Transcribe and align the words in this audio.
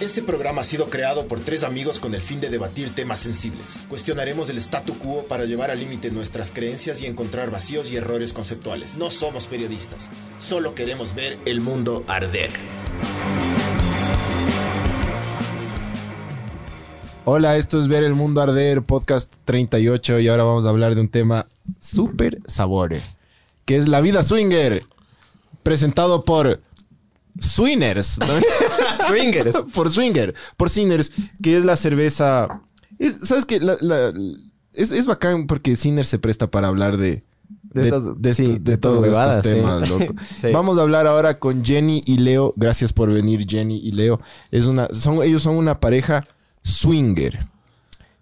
Este 0.00 0.22
programa 0.22 0.60
ha 0.60 0.64
sido 0.64 0.90
creado 0.90 1.26
por 1.26 1.40
tres 1.40 1.64
amigos 1.64 1.98
con 1.98 2.14
el 2.14 2.20
fin 2.20 2.40
de 2.40 2.50
debatir 2.50 2.94
temas 2.94 3.18
sensibles. 3.18 3.82
Cuestionaremos 3.88 4.48
el 4.48 4.58
statu 4.58 4.96
quo 4.96 5.24
para 5.24 5.44
llevar 5.44 5.72
al 5.72 5.80
límite 5.80 6.12
nuestras 6.12 6.52
creencias 6.52 7.02
y 7.02 7.06
encontrar 7.06 7.50
vacíos 7.50 7.90
y 7.90 7.96
errores 7.96 8.32
conceptuales. 8.32 8.96
No 8.96 9.10
somos 9.10 9.48
periodistas, 9.48 10.08
solo 10.38 10.76
queremos 10.76 11.16
ver 11.16 11.36
el 11.46 11.60
mundo 11.60 12.04
arder. 12.06 12.50
Hola, 17.24 17.56
esto 17.56 17.80
es 17.80 17.88
Ver 17.88 18.04
el 18.04 18.14
Mundo 18.14 18.40
Arder, 18.40 18.82
podcast 18.82 19.34
38, 19.46 20.20
y 20.20 20.28
ahora 20.28 20.44
vamos 20.44 20.64
a 20.64 20.68
hablar 20.68 20.94
de 20.94 21.00
un 21.00 21.08
tema 21.08 21.46
súper 21.80 22.38
sabore, 22.46 23.00
que 23.64 23.76
es 23.76 23.88
la 23.88 24.00
vida 24.00 24.22
swinger, 24.22 24.84
presentado 25.64 26.24
por 26.24 26.60
Swingers. 27.40 28.18
¿no? 28.20 29.06
Swingers. 29.06 29.56
por 29.74 29.92
Swinger, 29.92 30.34
por 30.56 30.70
Sinners, 30.70 31.12
que 31.42 31.56
es 31.58 31.64
la 31.64 31.76
cerveza... 31.76 32.62
es- 32.98 33.20
¿Sabes 33.24 33.44
qué? 33.44 33.60
La- 33.60 33.76
la- 33.80 34.12
es, 34.74 34.90
es 34.90 35.06
bacán 35.06 35.46
porque 35.46 35.76
Sinner 35.76 36.06
se 36.06 36.18
presta 36.18 36.50
para 36.50 36.68
hablar 36.68 36.96
de... 36.96 37.22
De 37.62 37.82
estas- 37.84 38.20
de, 38.20 38.34
sí, 38.34 38.42
esto- 38.44 38.52
de 38.54 38.70
de 38.70 38.76
todos 38.78 39.06
estos 39.06 39.34
sí. 39.36 39.42
temas, 39.42 39.88
loco. 39.90 40.14
Sí. 40.40 40.48
Vamos 40.52 40.78
a 40.78 40.82
hablar 40.82 41.06
ahora 41.06 41.38
con 41.38 41.64
Jenny 41.64 42.00
y 42.06 42.18
Leo. 42.18 42.54
Gracias 42.56 42.92
por 42.92 43.12
venir, 43.12 43.46
Jenny 43.48 43.78
y 43.78 43.92
Leo. 43.92 44.20
Es 44.50 44.64
una, 44.66 44.88
son, 44.92 45.22
ellos 45.22 45.42
son 45.42 45.56
una 45.56 45.78
pareja 45.78 46.24
swinger. 46.62 47.46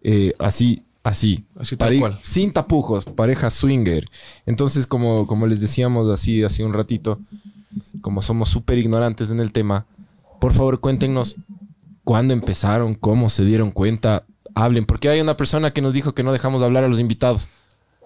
Eh, 0.03 0.34
así, 0.39 0.83
así. 1.05 1.45
Así 1.59 1.77
tal 1.77 1.89
Pare- 1.89 2.01
cual. 2.01 2.19
Sin 2.23 2.53
tapujos, 2.53 3.05
pareja 3.05 3.51
swinger. 3.51 4.06
Entonces, 4.47 4.87
como, 4.87 5.27
como 5.27 5.47
les 5.47 5.61
decíamos 5.61 6.09
así 6.11 6.42
hace 6.42 6.64
un 6.64 6.73
ratito, 6.73 7.20
como 8.00 8.22
somos 8.22 8.48
súper 8.48 8.78
ignorantes 8.78 9.30
en 9.30 9.41
el 9.41 9.52
tema, 9.52 9.86
por 10.41 10.52
favor 10.52 10.80
cuéntenos 10.80 11.36
cuándo 12.05 12.32
empezaron, 12.34 12.94
cómo 12.94 13.28
se 13.28 13.44
dieron 13.44 13.70
cuenta, 13.70 14.24
hablen, 14.55 14.86
porque 14.86 15.08
hay 15.08 15.20
una 15.20 15.36
persona 15.36 15.72
que 15.72 15.82
nos 15.82 15.92
dijo 15.92 16.14
que 16.14 16.22
no 16.22 16.32
dejamos 16.32 16.60
de 16.60 16.66
hablar 16.66 16.84
a 16.84 16.88
los 16.88 17.00
invitados. 17.00 17.48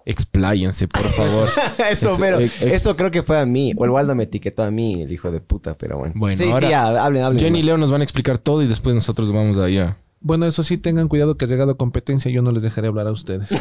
Expláyense, 0.07 0.89
por 0.89 1.03
favor. 1.03 1.49
eso, 1.91 2.15
pero 2.19 2.39
eso 2.39 2.97
creo 2.97 3.11
que 3.11 3.23
fue 3.23 3.39
a 3.39 3.45
mí. 3.45 3.75
O 3.77 3.85
el 3.85 3.91
Waldo 3.91 4.15
me 4.15 4.25
etiquetó 4.25 4.63
a 4.63 4.71
mí, 4.71 5.03
el 5.03 5.13
hijo 5.13 5.31
de 5.31 5.41
puta, 5.41 5.77
pero 5.77 5.99
bueno. 5.99 6.15
Bueno, 6.17 6.37
sí, 6.37 6.51
ahora 6.51 6.67
sí, 6.67 6.71
ya, 6.71 7.05
hablen, 7.05 7.23
hablen. 7.23 7.39
Jenny 7.39 7.61
y. 7.61 7.63
Leo 7.63 7.77
nos 7.77 7.93
van 7.93 8.01
a 8.01 8.05
explicar 8.05 8.39
todo 8.39 8.63
y 8.63 8.67
después 8.67 8.95
nosotros 8.95 9.31
vamos 9.31 9.59
allá. 9.59 9.99
Bueno, 10.23 10.45
eso 10.45 10.63
sí, 10.63 10.77
tengan 10.77 11.09
cuidado 11.09 11.39
que 11.39 11.47
ha 11.47 11.49
llegado 11.49 11.79
competencia, 11.79 12.31
yo 12.31 12.43
no 12.43 12.51
les 12.51 12.63
dejaré 12.63 12.89
hablar 12.89 13.07
a 13.07 13.13
ustedes. 13.13 13.49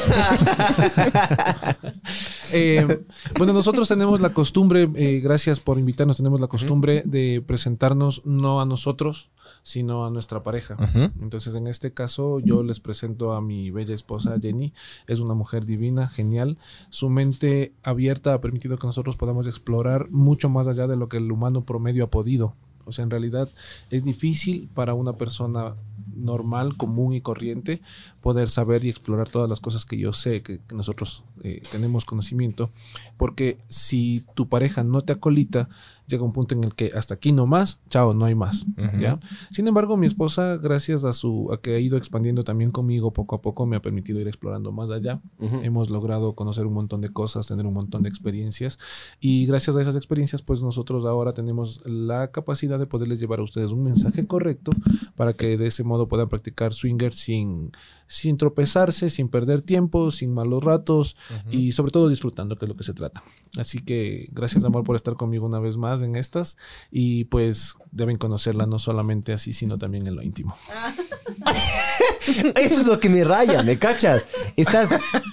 Eh, 2.51 3.05
bueno, 3.37 3.53
nosotros 3.53 3.87
tenemos 3.87 4.21
la 4.21 4.33
costumbre, 4.33 4.89
eh, 4.95 5.19
gracias 5.23 5.59
por 5.59 5.77
invitarnos, 5.77 6.17
tenemos 6.17 6.41
la 6.41 6.47
costumbre 6.47 7.03
de 7.05 7.43
presentarnos 7.45 8.23
no 8.25 8.59
a 8.59 8.65
nosotros, 8.65 9.29
sino 9.61 10.03
a 10.03 10.09
nuestra 10.09 10.41
pareja. 10.41 10.75
Entonces, 11.21 11.53
en 11.53 11.67
este 11.67 11.93
caso, 11.93 12.39
yo 12.39 12.63
les 12.63 12.79
presento 12.79 13.33
a 13.33 13.41
mi 13.41 13.69
bella 13.69 13.93
esposa 13.93 14.37
Jenny. 14.41 14.73
Es 15.05 15.19
una 15.19 15.35
mujer 15.35 15.65
divina, 15.65 16.07
genial. 16.07 16.57
Su 16.89 17.09
mente 17.09 17.73
abierta 17.83 18.33
ha 18.33 18.41
permitido 18.41 18.79
que 18.79 18.87
nosotros 18.87 19.15
podamos 19.15 19.45
explorar 19.45 20.09
mucho 20.09 20.49
más 20.49 20.67
allá 20.67 20.87
de 20.87 20.95
lo 20.95 21.07
que 21.07 21.17
el 21.17 21.31
humano 21.31 21.65
promedio 21.65 22.05
ha 22.05 22.09
podido. 22.09 22.55
O 22.85 22.91
sea, 22.91 23.03
en 23.03 23.11
realidad 23.11 23.47
es 23.91 24.03
difícil 24.03 24.69
para 24.73 24.95
una 24.95 25.13
persona 25.13 25.75
normal, 26.19 26.77
común 26.77 27.13
y 27.13 27.21
corriente 27.21 27.81
poder 28.21 28.49
saber 28.49 28.85
y 28.85 28.89
explorar 28.89 29.29
todas 29.29 29.49
las 29.49 29.59
cosas 29.59 29.85
que 29.85 29.97
yo 29.97 30.13
sé, 30.13 30.41
que, 30.41 30.59
nosotros 30.73 31.23
eh, 31.43 31.61
tenemos 31.71 32.05
conocimiento, 32.05 32.71
porque 33.17 33.57
si 33.69 34.25
tu 34.35 34.47
pareja 34.47 34.83
no 34.83 35.01
te 35.01 35.13
acolita, 35.13 35.69
llega 36.09 36.23
un 36.23 36.33
punto 36.33 36.55
en 36.55 36.63
el 36.63 36.75
que 36.75 36.91
hasta 36.93 37.13
aquí 37.13 37.31
no 37.31 37.45
más, 37.45 37.79
chao, 37.89 38.13
no 38.13 38.25
hay 38.25 38.35
más, 38.35 38.65
¿ya? 38.99 39.19
Sin 39.51 39.67
embargo, 39.67 39.95
mi 39.95 40.07
esposa, 40.07 40.57
gracias 40.57 41.05
a 41.05 41.13
su 41.13 41.51
a 41.53 41.61
que 41.61 41.75
ha 41.75 41.79
ido 41.79 41.97
expandiendo 41.97 42.43
también 42.43 42.71
conmigo 42.71 43.13
poco 43.13 43.35
a 43.35 43.41
poco, 43.41 43.65
me 43.65 43.75
ha 43.75 43.81
permitido 43.81 44.19
ir 44.19 44.27
explorando 44.27 44.71
más 44.71 44.89
allá. 44.89 45.21
Hemos 45.39 45.89
logrado 45.89 46.33
conocer 46.33 46.65
un 46.65 46.73
montón 46.73 47.01
de 47.01 47.09
cosas, 47.09 47.47
tener 47.47 47.65
un 47.65 47.73
montón 47.73 48.03
de 48.03 48.09
experiencias 48.09 48.79
y 49.19 49.45
gracias 49.45 49.77
a 49.77 49.81
esas 49.81 49.95
experiencias, 49.95 50.41
pues 50.41 50.61
nosotros 50.63 51.05
ahora 51.05 51.33
tenemos 51.33 51.81
la 51.85 52.31
capacidad 52.31 52.79
de 52.79 52.87
poderles 52.87 53.19
llevar 53.19 53.39
a 53.39 53.43
ustedes 53.43 53.71
un 53.71 53.83
mensaje 53.83 54.25
correcto 54.25 54.71
para 55.15 55.33
que 55.33 55.57
de 55.57 55.67
ese 55.67 55.83
modo 55.83 56.07
puedan 56.07 56.27
practicar 56.27 56.73
swinger 56.73 57.13
sin 57.13 57.71
sin 58.11 58.37
tropezarse, 58.37 59.11
sin 59.11 59.29
perder 59.29 59.61
tiempo, 59.61 60.09
sin 60.09 60.33
malos 60.33 60.63
ratos 60.63 61.15
y 61.51 61.73
sobre 61.73 61.91
todo 61.91 62.09
disfrutando, 62.09 62.57
que 62.57 62.65
es 62.65 62.69
lo 62.69 62.75
que 62.75 62.83
se 62.83 62.95
trata. 62.95 63.23
Así 63.55 63.79
que 63.83 64.27
gracias 64.31 64.65
amor 64.65 64.83
por 64.83 64.95
estar 64.95 65.13
conmigo 65.13 65.45
una 65.45 65.59
vez 65.59 65.77
más 65.77 66.01
en 66.01 66.15
estas 66.15 66.57
y 66.91 67.25
pues 67.25 67.75
deben 67.91 68.17
conocerla 68.17 68.65
no 68.65 68.79
solamente 68.79 69.31
así, 69.31 69.53
sino 69.53 69.77
también 69.77 70.07
en 70.07 70.15
lo 70.15 70.23
íntimo. 70.23 70.57
Eso 72.55 72.81
es 72.81 72.87
lo 72.87 72.99
que 72.99 73.09
me 73.09 73.23
raya, 73.23 73.61
¿me 73.63 73.77
cachas? 73.77 74.25
Estás... 74.55 74.89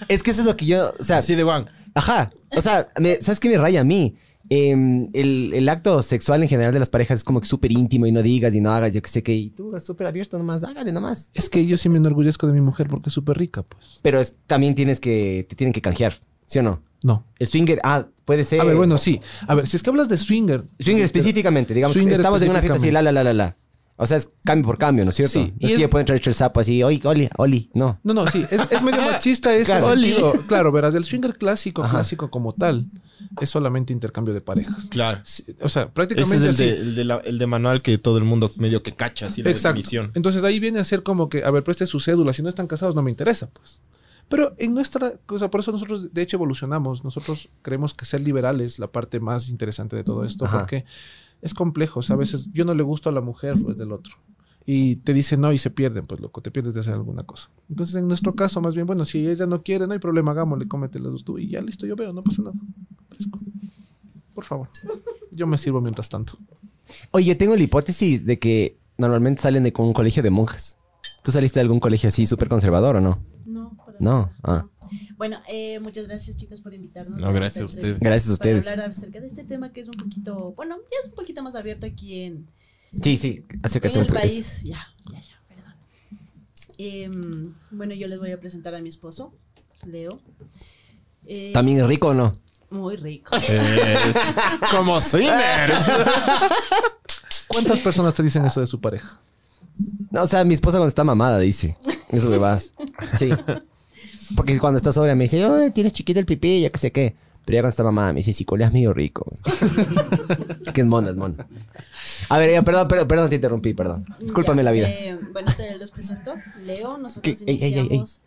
Es 0.09 0.23
que 0.23 0.31
eso 0.31 0.41
es 0.43 0.47
lo 0.47 0.57
que 0.57 0.67
yo... 0.67 0.93
O 0.99 1.05
sea, 1.05 1.19
Así 1.19 1.35
de 1.35 1.43
Juan. 1.43 1.69
Ajá. 1.95 2.31
O 2.57 2.61
sea, 2.61 2.89
me- 3.01 3.21
¿sabes 3.21 3.41
qué 3.41 3.49
me 3.49 3.59
raya 3.59 3.81
a 3.81 3.85
mí? 3.85 4.17
Em, 4.49 5.09
el, 5.13 5.53
el 5.55 5.69
acto 5.69 6.03
sexual 6.03 6.43
en 6.43 6.49
general 6.49 6.73
de 6.73 6.79
las 6.79 6.89
parejas 6.91 7.19
es 7.19 7.25
como 7.25 7.41
que 7.41 7.47
súper 7.49 7.73
íntimo 7.73 8.07
y 8.07 8.13
no 8.13 8.23
digas 8.23 8.55
y 8.55 8.61
no 8.61 8.71
hagas, 8.71 8.95
yo 8.95 9.03
que 9.03 9.09
sé 9.09 9.23
que 9.23 9.35
y 9.35 9.51
tú 9.51 9.75
es 9.75 9.85
súper 9.85 10.07
abierto 10.07 10.39
nomás, 10.39 10.63
hágale 10.65 10.93
nomás. 10.93 11.31
Es 11.35 11.51
que 11.51 11.67
yo 11.67 11.77
sí 11.77 11.89
me 11.89 11.97
enorgullezco 11.99 12.47
de 12.47 12.53
mi 12.53 12.61
mujer 12.61 12.87
porque 12.89 13.09
es 13.09 13.13
súper 13.15 13.37
rica, 13.39 13.63
pues. 13.65 13.99
Pero 14.03 14.21
es- 14.21 14.37
también 14.47 14.75
tienes 14.75 15.01
que, 15.01 15.47
te 15.49 15.57
tienen 15.57 15.73
que 15.73 15.83
canjear, 15.83 16.15
¿sí 16.47 16.59
o 16.61 16.63
no? 16.63 16.81
No. 17.03 17.25
El 17.39 17.47
swinger, 17.47 17.81
ah, 17.85 18.07
puede 18.25 18.45
ser. 18.45 18.61
A 18.61 18.65
ver, 18.65 18.77
bueno, 18.77 18.99
sí. 18.99 19.21
A 19.47 19.55
ver, 19.55 19.67
si 19.67 19.77
es 19.77 19.83
que 19.83 19.91
hablas 19.91 20.09
de 20.09 20.17
swinger. 20.19 20.65
Swinger 20.79 21.05
específicamente, 21.05 21.75
digamos, 21.75 21.95
Swinger 21.95 22.15
estamos 22.15 22.41
en 22.43 22.51
una 22.51 22.61
fiesta 22.61 22.79
así, 22.79 22.91
la, 22.91 23.03
la, 23.03 23.13
la, 23.13 23.23
la, 23.25 23.33
la. 23.33 23.57
O 23.99 24.07
sea, 24.07 24.19
es 24.19 24.29
cambio 24.45 24.67
por 24.67 24.77
cambio, 24.79 25.05
¿no 25.05 25.11
es 25.11 25.17
cierto? 25.17 25.33
Sí, 25.33 25.39
No 25.39 25.55
y 25.59 25.65
es 25.65 25.69
que 25.71 25.75
es- 25.75 25.81
yo 25.81 25.89
puedo 25.91 26.01
entrar 26.01 26.19
hecho 26.19 26.29
el 26.29 26.35
sapo 26.37 26.61
así, 26.61 26.83
oye, 26.83 27.01
oli, 27.05 27.29
oli, 27.39 27.71
no. 27.73 27.99
No, 28.03 28.13
no, 28.13 28.27
sí, 28.27 28.45
es, 28.51 28.61
es 28.71 28.83
medio 28.83 29.01
machista 29.01 29.55
ese 29.57 29.65
Claro. 29.73 29.89
sentido. 29.95 30.33
Claro, 30.49 30.71
verás, 30.71 30.95
el 30.95 31.05
swinger 31.05 31.37
clásico, 31.39 31.83
Ajá. 31.83 31.93
clásico 31.95 32.29
como 32.31 32.53
tal, 32.53 32.91
es 33.41 33.49
solamente 33.49 33.95
intercambio 33.95 34.35
de 34.35 34.43
parejas. 34.43 34.89
Claro. 34.91 35.21
Sí, 35.25 35.45
O 35.63 35.69
sea, 35.71 35.85
Ese 35.85 35.93
prácticamente 35.93 36.37
es 36.51 36.61
el 36.61 36.69
así. 36.71 36.77
de, 36.77 36.81
el, 36.83 36.95
de 36.95 37.05
la- 37.05 37.17
el 37.25 37.39
de 37.39 37.47
manual 37.47 37.81
que 37.81 37.97
todo 37.97 38.19
el 38.19 38.25
mundo 38.25 38.53
medio 38.57 38.83
que 38.83 38.93
cacha, 38.93 39.27
así 39.27 39.43
la 39.43 39.51
Exacto. 39.51 39.77
definición. 39.79 40.13
Entonces 40.15 40.45
ahí 40.45 40.61
viene 40.61 40.79
a 40.79 40.85
ser 40.85 41.03
como 41.03 41.31
que, 41.31 41.43
a 41.43 41.51
ver, 41.51 41.65
preste 41.65 41.87
su 41.87 41.99
cédula, 41.99 42.35
si 42.35 42.43
no 42.43 42.51
están 42.51 42.67
casados 42.67 42.95
no 42.95 43.03
me 43.03 43.11
interesa, 43.11 43.49
pues. 43.51 43.81
Pero 44.29 44.55
en 44.59 44.75
nuestra 44.75 45.13
cosa, 45.25 45.49
por 45.51 45.61
eso 45.61 45.71
nosotros 45.73 46.13
de 46.13 46.21
hecho 46.21 46.37
evolucionamos. 46.37 47.05
Nosotros 47.05 47.49
creemos 47.63 47.95
que 47.95 48.05
ser 48.05 48.21
liberal 48.23 48.61
es 48.61 48.79
la 48.81 48.89
parte 48.89 49.21
más 49.21 49.49
interesante 49.49 49.95
de 49.95 50.03
todo 50.03 50.25
esto, 50.25 50.47
Ajá. 50.47 50.59
porque 50.59 50.85
es 51.43 51.55
complejo. 51.55 52.01
O 52.01 52.03
sea, 52.03 52.15
a 52.15 52.19
veces 52.19 52.51
yo 52.53 52.65
no 52.65 52.75
le 52.75 52.83
gusto 52.83 53.09
a 53.09 53.13
la 53.13 53.21
mujer 53.21 53.57
pues, 53.63 53.77
del 53.77 53.93
otro. 53.93 54.15
Y 54.65 54.97
te 54.97 55.15
dicen 55.15 55.41
no 55.41 55.53
y 55.53 55.59
se 55.59 55.71
pierden, 55.71 56.05
pues 56.07 56.21
loco, 56.21 56.43
te 56.43 56.51
pierdes 56.51 56.75
de 56.75 56.81
hacer 56.81 56.95
alguna 56.95 57.23
cosa. 57.23 57.51
Entonces, 57.69 57.95
en 57.95 58.09
nuestro 58.09 58.35
caso, 58.35 58.61
más 58.61 58.75
bien, 58.75 58.87
bueno, 58.87 59.05
si 59.05 59.29
ella 59.29 59.47
no 59.47 59.63
quiere, 59.63 59.87
no 59.87 59.93
hay 59.93 60.01
problema, 60.01 60.33
hagámosle, 60.33 60.67
cómetelas 60.67 61.23
tú. 61.23 61.39
Y 61.39 61.51
ya 61.51 61.63
listo, 61.63 61.87
yo 61.87 61.95
veo, 61.95 62.13
no 62.13 62.23
pasa 62.25 62.43
nada. 62.43 62.57
Fresco. 63.09 63.39
Por 64.35 64.45
favor. 64.45 64.69
Yo 65.31 65.47
me 65.47 65.57
sirvo 65.57 65.81
mientras 65.81 66.09
tanto. 66.09 66.37
Oye, 67.13 67.35
tengo 67.37 67.55
la 67.55 67.63
hipótesis 67.63 68.27
de 68.27 68.39
que 68.39 68.79
normalmente 68.99 69.43
salen 69.43 69.63
de 69.63 69.73
un 69.79 69.93
colegio 69.93 70.23
de 70.23 70.31
monjas. 70.31 70.79
¿Tú 71.23 71.31
saliste 71.31 71.61
de 71.61 71.63
algún 71.63 71.81
colegio 71.81 72.09
así 72.09 72.27
súper 72.27 72.49
conservador 72.49 72.97
o 72.97 73.01
no? 73.01 73.21
No, 74.01 74.31
ah. 74.43 74.67
Bueno, 75.17 75.41
eh, 75.49 75.79
muchas 75.81 76.07
gracias 76.07 76.37
chicos 76.37 76.61
por 76.61 76.75
invitarnos. 76.75 77.19
No, 77.19 77.33
gracias 77.33 77.63
a 77.63 77.67
esta 77.67 77.77
ustedes. 77.77 78.01
Gracias 78.01 78.31
a 78.31 78.33
ustedes. 78.35 78.65
Para 78.65 78.73
hablar 78.75 78.91
acerca 78.91 79.21
de 79.21 79.27
este 79.27 79.45
tema 79.45 79.73
que 79.73 79.81
es 79.81 79.89
un 79.89 79.97
poquito, 79.97 80.53
bueno, 80.57 80.77
ya 80.77 80.97
es 81.03 81.09
un 81.09 81.15
poquito 81.15 81.43
más 81.43 81.55
abierto 81.55 81.87
aquí 81.87 82.23
en, 82.25 82.47
Sí, 83.03 83.17
sí, 83.17 83.45
acércate 83.63 83.97
en 83.97 84.07
el 84.07 84.13
país. 84.13 84.63
Ya, 84.63 84.87
ya, 85.11 85.21
ya, 85.21 85.35
perdón. 85.49 85.75
Em, 86.79 87.55
bueno, 87.71 87.95
yo 87.95 88.07
les 88.07 88.19
voy 88.19 88.33
a 88.33 88.41
presentar 88.41 88.75
a 88.75 88.81
mi 88.81 88.89
esposo, 88.89 89.35
Leo. 89.87 90.21
Eh, 91.27 91.53
¿También 91.53 91.79
es 91.79 91.87
rico 91.87 92.09
o 92.09 92.15
no? 92.15 92.33
Muy 92.71 92.97
rico. 92.97 93.37
Como 94.71 95.01
swingers. 95.01 95.91
¿Cuántas 97.49 97.79
personas 97.81 98.15
te 98.15 98.23
dicen 98.23 98.45
eso 98.45 98.61
de 98.61 98.67
su 98.67 98.81
pareja? 98.81 99.21
No, 100.11 100.23
o 100.23 100.27
sea, 100.27 100.45
mi 100.45 100.55
esposa 100.55 100.79
cuando 100.79 100.89
está 100.89 101.05
mamada 101.05 101.39
dice. 101.39 101.77
Eso 102.09 102.29
me 102.29 102.39
vas. 102.39 102.73
Sí. 103.19 103.31
Porque 104.35 104.59
cuando 104.59 104.79
está 104.79 104.93
sobria 104.93 105.15
me 105.15 105.25
dice, 105.25 105.45
"Ay, 105.45 105.71
tienes 105.71 105.93
chiquito 105.93 106.19
el 106.19 106.27
pipí, 106.27 106.63
ya 106.63 106.71
que 106.71 106.79
sé 106.79 106.91
qué. 106.93 107.15
Pero 107.45 107.57
ya 107.57 107.61
cuando 107.63 107.69
está 107.71 107.85
mamada 107.85 108.13
me 108.13 108.19
dice, 108.19 108.33
si 108.33 108.45
coleas 108.45 108.73
medio 108.73 108.93
rico. 108.93 109.25
que 110.75 110.81
es 110.81 110.87
mona, 110.87 111.11
es 111.11 111.17
mona. 111.17 111.47
A 112.29 112.39
ver, 112.39 112.51
ya, 112.51 112.63
perdón, 112.63 112.89
perdón, 112.89 113.07
perdón, 113.07 113.29
te 113.29 113.37
interrumpí, 113.37 113.73
perdón. 113.73 114.05
Discúlpame 114.19 114.59
Ya, 114.59 114.65
la 114.65 114.73
vida. 114.73 114.89
eh, 114.91 115.17
bueno, 115.33 115.53
te 115.57 115.79
los 115.79 115.93
presento. 115.93 116.35
Leo, 116.65 116.99
nosotros 116.99 117.45
¿Qué? 117.45 117.51
Ey, 117.53 117.59
ey, 117.63 117.63
ey, 117.63 117.73
ey. 117.75 117.79
iniciamos 117.79 118.21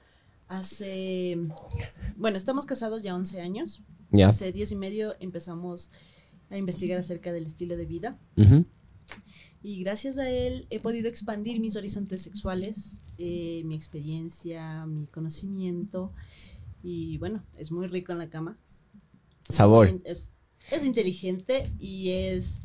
hace... 0.48 1.38
Bueno, 2.16 2.38
estamos 2.38 2.66
casados 2.66 3.04
ya 3.04 3.14
11 3.14 3.42
años. 3.42 3.82
Ya. 4.12 4.30
Hace 4.30 4.52
10 4.54 4.72
y 4.72 4.76
medio 4.78 5.16
empezamos 5.20 5.90
a 6.50 6.58
investigar 6.58 6.98
acerca 6.98 7.32
del 7.34 7.46
estilo 7.46 7.76
de 7.76 7.86
vida. 7.86 8.18
Ujú. 8.38 8.66
Y 9.62 9.84
gracias 9.84 10.18
a 10.18 10.30
él 10.30 10.68
he 10.70 10.80
podido 10.80 11.10
expandir 11.10 11.60
mis 11.60 11.76
horizontes 11.76 12.22
sexuales, 12.22 13.04
eh, 13.18 13.64
mi 13.66 13.76
experiencia, 13.76 14.86
mi 14.86 15.08
conocimiento. 15.08 16.14
Y 16.82 17.18
bueno, 17.18 17.44
es 17.58 17.72
muy 17.72 17.88
rico 17.88 18.12
en 18.14 18.20
la 18.20 18.30
cama. 18.30 18.56
Sabor. 19.50 20.00
Es, 20.06 20.32
es 20.72 20.86
inteligente 20.86 21.68
y 21.78 22.12
es 22.12 22.62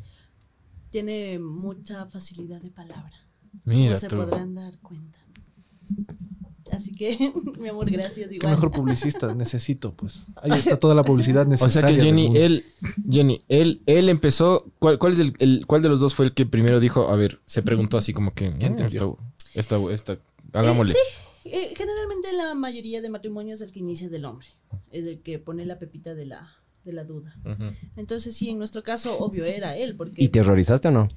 tiene 0.89 1.39
mucha 1.39 2.05
facilidad 2.05 2.61
de 2.61 2.71
palabra. 2.71 3.11
Mira 3.65 3.89
como 3.89 3.99
se 3.99 4.07
tú. 4.07 4.15
podrán 4.15 4.55
dar 4.55 4.79
cuenta. 4.79 5.19
Así 6.71 6.91
que, 6.93 7.31
mi 7.59 7.69
amor, 7.69 7.89
gracias 7.91 8.29
Qué 8.29 8.35
igual. 8.35 8.51
mejor 8.51 8.71
publicista, 8.71 9.33
necesito, 9.35 9.93
pues. 9.93 10.27
Ahí 10.41 10.51
está 10.51 10.77
toda 10.77 10.95
la 10.95 11.03
publicidad 11.03 11.45
O 11.45 11.49
necesaria. 11.49 11.89
sea 11.89 11.97
que 11.97 12.03
Jenny, 12.03 12.35
él, 12.37 12.63
Jenny, 13.09 13.43
él, 13.49 13.81
él 13.85 14.09
empezó. 14.09 14.65
¿cuál, 14.79 14.97
cuál 14.97 15.13
es 15.13 15.19
el, 15.19 15.33
el- 15.39 15.65
cuál 15.67 15.81
de 15.83 15.89
los 15.89 15.99
dos 15.99 16.15
fue 16.15 16.25
el 16.25 16.33
que 16.33 16.45
primero 16.45 16.79
dijo? 16.79 17.07
A 17.09 17.15
ver, 17.15 17.39
se 17.45 17.61
preguntó 17.61 17.97
así 17.97 18.13
como 18.13 18.33
que, 18.33 18.49
"Miente, 18.51 18.83
esta, 18.85 19.05
esta, 19.53 19.77
esta, 19.91 20.17
hagámosle. 20.53 20.93
Eh, 20.93 20.97
sí, 21.43 21.49
eh, 21.49 21.73
generalmente 21.77 22.33
la 22.33 22.55
mayoría 22.55 23.01
de 23.01 23.09
matrimonios 23.09 23.61
el 23.61 23.71
que 23.71 23.79
inicia 23.79 24.05
es 24.07 24.11
del 24.11 24.25
hombre. 24.25 24.47
Es 24.91 25.05
el 25.05 25.19
que 25.21 25.37
pone 25.37 25.65
la 25.67 25.77
pepita 25.77 26.15
de 26.15 26.25
la, 26.25 26.49
de 26.83 26.93
la 26.93 27.03
duda. 27.03 27.35
Entonces, 27.95 28.35
sí, 28.35 28.49
en 28.49 28.57
nuestro 28.57 28.81
caso, 28.81 29.17
obvio, 29.19 29.45
era 29.45 29.77
él. 29.77 29.95
Porque 29.95 30.23
¿Y 30.23 30.29
te 30.29 30.39
horrorizaste 30.39 30.87
o 30.87 30.91
no? 30.91 31.07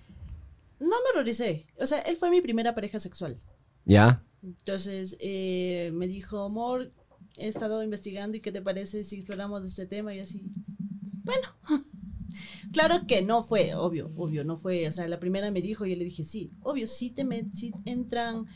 no 0.80 0.86
me 0.86 1.10
horroricé. 1.14 1.66
O 1.80 1.86
sea, 1.86 2.00
él 2.00 2.16
fue 2.16 2.30
mi 2.30 2.40
primera 2.42 2.74
pareja 2.74 3.00
sexual. 3.00 3.38
Ya. 3.86 4.22
Entonces, 4.43 5.17
eh, 5.20 5.90
me 5.94 6.06
dijo, 6.06 6.40
amor, 6.40 6.93
he 7.37 7.49
estado 7.49 7.82
investigando 7.82 8.37
y 8.37 8.40
qué 8.40 8.52
te 8.52 8.62
parece 8.62 9.05
si 9.05 9.17
exploramos 9.17 9.64
este 9.64 9.87
tema 9.87 10.14
y 10.14 10.20
así. 10.20 10.43
Bueno, 11.25 11.49
claro 12.73 13.06
que 13.06 13.23
no 13.23 13.44
fue, 13.44 13.75
obvio, 13.75 14.11
obvio, 14.17 14.44
no 14.44 14.56
fue. 14.56 14.87
O 14.87 14.93
sea, 14.93 15.08
la 15.08 15.19
primera 15.20 15.50
me 15.50 15.61
dijo 15.62 15.85
y 15.87 15.90
yo 15.90 15.96
le 15.96 16.05
dije, 16.05 16.25
sí, 16.25 16.50
obvio, 16.62 16.87
sí, 16.87 17.11
te 17.11 17.25
met- 17.25 17.52
sí 17.52 17.73
entran 17.85 18.46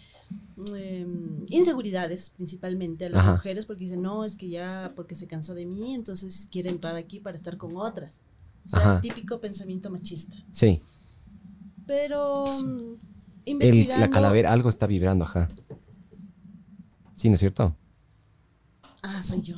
eh, 0.75 1.07
inseguridades 1.51 2.31
principalmente 2.31 3.07
a 3.07 3.11
las 3.11 3.21
Ajá. 3.23 3.33
mujeres 3.33 3.67
porque 3.67 3.85
dicen, 3.85 4.03
no, 4.03 4.25
es 4.25 4.37
que 4.37 4.49
ya 4.49 4.93
porque 4.97 5.15
se 5.15 5.27
cansó 5.27 5.55
de 5.55 5.67
mí, 5.67 5.95
entonces 5.95 6.49
quiere 6.51 6.71
entrar 6.71 6.95
aquí 6.97 7.21
para 7.21 7.37
estar 7.37 7.57
con 7.57 7.77
otras. 7.77 8.23
O 8.65 8.69
sea, 8.69 8.81
Ajá. 8.81 8.95
el 8.95 9.01
típico 9.01 9.41
pensamiento 9.41 9.91
machista. 9.91 10.37
Sí. 10.53 10.81
Pero 11.87 12.45
mm, 12.47 12.95
El, 13.47 13.89
la 13.99 14.09
calavera, 14.11 14.53
algo 14.53 14.69
está 14.69 14.87
vibrando, 14.87 15.25
ajá. 15.25 15.49
Sí, 17.15 17.29
¿no 17.29 17.35
es 17.35 17.41
cierto? 17.41 17.75
Ah, 19.03 19.23
soy 19.23 19.43
yo. 19.43 19.57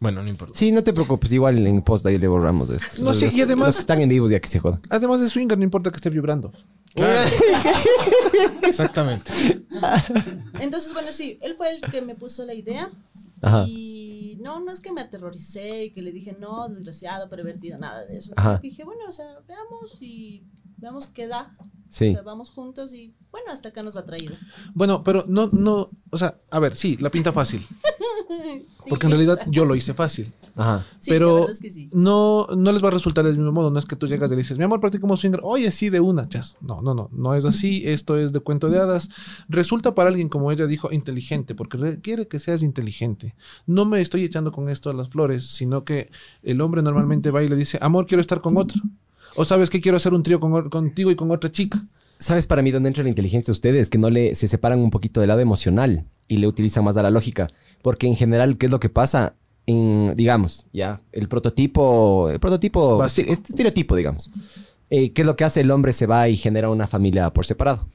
Bueno, 0.00 0.22
no 0.22 0.28
importa. 0.28 0.56
Sí, 0.58 0.70
no 0.70 0.84
te 0.84 0.92
preocupes, 0.92 1.32
igual 1.32 1.66
en 1.66 1.82
post 1.82 2.04
ahí 2.06 2.18
le 2.18 2.28
borramos 2.28 2.68
de 2.68 2.76
esto. 2.76 3.02
No, 3.02 3.06
Los- 3.10 3.18
sí, 3.18 3.28
y 3.32 3.40
además- 3.40 3.68
los 3.68 3.76
que 3.76 3.80
están 3.80 4.00
en 4.00 4.08
vivos 4.08 4.30
ya 4.30 4.40
que 4.40 4.48
se 4.48 4.58
jodan. 4.60 4.80
Además 4.90 5.20
de 5.20 5.28
swinger, 5.28 5.56
no 5.58 5.64
importa 5.64 5.90
que 5.90 5.96
esté 5.96 6.10
vibrando. 6.10 6.52
Claro. 6.94 7.28
Exactamente. 8.62 9.32
Entonces, 10.60 10.92
bueno, 10.92 11.08
sí, 11.10 11.38
él 11.42 11.54
fue 11.54 11.74
el 11.74 11.80
que 11.90 12.02
me 12.02 12.14
puso 12.14 12.44
la 12.44 12.54
idea. 12.54 12.90
Ajá. 13.42 13.64
Y 13.68 14.38
no, 14.42 14.60
no 14.60 14.72
es 14.72 14.80
que 14.80 14.92
me 14.92 15.00
aterroricé 15.00 15.84
y 15.86 15.90
que 15.90 16.02
le 16.02 16.12
dije, 16.12 16.36
no, 16.38 16.68
desgraciado, 16.68 17.28
pervertido, 17.28 17.78
nada 17.78 18.04
de 18.06 18.16
eso. 18.16 18.32
Dije, 18.62 18.84
bueno, 18.84 19.02
o 19.08 19.12
sea, 19.12 19.26
veamos 19.46 19.98
y 20.00 20.44
veamos 20.84 21.06
qué 21.06 21.26
da. 21.26 21.50
Sí. 21.88 22.08
O 22.08 22.12
sea, 22.12 22.22
vamos 22.22 22.50
juntos 22.50 22.92
y 22.92 23.14
bueno, 23.30 23.52
hasta 23.52 23.68
acá 23.70 23.82
nos 23.82 23.96
ha 23.96 24.04
traído. 24.04 24.34
Bueno, 24.74 25.02
pero 25.02 25.24
no, 25.28 25.48
no, 25.52 25.90
o 26.10 26.18
sea, 26.18 26.40
a 26.50 26.58
ver, 26.58 26.74
sí, 26.74 26.96
la 26.98 27.10
pinta 27.10 27.32
fácil. 27.32 27.64
Porque 28.88 29.06
en 29.06 29.12
realidad 29.12 29.40
yo 29.48 29.64
lo 29.64 29.76
hice 29.76 29.94
fácil. 29.94 30.32
Ajá. 30.56 30.84
Sí, 30.98 31.10
pero 31.10 31.34
verdad 31.34 31.50
es 31.52 31.60
que 31.60 31.70
sí. 31.70 31.88
no, 31.92 32.48
no 32.54 32.72
les 32.72 32.82
va 32.82 32.88
a 32.88 32.90
resultar 32.90 33.24
del 33.24 33.36
mismo 33.36 33.52
modo. 33.52 33.70
No 33.70 33.78
es 33.78 33.86
que 33.86 33.96
tú 33.96 34.06
llegas 34.06 34.30
y 34.30 34.34
le 34.34 34.38
dices, 34.38 34.58
mi 34.58 34.64
amor, 34.64 34.80
practicamos 34.80 35.20
swinger. 35.20 35.40
Oye, 35.42 35.70
sí, 35.70 35.88
de 35.88 36.00
una, 36.00 36.28
chas. 36.28 36.58
No, 36.60 36.82
no, 36.82 36.94
no. 36.94 37.08
No 37.12 37.34
es 37.34 37.44
así. 37.44 37.82
Esto 37.86 38.18
es 38.18 38.32
de 38.32 38.40
cuento 38.40 38.68
de 38.68 38.78
hadas. 38.78 39.08
Resulta 39.48 39.94
para 39.94 40.10
alguien, 40.10 40.28
como 40.28 40.50
ella 40.52 40.66
dijo, 40.66 40.92
inteligente, 40.92 41.54
porque 41.54 41.78
requiere 41.78 42.28
que 42.28 42.40
seas 42.40 42.62
inteligente. 42.62 43.34
No 43.66 43.84
me 43.84 44.00
estoy 44.00 44.24
echando 44.24 44.52
con 44.52 44.68
esto 44.68 44.90
a 44.90 44.94
las 44.94 45.08
flores, 45.08 45.46
sino 45.46 45.84
que 45.84 46.10
el 46.42 46.60
hombre 46.60 46.82
normalmente 46.82 47.30
va 47.30 47.42
y 47.42 47.48
le 47.48 47.56
dice, 47.56 47.78
amor, 47.80 48.06
quiero 48.06 48.20
estar 48.20 48.40
con 48.40 48.56
otro. 48.56 48.80
O 49.36 49.44
sabes 49.44 49.70
que 49.70 49.80
quiero 49.80 49.96
hacer 49.96 50.14
un 50.14 50.22
trío 50.22 50.40
con 50.40 50.70
contigo 50.70 51.10
y 51.10 51.16
con 51.16 51.30
otra 51.30 51.50
chica. 51.50 51.84
¿Sabes 52.18 52.46
para 52.46 52.62
mí 52.62 52.70
dónde 52.70 52.88
entra 52.88 53.02
la 53.02 53.08
inteligencia 53.08 53.46
de 53.46 53.52
ustedes? 53.52 53.90
Que 53.90 53.98
no 53.98 54.10
le 54.10 54.34
se 54.34 54.48
separan 54.48 54.78
un 54.78 54.90
poquito 54.90 55.20
del 55.20 55.28
lado 55.28 55.40
emocional 55.40 56.06
y 56.28 56.38
le 56.38 56.46
utilizan 56.46 56.84
más 56.84 56.96
a 56.96 57.02
la 57.02 57.10
lógica. 57.10 57.48
Porque 57.82 58.06
en 58.06 58.16
general, 58.16 58.56
¿qué 58.56 58.66
es 58.66 58.72
lo 58.72 58.80
que 58.80 58.88
pasa? 58.88 59.34
En, 59.66 60.14
digamos, 60.14 60.66
ya, 60.72 61.00
el 61.12 61.28
prototipo, 61.28 62.30
el 62.30 62.38
prototipo, 62.38 62.98
Básico. 62.98 63.32
este 63.32 63.50
estereotipo, 63.50 63.96
digamos. 63.96 64.30
Eh, 64.90 65.12
¿Qué 65.12 65.22
es 65.22 65.26
lo 65.26 65.36
que 65.36 65.44
hace? 65.44 65.62
El 65.62 65.70
hombre 65.70 65.92
se 65.92 66.06
va 66.06 66.28
y 66.28 66.36
genera 66.36 66.70
una 66.70 66.86
familia 66.86 67.32
por 67.32 67.46
separado. 67.46 67.88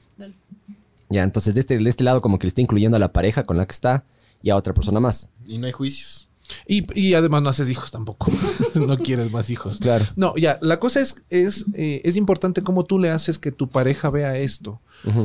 Ya, 1.08 1.24
entonces 1.24 1.54
de 1.54 1.60
este, 1.60 1.78
de 1.78 1.90
este 1.90 2.04
lado 2.04 2.20
como 2.20 2.38
que 2.38 2.46
le 2.46 2.48
está 2.48 2.60
incluyendo 2.60 2.96
a 2.96 3.00
la 3.00 3.12
pareja 3.12 3.42
con 3.44 3.56
la 3.56 3.66
que 3.66 3.72
está 3.72 4.04
y 4.42 4.50
a 4.50 4.56
otra 4.56 4.74
persona 4.74 5.00
más. 5.00 5.30
Y 5.46 5.58
no 5.58 5.66
hay 5.66 5.72
juicios. 5.72 6.28
Y, 6.66 6.84
y 7.00 7.14
además 7.14 7.42
no 7.42 7.48
haces 7.48 7.68
hijos 7.68 7.90
tampoco. 7.90 8.30
no 8.74 8.98
quieres 8.98 9.30
más 9.32 9.50
hijos. 9.50 9.78
Claro. 9.78 10.04
No, 10.16 10.36
ya, 10.36 10.58
la 10.62 10.78
cosa 10.78 11.00
es, 11.00 11.24
es, 11.30 11.66
eh, 11.74 12.00
es 12.04 12.16
importante 12.16 12.62
cómo 12.62 12.84
tú 12.84 12.98
le 12.98 13.10
haces 13.10 13.38
que 13.38 13.52
tu 13.52 13.68
pareja 13.68 14.10
vea 14.10 14.36
esto. 14.38 14.80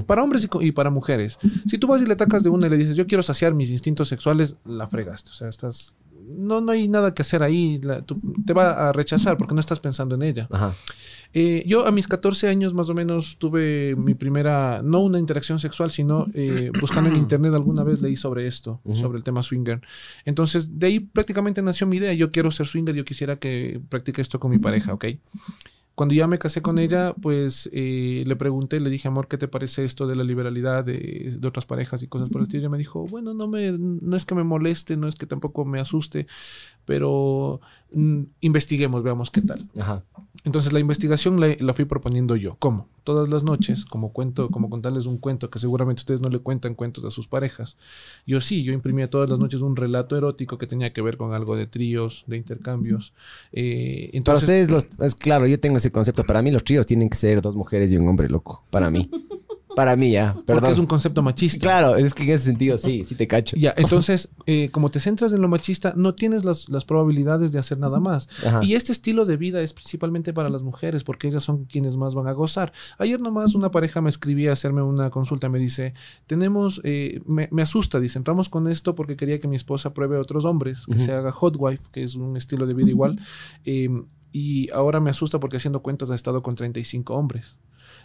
Para 0.06 0.24
hombres 0.24 0.48
y, 0.62 0.72
para 0.72 0.90
mujeres. 0.90 1.38
Si 1.68 1.78
tú 1.78 1.88
vas 1.88 2.02
y 2.02 2.06
le 2.06 2.14
atacas 2.14 2.44
de 2.44 2.50
una 2.50 2.68
y 2.68 2.70
le 2.70 2.78
dices, 2.78 2.96
yo 2.96 3.08
quiero 3.08 3.24
saciar 3.24 3.54
mis 3.54 3.72
instintos 3.72 4.08
sexuales, 4.08 4.56
la 4.66 4.88
fregaste. 4.88 5.30
O 5.32 5.34
sea, 5.34 5.50
estás... 5.50 5.96
No, 6.28 6.60
no 6.62 6.72
hay 6.72 6.88
nada 6.88 7.14
que 7.14 7.22
hacer 7.22 7.44
ahí. 7.44 7.80
La- 7.84 8.02
tú- 8.02 8.20
te 8.48 8.54
va 8.54 8.88
a 8.90 8.94
rechazar 8.94 9.38
porque 9.38 9.54
no 9.54 9.60
estás 9.60 9.80
pensando 9.80 10.16
en 10.16 10.24
ella. 10.24 10.48
Ajá. 10.50 10.74
Eh, 11.38 11.66
yo 11.68 11.86
a 11.86 11.92
mis 11.92 12.08
14 12.08 12.48
años 12.48 12.74
más 12.74 12.90
o 12.90 12.94
menos 12.94 13.38
tuve 13.38 13.94
mi 13.98 14.14
primera, 14.14 14.82
no 14.82 15.02
una 15.02 15.20
interacción 15.20 15.60
sexual, 15.60 15.92
sino 15.92 16.28
eh, 16.34 16.72
buscando 16.80 17.10
en 17.10 17.18
internet 17.18 17.54
alguna 17.54 17.84
vez 17.84 18.02
leí 18.02 18.16
sobre 18.16 18.48
esto, 18.48 18.80
sobre 18.94 19.18
el 19.18 19.24
tema 19.26 19.44
swinger. 19.44 19.82
Entonces 20.24 20.80
de 20.80 20.88
ahí 20.88 21.00
prácticamente 21.02 21.62
nació 21.62 21.88
mi 21.88 21.98
idea, 21.98 22.14
yo 22.14 22.32
quiero 22.32 22.52
ser 22.52 22.68
swinger, 22.68 22.96
yo 22.96 23.04
quisiera 23.04 23.36
que 23.36 23.82
practique 23.90 24.22
esto 24.22 24.40
con 24.40 24.50
mi 24.50 24.60
pareja, 24.60 24.94
¿ok? 24.94 25.06
Cuando 25.96 26.14
ya 26.14 26.28
me 26.28 26.38
casé 26.38 26.62
con 26.62 26.78
ella, 26.78 27.16
pues 27.22 27.70
eh, 27.72 28.24
le 28.26 28.36
pregunté, 28.36 28.82
le 28.82 28.90
dije, 28.90 29.08
amor, 29.08 29.30
¿qué 29.30 29.38
te 29.38 29.48
parece 29.48 29.86
esto 29.86 30.06
de 30.08 30.18
la 30.18 30.26
liberalidad 30.26 30.84
de, 30.84 31.38
de 31.40 31.48
otras 31.48 31.66
parejas 31.66 32.04
y 32.04 32.08
cosas 32.08 32.30
por 32.30 32.42
el 32.42 32.48
estilo? 32.48 32.64
Ella 32.64 32.70
me 32.70 32.78
dijo, 32.78 33.08
bueno, 33.08 33.34
no, 33.34 33.48
me, 33.48 33.72
no 33.72 34.18
es 34.18 34.26
que 34.26 34.36
me 34.36 34.44
moleste, 34.44 34.98
no 34.98 35.08
es 35.08 35.16
que 35.16 35.26
tampoco 35.26 35.64
me 35.64 35.80
asuste, 35.80 36.28
pero 36.84 37.62
mm, 37.94 38.24
investiguemos, 38.42 39.04
veamos 39.04 39.32
qué 39.32 39.42
tal. 39.42 39.68
Ajá. 39.80 40.04
Entonces 40.44 40.74
la 40.74 40.80
investigación 40.80 41.40
la, 41.40 41.56
la 41.60 41.74
fui 41.74 41.86
proponiendo 41.86 42.36
yo. 42.36 42.56
¿Cómo? 42.60 42.88
Todas 43.04 43.30
las 43.30 43.44
noches, 43.44 43.86
como 43.86 44.12
cuento, 44.12 44.50
como 44.50 44.70
contarles 44.70 45.06
un 45.06 45.18
cuento 45.18 45.50
que 45.50 45.60
seguramente 45.60 46.02
ustedes 46.02 46.22
no 46.22 46.28
le 46.28 46.40
cuentan 46.40 46.76
cuentos 46.76 47.06
a 47.06 47.12
sus 47.12 47.28
parejas. 47.28 47.78
Yo 48.28 48.42
sí, 48.42 48.64
yo 48.64 48.74
imprimía 48.74 49.10
todas 49.10 49.30
las 49.30 49.40
noches 49.40 49.62
un 49.62 49.76
relato 49.76 50.18
erótico 50.18 50.58
que 50.58 50.68
tenía 50.68 50.92
que 50.92 51.02
ver 51.02 51.18
con 51.18 51.34
algo 51.34 51.56
de 51.56 51.68
tríos, 51.68 52.26
de 52.28 52.38
intercambios. 52.38 53.14
Eh, 53.54 54.08
Para 54.08 54.18
entonces, 54.18 54.44
ustedes, 54.44 54.72
los, 54.72 54.86
es 55.00 55.16
claro, 55.16 55.48
yo 55.48 55.60
tengo 55.60 55.80
ese 55.86 55.92
concepto. 55.92 56.24
Para 56.24 56.42
mí, 56.42 56.52
los 56.52 56.64
tríos 56.64 56.86
tienen 56.86 57.10
que 57.10 57.18
ser 57.18 57.42
dos 57.42 57.56
mujeres 57.56 57.92
y 57.92 57.98
un 57.98 58.08
hombre, 58.08 58.28
loco. 58.30 58.66
Para 58.70 58.90
mí. 58.90 59.10
Para 59.76 59.98
mí, 59.98 60.12
ya. 60.12 60.34
porque 60.34 60.46
Perdón. 60.46 60.72
es 60.72 60.80
un 60.80 60.86
concepto 60.86 61.22
machista. 61.22 61.60
Claro, 61.60 61.98
es 61.98 62.14
que 62.14 62.24
en 62.24 62.30
ese 62.30 62.46
sentido, 62.46 62.78
sí, 62.78 63.04
sí 63.04 63.14
te 63.14 63.28
cacho. 63.28 63.58
Ya, 63.58 63.74
entonces, 63.76 64.30
eh, 64.46 64.70
como 64.72 64.90
te 64.90 65.02
centras 65.02 65.34
en 65.34 65.42
lo 65.42 65.50
machista, 65.50 65.94
no 65.98 66.16
tienes 66.16 66.46
las, 66.46 66.70
las 66.70 66.86
probabilidades 66.86 67.52
de 67.52 67.60
hacer 67.60 67.78
nada 67.78 68.00
más. 68.00 68.30
Ajá. 68.46 68.62
Y 68.64 68.76
este 68.76 68.94
estilo 68.94 69.26
de 69.26 69.36
vida 69.36 69.62
es 69.62 69.74
principalmente 69.74 70.32
para 70.32 70.50
las 70.50 70.64
mujeres, 70.64 71.04
porque 71.04 71.28
ellas 71.28 71.44
son 71.44 71.66
quienes 71.66 71.98
más 71.98 72.16
van 72.16 72.28
a 72.28 72.32
gozar. 72.32 72.72
Ayer 72.98 73.20
nomás 73.20 73.54
una 73.54 73.70
pareja 73.70 74.00
me 74.00 74.10
escribía 74.10 74.52
a 74.52 74.54
hacerme 74.54 74.82
una 74.82 75.10
consulta, 75.10 75.50
me 75.50 75.60
dice, 75.60 75.94
tenemos, 76.26 76.80
eh, 76.86 77.22
me, 77.26 77.50
me 77.52 77.62
asusta, 77.62 78.00
dice, 78.00 78.18
entramos 78.18 78.48
con 78.48 78.70
esto 78.70 78.96
porque 78.96 79.18
quería 79.18 79.40
que 79.40 79.50
mi 79.50 79.58
esposa 79.58 79.94
pruebe 79.94 80.16
a 80.16 80.22
otros 80.22 80.46
hombres, 80.46 80.86
que 80.90 81.00
se 81.00 81.12
haga 81.12 81.32
hot 81.32 81.58
wife, 81.60 81.84
que 81.92 82.02
es 82.02 82.16
un 82.16 82.38
estilo 82.38 82.66
de 82.66 82.74
vida 82.74 82.90
igual. 82.90 83.20
Y 84.38 84.70
ahora 84.72 85.00
me 85.00 85.10
asusta 85.10 85.40
porque 85.40 85.58
haciendo 85.58 85.82
cuentas 85.82 86.10
ha 86.12 86.16
estado 86.16 86.42
con 86.42 86.56
35 86.56 87.14
hombres. 87.14 87.58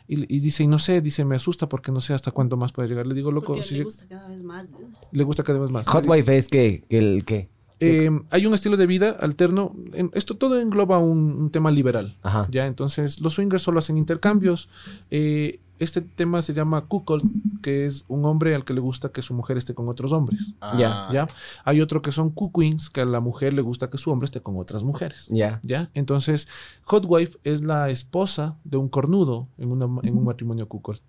Y, 0.06 0.34
y 0.34 0.40
dice, 0.40 0.62
y 0.62 0.66
no 0.68 0.78
sé, 0.78 1.00
dice, 1.00 1.24
me 1.24 1.34
asusta 1.34 1.68
porque 1.68 1.90
no 1.90 2.00
sé 2.00 2.14
hasta 2.14 2.30
cuánto 2.30 2.56
más 2.56 2.72
puede 2.72 2.88
llegar. 2.88 3.06
Le 3.06 3.14
digo, 3.14 3.32
loco, 3.32 3.54
Porque 3.54 3.62
si 3.64 3.76
le 3.76 3.84
gusta 3.84 4.06
cada 4.08 4.28
vez 4.28 4.42
más. 4.44 4.68
le 5.10 5.24
gusta 5.24 5.42
cada 5.42 5.58
vez 5.58 5.70
más. 5.70 5.88
Hot 5.88 6.06
wife 6.06 6.36
es 6.36 6.48
que, 6.48 6.84
que 6.88 6.98
el 6.98 7.24
que. 7.24 7.48
Eh, 7.80 8.10
hay 8.28 8.44
un 8.46 8.52
estilo 8.54 8.76
de 8.76 8.86
vida 8.86 9.16
alterno. 9.20 9.74
En- 9.94 10.10
esto 10.14 10.36
todo 10.36 10.60
engloba 10.60 10.98
un, 10.98 11.18
un 11.32 11.50
tema 11.50 11.70
liberal. 11.70 12.16
Ajá. 12.22 12.46
Ya, 12.50 12.66
entonces 12.66 13.20
los 13.20 13.34
swingers 13.34 13.62
solo 13.62 13.78
hacen 13.78 13.96
intercambios. 13.96 14.68
Eh, 15.10 15.60
este 15.80 16.00
tema 16.02 16.40
se 16.42 16.54
llama 16.54 16.82
cuckold, 16.86 17.24
que 17.62 17.86
es 17.86 18.04
un 18.08 18.24
hombre 18.26 18.54
al 18.54 18.64
que 18.64 18.72
le 18.72 18.80
gusta 18.80 19.10
que 19.10 19.22
su 19.22 19.34
mujer 19.34 19.56
esté 19.56 19.74
con 19.74 19.88
otros 19.88 20.12
hombres. 20.12 20.54
Ya, 20.78 21.08
Ah, 21.08 21.10
Ya. 21.12 21.28
Hay 21.64 21.80
otro 21.80 22.00
que 22.02 22.12
son 22.12 22.30
cuqueens, 22.30 22.88
que 22.90 23.00
a 23.00 23.04
la 23.04 23.18
mujer 23.20 23.52
le 23.52 23.62
gusta 23.62 23.90
que 23.90 23.98
su 23.98 24.10
hombre 24.12 24.26
esté 24.26 24.40
con 24.40 24.56
otras 24.58 24.84
mujeres. 24.84 25.26
Ya. 25.30 25.58
¿Ya? 25.62 25.90
Entonces, 25.94 26.46
Hot 26.84 27.04
Wife 27.08 27.38
es 27.44 27.62
la 27.64 27.90
esposa 27.90 28.56
de 28.64 28.76
un 28.76 28.88
cornudo 28.88 29.48
en, 29.58 29.72
una- 29.72 30.00
en 30.02 30.16
un 30.16 30.24
matrimonio 30.24 30.68
cuckold. 30.68 31.00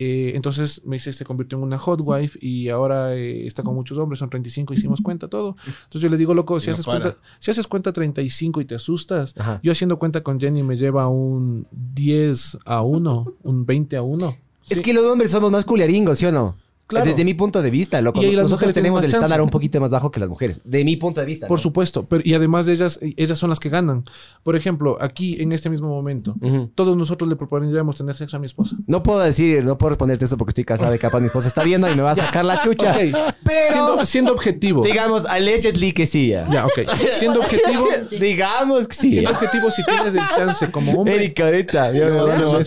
Eh, 0.00 0.32
entonces 0.36 0.82
me 0.84 0.96
dice, 0.96 1.12
se 1.12 1.24
convirtió 1.24 1.58
en 1.58 1.64
una 1.64 1.76
hot 1.78 2.00
wife 2.04 2.38
y 2.40 2.68
ahora 2.68 3.14
eh, 3.16 3.46
está 3.46 3.62
con 3.62 3.74
muchos 3.74 3.98
hombres, 3.98 4.20
son 4.20 4.30
35, 4.30 4.74
hicimos 4.74 5.00
cuenta 5.00 5.28
todo. 5.28 5.56
Entonces 5.66 6.00
yo 6.00 6.08
le 6.08 6.16
digo, 6.16 6.34
loco, 6.34 6.60
si, 6.60 6.68
No 6.68 6.74
haces, 6.74 6.86
para. 6.86 7.00
cuenta, 7.00 7.18
si 7.40 7.50
haces 7.50 7.66
cuenta 7.66 7.92
35 7.92 8.60
y 8.60 8.64
te 8.64 8.74
asustas, 8.76 9.34
Ajá. 9.36 9.60
yo 9.62 9.72
haciendo 9.72 9.98
cuenta 9.98 10.22
con 10.22 10.38
Jenny 10.38 10.62
me 10.62 10.76
lleva 10.76 11.08
un 11.08 11.66
10 11.72 12.58
a 12.64 12.82
1, 12.82 13.34
un 13.42 13.66
20 13.66 13.96
a 13.96 14.02
1. 14.02 14.36
Es 14.70 14.80
que 14.80 14.92
los 14.92 15.04
hombres 15.04 15.30
somos 15.30 15.50
más 15.50 15.64
culiaringos, 15.64 16.18
¿sí 16.18 16.26
o 16.26 16.32
no? 16.32 16.56
Claro. 16.88 17.04
Desde 17.04 17.22
mi 17.22 17.34
punto 17.34 17.60
de 17.60 17.70
vista, 17.70 18.00
loco. 18.00 18.22
Y 18.22 18.34
Nosotros 18.34 18.72
tenemos 18.72 19.04
el 19.04 19.10
chance. 19.10 19.18
estándar 19.26 19.42
un 19.42 19.50
poquito 19.50 19.78
más 19.78 19.90
bajo 19.90 20.10
que 20.10 20.20
las 20.20 20.28
mujeres. 20.28 20.62
De 20.64 20.82
mi 20.84 20.96
punto 20.96 21.20
de 21.20 21.26
vista. 21.26 21.46
Por 21.46 21.58
¿no? 21.58 21.62
supuesto, 21.62 22.06
pero 22.06 22.22
y 22.24 22.32
además 22.32 22.64
de 22.64 22.72
ellas, 22.72 22.98
ellas 23.02 23.38
son 23.38 23.50
las 23.50 23.60
que 23.60 23.68
ganan. 23.68 24.04
Por 24.42 24.56
ejemplo, 24.56 24.96
aquí 24.98 25.36
en 25.38 25.52
este 25.52 25.68
mismo 25.68 25.88
momento, 25.88 26.34
todos 26.74 26.96
nosotros 26.96 27.28
le 27.28 27.36
propondríamos 27.36 27.96
tener 27.96 28.16
sexo 28.16 28.38
a 28.38 28.40
mi 28.40 28.46
esposa. 28.46 28.76
No 28.86 29.02
puedo 29.02 29.20
decir, 29.20 29.64
no 29.64 29.76
puedo 29.76 29.90
responderte 29.90 30.24
eso 30.24 30.38
porque 30.38 30.52
estoy 30.52 30.64
casado 30.64 30.94
y 30.94 30.98
capaz 30.98 31.20
mi 31.20 31.26
esposa 31.26 31.48
está 31.48 31.62
viendo 31.62 31.90
y 31.92 31.94
me 31.94 32.02
va 32.02 32.12
a 32.12 32.16
sacar 32.16 32.46
la 32.46 32.58
chucha. 32.62 32.94
Pero, 32.94 33.26
siendo, 33.44 34.06
siendo 34.06 34.32
objetivo. 34.32 34.82
digamos, 34.82 35.26
allegedly 35.26 35.92
que 35.92 36.06
sí. 36.06 36.28
ya. 36.28 36.48
Ya, 36.50 36.64
ok. 36.64 36.80
Siendo 37.18 37.40
objetivo, 37.40 37.86
digamos 38.18 38.88
que 38.88 38.94
sí. 38.94 39.10
siendo 39.12 39.30
objetivo, 39.30 39.70
si 39.70 39.84
tienes 39.84 40.14
el 40.14 40.22
chance 40.34 40.70
como 40.70 40.92
hombre, 40.92 41.16
Erika, 41.16 41.44
ahorita. 41.44 41.92
Yo 41.92 42.08
No, 42.08 42.26
no, 42.26 42.64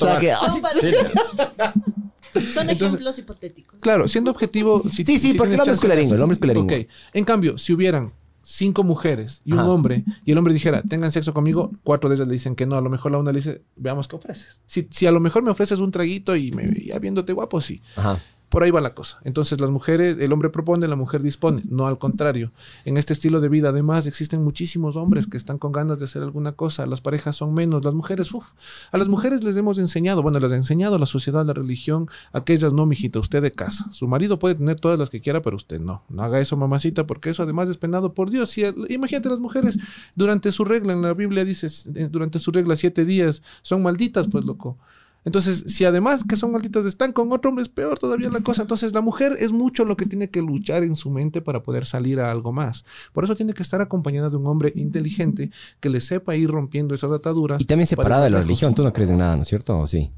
claro, 3.81 4.07
siendo 4.11 4.31
objetivo, 4.31 4.83
si, 4.83 5.03
Sí, 5.03 5.17
sí, 5.17 5.31
si 5.31 5.33
porque 5.33 5.55
el 5.55 5.59
hombre 5.59 5.73
es 5.73 5.83
el 5.83 6.21
hombre 6.21 6.33
es. 6.35 6.63
Ok. 6.63 6.73
En 7.13 7.25
cambio, 7.25 7.57
si 7.57 7.73
hubieran 7.73 8.11
cinco 8.43 8.83
mujeres 8.83 9.41
y 9.45 9.53
un 9.53 9.59
Ajá. 9.59 9.69
hombre, 9.69 10.03
y 10.25 10.31
el 10.31 10.37
hombre 10.37 10.53
dijera, 10.53 10.81
tengan 10.83 11.11
sexo 11.11 11.33
conmigo, 11.33 11.71
cuatro 11.83 12.09
de 12.09 12.15
ellas 12.15 12.27
le 12.27 12.33
dicen 12.33 12.55
que 12.55 12.65
no. 12.65 12.75
A 12.75 12.81
lo 12.81 12.89
mejor 12.89 13.11
la 13.11 13.17
una 13.17 13.31
le 13.31 13.37
dice, 13.37 13.61
veamos 13.75 14.07
qué 14.07 14.15
ofreces. 14.15 14.61
Si, 14.65 14.87
si 14.89 15.05
a 15.07 15.11
lo 15.11 15.19
mejor 15.19 15.43
me 15.43 15.51
ofreces 15.51 15.79
un 15.79 15.91
traguito 15.91 16.35
y 16.35 16.51
me, 16.51 16.71
ya 16.85 16.99
viéndote 16.99 17.33
guapo, 17.33 17.61
sí. 17.61 17.81
Ajá. 17.95 18.19
Por 18.51 18.63
ahí 18.63 18.69
va 18.69 18.81
la 18.81 18.93
cosa. 18.93 19.17
Entonces 19.23 19.61
las 19.61 19.69
mujeres, 19.69 20.17
el 20.19 20.33
hombre 20.33 20.49
propone, 20.49 20.85
la 20.85 20.97
mujer 20.97 21.21
dispone, 21.21 21.63
no 21.69 21.87
al 21.87 21.97
contrario. 21.97 22.51
En 22.83 22.97
este 22.97 23.13
estilo 23.13 23.39
de 23.39 23.47
vida, 23.47 23.69
además, 23.69 24.07
existen 24.07 24.43
muchísimos 24.43 24.97
hombres 24.97 25.25
que 25.25 25.37
están 25.37 25.57
con 25.57 25.71
ganas 25.71 25.99
de 25.99 26.03
hacer 26.03 26.21
alguna 26.21 26.51
cosa. 26.51 26.85
Las 26.85 26.99
parejas 26.99 27.37
son 27.37 27.53
menos. 27.53 27.85
Las 27.85 27.93
mujeres, 27.93 28.33
uff. 28.33 28.45
A 28.91 28.97
las 28.97 29.07
mujeres 29.07 29.45
les 29.45 29.55
hemos 29.55 29.77
enseñado, 29.77 30.21
bueno, 30.21 30.37
les 30.37 30.51
ha 30.51 30.57
enseñado 30.57 30.97
la 30.97 31.05
sociedad, 31.05 31.45
la 31.45 31.53
religión, 31.53 32.09
aquellas 32.33 32.73
no, 32.73 32.85
mijita, 32.85 33.19
usted 33.19 33.41
de 33.41 33.53
casa. 33.53 33.89
Su 33.93 34.09
marido 34.09 34.37
puede 34.37 34.55
tener 34.55 34.77
todas 34.81 34.99
las 34.99 35.09
que 35.09 35.21
quiera, 35.21 35.41
pero 35.41 35.55
usted 35.55 35.79
no. 35.79 36.03
No 36.09 36.21
haga 36.21 36.41
eso, 36.41 36.57
mamacita, 36.57 37.07
porque 37.07 37.29
eso 37.29 37.43
además 37.43 37.69
es 37.69 37.77
penado 37.77 38.13
por 38.13 38.31
Dios. 38.31 38.49
Si, 38.49 38.65
imagínate 38.89 39.29
las 39.29 39.39
mujeres 39.39 39.79
durante 40.13 40.51
su 40.51 40.65
regla, 40.65 40.91
en 40.91 41.01
la 41.01 41.13
Biblia 41.13 41.45
dice, 41.45 41.67
eh, 41.95 42.09
durante 42.11 42.37
su 42.37 42.51
regla 42.51 42.75
siete 42.75 43.05
días, 43.05 43.43
son 43.61 43.81
malditas, 43.81 44.27
pues 44.27 44.43
loco. 44.43 44.77
Entonces, 45.23 45.65
si 45.67 45.85
además 45.85 46.23
que 46.27 46.35
son 46.35 46.51
malditas 46.51 46.85
están 46.85 47.11
con 47.13 47.31
otro 47.31 47.49
hombre, 47.49 47.61
es 47.61 47.69
peor 47.69 47.99
todavía 47.99 48.29
la 48.29 48.41
cosa. 48.41 48.63
Entonces, 48.63 48.93
la 48.93 49.01
mujer 49.01 49.35
es 49.39 49.51
mucho 49.51 49.85
lo 49.85 49.95
que 49.95 50.05
tiene 50.07 50.31
que 50.31 50.41
luchar 50.41 50.83
en 50.83 50.95
su 50.95 51.11
mente 51.11 51.41
para 51.41 51.61
poder 51.61 51.85
salir 51.85 52.19
a 52.19 52.31
algo 52.31 52.51
más. 52.51 52.85
Por 53.13 53.23
eso 53.23 53.35
tiene 53.35 53.53
que 53.53 53.61
estar 53.61 53.81
acompañada 53.81 54.29
de 54.29 54.37
un 54.37 54.47
hombre 54.47 54.73
inteligente 54.75 55.51
que 55.79 55.89
le 55.89 55.99
sepa 55.99 56.35
ir 56.35 56.49
rompiendo 56.49 56.95
esas 56.95 57.11
ataduras. 57.11 57.61
Y 57.61 57.65
también 57.65 57.87
para 57.87 58.01
separada 58.01 58.23
de 58.23 58.29
la 58.31 58.41
religión. 58.41 58.73
Tú 58.73 58.83
no 58.83 58.91
crees 58.91 59.11
en 59.11 59.19
nada, 59.19 59.35
¿no 59.35 59.43
es 59.43 59.47
cierto? 59.47 59.77
¿O 59.77 59.85
sí? 59.85 60.11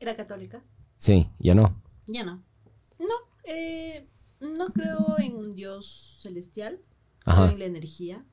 ¿Era 0.00 0.16
católica? 0.16 0.62
Sí, 0.96 1.28
ya 1.38 1.54
no. 1.54 1.80
Ya 2.06 2.24
no. 2.24 2.42
No, 2.98 3.14
eh, 3.44 4.08
no 4.40 4.68
creo 4.68 5.18
en 5.18 5.36
un 5.36 5.50
Dios 5.50 6.18
celestial. 6.22 6.80
Creo 7.18 7.34
Ajá. 7.34 7.52
en 7.52 7.58
la 7.58 7.64
energía. 7.66 8.24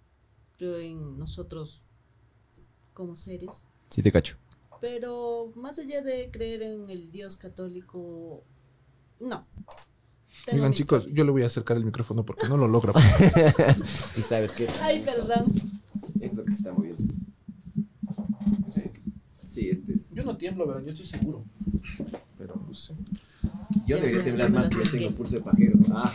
Creo 0.58 0.78
en 0.78 1.18
nosotros 1.18 1.84
como 2.94 3.16
seres. 3.16 3.68
Sí, 3.90 4.02
te 4.02 4.12
cacho. 4.12 4.38
Pero 4.84 5.54
más 5.56 5.80
allá 5.80 6.02
de 6.02 6.30
creer 6.30 6.62
en 6.62 6.90
el 6.90 7.10
Dios 7.10 7.38
católico, 7.38 8.44
no. 9.18 9.48
Tengo 10.44 10.58
Oigan, 10.58 10.72
mis 10.72 10.78
chicos, 10.78 11.08
yo 11.10 11.24
le 11.24 11.32
voy 11.32 11.44
a 11.44 11.46
acercar 11.46 11.78
el 11.78 11.86
micrófono 11.86 12.26
porque 12.26 12.50
no 12.50 12.58
lo 12.58 12.68
logra. 12.68 12.92
Y 14.18 14.22
sabes 14.22 14.52
qué? 14.52 14.68
Ay, 14.82 15.02
perdón. 15.06 15.54
Es 16.20 16.34
lo 16.34 16.44
que 16.44 16.52
se 16.52 16.58
está 16.58 16.74
moviendo. 16.74 17.14
Sí, 18.68 18.82
este 19.58 19.94
es. 19.94 20.12
yo 20.14 20.24
no 20.24 20.38
tiemblo, 20.38 20.68
verán, 20.68 20.84
yo 20.84 20.92
estoy 20.92 21.06
seguro. 21.06 21.44
Pero 22.38 22.56
no 22.68 22.74
sé. 22.74 22.94
Yo 23.88 23.98
debería 23.98 24.24
temblar 24.24 24.52
más 24.52 24.70
que 24.70 24.84
ya 24.84 24.92
tengo 24.92 25.12
pulso 25.12 25.36
de 25.36 25.42
pajero. 25.42 25.78
Ah. 25.92 26.12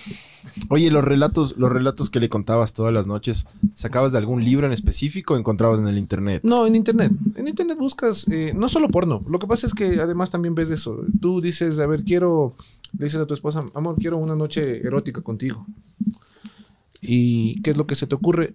Oye, 0.70 0.90
los 0.90 1.04
relatos, 1.04 1.56
los 1.56 1.70
relatos 1.70 2.10
que 2.10 2.20
le 2.20 2.28
contabas 2.28 2.72
todas 2.72 2.92
las 2.92 3.06
noches, 3.06 3.46
¿sacabas 3.74 4.12
de 4.12 4.18
algún 4.18 4.44
libro 4.44 4.66
en 4.66 4.72
específico 4.72 5.34
o 5.34 5.36
encontrabas 5.36 5.78
en 5.78 5.88
el 5.88 5.98
internet? 5.98 6.40
No, 6.44 6.66
en 6.66 6.74
internet. 6.74 7.12
En 7.36 7.48
internet 7.48 7.78
buscas 7.78 8.28
eh, 8.28 8.52
no 8.54 8.68
solo 8.68 8.88
porno. 8.88 9.22
Lo 9.28 9.38
que 9.38 9.46
pasa 9.46 9.66
es 9.66 9.74
que 9.74 10.00
además 10.00 10.30
también 10.30 10.54
ves 10.54 10.70
eso. 10.70 11.00
Tú 11.20 11.40
dices, 11.40 11.78
a 11.78 11.86
ver, 11.86 12.04
quiero, 12.04 12.54
le 12.98 13.04
dices 13.04 13.20
a 13.20 13.26
tu 13.26 13.34
esposa, 13.34 13.64
amor, 13.74 13.96
quiero 13.96 14.18
una 14.18 14.36
noche 14.36 14.86
erótica 14.86 15.20
contigo. 15.22 15.66
¿Y 17.00 17.60
qué 17.62 17.70
es 17.70 17.76
lo 17.76 17.86
que 17.86 17.94
se 17.94 18.06
te 18.06 18.14
ocurre? 18.14 18.54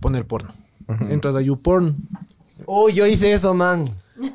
Poner 0.00 0.26
porno. 0.26 0.52
Entras 1.10 1.34
a 1.34 1.40
YouPorn. 1.40 1.96
Oh, 2.64 2.88
yo 2.88 3.06
hice 3.06 3.32
eso, 3.32 3.54
man. 3.54 3.88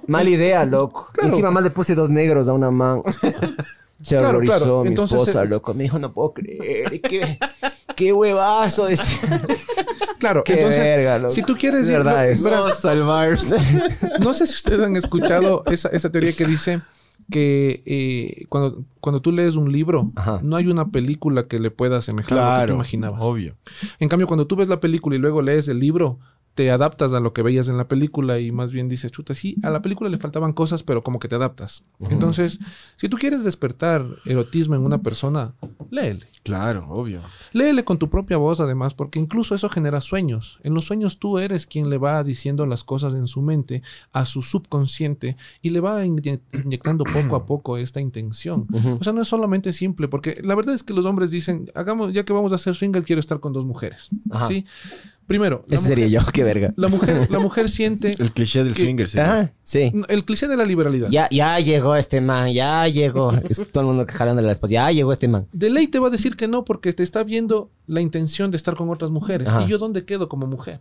Mala 0.07 0.29
idea, 0.29 0.65
loco. 0.65 1.07
Claro. 1.13 1.29
Encima 1.29 1.49
más 1.51 1.63
le 1.63 1.69
puse 1.71 1.95
dos 1.95 2.09
negros 2.09 2.47
a 2.47 2.53
una 2.53 2.69
man. 2.71 3.01
Se 4.01 4.17
Claro, 4.17 4.29
horrorizó 4.29 4.57
claro. 4.57 4.81
mi 4.81 4.87
Entonces, 4.89 5.19
esposa, 5.19 5.43
es- 5.43 5.49
loco. 5.51 5.73
Me 5.75 5.83
dijo, 5.83 5.99
no 5.99 6.11
puedo 6.11 6.33
creer. 6.33 6.99
Qué, 7.01 7.37
qué 7.95 8.13
huevazo. 8.13 8.85
decía. 8.85 9.41
Claro, 10.19 10.43
Qué 10.43 10.53
entonces, 10.53 10.81
verga, 10.83 11.17
loco. 11.17 11.31
si 11.33 11.41
tú 11.41 11.55
quieres 11.57 11.81
Es 11.81 11.87
ir- 11.87 11.93
verdad 11.93 12.27
No, 14.19 14.33
sé 14.35 14.45
si 14.45 14.53
ustedes 14.53 14.81
han 14.85 14.95
escuchado 14.95 15.63
esa, 15.65 15.89
esa 15.89 16.11
teoría 16.11 16.31
que 16.33 16.45
dice 16.45 16.81
que 17.31 17.81
eh, 17.87 18.45
cuando, 18.49 18.83
cuando 18.99 19.19
tú 19.19 19.31
lees 19.31 19.55
un 19.55 19.71
libro, 19.71 20.11
Ajá. 20.15 20.39
no 20.43 20.57
hay 20.57 20.67
una 20.67 20.89
película 20.89 21.47
que 21.47 21.57
le 21.59 21.71
pueda 21.71 21.97
asemejar 21.97 22.37
a 22.37 22.41
lo 22.41 22.45
que 22.45 22.51
tú 22.51 22.55
Claro, 22.57 22.73
imaginabas. 22.75 23.19
obvio. 23.23 23.55
En 23.99 24.09
cambio, 24.09 24.27
cuando 24.27 24.45
tú 24.45 24.55
ves 24.55 24.67
la 24.67 24.79
película 24.79 25.15
y 25.15 25.19
luego 25.19 25.41
lees 25.41 25.67
el 25.67 25.77
libro, 25.79 26.19
te 26.53 26.69
adaptas 26.69 27.13
a 27.13 27.19
lo 27.19 27.31
que 27.33 27.41
veías 27.43 27.69
en 27.69 27.77
la 27.77 27.87
película 27.87 28.39
y 28.39 28.51
más 28.51 28.71
bien 28.73 28.89
dices, 28.89 29.11
chuta, 29.11 29.33
sí, 29.33 29.55
a 29.63 29.69
la 29.69 29.81
película 29.81 30.09
le 30.09 30.17
faltaban 30.17 30.51
cosas, 30.53 30.83
pero 30.83 31.01
como 31.03 31.17
que 31.19 31.27
te 31.27 31.35
adaptas. 31.35 31.83
Entonces, 32.09 32.59
si 32.97 33.07
tú 33.07 33.17
quieres 33.17 33.43
despertar 33.43 34.05
erotismo 34.25 34.75
en 34.75 34.81
una 34.81 35.01
persona, 35.01 35.53
léele. 35.89 36.27
Claro, 36.43 36.87
obvio. 36.89 37.21
Léele 37.53 37.83
con 37.85 37.99
tu 37.99 38.09
propia 38.09 38.37
voz, 38.37 38.59
además, 38.59 38.95
porque 38.95 39.19
incluso 39.19 39.53
eso 39.53 39.69
genera 39.69 40.01
sueños. 40.01 40.59
En 40.63 40.73
los 40.73 40.85
sueños 40.85 41.19
tú 41.19 41.37
eres 41.37 41.67
quien 41.67 41.89
le 41.91 41.99
va 41.99 42.23
diciendo 42.23 42.65
las 42.65 42.83
cosas 42.83 43.13
en 43.13 43.27
su 43.27 43.43
mente, 43.43 43.83
a 44.11 44.25
su 44.25 44.41
subconsciente, 44.41 45.37
y 45.61 45.69
le 45.69 45.79
va 45.81 46.03
inye- 46.03 46.41
inyectando 46.63 47.03
poco 47.03 47.35
a 47.35 47.45
poco 47.45 47.77
esta 47.77 48.01
intención. 48.01 48.65
O 48.99 49.03
sea, 49.03 49.13
no 49.13 49.21
es 49.21 49.27
solamente 49.27 49.71
simple, 49.71 50.07
porque 50.07 50.41
la 50.43 50.55
verdad 50.55 50.73
es 50.73 50.81
que 50.83 50.93
los 50.93 51.05
hombres 51.05 51.29
dicen, 51.29 51.71
hagamos, 51.75 52.11
ya 52.11 52.25
que 52.25 52.33
vamos 52.33 52.51
a 52.51 52.55
hacer 52.55 52.73
swinger, 52.75 53.03
quiero 53.03 53.19
estar 53.19 53.39
con 53.39 53.53
dos 53.53 53.65
mujeres. 53.65 54.09
Ajá. 54.31 54.47
¿Sí? 54.47 54.65
Primero, 55.31 55.63
la 55.67 55.75
Ese 55.75 55.87
sería 55.87 56.05
mujer, 56.05 56.21
yo, 56.25 56.31
qué 56.33 56.43
verga. 56.43 56.73
la 56.75 56.87
mujer, 56.87 57.27
la 57.31 57.39
mujer 57.39 57.69
siente 57.69 58.11
El 58.19 58.31
cliché 58.31 58.63
del 58.63 58.75
swinger. 58.75 59.07
sí. 59.09 59.17
Ah, 59.19 59.51
sí. 59.63 59.91
el 60.09 60.25
cliché 60.25 60.47
de 60.47 60.57
la 60.57 60.65
liberalidad. 60.65 61.07
Ya, 61.09 61.27
ya 61.31 61.59
llegó 61.59 61.95
este 61.95 62.21
man, 62.21 62.51
ya 62.51 62.87
llegó. 62.87 63.31
Es 63.49 63.61
todo 63.71 63.81
el 63.81 63.87
mundo 63.87 64.05
jalando 64.07 64.41
la 64.41 64.51
esposa. 64.51 64.73
Ya 64.73 64.91
llegó 64.91 65.11
este 65.11 65.27
man. 65.27 65.47
De 65.51 65.69
ley 65.69 65.87
te 65.87 65.99
va 65.99 66.07
a 66.07 66.11
decir 66.11 66.35
que 66.35 66.47
no 66.47 66.65
porque 66.65 66.93
te 66.93 67.03
está 67.03 67.23
viendo 67.23 67.69
la 67.87 68.01
intención 68.01 68.51
de 68.51 68.57
estar 68.57 68.75
con 68.75 68.89
otras 68.89 69.11
mujeres. 69.11 69.47
Ajá. 69.47 69.63
¿Y 69.63 69.67
yo 69.67 69.77
dónde 69.77 70.05
quedo 70.05 70.27
como 70.29 70.47
mujer? 70.47 70.79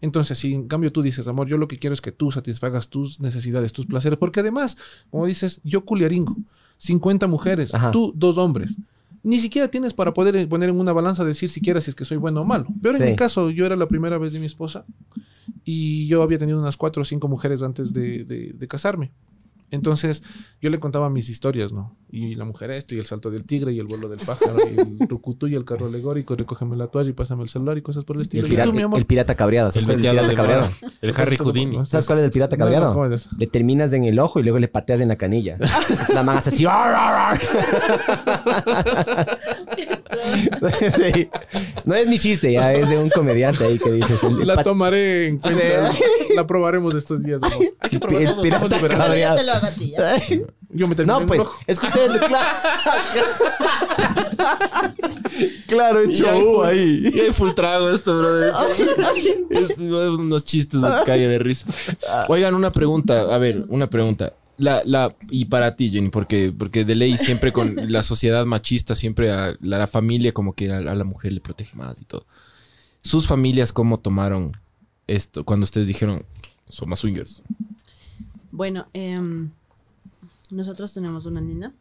Entonces, 0.00 0.38
si 0.38 0.54
en 0.54 0.66
cambio 0.66 0.92
tú 0.92 1.02
dices, 1.02 1.28
amor, 1.28 1.46
yo 1.46 1.56
lo 1.58 1.68
que 1.68 1.78
quiero 1.78 1.92
es 1.94 2.00
que 2.00 2.10
tú 2.12 2.30
satisfagas 2.30 2.88
tus 2.88 3.20
necesidades, 3.20 3.72
tus 3.72 3.84
placeres, 3.86 4.18
porque 4.18 4.40
además, 4.40 4.78
como 5.10 5.26
dices, 5.26 5.60
yo 5.62 5.84
culiaringo, 5.84 6.36
50 6.78 7.26
mujeres, 7.26 7.74
Ajá. 7.74 7.90
tú 7.90 8.12
dos 8.16 8.38
hombres. 8.38 8.76
Ni 9.22 9.38
siquiera 9.38 9.68
tienes 9.68 9.92
para 9.92 10.14
poder 10.14 10.48
poner 10.48 10.70
en 10.70 10.80
una 10.80 10.92
balanza 10.92 11.24
decir 11.24 11.50
siquiera 11.50 11.80
si 11.80 11.90
es 11.90 11.94
que 11.96 12.04
soy 12.04 12.16
bueno 12.16 12.40
o 12.40 12.44
malo. 12.44 12.66
Pero 12.80 12.94
en 12.94 12.98
mi 13.10 13.16
caso, 13.16 13.50
yo 13.50 13.66
era 13.66 13.76
la 13.76 13.86
primera 13.88 14.16
vez 14.18 14.32
de 14.32 14.40
mi 14.40 14.46
esposa 14.46 14.84
y 15.64 16.06
yo 16.06 16.22
había 16.22 16.38
tenido 16.38 16.58
unas 16.58 16.76
cuatro 16.76 17.02
o 17.02 17.04
cinco 17.04 17.28
mujeres 17.28 17.62
antes 17.62 17.92
de, 17.92 18.24
de- 18.24 18.52
de 18.54 18.68
casarme. 18.68 19.10
Entonces, 19.70 20.22
yo 20.60 20.70
le 20.70 20.80
contaba 20.80 21.10
mis 21.10 21.28
historias, 21.28 21.72
¿no? 21.72 21.96
Y 22.10 22.34
la 22.34 22.44
mujer 22.44 22.70
esto, 22.72 22.94
y 22.94 22.98
el 22.98 23.04
salto 23.04 23.30
del 23.30 23.44
tigre, 23.44 23.72
y 23.72 23.78
el 23.78 23.86
vuelo 23.86 24.08
del 24.08 24.18
pájaro, 24.18 24.56
y 24.68 24.80
el 24.80 25.08
rucutú, 25.08 25.46
y 25.46 25.54
el 25.54 25.64
carro 25.64 25.86
alegórico, 25.86 26.34
y 26.34 26.38
recógeme 26.38 26.76
la 26.76 26.88
toalla, 26.88 27.10
y 27.10 27.12
pásame 27.12 27.44
el 27.44 27.48
celular, 27.48 27.78
y 27.78 27.82
cosas 27.82 28.04
por 28.04 28.16
el 28.16 28.22
Y 28.22 28.24
estilo. 28.24 28.42
el, 28.46 28.48
Y 28.48 28.50
pirata, 28.50 28.70
tú, 28.70 28.76
mi 28.76 28.82
amor, 28.82 28.98
el 28.98 29.06
pirata 29.06 29.34
cabreado. 29.36 29.70
¿Sabes 29.70 29.88
El 29.88 29.88
cuál 29.88 30.00
es 30.00 30.04
el 30.04 30.10
pirata 30.10 30.28
de 30.28 30.34
cabreado? 30.34 30.68
El 31.00 31.14
Harry 31.16 31.36
Houdini. 31.36 31.84
¿Sabes 31.86 32.06
cuál 32.06 32.18
es 32.18 32.24
el 32.24 32.30
pirata 32.30 32.56
No, 32.56 32.64
no, 32.64 32.66
cabreado? 32.66 32.92
¿cómo 32.94 33.06
es 33.06 33.26
eso? 33.26 33.36
Le 33.38 33.46
terminas 33.46 33.92
en 33.92 34.04
el 34.04 34.18
ojo 34.18 34.40
y 34.40 34.42
luego 34.42 34.58
le 34.58 34.68
pateas 34.68 35.00
en 35.00 35.08
la 35.08 35.16
canilla. 35.16 35.58
la 36.14 36.22
man 36.22 36.38
hace 36.38 36.50
así. 36.50 36.64
No 41.84 41.94
es 41.94 42.08
mi 42.08 42.18
chiste, 42.18 42.52
ya 42.52 42.72
es 42.72 42.88
de 42.88 42.98
un 42.98 43.08
comediante 43.10 43.64
ahí 43.64 43.78
que 43.78 43.90
dices. 43.92 44.22
el- 44.22 44.46
La 44.46 44.62
tomaré 44.62 45.28
en 45.28 45.38
cuenta. 45.38 45.90
la 46.34 46.46
probaremos 46.46 46.94
estos 46.94 47.22
días. 47.22 47.40
amor. 47.42 47.58
Hay 47.80 47.90
que 47.90 47.96
el, 47.96 48.00
probarla, 48.00 48.30
el 48.30 48.40
pirata. 48.40 48.68
Pero 48.80 48.88
yo 48.94 48.98
cabreado. 48.98 49.36
te 49.36 49.42
lo 49.44 49.52
hago 49.52 49.66
a 49.66 49.70
ti, 49.70 49.90
ya. 49.90 50.16
Yo 50.72 50.86
me 50.86 50.94
terminé 50.94 51.18
No, 51.20 51.26
pues, 51.26 51.40
es 51.66 51.78
que 51.80 51.86
ustedes, 51.88 52.20
claro, 52.20 52.46
claro, 55.66 56.00
hecho 56.00 56.64
ahí. 56.64 57.10
Y 57.12 57.20
hay 57.20 57.32
full 57.32 57.50
trago 57.54 57.90
esto, 57.90 58.16
brother. 58.18 58.52
Estos 59.50 59.88
son 59.88 60.20
unos 60.20 60.44
chistes 60.44 60.80
de 60.80 60.88
calle 61.06 61.28
de 61.28 61.38
risa. 61.38 61.66
Oigan, 62.28 62.54
una 62.54 62.72
pregunta. 62.72 63.34
A 63.34 63.38
ver, 63.38 63.64
una 63.68 63.88
pregunta. 63.90 64.32
La, 64.60 64.82
la, 64.84 65.16
y 65.30 65.46
para 65.46 65.74
ti, 65.74 65.90
Jenny, 65.90 66.10
porque, 66.10 66.52
porque 66.56 66.84
de 66.84 66.94
ley 66.94 67.16
siempre 67.16 67.50
con 67.50 67.74
la 67.90 68.02
sociedad 68.02 68.44
machista, 68.44 68.94
siempre 68.94 69.32
a 69.32 69.56
la, 69.60 69.78
la 69.78 69.86
familia 69.86 70.32
como 70.32 70.52
que 70.52 70.70
a, 70.70 70.78
a 70.78 70.94
la 70.94 71.04
mujer 71.04 71.32
le 71.32 71.40
protege 71.40 71.74
más 71.76 72.00
y 72.00 72.04
todo. 72.04 72.26
¿Sus 73.02 73.26
familias 73.26 73.72
cómo 73.72 73.98
tomaron 73.98 74.52
esto 75.06 75.44
cuando 75.44 75.64
ustedes 75.64 75.86
dijeron, 75.86 76.24
somos 76.68 77.00
swingers? 77.00 77.42
Bueno, 78.50 78.86
em, 78.92 79.50
nosotros 80.50 80.92
tenemos 80.92 81.24
una 81.26 81.40
nena. 81.40 81.74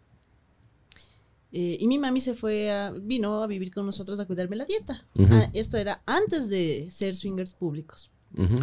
Eh, 1.52 1.78
y 1.80 1.88
mi 1.88 1.98
mami 1.98 2.22
se 2.22 2.36
fue 2.36 2.72
a, 2.72 2.92
vino 2.92 3.42
a 3.42 3.48
vivir 3.48 3.74
con 3.74 3.86
nosotros 3.86 4.20
a 4.20 4.26
cuidarme 4.26 4.56
la 4.56 4.66
dieta. 4.66 5.04
Ujú. 5.16 5.34
Ah, 5.34 5.50
esto 5.54 5.78
era 5.78 6.02
antes 6.06 6.48
de 6.48 6.88
ser 6.92 7.16
swingers 7.16 7.54
públicos. 7.54 8.12
Ujú. 8.38 8.60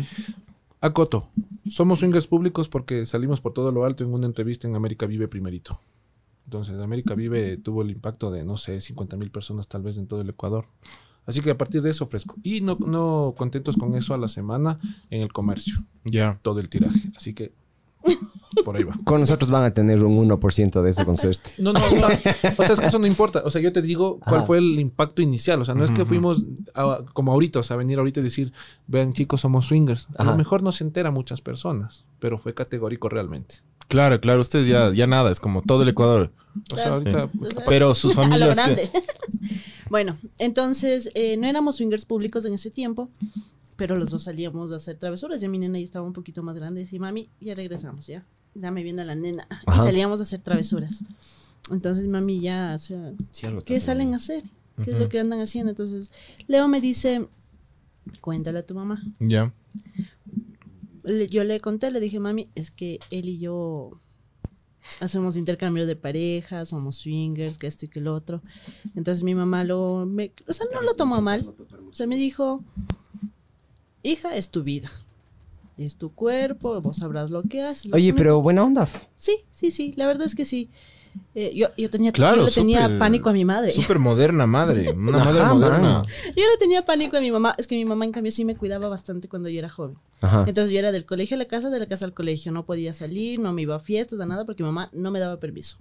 Acoto. 0.87 1.29
Somos 1.69 1.99
swingers 1.99 2.29
públicos 2.29 2.69
porque 2.69 3.07
salimos 3.07 3.41
por 3.41 3.53
todo 3.53 3.73
lo 3.73 3.85
alto 3.85 4.05
en 4.05 4.13
una 4.13 4.27
entrevista 4.27 4.69
en 4.69 4.77
América 4.77 5.07
Vive 5.07 5.27
primerito. 5.27 5.81
Entonces, 6.45 6.79
América 6.79 7.15
Vive 7.15 7.57
tuvo 7.57 7.83
el 7.83 7.91
impacto 7.91 8.31
de, 8.31 8.45
no 8.45 8.57
sé, 8.57 8.81
50 8.81 9.17
mil 9.17 9.33
personas 9.33 9.67
tal 9.67 9.83
vez 9.83 9.99
en 9.99 10.07
todo 10.07 10.21
el 10.21 10.29
Ecuador. 10.29 10.67
Así 11.27 11.41
que 11.41 11.51
a 11.51 11.59
partir 11.59 11.83
de 11.83 11.91
eso 11.91 12.05
ofrezco. 12.05 12.37
Y 12.45 12.61
no, 12.61 12.79
no 12.87 13.35
contentos 13.37 13.77
con 13.77 13.97
eso 13.97 14.15
a 14.15 14.19
la 14.19 14.29
semana 14.29 14.79
en 15.11 15.23
el 15.23 15.33
comercio. 15.33 15.81
Ya. 16.05 16.39
Todo 16.43 16.61
el 16.61 16.69
tiraje. 16.69 17.11
Así 17.17 17.35
que 17.35 17.53
por 18.65 18.77
ahí 18.77 18.85
va. 18.85 18.97
Con 19.05 19.21
nosotros 19.21 19.51
van 19.51 19.65
a 19.65 19.73
tener 19.75 20.03
un 20.03 20.29
1% 20.29 20.81
de 20.83 20.91
eso 20.91 21.05
con 21.05 21.17
suerte. 21.17 21.51
No, 21.59 21.73
no, 21.73 21.81
no. 21.81 22.07
O 22.07 22.63
sea, 22.65 22.73
es 22.73 22.81
que 22.81 22.87
eso 22.89 22.99
no 22.99 23.07
importa. 23.07 23.43
O 23.45 23.51
sea, 23.51 23.61
yo 23.61 23.73
te 23.73 23.83
digo 23.83 24.19
cuál 24.21 24.37
Ajá. 24.39 24.47
fue 24.47 24.59
el 24.59 24.79
impacto 24.81 25.21
inicial. 25.23 25.61
O 25.61 25.65
sea, 25.65 25.75
no 25.75 25.85
es 25.85 25.91
que 25.91 26.05
fuimos 26.05 26.45
a- 26.75 27.01
como 27.13 27.33
ahorita, 27.33 27.59
o 27.61 27.63
sea, 27.63 27.77
venir 27.77 27.99
ahorita 27.99 28.21
y 28.21 28.23
decir, 28.23 28.53
vean 28.87 29.13
chicos, 29.13 29.41
somos 29.43 29.67
swingers. 29.67 30.07
A 30.17 30.23
Ajá. 30.23 30.31
lo 30.33 30.37
mejor 30.39 30.63
no 30.63 30.73
se 30.73 30.85
entera 30.85 31.11
muchas 31.11 31.41
personas, 31.41 32.05
pero 32.19 32.39
fue 32.39 32.55
categórico 32.55 33.09
realmente. 33.09 33.57
Claro, 33.89 34.21
claro. 34.21 34.41
Ustedes 34.41 34.67
ya, 34.69 34.93
ya 34.93 35.07
nada. 35.07 35.31
Es 35.31 35.39
como 35.41 35.63
todo 35.63 35.83
el 35.83 35.89
Ecuador. 35.89 36.33
O 36.73 36.77
sea, 36.77 36.95
ahorita... 36.95 37.29
Pero 37.67 37.95
sus 37.95 38.13
a 38.19 38.23
lo 38.23 38.29
familias... 38.29 38.49
que- 38.49 38.55
grande. 38.55 38.91
bueno, 39.91 40.17
entonces 40.39 41.11
eh, 41.15 41.37
no 41.37 41.47
éramos 41.47 41.77
swingers 41.77 42.05
públicos 42.05 42.45
en 42.47 42.55
ese 42.55 42.71
tiempo, 42.71 43.11
pero 43.77 43.97
los 43.97 44.11
dos 44.11 44.23
salíamos 44.25 44.73
a 44.73 44.77
hacer 44.77 44.97
travesuras. 44.97 45.41
Ya 45.41 45.49
mi 45.49 45.59
nena 45.59 45.79
ya 45.79 45.85
estaba 45.85 46.07
un 46.07 46.13
poquito 46.13 46.43
más 46.43 46.57
grande 46.57 46.81
y 46.81 46.85
decía, 46.85 47.01
mami, 47.01 47.29
ya 47.41 47.55
regresamos, 47.55 48.07
ya. 48.07 48.25
Dame 48.55 48.83
viendo 48.83 49.03
a 49.03 49.05
la 49.05 49.15
nena. 49.15 49.47
Ajá. 49.67 49.83
Y 49.83 49.87
salíamos 49.87 50.21
a 50.21 50.23
hacer 50.23 50.41
travesuras. 50.41 51.05
Entonces 51.71 52.07
mami 52.09 52.41
ya, 52.41 52.73
o 52.75 52.79
sea, 52.79 53.13
¿qué 53.65 53.81
salen 53.81 54.15
a 54.15 54.17
hacer? 54.19 54.45
¿Qué 54.85 54.91
es 54.91 54.99
lo 54.99 55.09
que 55.09 55.19
andan 55.21 55.41
haciendo? 55.41 55.71
Entonces 55.71 56.13
Leo 56.47 56.69
me 56.69 56.81
dice, 56.81 57.27
cuéntale 58.21 58.59
a 58.61 58.67
tu 58.67 58.75
mamá. 58.75 59.03
Ya. 59.19 59.53
Le- 61.03 61.29
yo 61.29 61.45
le 61.45 61.61
conté, 61.61 61.91
le 61.91 62.01
dije, 62.01 62.19
mami, 62.21 62.51
es 62.55 62.71
que 62.71 62.99
él 63.11 63.29
y 63.29 63.39
yo 63.39 64.01
hacemos 65.01 65.37
intercambio 65.37 65.87
de 65.87 65.97
parejas, 65.97 66.69
somos 66.69 66.97
swingers, 66.97 67.59
que 67.59 67.67
esto 67.67 67.85
y 67.87 67.89
que 67.89 68.01
el 68.01 68.09
otro. 68.09 68.43
Entonces 68.95 69.23
mi 69.25 69.35
mamá 69.35 69.65
lo, 69.65 70.07
me- 70.07 70.33
o 70.47 70.53
sea, 70.53 70.67
no 70.73 70.83
lo 70.83 70.95
tomó 70.95 71.21
mal. 71.21 71.53
O 71.91 71.93
sea, 71.93 72.07
me 72.07 72.17
dijo, 72.17 72.63
hija, 74.07 74.35
es 74.37 74.51
tu 74.51 74.63
vida. 74.63 74.91
Es 75.77 75.97
tu 75.97 76.15
cuerpo, 76.15 76.81
vos 76.81 76.97
sabrás 76.97 77.31
lo 77.31 77.43
que 77.43 77.63
haces. 77.63 77.93
Oye, 77.93 78.15
pero 78.15 78.41
buena 78.41 78.65
onda. 78.65 78.89
Sí, 79.15 79.37
sí, 79.51 79.71
sí, 79.71 79.93
la 79.97 80.07
verdad 80.07 80.25
es 80.25 80.35
que 80.35 80.47
sí. 80.47 80.71
Eh, 81.35 81.53
yo, 81.55 81.69
yo 81.77 81.91
tenía, 81.91 82.13
Claro, 82.13 82.41
yo 82.43 82.47
le 82.47 82.53
tenía 82.53 82.99
pánico 82.99 83.29
a 83.29 83.33
mi 83.33 83.45
madre. 83.45 83.71
Súper 83.71 83.99
moderna 83.99 84.47
madre. 84.47 84.91
Una 84.93 85.21
Ajá, 85.21 85.25
madre 85.27 85.43
man. 85.43 85.59
moderna. 85.59 86.03
Yo 86.29 86.43
le 86.51 86.57
tenía 86.59 86.85
pánico 86.85 87.17
a 87.17 87.21
mi 87.21 87.31
mamá. 87.31 87.55
Es 87.59 87.67
que 87.67 87.75
mi 87.75 87.85
mamá, 87.85 88.05
en 88.07 88.13
cambio, 88.13 88.33
sí 88.33 88.45
me 88.45 88.57
cuidaba 88.57 88.89
bastante 88.89 89.29
cuando 89.29 89.49
yo 89.51 89.59
era 89.59 89.69
joven. 89.69 89.97
Ajá. 90.21 90.45
Entonces 90.47 90.71
yo 90.73 90.79
era 90.79 90.93
del 90.93 91.05
colegio 91.05 91.35
a 91.37 91.39
la 91.39 91.47
casa, 91.47 91.69
de 91.71 91.79
la 91.79 91.87
casa 91.87 92.05
al 92.07 92.15
colegio. 92.15 92.53
No 92.53 92.65
podía 92.65 92.95
salir, 92.95 93.39
no 93.39 93.53
me 93.53 93.63
iba 93.63 93.77
a 93.77 93.81
fiestas, 93.81 94.19
a 94.21 94.27
nada, 94.27 94.45
porque 94.47 94.63
mi 94.63 94.69
mamá 94.69 94.89
no 94.93 95.11
me 95.11 95.21
daba 95.21 95.39
permiso. 95.41 95.77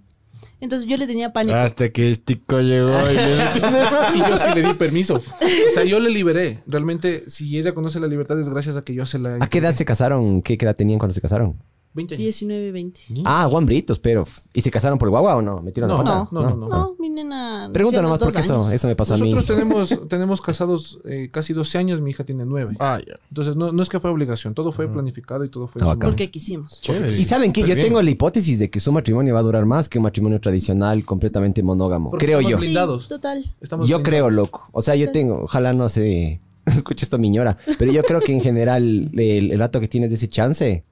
Entonces 0.60 0.88
yo 0.88 0.96
le 0.96 1.06
tenía 1.06 1.32
pánico. 1.32 1.56
Hasta 1.56 1.90
que 1.90 2.10
este 2.10 2.36
tico 2.36 2.60
llegó 2.60 2.98
y 3.10 3.14
le... 3.14 3.36
Y 4.14 4.18
yo 4.18 4.38
sí 4.38 4.54
le 4.54 4.62
di 4.62 4.74
permiso. 4.74 5.14
O 5.14 5.72
sea, 5.74 5.84
yo 5.84 6.00
le 6.00 6.10
liberé. 6.10 6.62
Realmente, 6.66 7.28
si 7.28 7.58
ella 7.58 7.72
conoce 7.72 8.00
la 8.00 8.06
libertad 8.06 8.38
es 8.40 8.48
gracias 8.48 8.76
a 8.76 8.82
que 8.82 8.94
yo 8.94 9.06
se 9.06 9.18
la... 9.18 9.36
¿A 9.40 9.48
qué 9.48 9.58
edad 9.58 9.74
se 9.74 9.84
casaron? 9.84 10.42
¿Qué 10.42 10.54
edad 10.54 10.76
tenían 10.76 10.98
cuando 10.98 11.14
se 11.14 11.20
casaron? 11.20 11.56
20 11.96 12.14
años. 12.14 12.22
19, 12.22 12.70
20. 12.72 13.00
Ah, 13.24 13.46
guambritos, 13.46 13.98
pero. 13.98 14.24
¿Y 14.54 14.60
se 14.60 14.70
casaron 14.70 14.98
por 14.98 15.10
guagua 15.10 15.34
o 15.36 15.42
no? 15.42 15.60
¿Metieron 15.62 15.88
No, 15.90 15.96
la 15.98 16.04
pata? 16.04 16.28
no, 16.30 16.42
no, 16.42 16.50
no, 16.50 16.56
no. 16.56 16.68
No, 16.68 16.96
mi 17.00 17.10
nena. 17.10 17.70
Pregunta 17.72 18.00
nomás 18.02 18.20
porque 18.20 18.36
dos 18.36 18.44
eso, 18.44 18.54
años. 18.62 18.72
eso 18.72 18.86
me 18.86 18.94
pasó 18.94 19.14
a 19.14 19.16
mí. 19.16 19.30
Nosotros 19.30 19.46
tenemos, 19.58 20.00
tenemos 20.08 20.40
casados 20.40 21.00
eh, 21.06 21.30
casi 21.32 21.52
12 21.52 21.78
años, 21.78 22.00
mi 22.00 22.10
hija 22.10 22.22
tiene 22.24 22.44
9. 22.46 22.76
Ah, 22.78 23.00
ya. 23.04 23.14
Entonces, 23.30 23.56
no, 23.56 23.72
no 23.72 23.82
es 23.82 23.88
que 23.88 23.98
fue 23.98 24.10
obligación, 24.10 24.54
todo 24.54 24.70
fue 24.70 24.86
planificado 24.88 25.44
y 25.44 25.48
todo 25.48 25.66
fue... 25.66 25.82
Ah. 25.84 25.96
Porque 26.00 26.30
quisimos. 26.30 26.80
Chévere. 26.80 27.12
Y 27.18 27.24
saben 27.24 27.52
que 27.52 27.62
yo 27.62 27.74
bien. 27.74 27.80
tengo 27.80 28.00
la 28.02 28.10
hipótesis 28.10 28.58
de 28.58 28.70
que 28.70 28.78
su 28.78 28.92
matrimonio 28.92 29.34
va 29.34 29.40
a 29.40 29.42
durar 29.42 29.64
más 29.66 29.88
que 29.88 29.98
un 29.98 30.04
matrimonio 30.04 30.40
tradicional 30.40 31.04
completamente 31.04 31.62
monógamo. 31.62 32.10
Porque 32.10 32.26
creo 32.26 32.40
yo. 32.42 32.56
Sí, 32.58 32.64
Blindados. 32.66 33.08
total. 33.08 33.42
Estamos 33.60 33.88
Yo 33.88 33.96
blindados. 33.98 34.08
creo, 34.08 34.30
loco. 34.30 34.68
O 34.72 34.82
sea, 34.82 34.94
yo 34.96 35.10
tengo, 35.10 35.42
ojalá 35.44 35.72
no 35.72 35.88
se 35.88 36.40
escuche 36.66 37.04
esto 37.04 37.16
mi 37.18 37.30
ñora, 37.30 37.56
pero 37.78 37.92
yo 37.92 38.02
creo 38.02 38.20
que 38.20 38.32
en 38.32 38.40
general 38.40 39.10
el, 39.14 39.52
el 39.52 39.58
rato 39.58 39.80
que 39.80 39.88
tienes 39.88 40.10
de 40.10 40.16
ese 40.16 40.28
chance. 40.28 40.84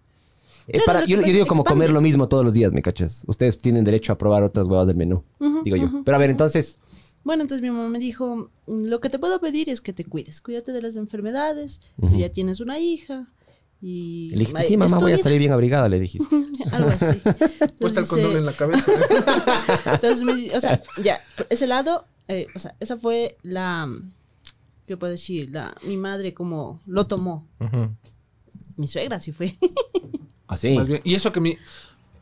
Eh, 0.69 0.73
Claro, 0.73 0.85
para, 0.87 1.05
yo, 1.07 1.19
yo 1.21 1.27
digo 1.33 1.47
como 1.47 1.65
comer 1.65 1.91
lo 1.91 2.01
mismo 2.01 2.29
todos 2.29 2.45
los 2.45 2.55
días, 2.55 2.73
¿me 2.73 2.83
cachas? 2.83 3.25
Ustedes 3.27 3.59
tienen 3.59 3.85
derecho 3.85 4.13
a 4.13 4.19
probar 4.19 4.43
otras 4.43 4.67
huevas 4.67 4.87
del 4.87 4.97
menú, 4.97 5.23
digo 5.65 5.77
yo. 5.77 6.03
Pero 6.05 6.17
a 6.17 6.19
ver, 6.19 6.31
entonces, 6.31 6.79
Bueno, 7.25 7.43
entonces 7.43 7.63
mi 7.63 7.71
mamá 7.71 7.89
me 7.89 7.99
dijo, 7.99 8.51
"Mm, 8.67 8.85
lo 8.87 9.01
que 9.01 9.09
te 9.11 9.19
puedo 9.19 9.41
pedir 9.41 9.71
es 9.71 9.81
que 9.81 9.93
te 9.93 10.05
cuides, 10.05 10.41
cuídate 10.43 10.73
de 10.73 10.83
las 10.83 10.97
enfermedades, 10.97 11.81
ya 12.19 12.29
tienes 12.31 12.61
una 12.61 12.79
hija 12.79 13.31
y... 13.81 14.31
le 14.33 14.39
dijiste, 14.41 14.63
sí, 14.65 14.77
mamá, 14.77 14.99
voy 14.99 15.13
a 15.13 15.17
vida". 15.17 15.23
salir 15.23 15.39
bien 15.39 15.53
abrigada, 15.53 15.89
le 15.89 16.01
dijiste. 16.01 16.35
Algo 16.73 16.89
así. 16.91 17.19
Puesta 17.81 18.01
el 18.01 18.07
condón 18.07 18.37
en 18.37 18.45
la 18.47 18.53
cabeza. 18.53 18.93
Entonces, 19.93 20.23
me 20.25 20.55
o 20.57 20.61
sea, 20.61 20.83
ya, 21.03 21.21
ese 21.51 21.67
lado, 21.67 22.05
eh, 22.29 22.47
o 22.55 22.59
sea, 22.59 22.75
esa 22.81 22.97
fue 22.97 23.37
la, 23.43 23.89
¿qué 24.87 24.97
puedo 24.97 25.11
decir? 25.11 25.51
La, 25.51 25.75
mi 25.87 25.97
madre 25.97 26.33
como 26.35 26.81
lo 26.87 27.07
tomó. 27.07 27.47
Mi 28.77 28.87
suegra 28.89 29.19
sí 29.21 29.33
fue. 29.33 29.57
Así. 30.47 30.79
Y 31.05 31.15
eso 31.15 31.33
que 31.33 31.41
mi... 31.41 31.59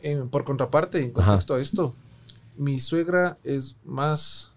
eh, 0.00 0.24
por 0.30 0.44
contraparte, 0.44 1.02
en 1.02 1.12
Ajá. 1.16 1.26
contexto 1.26 1.54
a 1.54 1.60
esto, 1.60 1.94
mi 2.56 2.80
suegra 2.80 3.38
es 3.44 3.76
más 3.84 4.52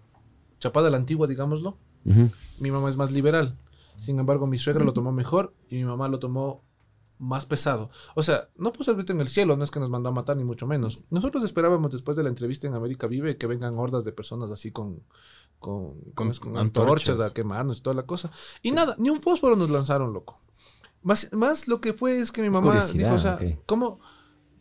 chapada 0.58 0.88
a 0.88 0.90
la 0.90 0.96
antigua, 0.96 1.26
digámoslo. 1.26 1.76
Mi 2.60 2.70
mamá 2.70 2.88
es 2.88 2.96
más 2.96 3.10
liberal. 3.10 3.56
Sin 3.96 4.18
embargo, 4.20 4.46
mi 4.46 4.58
suegra 4.58 4.84
lo 4.84 4.92
tomó 4.92 5.10
mejor 5.10 5.54
y 5.68 5.76
mi 5.76 5.84
mamá 5.84 6.06
lo 6.06 6.20
tomó 6.20 6.62
más 7.18 7.46
pesado. 7.46 7.90
O 8.14 8.22
sea, 8.22 8.48
no 8.56 8.72
puso 8.72 8.90
el 8.90 8.98
grito 8.98 9.12
en 9.12 9.20
el 9.20 9.28
cielo, 9.28 9.56
no 9.56 9.64
es 9.64 9.70
que 9.70 9.80
nos 9.80 9.90
mandó 9.90 10.10
a 10.10 10.12
matar, 10.12 10.36
ni 10.36 10.44
mucho 10.44 10.66
menos. 10.66 10.98
Nosotros 11.10 11.42
esperábamos 11.44 11.90
después 11.90 12.16
de 12.16 12.22
la 12.22 12.28
entrevista 12.28 12.66
en 12.66 12.74
América 12.74 13.06
Vive 13.06 13.36
que 13.36 13.46
vengan 13.46 13.78
hordas 13.78 14.04
de 14.04 14.12
personas 14.12 14.50
así 14.50 14.70
con, 14.70 15.02
con, 15.58 15.94
antorchas 16.56 17.18
a 17.20 17.32
quemarnos 17.32 17.78
y 17.78 17.80
toda 17.80 17.94
la 17.94 18.04
cosa. 18.04 18.30
Y 18.62 18.70
nada, 18.70 18.94
ni 18.98 19.10
un 19.10 19.20
fósforo 19.20 19.56
nos 19.56 19.70
lanzaron, 19.70 20.12
loco. 20.12 20.40
Más, 21.02 21.28
más 21.32 21.68
lo 21.68 21.80
que 21.80 21.92
fue 21.92 22.18
es 22.20 22.32
que 22.32 22.42
mi 22.42 22.50
mamá 22.50 22.84
dijo, 22.92 23.14
o 23.14 23.18
sea. 23.18 23.38
¿cómo, 23.66 24.00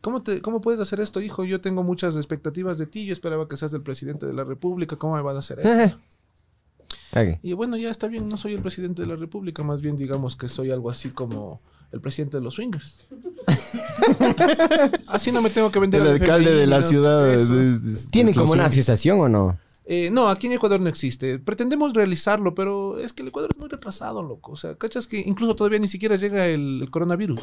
cómo, 0.01 0.21
te, 0.21 0.41
¿cómo 0.41 0.61
puedes 0.61 0.79
hacer 0.79 0.99
esto, 0.99 1.21
hijo? 1.21 1.43
Yo 1.43 1.59
tengo 1.61 1.81
muchas 1.83 2.15
expectativas 2.15 2.77
de 2.77 2.85
ti, 2.85 3.05
yo 3.05 3.13
esperaba 3.13 3.47
que 3.47 3.57
seas 3.57 3.73
el 3.73 3.81
presidente 3.81 4.25
de 4.27 4.33
la 4.33 4.43
República, 4.43 4.95
¿cómo 4.95 5.15
me 5.15 5.21
vas 5.21 5.35
a 5.35 5.39
hacer 5.39 5.59
esto? 5.59 5.97
Cague. 7.11 7.39
Y 7.41 7.53
bueno, 7.53 7.77
ya 7.77 7.89
está 7.89 8.07
bien, 8.07 8.27
no 8.29 8.35
soy 8.37 8.53
el 8.53 8.61
presidente 8.61 9.01
de 9.01 9.07
la 9.07 9.15
República, 9.15 9.63
más 9.63 9.81
bien 9.81 9.95
digamos 9.95 10.35
que 10.35 10.49
soy 10.49 10.69
algo 10.71 10.89
así 10.91 11.09
como 11.09 11.61
el 11.91 12.01
presidente 12.01 12.37
de 12.37 12.43
los 12.43 12.55
swingers. 12.55 13.05
así 15.07 15.31
no 15.31 15.41
me 15.41 15.49
tengo 15.49 15.71
que 15.71 15.79
vender 15.79 16.01
El 16.01 16.07
al 16.07 16.13
alcalde 16.15 16.51
de 16.53 16.67
la 16.67 16.81
ciudad. 16.81 17.33
Eso. 17.33 17.55
de- 17.55 17.79
de- 17.79 17.99
¿Tienen 18.11 18.33
de 18.33 18.39
como 18.39 18.53
una 18.53 18.65
asociación 18.65 19.19
o 19.21 19.29
no? 19.29 19.57
Eh, 19.87 20.09
no, 20.11 20.29
aquí 20.29 20.47
en 20.47 20.53
Ecuador 20.53 20.79
no 20.79 20.89
existe. 20.89 21.37
Pretendemos 21.39 21.93
realizarlo, 21.93 22.55
pero 22.55 22.97
es 22.99 23.13
que 23.13 23.21
el 23.21 23.27
Ecuador 23.27 23.51
es 23.53 23.59
muy 23.59 23.69
retrasado, 23.69 24.23
loco. 24.23 24.53
O 24.53 24.55
sea, 24.55 24.75
¿cachas 24.75 25.05
que 25.05 25.19
incluso 25.19 25.55
todavía 25.55 25.77
ni 25.79 25.87
siquiera 25.87 26.15
llega 26.15 26.47
el, 26.47 26.81
el 26.83 26.89
coronavirus? 26.89 27.41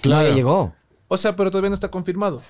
Claro. 0.00 0.28
No, 0.30 0.34
llegó. 0.34 0.74
O 1.08 1.18
sea, 1.18 1.36
pero 1.36 1.50
todavía 1.50 1.70
no 1.70 1.74
está 1.74 1.90
confirmado. 1.90 2.40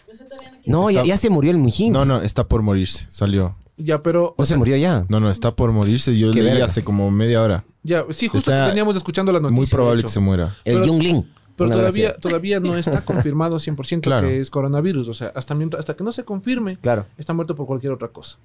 No, 0.66 0.90
ya, 0.90 1.00
Está- 1.00 1.08
ya 1.08 1.16
se 1.16 1.30
murió 1.30 1.50
el 1.50 1.58
Mujín. 1.58 1.92
No, 1.92 2.04
no, 2.04 2.22
está 2.22 2.46
por 2.46 2.62
morirse. 2.62 3.06
Salió. 3.10 3.56
Ya, 3.76 4.02
pero... 4.02 4.34
¿O 4.38 4.44
se 4.44 4.56
murió 4.56 4.76
ya? 4.76 5.04
No, 5.08 5.18
no, 5.18 5.30
está 5.30 5.50
por 5.56 5.72
morirse. 5.72 6.16
Yo 6.16 6.30
Qué 6.30 6.40
leí 6.42 6.52
verga. 6.52 6.66
hace 6.66 6.84
como 6.84 7.10
media 7.10 7.42
hora. 7.42 7.64
Ya, 7.82 8.04
sí, 8.10 8.28
justo 8.28 8.50
Está 8.50 8.64
que 8.66 8.68
veníamos 8.70 8.94
escuchando 8.96 9.32
la 9.32 9.40
noticia. 9.40 9.56
Muy 9.56 9.66
probable 9.66 10.02
que 10.02 10.08
se 10.08 10.20
muera. 10.20 10.54
El 10.64 10.74
Pero- 10.74 10.86
Yungling. 10.86 11.28
Pero 11.56 11.68
Una 11.68 11.76
todavía, 11.76 12.04
gracia. 12.08 12.20
todavía 12.20 12.60
no 12.60 12.76
está 12.76 13.00
confirmado 13.04 13.58
100% 13.58 14.00
Claro. 14.02 14.26
que 14.28 14.40
es 14.40 14.50
coronavirus. 14.50 15.08
O 15.08 15.14
sea, 15.14 15.32
hasta, 15.34 15.54
mientras, 15.54 15.80
hasta 15.80 15.96
que 15.96 16.02
no 16.04 16.12
se 16.12 16.24
confirme, 16.24 16.78
Claro. 16.78 17.06
está 17.18 17.32
muerto 17.32 17.54
por 17.54 17.66
cualquier 17.66 17.92
otra 17.92 18.08
cosa. 18.08 18.38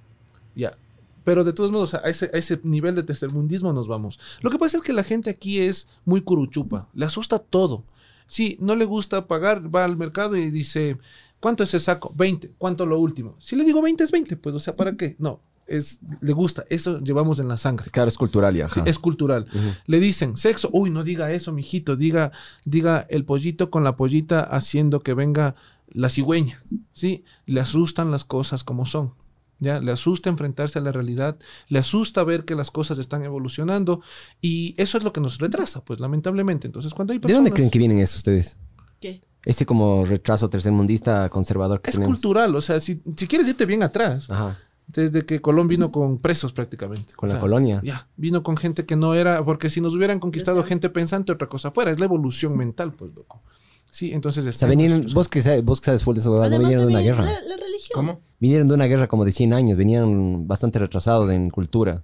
Ya. 0.54 0.76
Pero 1.24 1.44
de 1.44 1.52
todos 1.52 1.70
modos, 1.70 1.94
a 1.94 1.98
ese, 2.00 2.30
a 2.32 2.38
ese 2.38 2.60
nivel 2.62 2.94
de 2.94 3.02
tercermundismo 3.02 3.72
nos 3.72 3.88
vamos. 3.88 4.18
Lo 4.40 4.50
que 4.50 4.58
pasa 4.58 4.78
es 4.78 4.82
que 4.82 4.92
la 4.92 5.04
gente 5.04 5.30
aquí 5.30 5.60
es 5.60 5.88
muy 6.04 6.22
curuchupa. 6.22 6.88
Le 6.94 7.06
asusta 7.06 7.38
todo. 7.38 7.84
Si 8.26 8.56
no 8.60 8.76
le 8.76 8.84
gusta 8.84 9.26
pagar, 9.26 9.74
va 9.74 9.84
al 9.84 9.96
mercado 9.96 10.36
y 10.36 10.50
dice, 10.50 10.96
¿cuánto 11.40 11.64
es 11.64 11.70
ese 11.70 11.84
saco? 11.84 12.12
20. 12.16 12.52
¿Cuánto 12.58 12.86
lo 12.86 12.98
último? 12.98 13.36
Si 13.38 13.56
le 13.56 13.64
digo 13.64 13.82
20 13.82 14.04
es 14.04 14.10
20, 14.10 14.36
pues, 14.36 14.54
o 14.54 14.60
sea, 14.60 14.76
¿para 14.76 14.96
qué? 14.96 15.16
No, 15.18 15.40
es, 15.66 16.00
le 16.20 16.32
gusta. 16.32 16.64
Eso 16.68 17.00
llevamos 17.00 17.38
en 17.38 17.48
la 17.48 17.56
sangre. 17.56 17.90
Claro, 17.90 18.08
es 18.08 18.18
cultural 18.18 18.54
ya. 18.54 18.68
Sí, 18.68 18.80
es 18.84 18.98
cultural. 18.98 19.46
Le 19.86 20.00
dicen 20.00 20.36
sexo, 20.36 20.68
uy, 20.72 20.90
no 20.90 21.04
diga 21.04 21.32
eso, 21.32 21.52
mijito, 21.52 21.96
diga, 21.96 22.32
diga 22.64 23.06
el 23.08 23.24
pollito 23.24 23.70
con 23.70 23.84
la 23.84 23.96
pollita 23.96 24.42
haciendo 24.42 25.00
que 25.00 25.14
venga 25.14 25.54
la 25.92 26.08
cigüeña, 26.08 26.62
¿sí? 26.92 27.24
Le 27.46 27.60
asustan 27.60 28.10
las 28.10 28.24
cosas 28.24 28.64
como 28.64 28.86
son, 28.86 29.12
¿ya? 29.60 29.78
Le 29.78 29.92
asusta 29.92 30.28
enfrentarse 30.28 30.78
a 30.78 30.82
la 30.82 30.90
realidad, 30.90 31.36
le 31.68 31.78
asusta 31.78 32.24
ver 32.24 32.44
que 32.44 32.54
las 32.56 32.70
cosas 32.70 32.98
están 32.98 33.22
evolucionando 33.22 34.00
y 34.40 34.74
eso 34.76 34.98
es 34.98 35.04
lo 35.04 35.12
que 35.12 35.20
nos 35.20 35.38
retrasa, 35.38 35.84
pues, 35.84 36.00
lamentablemente. 36.00 36.66
Entonces, 36.66 36.92
cuando 36.92 37.12
hay 37.12 37.18
¿De 37.18 37.22
personas... 37.22 37.44
dónde 37.44 37.52
creen 37.52 37.70
que 37.70 37.78
vienen 37.78 37.98
eso 38.00 38.16
ustedes? 38.16 38.56
¿Qué? 39.00 39.22
Ese 39.44 39.64
como 39.64 40.04
retraso 40.04 40.50
tercermundista 40.50 41.28
conservador 41.30 41.80
que 41.80 41.90
Es 41.90 41.96
tenemos. 41.96 42.14
cultural, 42.16 42.54
o 42.56 42.60
sea, 42.60 42.80
si, 42.80 43.00
si 43.16 43.26
quieres 43.26 43.48
irte 43.48 43.64
bien 43.64 43.82
atrás, 43.82 44.28
Ajá. 44.30 44.58
desde 44.86 45.24
que 45.24 45.40
Colón 45.40 45.66
vino 45.68 45.90
con 45.90 46.18
presos 46.18 46.52
prácticamente. 46.52 47.14
Con 47.14 47.28
la 47.30 47.38
colonia. 47.38 47.80
Ya, 47.82 48.08
vino 48.16 48.42
con 48.42 48.56
gente 48.58 48.84
que 48.84 48.96
no 48.96 49.14
era, 49.14 49.42
porque 49.44 49.70
si 49.70 49.80
nos 49.80 49.94
hubieran 49.94 50.20
conquistado 50.20 50.62
gente 50.64 50.90
pensante, 50.90 51.32
otra 51.32 51.48
cosa 51.48 51.70
fuera. 51.70 51.90
Es 51.90 51.98
la 52.00 52.04
evolución 52.06 52.56
mental, 52.56 52.92
pues, 52.92 53.14
loco. 53.14 53.42
Sí, 53.90 54.12
entonces... 54.12 54.42
O 54.42 54.44
sea, 54.44 54.50
estamos- 54.50 54.76
venían, 54.76 55.06
vos 55.12 55.28
que 55.28 55.42
sabes, 55.42 55.64
vos 55.64 55.80
que 55.80 55.86
sabes 55.86 56.04
full 56.04 56.14
de 56.14 56.20
eso, 56.20 56.34
no 56.34 56.58
vinieron 56.58 56.86
de 56.86 56.92
una 56.92 57.00
guerra. 57.00 57.24
La, 57.24 57.40
la 57.42 57.56
religión. 57.56 57.90
¿Cómo? 57.94 58.20
Vinieron 58.38 58.68
de 58.68 58.74
una 58.74 58.86
guerra 58.86 59.06
como 59.08 59.24
de 59.24 59.32
100 59.32 59.52
años, 59.52 59.76
venían 59.76 60.46
bastante 60.46 60.78
retrasados 60.78 61.30
en 61.30 61.50
cultura. 61.50 62.02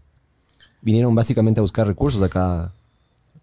Vinieron 0.82 1.14
básicamente 1.14 1.60
a 1.60 1.62
buscar 1.62 1.86
recursos 1.86 2.22
acá. 2.22 2.72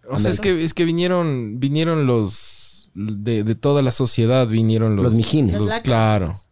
O 0.09 0.17
sea, 0.19 0.31
es 0.31 0.39
que, 0.39 0.63
es 0.63 0.73
que 0.73 0.85
vinieron, 0.85 1.59
vinieron 1.59 2.05
los 2.05 2.91
de, 2.93 3.43
de 3.43 3.55
toda 3.55 3.81
la 3.81 3.91
sociedad, 3.91 4.47
vinieron 4.47 4.95
los, 4.95 5.03
Los 5.05 5.13
mijines. 5.15 5.55
Los 5.55 5.67
los- 5.69 5.79
claro. 5.79 6.27
pues. 6.27 6.49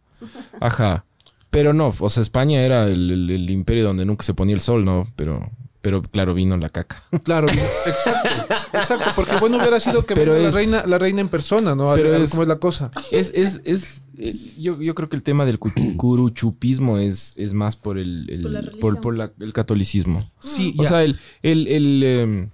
Ajá. 0.60 1.04
Pero 1.50 1.72
no, 1.74 1.92
o 1.98 2.10
sea, 2.10 2.22
España 2.22 2.62
era 2.62 2.86
el, 2.88 3.10
el- 3.10 3.30
el 3.30 3.50
imperio 3.50 3.84
donde 3.84 4.04
nunca 4.06 4.24
se 4.24 4.32
ponía 4.34 4.54
el 4.54 4.60
sol, 4.60 4.84
¿no? 4.84 5.12
Pero, 5.16 5.50
pero 5.82 6.00
claro, 6.00 6.32
vino 6.34 6.56
la 6.56 6.70
caca. 6.70 7.02
Claro, 7.24 7.48
exacto, 7.48 8.28
exacto, 8.72 9.10
porque 9.14 9.36
bueno 9.38 9.58
hubiera 9.58 9.78
sido 9.80 10.06
que 10.06 10.14
Pero 10.14 10.34
es- 10.34 10.42
la 10.44 10.50
reina, 10.50 10.86
la 10.86 10.98
reina 10.98 11.20
en 11.20 11.28
persona, 11.28 11.74
¿no? 11.74 11.90
A- 11.92 11.96
Pero 11.96 12.08
a 12.08 12.12
ver 12.12 12.22
es- 12.22 12.30
¿Cómo 12.30 12.42
es 12.42 12.48
la 12.48 12.58
cosa? 12.58 12.90
Es, 13.10 13.32
es, 13.34 13.60
es, 13.64 14.02
eh, 14.16 14.34
yo, 14.58 14.80
yo 14.80 14.94
creo 14.94 15.08
que 15.08 15.16
el 15.16 15.22
tema 15.22 15.44
del 15.44 15.58
cu- 15.58 15.72
curuchupismo 15.96 16.98
es, 16.98 17.34
es 17.36 17.52
más 17.52 17.76
por 17.76 17.98
el, 17.98 18.26
el- 18.30 18.78
Por 18.80 18.94
la 18.94 19.00
por, 19.00 19.16
la- 19.16 19.32
el 19.40 19.52
catolicismo. 19.52 20.30
Sí, 20.40 20.74
O 20.78 20.84
ya. 20.84 20.88
sea, 20.88 21.04
el, 21.04 21.18
el, 21.42 21.66
el 21.68 22.02
em, 22.04 22.50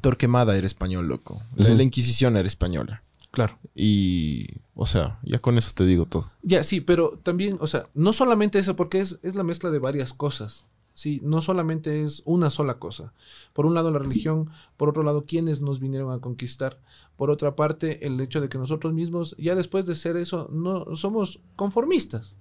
Torquemada 0.00 0.56
era 0.56 0.66
español, 0.66 1.06
loco. 1.06 1.40
La 1.54 1.82
Inquisición 1.82 2.36
era 2.36 2.48
española. 2.48 3.02
claro. 3.30 3.58
Y, 3.74 4.46
o 4.74 4.86
sea, 4.86 5.18
ya 5.22 5.38
con 5.38 5.58
eso 5.58 5.70
te 5.74 5.84
digo 5.84 6.06
todo. 6.06 6.30
Ya, 6.42 6.64
sí, 6.64 6.80
pero 6.80 7.20
también, 7.22 7.56
o 7.60 7.66
sea, 7.66 7.86
no 7.94 8.12
solamente 8.12 8.58
eso, 8.58 8.74
porque 8.76 9.00
es, 9.00 9.18
es 9.22 9.34
la 9.34 9.42
mezcla 9.44 9.70
de 9.70 9.78
varias 9.78 10.12
cosas. 10.14 10.64
Sí, 10.96 11.20
no 11.22 11.42
solamente 11.42 12.02
es 12.02 12.22
una 12.24 12.48
sola 12.48 12.78
cosa. 12.78 13.12
Por 13.52 13.66
un 13.66 13.74
lado 13.74 13.90
la 13.90 13.98
religión, 13.98 14.48
por 14.78 14.88
otro 14.88 15.02
lado 15.02 15.26
quienes 15.26 15.60
nos 15.60 15.78
vinieron 15.78 16.10
a 16.10 16.20
conquistar, 16.20 16.80
por 17.16 17.30
otra 17.30 17.54
parte 17.54 18.06
el 18.06 18.18
hecho 18.18 18.40
de 18.40 18.48
que 18.48 18.56
nosotros 18.56 18.94
mismos, 18.94 19.36
ya 19.38 19.54
después 19.54 19.84
de 19.84 19.94
ser 19.94 20.16
eso, 20.16 20.48
no 20.50 20.96
somos 20.96 21.40
conformistas. 21.54 22.36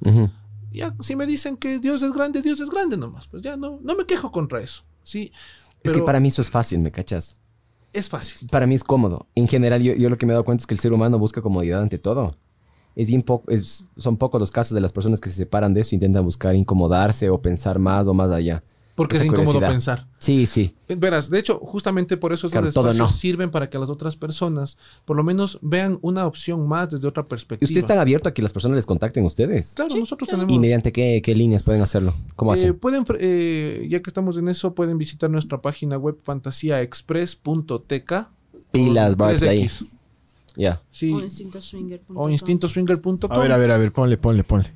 Ya, 0.71 0.95
si 1.01 1.17
me 1.17 1.25
dicen 1.25 1.57
que 1.57 1.79
Dios 1.79 2.01
es 2.01 2.13
grande, 2.13 2.41
Dios 2.41 2.61
es 2.61 2.69
grande 2.69 2.95
nomás. 2.95 3.27
Pues 3.27 3.43
ya 3.43 3.57
no, 3.57 3.79
no 3.83 3.93
me 3.93 4.05
quejo 4.05 4.31
contra 4.31 4.61
eso. 4.61 4.83
Sí, 5.03 5.33
Es 5.83 5.91
que 5.91 6.01
para 6.01 6.21
mí 6.21 6.29
eso 6.29 6.41
es 6.41 6.49
fácil, 6.49 6.79
¿me 6.79 6.91
cachas? 6.91 7.39
es 7.91 8.09
fácil. 8.09 8.47
Para 8.49 8.67
mí 8.67 8.75
es 8.75 8.83
cómodo. 8.83 9.27
En 9.35 9.47
general, 9.47 9.81
yo, 9.81 9.93
yo 9.95 10.09
lo 10.09 10.17
que 10.17 10.25
me 10.25 10.31
he 10.31 10.35
dado 10.35 10.45
cuenta 10.45 10.61
es 10.61 10.67
que 10.67 10.73
el 10.73 10.79
ser 10.79 10.93
humano 10.93 11.19
busca 11.19 11.41
comodidad 11.41 11.81
ante 11.81 11.97
todo. 11.97 12.35
Es 12.95 13.07
bien 13.07 13.21
poco, 13.21 13.51
es- 13.51 13.85
son 13.97 14.17
pocos 14.17 14.39
los 14.39 14.51
casos 14.51 14.73
de 14.75 14.81
las 14.81 14.93
personas 14.93 15.19
que 15.19 15.29
se 15.29 15.35
separan 15.35 15.73
de 15.73 15.81
eso 15.81 15.89
e 15.93 15.95
intentan 15.97 16.23
buscar 16.23 16.55
incomodarse 16.55 17.29
o 17.29 17.41
pensar 17.41 17.77
más 17.79 18.07
o 18.07 18.13
más 18.13 18.31
allá. 18.31 18.63
Porque 18.95 19.17
Esa 19.17 19.23
es 19.25 19.27
incómodo 19.27 19.45
curiosidad. 19.55 19.71
pensar. 19.71 20.07
Sí, 20.19 20.45
sí. 20.45 20.73
Eh, 20.87 20.95
Verás, 20.95 21.29
de 21.29 21.37
hecho, 21.37 21.59
justamente 21.61 22.15
por 22.15 22.31
eso 22.31 22.47
esos 22.47 22.53
Claro, 22.53 22.69
espacios 22.69 22.95
no. 22.97 23.09
sirven 23.09 23.51
para 23.51 23.69
que 23.69 23.77
las 23.77 23.89
otras 23.89 24.15
personas 24.15 24.77
por 25.03 25.17
lo 25.17 25.23
menos 25.25 25.59
vean 25.61 25.99
una 26.01 26.25
opción 26.25 26.65
más 26.65 26.89
desde 26.91 27.05
otra 27.05 27.23
¿Y 27.23 27.25
perspectiva. 27.25 27.65
ustedes 27.67 27.83
están 27.83 27.99
abiertos 27.99 28.29
a 28.29 28.33
que 28.33 28.41
las 28.41 28.53
personas 28.53 28.77
les 28.77 28.85
contacten 28.85 29.25
a 29.25 29.27
ustedes? 29.27 29.73
Claro, 29.75 29.93
nosotros 29.97 30.29
tenemos... 30.29 30.49
¿Y 30.53 30.59
mediante 30.59 30.93
qué, 30.93 31.21
qué 31.21 31.35
líneas 31.35 31.61
pueden 31.61 31.81
hacerlo? 31.81 32.13
¿Cómo 32.37 32.51
Eh, 32.51 32.53
hacen? 32.53 32.79
pueden, 32.79 33.03
fre- 33.03 33.17
eh, 33.19 33.85
ya 33.91 34.01
que 34.01 34.09
estamos 34.09 34.37
en 34.37 34.47
eso, 34.47 34.73
pueden 34.73 34.97
visitar 34.97 35.29
nuestra 35.29 35.61
página 35.61 35.97
web 35.97 36.15
fantasiaexpress.tk. 36.23 38.13
Pilas, 38.71 39.17
barbs 39.17 39.43
ahí. 39.43 39.69
3X. 40.55 40.61
Ya. 40.61 40.79
Sí, 40.91 41.11
O 41.11 41.21
instintoswinger.com. 41.21 42.17
o 42.17 42.29
instintoswinger.com 42.29 43.31
A 43.31 43.37
ver, 43.39 43.51
a 43.51 43.57
ver, 43.57 43.71
a 43.71 43.77
ver, 43.77 43.91
ponle, 43.91 44.17
ponle, 44.17 44.43
ponle. 44.43 44.71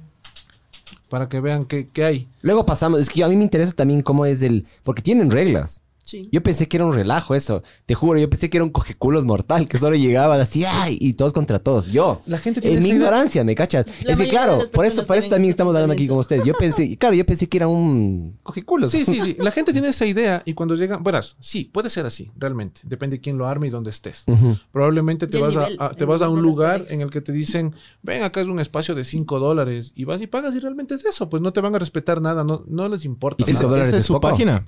para 1.09 1.27
que 1.27 1.39
vean 1.39 1.65
qué, 1.65 1.89
qué 1.91 2.03
hay. 2.05 2.27
Luego 2.41 2.65
pasamos, 2.65 2.99
es 2.99 3.09
que 3.09 3.23
a 3.23 3.27
mí 3.27 3.35
me 3.35 3.43
interesa 3.43 3.71
también 3.73 4.01
cómo 4.01 4.25
es 4.25 4.41
el... 4.43 4.65
Porque 4.83 5.01
tienen 5.01 5.31
reglas. 5.31 5.81
Sí. 6.09 6.27
Yo 6.31 6.41
pensé 6.41 6.67
que 6.67 6.77
era 6.77 6.85
un 6.85 6.93
relajo 6.93 7.35
eso. 7.35 7.61
Te 7.85 7.93
juro, 7.93 8.19
yo 8.19 8.29
pensé 8.29 8.49
que 8.49 8.57
era 8.57 8.63
un 8.63 8.71
cogeculos 8.71 9.25
mortal, 9.25 9.67
que 9.67 9.77
solo 9.77 9.95
llegaban 9.95 10.39
así, 10.41 10.65
¡ay! 10.65 10.97
Y 10.99 11.13
todos 11.13 11.33
contra 11.33 11.59
todos. 11.59 11.85
Yo. 11.91 12.21
La 12.25 12.39
gente 12.39 12.61
tiene 12.61 12.77
En 12.77 12.83
mi 12.83 12.89
esa 12.89 12.95
idea. 12.97 13.05
ignorancia, 13.07 13.43
¿me 13.43 13.53
cachas? 13.53 13.85
La 14.03 14.13
es 14.13 14.17
que 14.17 14.27
claro, 14.27 14.63
por 14.71 14.85
eso, 14.85 15.05
por 15.05 15.17
eso 15.17 15.29
también 15.29 15.51
estamos 15.51 15.75
hablando 15.75 15.93
aquí 15.93 16.07
con 16.07 16.17
ustedes. 16.17 16.43
Yo 16.45 16.53
pensé, 16.55 16.97
claro, 16.97 17.13
yo 17.15 17.25
pensé 17.25 17.47
que 17.47 17.57
era 17.57 17.67
un 17.67 18.39
cogeculos. 18.43 18.89
Sí, 18.91 19.05
sí, 19.05 19.19
sí. 19.21 19.35
La 19.39 19.51
gente 19.51 19.71
tiene 19.71 19.89
esa 19.89 20.05
idea 20.07 20.41
y 20.45 20.53
cuando 20.55 20.75
llegan, 20.75 21.03
verás, 21.03 21.35
sí, 21.39 21.65
puede 21.65 21.89
ser 21.91 22.05
así, 22.07 22.31
realmente. 22.37 22.81
Depende 22.85 23.17
de 23.17 23.21
quién 23.21 23.37
lo 23.37 23.45
arme 23.47 23.67
y 23.67 23.69
dónde 23.69 23.91
estés. 23.91 24.25
Probablemente 24.71 25.27
te 25.27 25.37
vas, 25.39 25.55
nivel, 25.55 25.77
a, 25.79 25.85
a- 25.87 25.93
te 25.93 26.05
vas 26.05 26.21
a 26.21 26.29
un 26.29 26.41
lugar 26.41 26.85
en 26.89 27.01
el 27.01 27.09
que 27.11 27.21
te 27.21 27.31
dicen, 27.31 27.75
ven, 28.01 28.23
acá 28.23 28.41
es 28.41 28.47
un 28.47 28.59
espacio 28.59 28.95
de 28.95 29.03
5 29.03 29.39
dólares 29.39 29.93
y 29.95 30.05
vas 30.05 30.21
y 30.21 30.27
pagas 30.27 30.55
y 30.55 30.59
realmente 30.59 30.95
es 30.95 31.05
eso, 31.05 31.29
pues 31.29 31.41
no 31.41 31.53
te 31.53 31.61
van 31.61 31.75
a 31.75 31.79
respetar 31.79 32.21
nada, 32.21 32.43
no, 32.43 32.63
no 32.67 32.87
les 32.89 33.05
importa. 33.05 33.43
¿Y 33.43 33.45
cinco 33.45 33.59
nada. 33.59 33.69
dólares 33.71 33.89
¿Esa 33.89 33.97
es 33.99 34.05
su 34.05 34.13
poco? 34.13 34.29
página? 34.29 34.65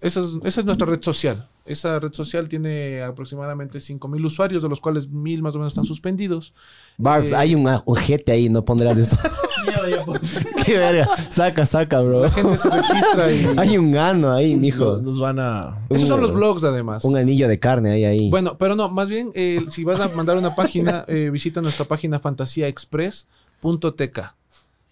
Esa, 0.00 0.20
es, 0.20 0.26
esa 0.44 0.60
es 0.60 0.66
nuestra 0.66 0.86
red 0.86 1.02
social. 1.02 1.48
Esa 1.64 1.98
red 1.98 2.12
social 2.12 2.48
tiene 2.48 3.02
aproximadamente 3.02 3.78
5.000 3.78 4.24
usuarios, 4.24 4.62
de 4.62 4.68
los 4.68 4.80
cuales 4.80 5.10
1.000 5.10 5.40
más 5.40 5.54
o 5.54 5.58
menos 5.58 5.72
están 5.72 5.84
suspendidos. 5.84 6.54
Barbs, 6.96 7.32
Eh, 7.32 7.36
hay 7.36 7.54
un 7.54 7.66
ojete 7.84 8.32
ahí, 8.32 8.48
no 8.48 8.64
pondrás 8.64 8.98
eso. 8.98 9.16
Qué 10.64 10.78
verga. 10.78 11.08
Saca, 11.30 11.66
saca, 11.66 12.00
bro. 12.00 12.22
La 12.22 12.30
gente 12.30 12.56
se 12.58 12.70
registra 12.70 13.32
y... 13.32 13.46
Hay 13.58 13.78
un 13.78 13.96
ano 13.96 14.32
ahí, 14.32 14.54
mijo. 14.56 14.84
Nos, 14.84 15.02
nos 15.02 15.20
van 15.20 15.38
a... 15.40 15.78
Esos 15.88 16.08
son 16.08 16.20
los 16.20 16.32
blogs 16.32 16.64
además. 16.64 17.04
Un 17.04 17.16
anillo 17.16 17.48
de 17.48 17.58
carne 17.58 17.90
ahí, 17.92 18.04
ahí. 18.04 18.30
Bueno, 18.30 18.56
pero 18.58 18.76
no, 18.76 18.88
más 18.90 19.08
bien, 19.08 19.30
eh, 19.34 19.64
si 19.68 19.84
vas 19.84 20.00
a 20.00 20.08
mandar 20.16 20.36
una 20.36 20.54
página, 20.54 21.04
eh, 21.08 21.30
visita 21.30 21.60
nuestra 21.60 21.86
página 21.86 22.18
fantasiaexpress.tk. 22.20 24.18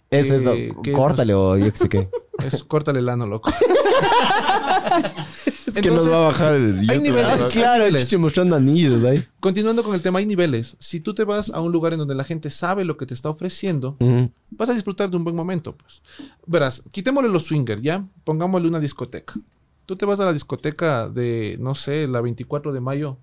eso, 0.09 0.35
eso. 0.35 0.53
que 0.83 0.91
es 0.91 0.95
Córtale 0.95 1.33
o 1.33 1.57
yo 1.57 1.71
qué 1.71 1.77
sé 1.77 1.89
qué. 1.89 2.09
Es, 2.45 2.63
córtale 2.63 2.99
el 2.99 3.09
ano, 3.09 3.25
loco. 3.25 3.51
Es 5.67 5.73
que 5.73 5.91
nos 5.91 6.09
va 6.09 6.17
a 6.17 6.21
bajar 6.21 6.53
el 6.55 6.89
hay 6.89 6.99
niveles. 6.99 7.49
Claro, 7.51 7.85
el 7.85 7.93
niveles. 7.93 8.19
mostrando 8.19 8.55
anillos 8.55 9.03
ahí. 9.03 9.23
Continuando 9.39 9.83
con 9.83 9.93
el 9.93 10.01
tema, 10.01 10.19
hay 10.19 10.25
niveles. 10.25 10.75
Si 10.79 10.99
tú 10.99 11.13
te 11.13 11.23
vas 11.23 11.49
a 11.49 11.61
un 11.61 11.71
lugar 11.71 11.93
en 11.93 11.99
donde 11.99 12.15
la 12.15 12.23
gente 12.23 12.49
sabe 12.49 12.85
lo 12.85 12.97
que 12.97 13.05
te 13.05 13.13
está 13.13 13.29
ofreciendo, 13.29 13.97
vas 14.51 14.69
a 14.69 14.73
disfrutar 14.73 15.09
de 15.09 15.17
un 15.17 15.23
buen 15.23 15.35
momento, 15.35 15.75
pues. 15.75 16.01
Verás, 16.45 16.83
quitémosle 16.91 17.29
los 17.29 17.45
swingers, 17.45 17.81
¿ya? 17.81 18.05
Pongámosle 18.23 18.67
una 18.67 18.79
discoteca. 18.79 19.33
Tú 19.85 19.95
te 19.95 20.05
vas 20.05 20.19
a 20.19 20.25
la 20.25 20.33
discoteca 20.33 21.07
de, 21.09 21.57
no 21.59 21.73
sé, 21.73 22.07
la 22.07 22.21
24 22.21 22.73
de 22.73 22.79
mayo. 22.79 23.17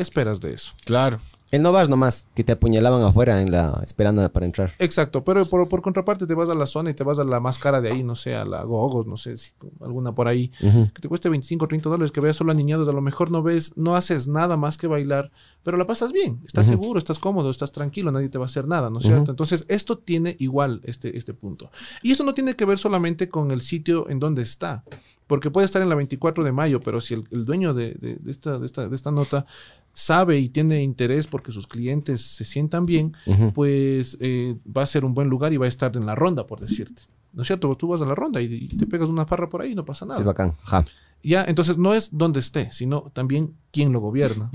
¿Qué 0.00 0.04
esperas 0.04 0.40
de 0.40 0.54
eso? 0.54 0.72
Claro. 0.86 1.18
El 1.50 1.60
no 1.60 1.72
vas 1.72 1.90
nomás, 1.90 2.26
que 2.34 2.42
te 2.42 2.52
apuñalaban 2.52 3.02
afuera 3.02 3.42
en 3.42 3.50
la 3.50 3.82
esperando 3.84 4.26
para 4.32 4.46
entrar. 4.46 4.72
Exacto, 4.78 5.24
pero 5.24 5.44
por, 5.44 5.68
por 5.68 5.82
contraparte 5.82 6.26
te 6.26 6.32
vas 6.32 6.48
a 6.48 6.54
la 6.54 6.66
zona 6.66 6.90
y 6.90 6.94
te 6.94 7.02
vas 7.04 7.18
a 7.18 7.24
la 7.24 7.40
más 7.40 7.58
cara 7.58 7.80
de 7.80 7.90
ahí, 7.90 8.02
no 8.04 8.14
sé, 8.14 8.34
a 8.36 8.44
la 8.44 8.62
Gogos, 8.62 9.06
no 9.06 9.16
sé, 9.16 9.36
si 9.36 9.50
alguna 9.80 10.14
por 10.14 10.28
ahí, 10.28 10.52
que 10.60 11.02
te 11.02 11.08
cueste 11.08 11.28
25 11.28 11.64
o 11.64 11.68
30 11.68 11.90
dólares, 11.90 12.12
que 12.12 12.20
veas 12.20 12.36
solo 12.36 12.52
a 12.52 12.54
niñados, 12.54 12.88
a 12.88 12.92
lo 12.92 13.00
mejor 13.02 13.32
no 13.32 13.42
ves, 13.42 13.76
no 13.76 13.96
haces 13.96 14.28
nada 14.28 14.56
más 14.56 14.78
que 14.78 14.86
bailar, 14.86 15.32
pero 15.64 15.76
la 15.76 15.86
pasas 15.86 16.12
bien, 16.12 16.40
estás 16.46 16.66
seguro, 16.66 16.98
estás 16.98 17.18
cómodo, 17.18 17.50
estás 17.50 17.72
tranquilo, 17.72 18.12
nadie 18.12 18.28
te 18.28 18.38
va 18.38 18.44
a 18.44 18.46
hacer 18.46 18.68
nada, 18.68 18.88
¿no 18.88 19.00
es 19.00 19.04
cierto? 19.04 19.32
Entonces, 19.32 19.66
esto 19.68 19.98
tiene 19.98 20.36
igual 20.38 20.80
este, 20.84 21.16
este 21.18 21.34
punto. 21.34 21.70
Y 22.02 22.12
esto 22.12 22.22
no 22.22 22.32
tiene 22.32 22.54
que 22.54 22.64
ver 22.64 22.78
solamente 22.78 23.28
con 23.28 23.50
el 23.50 23.60
sitio 23.60 24.08
en 24.08 24.20
donde 24.20 24.42
está, 24.42 24.84
porque 25.30 25.50
puede 25.50 25.64
estar 25.64 25.80
en 25.80 25.88
la 25.88 25.94
24 25.94 26.42
de 26.44 26.50
mayo, 26.52 26.80
pero 26.80 27.00
si 27.00 27.14
el, 27.14 27.24
el 27.30 27.44
dueño 27.44 27.72
de, 27.72 27.92
de- 27.94 28.16
de 28.16 28.30
esta, 28.30 28.58
de, 28.58 28.66
esta, 28.66 28.88
de 28.88 28.94
esta 28.96 29.12
nota 29.12 29.46
sabe 29.92 30.38
y 30.38 30.48
tiene 30.48 30.82
interés 30.82 31.26
porque 31.28 31.52
sus 31.52 31.66
clientes 31.68 32.20
se 32.20 32.44
sientan 32.44 32.84
bien, 32.84 33.14
pues 33.54 34.18
eh, 34.20 34.56
va 34.76 34.82
a 34.82 34.86
ser 34.86 35.04
un 35.04 35.14
buen 35.14 35.28
lugar 35.28 35.52
y 35.52 35.56
va 35.56 35.66
a 35.66 35.68
estar 35.68 35.96
en 35.96 36.04
la 36.06 36.14
ronda, 36.14 36.46
por 36.46 36.60
decirte. 36.60 37.02
¿No 37.32 37.42
es 37.42 37.46
cierto? 37.46 37.72
Tú 37.76 37.86
vas 37.86 38.02
a 38.02 38.06
la 38.06 38.14
ronda 38.16 38.40
y, 38.42 38.46
y 38.52 38.68
te 38.76 38.86
pegas 38.88 39.08
una 39.08 39.24
farra 39.24 39.48
por 39.48 39.62
ahí 39.62 39.70
y 39.72 39.74
no 39.76 39.84
pasa 39.84 40.04
nada. 40.04 40.18
es 40.20 40.26
bacán. 40.26 40.54
Ja. 40.64 40.84
Ya, 41.22 41.44
entonces 41.44 41.76
no 41.76 41.92
es 41.92 42.16
donde 42.16 42.40
esté, 42.40 42.72
sino 42.72 43.10
también 43.12 43.54
quién 43.72 43.92
lo 43.92 44.00
gobierna. 44.00 44.50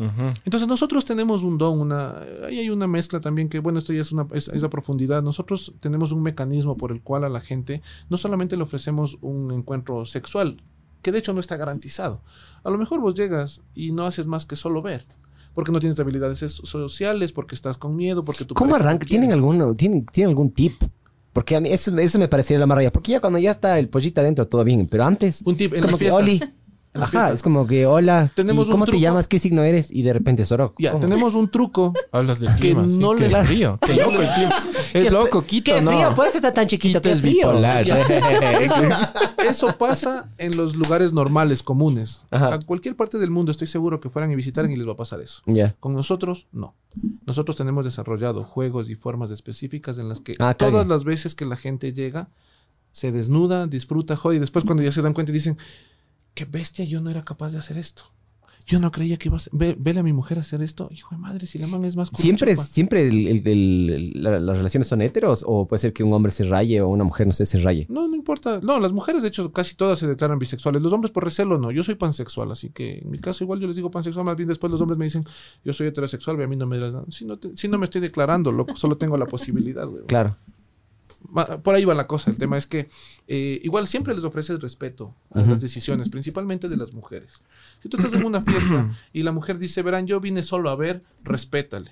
Entonces 0.45 0.67
nosotros 0.67 1.05
tenemos 1.05 1.43
un 1.43 1.57
don, 1.59 1.79
una, 1.79 2.17
ahí 2.45 2.59
hay 2.59 2.69
una 2.71 2.87
mezcla 2.87 3.21
también 3.21 3.49
que, 3.49 3.59
bueno, 3.59 3.77
esto 3.77 3.93
ya 3.93 4.01
es 4.01 4.11
una 4.11 4.25
es, 4.33 4.47
es 4.47 4.63
a 4.63 4.69
profundidad. 4.69 5.21
Nosotros 5.21 5.73
tenemos 5.79 6.11
un 6.11 6.23
mecanismo 6.23 6.75
por 6.75 6.91
el 6.91 7.01
cual 7.03 7.23
a 7.23 7.29
la 7.29 7.39
gente 7.39 7.81
no 8.09 8.17
solamente 8.17 8.57
le 8.57 8.63
ofrecemos 8.63 9.17
un 9.21 9.51
encuentro 9.51 10.05
sexual, 10.05 10.63
que 11.03 11.11
de 11.11 11.19
hecho 11.19 11.33
no 11.33 11.39
está 11.39 11.55
garantizado. 11.55 12.23
A 12.63 12.71
lo 12.71 12.79
mejor 12.79 12.99
vos 12.99 13.13
llegas 13.13 13.61
y 13.75 13.91
no 13.91 14.07
haces 14.07 14.25
más 14.25 14.47
que 14.47 14.55
solo 14.55 14.81
ver, 14.81 15.05
porque 15.53 15.71
no 15.71 15.79
tienes 15.79 15.99
habilidades 15.99 16.41
es- 16.41 16.61
sociales, 16.63 17.31
porque 17.31 17.53
estás 17.53 17.77
con 17.77 17.95
miedo, 17.95 18.23
porque 18.23 18.43
tu 18.43 18.55
¿Cómo 18.55 18.71
no 18.71 18.77
arranca? 18.77 19.05
¿Tienen, 19.05 19.31
alguno, 19.31 19.75
tienen, 19.75 20.03
¿Tienen 20.07 20.29
algún 20.31 20.49
tip? 20.51 20.73
Porque 21.35 21.57
a 21.57 21.59
mí 21.59 21.69
eso, 21.69 21.93
eso 21.97 22.17
me 22.17 22.29
parecería 22.29 22.59
la 22.59 22.65
maravilla. 22.65 22.93
Porque 22.93 23.11
ya 23.11 23.19
cuando 23.19 23.37
ya 23.37 23.51
está 23.51 23.77
el 23.77 23.89
pollito 23.89 24.21
adentro, 24.21 24.47
todo 24.47 24.63
bien. 24.63 24.87
Pero 24.89 25.03
antes, 25.03 25.41
Un 25.43 25.57
tip 25.57 25.73
es 25.73 25.79
en 25.79 25.81
como 25.81 25.91
las 25.91 25.99
que, 25.99 26.05
fiestas. 26.05 26.23
Oli. 26.23 26.41
En 26.95 27.03
Ajá, 27.03 27.31
es 27.33 27.43
como 27.43 27.67
que, 27.67 27.85
hola. 27.85 28.31
Tenemos 28.33 28.67
¿y 28.67 28.71
¿Cómo 28.71 28.85
te 28.85 28.99
llamas? 28.99 29.27
¿Qué 29.27 29.37
signo 29.37 29.63
eres? 29.63 29.91
Y 29.91 30.01
de 30.01 30.13
repente, 30.13 30.45
Soroc. 30.45 30.75
Ya, 30.79 30.91
¿cómo? 30.91 31.01
tenemos 31.01 31.35
un 31.35 31.49
truco. 31.51 31.91
Hablas 32.13 32.39
del 32.39 32.51
clima. 32.55 32.85
sí, 32.87 32.97
no 32.97 33.13
que 33.15 33.23
les- 33.25 33.33
es 33.33 33.47
frío. 33.47 33.77
Qué 33.85 33.95
loco 33.95 34.21
el 34.21 34.27
clima. 34.33 34.63
Es 34.93 35.11
loco, 35.11 35.41
Quito, 35.45 35.81
no. 35.81 36.15
Por 36.15 36.25
eso 36.27 36.37
está 36.37 36.53
tan 36.53 36.67
chiquito 36.67 37.01
Quito 37.01 37.13
es 37.13 37.21
bipolar. 37.21 37.85
Eso, 38.61 38.81
eso 39.49 39.77
pasa 39.77 40.31
en 40.37 40.55
los 40.55 40.75
lugares 40.75 41.11
normales, 41.13 41.61
comunes. 41.61 42.21
Ajá. 42.31 42.53
A 42.55 42.59
cualquier 42.59 42.95
parte 42.95 43.17
del 43.19 43.29
mundo 43.29 43.51
estoy 43.51 43.67
seguro 43.67 43.99
que 43.99 44.09
fueran 44.09 44.31
y 44.31 44.35
visitaran 44.35 44.71
y 44.71 44.75
les 44.77 44.87
va 44.87 44.93
a 44.93 44.95
pasar 44.95 45.19
eso. 45.21 45.41
Ya. 45.45 45.75
Con 45.79 45.93
nosotros, 45.93 46.47
no. 46.51 46.73
Nosotros 47.27 47.57
tenemos 47.57 47.83
desarrollado 47.83 48.43
juegos 48.43 48.89
y 48.89 48.95
formas 48.95 49.31
específicas 49.31 49.97
en 49.97 50.07
las 50.09 50.21
que 50.21 50.35
Ah, 50.39 50.53
todas 50.53 50.87
las 50.87 51.03
veces 51.03 51.35
que 51.35 51.45
la 51.45 51.57
gente 51.57 51.91
llega, 51.93 52.29
se 52.91 53.11
desnuda, 53.11 53.67
disfruta, 53.67 54.15
jode, 54.15 54.37
y 54.37 54.39
después 54.39 54.63
cuando 54.65 54.81
ya 54.83 54.91
se 54.93 55.01
dan 55.01 55.13
cuenta 55.13 55.31
dicen, 55.33 55.57
qué 56.35 56.45
bestia, 56.45 56.85
yo 56.85 57.01
no 57.01 57.09
era 57.09 57.23
capaz 57.23 57.51
de 57.51 57.57
hacer 57.57 57.77
esto. 57.77 58.03
Yo 58.67 58.79
no 58.79 58.89
creía 58.89 59.15
que 59.17 59.29
iba 59.29 59.37
a 59.37 59.39
ser, 59.39 59.53
ve, 59.55 59.75
vele 59.77 59.99
a 59.99 60.03
mi 60.03 60.11
mujer 60.11 60.39
hacer 60.39 60.59
esto. 60.63 60.89
Hijo 60.91 61.13
de 61.13 61.21
madre, 61.21 61.45
si 61.45 61.59
la 61.59 61.67
man 61.67 61.85
es 61.85 61.95
más 61.95 62.09
¿Siempre, 62.15 62.51
es- 62.53 62.57
pa". 62.57 62.63
siempre 62.63 63.07
el- 63.07 63.27
el- 63.27 63.47
el- 63.47 64.23
la- 64.23 64.39
las 64.39 64.57
relaciones 64.57 64.87
son 64.87 65.03
heteros? 65.03 65.43
¿O 65.45 65.67
puede 65.67 65.79
ser 65.81 65.93
que 65.93 66.03
un 66.03 66.11
hombre 66.13 66.31
se 66.31 66.45
raye 66.45 66.81
o 66.81 66.87
una 66.89 67.03
mujer, 67.03 67.27
no 67.27 67.33
sé, 67.33 67.45
se 67.45 67.59
raye? 67.59 67.85
No, 67.89 68.07
no 68.07 68.15
importa. 68.15 68.59
No, 68.63 68.79
las 68.79 68.91
mujeres, 68.91 69.21
de 69.21 69.27
hecho, 69.27 69.51
casi 69.53 69.75
todas 69.75 69.99
se 69.99 70.07
declaran 70.07 70.39
bisexuales. 70.39 70.81
Los 70.81 70.91
hombres 70.93 71.11
por 71.11 71.23
recelo 71.23 71.59
no. 71.59 71.69
Yo 71.69 71.83
soy 71.83 71.93
pansexual, 71.93 72.51
así 72.51 72.71
que 72.71 72.97
en 73.03 73.11
mi 73.11 73.19
caso 73.19 73.43
igual 73.43 73.59
yo 73.59 73.67
les 73.67 73.75
digo 73.75 73.91
pansexual. 73.91 74.25
Más 74.25 74.35
bien 74.35 74.49
después 74.49 74.71
los 74.71 74.81
hombres 74.81 74.97
me 74.97 75.05
dicen, 75.05 75.23
yo 75.63 75.71
soy 75.71 75.85
heterosexual, 75.85 76.39
y 76.39 76.43
a 76.43 76.47
mí 76.47 76.55
no 76.55 76.65
me... 76.65 76.79
Si 77.11 77.23
no, 77.23 77.37
te- 77.37 77.55
si 77.55 77.67
no 77.67 77.77
me 77.77 77.83
estoy 77.85 78.01
declarando, 78.01 78.51
loco, 78.51 78.75
solo 78.75 78.97
tengo 78.97 79.15
la 79.15 79.27
posibilidad, 79.27 79.85
güey. 79.85 80.05
Claro. 80.07 80.37
Por 81.63 81.75
ahí 81.75 81.85
va 81.85 81.93
la 81.95 82.07
cosa. 82.07 82.29
El 82.31 82.37
tema 82.37 82.57
es 82.57 82.67
que 82.67 82.87
eh, 83.27 83.59
igual 83.63 83.87
siempre 83.87 84.13
les 84.13 84.23
ofreces 84.23 84.59
respeto 84.59 85.13
a 85.33 85.41
las 85.41 85.61
decisiones, 85.61 86.09
principalmente 86.09 86.69
de 86.69 86.77
las 86.77 86.93
mujeres. 86.93 87.41
Si 87.81 87.89
tú 87.89 87.97
estás 87.97 88.13
en 88.13 88.25
una 88.25 88.41
fiesta 88.41 88.91
y 89.13 89.23
la 89.23 89.31
mujer 89.31 89.57
dice, 89.59 89.81
verán, 89.81 90.07
yo 90.07 90.19
vine 90.19 90.43
solo 90.43 90.69
a 90.69 90.75
ver, 90.75 91.03
respétale. 91.23 91.91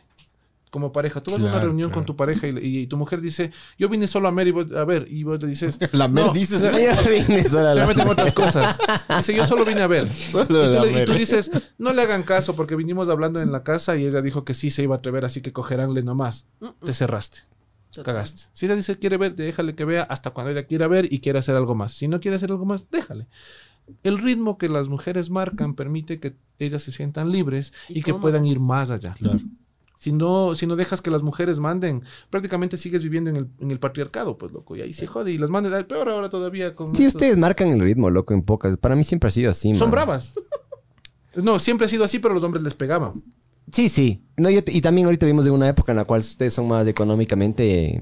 Como 0.70 0.92
pareja, 0.92 1.22
tú 1.22 1.30
vas 1.30 1.40
a 1.40 1.44
una 1.44 1.52
Claro, 1.52 1.68
reunión 1.68 1.90
con 1.92 2.02
claro. 2.02 2.06
tu 2.08 2.16
pareja 2.16 2.48
y, 2.48 2.58
y 2.80 2.88
tu 2.88 2.98
mujer 2.98 3.22
dice, 3.22 3.52
yo 3.78 3.90
vine 3.90 4.08
solo 4.08 4.28
a 4.28 4.32
ver 4.32 4.48
y 4.48 4.52
vos, 4.52 4.72
a 4.72 4.84
ver, 4.86 5.06
y 5.08 5.22
vos 5.22 5.40
le 5.40 5.48
dices, 5.50 5.78
La 5.92 6.08
Mer 6.08 6.26
"No, 6.26 6.34
dices, 6.34 6.62
Ya 6.82 7.00
vine 7.12 7.44
sola 7.44 7.74
a 7.74 7.76
la- 7.76 8.10
otras 8.10 8.34
cosas. 8.34 8.76
Dice, 9.18 9.36
yo 9.36 9.46
solo 9.46 9.66
vine 9.66 9.82
a 9.82 9.88
ver. 9.88 10.10
Solo 10.12 10.46
y, 10.46 10.48
tú 10.48 10.56
la 10.56 10.82
le- 10.86 10.92
y 10.92 10.96
Mer. 10.96 11.06
tú 11.06 11.14
dices, 11.14 11.52
no 11.78 11.94
le 11.94 12.02
hagan 12.02 12.24
caso 12.24 12.56
porque 12.56 12.76
vinimos 12.76 13.08
hablando 13.10 13.40
en 13.40 13.52
la 13.52 13.62
casa 13.64 13.98
y 13.98 14.06
ella 14.08 14.24
dijo 14.24 14.46
que 14.46 14.56
sí 14.56 14.72
se 14.72 14.82
iba 14.82 14.96
a 14.96 14.98
atrever, 14.98 15.26
así 15.26 15.42
que 15.42 15.54
cogeránle 15.54 16.02
nomás. 16.02 16.48
Te 16.84 16.92
cerraste. 16.94 17.42
Cagaste. 18.02 18.44
Si 18.54 18.66
ella 18.66 18.76
dice 18.76 18.98
quiere 18.98 19.18
ver, 19.18 19.36
déjale 19.36 19.74
que 19.74 19.86
vea 19.86 20.04
hasta 20.04 20.32
cuando 20.32 20.52
ella 20.52 20.66
quiera 20.66 20.88
ver 20.88 21.12
y 21.14 21.20
quiera 21.20 21.40
hacer 21.40 21.56
algo 21.56 21.76
más. 21.76 21.94
Si 21.94 22.08
no 22.08 22.20
quiere 22.20 22.38
hacer 22.38 22.50
algo 22.52 22.66
más, 22.66 22.90
déjale. 22.90 23.28
El 24.02 24.18
ritmo 24.18 24.58
que 24.58 24.70
las 24.70 24.88
mujeres 24.90 25.30
marcan 25.30 25.76
permite 25.76 26.20
que 26.20 26.36
ellas 26.58 26.82
se 26.82 26.92
sientan 26.92 27.32
libres 27.32 27.74
y, 27.90 28.00
Y 28.00 28.02
que 28.02 28.14
puedan 28.14 28.46
ir 28.46 28.60
más 28.62 28.90
allá. 28.90 29.14
Claro. 29.14 29.40
Si 29.96 30.12
no, 30.12 30.54
si 30.56 30.66
no 30.68 30.76
dejas 30.76 31.02
que 31.02 31.12
las 31.12 31.22
mujeres 31.24 31.60
manden, 31.60 32.04
prácticamente 32.30 32.76
sigues 32.78 33.04
viviendo 33.04 33.30
en 33.30 33.36
el, 33.38 33.48
en 33.60 33.72
el 33.72 33.80
patriarcado, 33.80 34.38
pues 34.38 34.52
loco. 34.52 34.76
Y 34.76 34.82
ahí 34.82 34.92
se 34.92 35.08
jode. 35.08 35.32
Y 35.32 35.38
las 35.38 35.50
mandan 35.50 35.74
al 35.74 35.86
peor 35.86 36.10
ahora 36.10 36.30
todavía 36.30 36.76
con. 36.76 36.94
Sí, 36.96 37.06
estos- 37.06 37.22
ustedes 37.22 37.38
marcan 37.38 37.70
el 37.70 37.80
ritmo, 37.80 38.10
loco, 38.10 38.34
en 38.34 38.42
pocas. 38.44 38.76
Para 38.78 38.96
mí 38.96 39.04
siempre 39.04 39.28
ha 39.30 39.32
sido 39.32 39.52
así, 39.52 39.70
Son 39.76 39.88
man. 39.88 39.92
bravas. 39.92 40.34
No, 41.36 41.58
siempre 41.58 41.86
ha 41.86 41.90
sido 41.90 42.04
así, 42.04 42.20
pero 42.20 42.34
los 42.36 42.44
hombres 42.44 42.64
les 42.64 42.76
pegaban. 42.76 43.24
Sí, 43.72 43.90
sí. 43.90 44.24
No, 44.38 44.50
yo 44.50 44.64
te- 44.64 44.72
y 44.72 44.82
también 44.82 45.06
ahorita 45.06 45.26
vimos 45.26 45.46
de 45.46 45.52
una 45.52 45.68
época 45.68 45.92
en 45.92 45.98
la 45.98 46.06
cual 46.06 46.20
ustedes 46.22 46.54
son 46.54 46.68
más 46.68 46.88
económicamente 46.88 48.02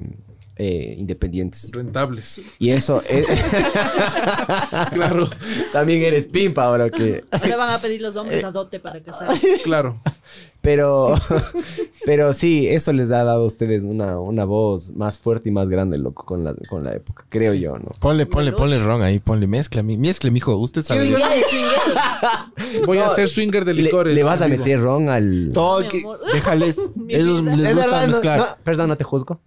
eh, 0.55 0.95
independientes. 0.97 1.71
Rentables. 1.73 2.41
Y 2.59 2.69
eso... 2.71 3.01
eh, 3.09 3.25
Claro, 4.93 5.29
también 5.73 6.03
eres 6.03 6.27
pimpa 6.27 6.65
ahora 6.65 6.89
que... 6.89 7.23
Ahora 7.31 7.55
van 7.57 7.69
a 7.71 7.79
pedir 7.79 8.01
los 8.01 8.15
hombres 8.15 8.43
a 8.43 8.51
dote 8.51 8.79
para 8.79 9.01
casarse. 9.01 9.59
claro. 9.63 10.01
Pero, 10.61 11.15
pero 12.05 12.33
sí, 12.33 12.67
eso 12.67 12.93
les 12.93 13.09
ha 13.09 13.23
dado 13.23 13.41
a 13.41 13.45
ustedes 13.45 13.83
una, 13.83 14.19
una 14.19 14.45
voz 14.45 14.91
más 14.91 15.17
fuerte 15.17 15.49
y 15.49 15.51
más 15.51 15.67
grande, 15.67 15.97
loco, 15.97 16.23
con 16.23 16.43
la, 16.43 16.53
con 16.69 16.83
la 16.83 16.93
época, 16.93 17.25
creo 17.29 17.55
yo, 17.55 17.79
¿no? 17.79 17.89
Ponle, 17.99 18.27
ponle, 18.27 18.51
ponle 18.51 18.77
ron 18.77 19.01
ahí, 19.01 19.17
ponle 19.17 19.47
mezcla, 19.47 19.81
mezcle, 19.81 20.29
mijo. 20.29 20.55
Usted 20.57 20.83
sabe. 20.83 21.09
Eso. 21.09 21.17
de 21.17 21.43
chingueros. 21.49 22.85
Voy 22.85 22.99
a 22.99 23.09
ser 23.09 23.27
swinger 23.27 23.65
de 23.65 23.73
licores. 23.73 24.13
le 24.13 24.21
vas 24.21 24.39
a 24.41 24.45
amigo. 24.45 24.59
meter 24.63 24.81
ron 24.81 25.09
al... 25.09 25.49
Todo 25.51 25.87
que- 25.89 26.03
déjales. 26.31 26.77
Ellos 27.09 27.41
les 27.41 27.59
Es 27.59 27.75
gusta 27.75 27.87
verdad, 27.87 28.07
mezclar. 28.07 28.39
no, 28.39 28.45
perdón, 28.63 28.89
no 28.89 28.97
te 28.97 29.03
juzgo. 29.03 29.41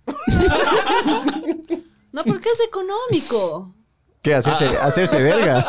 No, 2.12 2.24
porque 2.24 2.48
es 2.48 2.60
económico. 2.66 3.74
¿Qué? 4.22 4.34
Hacerse, 4.34 4.66
hacerse 4.78 5.22
verga. 5.22 5.66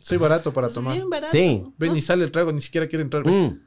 Soy 0.00 0.18
barato 0.18 0.52
para 0.52 0.68
tomar. 0.68 0.94
bien 0.94 1.08
barato. 1.10 1.32
Sí. 1.32 1.64
Ven 1.78 1.96
y 1.96 2.02
sale 2.02 2.24
el 2.24 2.30
trago, 2.30 2.52
ni 2.52 2.60
siquiera 2.60 2.86
quiere 2.86 3.02
entrar. 3.02 3.24
ven. 3.24 3.42
Mm. 3.44 3.60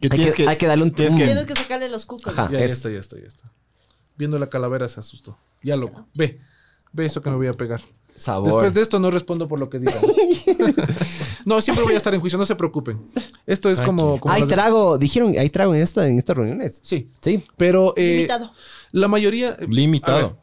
Que 0.00 0.06
Hay, 0.06 0.10
tienes 0.10 0.34
que, 0.34 0.48
hay 0.48 0.56
que 0.56 0.66
darle 0.66 0.84
un... 0.84 0.90
tienes 0.90 1.14
que- 1.14 1.24
Tienes 1.24 1.46
que 1.46 1.54
sacarle 1.54 1.88
los 1.88 2.06
cucos. 2.06 2.32
Ajá. 2.36 2.50
Ya, 2.52 2.60
está, 2.60 2.90
ya 2.90 2.98
está, 2.98 3.16
ya 3.18 3.26
está. 3.26 3.50
Viendo 4.16 4.38
la 4.38 4.48
calavera 4.48 4.88
se 4.88 5.00
asustó. 5.00 5.36
Ya 5.62 5.76
loco. 5.76 6.06
Ve. 6.14 6.40
Ve 6.92 7.06
eso 7.06 7.20
que 7.22 7.30
me 7.30 7.36
voy 7.36 7.46
a 7.48 7.52
pegar. 7.54 7.80
Sabor. 8.16 8.46
Después 8.46 8.72
de 8.72 8.80
esto 8.80 8.98
no 8.98 9.10
respondo 9.10 9.46
por 9.46 9.60
lo 9.60 9.68
que 9.68 9.78
digan. 9.78 9.94
no, 11.44 11.60
siempre 11.60 11.84
voy 11.84 11.94
a 11.94 11.96
estar 11.98 12.14
en 12.14 12.20
juicio, 12.20 12.38
no 12.38 12.46
se 12.46 12.56
preocupen. 12.56 12.98
Esto 13.46 13.70
es 13.70 13.80
como... 13.80 14.18
como 14.18 14.32
Hay 14.34 14.40
las- 14.42 14.50
trago, 14.50 14.98
dijeron, 14.98 15.34
hay 15.38 15.50
trago 15.50 15.74
en, 15.74 15.82
esta, 15.82 16.06
en 16.06 16.18
estas 16.18 16.36
reuniones. 16.36 16.80
Sí. 16.82 17.10
Sí. 17.20 17.42
Pero 17.56 17.92
eh, 17.96 18.14
Limitado. 18.16 18.52
la 18.92 19.08
mayoría... 19.08 19.56
Limitado. 19.68 20.16
A 20.18 20.22
ver, 20.28 20.36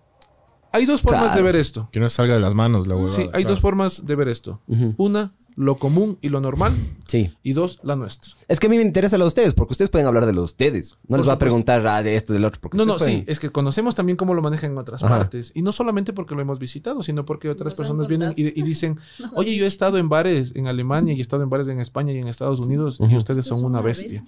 hay 0.72 0.86
dos 0.86 1.02
formas 1.02 1.22
Claro. 1.24 1.38
de 1.38 1.42
ver 1.44 1.56
esto. 1.56 1.90
Que 1.92 2.00
no 2.00 2.10
salga 2.10 2.34
de 2.36 2.40
las 2.40 2.54
manos 2.54 2.88
la 2.88 2.96
huevada. 2.96 3.16
Sí, 3.16 3.22
hay 3.24 3.30
claro. 3.44 3.50
dos 3.50 3.60
formas 3.60 4.06
de 4.06 4.16
ver 4.16 4.28
esto. 4.30 4.62
Una, 4.98 5.34
lo 5.56 5.78
común 5.78 6.18
y 6.22 6.30
lo 6.30 6.42
normal. 6.42 6.74
Sí. 7.06 7.32
Y 7.44 7.54
dos, 7.54 7.80
la 7.84 7.96
nuestra. 7.96 8.34
Es 8.48 8.60
que 8.60 8.68
a 8.68 8.70
mí 8.70 8.78
me 8.78 8.84
interesa 8.84 9.18
lo 9.18 9.26
de 9.26 9.28
ustedes, 9.30 9.54
porque 9.54 9.74
ustedes 9.74 9.90
pueden 9.90 10.08
hablar 10.08 10.26
de 10.26 10.34
lo 10.34 10.42
de 10.42 10.46
ustedes. 10.46 10.98
No 11.08 11.18
les 11.18 11.26
voy 11.26 11.36
a 11.36 11.40
preguntar 11.40 11.86
ah, 11.88 12.02
de 12.04 12.16
esto, 12.16 12.34
del 12.34 12.46
otro. 12.46 12.60
Porque 12.62 12.78
No, 12.78 12.86
no, 12.86 12.94
ustedes 12.94 13.12
sí, 13.12 13.18
pueden- 13.20 13.32
es 13.32 13.40
que 13.40 13.50
conocemos 13.52 13.96
también 13.96 14.18
cómo 14.18 14.34
lo 14.34 14.42
manejan 14.42 14.72
en 14.72 14.78
otras 14.78 15.04
Ajá. 15.04 15.18
partes. 15.20 15.52
Y 15.56 15.62
no 15.62 15.72
solamente 15.72 16.14
porque 16.14 16.36
lo 16.36 16.42
hemos 16.42 16.60
visitado, 16.60 17.04
sino 17.04 17.26
porque 17.26 17.50
otras 17.50 17.72
Nos 17.74 17.78
personas 17.78 18.08
vienen 18.08 18.34
y, 18.36 18.62
dicen, 18.64 19.00
oye, 19.36 19.56
yo 19.56 19.66
he 19.66 19.68
estado 19.68 19.98
en 19.98 20.10
bares 20.10 20.52
en 20.56 20.68
Alemania 20.68 21.14
y 21.14 21.18
he 21.20 21.22
estado 21.22 21.44
en 21.44 21.50
bares 21.50 21.68
en 21.68 21.80
España 21.80 22.12
y 22.14 22.18
en 22.20 22.28
Estados 22.28 22.60
Unidos 22.60 23.00
y 23.00 23.16
ustedes 23.16 23.46
son 23.46 23.64
una 23.64 23.82
bestia. 23.82 24.24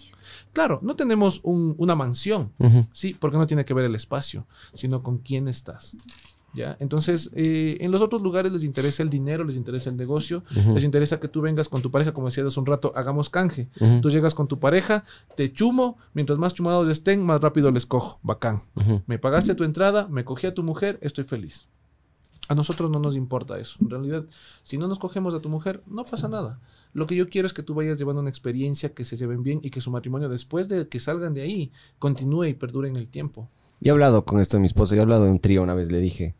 Claro, 0.53 0.79
no 0.81 0.95
tenemos 0.95 1.39
un- 1.43 1.75
una 1.77 1.95
mansión, 1.95 2.51
sí, 2.91 3.15
porque 3.19 3.37
no 3.37 3.47
tiene 3.47 3.65
que 3.65 3.73
ver 3.73 3.85
el 3.85 3.95
espacio, 3.95 4.45
sino 4.73 5.01
con 5.03 5.17
quién 5.19 5.47
estás. 5.47 5.95
¿Ya? 6.55 6.77
Entonces, 6.79 7.31
eh, 7.35 7.77
en 7.81 7.91
los 7.91 8.01
otros 8.01 8.21
lugares 8.21 8.53
les 8.53 8.63
interesa 8.63 9.03
el 9.03 9.09
dinero, 9.09 9.43
les 9.43 9.57
interesa 9.57 9.89
el 9.89 9.97
negocio, 9.97 10.43
les 10.73 10.85
interesa 10.85 11.19
que 11.19 11.27
tú 11.27 11.41
vengas 11.41 11.67
con 11.67 11.81
tu 11.81 11.91
pareja, 11.91 12.13
como 12.13 12.27
decías 12.27 12.47
hace 12.47 12.59
un 12.59 12.65
rato, 12.65 12.93
hagamos 12.95 13.29
canje. 13.29 13.67
Tú 14.01 14.09
llegas 14.09 14.33
con 14.33 14.47
tu 14.47 14.57
pareja, 14.57 15.03
te 15.35 15.51
chumo, 15.51 15.97
mientras 16.13 16.39
más 16.39 16.53
chumados 16.53 16.87
estén, 16.89 17.23
más 17.23 17.41
rápido 17.41 17.71
les 17.71 17.85
cojo. 17.85 18.19
Bacán. 18.23 18.63
Me 19.05 19.19
pagaste 19.19 19.53
tu 19.53 19.65
entrada, 19.65 20.07
me 20.07 20.23
cogí 20.23 20.47
a 20.47 20.53
tu 20.53 20.63
mujer, 20.63 20.97
estoy 21.01 21.25
feliz. 21.25 21.67
A 22.47 22.53
nosotros 22.53 22.91
no 22.91 22.99
nos 22.99 23.15
importa 23.15 23.57
eso. 23.57 23.77
En 23.81 23.89
realidad, 23.89 24.23
si 24.63 24.77
no 24.77 24.87
nos 24.87 24.99
cogemos 24.99 25.33
a 25.33 25.39
tu 25.39 25.49
mujer, 25.49 25.81
no 25.87 26.05
pasa 26.05 26.27
nada. 26.27 26.59
Lo 26.93 27.07
que 27.07 27.15
yo 27.15 27.27
quiero 27.27 27.47
es 27.47 27.53
que 27.53 27.63
tú 27.63 27.73
vayas 27.73 27.97
llevando 27.97 28.21
una 28.21 28.29
experiencia, 28.29 28.93
que 28.93 29.03
se 29.03 29.17
lleven 29.17 29.41
bien 29.41 29.59
y 29.63 29.71
que 29.71 29.81
su 29.81 29.89
matrimonio, 29.89 30.29
después 30.29 30.69
de 30.69 30.87
que 30.87 30.99
salgan 30.99 31.33
de 31.33 31.41
ahí, 31.41 31.71
continúe 31.97 32.45
y 32.45 32.53
perdure 32.53 32.87
en 32.87 32.95
el 32.97 33.09
tiempo. 33.09 33.49
Yo 33.81 33.89
he 33.89 33.91
hablado 33.91 34.25
con 34.25 34.39
esto 34.39 34.57
de 34.57 34.61
mi 34.61 34.67
esposa, 34.67 34.95
yo 34.95 35.01
he 35.01 35.03
hablado 35.03 35.25
de 35.25 35.31
un 35.31 35.39
trío 35.39 35.63
una 35.63 35.73
vez, 35.73 35.91
le 35.91 35.99
dije. 35.99 36.35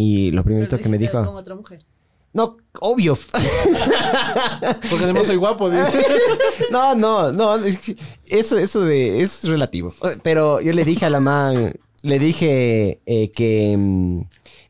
Y 0.00 0.30
lo 0.30 0.44
primerito 0.44 0.78
que 0.78 0.88
me 0.88 0.96
dijo... 0.96 1.24
Con 1.24 1.34
otra 1.34 1.56
mujer. 1.56 1.84
No, 2.32 2.56
obvio. 2.78 3.18
Porque 4.90 5.04
además 5.04 5.26
soy 5.26 5.34
guapo. 5.34 5.68
dice. 5.68 6.04
no, 6.70 6.94
no, 6.94 7.32
no. 7.32 7.56
es 7.56 7.80
que 7.80 7.96
Eso, 8.26 8.56
eso 8.58 8.82
de, 8.82 9.22
es 9.22 9.42
relativo. 9.42 9.92
Pero 10.22 10.60
yo 10.60 10.72
le 10.72 10.84
dije 10.84 11.04
a 11.04 11.10
la 11.10 11.18
man, 11.18 11.74
le 12.02 12.18
dije 12.20 13.00
eh, 13.06 13.32
que, 13.32 13.74
mm, 13.76 14.20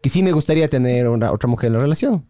que 0.01 0.09
sí 0.09 0.23
me 0.23 0.33
gustaría 0.33 0.67
tener 0.67 1.07
una, 1.11 1.31
otra 1.31 1.47
mujer 1.47 1.67
en 1.67 1.75
la 1.75 1.81
relación. 1.81 2.25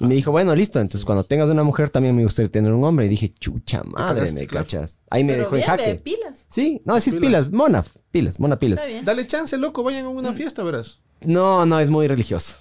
Y 0.00 0.04
me 0.06 0.14
dijo, 0.14 0.30
bueno, 0.30 0.54
listo. 0.54 0.78
Entonces, 0.80 1.04
cuando 1.04 1.24
tengas 1.24 1.48
una 1.50 1.64
mujer, 1.64 1.90
también 1.90 2.14
me 2.14 2.22
gustaría 2.22 2.50
tener 2.52 2.72
un 2.72 2.84
hombre. 2.84 3.06
Y 3.06 3.08
dije, 3.08 3.32
chucha 3.34 3.82
madre, 3.84 4.30
me 4.32 4.46
claro. 4.46 4.64
cachas. 4.64 5.00
Ahí 5.10 5.24
me 5.24 5.32
Pero 5.32 5.44
dejó 5.44 5.56
en 5.56 5.60
bien, 5.60 5.66
jaque. 5.68 5.94
pilas. 5.96 6.46
Sí, 6.48 6.80
no, 6.84 6.96
es 6.96 7.04
Pilas. 7.04 7.20
pilas. 7.20 7.50
Mona, 7.52 7.84
pilas, 8.12 8.38
mona 8.38 8.58
pilas. 8.58 8.78
Está 8.78 8.88
bien. 8.88 9.04
Dale 9.04 9.26
chance, 9.26 9.56
loco, 9.58 9.82
vayan 9.82 10.04
a 10.06 10.08
una 10.10 10.32
fiesta, 10.32 10.62
verás. 10.62 11.00
No, 11.22 11.66
no, 11.66 11.80
es 11.80 11.90
muy 11.90 12.06
religioso. 12.06 12.58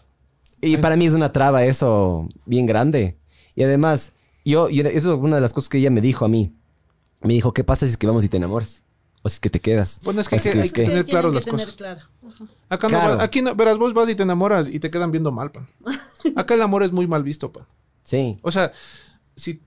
Y 0.62 0.78
para 0.78 0.96
mí 0.96 1.06
es 1.06 1.14
una 1.14 1.32
traba 1.32 1.64
eso 1.64 2.28
bien 2.46 2.66
grande. 2.66 3.18
Y 3.56 3.62
además, 3.64 4.14
yo, 4.44 4.70
yo- 4.70 4.84
eso 4.88 5.14
es 5.14 5.20
una 5.20 5.36
de 5.36 5.42
las 5.42 5.54
cosas 5.54 5.70
que 5.70 5.78
ella 5.78 5.92
me 5.92 6.02
dijo 6.02 6.26
a 6.26 6.28
mí. 6.28 6.54
Me 7.22 7.34
dijo, 7.34 7.54
¿qué 7.54 7.64
pasa 7.64 7.86
si 7.86 7.92
es 7.92 7.98
que 7.98 8.08
vamos 8.08 8.24
y 8.24 8.30
te 8.30 8.38
enamoras? 8.38 8.84
O 9.22 9.30
si 9.30 9.36
es 9.36 9.40
que 9.40 9.50
te 9.52 9.60
quedas. 9.60 10.00
Bueno, 10.04 10.22
es 10.22 10.28
que 10.30 10.36
hay 10.36 10.40
Así 10.40 10.50
que, 10.52 10.58
hay 10.60 10.66
es 10.66 10.72
que 10.74 10.82
que- 10.84 10.88
tener 10.90 11.06
claro 11.06 11.30
que 11.30 11.36
las 11.36 11.46
tener 11.46 11.60
cosas. 11.66 11.76
claro. 11.76 12.02
Acá 12.70 12.88
Claro. 12.88 13.16
no, 13.16 13.22
aquí 13.22 13.42
no, 13.44 13.56
verás, 13.56 13.78
vos 13.78 13.94
vas 13.94 14.10
y 14.10 14.16
te 14.16 14.24
enamoras 14.24 14.68
y 14.68 14.80
te 14.80 14.90
quedan 14.90 15.12
viendo 15.12 15.32
mal, 15.32 15.52
pan. 15.52 15.68
Acá 16.36 16.54
el 16.54 16.62
amor 16.62 16.84
es 16.84 16.92
muy 16.92 17.08
mal 17.08 17.24
visto, 17.24 17.52
pan. 17.52 17.66
Sí. 18.04 18.38
O 18.42 18.52
sea, 18.52 18.72
si 19.36 19.62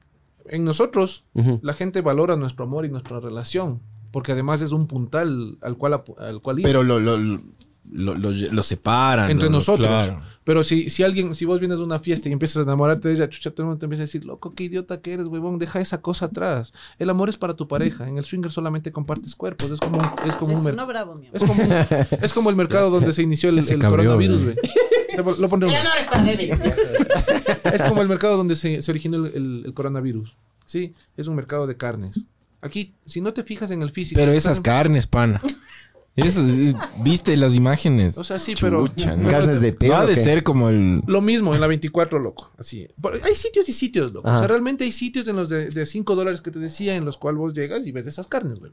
en 0.47 0.65
nosotros 0.65 1.25
la 1.63 1.75
gente 1.75 2.01
valora 2.01 2.37
nuestro 2.37 2.65
amor 2.65 2.85
y 2.85 2.89
nuestra 2.91 3.21
relación, 3.21 3.81
porque 4.11 4.33
además 4.33 4.63
es 4.63 4.73
un 4.73 4.87
puntal 4.87 5.59
al 5.63 5.77
cual, 5.77 6.03
al 6.19 6.41
cual 6.41 6.59
ir. 6.59 6.65
Pero 6.65 6.83
lo, 6.83 6.99
lo, 6.99 7.17
lo, 7.19 7.41
lo- 7.93 8.15
lo- 8.15 8.31
lo 8.31 8.63
separan. 8.63 9.31
entre 9.31 9.51
nosotros. 9.51 9.87
claro. 9.87 10.23
Pero 10.51 10.65
si, 10.65 10.91
si 10.91 11.05
alguien, 11.05 11.33
si 11.37 11.45
vos 11.45 11.61
vienes 11.61 11.79
de 11.79 11.85
una 11.85 12.01
fiesta 12.01 12.29
y 12.29 12.33
empiezas 12.33 12.57
a 12.57 12.63
enamorarte 12.63 13.07
de 13.07 13.15
ella, 13.15 13.29
chucha, 13.29 13.53
todo 13.53 13.63
el 13.63 13.67
mundo 13.69 13.79
te 13.79 13.87
empieza 13.87 14.03
a 14.03 14.07
decir, 14.07 14.25
loco, 14.25 14.53
qué 14.53 14.65
idiota 14.65 15.01
que 15.01 15.13
eres, 15.13 15.29
huevón, 15.29 15.61
deja 15.61 15.81
esa 15.81 16.01
cosa 16.03 16.27
atrás. 16.27 16.73
El 16.99 17.09
amor 17.09 17.29
es 17.29 17.37
para 17.37 17.55
tu 17.55 17.69
pareja. 17.69 18.09
En 18.09 18.19
el 18.19 18.25
swinger 18.25 18.51
solamente 18.51 18.91
compartes 18.91 19.37
cuerpos. 19.37 19.71
Es 19.71 19.79
como 19.79 19.99
un, 19.99 20.29
es 20.29 20.35
como 20.35 20.47
Sí, 20.49 20.53
un 20.55 20.59
es 20.59 20.65
mer- 20.65 20.75
no 20.75 20.89
bravo, 20.89 21.15
mi 21.15 21.29
amor. 21.29 21.37
es 21.37 21.45
como, 21.45 21.63
un- 21.63 22.19
es 22.25 22.33
como 22.33 22.51
el 22.51 22.57
mercado 22.57 22.91
donde 22.91 23.13
se 23.13 23.23
inició 23.23 23.51
el, 23.51 23.63
Se 23.63 23.75
el 23.75 23.79
cabreó, 23.79 24.11
coronavirus, 24.11 24.43
güey. 24.43 24.57
Lo 25.39 25.49
pondré. 25.49 25.71
Es 27.73 27.83
como 27.85 28.03
el 28.03 28.09
mercado 28.09 28.37
donde 28.37 28.57
se, 28.57 28.83
se 28.83 28.91
originó 28.91 29.27
el, 29.27 29.35
el- 29.37 29.63
el 29.67 29.75
coronavirus. 29.75 30.37
Sí, 30.67 30.93
es 31.17 31.29
un 31.29 31.37
mercado 31.37 31.67
de 31.69 31.77
carnes. 31.77 32.25
Aquí, 32.61 32.93
si 33.07 33.21
no 33.21 33.33
te 33.33 33.43
fijas 33.43 33.71
en 33.71 33.83
el 33.83 33.91
físico. 33.91 34.19
Pero 34.21 34.33
esas 34.33 34.59
están- 34.59 34.75
carnes, 34.75 35.07
pana. 35.07 35.41
¿Viste 37.03 37.37
las 37.37 37.55
imágenes? 37.55 38.19
O 38.19 38.25
sea, 38.25 38.39
sí, 38.39 38.55
pero... 38.61 38.83
¿no? 39.17 39.29
Carnes 39.29 39.61
de 39.61 39.73
No 39.73 39.79
perro. 39.79 39.97
ha 39.97 40.07
de 40.07 40.17
ser 40.17 40.43
como 40.43 40.69
el... 40.69 41.03
Lo 41.07 41.21
mismo 41.21 41.55
en 41.55 41.61
la 41.61 41.67
24, 41.67 42.19
loco. 42.19 42.53
Así. 42.59 42.87
Hay 43.23 43.35
sitios 43.35 43.69
y 43.69 43.73
sitios, 43.73 44.13
loco. 44.13 44.29
O 44.29 44.39
sea, 44.39 44.47
realmente 44.47 44.85
hay 44.85 44.93
sitios 44.93 45.27
en 45.29 45.37
los 45.37 45.49
de 45.49 45.87
5 45.87 46.15
dólares 46.15 46.41
que 46.41 46.51
te 46.51 46.59
decía, 46.59 46.97
en 46.97 47.05
los 47.05 47.17
cuales 47.17 47.39
vos 47.39 47.55
llegas 47.55 47.87
y 47.87 47.93
ves 47.93 48.07
esas 48.07 48.27
carnes, 48.27 48.59
güey. 48.59 48.73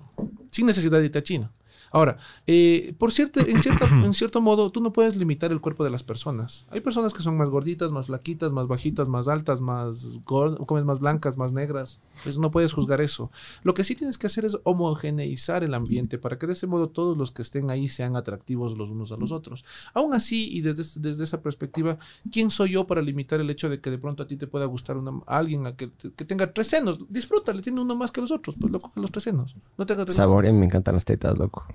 Sin 0.51 0.65
necesidad 0.65 0.99
de 0.99 1.05
irte 1.05 1.19
a 1.19 1.23
China. 1.23 1.51
Ahora, 1.91 2.17
eh, 2.45 2.93
por 2.97 3.11
cierto, 3.11 3.39
en, 3.39 3.61
cierta, 3.61 3.85
en 3.91 4.13
cierto 4.13 4.41
modo, 4.41 4.69
tú 4.71 4.81
no 4.81 4.91
puedes 4.93 5.15
limitar 5.15 5.51
el 5.51 5.61
cuerpo 5.61 5.83
de 5.83 5.89
las 5.89 6.03
personas. 6.03 6.65
Hay 6.69 6.81
personas 6.81 7.13
que 7.13 7.21
son 7.21 7.37
más 7.37 7.49
gorditas, 7.49 7.91
más 7.91 8.07
flaquitas, 8.07 8.51
más 8.51 8.67
bajitas, 8.67 9.09
más 9.09 9.27
altas, 9.27 9.61
más 9.61 10.19
gordas, 10.25 10.59
comes 10.65 10.85
más 10.85 10.99
blancas, 10.99 11.37
más 11.37 11.53
negras. 11.53 11.99
Pues 12.23 12.37
no 12.37 12.51
puedes 12.51 12.73
juzgar 12.73 13.01
eso. 13.01 13.31
Lo 13.63 13.73
que 13.73 13.83
sí 13.83 13.95
tienes 13.95 14.17
que 14.17 14.27
hacer 14.27 14.45
es 14.45 14.57
homogeneizar 14.63 15.63
el 15.63 15.73
ambiente 15.73 16.17
para 16.17 16.37
que 16.37 16.47
de 16.47 16.53
ese 16.53 16.67
modo 16.67 16.89
todos 16.89 17.17
los 17.17 17.31
que 17.31 17.41
estén 17.41 17.71
ahí 17.71 17.87
sean 17.87 18.15
atractivos 18.15 18.77
los 18.77 18.89
unos 18.89 19.11
a 19.11 19.17
los 19.17 19.31
otros. 19.31 19.63
Aún 19.93 20.13
así, 20.13 20.49
y 20.51 20.61
desde, 20.61 20.83
desde 21.01 21.23
esa 21.23 21.41
perspectiva, 21.41 21.97
¿quién 22.31 22.49
soy 22.49 22.71
yo 22.71 22.87
para 22.87 23.01
limitar 23.01 23.39
el 23.39 23.49
hecho 23.49 23.69
de 23.69 23.79
que 23.79 23.91
de 23.91 23.97
pronto 23.97 24.23
a 24.23 24.27
ti 24.27 24.37
te 24.37 24.47
pueda 24.47 24.65
gustar 24.65 24.97
una, 24.97 25.11
a 25.25 25.37
alguien 25.37 25.67
a 25.67 25.75
que, 25.75 25.91
que 25.91 26.25
tenga 26.25 26.53
tres 26.53 26.67
senos? 26.67 26.99
Disfrútale, 27.09 27.61
tiene 27.61 27.81
uno 27.81 27.95
más 27.95 28.11
que 28.11 28.21
los 28.21 28.31
otros, 28.31 28.55
pues 28.59 28.71
lo 28.71 28.79
coge 28.79 28.99
los 28.99 29.11
tres 29.11 29.23
senos. 29.23 29.55
No 29.77 29.85
te 29.85 29.93
hagas 29.93 30.07
de 30.07 30.11
loco. 30.11 30.17
Sabor, 30.17 30.47
a 30.47 30.51
mí 30.51 30.57
me 30.57 30.65
encantan 30.65 30.95
las 30.95 31.05
tetas, 31.05 31.37
loco. 31.37 31.65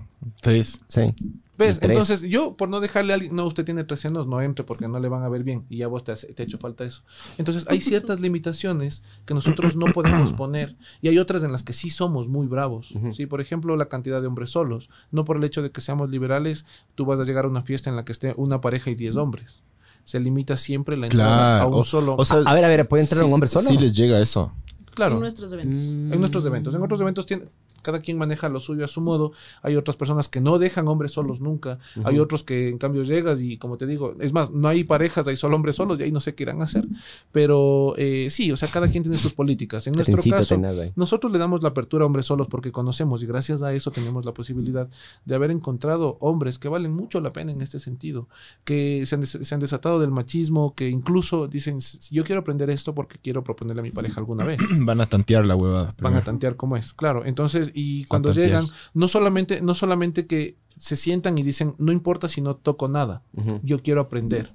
Tres. 0.41 0.81
Sí. 0.87 1.13
¿Ves? 1.55 1.79
Tres. 1.79 1.91
Entonces, 1.91 2.21
yo, 2.23 2.55
por 2.55 2.67
no 2.67 2.79
dejarle 2.79 3.13
a 3.13 3.15
alguien, 3.15 3.35
no, 3.35 3.45
usted 3.45 3.63
tiene 3.63 3.83
tres 3.83 3.99
senos, 3.99 4.25
no 4.25 4.41
entre 4.41 4.65
porque 4.65 4.87
no 4.87 4.99
le 4.99 5.07
van 5.07 5.21
a 5.23 5.29
ver 5.29 5.43
bien 5.43 5.65
y 5.69 5.77
ya 5.77 5.87
vos 5.87 6.03
te, 6.03 6.11
hace- 6.11 6.33
te 6.33 6.41
ha 6.41 6.45
hecho 6.45 6.57
falta 6.57 6.83
eso. 6.83 7.03
Entonces, 7.37 7.67
hay 7.69 7.79
ciertas 7.79 8.19
limitaciones 8.21 9.03
que 9.25 9.35
nosotros 9.35 9.75
no 9.75 9.85
podemos 9.85 10.33
poner 10.33 10.75
y 11.01 11.09
hay 11.09 11.19
otras 11.19 11.43
en 11.43 11.51
las 11.51 11.61
que 11.61 11.73
sí 11.73 11.91
somos 11.91 12.27
muy 12.27 12.47
bravos. 12.47 12.91
¿sí? 13.11 13.27
Por 13.27 13.39
ejemplo, 13.39 13.75
la 13.77 13.85
cantidad 13.87 14.19
de 14.19 14.27
hombres 14.27 14.49
solos. 14.49 14.89
No 15.11 15.25
por 15.25 15.37
el 15.37 15.43
hecho 15.43 15.61
de 15.61 15.69
que 15.71 15.79
seamos 15.79 16.09
liberales, 16.09 16.65
tú 16.95 17.05
vas 17.05 17.19
a 17.19 17.23
llegar 17.23 17.45
a 17.45 17.47
una 17.49 17.61
fiesta 17.61 17.89
en 17.89 17.95
la 17.97 18.03
que 18.03 18.11
esté 18.13 18.33
una 18.35 18.59
pareja 18.59 18.89
y 18.89 18.95
diez 18.95 19.15
hombres. 19.15 19.61
Se 20.05 20.19
limita 20.19 20.57
siempre 20.57 20.97
la 20.97 21.05
entrada 21.05 21.61
a 21.61 21.67
un 21.67 21.75
O, 21.75 21.83
solo. 21.83 22.15
o 22.17 22.25
sea, 22.25 22.39
A 22.45 22.53
ver, 22.55 22.65
a 22.65 22.67
ver, 22.67 22.87
¿puede 22.87 23.03
entrar 23.03 23.21
sí- 23.21 23.25
un 23.27 23.33
hombre 23.33 23.47
solo? 23.47 23.69
Sí 23.69 23.77
les 23.77 23.93
llega 23.93 24.19
eso. 24.19 24.51
claro. 24.95 25.13
En 25.15 25.21
nuestros 25.21 25.53
eventos. 25.53 25.79
En 25.85 26.19
nuestros 26.19 26.45
eventos. 26.45 26.73
En 26.75 26.81
otros 26.81 26.99
eventos 26.99 27.25
tiene, 27.25 27.45
cada 27.83 27.99
quien 28.01 28.17
maneja 28.17 28.49
lo 28.49 28.59
suyo 28.59 28.83
a 28.83 28.87
su 28.87 29.01
modo. 29.01 29.31
Hay 29.61 29.75
otras 29.75 29.95
personas 29.95 30.27
que 30.29 30.41
no 30.41 30.57
dejan 30.57 30.87
hombres 30.87 31.11
solos 31.11 31.39
nunca. 31.41 31.77
Hay 32.05 32.17
otros 32.17 32.43
que 32.43 32.69
en 32.69 32.79
cambio 32.79 33.03
llegas 33.03 33.39
y 33.41 33.57
como 33.57 33.77
te 33.77 33.85
digo, 33.85 34.13
es 34.19 34.33
más, 34.33 34.49
no 34.49 34.67
hay 34.67 34.83
parejas, 34.83 35.27
hay 35.27 35.35
solo 35.35 35.55
hombres 35.55 35.75
solos 35.75 35.99
y 35.99 36.03
ahí 36.03 36.11
no 36.11 36.19
sé 36.19 36.33
qué 36.33 36.43
irán 36.43 36.61
a 36.61 36.63
hacer. 36.63 36.87
Pero 37.31 37.93
eh, 37.97 38.27
sí, 38.29 38.51
o 38.51 38.57
sea, 38.57 38.69
cada 38.69 38.87
quien 38.87 39.03
tiene 39.03 39.17
sus 39.17 39.33
políticas. 39.33 39.87
En 39.87 39.93
nuestro 39.93 40.15
caso, 40.37 40.55
nosotros 40.95 41.31
le 41.31 41.39
damos 41.39 41.61
la 41.63 41.69
apertura 41.69 42.03
a 42.03 42.07
hombres 42.07 42.25
solos 42.25 42.47
porque 42.47 42.71
conocemos 42.71 43.21
y 43.23 43.25
gracias 43.25 43.63
a 43.63 43.73
eso 43.73 43.91
tenemos 43.91 44.25
la 44.25 44.33
posibilidad 44.33 44.87
de 45.25 45.35
haber 45.35 45.51
encontrado 45.51 46.17
hombres 46.21 46.59
que 46.59 46.69
valen 46.69 46.93
mucho 46.93 47.19
la 47.21 47.31
pena 47.31 47.51
en 47.51 47.61
este 47.61 47.79
sentido, 47.79 48.27
que 48.63 49.05
se 49.05 49.15
han, 49.15 49.21
des- 49.21 49.39
se 49.41 49.53
han 49.55 49.59
desatado 49.61 49.99
del 49.99 50.11
machismo, 50.11 50.73
que 50.75 50.89
incluso 50.89 51.47
dicen, 51.47 51.81
"Si 51.81 52.13
yo 52.15 52.23
quiero 52.23 52.41
aprender 52.41 52.69
esto 52.69 52.95
porque 52.95 53.17
quiero 53.21 53.43
proponerle 53.43 53.81
a 53.81 53.83
mi 53.83 53.91
pareja 53.91 54.19
alguna 54.19 54.45
vez 54.45 54.59
Van 54.79 55.01
a 55.01 55.07
tantear 55.07 55.45
la 55.45 55.55
huevada. 55.55 55.93
van 56.01 56.15
a 56.15 56.23
tantear 56.23 56.55
cómo 56.55 56.77
es, 56.77 56.93
claro. 56.93 57.25
Entonces, 57.25 57.71
y 57.73 58.05
cuando 58.05 58.31
llegan, 58.31 58.65
no 58.93 59.07
solamente, 59.07 59.61
no 59.61 59.75
solamente 59.75 60.25
que 60.27 60.55
se 60.77 60.95
sientan 60.95 61.37
y 61.37 61.43
dicen, 61.43 61.75
no 61.77 61.91
importa 61.91 62.27
si 62.27 62.41
no 62.41 62.55
toco 62.55 62.87
nada, 62.87 63.21
yo 63.63 63.79
quiero 63.79 64.01
aprender. 64.01 64.53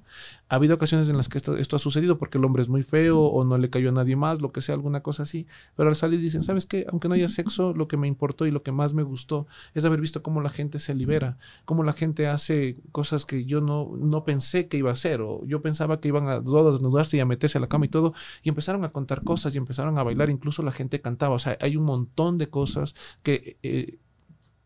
Ha 0.49 0.55
habido 0.55 0.75
ocasiones 0.75 1.09
en 1.09 1.17
las 1.17 1.29
que 1.29 1.37
esto, 1.37 1.57
esto 1.57 1.75
ha 1.75 1.79
sucedido 1.79 2.17
porque 2.17 2.39
el 2.39 2.45
hombre 2.45 2.63
es 2.63 2.69
muy 2.69 2.81
feo 2.81 3.21
o 3.21 3.43
no 3.45 3.57
le 3.57 3.69
cayó 3.69 3.89
a 3.89 3.91
nadie 3.91 4.15
más, 4.15 4.41
lo 4.41 4.51
que 4.51 4.61
sea, 4.61 4.73
alguna 4.73 5.01
cosa 5.01 5.23
así. 5.23 5.45
Pero 5.75 5.89
al 5.89 5.95
salir 5.95 6.19
dicen, 6.19 6.41
¿sabes 6.41 6.65
qué? 6.65 6.87
Aunque 6.89 7.07
no 7.07 7.13
haya 7.13 7.29
sexo, 7.29 7.73
lo 7.73 7.87
que 7.87 7.97
me 7.97 8.07
importó 8.07 8.47
y 8.47 8.51
lo 8.51 8.63
que 8.63 8.71
más 8.71 8.93
me 8.95 9.03
gustó 9.03 9.47
es 9.75 9.85
haber 9.85 10.01
visto 10.01 10.23
cómo 10.23 10.41
la 10.41 10.49
gente 10.49 10.79
se 10.79 10.95
libera, 10.95 11.37
cómo 11.65 11.83
la 11.83 11.93
gente 11.93 12.27
hace 12.27 12.81
cosas 12.91 13.25
que 13.25 13.45
yo 13.45 13.61
no, 13.61 13.91
no 13.95 14.25
pensé 14.25 14.67
que 14.67 14.77
iba 14.77 14.89
a 14.89 14.93
hacer, 14.93 15.21
o 15.21 15.45
yo 15.45 15.61
pensaba 15.61 15.99
que 15.99 16.07
iban 16.07 16.27
a 16.27 16.41
todos 16.41 16.67
a 16.67 16.71
desnudarse 16.71 17.17
y 17.17 17.19
a 17.19 17.25
meterse 17.25 17.59
a 17.59 17.61
la 17.61 17.67
cama 17.67 17.85
y 17.85 17.89
todo, 17.89 18.13
y 18.41 18.49
empezaron 18.49 18.83
a 18.83 18.89
contar 18.89 19.23
cosas 19.23 19.53
y 19.53 19.59
empezaron 19.59 19.99
a 19.99 20.03
bailar, 20.03 20.31
incluso 20.31 20.63
la 20.63 20.71
gente 20.71 20.99
cantaba. 20.99 21.35
O 21.35 21.39
sea, 21.39 21.57
hay 21.61 21.77
un 21.77 21.85
montón 21.85 22.37
de 22.37 22.49
cosas 22.49 22.95
que 23.21 23.57
eh, 23.61 23.97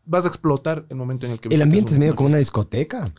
vas 0.06 0.24
a 0.24 0.28
explotar 0.28 0.86
el 0.88 0.96
momento 0.96 1.26
en 1.26 1.32
el 1.32 1.40
que 1.40 1.54
El 1.54 1.62
ambiente 1.62 1.92
es 1.92 1.98
medio 1.98 2.14
como 2.14 2.28
una 2.28 2.38
discoteca. 2.38 3.12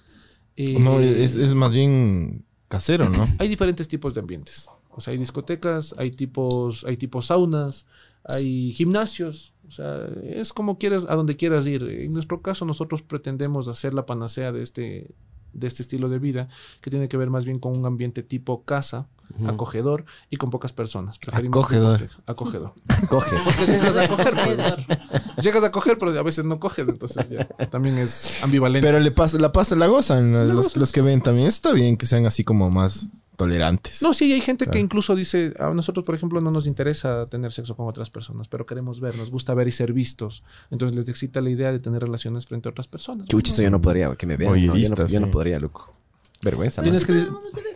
Eh, 0.56 0.80
No, 0.80 0.99
es, 0.99 1.36
es 1.36 1.54
más 1.54 1.73
bien 1.73 2.44
casero, 2.67 3.10
¿no? 3.10 3.28
hay 3.39 3.47
diferentes 3.47 3.88
tipos 3.88 4.13
de 4.13 4.21
ambientes. 4.21 4.69
O 4.89 5.01
sea, 5.01 5.12
hay 5.12 5.17
discotecas, 5.17 5.93
hay 5.97 6.12
tipos, 6.12 6.86
hay 6.86 6.95
tipos 6.95 7.25
saunas, 7.28 7.86
hay 8.23 8.71
gimnasios. 8.71 9.54
O 9.67 9.71
sea, 9.71 10.08
es 10.23 10.54
como 10.54 10.78
quieras, 10.78 11.06
a 11.10 11.15
donde 11.15 11.36
quieras 11.36 11.67
ir. 11.67 11.84
En 11.84 12.13
nuestro 12.13 12.41
caso, 12.41 12.65
nosotros 12.65 13.01
pretendemos 13.01 13.67
hacer 13.67 13.93
la 13.93 14.06
panacea 14.06 14.51
de 14.51 14.62
este, 14.62 15.12
de 15.55 15.67
este 15.67 15.81
estilo 15.81 16.09
de 16.09 16.19
vida, 16.19 16.47
que 16.81 16.89
tiene 16.91 17.07
que 17.07 17.17
ver 17.17 17.29
más 17.29 17.45
bien 17.45 17.59
con 17.59 17.75
un 17.77 17.85
ambiente 17.85 18.21
tipo 18.23 18.63
casa, 18.65 19.07
acogedor 19.47 20.05
y 20.29 20.35
con 20.37 20.49
pocas 20.51 20.71
personas. 20.71 21.17
Preferimos 21.17 21.57
Acogedor. 21.57 21.99
de- 21.99 22.09
Acogedor. 22.27 22.73
Porque 23.09 23.65
llegas 23.65 23.97
a 23.97 24.07
coger, 24.07 24.33
pues. 24.45 25.43
Llegas 25.45 25.63
a 25.63 25.71
coger, 25.71 25.97
pero 25.97 26.17
a 26.19 26.23
veces 26.23 26.45
no 26.45 26.59
coges, 26.59 26.87
entonces 26.87 27.27
ya 27.29 27.45
también 27.69 27.97
es 27.97 28.43
ambivalente. 28.43 28.85
Pero 28.87 28.99
le 28.99 29.11
pasa, 29.11 29.37
la 29.39 29.51
pasa, 29.51 29.75
la 29.75 29.87
gozan. 29.87 30.31
La 30.33 30.43
los, 30.45 30.65
gozan. 30.67 30.79
los 30.79 30.91
que 30.91 31.01
ven 31.01 31.21
también. 31.21 31.47
Está 31.47 31.71
bien 31.73 31.97
que 31.97 32.05
sean 32.05 32.25
así 32.25 32.43
como 32.43 32.69
más 32.69 33.07
tolerantes. 33.36 34.02
No, 34.02 34.13
sí, 34.13 34.32
hay 34.34 34.41
gente 34.41 34.65
que 34.67 34.80
incluso 34.80 35.15
dice, 35.15 35.54
a 35.60 35.69
nosotros, 35.71 36.06
por 36.06 36.15
ejemplo, 36.15 36.41
no 36.41 36.52
nos 36.52 36.67
interesa 36.67 37.26
tener 37.26 37.52
sexo 37.52 37.76
con 37.76 37.88
otras 37.88 38.10
personas, 38.10 38.48
pero 38.48 38.65
queremos 38.65 39.00
ver, 39.00 39.15
nos 39.17 39.32
gusta 39.32 39.54
ver 39.54 39.67
y 39.67 39.71
ser 39.71 39.93
vistos. 39.93 40.43
Entonces 40.71 40.95
les 40.98 41.08
excita 41.10 41.41
la 41.41 41.50
idea 41.50 41.71
de 41.71 41.80
tener 41.80 42.02
relaciones 42.02 42.45
frente 42.45 42.69
a 42.69 42.71
otras 42.71 42.88
personas. 42.88 43.28
Chuchi, 43.28 43.52
eso 43.52 43.62
yo 43.62 43.69
no 43.69 43.82
podría, 43.82 44.15
que 44.15 44.26
me 44.26 44.38
vean. 44.38 44.52
No, 44.52 44.58
yo, 44.58 44.74
no, 44.74 45.08
yo 45.08 45.32
podría, 45.32 45.60
loco. 45.60 45.93
Vergüenza. 46.41 46.82
¿no? 46.82 46.86
Tienes 46.89 47.06
que- 47.06 47.13
el 47.13 47.32
mundo 47.32 47.50
te 47.54 47.62
ve. 47.62 47.76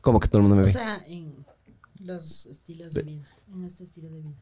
¿Cómo 0.00 0.20
que 0.20 0.28
todo 0.28 0.38
el 0.38 0.42
mundo 0.42 0.56
me 0.56 0.62
O 0.62 0.66
ve? 0.66 0.72
sea, 0.72 1.02
en 1.06 1.34
los 2.00 2.46
estilos 2.46 2.94
de 2.94 3.02
vida. 3.02 3.28
En 3.54 3.64
este 3.64 3.84
estilo 3.84 4.08
de 4.10 4.20
vida. 4.20 4.34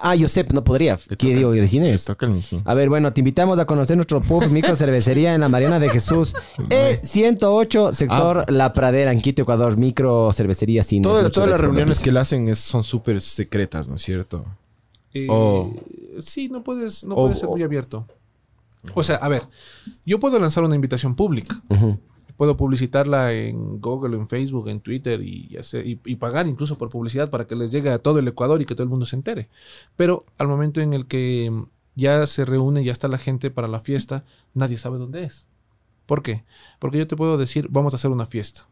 Ah, 0.00 0.14
yo 0.14 0.28
sé, 0.28 0.46
no 0.52 0.62
podría. 0.64 0.96
¿Qué 1.18 1.34
digo? 1.34 1.50
¿De 1.52 1.98
toca 1.98 2.26
el 2.26 2.32
mijín. 2.32 2.62
A 2.64 2.74
ver, 2.74 2.88
bueno, 2.88 3.12
te 3.12 3.20
invitamos 3.20 3.58
a 3.58 3.66
conocer 3.66 3.96
nuestro 3.96 4.22
pub 4.22 4.46
micro 4.50 4.74
cervecería 4.76 5.34
en 5.34 5.40
la 5.42 5.48
Mariana 5.48 5.78
de 5.78 5.90
Jesús. 5.90 6.34
E108, 6.58 7.92
sector 7.92 8.50
La 8.50 8.72
Pradera, 8.72 9.12
en 9.12 9.20
Quito, 9.20 9.42
Ecuador. 9.42 9.76
Micro 9.76 10.32
cervecería 10.32 10.84
sin. 10.84 11.02
Todas, 11.02 11.30
todas 11.32 11.50
las 11.50 11.60
reuniones 11.60 12.00
que 12.00 12.12
le 12.12 12.20
hacen 12.20 12.48
es- 12.48 12.58
son 12.58 12.82
súper 12.84 13.20
secretas, 13.20 13.88
¿no 13.88 13.96
es 13.96 14.02
cierto? 14.02 14.46
Eh, 15.12 15.26
Oh. 15.28 15.74
Sí, 16.18 16.48
no 16.48 16.62
puedes, 16.64 17.04
no 17.04 17.14
Oh, 17.14 17.24
puedes 17.24 17.38
ser 17.40 17.48
muy 17.50 17.62
abierto. 17.62 18.06
O 18.94 19.02
sea, 19.02 19.16
a 19.16 19.28
ver, 19.28 19.42
yo 20.06 20.18
puedo 20.20 20.38
lanzar 20.38 20.62
una 20.64 20.74
invitación 20.76 21.14
pública. 21.14 21.60
Puedo 22.36 22.56
publicitarla 22.56 23.32
en 23.32 23.80
Google, 23.80 24.16
en 24.16 24.28
Facebook, 24.28 24.68
en 24.68 24.80
Twitter 24.80 25.22
y, 25.22 25.56
hacer- 25.56 25.86
y, 25.86 26.00
y 26.04 26.16
pagar 26.16 26.46
incluso 26.46 26.76
por 26.78 26.90
publicidad 26.90 27.30
para 27.30 27.46
que 27.46 27.56
les 27.56 27.70
llegue 27.70 27.90
a 27.90 27.98
todo 27.98 28.18
el 28.18 28.28
Ecuador 28.28 28.60
y 28.60 28.66
que 28.66 28.74
todo 28.74 28.82
el 28.84 28.90
mundo 28.90 29.06
se 29.06 29.16
entere. 29.16 29.48
Pero 29.96 30.24
al 30.38 30.48
momento 30.48 30.80
en 30.80 30.92
el 30.92 31.06
que 31.06 31.50
mm, 31.50 31.64
ya 31.94 32.26
se 32.26 32.44
reúne, 32.44 32.84
ya 32.84 32.92
está 32.92 33.08
la 33.08 33.18
gente 33.18 33.50
para 33.50 33.68
la 33.68 33.80
fiesta, 33.80 34.24
nadie 34.54 34.76
sabe 34.78 34.98
dónde 34.98 35.24
es. 35.24 35.46
¿Por 36.04 36.22
qué? 36.22 36.44
Porque 36.78 36.98
yo 36.98 37.06
te 37.06 37.16
puedo 37.16 37.36
decir, 37.38 37.68
vamos 37.70 37.94
a 37.94 37.96
hacer 37.96 38.10
una 38.10 38.26
fiesta. 38.26 38.68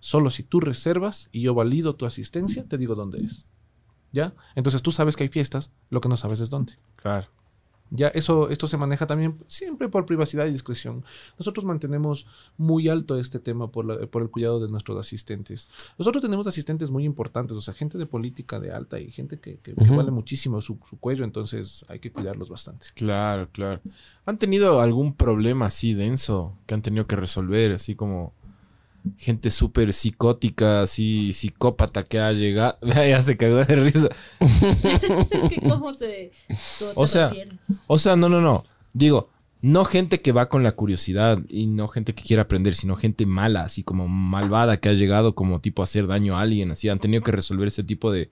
Solo 0.00 0.30
si 0.30 0.42
tú 0.44 0.60
reservas 0.60 1.28
y 1.32 1.40
yo 1.42 1.54
valido 1.54 1.96
tu 1.96 2.06
asistencia, 2.06 2.64
te 2.68 2.78
digo 2.78 2.94
dónde 2.94 3.18
es. 3.24 3.44
¿Ya? 4.12 4.32
Entonces 4.54 4.80
tú 4.80 4.90
sabes 4.92 5.16
que 5.16 5.24
hay 5.24 5.28
fiestas, 5.28 5.72
lo 5.90 6.00
que 6.00 6.08
no 6.08 6.16
sabes 6.16 6.40
es 6.40 6.48
dónde. 6.50 6.74
Claro. 6.96 7.26
Ya, 7.90 8.08
eso, 8.08 8.50
esto 8.50 8.66
se 8.66 8.76
maneja 8.76 9.06
también 9.06 9.38
siempre 9.46 9.88
por 9.88 10.04
privacidad 10.06 10.46
y 10.46 10.50
discreción. 10.50 11.04
Nosotros 11.38 11.64
mantenemos 11.64 12.26
muy 12.56 12.88
alto 12.88 13.18
este 13.18 13.38
tema 13.38 13.70
por, 13.70 13.86
la- 13.86 14.06
por 14.06 14.22
el 14.22 14.30
cuidado 14.30 14.60
de 14.60 14.68
nuestros 14.70 14.98
asistentes. 14.98 15.68
Nosotros 15.98 16.22
tenemos 16.22 16.46
asistentes 16.46 16.90
muy 16.90 17.04
importantes, 17.04 17.56
o 17.56 17.60
sea, 17.60 17.72
gente 17.74 17.96
de 17.98 18.06
política 18.06 18.60
de 18.60 18.72
alta 18.72 19.00
y 19.00 19.10
gente 19.10 19.40
que, 19.40 19.58
que- 19.58 19.72
vale 19.74 20.10
muchísimo 20.10 20.60
su, 20.60 20.78
su 20.88 20.98
cuello, 20.98 21.24
entonces 21.24 21.84
hay 21.88 21.98
que 21.98 22.12
cuidarlos 22.12 22.50
bastante. 22.50 22.86
Claro, 22.94 23.48
claro. 23.52 23.80
¿Han 24.26 24.38
tenido 24.38 24.80
algún 24.80 25.14
problema 25.14 25.66
así 25.66 25.94
denso 25.94 26.56
que 26.66 26.74
han 26.74 26.82
tenido 26.82 27.06
que 27.06 27.16
resolver? 27.16 27.72
Así 27.72 27.94
como 27.94 28.34
gente 29.16 29.50
súper 29.50 29.92
psicótica, 29.92 30.82
así 30.82 31.32
psicópata 31.32 32.04
que 32.04 32.20
ha 32.20 32.32
llegado. 32.32 32.78
ya 32.82 33.22
se 33.22 33.36
cagó 33.36 33.64
de 33.64 33.76
risa. 33.76 34.08
es 34.40 35.48
que 35.48 35.60
cómo 35.68 35.92
se... 35.92 36.30
cómo 36.78 36.92
O 36.94 37.06
sea, 37.06 37.28
refieres. 37.28 37.54
O 37.86 37.98
sea, 37.98 38.16
no, 38.16 38.28
no, 38.28 38.40
no. 38.40 38.64
Digo, 38.92 39.28
no 39.60 39.84
gente 39.84 40.20
que 40.20 40.32
va 40.32 40.48
con 40.48 40.62
la 40.62 40.72
curiosidad 40.72 41.38
y 41.48 41.66
no 41.66 41.88
gente 41.88 42.14
que 42.14 42.22
quiere 42.22 42.42
aprender, 42.42 42.74
sino 42.74 42.96
gente 42.96 43.26
mala, 43.26 43.62
así 43.62 43.82
como 43.82 44.08
malvada 44.08 44.78
que 44.78 44.88
ha 44.88 44.92
llegado 44.92 45.34
como 45.34 45.60
tipo 45.60 45.82
a 45.82 45.84
hacer 45.84 46.06
daño 46.06 46.36
a 46.36 46.42
alguien, 46.42 46.70
así 46.70 46.88
han 46.88 47.00
tenido 47.00 47.22
que 47.22 47.32
resolver 47.32 47.68
ese 47.68 47.84
tipo 47.84 48.12
de... 48.12 48.30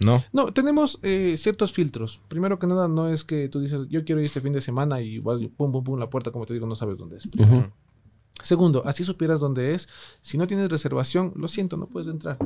No. 0.00 0.22
No, 0.32 0.50
tenemos 0.50 0.98
eh, 1.02 1.34
ciertos 1.36 1.74
filtros. 1.74 2.22
Primero 2.28 2.58
que 2.58 2.66
nada, 2.66 2.88
no 2.88 3.10
es 3.10 3.22
que 3.22 3.50
tú 3.50 3.60
dices, 3.60 3.86
yo 3.90 4.02
quiero 4.02 4.22
ir 4.22 4.24
este 4.24 4.40
fin 4.40 4.52
de 4.52 4.62
semana 4.62 5.02
y 5.02 5.18
vas 5.18 5.42
y 5.42 5.48
pum, 5.48 5.70
pum, 5.70 5.84
pum, 5.84 5.98
la 5.98 6.08
puerta, 6.08 6.30
como 6.30 6.46
te 6.46 6.54
digo, 6.54 6.66
no 6.66 6.74
sabes 6.74 6.96
dónde 6.96 7.18
es. 7.18 7.28
Segundo, 8.42 8.82
así 8.86 9.04
supieras 9.04 9.40
dónde 9.40 9.74
es. 9.74 9.88
Si 10.20 10.38
no 10.38 10.46
tienes 10.46 10.68
reservación, 10.70 11.32
lo 11.36 11.48
siento, 11.48 11.76
no 11.76 11.86
puedes 11.86 12.08
entrar. 12.08 12.38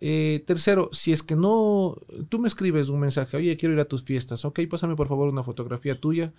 Eh, 0.00 0.44
tercero, 0.46 0.90
si 0.92 1.12
es 1.12 1.24
que 1.24 1.34
no, 1.34 1.96
tú 2.28 2.38
me 2.38 2.46
escribes 2.46 2.88
un 2.88 3.00
mensaje, 3.00 3.36
oye, 3.36 3.56
quiero 3.56 3.74
ir 3.74 3.80
a 3.80 3.84
tus 3.84 4.04
fiestas, 4.04 4.44
ok, 4.44 4.60
pásame 4.70 4.94
por 4.94 5.08
favor 5.08 5.28
una 5.28 5.42
fotografía 5.42 6.00
tuya, 6.00 6.32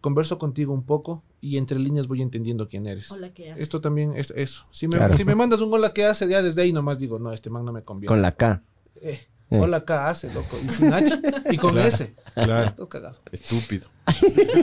converso 0.00 0.38
contigo 0.38 0.72
un 0.72 0.84
poco 0.84 1.24
y 1.40 1.56
entre 1.56 1.80
líneas 1.80 2.06
voy 2.06 2.22
entendiendo 2.22 2.68
quién 2.68 2.86
eres. 2.86 3.10
Hola, 3.10 3.34
¿qué 3.34 3.50
haces? 3.50 3.64
Esto 3.64 3.80
también 3.80 4.14
es 4.14 4.30
eso. 4.36 4.66
Si 4.70 4.86
me, 4.86 4.96
Claro. 4.96 5.16
si 5.16 5.24
me 5.24 5.34
mandas 5.34 5.60
un 5.60 5.72
hola 5.74 5.92
que 5.92 6.04
hace, 6.04 6.28
ya 6.28 6.40
desde 6.40 6.62
ahí 6.62 6.72
nomás 6.72 7.00
digo, 7.00 7.18
no, 7.18 7.32
este 7.32 7.50
man 7.50 7.64
no 7.64 7.72
me 7.72 7.82
conviene. 7.82 8.06
Con 8.06 8.22
la 8.22 8.30
K. 8.30 8.62
Eh, 9.02 9.18
Eh. 9.50 9.58
Hola 9.58 9.84
K 9.84 10.08
hace, 10.08 10.32
loco, 10.32 10.56
y 10.64 10.68
sin 10.70 10.92
H, 10.92 11.18
y 11.50 11.56
con 11.56 11.72
Claro. 11.72 11.88
S. 11.88 12.14
Claro. 12.34 12.68
Estás 12.68 12.88
cagado. 12.88 13.16
Estúpido. 13.32 13.88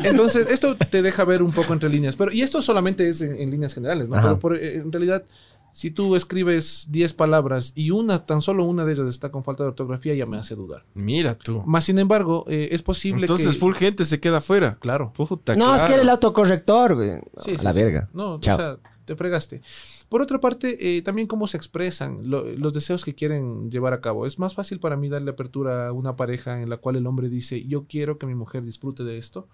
Entonces, 0.04 0.48
esto 0.50 0.78
te 0.78 1.02
deja 1.02 1.26
ver 1.26 1.42
un 1.44 1.52
poco 1.52 1.74
entre 1.74 1.90
líneas. 1.90 2.16
Pero, 2.16 2.32
y 2.32 2.42
esto 2.42 2.62
solamente 2.62 3.08
es 3.10 3.22
en, 3.22 3.36
en 3.36 3.52
líneas 3.52 3.74
generales, 3.74 4.10
¿no? 4.10 4.16
Ajá. 4.16 4.28
Pero 4.28 4.40
por- 4.40 4.56
eh, 4.56 4.78
en 4.78 4.92
realidad, 4.92 5.24
si 5.72 5.92
tú 5.92 6.16
escribes 6.16 6.88
10 6.90 7.14
palabras 7.14 7.74
y 7.76 7.92
una, 7.92 8.26
tan 8.26 8.42
solo 8.42 8.64
una 8.64 8.86
de 8.86 8.94
ellas 8.94 9.08
está 9.10 9.30
con 9.30 9.44
falta 9.44 9.64
de 9.64 9.70
ortografía, 9.70 10.14
ya 10.16 10.26
me 10.26 10.38
hace 10.38 10.56
dudar. 10.56 10.84
Mira 10.94 11.36
tú. 11.36 11.62
Más 11.66 11.84
sin 11.86 12.00
embargo, 12.00 12.46
eh, 12.48 12.70
es 12.72 12.82
posible 12.82 13.24
Entonces, 13.24 13.50
que... 13.54 13.60
full 13.60 13.74
gente 13.76 14.06
se 14.06 14.20
queda 14.20 14.38
afuera. 14.38 14.78
Claro. 14.80 15.12
Puta, 15.14 15.56
No, 15.56 15.76
es 15.76 15.84
que 15.84 15.94
era 15.94 16.02
el 16.02 16.10
autocorrector, 16.10 16.96
güey. 16.96 17.12
Sí, 17.44 17.56
A 17.56 17.58
sí, 17.58 17.64
la 17.64 17.74
sí. 17.74 17.80
verga. 17.82 18.10
No, 18.14 18.40
Chao. 18.40 18.56
o 18.56 18.60
sea, 18.60 18.78
te 19.06 19.16
fregaste. 19.16 19.62
Por 20.10 20.22
otra 20.22 20.39
parte, 20.39 20.97
eh, 20.97 21.01
también 21.01 21.28
cómo 21.28 21.47
se 21.47 21.58
expresan 21.58 22.30
lo- 22.30 22.45
los 22.45 22.74
deseos 22.74 23.03
que 23.03 23.14
quieren 23.14 23.70
llevar 23.70 23.93
a 23.93 23.99
cabo. 24.01 24.26
Es 24.26 24.39
más 24.39 24.53
fácil 24.55 24.80
para 24.80 24.95
mí 24.95 25.10
darle 25.10 25.32
apertura 25.32 25.88
a 25.88 25.91
una 25.93 26.16
pareja 26.16 26.62
en 26.62 26.70
la 26.70 26.78
cual 26.78 26.95
el 26.95 27.05
hombre 27.08 27.28
dice, 27.30 27.66
yo 27.66 27.86
quiero 27.88 28.18
que 28.18 28.26
mi 28.26 28.36
mujer 28.36 28.64
disfrute 28.64 29.03
de 29.03 29.18
esto, 29.18 29.49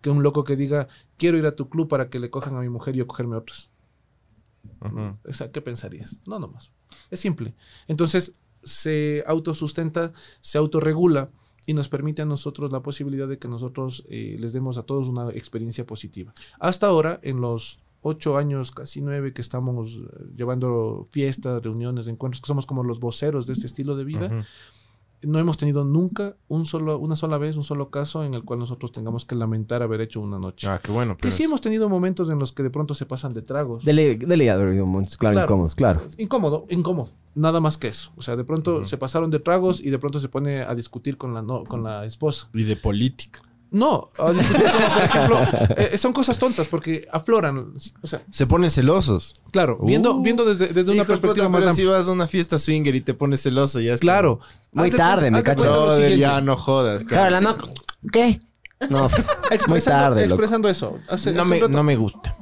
que 0.00 0.10
un 0.10 0.22
loco 0.22 0.44
que 0.44 0.54
diga, 0.56 0.86
quiero 1.16 1.38
ir 1.38 1.46
a 1.46 1.56
tu 1.56 1.68
club 1.68 1.88
para 1.88 2.08
que 2.08 2.18
le 2.20 2.30
cojan 2.30 2.56
a 2.56 2.60
mi 2.60 2.68
mujer 2.68 2.94
y 2.94 2.98
yo 3.00 3.06
cogerme 3.06 3.36
otras. 3.36 3.70
Ujú. 4.84 5.16
O 5.28 5.32
sea, 5.32 5.50
¿qué 5.50 5.60
pensarías? 5.60 6.18
No, 6.26 6.38
nomás. 6.38 6.70
Es 7.10 7.20
simple. 7.20 7.54
Entonces, 7.88 8.34
se 8.62 9.24
autosustenta, 9.26 10.12
se 10.40 10.58
autorregula 10.58 11.30
y 11.66 11.74
nos 11.74 11.88
permite 11.88 12.22
a 12.22 12.26
nosotros 12.26 12.70
la 12.72 12.80
posibilidad 12.82 13.26
de 13.28 13.38
que 13.38 13.48
nosotros 13.48 14.04
eh, 14.08 14.36
les 14.38 14.52
demos 14.52 14.78
a 14.78 14.82
todos 14.84 15.08
una 15.08 15.30
experiencia 15.30 15.84
positiva. 15.86 16.32
Hasta 16.60 16.86
ahora, 16.86 17.18
en 17.22 17.40
los 17.40 17.80
ocho 18.08 18.36
años, 18.38 18.70
casi 18.70 19.00
nueve, 19.00 19.32
que 19.32 19.40
estamos 19.42 19.96
eh, 19.96 20.24
llevando 20.36 21.06
fiestas, 21.10 21.62
reuniones, 21.62 22.06
encuentros, 22.06 22.40
que 22.40 22.46
somos 22.46 22.64
como 22.66 22.84
los 22.84 23.00
voceros 23.00 23.46
de 23.46 23.52
este 23.54 23.66
estilo 23.66 23.96
de 23.96 24.04
vida, 24.04 24.26
Ujú. 24.26 24.44
no 25.32 25.38
hemos 25.40 25.56
tenido 25.56 25.82
nunca 25.84 26.36
un 26.48 26.66
solo, 26.66 26.98
una 26.98 27.16
sola 27.16 27.36
vez, 27.38 27.56
un 27.56 27.64
solo 27.64 27.90
caso 27.90 28.22
en 28.22 28.34
el 28.34 28.44
cual 28.44 28.58
nosotros 28.60 28.92
tengamos 28.92 29.24
que 29.24 29.34
lamentar 29.34 29.82
haber 29.82 30.00
hecho 30.02 30.20
una 30.20 30.38
noche. 30.38 30.68
Ah, 30.68 30.78
qué 30.82 30.92
bueno. 30.92 31.16
que 31.16 31.30
sí 31.30 31.42
hemos 31.44 31.60
tenido 31.60 31.88
momentos 31.88 32.28
en 32.30 32.38
los 32.38 32.52
que 32.52 32.62
de 32.62 32.70
pronto 32.70 32.94
se 32.94 33.06
pasan 33.06 33.32
de 33.34 33.42
tragos. 33.42 33.84
Dele, 33.84 34.16
dele 34.16 34.52
momentos, 34.84 35.16
claro, 35.16 35.34
Claro. 35.34 35.46
incómodos, 35.46 35.74
claro. 35.74 36.00
Incómodo, 36.18 36.66
incómodo. 36.70 37.10
Nada 37.34 37.60
más 37.60 37.76
que 37.76 37.88
eso. 37.88 38.12
O 38.16 38.22
sea, 38.22 38.36
de 38.36 38.44
pronto 38.44 38.84
se 38.84 38.96
pasaron 38.98 39.30
de 39.30 39.40
tragos 39.40 39.80
y 39.80 39.90
de 39.90 39.98
pronto 39.98 40.20
se 40.20 40.28
pone 40.28 40.62
a 40.62 40.74
discutir 40.74 41.16
con 41.16 41.34
la, 41.34 41.42
no, 41.42 41.64
con 41.64 41.82
la 41.82 42.04
esposa. 42.06 42.48
Y 42.54 42.62
de 42.64 42.76
política. 42.76 43.40
No, 43.76 44.10
a 44.18 44.32
discutir 44.32 44.64
como, 44.70 44.88
por 44.94 45.02
ejemplo, 45.04 45.40
eh, 45.76 45.98
son 45.98 46.12
cosas 46.14 46.38
tontas 46.38 46.66
porque 46.68 47.06
afloran. 47.12 47.74
O 48.02 48.06
sea, 48.06 48.22
Se 48.30 48.46
ponen 48.46 48.70
celosos. 48.70 49.34
claro, 49.50 49.78
viendo, 49.82 50.14
Uh. 50.16 50.22
viendo 50.22 50.44
desde, 50.44 50.68
desde 50.68 50.92
una 50.92 51.04
perspectiva 51.04 51.46
puta, 51.46 51.48
más 51.50 51.60
pero 51.60 51.70
amplia. 51.70 51.84
si 51.84 51.90
vas 51.90 52.08
a 52.08 52.12
una 52.12 52.26
fiesta 52.26 52.58
swinger 52.58 52.94
y 52.94 53.02
te 53.02 53.12
pones 53.12 53.42
celoso, 53.42 53.80
ya 53.80 53.92
es 53.94 54.00
Claro. 54.00 54.40
Muy 54.72 54.86
Haz 54.86 54.92
de 54.92 54.98
tarde, 54.98 55.30
me 55.30 55.42
cacho. 55.42 55.62
como, 55.68 55.98
ya 56.08 56.40
no 56.40 56.56
jodas. 56.56 57.04
Claro, 57.04 57.30
la 57.30 57.40
no. 57.42 57.56
¿Qué? 58.10 58.40
No, 58.90 59.08
muy 59.68 59.80
tarde, 59.80 60.22
loco. 60.22 60.34
expresando 60.34 60.68
eso. 60.68 60.98
Hace, 61.08 61.32
No 61.32 61.42
hace 61.42 61.50
me, 61.50 61.68
no 61.68 61.82
me 61.82 61.96
gusta. 61.96 62.34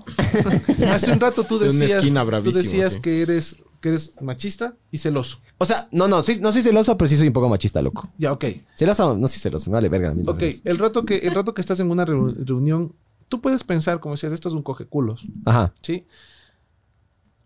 hace 0.93 1.11
un 1.13 1.21
rato 1.21 1.45
tú 1.45 1.59
decías, 1.59 2.03
tú 2.43 2.51
decías 2.53 2.95
sí. 2.95 3.01
que 3.01 3.23
eres 3.23 3.57
que 3.85 3.91
eres 3.91 4.15
machista 4.23 4.79
y 4.91 4.97
celoso. 4.97 5.41
O 5.59 5.67
sea, 5.67 5.89
no, 5.93 6.09
no, 6.09 6.23
soy, 6.23 6.41
no 6.41 6.51
soy 6.55 6.63
celoso, 6.63 6.97
pero 6.97 7.07
sí 7.07 7.19
soy 7.19 7.27
un 7.27 7.35
poco 7.35 7.51
machista, 7.51 7.83
loco. 7.83 8.11
Ya, 8.17 8.33
ok. 8.33 8.47
Celoso, 8.75 9.15
no 9.15 9.29
soy 9.29 9.39
celoso, 9.41 9.69
me 9.69 9.75
vale 9.75 9.91
verga. 9.91 10.09
a 10.09 10.15
mí 10.15 10.23
Ok, 10.27 10.43
el 10.65 10.79
rato 10.79 11.05
que, 11.05 11.19
el 11.19 11.35
rato 11.35 11.53
que 11.53 11.61
estás 11.61 11.81
en 11.81 11.91
una 11.91 12.07
reu- 12.07 12.35
reunión, 12.47 12.95
tú 13.29 13.43
puedes 13.43 13.63
pensar, 13.63 14.01
como 14.01 14.15
decías, 14.15 14.33
esto 14.33 14.49
es 14.49 14.55
un 14.55 14.63
cogeculos. 14.63 15.27
Ajá. 15.45 15.75
¿sí? 15.83 16.07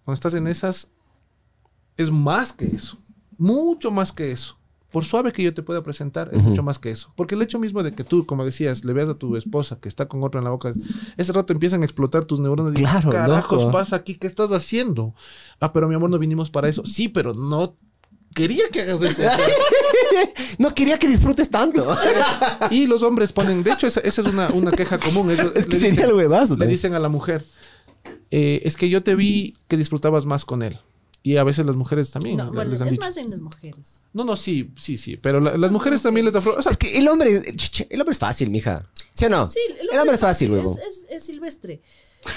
Cuando 0.05 0.15
estás 0.15 0.35
en 0.35 0.47
esas, 0.47 0.91
es 1.97 2.11
más 2.13 2.53
que 2.53 2.67
eso. 2.67 2.99
Mucho 3.37 3.91
más 3.91 4.13
que 4.13 4.31
eso. 4.31 4.58
Por 4.91 5.05
suave 5.05 5.33
que 5.33 5.43
yo 5.43 5.53
te 5.53 5.63
pueda 5.63 5.83
presentar, 5.83 6.31
es 6.33 6.43
mucho 6.43 6.63
más 6.63 6.79
que 6.79 6.91
eso. 6.91 7.09
Porque 7.15 7.35
el 7.35 7.43
hecho 7.43 7.59
mismo 7.59 7.83
de 7.83 7.93
que 7.95 8.05
tú, 8.05 8.25
como 8.25 8.43
decías, 8.45 8.85
le 8.87 8.95
veas 8.95 9.09
a 9.11 9.15
tu 9.15 9.37
esposa 9.37 9.79
que 9.81 9.89
está 9.89 10.09
con 10.09 10.23
otro 10.23 10.41
en 10.41 10.45
la 10.45 10.51
boca, 10.51 10.73
ese 11.19 11.33
rato 11.35 11.53
empiezan 11.53 11.83
a 11.83 11.85
explotar 11.85 12.25
tus 12.25 12.41
neuronas. 12.41 12.73
y 12.73 12.77
Claro, 12.83 13.11
¿Qué 13.11 13.17
carajos 13.17 13.59
loco. 13.61 13.73
pasa 13.73 13.97
aquí? 13.97 14.15
¿Qué 14.15 14.27
estás 14.27 14.51
haciendo? 14.51 15.15
Ah, 15.61 15.73
pero 15.75 15.89
mi 15.89 15.95
amor, 15.95 16.09
no 16.09 16.19
vinimos 16.19 16.51
para 16.51 16.69
eso. 16.71 16.87
Sí, 16.87 17.09
pero 17.09 17.35
no 17.35 17.77
quería 18.35 18.65
que 18.73 18.81
hagas 18.83 19.03
eso. 19.03 19.23
No 20.59 20.75
quería 20.75 20.99
que 20.99 21.07
disfrutes 21.09 21.51
tanto. 21.51 21.87
y 22.71 22.87
los 22.87 23.03
hombres 23.03 23.33
ponen, 23.33 23.63
de 23.63 23.73
hecho, 23.73 23.87
esa, 23.87 24.01
esa 24.01 24.23
es 24.23 24.27
una, 24.29 24.49
una 24.51 24.71
queja 24.71 24.99
común. 24.99 25.31
Ellos 25.31 25.53
es 25.55 25.67
que 25.67 25.75
le 25.75 25.81
sería 25.81 25.91
dicen- 26.05 26.09
el 26.09 26.15
huevazo. 26.15 26.57
le 26.57 26.67
dicen 26.67 26.95
a 26.95 26.99
la 26.99 27.09
mujer, 27.09 27.45
eh, 28.31 28.63
es 28.65 28.77
que 28.77 28.89
yo 28.89 29.03
te 29.03 29.15
vi 29.15 29.57
que 29.69 29.77
disfrutabas 29.77 30.27
más 30.27 30.45
con 30.45 30.63
él. 30.63 30.79
Y 31.23 31.37
a 31.37 31.45
veces 31.45 31.67
las 31.67 31.77
mujeres 31.77 32.11
también 32.11 32.37
No, 32.37 32.53
bueno, 32.53 32.71
les 32.71 32.81
es 32.81 32.91
dicho. 32.91 33.01
más 33.03 33.17
en 33.17 33.31
las 33.31 33.41
mujeres. 33.41 34.03
No, 34.15 34.25
no, 34.25 34.37
sí, 34.37 34.73
sí, 34.79 34.97
sí. 34.97 35.17
Pero 35.17 35.41
la- 35.41 35.59
las 35.59 35.71
mujeres 35.73 36.01
también 36.01 36.25
les 36.25 36.33
da 36.33 36.41
flor. 36.41 36.59
O 36.59 36.63
sea, 36.63 36.73
Es 36.73 36.79
que 36.79 36.97
el 36.97 37.09
hombre, 37.09 37.31
el, 37.91 38.01
hombre 38.01 38.13
es 38.13 38.19
fácil, 38.19 38.51
mija. 38.51 38.89
¿Sí 39.15 39.25
o 39.27 39.29
no? 39.29 39.51
Sí, 39.51 39.59
el 39.93 39.99
hombre 39.99 40.15
es 40.15 40.21
fácil, 40.21 40.53
es, 40.55 40.59
huevo. 40.65 40.79
es, 40.89 41.07
es 41.11 41.25
silvestre. 41.25 41.83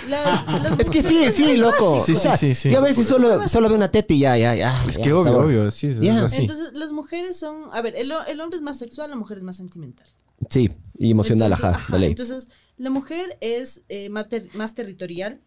Las- 0.09 0.47
las 0.47 0.79
Es 0.79 0.89
que 0.89 1.01
sí, 1.03 1.25
sí, 1.31 1.57
loco. 1.57 1.99
Sí, 1.99 2.15
sí, 2.15 2.55
sí. 2.55 2.71
Yo 2.71 2.79
a 2.79 2.81
veces 2.81 3.07
solo, 3.07 3.47
solo 3.47 3.67
veo 3.69 3.77
una 3.77 3.91
teta 3.91 4.13
y 4.13 4.19
ya, 4.19 4.35
ya, 4.37 4.55
ya. 4.55 4.73
Es 4.89 4.97
ya, 4.97 5.03
que 5.03 5.13
obvio, 5.13 5.23
sabor. 5.31 5.45
obvio. 5.45 5.71
Sí, 5.71 5.87
es 5.87 5.97
así. 6.17 6.41
Entonces, 6.41 6.73
las 6.73 6.91
mujeres 6.91 7.37
son. 7.37 7.65
A 7.71 7.81
ver, 7.81 7.95
el, 7.95 8.11
el 8.27 8.41
hombre 8.41 8.57
es 8.57 8.61
más 8.63 8.79
sexual, 8.79 9.09
la 9.11 9.15
mujer 9.15 9.37
es 9.37 9.43
más 9.43 9.57
sentimental. 9.57 10.07
Sí, 10.49 10.71
y 10.97 11.11
emocional, 11.11 11.51
Entonces, 11.51 11.75
ajá, 11.75 11.93
de 11.93 11.99
ley. 11.99 12.09
Entonces, 12.09 12.47
la 12.77 12.89
mujer 12.89 13.37
es 13.41 13.83
eh, 13.89 14.09
más, 14.09 14.27
ter- 14.27 14.47
más 14.55 14.73
territorial. 14.73 15.39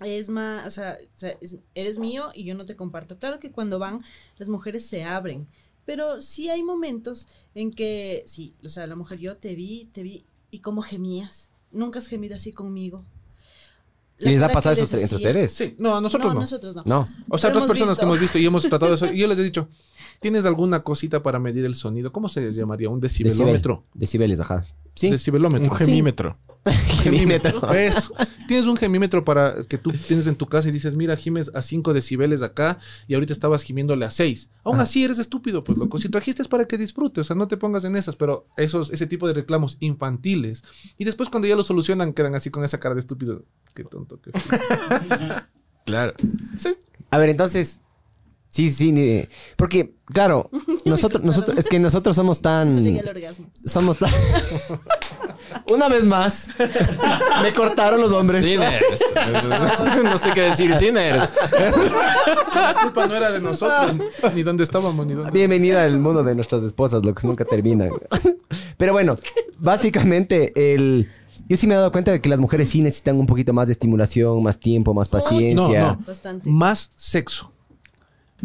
Es 0.00 0.28
más, 0.28 0.66
o 0.66 0.70
sea, 0.70 0.98
o 1.00 1.18
sea, 1.18 1.36
es- 1.40 1.58
eres 1.74 1.98
mío 1.98 2.30
y 2.34 2.44
yo 2.44 2.54
no 2.54 2.64
te 2.66 2.74
comparto. 2.76 3.18
Claro 3.18 3.38
que 3.38 3.52
cuando 3.52 3.78
van, 3.78 4.02
las 4.38 4.48
mujeres 4.48 4.86
se 4.86 5.04
abren. 5.04 5.46
Pero 5.86 6.20
sí 6.22 6.48
hay 6.48 6.62
momentos 6.62 7.28
en 7.54 7.70
que, 7.70 8.24
sí, 8.26 8.54
o 8.64 8.68
sea, 8.68 8.86
la 8.86 8.96
mujer, 8.96 9.18
yo 9.18 9.36
te 9.36 9.54
vi, 9.54 9.84
te 9.92 10.02
vi, 10.02 10.24
y 10.50 10.60
cómo 10.60 10.82
gemías. 10.82 11.52
Nunca 11.70 11.98
has 11.98 12.06
gemido 12.06 12.34
así 12.36 12.52
conmigo. 12.52 13.04
¿Y 14.20 14.26
les 14.26 14.42
ha 14.42 14.48
pasado 14.48 14.74
eso 14.80 14.96
entre 14.96 15.16
ustedes? 15.16 15.52
sí. 15.52 15.74
No, 15.78 15.96
a 15.96 16.00
nosotros 16.00 16.28
no, 16.28 16.34
no. 16.34 16.40
nosotros 16.40 16.76
no. 16.76 16.82
No. 16.86 17.08
O 17.28 17.36
sea, 17.36 17.50
Pero 17.50 17.64
otras 17.64 17.68
personas 17.68 17.90
visto. 17.92 18.00
que 18.00 18.04
hemos 18.06 18.20
visto 18.20 18.38
y 18.38 18.46
hemos 18.46 18.62
tratado 18.62 18.94
eso. 18.94 19.06
Y 19.12 19.18
yo 19.18 19.26
les 19.26 19.38
he 19.38 19.42
dicho, 19.42 19.68
¿tienes 20.20 20.44
alguna 20.46 20.82
cosita 20.82 21.22
para 21.22 21.38
medir 21.38 21.64
el 21.64 21.74
sonido? 21.74 22.12
¿Cómo 22.12 22.28
se 22.28 22.52
llamaría? 22.52 22.88
¿Un 22.88 23.00
Decibel. 23.00 23.30
decibelómetro? 23.32 23.84
Decibeles, 23.94 24.40
ajá. 24.40 24.64
Sí. 24.94 25.10
Decibelómetro. 25.10 25.70
Un 25.70 25.76
gemímetro. 25.76 26.38
Gemímetro. 27.02 27.70
Eso. 27.74 28.14
Tienes 28.46 28.66
un 28.66 28.76
gemímetro 28.76 29.24
para 29.24 29.64
que 29.64 29.76
tú 29.76 29.90
tienes 29.92 30.26
en 30.26 30.36
tu 30.36 30.46
casa 30.46 30.68
y 30.68 30.72
dices, 30.72 30.96
mira, 30.96 31.16
gimes 31.16 31.50
a 31.54 31.62
5 31.62 31.92
decibeles 31.92 32.42
acá 32.42 32.78
y 33.06 33.14
ahorita 33.14 33.32
estabas 33.32 33.62
gimiéndole 33.62 34.04
a 34.06 34.10
6. 34.10 34.50
Aún 34.64 34.80
así 34.80 35.04
eres 35.04 35.18
estúpido, 35.18 35.64
pues 35.64 35.76
loco. 35.76 35.98
Si 35.98 36.08
trajiste 36.08 36.42
es 36.42 36.48
para 36.48 36.66
que 36.66 36.78
disfrutes, 36.78 37.22
o 37.22 37.24
sea, 37.24 37.36
no 37.36 37.48
te 37.48 37.56
pongas 37.56 37.84
en 37.84 37.96
esas, 37.96 38.16
pero 38.16 38.46
esos, 38.56 38.90
ese 38.92 39.06
tipo 39.06 39.26
de 39.26 39.34
reclamos 39.34 39.76
infantiles. 39.80 40.62
Y 40.96 41.04
después 41.04 41.28
cuando 41.28 41.48
ya 41.48 41.56
lo 41.56 41.62
solucionan 41.62 42.12
quedan 42.12 42.34
así 42.34 42.50
con 42.50 42.64
esa 42.64 42.78
cara 42.78 42.94
de 42.94 43.00
estúpido. 43.00 43.42
Qué 43.74 43.84
tonto, 43.84 44.20
qué. 44.20 44.30
Claro. 45.84 46.14
Sí, 46.56 46.70
A 47.10 47.18
ver, 47.18 47.28
entonces. 47.28 47.80
Sí, 48.54 48.72
sí, 48.72 48.92
ni- 48.92 49.26
porque, 49.56 49.94
claro, 50.04 50.48
nosotros, 50.84 51.24
nosotros, 51.24 51.58
es 51.58 51.66
que 51.66 51.80
nosotros 51.80 52.14
somos 52.14 52.40
tan. 52.40 52.80
Llegué 52.80 53.00
al 53.00 53.08
orgasmo. 53.08 53.46
Somos 53.64 53.96
tan. 53.98 54.10
Una 55.72 55.88
vez 55.88 56.04
más, 56.04 56.50
me 57.42 57.52
cortaron 57.52 58.00
los 58.00 58.12
hombres. 58.12 58.44
Sinners. 58.44 59.02
no 60.04 60.18
sé 60.18 60.30
qué 60.34 60.42
decir. 60.42 60.72
Sinners. 60.76 61.28
la 62.54 62.76
culpa 62.80 63.06
no 63.08 63.14
era 63.16 63.32
de 63.32 63.40
nosotros, 63.40 63.94
ni 64.34 64.42
dónde 64.44 64.62
estábamos, 64.62 65.04
ni 65.04 65.14
dónde. 65.14 65.32
Bienvenida 65.32 65.82
al 65.82 65.98
mundo 65.98 66.22
de 66.22 66.36
nuestras 66.36 66.62
esposas, 66.62 67.04
lo 67.04 67.12
que 67.12 67.26
nunca 67.26 67.44
termina. 67.44 67.88
Pero 68.76 68.92
bueno, 68.92 69.16
básicamente 69.58 70.52
el. 70.74 71.10
Yo 71.48 71.56
sí 71.56 71.66
me 71.66 71.74
he 71.74 71.76
dado 71.76 71.90
cuenta 71.92 72.12
de 72.12 72.20
que 72.20 72.28
las 72.28 72.38
mujeres 72.40 72.68
sí 72.70 72.80
necesitan 72.82 73.16
un 73.18 73.26
poquito 73.26 73.52
más 73.52 73.66
de 73.66 73.72
estimulación, 73.72 74.42
más 74.44 74.58
tiempo, 74.60 74.94
más 74.94 75.08
paciencia. 75.08 75.80
No, 75.82 75.88
no. 75.96 76.04
Bastante. 76.06 76.48
Más 76.48 76.90
sexo. 76.96 77.53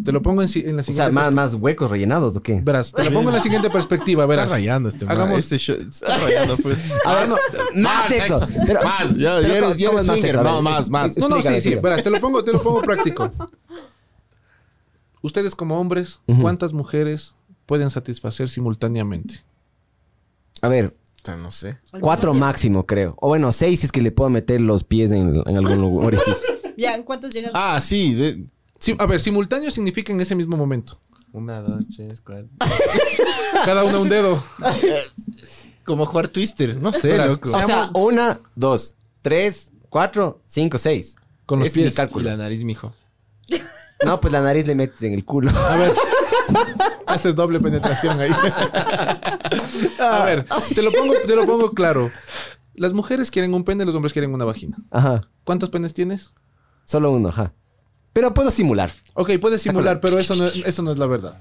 Te 0.02 0.12
lo 0.12 0.22
pongo 0.22 0.40
en, 0.40 0.46
la 0.46 0.46
O 0.46 0.48
siguiente 0.48 0.92
sea, 0.92 1.10
más, 1.10 1.32
más 1.32 1.54
huecos 1.54 1.90
rellenados 1.90 2.34
o 2.36 2.42
qué? 2.42 2.60
Verás, 2.62 2.90
te 2.92 3.04
lo 3.04 3.10
pongo 3.12 3.28
en 3.30 3.36
la 3.36 3.42
siguiente 3.42 3.68
perspectiva, 3.70 4.22
Está 4.22 4.28
verás. 4.30 4.50
rayando 4.50 4.88
este 4.88 5.04
man. 5.04 5.14
Hagamos- 5.16 5.38
Este 5.40 5.58
show- 5.58 5.76
está 5.76 6.16
rayando, 6.16 6.56
pues. 6.58 6.92
A 7.04 7.14
ver, 7.16 7.28
no, 7.28 7.36
más 7.82 8.08
sexo. 8.08 8.48
Pero, 8.66 8.82
Más. 8.82 9.10
Ya, 9.16 9.36
pero 9.36 9.40
ya 9.42 9.48
eres, 9.58 9.62
¿cómo- 9.62 9.74
ya 9.74 9.90
eres 9.90 10.06
swinger. 10.06 10.42
No, 10.42 10.62
más, 10.62 10.88
más. 10.90 11.18
No, 11.18 11.28
no, 11.28 11.42
sí, 11.42 11.60
sí. 11.60 11.74
Verás, 11.74 12.02
te 12.02 12.08
lo 12.10 12.18
pongo, 12.20 12.42
te 12.42 12.52
lo 12.52 12.62
pongo 12.62 12.80
práctico. 12.82 13.30
Ustedes 15.22 15.54
como 15.54 15.78
hombres. 15.80 16.20
¿cuántas 16.40 16.72
mujeres 16.72 17.34
pueden 17.66 17.90
satisfacer 17.90 18.48
simultáneamente? 18.48 19.44
A 20.62 20.68
ver, 20.68 20.96
No 21.42 21.50
sé. 21.50 21.78
cuatro 22.00 22.32
máximo, 22.32 22.86
creo. 22.86 23.14
O 23.20 23.28
bueno, 23.28 23.52
seis 23.52 23.80
si 23.80 23.86
es 23.86 23.92
que 23.92 24.00
le 24.00 24.12
puedo 24.12 24.30
meter 24.30 24.60
los 24.60 24.84
pies 24.84 25.12
en, 25.12 25.42
en 25.46 25.56
algún 25.56 25.78
lugar. 25.80 26.06
orificio. 26.06 26.48
Ya, 26.78 26.94
¿en 26.94 27.02
cuántos 27.02 27.34
llegan? 27.34 27.50
Ah, 27.54 27.78
sí. 27.82 28.14
de- 28.14 28.46
Sí, 28.80 28.96
a 28.98 29.06
ver, 29.06 29.20
simultáneo 29.20 29.70
significa 29.70 30.10
en 30.12 30.20
ese 30.20 30.34
mismo 30.34 30.56
momento. 30.56 30.98
Una, 31.32 31.60
dos, 31.60 31.84
tres, 31.94 32.20
cuatro. 32.22 32.48
Cada 33.64 33.84
uno 33.84 34.00
un 34.00 34.08
dedo. 34.08 34.42
Como 35.84 36.06
jugar 36.06 36.28
Twister. 36.28 36.76
No 36.76 36.90
sé, 36.90 37.16
loco. 37.16 37.50
O 37.54 37.62
sea, 37.62 37.90
una, 37.94 38.40
dos, 38.54 38.94
tres, 39.22 39.70
cuatro, 39.90 40.42
cinco, 40.46 40.78
seis. 40.78 41.16
Con 41.44 41.58
los 41.60 41.68
mi 41.68 41.82
pies. 41.82 41.92
Y 41.92 41.96
cálculo. 41.96 42.30
la 42.30 42.36
nariz, 42.36 42.64
mijo. 42.64 42.92
No, 44.02 44.18
pues 44.18 44.32
la 44.32 44.40
nariz 44.40 44.66
le 44.66 44.74
metes 44.74 45.02
en 45.02 45.12
el 45.12 45.26
culo. 45.26 45.50
A 45.50 45.76
ver. 45.76 45.92
Haces 47.06 47.34
doble 47.34 47.60
penetración 47.60 48.18
ahí. 48.18 48.30
A 50.00 50.24
ver, 50.24 50.46
te 50.74 50.80
lo, 50.80 50.90
pongo, 50.90 51.12
te 51.26 51.36
lo 51.36 51.44
pongo 51.44 51.72
claro. 51.72 52.10
Las 52.72 52.94
mujeres 52.94 53.30
quieren 53.30 53.52
un 53.52 53.62
pene, 53.62 53.84
los 53.84 53.94
hombres 53.94 54.14
quieren 54.14 54.32
una 54.32 54.46
vagina. 54.46 54.78
Ajá. 54.90 55.28
¿Cuántos 55.44 55.68
penes 55.68 55.92
tienes? 55.92 56.32
Solo 56.86 57.12
uno, 57.12 57.28
ajá. 57.28 57.52
Pero 58.12 58.34
puedo 58.34 58.50
simular. 58.50 58.90
Ok, 59.14 59.30
puedes 59.40 59.62
simular, 59.62 60.00
pero 60.00 60.18
eso 60.18 60.34
no, 60.34 60.46
eso 60.46 60.82
no 60.82 60.90
es 60.90 60.98
la 60.98 61.06
verdad. 61.06 61.40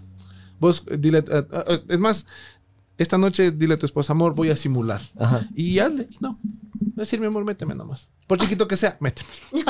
Vos, 0.60 0.84
dile, 0.98 1.20
eh, 1.20 1.24
eh, 1.52 1.82
es 1.90 2.00
más, 2.00 2.26
esta 2.98 3.18
noche 3.18 3.52
dile 3.52 3.76
a 3.76 3.78
tu 3.78 3.86
esposa, 3.86 4.14
amor, 4.14 4.36
voy 4.36 4.50
a 4.52 4.56
simular. 4.56 5.02
Ajá. 5.18 5.48
Y 5.56 5.80
hazle, 5.80 6.10
no. 6.20 6.40
Decir, 6.96 7.20
mi 7.20 7.28
amor, 7.28 7.46
méteme 7.46 7.74
nomás. 7.74 8.10
Por 8.28 8.38
chiquito 8.38 8.68
que 8.68 8.78
sea, 8.78 8.98
méteme. 9.00 9.30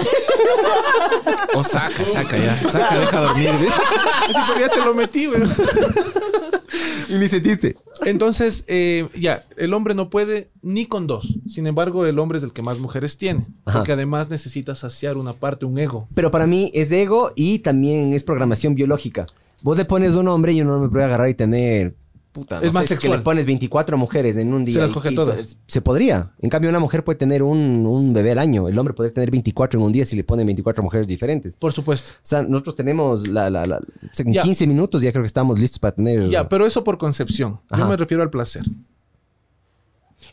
O 1.55 1.63
saca, 1.63 2.05
saca 2.05 2.37
ya. 2.37 2.55
Saca, 2.55 2.99
deja 2.99 3.21
dormir. 3.21 3.51
¿ves? 3.51 3.71
Así, 3.71 4.39
pero 4.47 4.59
ya 4.59 4.69
te 4.69 4.79
lo 4.79 4.93
metí, 4.93 5.25
güey. 5.25 5.41
Y 7.09 7.13
ni 7.17 7.27
sentiste. 7.27 7.75
Entonces, 8.05 8.65
eh, 8.67 9.07
ya, 9.19 9.45
el 9.57 9.73
hombre 9.73 9.95
no 9.95 10.09
puede 10.09 10.49
ni 10.61 10.85
con 10.85 11.07
dos. 11.07 11.39
Sin 11.47 11.65
embargo, 11.65 12.05
el 12.05 12.19
hombre 12.19 12.37
es 12.37 12.43
el 12.43 12.53
que 12.53 12.61
más 12.61 12.79
mujeres 12.79 13.17
tiene. 13.17 13.47
Ajá. 13.65 13.79
Porque 13.79 13.93
además 13.93 14.29
necesita 14.29 14.75
saciar 14.75 15.17
una 15.17 15.33
parte, 15.33 15.65
un 15.65 15.77
ego. 15.79 16.07
Pero 16.13 16.29
para 16.29 16.45
mí 16.45 16.71
es 16.73 16.91
ego 16.91 17.31
y 17.35 17.59
también 17.59 18.13
es 18.13 18.23
programación 18.23 18.75
biológica. 18.75 19.25
Vos 19.61 19.77
le 19.77 19.85
pones 19.85 20.15
un 20.15 20.27
hombre 20.27 20.53
y 20.53 20.61
un 20.61 20.69
hombre 20.69 20.89
puede 20.89 21.05
agarrar 21.05 21.29
y 21.29 21.33
tener. 21.33 21.95
Puta, 22.31 22.59
no 22.59 22.65
Es 22.67 22.73
más 22.73 22.83
sé, 22.85 22.89
que 22.89 23.01
sexual. 23.01 23.19
le 23.19 23.23
pones 23.23 23.45
24 23.47 23.97
mujeres 23.97 24.37
en 24.37 24.53
un 24.53 24.63
día. 24.63 24.77
las 24.79 24.91
y- 24.91 24.93
coge 24.93 25.11
y 25.11 25.15
todas. 25.15 25.55
to- 25.55 25.59
Se 25.65 25.81
podría. 25.81 26.31
En 26.39 26.49
cambio, 26.49 26.69
una 26.69 26.79
mujer 26.79 27.03
puede 27.03 27.17
tener 27.17 27.41
un, 27.41 27.85
un 27.87 28.13
bebé 28.13 28.31
al 28.33 28.39
año. 28.39 28.67
El 28.67 28.77
hombre 28.77 28.93
puede 28.93 29.09
tener 29.09 29.31
24 29.31 29.79
en 29.79 29.85
un 29.87 29.91
día 29.91 30.05
si 30.05 30.15
le 30.15 30.23
ponen 30.23 30.45
24 30.45 30.83
mujeres 30.83 31.07
diferentes. 31.07 31.57
Por 31.57 31.73
supuesto. 31.73 32.11
O 32.11 32.19
sea, 32.21 32.43
nosotros 32.43 32.75
tenemos 32.75 33.27
la, 33.27 33.49
la, 33.49 33.81
en 34.19 34.33
Ya. 34.33 34.43
15 34.43 34.67
minutos 34.67 35.01
ya 35.01 35.11
creo 35.11 35.23
que 35.23 35.27
estamos 35.27 35.57
listos 35.59 35.79
para 35.79 35.95
tener. 35.95 36.29
Ya, 36.29 36.47
pero 36.47 36.67
eso 36.67 36.83
por 36.83 36.99
concepción. 36.99 37.59
Ajá. 37.69 37.81
Yo 37.83 37.89
me 37.89 37.97
refiero 37.97 38.21
al 38.21 38.29
placer. 38.29 38.63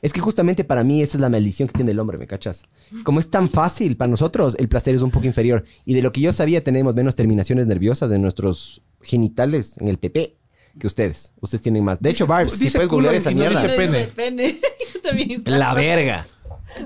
Es 0.02 0.12
que 0.12 0.20
justamente 0.20 0.64
para 0.64 0.84
mí 0.84 1.00
esa 1.00 1.16
es 1.16 1.20
la 1.20 1.30
maldición 1.30 1.68
que 1.68 1.74
tiene 1.74 1.92
el 1.92 1.98
hombre, 2.00 2.18
¿me 2.18 2.26
cachas? 2.26 2.64
Como 3.04 3.20
es 3.20 3.30
tan 3.30 3.48
fácil 3.48 3.96
para 3.96 4.10
nosotros, 4.10 4.56
el 4.58 4.68
placer 4.68 4.94
es 4.94 5.00
un 5.02 5.10
poco 5.10 5.26
inferior. 5.26 5.64
Y 5.86 5.94
de 5.94 6.02
lo 6.02 6.12
que 6.12 6.20
yo 6.20 6.32
sabía, 6.32 6.62
tenemos 6.62 6.94
menos 6.94 7.14
terminaciones 7.14 7.66
nerviosas 7.66 8.10
de 8.10 8.18
nuestros 8.18 8.82
genitales 9.00 9.78
en 9.78 9.88
el 9.88 9.98
PP 9.98 10.36
que 10.78 10.86
ustedes. 10.86 11.32
Ustedes 11.40 11.62
tienen 11.62 11.84
más. 11.84 12.00
De 12.00 12.10
hecho, 12.10 12.26
Barbs, 12.26 12.52
si 12.52 12.64
dice 12.64 12.78
puedes 12.78 12.90
googlear 12.90 13.14
esa 13.14 13.30
no 13.30 13.36
mierda. 13.36 13.62
dice 13.62 13.68
No 13.72 13.76
pene. 13.76 13.98
dice 13.98 14.12
pene. 14.14 14.60
Yo 14.94 15.00
también. 15.00 15.42
La 15.46 15.74
verga. 15.74 16.26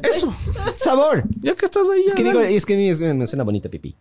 Eso. 0.03 0.35
Sabor. 0.77 1.25
Ya 1.41 1.55
que 1.55 1.65
estás 1.65 1.89
ahí. 1.89 2.05
Es 2.07 2.15
que 2.15 2.23
digo, 2.25 2.41
es 2.41 2.67
que 2.67 2.75
a 2.75 2.77
mí 2.77 2.89
es- 2.89 3.01
me 3.03 3.27
suena 3.27 3.45
bonita 3.45 3.69
pipí. 3.69 3.97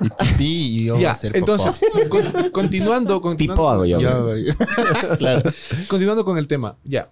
Y 0.00 0.08
pipí 0.24 0.44
y 0.80 0.84
yo 0.86 0.94
voy 0.94 1.02
a 1.02 1.08
Ya, 1.08 1.10
hacer 1.12 1.32
popó. 1.32 1.52
entonces, 1.52 1.80
con- 2.08 2.50
continuando, 2.50 3.20
continuando, 3.20 3.62
Pipo 3.62 3.70
hago 3.70 3.84
yo. 3.84 3.98
Claro. 5.18 5.42
continuando 5.88 6.24
con 6.24 6.38
el 6.38 6.46
tema. 6.46 6.76
Ya. 6.84 7.10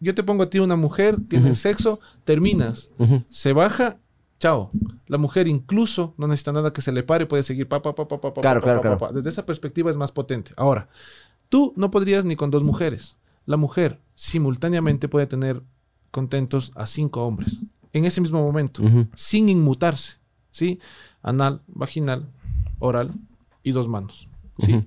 Yo 0.00 0.14
te 0.14 0.22
pongo 0.22 0.42
a 0.42 0.50
ti 0.50 0.58
una 0.58 0.76
mujer, 0.76 1.16
tienes 1.28 1.58
sexo, 1.58 1.98
terminas, 2.24 2.90
se 3.30 3.52
baja, 3.54 3.96
chao. 4.38 4.70
La 5.06 5.18
mujer 5.18 5.48
incluso 5.48 6.14
no 6.16 6.26
necesita 6.26 6.52
nada 6.52 6.72
que 6.72 6.80
se 6.82 6.92
le 6.92 7.02
pare, 7.02 7.26
puede 7.26 7.42
seguir 7.42 7.68
pa, 7.68 7.82
pa, 7.82 7.94
pa, 7.94 8.08
pa, 8.08 8.20
pa, 8.20 8.34
pa, 8.34 8.40
Claro, 8.40 8.60
pa, 8.60 8.80
claro, 8.80 8.98
pa. 8.98 9.12
Desde 9.12 9.30
esa 9.30 9.46
perspectiva 9.46 9.90
es 9.90 9.96
más 9.96 10.12
potente. 10.12 10.52
Ahora, 10.56 10.88
tú 11.48 11.72
no 11.76 11.90
podrías 11.90 12.24
ni 12.24 12.36
con 12.36 12.50
dos 12.50 12.62
mujeres. 12.62 13.16
La 13.46 13.56
mujer 13.56 14.00
simultáneamente 14.14 15.08
puede 15.08 15.26
tener 15.26 15.62
contentos 16.10 16.72
a 16.74 16.86
cinco 16.86 17.26
hombres 17.26 17.60
en 17.92 18.04
ese 18.04 18.20
mismo 18.20 18.42
momento, 18.42 18.82
sin 19.14 19.48
inmutarse, 19.48 20.18
¿sí? 20.50 20.80
Anal, 21.22 21.62
vaginal, 21.68 22.28
oral 22.80 23.12
y 23.62 23.70
dos 23.70 23.88
manos, 23.88 24.28
¿sí? 24.58 24.84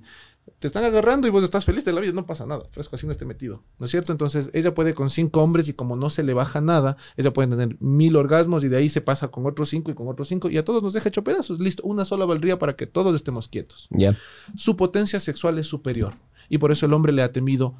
Te 0.58 0.66
están 0.66 0.84
agarrando 0.84 1.28
y 1.28 1.30
vos 1.30 1.44
estás 1.44 1.64
feliz 1.64 1.84
de 1.84 1.92
la 1.92 2.00
vida, 2.00 2.12
no 2.12 2.26
pasa 2.26 2.44
nada, 2.44 2.64
fresco, 2.72 2.96
así 2.96 3.06
no 3.06 3.12
esté 3.12 3.24
metido, 3.24 3.62
¿no 3.78 3.84
es 3.84 3.92
cierto? 3.92 4.10
Entonces, 4.10 4.50
ella 4.54 4.74
puede 4.74 4.92
con 4.92 5.08
cinco 5.08 5.40
hombres 5.40 5.68
y 5.68 5.72
como 5.72 5.94
no 5.94 6.10
se 6.10 6.24
le 6.24 6.34
baja 6.34 6.60
nada, 6.60 6.96
ella 7.16 7.32
puede 7.32 7.48
tener 7.48 7.76
mil 7.80 8.16
orgasmos 8.16 8.64
y 8.64 8.68
de 8.68 8.76
ahí 8.76 8.88
se 8.88 9.00
pasa 9.00 9.28
con 9.28 9.46
otros 9.46 9.68
cinco 9.68 9.92
y 9.92 9.94
con 9.94 10.08
otros 10.08 10.26
cinco 10.26 10.50
y 10.50 10.58
a 10.58 10.64
todos 10.64 10.82
nos 10.82 10.92
deja 10.92 11.08
hecho 11.08 11.22
pedazos, 11.22 11.60
listo, 11.60 11.82
una 11.84 12.04
sola 12.04 12.24
valdría 12.24 12.58
para 12.58 12.74
que 12.74 12.86
todos 12.86 13.14
estemos 13.14 13.46
quietos 13.46 13.88
su 14.56 14.76
potencia 14.76 15.20
sexual 15.20 15.58
es 15.58 15.66
superior. 15.66 16.14
Y 16.48 16.58
por 16.58 16.72
eso 16.72 16.86
el 16.86 16.92
hombre 16.92 17.12
le 17.12 17.22
ha 17.22 17.32
temido 17.32 17.74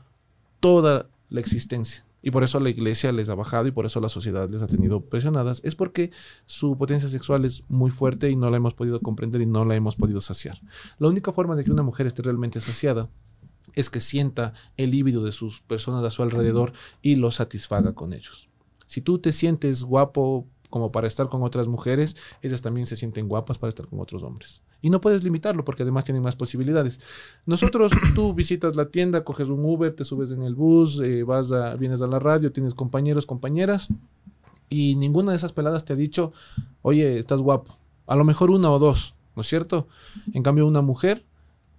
toda 0.60 1.08
la 1.28 1.40
existencia. 1.40 2.04
Y 2.22 2.30
por 2.30 2.42
eso 2.42 2.58
la 2.58 2.70
iglesia 2.70 3.12
les 3.12 3.28
ha 3.28 3.34
bajado 3.34 3.68
y 3.68 3.70
por 3.70 3.86
eso 3.86 4.00
la 4.00 4.08
sociedad 4.08 4.48
les 4.50 4.62
ha 4.62 4.66
tenido 4.66 5.00
presionadas. 5.00 5.60
Es 5.64 5.74
porque 5.74 6.10
su 6.46 6.76
potencia 6.76 7.08
sexual 7.08 7.44
es 7.44 7.64
muy 7.68 7.90
fuerte 7.90 8.30
y 8.30 8.36
no 8.36 8.50
la 8.50 8.56
hemos 8.56 8.74
podido 8.74 9.00
comprender 9.00 9.40
y 9.40 9.46
no 9.46 9.64
la 9.64 9.76
hemos 9.76 9.96
podido 9.96 10.20
saciar. 10.20 10.60
La 10.98 11.08
única 11.08 11.32
forma 11.32 11.54
de 11.54 11.64
que 11.64 11.70
una 11.70 11.82
mujer 11.82 12.06
esté 12.06 12.22
realmente 12.22 12.60
saciada 12.60 13.08
es 13.74 13.90
que 13.90 14.00
sienta 14.00 14.52
el 14.76 14.90
líbido 14.90 15.22
de 15.22 15.30
sus 15.30 15.60
personas 15.60 16.04
a 16.04 16.10
su 16.10 16.22
alrededor 16.22 16.72
y 17.02 17.16
lo 17.16 17.30
satisfaga 17.30 17.94
con 17.94 18.12
ellos. 18.12 18.48
Si 18.86 19.02
tú 19.02 19.18
te 19.18 19.32
sientes 19.32 19.84
guapo 19.84 20.46
como 20.70 20.92
para 20.92 21.06
estar 21.06 21.28
con 21.28 21.42
otras 21.42 21.68
mujeres, 21.68 22.16
ellas 22.42 22.62
también 22.62 22.86
se 22.86 22.96
sienten 22.96 23.28
guapas 23.28 23.58
para 23.58 23.68
estar 23.68 23.86
con 23.86 24.00
otros 24.00 24.22
hombres. 24.22 24.62
Y 24.82 24.90
no 24.90 25.00
puedes 25.00 25.24
limitarlo 25.24 25.64
porque 25.64 25.82
además 25.82 26.04
tienen 26.04 26.22
más 26.22 26.36
posibilidades. 26.36 27.00
Nosotros, 27.46 27.92
tú 28.14 28.34
visitas 28.34 28.76
la 28.76 28.86
tienda, 28.86 29.24
coges 29.24 29.48
un 29.48 29.64
Uber, 29.64 29.94
te 29.94 30.04
subes 30.04 30.30
en 30.30 30.42
el 30.42 30.54
bus, 30.54 31.00
eh, 31.00 31.22
vas 31.22 31.52
a, 31.52 31.74
vienes 31.76 32.02
a 32.02 32.06
la 32.06 32.18
radio, 32.18 32.52
tienes 32.52 32.74
compañeros, 32.74 33.26
compañeras, 33.26 33.88
y 34.70 34.96
ninguna 34.96 35.32
de 35.32 35.36
esas 35.36 35.52
peladas 35.52 35.84
te 35.84 35.94
ha 35.94 35.96
dicho, 35.96 36.32
oye, 36.82 37.18
estás 37.18 37.40
guapo. 37.40 37.78
A 38.06 38.16
lo 38.16 38.24
mejor 38.24 38.50
una 38.50 38.70
o 38.70 38.78
dos, 38.78 39.14
¿no 39.34 39.40
es 39.42 39.48
cierto? 39.48 39.88
En 40.32 40.42
cambio, 40.42 40.66
una 40.66 40.82
mujer, 40.82 41.24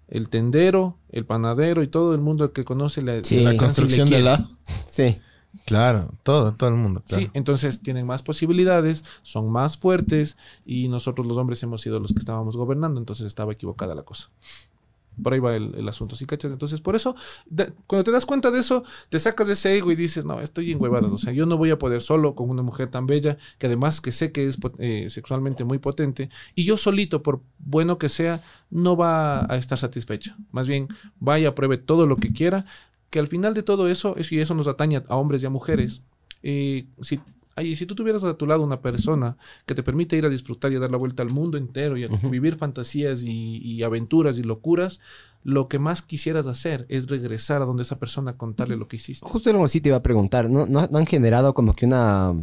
el 0.07 0.29
tendero, 0.29 0.97
el 1.11 1.25
panadero 1.25 1.83
y 1.83 1.87
todo 1.87 2.15
el 2.15 2.21
mundo 2.21 2.51
que 2.51 2.65
conoce 2.65 3.01
la, 3.01 3.23
Sí. 3.23 3.41
La 3.41 3.55
construcción 3.55 4.09
de 4.09 4.21
la... 4.21 4.43
Sí. 4.89 5.17
Claro, 5.65 6.11
todo, 6.23 6.53
todo 6.53 6.69
el 6.69 6.75
mundo. 6.75 7.01
Claro. 7.07 7.23
Sí, 7.23 7.31
entonces 7.33 7.81
tienen 7.81 8.05
más 8.05 8.21
posibilidades, 8.21 9.03
son 9.23 9.51
más 9.51 9.77
fuertes 9.77 10.37
y 10.65 10.87
nosotros 10.87 11.25
los 11.25 11.37
hombres 11.37 11.61
hemos 11.63 11.81
sido 11.81 11.99
los 11.99 12.13
que 12.13 12.19
estábamos 12.19 12.55
gobernando, 12.55 12.99
entonces 12.99 13.25
estaba 13.25 13.53
equivocada 13.53 13.95
la 13.95 14.03
cosa. 14.03 14.29
Por 15.21 15.33
ahí 15.33 15.39
va 15.39 15.53
el, 15.55 15.75
el 15.75 15.89
asunto, 15.89 16.15
¿sí 16.15 16.25
cachas? 16.25 16.49
Entonces, 16.49 16.79
por 16.79 16.95
eso, 16.95 17.13
cuando 17.87 18.05
te 18.05 18.11
das 18.11 18.25
cuenta 18.25 18.51
de 18.51 18.59
eso, 18.61 18.85
te 19.09 19.19
sacas 19.19 19.47
de 19.47 19.53
ese 19.53 19.75
ego 19.75 19.91
y 19.91 19.95
dices, 19.95 20.23
no, 20.23 20.39
estoy 20.39 20.71
en 20.71 20.81
huevadas, 20.81 21.11
o 21.11 21.17
sea, 21.17 21.33
yo 21.33 21.45
no 21.45 21.57
voy 21.57 21.71
a 21.71 21.77
poder 21.77 21.99
solo 21.99 22.35
con 22.35 22.49
una 22.49 22.61
mujer 22.61 22.89
tan 22.89 23.05
bella, 23.05 23.37
que 23.57 23.67
además 23.67 23.99
que 23.99 24.13
sé 24.13 24.31
que 24.31 24.47
es 24.47 24.57
eh, 24.77 25.07
sexualmente 25.09 25.65
muy 25.65 25.77
potente, 25.77 26.29
y 26.55 26.63
yo 26.63 26.77
solito, 26.77 27.21
por 27.21 27.41
bueno 27.57 27.97
que 27.97 28.07
sea, 28.07 28.41
no 28.69 28.95
va 28.95 29.51
a 29.51 29.57
estar 29.57 29.77
satisfecha. 29.77 30.37
Más 30.51 30.69
bien, 30.69 30.87
vaya, 31.19 31.53
pruebe 31.53 31.77
todo 31.77 32.05
lo 32.05 32.15
que 32.15 32.31
quiera, 32.31 32.65
que 33.09 33.19
al 33.19 33.27
final 33.27 33.53
de 33.53 33.63
todo 33.63 33.89
eso, 33.89 34.15
es- 34.17 34.31
y 34.31 34.39
eso 34.39 34.53
nos 34.55 34.67
atañe 34.67 35.03
a 35.07 35.15
hombres 35.17 35.43
y 35.43 35.45
a 35.45 35.49
mujeres, 35.49 36.01
eh, 36.43 36.85
si, 37.01 37.19
ay, 37.55 37.75
si 37.75 37.85
tú 37.85 37.95
tuvieras 37.95 38.23
a 38.23 38.35
tu 38.35 38.45
lado 38.45 38.63
una 38.63 38.81
persona 38.81 39.35
que 39.65 39.75
te 39.75 39.83
permite 39.83 40.15
ir 40.15 40.25
a 40.25 40.29
disfrutar 40.29 40.71
y 40.71 40.75
a 40.75 40.79
dar 40.79 40.91
la 40.91 40.97
vuelta 40.97 41.23
al 41.23 41.29
mundo 41.31 41.57
entero 41.57 41.97
y 41.97 42.05
a 42.05 42.07
vivir 42.29 42.55
fantasías 42.55 43.23
y, 43.23 43.57
y 43.57 43.83
aventuras 43.83 44.37
y 44.37 44.43
locuras, 44.43 44.99
lo 45.43 45.67
que 45.67 45.79
más 45.79 46.01
quisieras 46.01 46.47
hacer 46.47 46.85
es 46.89 47.07
regresar 47.09 47.61
a 47.61 47.65
donde 47.65 47.83
esa 47.83 47.97
persona 47.99 48.37
contarle 48.37 48.75
lo 48.77 48.87
que 48.87 48.97
hiciste. 48.97 49.25
Justo 49.25 49.49
algo 49.49 49.63
así 49.63 49.81
te 49.81 49.89
iba 49.89 49.97
a 49.97 50.03
preguntar. 50.03 50.49
¿No, 50.49 50.65
no, 50.65 50.87
no 50.91 50.97
han 50.97 51.05
generado 51.05 51.53
como 51.53 51.73
que 51.73 51.85
una. 51.85 52.33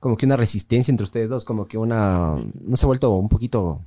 Como 0.00 0.18
que 0.18 0.26
una 0.26 0.36
resistencia 0.36 0.92
entre 0.92 1.04
ustedes 1.04 1.30
dos? 1.30 1.44
Como 1.46 1.66
que 1.66 1.78
una. 1.78 2.34
No 2.62 2.76
se 2.76 2.84
ha 2.84 2.88
vuelto 2.88 3.10
un 3.16 3.28
poquito. 3.30 3.80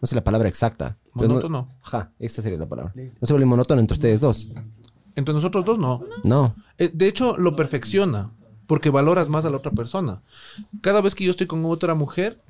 No 0.00 0.06
sé 0.06 0.14
la 0.14 0.24
palabra 0.24 0.48
exacta. 0.48 0.96
Pero 1.14 1.28
no- 1.28 1.34
Monótono. 1.34 1.68
Ajá, 1.82 2.10
esa 2.18 2.40
sería 2.40 2.58
la 2.58 2.66
palabra. 2.68 2.94
No 2.96 3.26
se 3.26 3.32
vuelve 3.34 3.44
monótono 3.46 3.80
entre 3.82 3.92
ustedes 3.94 4.20
dos. 4.22 4.48
Entre 5.18 5.34
nosotros 5.34 5.64
dos 5.64 5.78
no. 5.78 6.04
No. 6.22 6.54
Eh, 6.78 6.90
De 6.94 7.08
hecho, 7.08 7.36
lo 7.36 7.56
perfecciona 7.56 8.30
porque 8.68 8.90
valoras 8.90 9.28
más 9.28 9.44
a 9.44 9.50
la 9.50 9.56
otra 9.56 9.72
persona. 9.72 10.22
Cada 10.80 11.00
vez 11.00 11.16
que 11.16 11.24
yo 11.24 11.32
estoy 11.32 11.48
con 11.48 11.64
otra 11.64 11.94
mujer, 11.94 12.40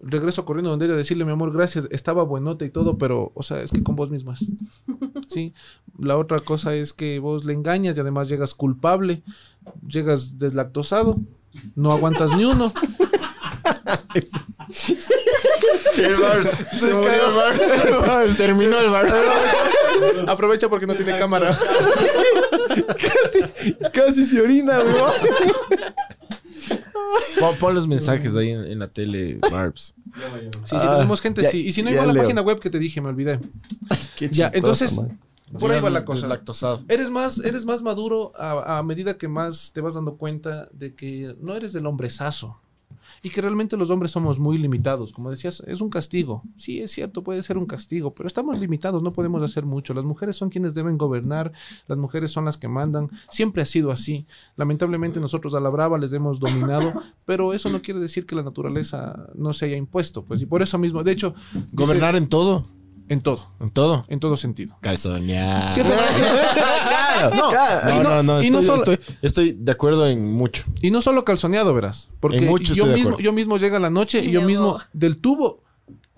regreso 0.00 0.46
corriendo 0.46 0.70
donde 0.70 0.86
ella 0.86 0.94
a 0.94 0.96
decirle, 0.96 1.26
mi 1.26 1.32
amor, 1.32 1.52
gracias, 1.52 1.86
estaba 1.90 2.22
buenota 2.22 2.64
y 2.64 2.70
todo, 2.70 2.96
pero, 2.96 3.32
o 3.34 3.42
sea, 3.42 3.60
es 3.60 3.70
que 3.70 3.82
con 3.82 3.96
vos 3.96 4.10
mismas. 4.10 4.46
Sí. 5.28 5.52
La 5.98 6.16
otra 6.18 6.38
cosa 6.38 6.76
es 6.76 6.92
que 6.92 7.18
vos 7.18 7.44
le 7.44 7.52
engañas 7.52 7.96
y 7.96 8.00
además 8.00 8.28
llegas 8.28 8.54
culpable, 8.54 9.24
llegas 9.88 10.38
deslactosado, 10.38 11.18
no 11.74 11.90
aguantas 11.90 12.30
ni 12.36 12.44
uno. 12.44 12.72
El 15.96 16.14
bar, 16.16 16.44
se 16.78 16.94
murió 16.94 17.10
el 17.12 18.02
bar. 18.06 18.28
Terminó 18.36 18.78
el 18.78 18.90
bar. 18.90 19.06
Aprovecha 20.28 20.68
porque 20.68 20.86
no 20.86 20.94
tiene 20.94 21.18
cámara. 21.18 21.56
Casi 23.92 24.24
se 24.24 24.40
orina, 24.40 24.78
weón. 24.80 25.12
Pon, 27.40 27.56
pon 27.56 27.74
los 27.74 27.86
mensajes 27.86 28.34
ahí 28.36 28.50
en, 28.50 28.64
en 28.64 28.78
la 28.78 28.88
tele, 28.88 29.38
Barbs. 29.50 29.94
Sí, 30.64 30.76
sí, 30.78 30.86
tenemos 30.86 31.20
gente, 31.20 31.42
ya- 31.42 31.50
sí. 31.50 31.66
Y 31.66 31.72
si 31.72 31.82
no, 31.82 31.88
ya 31.90 31.94
igual 31.94 32.08
la 32.08 32.12
leo. 32.14 32.22
página 32.22 32.40
web 32.42 32.58
que 32.58 32.70
te 32.70 32.78
dije, 32.78 33.00
me 33.00 33.08
olvidé. 33.08 33.38
Qué 34.16 34.28
Ya, 34.30 34.50
chistoso, 34.50 34.56
entonces, 34.56 34.96
man. 34.98 35.20
por 35.58 35.70
ahí 35.70 35.80
va 35.80 35.90
la 35.90 36.04
cosa. 36.04 36.20
deslactosado. 36.20 36.82
Eres 36.88 37.10
más, 37.10 37.38
eres 37.38 37.64
más 37.66 37.82
maduro 37.82 38.32
a, 38.36 38.78
a 38.78 38.82
medida 38.82 39.16
que 39.18 39.28
más 39.28 39.72
te 39.72 39.80
vas 39.82 39.94
dando 39.94 40.16
cuenta 40.16 40.68
de 40.72 40.94
que 40.94 41.34
no 41.40 41.54
eres 41.54 41.72
del 41.74 41.86
hombrezazo. 41.86 42.58
Y 43.26 43.30
que 43.30 43.40
realmente 43.40 43.76
los 43.76 43.90
hombres 43.90 44.12
somos 44.12 44.38
muy 44.38 44.56
limitados. 44.56 45.12
Como 45.12 45.32
decías, 45.32 45.60
es 45.66 45.80
un 45.80 45.90
castigo. 45.90 46.44
Sí, 46.54 46.80
es 46.80 46.92
cierto, 46.92 47.24
puede 47.24 47.42
ser 47.42 47.58
un 47.58 47.66
castigo, 47.66 48.14
pero 48.14 48.28
estamos 48.28 48.60
limitados, 48.60 49.02
no 49.02 49.12
podemos 49.12 49.42
hacer 49.42 49.64
mucho. 49.66 49.94
Las 49.94 50.04
mujeres 50.04 50.36
son 50.36 50.48
quienes 50.48 50.74
deben 50.74 50.96
gobernar, 50.96 51.50
las 51.88 51.98
mujeres 51.98 52.30
son 52.30 52.44
las 52.44 52.56
que 52.56 52.68
mandan. 52.68 53.10
Siempre 53.30 53.62
ha 53.62 53.66
sido 53.66 53.90
así. 53.90 54.26
Lamentablemente 54.54 55.18
nosotros 55.18 55.54
a 55.54 55.60
la 55.60 55.70
brava 55.70 55.98
les 55.98 56.12
hemos 56.12 56.38
dominado, 56.38 56.92
pero 57.24 57.52
eso 57.52 57.68
no 57.68 57.82
quiere 57.82 57.98
decir 57.98 58.26
que 58.26 58.36
la 58.36 58.44
naturaleza 58.44 59.26
no 59.34 59.52
se 59.52 59.64
haya 59.64 59.76
impuesto. 59.76 60.24
Pues, 60.24 60.40
y 60.42 60.46
por 60.46 60.62
eso 60.62 60.78
mismo, 60.78 61.02
de 61.02 61.10
hecho, 61.10 61.34
dice- 61.52 61.68
Gobernar 61.72 62.14
en 62.14 62.28
todo. 62.28 62.64
en 63.08 63.20
todo, 63.22 63.44
En 63.58 63.70
todo. 63.70 64.04
en 64.06 64.20
todo 64.20 64.36
sentido. 64.36 64.76
Calzonear. 64.82 65.68
Claro. 67.30 67.94
No, 67.94 68.02
no, 68.02 68.22
no. 68.22 68.22
no 68.22 68.40
Estoy, 68.40 68.64
solo- 68.66 68.82
estoy- 68.84 68.98
estoy 69.22 69.52
de 69.58 69.72
acuerdo 69.72 70.06
en 70.08 70.32
mucho. 70.32 70.64
Y 70.82 70.90
no 70.90 71.00
solo 71.00 71.24
calzoneado, 71.24 71.74
verás. 71.74 72.08
Porque 72.20 72.38
En 72.38 72.46
mucho 72.46 72.74
yo 72.74 72.86
mismo, 72.86 73.18
yo 73.18 73.32
mismo 73.32 73.56
llega 73.58 73.78
la 73.78 73.90
noche 73.90 74.20
y 74.20 74.30
yo 74.30 74.42
mismo 74.42 74.78
del 74.92 75.18
tubo. 75.18 75.62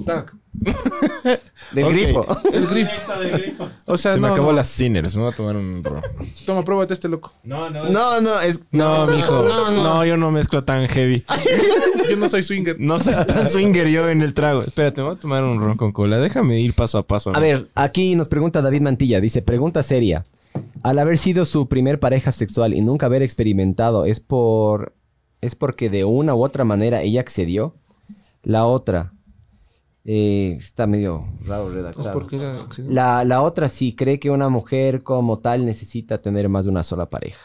tac, 0.06 0.32
Del 1.72 1.86
grifo. 1.92 2.26
el 2.52 2.66
grifo. 2.66 3.68
O 3.86 3.96
sea, 3.98 4.14
Se 4.14 4.20
me 4.20 4.26
no, 4.28 4.32
acabó 4.34 4.50
no. 4.50 4.56
las 4.56 4.66
Sinners. 4.68 5.14
Me 5.16 5.22
voy 5.22 5.32
a 5.32 5.36
tomar 5.36 5.56
un 5.56 5.82
ron. 5.84 6.02
Toma, 6.46 6.64
pruébate 6.64 6.94
este 6.94 7.08
loco. 7.08 7.32
No, 7.44 7.68
no. 7.70 7.84
No, 7.90 8.20
no, 8.20 8.40
es. 8.40 8.60
No, 8.70 9.06
mijo. 9.06 9.42
No, 9.42 10.04
yo 10.04 10.16
no 10.16 10.30
mezclo 10.30 10.64
tan 10.64 10.88
heavy. 10.88 11.24
Yo 12.08 12.16
no 12.16 12.30
soy 12.30 12.42
swinger. 12.42 12.76
No 12.80 12.98
soy 12.98 13.12
tan 13.26 13.50
swinger 13.50 13.86
yo 13.88 14.08
en 14.08 14.22
el 14.22 14.32
trago. 14.32 14.62
Espérate, 14.62 15.02
me 15.02 15.08
voy 15.08 15.16
a 15.16 15.20
tomar 15.20 15.44
un 15.44 15.60
ron 15.60 15.76
con 15.76 15.92
cola. 15.92 16.18
Déjame 16.18 16.58
ir 16.58 16.72
paso 16.72 16.96
a 16.96 17.02
paso. 17.06 17.36
A 17.36 17.38
ver, 17.38 17.68
aquí 17.74 18.14
nos 18.14 18.30
pregunta 18.30 18.62
David 18.62 18.80
Mantilla. 18.80 19.20
Dice, 19.20 19.42
pregunta 19.42 19.82
seria. 19.82 20.24
Al 20.82 20.98
haber 20.98 21.18
sido 21.18 21.44
su 21.44 21.68
primer 21.68 22.00
pareja 22.00 22.32
sexual 22.32 22.74
y 22.74 22.80
nunca 22.80 23.06
haber 23.06 23.22
experimentado, 23.22 24.04
¿es 24.04 24.20
por... 24.20 24.94
¿Es 25.40 25.54
porque 25.54 25.88
de 25.90 26.04
una 26.04 26.34
u 26.34 26.42
otra 26.42 26.64
manera 26.64 27.02
ella 27.02 27.20
accedió? 27.20 27.74
La 28.42 28.66
otra... 28.66 29.12
eh, 30.04 30.56
está 30.58 30.86
medio 30.86 31.24
raro 31.46 31.68
Es 31.68 31.74
redactado. 31.74 32.12
porque 32.12 32.36
era- 32.36 32.66
sí. 32.70 32.82
La, 32.88 33.24
la 33.24 33.42
otra 33.42 33.68
sí 33.68 33.94
cree 33.94 34.18
que 34.18 34.30
una 34.30 34.48
mujer 34.48 35.02
como 35.02 35.38
tal 35.38 35.66
necesita 35.66 36.20
tener 36.22 36.48
más 36.48 36.64
de 36.64 36.70
una 36.70 36.82
sola 36.82 37.10
pareja. 37.10 37.38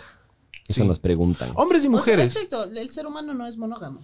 Eso 0.68 0.82
Sí. 0.84 0.88
nos 0.88 1.00
preguntan. 1.00 1.50
Hombres 1.56 1.84
y 1.84 1.88
O 1.88 1.90
sea, 1.92 1.98
mujeres. 2.00 2.36
exacto, 2.36 2.64
el 2.64 2.90
ser 2.90 3.06
humano 3.06 3.34
no 3.34 3.46
es 3.46 3.58
monógamo. 3.58 4.00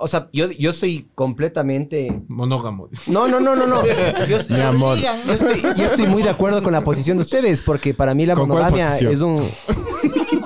O 0.00 0.06
sea, 0.06 0.28
yo, 0.32 0.48
yo 0.52 0.72
soy 0.72 1.08
completamente... 1.16 2.22
Monógamo. 2.28 2.88
No, 3.08 3.26
no, 3.26 3.40
no, 3.40 3.56
no, 3.56 3.66
no. 3.66 3.84
Yo, 3.84 4.38
Mi 4.48 4.60
amor. 4.60 4.96
Yo 4.98 5.32
estoy, 5.32 5.60
yo 5.76 5.84
estoy 5.86 6.06
muy 6.06 6.22
de 6.22 6.30
acuerdo 6.30 6.62
con 6.62 6.72
la 6.72 6.84
posición 6.84 7.16
de 7.18 7.22
ustedes, 7.22 7.62
porque 7.62 7.94
para 7.94 8.14
mí 8.14 8.24
la 8.24 8.34
¿Con 8.34 8.48
cuál 8.48 8.62
monogamia 8.70 8.96
es 8.96 9.20
un. 9.20 9.42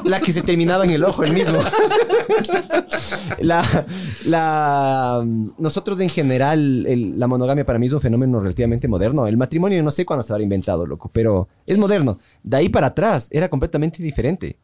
La 0.04 0.20
que 0.20 0.32
se 0.32 0.42
terminaba 0.42 0.84
en 0.84 0.90
el 0.90 1.04
ojo, 1.04 1.22
el 1.22 1.32
mismo. 1.32 1.58
La, 3.40 3.62
la, 4.24 5.24
nosotros 5.58 6.00
en 6.00 6.08
general, 6.08 6.86
el- 6.86 7.18
la 7.18 7.26
monogamia 7.26 7.64
para 7.64 7.78
mí 7.78 7.86
es 7.86 7.92
un 7.92 8.00
fenómeno 8.00 8.38
relativamente 8.40 8.88
moderno. 8.88 9.26
El 9.26 9.36
matrimonio 9.36 9.82
no 9.82 9.90
sé 9.90 10.04
cuándo 10.04 10.22
se 10.22 10.32
habrá 10.32 10.42
inventado, 10.42 10.86
loco, 10.86 11.10
pero 11.12 11.48
es 11.66 11.78
moderno. 11.78 12.18
De 12.42 12.56
ahí 12.56 12.68
para 12.68 12.88
atrás 12.88 13.28
era 13.30 13.48
completamente 13.48 14.02
diferente. 14.02 14.58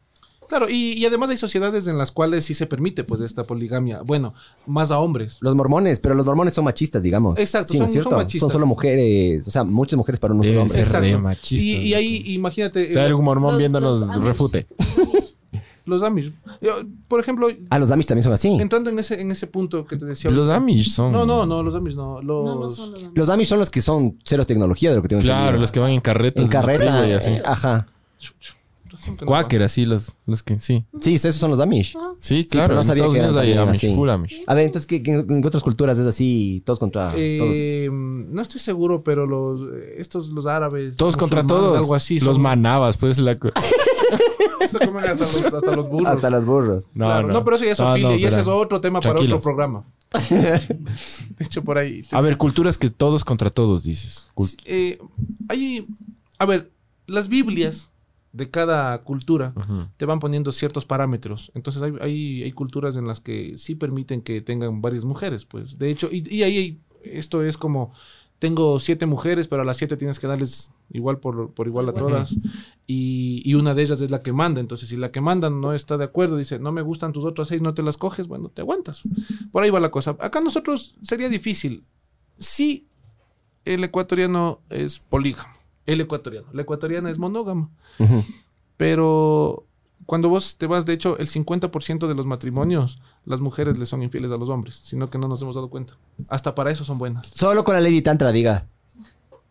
Claro, 0.49 0.67
y, 0.67 0.93
y 0.93 1.05
además 1.05 1.29
hay 1.29 1.37
sociedades 1.37 1.87
en 1.87 1.97
las 1.97 2.11
cuales 2.11 2.43
sí 2.43 2.53
se 2.53 2.65
permite 2.65 3.03
pues 3.05 3.21
esta 3.21 3.43
poligamia. 3.45 4.01
Bueno, 4.01 4.33
más 4.65 4.91
a 4.91 4.97
hombres. 4.99 5.37
Los 5.41 5.55
mormones, 5.55 5.99
pero 5.99 6.15
los 6.15 6.25
mormones 6.25 6.53
son 6.55 6.65
machistas, 6.65 7.03
digamos. 7.03 7.39
Exacto, 7.39 7.71
Sí, 7.71 7.79
¿no 7.79 7.87
son- 7.87 8.03
son 8.03 8.13
machistas. 8.15 8.51
solo 8.51 8.65
mujeres, 8.65 9.47
o 9.47 9.51
sea, 9.51 9.63
muchas 9.63 9.95
mujeres 9.97 10.19
para 10.19 10.33
un 10.33 10.43
solo 10.43 10.63
hombre. 10.63 11.17
machistas, 11.17 11.61
Y, 11.61 11.77
y 11.77 11.93
ahí, 11.93 12.23
imagínate, 12.33 12.89
Si 12.89 12.97
hay 12.97 13.05
eh, 13.05 13.07
algún 13.07 13.25
mormón 13.25 13.51
Los- 13.51 13.59
viéndonos, 13.59 13.99
los 13.99 14.23
refute. 14.23 14.65
los 15.85 16.03
Amish. 16.03 16.31
Yo, 16.61 16.71
por 17.07 17.19
ejemplo, 17.19 17.47
Ah, 17.69 17.79
los 17.79 17.89
Amish 17.91 18.05
también 18.07 18.23
son 18.23 18.33
así. 18.33 18.49
entrando 18.59 18.89
en 18.89 18.99
ese, 18.99 19.19
en 19.21 19.31
ese 19.31 19.47
punto 19.47 19.85
que 19.85 19.97
te 19.97 20.05
decía. 20.05 20.29
Los 20.29 20.49
Amish 20.49 20.89
son. 20.91 21.11
No, 21.11 21.25
no, 21.25 21.45
no, 21.45 21.63
los 21.63 21.73
Amish 21.75 21.95
no. 21.95 22.21
Los... 22.21 22.45
No, 22.45 22.59
no 22.59 22.69
son 22.69 22.91
los 22.91 23.03
Amish. 23.03 23.15
Los 23.17 23.29
Amish 23.29 23.47
son 23.47 23.59
los 23.59 23.69
que 23.69 23.81
son 23.81 24.17
cero 24.23 24.45
tecnología 24.45 24.89
de 24.91 24.95
lo 24.97 25.01
que 25.01 25.07
tengo 25.09 25.21
Claro, 25.21 25.39
entendido. 25.41 25.61
los 25.61 25.71
que 25.71 25.79
van 25.79 25.91
en 25.91 26.01
carretas. 26.01 26.43
En 26.45 26.49
carreta, 26.51 27.03
así. 27.17 27.29
eh, 27.29 27.41
ajá. 27.45 27.87
Quaker, 29.25 29.63
así, 29.63 29.85
los, 29.85 30.15
los 30.25 30.43
que 30.43 30.59
sí. 30.59 30.85
Sí, 30.99 31.15
esos 31.15 31.35
son 31.35 31.51
los 31.51 31.59
Amish. 31.59 31.95
Sí, 32.19 32.45
claro. 32.45 32.75
no 32.75 32.83
sabía 32.83 33.07
que 33.09 33.17
eran 33.17 33.35
Amish, 33.67 33.75
así. 33.85 33.95
full 33.95 34.09
Amish. 34.09 34.41
A 34.47 34.53
ver, 34.53 34.65
entonces, 34.65 34.85
¿qué, 34.87 35.01
qué- 35.03 35.11
en 35.11 35.45
otras 35.45 35.63
culturas 35.63 35.97
es 35.97 36.05
así, 36.07 36.61
todos 36.65 36.79
contra 36.79 37.11
todos? 37.11 37.17
Eh, 37.55 37.89
no 37.91 38.41
estoy 38.41 38.59
seguro, 38.59 39.03
pero 39.03 39.25
los 39.25 39.61
estos 39.97 40.29
los 40.29 40.45
árabes. 40.45 40.97
Todos 40.97 41.15
contra 41.17 41.45
todos. 41.45 41.77
Algo 41.77 41.95
así. 41.95 42.19
Los 42.19 42.33
son- 42.35 42.41
manabas, 42.41 42.97
pues 42.97 43.19
la. 43.19 43.37
Se 44.69 44.77
comen 44.85 45.03
hasta 45.05 45.23
los, 45.25 45.45
hasta 45.53 45.75
los 45.75 45.89
burros. 45.89 46.07
Hasta 46.07 46.29
los 46.29 46.45
burros. 46.45 46.85
No, 46.93 47.05
Claro, 47.05 47.27
no. 47.27 47.33
no. 47.33 47.43
pero 47.43 47.55
eso 47.55 47.65
ya 47.65 47.71
es 47.71 47.79
No, 47.79 47.91
ofilia 47.91 48.09
no, 48.09 48.15
y 48.17 48.25
ese 48.25 48.39
es 48.41 48.47
otro 48.47 48.79
tema 48.81 48.99
para 49.01 49.19
otro 49.19 49.39
programa. 49.39 49.83
De 50.29 51.45
hecho, 51.45 51.63
por 51.63 51.77
ahí. 51.77 52.01
A 52.11 52.21
ver, 52.21 52.37
culturas 52.37 52.77
que 52.77 52.89
todos 52.89 53.23
contra 53.23 53.49
todos, 53.49 53.83
dices. 53.83 54.29
Eh, 54.65 54.99
hay, 55.47 55.87
a 56.37 56.45
ver, 56.45 56.71
las 57.07 57.29
Biblias 57.29 57.88
de 58.31 58.49
cada 58.49 59.01
cultura 59.03 59.53
te 59.97 60.05
van 60.05 60.19
poniendo 60.19 60.51
ciertos 60.51 60.85
parámetros. 60.85 61.51
Entonces 61.55 61.81
hay, 61.81 61.93
hay, 62.01 62.43
hay 62.43 62.51
culturas 62.51 62.95
en 62.95 63.07
las 63.07 63.19
que 63.19 63.57
sí 63.57 63.75
permiten 63.75 64.21
que 64.21 64.41
tengan 64.41 64.81
varias 64.81 65.05
mujeres, 65.05 65.45
pues. 65.45 65.79
De 65.79 65.89
hecho, 65.89 66.09
y, 66.11 66.23
y 66.33 66.43
ahí 66.43 66.81
esto 67.03 67.43
es 67.43 67.57
como, 67.57 67.91
tengo 68.37 68.79
siete 68.79 69.05
mujeres, 69.05 69.47
pero 69.47 69.63
a 69.63 69.65
las 69.65 69.77
siete 69.77 69.97
tienes 69.97 70.19
que 70.19 70.27
darles 70.27 70.73
igual 70.91 71.19
por, 71.19 71.53
por 71.53 71.67
igual 71.67 71.89
a 71.89 71.93
todas. 71.93 72.37
Y, 72.87 73.41
y 73.45 73.55
una 73.55 73.73
de 73.73 73.81
ellas 73.81 74.01
es 74.01 74.11
la 74.11 74.21
que 74.21 74.31
manda. 74.31 74.61
Entonces, 74.61 74.89
si 74.89 74.95
la 74.95 75.11
que 75.11 75.21
manda 75.21 75.49
no 75.49 75.73
está 75.73 75.97
de 75.97 76.05
acuerdo, 76.05 76.37
dice, 76.37 76.57
no 76.59 76.71
me 76.71 76.81
gustan 76.81 77.11
tus 77.11 77.25
otras 77.25 77.49
seis, 77.49 77.61
no 77.61 77.73
te 77.73 77.83
las 77.83 77.97
coges, 77.97 78.27
bueno, 78.27 78.49
te 78.49 78.61
aguantas. 78.61 79.03
Por 79.51 79.63
ahí 79.63 79.69
va 79.69 79.79
la 79.79 79.91
cosa. 79.91 80.15
Acá 80.19 80.39
nosotros 80.39 80.95
sería 81.01 81.29
difícil. 81.29 81.83
Si 82.37 82.87
el 83.65 83.83
ecuatoriano 83.83 84.61
es 84.69 84.99
polígamo. 84.99 85.58
El 85.89 86.01
ecuatoriano. 86.01 86.47
La 86.53 86.61
ecuatoriana 86.61 87.09
es 87.09 87.17
monógama. 87.17 87.69
Pero 88.77 89.65
cuando 90.05 90.29
vos 90.29 90.55
te 90.57 90.67
vas, 90.67 90.85
de 90.85 90.93
hecho, 90.93 91.17
el 91.17 91.27
50% 91.27 92.07
de 92.07 92.13
los 92.13 92.27
matrimonios, 92.27 92.99
las 93.25 93.41
mujeres 93.41 93.79
le 93.79 93.87
son 93.87 94.03
infieles 94.03 94.31
a 94.31 94.37
los 94.37 94.49
hombres, 94.49 94.75
sino 94.83 95.09
que 95.09 95.17
no 95.17 95.27
nos 95.27 95.41
hemos 95.41 95.55
dado 95.55 95.69
cuenta. 95.69 95.93
Hasta 96.27 96.53
para 96.53 96.69
eso 96.69 96.83
son 96.83 96.99
buenas. 96.99 97.27
Solo 97.33 97.63
con 97.63 97.73
la 97.73 97.81
Lady 97.81 98.03
Tantra, 98.03 98.31
diga. 98.31 98.67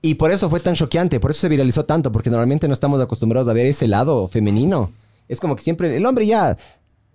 Y 0.01 0.15
por 0.15 0.31
eso 0.31 0.49
fue 0.49 0.61
tan 0.61 0.75
choqueante, 0.75 1.19
por 1.19 1.33
eso 1.33 1.41
se 1.41 1.49
viralizó 1.49 1.85
tanto, 1.85 2.13
porque 2.13 2.31
normalmente 2.31 2.69
no 2.69 2.75
estamos 2.75 3.01
acostumbrados 3.01 3.49
a 3.49 3.53
ver 3.53 3.67
ese 3.67 3.89
lado 3.89 4.29
femenino. 4.29 4.93
Es 5.27 5.41
como 5.41 5.57
que 5.57 5.63
siempre 5.65 5.95
el 5.97 6.07
hombre 6.07 6.25
ya 6.25 6.57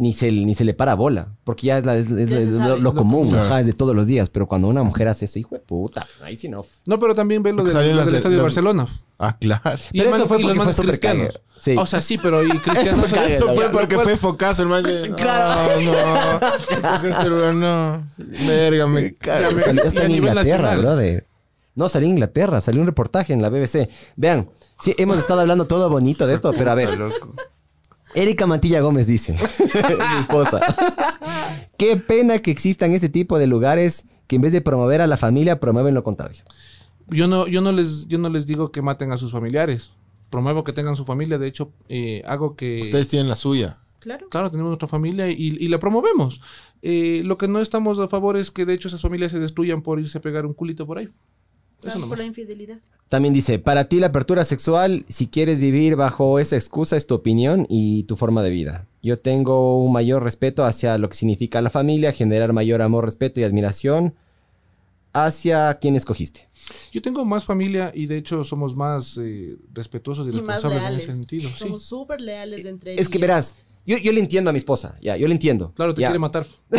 ni 0.04 0.14
se, 0.14 0.32
ni 0.32 0.54
se 0.54 0.66
le 0.66 0.74
para 0.74 0.94
bola, 0.96 1.30
porque 1.46 1.68
ya 1.68 1.78
es, 1.78 1.86
la- 1.86 1.96
es- 1.98 2.12
es- 2.12 2.30
Ya 2.30 2.38
es 2.40 2.50
lo, 2.56 2.78
lo 2.78 2.94
común, 2.94 3.30
Claro. 3.30 3.46
ajá, 3.46 3.60
es 3.62 3.66
de 3.68 3.74
todos 3.74 3.96
los 3.96 4.06
días. 4.06 4.30
Pero 4.30 4.48
cuando 4.48 4.68
una 4.68 4.84
mujer 4.84 5.08
hace 5.08 5.26
eso, 5.26 5.40
hijo 5.40 5.56
de 5.56 5.60
puta, 5.62 6.06
ahí 6.24 6.36
sí 6.36 6.50
no. 6.50 6.66
No, 6.86 7.00
pero 7.00 7.16
también 7.16 7.42
ve 7.42 7.54
lo, 7.54 7.66
salieron 7.66 7.92
lo 7.92 8.02
las 8.02 8.06
del 8.06 8.12
de- 8.14 8.18
estadio 8.18 8.38
de 8.38 8.44
Barcelona. 8.44 8.86
Ah, 9.18 9.38
claro. 9.40 9.80
Y 9.94 10.00
Pero 10.00 10.10
eso 10.10 10.20
man- 10.20 10.28
fue 10.28 10.40
porque 10.40 10.60
fue 10.74 10.86
cristianos. 10.86 11.28
cague. 11.28 11.40
Sí. 11.58 11.76
O 11.78 11.86
sea, 11.86 12.02
sí, 12.02 12.18
pero 12.22 12.44
y 12.44 12.50
cristianos. 12.60 13.10
fue 13.10 13.10
cague, 13.18 13.34
Eso 13.36 13.54
fue 13.56 13.70
porque 13.70 13.98
fue 14.00 14.18
focazo 14.18 14.64
el 14.64 14.70
man. 14.70 14.84
de- 14.84 15.14
Claro. 15.16 15.62
Ah, 16.04 16.58
no. 17.02 17.08
El 17.08 17.14
celular 17.16 17.54
no. 17.56 18.08
Verga, 18.48 18.88
me. 18.88 19.16
Salió 19.64 19.84
hasta 19.86 20.02
a 20.02 20.04
en 20.06 20.12
nivel 20.12 20.30
Inglaterra, 20.30 20.76
brother. 20.76 21.26
No, 21.76 21.90
salió 21.90 22.06
en 22.08 22.14
Inglaterra, 22.16 22.62
salió 22.62 22.82
un 22.82 22.88
reportaje 22.88 23.34
en 23.34 23.42
la 23.42 23.50
BBC. 23.50 23.90
Vean, 24.16 24.48
sí, 24.80 24.94
hemos 24.98 25.18
estado 25.18 25.42
hablando 25.42 25.66
todo 25.66 25.90
bonito 25.90 26.28
de 26.28 26.34
esto, 26.36 26.52
pero 26.56 26.70
a 26.72 26.76
ver. 26.76 26.90
Erika 28.16 28.48
Mantilla 28.48 28.82
Gómez 28.82 29.08
dice, 29.08 29.34
mi 29.74 30.20
esposa, 30.20 30.62
qué 31.78 31.98
pena 31.98 32.40
que 32.40 32.52
existan 32.52 32.92
este 32.92 33.10
tipo 33.10 33.40
de 33.40 33.48
lugares 33.48 34.06
que 34.28 34.36
en 34.36 34.42
vez 34.42 34.52
de 34.52 34.62
promover 34.62 35.02
a 35.02 35.08
la 35.08 35.18
familia, 35.18 35.60
promueven 35.60 35.94
lo 35.94 36.04
contrario. 36.04 36.44
Yo 37.08 37.28
no, 37.28 37.48
yo 37.48 37.62
no 37.62 37.72
les, 37.72 38.08
yo 38.08 38.18
no 38.18 38.30
les 38.30 38.46
digo 38.46 38.72
que 38.72 38.82
maten 38.82 39.12
a 39.12 39.18
sus 39.18 39.32
familiares. 39.32 39.94
Promuevo 40.30 40.64
que 40.64 40.74
tengan 40.74 40.96
su 40.96 41.06
familia. 41.06 41.38
De 41.38 41.48
hecho, 41.48 41.72
eh, 41.90 42.24
hago 42.26 42.56
que. 42.56 42.82
Ustedes 42.82 43.10
tienen 43.10 43.28
la 43.28 43.36
suya. 43.36 43.80
Claro. 44.00 44.28
Claro, 44.30 44.52
tenemos 44.52 44.70
nuestra 44.70 44.88
familia 44.88 45.30
y, 45.30 45.58
y 45.60 45.68
la 45.68 45.80
promovemos. 45.80 46.42
Eh, 46.82 47.22
lo 47.24 47.38
que 47.38 47.48
no 47.48 47.62
estamos 47.62 48.00
a 48.00 48.10
favor 48.10 48.36
es 48.36 48.52
que 48.52 48.66
de 48.66 48.74
hecho 48.74 48.90
esas 48.90 49.02
familias 49.02 49.32
se 49.32 49.40
destruyan 49.40 49.82
por 49.82 50.00
irse 50.00 50.18
a 50.18 50.22
pegar 50.22 50.46
un 50.46 50.54
culito 50.54 50.86
por 50.86 50.98
ahí. 50.98 51.08
Nomás. 51.86 52.10
por 52.10 52.18
la 52.18 52.26
infidelidad. 52.26 52.80
También 53.10 53.34
dice, 53.34 53.60
para 53.60 53.84
ti 53.86 54.00
la 54.00 54.08
apertura 54.08 54.44
sexual, 54.44 55.06
si 55.08 55.28
quieres 55.28 55.60
vivir 55.60 55.96
bajo 55.96 56.40
esa 56.40 56.56
excusa, 56.56 56.98
es 56.98 57.06
tu 57.06 57.14
opinión 57.14 57.68
y 57.70 58.04
tu 58.04 58.16
forma 58.16 58.42
de 58.42 58.50
vida. 58.50 58.88
Yo 59.04 59.18
tengo 59.18 59.84
un 59.84 59.92
mayor 59.94 60.24
respeto 60.24 60.66
hacia 60.66 60.98
lo 60.98 61.10
que 61.10 61.16
significa 61.16 61.62
la 61.62 61.70
familia, 61.70 62.12
generar 62.12 62.54
mayor 62.54 62.82
amor, 62.82 63.06
respeto 63.06 63.40
y 63.40 63.44
admiración 63.44 64.16
hacia 65.14 65.76
quien 65.76 65.96
escogiste. 65.96 66.50
Yo 66.92 67.02
tengo 67.02 67.24
más 67.24 67.46
familia 67.46 67.92
y 67.94 68.08
de 68.08 68.18
hecho 68.18 68.44
somos 68.44 68.76
más 68.76 69.20
eh, 69.22 69.58
respetuosos 69.72 70.28
y, 70.28 70.32
Y 70.32 70.34
más 70.42 70.64
responsables 70.64 70.78
en 70.78 70.84
leales. 70.90 71.04
ese 71.04 71.14
sentido. 71.14 71.50
Sí. 71.50 71.56
Somos 71.58 71.84
súper 71.84 72.20
leales 72.20 72.66
entre 72.66 72.96
Es 72.96 73.10
que 73.10 73.20
verás, 73.20 73.56
yo, 73.86 73.98
yo 73.98 74.12
le 74.12 74.22
entiendo 74.22 74.50
a 74.50 74.54
mi 74.54 74.58
esposa, 74.58 74.98
ya, 75.02 75.16
yo 75.18 75.28
le 75.28 75.34
entiendo. 75.36 75.72
Claro, 75.76 75.94
te 75.94 76.02
ya. 76.02 76.08
quiere 76.08 76.20
matar. 76.20 76.48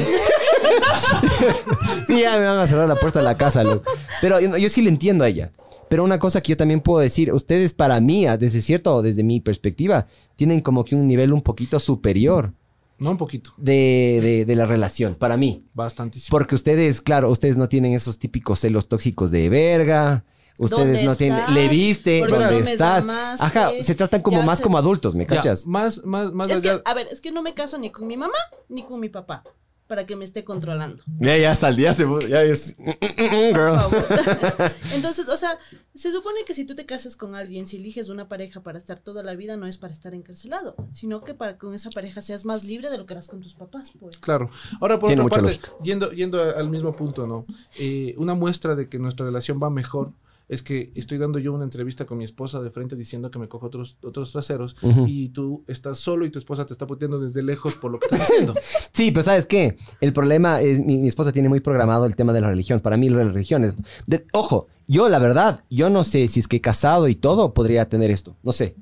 sí, 2.06 2.20
ya 2.20 2.38
me 2.38 2.44
van 2.46 2.58
a 2.58 2.66
cerrar 2.66 2.88
la 2.88 2.96
puerta 2.96 3.18
de 3.20 3.24
la 3.24 3.36
casa, 3.36 3.62
loco. 3.64 3.90
Pero 4.20 4.40
yo, 4.40 4.56
yo 4.56 4.68
sí 4.68 4.82
le 4.82 4.88
entiendo 4.90 5.24
a 5.24 5.28
ella. 5.28 5.52
Pero 5.88 6.02
una 6.04 6.18
cosa 6.18 6.40
que 6.40 6.50
yo 6.50 6.56
también 6.56 6.80
puedo 6.80 7.00
decir, 7.00 7.32
ustedes 7.32 7.72
para 7.72 8.00
mí, 8.00 8.26
ah, 8.26 8.36
desde 8.36 8.60
cierto, 8.62 9.02
desde 9.02 9.22
mi 9.22 9.40
perspectiva, 9.40 10.06
tienen 10.36 10.60
como 10.60 10.84
que 10.84 10.94
un 10.94 11.06
nivel 11.06 11.32
un 11.32 11.42
poquito 11.42 11.78
superior 11.78 12.52
No, 12.98 13.10
un 13.10 13.16
poquito. 13.16 13.52
de, 13.58 14.18
de- 14.22 14.44
de 14.44 14.56
la 14.56 14.66
relación, 14.66 15.14
para 15.14 15.36
mí. 15.36 15.64
Bastantísimo. 15.74 16.30
Porque 16.36 16.54
ustedes, 16.54 17.00
claro, 17.02 17.30
ustedes 17.30 17.56
no 17.56 17.68
tienen 17.68 17.92
esos 17.92 18.18
típicos 18.18 18.60
celos 18.60 18.88
tóxicos 18.88 19.30
de 19.30 19.48
verga. 19.48 20.24
Ustedes 20.56 20.86
¿Dónde 20.86 21.02
no 21.04 21.16
tienen, 21.16 21.38
estás? 21.40 21.52
le 21.54 21.68
viste, 21.68 22.20
¿Por 22.20 22.28
qué 22.28 22.34
dónde 22.36 22.58
no 22.60 22.64
me 22.64 22.72
estás. 22.72 23.04
llamaste? 23.04 23.44
Ajá, 23.46 23.70
se 23.80 23.94
tratan 23.96 24.22
como 24.22 24.38
Ya 24.38 24.44
más 24.46 24.58
se- 24.58 24.62
como 24.62 24.78
adultos, 24.78 25.14
¿me 25.16 25.24
Ya, 25.24 25.36
cachas? 25.36 25.66
más, 25.66 26.04
más, 26.04 26.32
más 26.32 26.48
Es 26.48 26.60
que, 26.60 26.80
a 26.84 26.94
ver, 26.94 27.08
es 27.10 27.20
que 27.20 27.32
no 27.32 27.42
me 27.42 27.54
caso 27.54 27.76
ni 27.76 27.90
con 27.90 28.06
mi 28.06 28.16
mamá 28.16 28.38
ni 28.68 28.84
con 28.84 29.00
mi 29.00 29.08
papá 29.08 29.42
para 29.86 30.06
que 30.06 30.16
me 30.16 30.24
esté 30.24 30.44
controlando. 30.44 31.02
Ya, 31.18 31.36
ya 31.36 31.54
sal, 31.54 31.76
ya 31.76 31.94
se 31.94 32.06
ya 32.28 32.42
es 32.42 32.76
girl. 32.76 33.52
Por 33.52 33.78
favor. 33.78 34.72
Entonces, 34.94 35.28
o 35.28 35.36
sea, 35.36 35.58
se 35.94 36.10
supone 36.10 36.40
que 36.46 36.54
si 36.54 36.64
tú 36.64 36.74
te 36.74 36.86
casas 36.86 37.16
con 37.16 37.34
alguien, 37.34 37.66
si 37.66 37.76
eliges 37.76 38.08
una 38.08 38.28
pareja 38.28 38.62
para 38.62 38.78
estar 38.78 38.98
toda 38.98 39.22
la 39.22 39.34
vida, 39.34 39.56
no 39.56 39.66
es 39.66 39.76
para 39.76 39.92
estar 39.92 40.14
encarcelado, 40.14 40.74
sino 40.92 41.22
que 41.22 41.34
para 41.34 41.52
que 41.52 41.58
con 41.58 41.74
esa 41.74 41.90
pareja 41.90 42.22
seas 42.22 42.44
más 42.44 42.64
libre 42.64 42.90
de 42.90 42.98
lo 42.98 43.06
que 43.06 43.14
eras 43.14 43.28
con 43.28 43.40
tus 43.40 43.54
papás, 43.54 43.92
pues. 44.00 44.16
Claro. 44.16 44.50
Ahora, 44.80 44.98
por 44.98 45.08
Tiene 45.08 45.22
otra 45.22 45.42
parte, 45.42 45.60
yendo, 45.82 46.10
yendo 46.12 46.42
al 46.42 46.70
mismo 46.70 46.92
punto, 46.92 47.26
¿no? 47.26 47.44
Eh, 47.78 48.14
una 48.16 48.34
muestra 48.34 48.74
de 48.74 48.88
que 48.88 48.98
nuestra 48.98 49.26
relación 49.26 49.60
va 49.62 49.70
mejor 49.70 50.12
es 50.48 50.62
que 50.62 50.92
estoy 50.94 51.18
dando 51.18 51.38
yo 51.38 51.52
una 51.52 51.64
entrevista 51.64 52.04
con 52.04 52.18
mi 52.18 52.24
esposa 52.24 52.60
de 52.60 52.70
frente 52.70 52.96
diciendo 52.96 53.30
que 53.30 53.38
me 53.38 53.48
cojo 53.48 53.66
otros, 53.66 53.96
otros 54.02 54.30
traseros 54.32 54.76
y 55.06 55.30
tú 55.30 55.64
estás 55.68 55.98
solo 55.98 56.26
y 56.26 56.30
tu 56.30 56.38
esposa 56.38 56.66
te 56.66 56.72
está 56.74 56.86
puteando 56.86 57.18
desde 57.18 57.42
lejos 57.42 57.74
por 57.76 57.90
lo 57.90 57.98
que 57.98 58.06
estás 58.06 58.22
haciendo. 58.22 58.54
Sí, 58.92 59.10
pero 59.10 59.22
¿sabes 59.24 59.46
qué? 59.46 59.76
El 60.00 60.12
problema 60.12 60.60
es, 60.60 60.78
mi, 60.80 60.98
mi 60.98 61.08
esposa 61.08 61.32
tiene 61.32 61.48
muy 61.48 61.60
programado 61.60 62.04
el 62.06 62.14
tema 62.14 62.32
de 62.32 62.40
la 62.40 62.48
religión. 62.50 62.80
Para 62.80 62.96
mí 62.96 63.08
la 63.08 63.24
religión 63.24 63.64
es... 63.64 63.76
de- 64.06 64.24
ojo, 64.32 64.68
yo 64.86 65.08
la 65.08 65.18
verdad, 65.18 65.64
yo 65.70 65.90
no 65.90 66.04
sé 66.04 66.28
si 66.28 66.40
es 66.40 66.46
que 66.48 66.60
casado 66.60 67.08
y 67.08 67.14
todo 67.16 67.54
podría 67.54 67.88
tener 67.88 68.10
esto. 68.10 68.36
No 68.42 68.52
sé. 68.52 68.76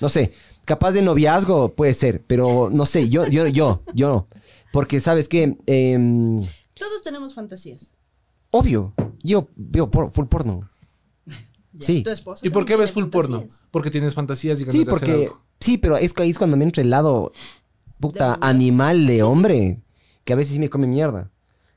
No 0.00 0.08
sé. 0.08 0.32
Capaz 0.66 0.92
de 0.92 1.02
noviazgo 1.02 1.74
puede 1.74 1.94
ser, 1.94 2.22
pero 2.26 2.68
no 2.70 2.86
sé, 2.86 3.08
yo, 3.08 3.26
yo, 3.26 3.46
yo, 3.48 3.82
yo. 3.92 4.28
Porque, 4.72 5.00
¿sabes 5.00 5.28
qué? 5.28 5.56
Em, 5.66 6.40
Todos 6.74 7.02
tenemos 7.02 7.34
fantasías. 7.34 7.94
obvio, 8.52 8.94
yo 9.22 9.48
veo 9.56 9.90
por, 9.90 10.12
full 10.12 10.26
porno. 10.26 10.69
Sí. 11.80 12.02
Tu 12.02 12.10
¿Y 12.42 12.50
por 12.50 12.64
qué 12.64 12.76
ves 12.76 12.92
full 12.92 13.06
porno? 13.06 13.44
Porque 13.70 13.90
tienes 13.90 14.14
fantasías 14.14 14.60
y 14.60 14.64
ganas 14.64 14.72
Sí, 14.72 14.84
de 14.84 14.90
hacer 14.90 14.90
porque... 14.90 15.24
algo. 15.24 15.42
Sí, 15.60 15.78
pero 15.78 15.96
es 15.96 16.12
que 16.12 16.22
ahí 16.22 16.30
es 16.30 16.38
cuando 16.38 16.56
me 16.56 16.64
entra 16.64 16.82
el 16.82 16.90
lado, 16.90 17.32
puta, 17.98 18.38
De 18.40 18.46
animal 18.46 19.06
de 19.06 19.22
hombre, 19.22 19.80
que 20.24 20.32
a 20.32 20.36
veces 20.36 20.54
sí 20.54 20.58
me 20.58 20.70
come 20.70 20.86
mierda. 20.86 21.30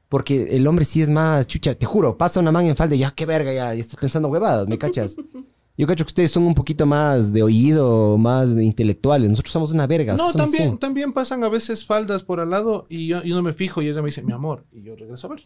Porque 0.10 0.56
el 0.56 0.68
hombre 0.68 0.86
sí 0.86 1.01
es 1.01 1.10
más, 1.10 1.47
chucha, 1.47 1.74
te 1.76 1.86
juro, 1.86 2.18
pasa 2.18 2.39
una 2.39 2.51
man 2.51 2.66
en 2.66 2.76
falda 2.76 2.95
y 2.95 2.99
ya, 2.99 3.12
qué 3.12 3.26
verga, 3.26 3.51
ya, 3.54 3.74
ya 3.74 3.82
estás 3.82 3.99
pensando 3.99 4.28
huevadas, 4.30 4.68
¿me 4.68 4.78
cachas? 4.78 5.16
Yo 5.76 5.88
cacho 5.88 6.06
que 6.06 6.10
ustedes 6.10 6.30
son 6.30 6.44
un 6.44 6.54
poquito 6.54 6.86
más 6.86 7.34
de 7.34 7.42
oído, 7.42 8.18
más 8.20 8.56
de 8.56 8.64
intelectuales. 8.64 9.30
Nosotros 9.30 9.52
somos 9.52 9.72
una 9.72 9.88
verga. 9.88 10.16
No, 10.16 10.32
también, 10.32 10.70
así. 10.70 10.78
también 10.78 11.14
pasan 11.14 11.44
a 11.44 11.50
veces 11.50 11.84
faldas 11.84 12.24
por 12.24 12.40
al 12.40 12.52
lado 12.52 12.86
y 12.90 13.08
yo, 13.08 13.24
yo 13.24 13.36
no 13.36 13.42
me 13.42 13.54
fijo 13.54 13.82
y 13.82 13.88
ella 13.88 14.02
me 14.02 14.08
dice, 14.08 14.22
mi 14.22 14.34
amor, 14.34 14.66
y 14.72 14.84
yo 14.84 14.96
regreso 14.96 15.28
a 15.28 15.32
ver. 15.32 15.42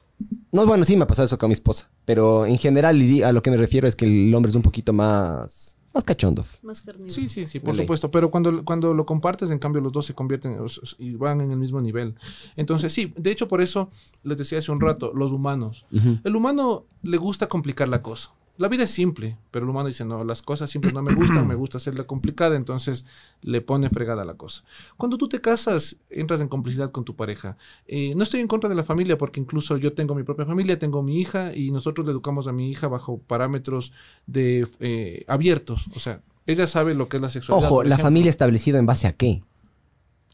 No, 0.51 0.65
bueno, 0.65 0.83
sí 0.83 0.97
me 0.97 1.03
ha 1.03 1.07
pasado 1.07 1.27
eso 1.27 1.37
con 1.37 1.49
mi 1.49 1.53
esposa. 1.53 1.89
Pero 2.03 2.45
en 2.45 2.57
general, 2.57 3.01
a 3.23 3.31
lo 3.31 3.41
que 3.41 3.51
me 3.51 3.57
refiero 3.57 3.87
es 3.87 3.95
que 3.95 4.05
el 4.05 4.33
hombre 4.35 4.49
es 4.49 4.55
un 4.55 4.63
poquito 4.63 4.91
más, 4.91 5.77
más 5.93 6.03
cachondo. 6.03 6.43
Más 6.61 6.81
carnívoro. 6.81 7.13
Sí, 7.13 7.29
sí, 7.29 7.47
sí, 7.47 7.61
por 7.61 7.75
supuesto. 7.75 8.11
Pero 8.11 8.29
cuando, 8.29 8.65
cuando 8.65 8.93
lo 8.93 9.05
compartes, 9.05 9.49
en 9.49 9.59
cambio, 9.59 9.81
los 9.81 9.93
dos 9.93 10.05
se 10.05 10.13
convierten 10.13 10.57
y 10.99 11.13
van 11.13 11.39
en 11.39 11.51
el 11.51 11.57
mismo 11.57 11.79
nivel. 11.79 12.15
Entonces, 12.57 12.91
sí, 12.91 13.13
de 13.15 13.31
hecho, 13.31 13.47
por 13.47 13.61
eso 13.61 13.91
les 14.23 14.37
decía 14.37 14.57
hace 14.57 14.73
un 14.73 14.81
rato, 14.81 15.13
los 15.13 15.31
humanos. 15.31 15.85
El 16.23 16.35
humano 16.35 16.85
le 17.01 17.15
gusta 17.17 17.47
complicar 17.47 17.87
la 17.87 18.01
cosa. 18.01 18.33
La 18.57 18.69
vida 18.69 18.85
es 18.85 18.91
simple, 18.91 19.37
pero 19.51 19.65
el 19.65 19.69
humano 19.69 19.87
dice, 19.87 20.03
no, 20.03 20.23
las 20.23 20.41
cosas 20.41 20.69
simples 20.69 20.91
no 20.91 21.03
me 21.03 21.13
gustan, 21.13 21.47
me 21.47 21.53
gusta 21.53 21.77
hacerla 21.77 22.05
complicada, 22.05 22.55
entonces 22.55 23.05
le 23.41 23.61
pone 23.61 23.89
fregada 23.91 24.25
la 24.25 24.33
cosa. 24.33 24.63
Cuando 24.97 25.17
tú 25.17 25.29
te 25.29 25.41
casas, 25.41 25.99
entras 26.09 26.41
en 26.41 26.47
complicidad 26.47 26.89
con 26.89 27.05
tu 27.05 27.15
pareja. 27.15 27.55
Eh, 27.87 28.13
no 28.15 28.23
estoy 28.23 28.39
en 28.39 28.47
contra 28.47 28.67
de 28.67 28.75
la 28.75 28.83
familia, 28.83 29.15
porque 29.15 29.39
incluso 29.39 29.77
yo 29.77 29.93
tengo 29.93 30.15
mi 30.15 30.23
propia 30.23 30.45
familia, 30.47 30.79
tengo 30.79 31.03
mi 31.03 31.19
hija 31.19 31.55
y 31.55 31.69
nosotros 31.69 32.07
le 32.07 32.13
educamos 32.13 32.47
a 32.47 32.51
mi 32.51 32.71
hija 32.71 32.87
bajo 32.87 33.19
parámetros 33.19 33.91
de 34.25 34.67
eh, 34.79 35.23
abiertos. 35.27 35.87
O 35.95 35.99
sea, 35.99 36.21
ella 36.47 36.65
sabe 36.65 36.95
lo 36.95 37.09
que 37.09 37.17
es 37.17 37.21
la 37.21 37.29
sexualidad. 37.29 37.69
Ojo, 37.69 37.83
la 37.83 37.99
familia 37.99 38.31
establecida 38.31 38.79
en 38.79 38.87
base 38.87 39.05
a 39.05 39.13
qué? 39.13 39.43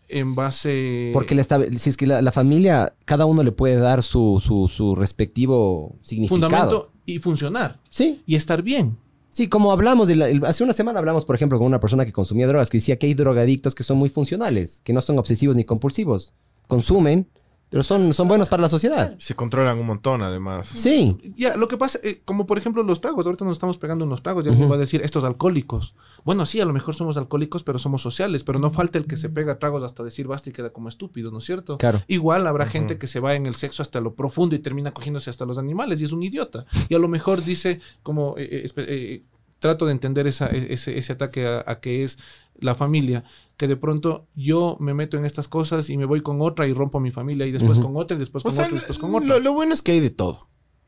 En 0.07 0.33
base... 0.35 1.09
Porque 1.11 1.35
la 1.35 1.43
si 1.43 1.89
es 1.89 1.97
que 1.97 2.07
la, 2.07 2.21
la 2.21 2.31
familia, 2.31 2.93
cada 3.03 3.25
uno 3.25 3.43
le 3.43 3.51
puede 3.51 3.75
dar 3.75 4.01
su, 4.01 4.41
su, 4.41 4.69
su 4.69 4.95
respectivo 4.95 5.97
significado. 6.03 6.49
Fundamento 6.49 6.92
y 7.05 7.19
funcionar. 7.19 7.79
Sí, 7.89 8.21
Y 8.25 8.35
estar 8.35 8.61
bien. 8.61 8.97
sí, 9.31 9.47
como 9.47 9.71
hablamos, 9.71 10.07
de 10.07 10.15
la- 10.15 10.29
el- 10.29 10.45
hace 10.45 10.63
una 10.63 10.73
semana 10.73 10.99
hablamos, 10.99 11.25
por 11.25 11.35
ejemplo, 11.35 11.57
con 11.57 11.67
una 11.67 11.79
persona 11.79 12.05
que 12.05 12.11
consumía 12.11 12.47
drogas, 12.47 12.69
que 12.69 12.77
decía 12.77 12.97
que 12.99 13.07
hay 13.07 13.13
drogadictos 13.13 13.73
que 13.75 13.83
son 13.83 13.97
muy 13.97 14.09
funcionales, 14.09 14.81
que 14.83 14.93
no 14.93 15.01
son 15.01 15.17
obsesivos 15.19 15.55
ni 15.55 15.63
compulsivos. 15.63 16.33
Consumen, 16.67 17.27
pero 17.73 17.81
son, 17.81 18.13
son 18.13 18.27
buenos 18.27 18.49
para 18.49 18.61
la 18.61 18.69
sociedad. 18.69 19.15
Se 19.17 19.33
controlan 19.33 19.79
un 19.79 19.87
montón, 19.87 20.21
además. 20.21 20.67
Sí, 20.75 21.17
Ya, 21.35 21.57
lo 21.57 21.67
que 21.67 21.75
pasa, 21.75 21.99
eh, 22.03 22.21
como 22.23 22.45
por 22.45 22.59
ejemplo 22.59 22.83
los 22.83 23.01
tragos, 23.01 23.25
ahorita 23.25 23.45
nos 23.45 23.53
estamos 23.55 23.79
pegando 23.79 24.05
unos 24.05 24.21
tragos 24.21 24.45
y 24.45 24.49
alguien 24.49 24.69
va 24.71 24.75
a 24.75 24.77
decir, 24.77 25.01
estos 25.01 25.23
alcohólicos. 25.23 25.95
Bueno, 26.23 26.45
sí, 26.45 26.61
a 26.61 26.65
lo 26.65 26.71
mejor 26.73 26.93
somos 26.93 27.17
alcohólicos, 27.17 27.63
pero 27.63 27.79
somos 27.79 28.03
sociales, 28.03 28.43
pero 28.43 28.59
no 28.59 28.69
falta 28.69 28.99
el 28.99 29.07
que 29.07 29.17
se 29.17 29.27
pega 29.29 29.57
tragos 29.57 29.81
hasta 29.81 30.03
decir 30.03 30.27
basta 30.27 30.51
y 30.51 30.53
queda 30.53 30.69
como 30.71 30.87
estúpido, 30.87 31.31
¿no 31.31 31.39
es 31.39 31.45
cierto? 31.45 31.79
Claro. 31.79 31.99
Igual 32.07 32.45
habrá 32.45 32.67
gente 32.67 32.99
que 32.99 33.07
se 33.07 33.19
va 33.19 33.33
en 33.33 33.47
el 33.47 33.55
sexo 33.55 33.81
hasta 33.81 33.99
lo 34.01 34.13
profundo 34.13 34.55
y 34.55 34.59
termina 34.59 34.91
cogiéndose 34.91 35.31
hasta 35.31 35.45
los 35.45 35.57
animales 35.57 35.99
y 35.99 36.05
es 36.05 36.11
un 36.11 36.21
idiota. 36.21 36.65
Y 36.89 36.93
a 36.95 36.99
lo 36.99 37.07
mejor 37.07 37.43
dice 37.43 37.79
como... 38.03 38.35
eh, 38.37 38.65
eh, 38.65 38.71
eh, 38.77 39.23
trato 39.57 39.85
de 39.85 39.93
entender 39.93 40.27
esa- 40.27 40.47
e- 40.49 40.73
ese, 40.73 40.97
ese 40.97 41.13
ataque 41.13 41.47
a, 41.47 41.63
a 41.65 41.79
que 41.79 42.03
es 42.03 42.19
la 42.59 42.75
familia, 42.75 43.23
que 43.57 43.67
de 43.67 43.77
pronto 43.77 44.27
yo 44.35 44.77
me 44.79 44.93
meto 44.93 45.17
en 45.17 45.25
estas 45.25 45.47
cosas 45.47 45.89
y 45.89 45.97
me 45.97 46.05
voy 46.05 46.21
con 46.21 46.41
otra 46.41 46.67
y 46.67 46.73
rompo 46.73 46.99
mi 46.99 47.11
familia 47.11 47.45
y 47.45 47.51
después 47.51 47.79
con 47.79 47.95
otra 47.95 48.15
y 48.17 48.19
después 48.19 48.43
O 48.43 48.49
con 48.49 48.55
sea, 48.55 48.65
otra 48.65 48.75
y 48.77 48.79
después 48.79 48.97
con 48.99 49.13
otra. 49.15 49.27
lo, 49.27 49.39
lo 49.39 49.53
bueno 49.53 49.73
es 49.73 49.81
que 49.81 49.91
hay 49.93 49.99
de 49.99 50.09
todo 50.09 50.47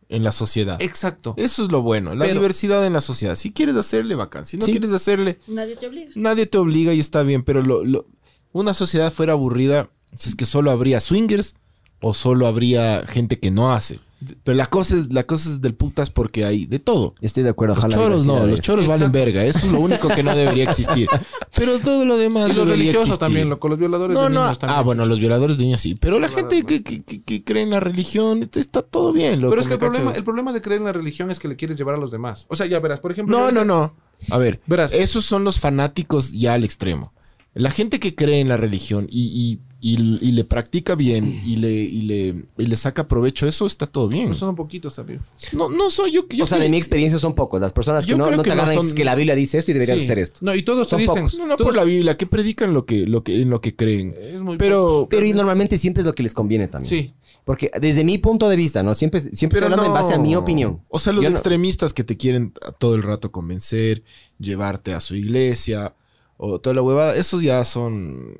en 0.09 0.23
la 0.23 0.31
sociedad. 0.31 0.81
Exacto. 0.81 1.33
Eso 1.37 1.63
es 1.65 1.71
lo 1.71 1.81
bueno, 1.81 2.13
la 2.15 2.25
Pero- 2.25 2.35
diversidad 2.39 2.85
en 2.85 2.93
la 2.93 3.01
sociedad. 3.01 3.35
Si 3.35 3.51
quieres 3.53 3.75
hacerle, 3.75 4.15
bacán. 4.15 4.45
Si 4.45 4.57
no 4.57 4.65
Sí. 4.65 4.71
quieres 4.71 4.91
hacerle, 4.91 5.39
Nadie 5.47 5.75
te 5.75 5.87
obliga. 5.87 6.11
nadie 6.15 6.45
te 6.45 6.57
obliga 6.57 6.93
y 6.93 6.99
está 6.99 7.23
bien. 7.23 7.43
Pero 7.43 7.61
lo, 7.63 7.83
lo- 7.83 8.05
una 8.51 8.73
sociedad 8.73 9.11
fuera 9.11 9.33
aburrida 9.33 9.89
si 10.13 10.29
es 10.29 10.35
que 10.35 10.45
solo 10.45 10.71
habría 10.71 10.99
swingers 11.01 11.55
o 12.01 12.13
solo 12.13 12.45
habría 12.47 13.03
gente 13.07 13.39
que 13.39 13.51
no 13.51 13.73
hace. 13.73 13.99
Pero 14.43 14.55
la 14.55 14.67
cosa 14.67 14.95
es, 14.95 15.11
la 15.13 15.23
cosa 15.23 15.49
es 15.49 15.61
del 15.61 15.75
putas 15.75 16.09
porque 16.09 16.45
hay 16.45 16.65
de 16.65 16.79
todo. 16.79 17.15
estoy 17.21 17.43
de 17.43 17.49
acuerdo. 17.49 17.75
Los 17.75 17.83
ojalá 17.83 17.95
choros 17.95 18.25
no, 18.25 18.47
los 18.47 18.59
choros 18.61 18.87
valen 18.87 19.07
Exacto. 19.07 19.17
verga. 19.25 19.43
Eso 19.45 19.59
es 19.67 19.71
lo 19.71 19.79
único 19.79 20.07
que 20.07 20.23
no 20.23 20.35
debería 20.35 20.63
existir. 20.63 21.07
Pero 21.55 21.79
todo 21.79 22.05
lo 22.05 22.17
demás 22.17 22.51
Y 22.51 22.59
religiosos 22.59 23.01
existir. 23.01 23.19
también, 23.19 23.49
loco, 23.49 23.67
los 23.67 23.77
violadores 23.77 24.15
No, 24.15 24.23
de 24.23 24.29
no. 24.29 24.43
niños 24.43 24.57
también. 24.59 24.79
Ah, 24.79 24.81
bueno, 24.83 25.05
los 25.05 25.19
violadores 25.19 25.57
de 25.57 25.65
niños 25.65 25.81
sí. 25.81 25.95
Pero 25.95 26.19
la 26.19 26.29
gente 26.29 26.63
que, 26.63 26.81
que, 26.81 27.03
que- 27.03 27.21
que 27.23 27.43
cree 27.43 27.63
en 27.63 27.69
la 27.71 27.79
religión 27.79 28.41
está- 28.41 28.59
está 28.59 28.81
todo 28.81 29.11
bien. 29.13 29.41
loco, 29.41 29.51
Pero 29.51 29.61
es 29.61 29.67
que 29.67 29.73
el 29.75 29.79
¿me 29.81 29.85
problema, 29.87 30.11
el 30.13 30.23
problema 30.23 30.53
de 30.53 30.61
creer 30.61 30.79
en 30.81 30.85
la 30.85 30.93
religión 30.93 31.29
es 31.29 31.39
que 31.39 31.47
le 31.47 31.55
quieres 31.55 31.77
llevar 31.77 31.95
a 31.95 31.97
los 31.97 32.11
demás. 32.11 32.45
O 32.49 32.55
sea, 32.55 32.65
ya 32.65 32.79
verás, 32.79 33.01
por 33.01 33.11
ejemplo. 33.11 33.37
No, 33.37 33.51
no, 33.51 33.65
no. 33.65 33.95
A 34.31 34.37
ver, 34.37 34.61
Verás. 34.65 34.93
esos 34.93 35.25
son 35.25 35.43
los 35.43 35.59
fanáticos 35.59 36.31
ya 36.31 36.53
al 36.53 36.63
extremo. 36.63 37.13
La 37.53 37.71
gente 37.71 37.99
que 37.99 38.15
cree 38.15 38.39
en 38.41 38.49
la 38.49 38.57
religión 38.57 39.07
y, 39.09 39.27
y- 39.27 39.59
y- 39.87 40.17
y 40.19 40.31
le 40.31 40.43
practica 40.45 40.95
bien 40.95 41.25
y 41.45 41.57
le, 41.57 41.71
y, 41.71 42.01
le, 42.01 42.43
y 42.57 42.65
le 42.65 42.75
saca 42.75 43.07
provecho, 43.07 43.45
eso 43.47 43.67
está 43.67 43.85
todo 43.85 44.07
bien. 44.07 44.33
Son 44.33 44.49
un 44.49 44.55
poquitos 44.55 44.95
también. 44.95 45.19
No, 45.53 45.69
no 45.69 45.91
soy 45.91 46.11
yo. 46.11 46.25
yo 46.29 46.43
o 46.43 46.47
sea, 46.47 46.57
creo- 46.57 46.63
de 46.65 46.69
mi 46.71 46.77
experiencia 46.77 47.19
son 47.19 47.35
pocos. 47.35 47.61
Las 47.61 47.71
personas 47.71 48.05
que 48.07 48.15
no, 48.15 48.31
no 48.31 48.37
te 48.41 48.49
que 48.49 48.55
no 48.55 48.63
agarran 48.63 48.79
es 48.79 48.87
son- 48.87 48.95
que 48.95 49.05
la 49.05 49.13
Biblia 49.13 49.35
dice 49.35 49.59
esto 49.59 49.69
y 49.69 49.73
deberías 49.75 49.99
Sí. 49.99 50.05
hacer 50.05 50.17
esto. 50.17 50.39
No, 50.41 50.55
y 50.55 50.63
todos 50.63 50.87
te 50.87 50.91
Son 50.91 50.99
dicen. 51.01 51.15
pocos. 51.17 51.37
No, 51.37 51.45
no 51.45 51.55
todos- 51.55 51.67
por 51.69 51.75
la 51.75 51.83
Biblia, 51.83 52.17
que 52.17 52.25
predican 52.25 52.73
lo 52.73 52.85
que, 52.87 53.05
lo 53.05 53.23
que, 53.23 53.41
en 53.43 53.49
lo 53.51 53.61
que 53.61 53.75
creen. 53.75 54.15
Es 54.19 54.41
muy 54.41 54.57
Pero, 54.57 55.07
Pero 55.09 55.23
y 55.25 55.33
normalmente 55.33 55.77
siempre 55.77 56.01
es 56.01 56.07
lo 56.07 56.15
que 56.15 56.23
les 56.23 56.33
conviene 56.33 56.67
también. 56.67 56.89
Sí. 56.89 57.13
Porque 57.43 57.69
desde 57.79 58.03
mi 58.03 58.17
punto 58.17 58.49
de 58.49 58.55
vista, 58.55 58.81
¿no? 58.81 58.95
Siempre, 58.95 59.19
siempre 59.19 59.59
estoy 59.59 59.71
hablando 59.71 59.85
en 59.85 59.93
base 59.93 60.15
a 60.15 60.17
mi 60.17 60.35
opinión. 60.35 60.81
O 60.89 60.97
sea, 60.97 61.13
los 61.13 61.21
Yo 61.23 61.29
no- 61.29 61.35
extremistas 61.35 61.93
que 61.93 62.03
te 62.03 62.17
quieren 62.17 62.53
todo 62.79 62.95
el 62.95 63.03
rato 63.03 63.31
convencer, 63.31 64.01
llevarte 64.39 64.95
a 64.95 64.99
su 64.99 65.15
iglesia 65.15 65.93
o 66.37 66.57
toda 66.59 66.73
la 66.73 66.81
huevada, 66.81 67.15
esos 67.15 67.43
ya 67.43 67.63
son. 67.63 68.33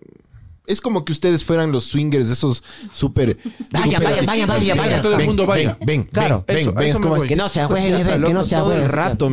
Es 0.67 0.81
como 0.81 1.05
que 1.05 1.11
ustedes 1.11 1.43
fueran 1.43 1.71
los 1.71 1.85
swingers, 1.85 2.29
esos 2.29 2.63
súper. 2.93 3.37
Vaya, 3.71 3.99
vaya, 3.99 4.21
vaya, 4.25 4.45
vaya, 4.45 4.75
vaya. 4.75 5.01
todo 5.01 5.15
el 5.17 5.25
mundo 5.25 5.45
vaya. 5.45 5.77
Ven, 5.79 5.87
ven, 5.87 6.03
Claro. 6.05 6.43
ven, 6.47 6.57
Eso, 6.57 6.73
ven, 6.73 6.89
es 6.89 6.99
como. 6.99 7.21
Que 7.21 7.35
no 7.35 7.49
sea 7.49 7.67
güey, 7.67 7.91
Está 7.91 8.13
que 8.21 8.33
no 8.33 8.41
el 8.41 8.63
güey. 8.63 8.87
rato. 8.87 9.29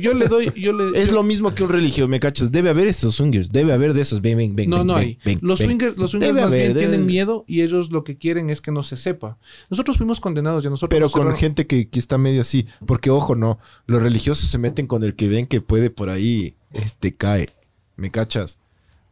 Yo, 0.00 0.14
le 0.14 0.26
doy. 0.26 0.52
Yo 0.56 0.72
le, 0.72 1.00
Es 1.00 1.12
lo 1.12 1.22
mismo 1.22 1.54
que 1.54 1.62
un 1.64 1.70
religio, 1.70 2.08
¿me 2.08 2.20
cachas? 2.20 2.52
Debe 2.52 2.70
haber 2.70 2.88
esos 2.88 3.14
swingers, 3.14 3.50
debe 3.50 3.72
haber 3.72 3.94
de 3.94 4.02
esos. 4.02 4.20
Ven, 4.20 4.36
ven, 4.38 4.56
ven. 4.56 4.70
No, 4.70 4.84
no 4.84 4.96
hay. 4.96 5.18
los 5.40 5.58
swingers, 5.58 5.96
los 5.96 6.10
swingers 6.12 6.34
más 6.34 6.52
bien 6.52 6.76
tienen 6.76 7.06
miedo 7.06 7.44
y 7.46 7.62
ellos 7.62 7.92
lo 7.92 8.04
que 8.04 8.16
quieren 8.16 8.50
es 8.50 8.60
que 8.60 8.70
no 8.72 8.82
se 8.82 8.96
sepa. 8.96 9.38
Nosotros 9.70 9.96
fuimos 9.96 10.20
condenados 10.20 10.64
y 10.64 10.68
nosotros 10.68 10.90
Pero 10.90 11.10
con 11.10 11.36
gente 11.36 11.66
que, 11.66 11.88
que 11.88 11.98
está 11.98 12.18
medio 12.18 12.40
así. 12.40 12.66
Porque, 12.86 13.10
ojo, 13.10 13.34
no. 13.34 13.58
Los 13.86 14.02
religiosos 14.02 14.48
se 14.48 14.58
meten 14.58 14.86
con 14.86 15.02
el 15.04 15.14
que 15.14 15.28
ven 15.28 15.46
que 15.46 15.60
puede 15.60 15.90
por 15.90 16.08
ahí, 16.10 16.54
este, 16.72 17.14
cae. 17.14 17.50
¿Me 17.96 18.10
cachas? 18.10 18.58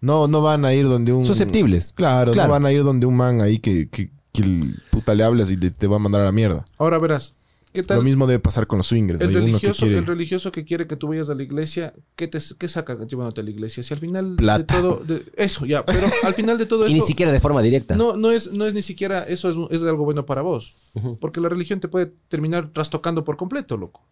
No, 0.03 0.29
no 0.29 0.43
van 0.43 0.65
a 0.67 0.75
ir 0.75 0.85
donde 0.85 1.13
un... 1.15 1.25
Susceptibles. 1.25 1.93
Claro, 1.93 2.33
Claro. 2.33 2.49
no 2.49 2.53
van 2.53 2.67
a 2.67 2.73
ir 2.73 2.83
donde 2.85 3.07
un 3.07 3.17
man 3.17 3.41
ahí 3.41 3.59
que, 3.59 3.89
que, 3.89 4.11
que 4.33 4.43
el 4.43 4.75
puta 4.91 5.15
le 5.15 5.25
hablas 5.25 5.51
y 5.51 5.57
te, 5.57 5.71
te 5.71 5.87
va 5.87 5.97
a 5.97 5.99
mandar 6.01 6.21
a 6.21 6.25
la 6.25 6.33
mierda. 6.33 6.65
Ahora 6.77 6.99
verás, 6.99 7.35
¿qué 7.73 7.83
tal? 7.83 7.99
Lo 7.99 8.03
mismo 8.03 8.27
debe 8.27 8.41
pasar 8.41 8.67
con 8.67 8.79
los 8.79 8.87
swingers. 8.89 9.21
el 9.21 9.33
religioso, 9.33 9.87
quiere- 9.87 9.99
el 9.99 10.07
religioso 10.07 10.51
que 10.53 10.65
quiere 10.65 10.87
que 10.89 10.97
tú 10.97 11.09
vayas 11.09 11.31
a 11.31 11.35
la 11.35 11.43
iglesia, 11.45 11.95
¿qué, 12.17 12.27
te, 12.29 12.39
qué 12.59 12.67
saca 12.69 12.99
llevándote 13.07 13.41
a 13.41 13.45
la 13.45 13.51
iglesia? 13.51 13.83
Si 13.83 13.95
al 13.95 14.01
final 14.01 14.35
Plata. 14.37 14.75
de 14.77 14.83
todo... 14.83 14.97
de- 15.05 15.23
eso, 15.37 15.65
ya, 15.67 15.85
pero 15.85 16.01
al 16.25 16.35
final 16.35 16.59
de 16.59 16.67
todo 16.67 16.83
Y 16.85 16.87
eso... 16.89 16.95
ni 16.97 17.01
siquiera 17.03 17.31
de 17.31 17.39
forma 17.41 17.63
directa. 17.63 17.95
No, 17.95 18.17
no 18.17 18.33
es, 18.33 18.53
no 18.53 18.67
es 18.67 18.75
ni 18.75 18.83
siquiera 18.83 19.23
eso 19.23 19.49
es, 19.51 19.57
un- 19.57 19.69
es 19.71 19.83
algo 19.85 20.05
bueno 20.05 20.27
para 20.27 20.43
vos. 20.43 20.75
Porque 21.21 21.41
la 21.41 21.49
religión 21.49 21.79
te 21.81 21.87
puede 21.89 22.13
terminar 22.29 22.71
trastocando 22.73 23.23
por 23.25 23.37
completo, 23.37 23.77
loco. 23.77 24.03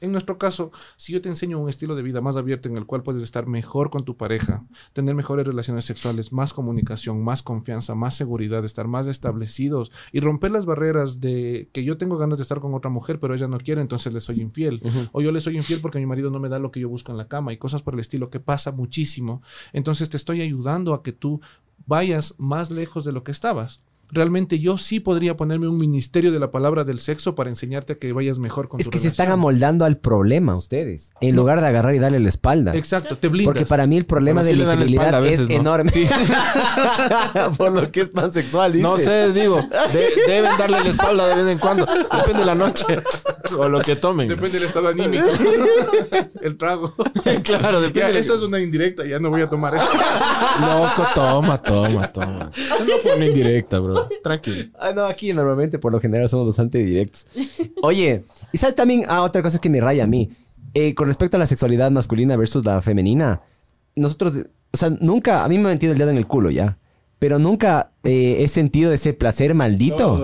En 0.00 0.10
nuestro 0.10 0.38
caso, 0.38 0.72
si 0.96 1.12
yo 1.12 1.22
te 1.22 1.28
enseño 1.28 1.58
un 1.58 1.68
estilo 1.68 1.94
de 1.94 2.02
vida 2.02 2.20
más 2.20 2.36
abierto 2.36 2.68
en 2.68 2.76
el 2.76 2.84
cual 2.84 3.02
puedes 3.02 3.22
estar 3.22 3.46
mejor 3.46 3.90
con 3.90 4.04
tu 4.04 4.16
pareja, 4.16 4.66
tener 4.92 5.14
mejores 5.14 5.46
relaciones 5.46 5.84
sexuales, 5.84 6.32
más 6.32 6.52
comunicación, 6.52 7.22
más 7.22 7.42
confianza, 7.44 7.94
más 7.94 8.14
seguridad, 8.16 8.64
estar 8.64 8.88
más 8.88 9.06
establecidos 9.06 9.92
y 10.10 10.18
romper 10.18 10.50
las 10.50 10.66
barreras 10.66 11.20
de 11.20 11.70
que 11.72 11.84
yo 11.84 11.96
tengo 11.96 12.18
ganas 12.18 12.38
de 12.38 12.42
estar 12.42 12.58
con 12.58 12.74
otra 12.74 12.90
mujer, 12.90 13.20
pero 13.20 13.34
ella 13.34 13.46
no 13.46 13.58
quiere, 13.58 13.80
entonces 13.80 14.12
le 14.12 14.20
soy 14.20 14.40
infiel. 14.40 14.82
O 15.12 15.20
yo 15.20 15.30
le 15.30 15.40
soy 15.40 15.56
infiel 15.56 15.80
porque 15.80 16.00
mi 16.00 16.06
marido 16.06 16.30
no 16.30 16.40
me 16.40 16.48
da 16.48 16.58
lo 16.58 16.72
que 16.72 16.80
yo 16.80 16.88
busco 16.88 17.12
en 17.12 17.18
la 17.18 17.28
cama 17.28 17.52
y 17.52 17.58
cosas 17.58 17.82
por 17.82 17.94
el 17.94 18.00
estilo 18.00 18.30
que 18.30 18.40
pasa 18.40 18.72
muchísimo. 18.72 19.42
Entonces 19.72 20.10
te 20.10 20.16
estoy 20.16 20.42
ayudando 20.42 20.92
a 20.92 21.02
que 21.04 21.12
tú 21.12 21.40
vayas 21.86 22.34
más 22.38 22.70
lejos 22.70 23.04
de 23.04 23.12
lo 23.12 23.22
que 23.22 23.32
estabas. 23.32 23.80
Realmente 24.10 24.58
yo 24.60 24.78
sí 24.78 25.00
podría 25.00 25.36
ponerme 25.36 25.66
un 25.68 25.78
ministerio 25.78 26.30
de 26.32 26.38
la 26.38 26.50
palabra 26.50 26.84
del 26.84 26.98
sexo 26.98 27.34
para 27.34 27.50
enseñarte 27.50 27.94
a 27.94 27.96
que 27.96 28.12
vayas 28.12 28.38
mejor 28.38 28.68
con 28.68 28.78
Es 28.80 28.84
tu 28.86 28.90
que 28.90 28.98
se 28.98 29.08
están 29.08 29.30
amoldando 29.32 29.84
al 29.84 29.96
problema 29.98 30.54
ustedes, 30.56 31.12
en 31.20 31.34
lugar 31.34 31.60
de 31.60 31.66
agarrar 31.66 31.94
y 31.94 31.98
darle 31.98 32.20
la 32.20 32.28
espalda. 32.28 32.74
Exacto, 32.76 33.18
te 33.18 33.28
blindas. 33.28 33.52
Porque 33.52 33.66
para 33.66 33.86
mí 33.86 33.96
el 33.96 34.04
problema 34.06 34.42
Bueno, 34.42 34.56
de 34.56 34.62
sí 34.62 34.66
la 34.66 34.74
infidelidad 34.74 35.04
espalda 35.06 35.18
a 35.18 35.20
veces, 35.20 35.40
es 35.40 35.48
¿no? 35.48 35.54
enorme. 35.56 35.90
Por 37.56 37.72
lo 37.72 37.90
que 37.90 38.02
es 38.02 38.08
pansexual, 38.08 38.72
dice. 38.72 38.82
No 38.82 38.98
sé, 38.98 39.32
digo, 39.32 39.56
de- 39.92 40.32
deben 40.32 40.56
darle 40.58 40.80
la 40.84 40.90
espalda 40.90 41.26
de 41.28 41.34
vez 41.42 41.46
en 41.52 41.58
cuando. 41.58 41.86
Depende 41.86 42.40
de 42.40 42.44
la 42.46 42.54
noche. 42.54 42.84
O 43.58 43.68
lo 43.68 43.80
que 43.82 43.94
tomen. 43.94 44.26
Depende 44.26 44.58
del 44.58 44.66
estado 44.66 44.88
anímico. 44.88 45.26
el 46.42 46.56
trago. 46.56 46.92
claro, 47.44 47.80
depende. 47.80 48.00
Ya, 48.00 48.08
de- 48.08 48.18
eso 48.18 48.34
es 48.34 48.40
una 48.42 48.58
indirecta, 48.58 49.04
ya 49.06 49.18
no 49.20 49.28
voy 49.30 49.42
a 49.42 49.50
tomar 49.50 49.74
eso. 49.76 49.84
Loco, 50.60 51.06
toma, 51.14 51.60
toma, 51.62 52.10
toma. 52.10 52.50
No 52.86 52.96
fue 53.02 53.14
una 53.16 53.26
indirecta, 53.26 53.78
bro. 53.78 53.93
Tranquilo. 54.22 54.70
Ah, 54.78 54.92
no, 54.94 55.04
aquí 55.04 55.32
normalmente 55.32 55.78
por 55.78 55.92
lo 55.92 56.00
general 56.00 56.28
somos 56.28 56.46
bastante 56.46 56.78
directos. 56.78 57.26
Oye, 57.82 58.24
y 58.52 58.58
sabes 58.58 58.74
también, 58.74 59.04
ah, 59.08 59.22
otra 59.22 59.42
cosa 59.42 59.58
que 59.60 59.68
me 59.70 59.80
raya 59.80 60.04
a 60.04 60.06
mí, 60.06 60.30
Eh, 60.76 60.92
con 60.94 61.06
respecto 61.06 61.36
a 61.36 61.40
la 61.40 61.46
sexualidad 61.46 61.90
masculina 61.92 62.36
versus 62.36 62.64
la 62.64 62.82
femenina, 62.82 63.42
nosotros, 63.94 64.32
o 64.72 64.76
sea, 64.76 64.90
nunca, 64.90 65.44
a 65.44 65.48
mí 65.48 65.56
me 65.56 65.64
han 65.68 65.74
metido 65.74 65.92
el 65.92 65.98
dedo 65.98 66.10
en 66.10 66.16
el 66.16 66.26
culo 66.26 66.50
ya, 66.50 66.78
pero 67.20 67.38
nunca 67.38 67.92
eh, 68.02 68.38
he 68.42 68.48
sentido 68.48 68.92
ese 68.92 69.12
placer 69.12 69.54
maldito. 69.54 70.16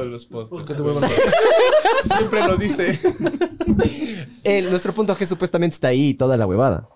Te 0.67 0.83
vuelvo 0.83 0.99
a- 1.01 1.09
Siempre 2.17 2.41
lo 2.47 2.57
dice. 2.57 2.99
El- 4.45 4.71
nuestro 4.71 4.93
punto 4.93 5.15
G 5.17 5.27
supuestamente 5.27 5.75
está 5.75 5.89
ahí 5.89 6.15
toda 6.15 6.37
la 6.37 6.47
huevada. 6.47 6.89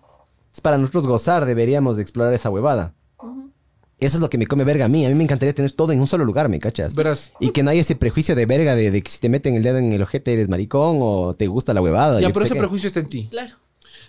Es 0.53 0.61
para 0.61 0.79
nosotros 0.79 1.07
gozar, 1.07 1.45
deberíamos 1.47 1.97
de 1.97 2.03
explorar 2.03 2.33
esa 2.35 2.51
huevada. 2.51 2.95
Eso 4.01 4.17
es 4.17 4.21
lo 4.21 4.29
que 4.29 4.39
me 4.39 4.47
come 4.47 4.65
verga 4.65 4.87
a 4.87 4.89
mí. 4.89 5.07
A 5.07 5.09
mí 5.09 5.15
me 5.15 5.25
encantaría 5.25 5.55
tener 5.55 5.71
todo 5.73 5.93
en 5.93 6.01
un 6.01 6.07
solo 6.07 6.25
lugar, 6.25 6.49
¿me 6.49 6.59
cachas? 6.59 6.95
Verás. 6.95 7.33
Y 7.41 7.51
que 7.51 7.63
no 7.63 7.71
haya 7.71 7.81
ese 7.81 7.95
prejuicio 7.95 8.35
de 8.35 8.45
verga 8.47 8.75
de, 8.75 8.91
de 8.91 9.03
que 9.03 9.11
si 9.11 9.19
te 9.21 9.29
meten 9.29 9.55
el 9.55 9.63
dedo 9.63 9.79
en 9.79 9.93
el 9.93 10.03
ojete 10.03 10.33
eres 10.33 10.49
maricón 10.49 10.99
o 11.01 11.35
te 11.35 11.47
gusta 11.47 11.73
la 11.75 11.81
huevada. 11.81 12.21
Ya, 12.21 12.29
yo 12.29 12.35
pero 12.35 12.45
ese 12.47 12.55
qué. 12.55 12.61
prejuicio 12.61 12.89
está 12.89 13.01
en 13.01 13.07
ti. 13.07 13.29
Claro. 13.31 13.55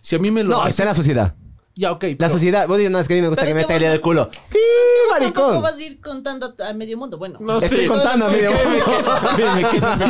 Si 0.01 0.15
a 0.15 0.19
mí 0.19 0.31
me 0.31 0.43
lo 0.43 0.49
No, 0.51 0.57
hacen- 0.61 0.69
está 0.69 0.83
en 0.83 0.89
la 0.89 0.95
sociedad. 0.95 1.35
Ya, 1.77 1.91
ok. 1.91 2.03
La 2.03 2.15
pero- 2.17 2.29
sociedad, 2.29 2.67
vos 2.69 2.77
dices, 2.77 2.91
no, 2.91 2.99
es 2.99 3.07
que 3.07 3.15
a 3.15 3.17
mí 3.17 3.21
me 3.21 3.27
gusta 3.27 3.41
Pero 3.41 3.49
que 3.51 3.55
me 3.55 3.61
metan 3.61 3.75
el 3.75 3.81
dedo 3.81 3.89
en 3.91 3.95
el 3.95 4.01
culo. 4.01 4.29
¡Sí, 4.49 4.57
maricón! 5.11 5.61
vas 5.61 5.75
a 5.75 5.83
ir 5.83 5.99
contando 5.99 6.55
a 6.65 6.73
medio 6.73 6.97
mundo. 6.97 7.17
Bueno, 7.17 7.37
No, 7.41 7.59
Estoy 7.59 7.81
sí. 7.81 7.87
contando 7.87 8.25
a 8.27 8.29
medio 8.29 8.51
mundo. 8.51 8.85
Créeme 9.35 9.61
que 9.69 9.81
sí. 9.81 10.03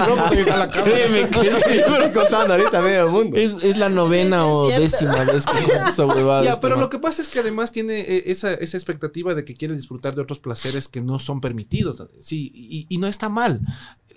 Créeme 0.83 1.29
que 1.29 1.39
sí. 1.43 1.77
Estoy 1.79 2.11
contando 2.13 2.53
ahorita 2.53 2.77
a 2.77 2.81
medio 2.81 3.07
mundo. 3.09 3.37
Es, 3.37 3.63
es 3.63 3.77
la 3.77 3.89
novena 3.89 4.37
Sí, 4.37 4.43
o 4.47 4.67
sí, 4.67 4.83
es 4.83 4.97
cierto. 4.97 5.17
décima 5.17 5.33
vez 5.33 5.45
que 5.45 5.89
esa 5.89 6.05
huevada. 6.05 6.43
Ya, 6.43 6.49
este 6.51 6.61
pero 6.61 6.75
lo 6.79 6.89
que 6.89 6.99
pasa 6.99 7.21
es 7.21 7.29
que 7.29 7.39
además 7.39 7.71
tiene 7.71 7.99
eh, 8.01 8.23
esa, 8.27 8.53
esa 8.53 8.77
expectativa 8.77 9.33
de 9.33 9.43
que 9.43 9.55
quiere 9.55 9.75
disfrutar 9.75 10.13
de 10.15 10.21
otros 10.21 10.39
placeres 10.39 10.87
que 10.87 11.01
no 11.01 11.19
son 11.19 11.41
permitidos. 11.41 12.03
Sí, 12.21 12.51
y, 12.53 12.85
y 12.89 12.97
no 12.97 13.07
está 13.07 13.29
mal. 13.29 13.59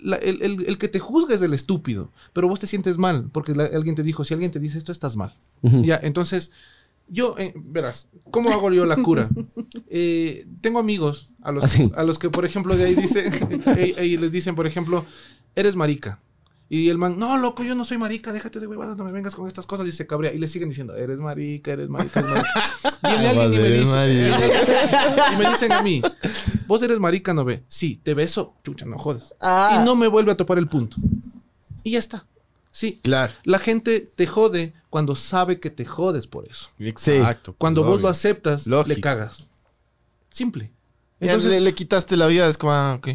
La- 0.01 0.17
el, 0.17 0.41
el- 0.41 0.65
el 0.67 0.77
que 0.77 0.87
te 0.87 0.99
juzga 0.99 1.35
es 1.35 1.41
el 1.41 1.53
estúpido, 1.53 2.11
pero 2.31 2.47
vos 2.47 2.59
te 2.59 2.67
sientes 2.67 2.97
mal 2.97 3.29
porque 3.33 3.53
la- 3.53 3.65
alguien 3.65 3.95
te 3.95 4.03
dijo, 4.03 4.23
si 4.23 4.33
alguien 4.33 4.51
te 4.51 4.59
dice 4.59 4.77
esto, 4.77 4.91
estás 4.91 5.15
mal. 5.15 5.33
Ya, 5.61 5.99
entonces, 6.01 6.51
yo, 7.09 7.35
eh, 7.37 7.53
verás, 7.55 8.09
¿cómo 8.31 8.51
hago 8.51 8.71
yo 8.71 8.85
la 8.85 8.97
cura? 8.97 9.29
Eh, 9.91 10.47
tengo 10.61 10.79
amigos 10.79 11.29
a 11.41 11.51
los, 11.51 11.63
Así. 11.63 11.91
a 11.95 12.03
los 12.03 12.19
que, 12.19 12.29
por 12.29 12.45
ejemplo, 12.45 12.75
de 12.75 12.85
ahí 12.85 12.95
dicen, 12.95 13.33
eh, 13.77 13.95
eh, 13.97 14.17
les 14.19 14.31
dicen, 14.31 14.55
por 14.55 14.67
ejemplo, 14.67 15.05
eres 15.55 15.75
marica. 15.75 16.19
Y 16.69 16.89
el 16.89 16.99
man, 16.99 17.17
no, 17.17 17.37
loco, 17.37 17.63
yo 17.63 17.73
no 17.73 17.83
soy 17.83 17.97
marica, 17.97 18.31
déjate 18.31 18.59
de 18.59 18.67
huevadas, 18.67 18.95
no 18.95 19.03
me 19.03 19.11
vengas 19.11 19.33
con 19.33 19.47
estas 19.47 19.65
cosas. 19.65 19.87
Y 19.87 19.91
se 19.91 20.05
cabrea. 20.05 20.31
Y 20.31 20.37
le 20.37 20.47
siguen 20.47 20.69
diciendo, 20.69 20.95
eres 20.95 21.19
marica, 21.19 21.71
eres 21.71 21.89
marica, 21.89 22.19
eres 22.19 22.31
marica. 22.31 22.71
Viene 23.01 23.27
alguien 23.29 23.53
y 23.53 23.57
me 23.57 23.69
dice, 23.69 24.31
y 25.33 25.35
me 25.37 25.49
dicen 25.49 25.71
a 25.71 25.81
mí, 25.81 26.01
vos 26.67 26.83
eres 26.83 26.99
marica, 26.99 27.33
no 27.33 27.43
ve. 27.43 27.63
Sí, 27.67 27.99
te 28.01 28.13
beso, 28.13 28.55
chucha, 28.63 28.85
no 28.85 28.99
jodas. 28.99 29.33
Ah. 29.41 29.79
Y 29.81 29.85
no 29.85 29.95
me 29.95 30.07
vuelve 30.07 30.31
a 30.31 30.37
topar 30.37 30.59
el 30.59 30.67
punto. 30.67 30.97
Y 31.83 31.91
ya 31.91 31.99
está. 31.99 32.27
Sí. 32.71 32.99
Claro. 33.03 33.33
La 33.43 33.59
gente 33.59 33.99
te 33.99 34.27
jode 34.27 34.73
cuando 34.89 35.15
sabe 35.15 35.59
que 35.59 35.69
te 35.69 35.85
jodes 35.85 36.27
por 36.27 36.47
eso. 36.47 36.69
Exacto. 36.79 37.55
Cuando 37.57 37.83
vos 37.83 38.01
lo 38.01 38.07
aceptas, 38.07 38.67
Lógico. 38.67 38.95
le 38.95 39.01
cagas. 39.01 39.49
Simple. 40.29 40.71
Ya 41.19 41.27
Entonces, 41.33 41.51
le, 41.51 41.59
le 41.59 41.73
quitaste 41.73 42.15
la 42.15 42.27
vida, 42.27 42.47
es 42.47 42.57
como, 42.57 42.71
ah, 42.71 42.93
ok. 42.97 43.09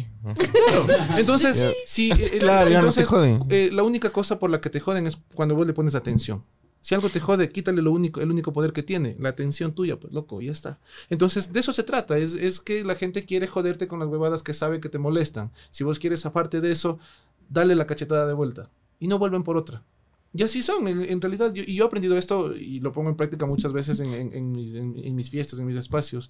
entonces 1.17 1.73
sí, 1.87 2.11
eh, 2.19 2.37
Claro, 2.39 2.69
ya 2.69 2.81
no 2.81 2.91
te 2.91 3.03
joden. 3.03 3.43
eh, 3.49 3.69
la 3.73 3.81
única 3.81 4.11
cosa 4.11 4.37
por 4.37 4.51
la 4.51 4.61
que 4.61 4.69
te 4.69 4.79
joden 4.79 5.07
es 5.07 5.17
cuando 5.33 5.55
vos 5.55 5.65
le 5.65 5.73
pones 5.73 5.95
atención. 5.95 6.43
Si 6.81 6.93
algo 6.93 7.09
te 7.09 7.19
jode, 7.19 7.49
quítale 7.49 7.81
lo 7.81 7.91
único, 7.91 8.21
el 8.21 8.29
único 8.29 8.53
poder 8.53 8.71
que 8.71 8.83
tiene, 8.83 9.15
la 9.19 9.29
atención 9.29 9.73
tuya, 9.73 9.99
pues 9.99 10.13
loco, 10.13 10.39
ya 10.39 10.51
está. 10.51 10.77
Entonces, 11.09 11.51
de 11.51 11.59
eso 11.61 11.73
se 11.73 11.81
trata, 11.81 12.19
es, 12.19 12.35
es 12.35 12.59
que 12.59 12.83
la 12.83 12.93
gente 12.93 13.25
quiere 13.25 13.47
joderte 13.47 13.87
con 13.87 13.99
las 13.99 14.07
huevadas 14.07 14.43
que 14.43 14.53
sabe 14.53 14.79
que 14.79 14.89
te 14.89 14.99
molestan. 14.99 15.51
Si 15.71 15.83
vos 15.83 15.97
quieres 15.97 16.21
zafarte 16.21 16.61
de 16.61 16.71
eso, 16.71 16.99
dale 17.49 17.73
la 17.73 17.87
cachetada 17.87 18.27
de 18.27 18.33
vuelta 18.33 18.69
y 18.99 19.07
no 19.07 19.19
vuelven 19.19 19.43
por 19.43 19.57
otra. 19.57 19.83
Y 20.37 20.43
así 20.43 20.61
son, 20.61 20.85
en, 20.89 21.01
en 21.01 21.21
realidad, 21.21 21.53
yo, 21.53 21.63
y 21.65 21.75
yo 21.75 21.85
he 21.85 21.87
aprendido 21.87 22.17
esto 22.17 22.53
y 22.57 22.81
lo 22.81 22.91
pongo 22.91 23.09
en 23.09 23.15
práctica 23.15 23.45
muchas 23.45 23.71
veces 23.71 24.01
en, 24.01 24.51
mis, 24.51 24.75
en- 24.75 24.97
en 25.01 25.15
mis 25.15 25.29
fiestas, 25.29 25.59
en 25.59 25.65
mis 25.65 25.77
espacios, 25.77 26.29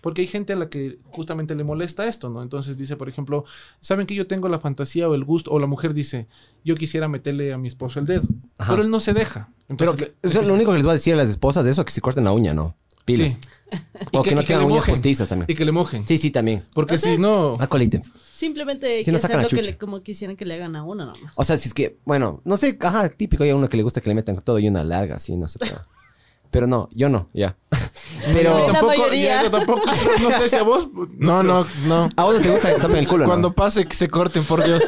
porque 0.00 0.22
hay 0.22 0.26
gente 0.26 0.54
a 0.54 0.56
la 0.56 0.70
que 0.70 0.98
justamente 1.10 1.54
le 1.54 1.62
molesta 1.62 2.06
esto, 2.06 2.30
¿no? 2.30 2.42
Entonces 2.42 2.78
dice, 2.78 2.96
por 2.96 3.10
ejemplo, 3.10 3.44
¿saben 3.80 4.06
que 4.06 4.14
yo 4.14 4.26
tengo 4.26 4.48
la 4.48 4.58
fantasía 4.58 5.06
o 5.06 5.14
el 5.14 5.24
gusto? 5.24 5.50
O 5.50 5.58
la 5.58 5.66
mujer 5.66 5.92
dice, 5.92 6.28
yo 6.64 6.76
quisiera 6.76 7.08
meterle 7.08 7.52
a 7.52 7.58
mi 7.58 7.68
esposo 7.68 8.00
el 8.00 8.06
dedo, 8.06 8.22
Ajá. 8.56 8.70
pero 8.72 8.84
él 8.84 8.90
no 8.90 9.00
se 9.00 9.12
deja. 9.12 9.50
Pero 9.76 9.90
Entonces, 9.92 10.14
que- 10.22 10.28
eso 10.28 10.40
es 10.40 10.48
lo 10.48 10.54
único 10.54 10.70
que 10.70 10.78
les 10.78 10.84
voy 10.86 10.92
a 10.92 10.94
decir 10.94 11.12
a 11.12 11.18
las 11.18 11.28
esposas 11.28 11.62
de 11.66 11.72
eso, 11.72 11.84
que 11.84 11.92
se 11.92 12.00
corten 12.00 12.24
la 12.24 12.32
uña, 12.32 12.54
¿no? 12.54 12.74
Pilas. 13.04 13.32
Sí. 13.32 13.38
O 14.12 14.22
que, 14.22 14.34
no 14.34 14.44
tengan 14.44 14.64
uñas 14.64 14.80
mojen. 14.80 14.92
postizas 14.94 15.30
también. 15.30 15.50
Y 15.50 15.54
que 15.54 15.64
le 15.64 15.72
mojen. 15.72 16.06
Sí, 16.06 16.18
sí, 16.18 16.30
también. 16.30 16.62
Porque 16.74 16.98
si 16.98 17.16
no... 17.16 17.54
Acoliten. 17.58 18.02
Simplemente 18.34 18.86
hay 18.86 19.04
Si 19.04 19.10
no 19.10 19.16
que 19.16 19.22
sacan 19.22 19.40
hacer 19.40 19.52
lo 19.52 19.56
que 19.56 19.70
le, 19.70 19.78
como 19.78 20.02
quisieran 20.02 20.36
que 20.36 20.44
le 20.44 20.54
hagan 20.54 20.76
a 20.76 20.84
uno 20.84 21.06
nomás. 21.06 21.32
O 21.36 21.44
sea, 21.44 21.56
si 21.56 21.68
es 21.68 21.74
que, 21.74 21.96
bueno, 22.04 22.42
no 22.44 22.58
sé, 22.58 22.76
ajá, 22.82 23.08
típico, 23.08 23.44
hay 23.44 23.50
a 23.50 23.56
uno 23.56 23.70
que 23.70 23.78
le 23.78 23.82
gusta 23.82 24.02
que 24.02 24.10
le 24.10 24.14
metan 24.14 24.36
todo 24.42 24.58
y 24.58 24.68
una 24.68 24.84
larga, 24.84 25.14
así, 25.14 25.36
no 25.38 25.48
sé. 25.48 25.58
Pero, 25.58 25.80
pero 26.50 26.66
no, 26.66 26.90
yo 26.92 27.08
no, 27.08 27.30
ya. 27.32 27.56
Pero 28.34 28.66
La 28.66 28.72
tampoco, 28.72 29.12
ya, 29.14 29.42
yo 29.44 29.50
tampoco, 29.50 29.82
no 30.20 30.30
sé 30.32 30.48
si 30.48 30.56
a 30.56 30.62
vos... 30.62 30.88
No, 31.16 31.42
no, 31.42 31.66
no. 31.86 32.10
a 32.14 32.24
vos 32.24 32.34
no 32.36 32.40
te 32.40 32.50
gusta 32.50 32.68
que 32.68 32.74
te 32.74 32.80
tapen 32.82 32.98
el 32.98 33.08
culo, 33.08 33.24
Cuando 33.24 33.48
¿no? 33.48 33.54
pase 33.54 33.86
que 33.86 33.96
se 33.96 34.08
corten, 34.08 34.44
por 34.44 34.62
Dios. 34.62 34.82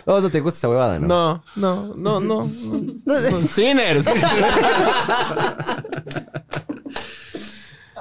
Oigan, 0.00 0.06
A 0.06 0.12
vos 0.12 0.22
no 0.22 0.30
te 0.30 0.40
gusta 0.40 0.58
esa 0.58 0.68
huevada, 0.68 0.98
¿no? 0.98 1.06
No, 1.06 1.44
no, 1.56 1.94
no, 1.96 2.20
no. 2.20 2.50
no. 3.04 3.14
Sinners. 3.48 4.06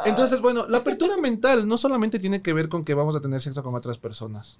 Entonces, 0.05 0.41
bueno, 0.41 0.65
la 0.67 0.77
apertura 0.79 1.17
mental 1.17 1.67
no 1.67 1.77
solamente 1.77 2.19
tiene 2.19 2.41
que 2.41 2.53
ver 2.53 2.69
con 2.69 2.85
que 2.85 2.93
vamos 2.93 3.15
a 3.15 3.21
tener 3.21 3.41
sexo 3.41 3.63
con 3.63 3.75
otras 3.75 3.97
personas. 3.97 4.59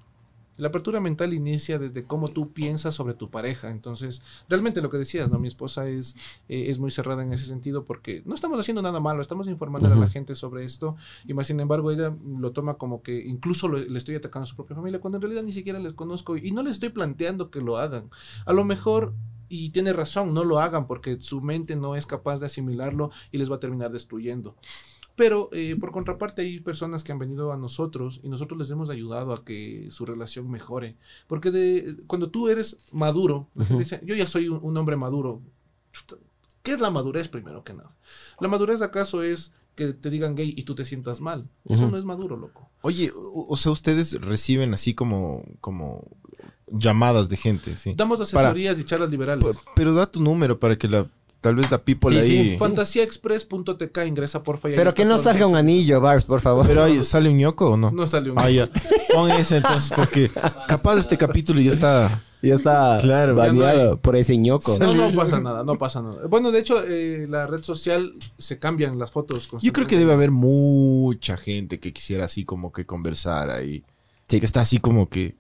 La 0.60 0.68
apertura 0.68 1.00
mental 1.00 1.34
inicia 1.34 1.80
desde 1.80 2.04
cómo 2.04 2.28
tú 2.28 2.52
piensas 2.54 2.94
sobre 2.94 3.14
tu 3.14 3.30
pareja. 3.30 3.70
Entonces, 3.70 4.22
realmente 4.48 4.82
lo 4.82 4.90
que 4.90 4.98
decías, 4.98 5.32
¿no? 5.32 5.40
Mi 5.40 5.48
esposa 5.48 5.88
es, 5.88 6.16
eh, 6.48 6.66
es 6.70 6.80
muy 6.80 6.92
cerrada 6.92 7.24
en 7.24 7.34
ese 7.34 7.46
sentido 7.46 7.86
porque 7.86 8.22
no 8.26 8.36
estamos 8.36 8.60
haciendo 8.60 8.82
nada 8.82 9.00
malo, 9.00 9.22
estamos 9.22 9.48
informando 9.48 9.88
a 9.88 9.96
la 9.96 10.08
gente 10.08 10.36
sobre 10.36 10.66
esto 10.66 10.96
y 11.26 11.34
más 11.34 11.48
sin 11.48 11.60
embargo 11.60 11.92
ella 11.92 12.16
lo 12.40 12.52
toma 12.52 12.76
como 12.76 13.02
que 13.02 13.20
incluso 13.26 13.68
lo- 13.68 13.78
le 13.80 13.98
estoy 13.98 14.16
atacando 14.16 14.44
a 14.44 14.48
su 14.48 14.56
propia 14.56 14.76
familia 14.76 15.00
cuando 15.00 15.18
en 15.18 15.22
realidad 15.24 15.44
ni 15.44 15.52
siquiera 15.52 15.80
les 15.80 15.94
conozco 15.94 16.38
y 16.38 16.52
no 16.52 16.62
les 16.62 16.74
estoy 16.74 16.90
planteando 16.90 17.50
que 17.50 17.62
lo 17.62 17.78
hagan. 17.78 18.10
A 18.46 18.54
lo 18.54 18.64
mejor 18.66 19.14
y 19.52 19.72
tiene 19.72 19.94
razón, 19.94 20.34
no 20.36 20.44
lo 20.44 20.60
hagan 20.60 20.86
porque 20.86 21.20
su 21.22 21.42
mente 21.42 21.76
no 21.76 21.96
es 21.96 22.06
capaz 22.06 22.40
de 22.40 22.46
asimilarlo 22.46 23.10
y 23.32 23.40
les 23.40 23.50
va 23.50 23.56
a 23.56 23.60
terminar 23.60 23.92
destruyendo. 23.92 24.56
Pero 25.20 25.50
eh, 25.52 25.76
por 25.78 25.92
contraparte 25.92 26.44
hay 26.44 26.62
personas 26.62 27.04
que 27.04 27.12
han 27.12 27.20
venido 27.20 27.52
a 27.52 27.58
nosotros 27.58 28.22
y 28.24 28.30
nosotros 28.30 28.58
les 28.58 28.72
hemos 28.72 28.90
ayudado 28.90 29.34
a 29.34 29.44
que 29.44 29.90
su 29.92 30.06
relación 30.06 30.50
mejore. 30.50 30.96
Porque 31.28 31.52
de, 31.52 31.98
cuando 32.08 32.30
tú 32.30 32.48
eres 32.48 32.88
maduro, 32.94 33.50
la 33.54 33.66
gente 33.66 33.84
dice, 33.84 34.00
yo 34.06 34.16
ya 34.16 34.26
soy 34.26 34.48
un, 34.48 34.62
un 34.64 34.78
hombre 34.78 34.96
maduro. 34.96 35.42
¿Qué 36.64 36.72
es 36.72 36.80
la 36.80 36.90
madurez 36.90 37.28
primero 37.28 37.66
que 37.66 37.74
nada? 37.74 37.94
La 38.40 38.48
madurez 38.48 38.82
acaso 38.82 39.22
es 39.22 39.52
que 39.76 39.92
te 39.92 40.10
digan 40.10 40.36
gay 40.36 40.54
y 40.56 40.64
tú 40.64 40.74
te 40.74 40.86
sientas 40.86 41.20
mal. 41.20 41.50
Eso 41.66 41.92
no 41.92 41.98
es 41.98 42.06
maduro, 42.06 42.38
loco. 42.38 42.70
Oye, 42.82 43.12
o, 43.14 43.46
o 43.50 43.58
sea, 43.58 43.74
ustedes 43.74 44.22
reciben 44.22 44.74
así 44.74 44.94
como, 44.94 45.44
como 45.60 46.08
llamadas 46.72 47.28
de 47.28 47.36
gente, 47.36 47.76
¿sí? 47.76 47.94
Damos 47.94 48.22
asesorías 48.22 48.80
y 48.80 48.86
charlas 48.86 49.12
liberales. 49.12 49.58
Pero 49.76 49.94
da 49.94 50.10
tu 50.10 50.22
número 50.22 50.60
para 50.60 50.78
que 50.78 50.88
la, 50.88 51.10
tal 51.42 51.56
vez 51.56 51.70
la 51.72 51.78
people 51.84 52.10
Sí, 52.24 52.38
ahí... 52.38 52.52
sí. 52.52 52.58
Fantasiaexpress.tk 52.58 53.98
ingresa 54.08 54.44
porfa. 54.44 54.70
y 54.70 54.76
Pero 54.76 54.94
que 54.94 55.06
no 55.06 55.18
salga 55.18 55.48
un 55.48 55.56
anillo, 55.56 56.02
Barbs, 56.02 56.26
por 56.26 56.42
favor. 56.42 56.68
Pero 56.68 56.84
ahí 56.84 57.04
sale 57.04 57.30
un 57.30 57.38
ñoco 57.38 57.72
o 57.72 57.78
no? 57.78 57.92
No 57.92 58.08
sale 58.08 58.32
un 58.32 58.40
Ah, 58.40 58.50
ya. 58.50 58.70
Pon 59.14 59.32
ese 59.32 59.58
entonces, 59.58 59.92
porque 59.96 60.30
capaz 60.68 60.98
este 60.98 61.18
capítulo 61.18 61.60
ya 61.62 61.72
está... 61.72 62.24
ya 62.42 62.56
está 62.56 62.98
Claro, 63.02 63.36
ya 63.36 63.52
no 63.52 63.60
baneado 63.60 63.92
hay. 63.92 63.98
por 63.98 64.16
ese 64.16 64.38
ñoco. 64.38 64.78
No, 64.80 64.94
no 64.94 65.12
pasa 65.12 65.40
nada, 65.40 65.64
no 65.64 65.78
pasa 65.78 66.02
nada. 66.02 66.26
Bueno, 66.28 66.52
de 66.52 66.60
hecho, 66.60 66.84
eh, 66.86 67.26
la 67.30 67.48
red 67.48 67.64
social 67.64 68.14
se 68.38 68.60
cambian 68.60 68.98
las 69.00 69.12
fotos. 69.12 69.50
Yo 69.62 69.74
creo 69.74 69.88
que 69.88 69.98
debe 69.98 70.14
haber 70.14 70.32
mucha 70.32 71.38
gente 71.38 71.80
que 71.80 71.92
quisiera 71.94 72.26
así 72.26 72.46
como 72.46 72.72
que 72.72 72.86
conversar 72.86 73.50
ahí. 73.50 73.84
Sí. 74.28 74.40
Que 74.40 74.46
está 74.46 74.62
así 74.62 74.80
como 74.80 75.10
que 75.10 75.36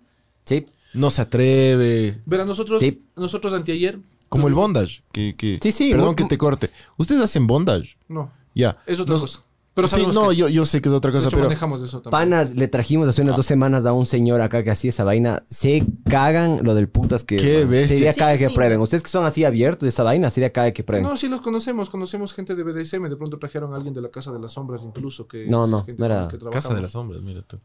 Sí. 0.45 0.65
no 0.93 1.09
se 1.09 1.21
atreve. 1.21 2.19
Verá, 2.25 2.43
nosotros, 2.43 2.79
Sí. 2.81 3.03
nosotros 3.15 3.53
anteayer. 3.53 3.99
Como 4.29 4.47
el 4.47 4.53
bondage. 4.53 5.03
Que, 5.11 5.35
que- 5.35 5.59
Sí, 5.61 5.71
sí, 5.71 5.91
Perdón 5.91 6.15
que 6.15 6.23
te 6.25 6.37
corte. 6.37 6.69
¿Ustedes 6.97 7.21
hacen 7.21 7.47
bondage? 7.47 7.97
No, 8.07 8.31
Ya. 8.55 8.77
es 8.85 8.99
otra 8.99 9.13
Nos- 9.13 9.21
cosa. 9.21 9.39
Pero 9.75 9.87
sí, 9.87 9.91
sabemos 9.93 10.15
no, 10.15 10.31
yo, 10.33 10.49
yo 10.49 10.65
sé 10.65 10.81
que 10.81 10.89
es 10.89 10.95
otra 10.95 11.09
De 11.09 11.17
cosa, 11.17 11.27
hecho, 11.29 11.37
pero... 11.37 11.47
manejamos 11.47 11.81
eso 11.81 12.01
también. 12.01 12.11
Panas, 12.11 12.53
le 12.53 12.67
trajimos 12.67 13.07
hace 13.07 13.21
unas 13.21 13.35
dos 13.37 13.45
semanas 13.45 13.85
a 13.85 13.93
un 13.93 14.05
señor 14.05 14.41
acá 14.41 14.61
que 14.61 14.71
hacía 14.71 14.89
esa 14.89 15.05
vaina. 15.05 15.41
Se 15.45 15.85
cagan 16.09 16.59
lo 16.63 16.75
del 16.75 16.89
putas 16.89 17.23
que. 17.23 17.37
Qué 17.37 17.63
bestia. 17.63 17.95
Sería 17.97 18.11
Sí, 18.11 18.19
caga 18.19 18.33
es 18.33 18.39
que 18.39 18.49
prueben. 18.49 18.81
Ustedes 18.81 19.03
que 19.03 19.09
son 19.09 19.25
así 19.25 19.45
abiertos 19.45 19.83
de 19.83 19.89
esa 19.89 20.03
vaina, 20.03 20.29
sería 20.31 20.51
caga 20.51 20.71
que 20.73 20.83
prueben. 20.83 21.05
No, 21.07 21.15
sí 21.15 21.29
los 21.29 21.39
conocemos, 21.39 21.89
conocemos 21.89 22.33
gente 22.33 22.55
de 22.55 22.63
BDSM, 22.63 23.07
de 23.07 23.15
pronto 23.15 23.37
trajeron 23.39 23.71
a 23.73 23.77
alguien 23.77 23.93
de 23.93 24.01
la 24.01 24.09
Casa 24.09 24.33
de 24.33 24.39
las 24.39 24.51
Sombras 24.51 24.83
incluso 24.83 25.27
que 25.29 25.45
No, 25.47 25.63
es 25.63 25.69
no, 25.69 25.85
no 25.97 26.05
era 26.05 26.27
Casa 26.51 26.73
de 26.73 26.81
las 26.81 26.91
sombras, 26.91 27.21
mira 27.21 27.41
tú. 27.43 27.57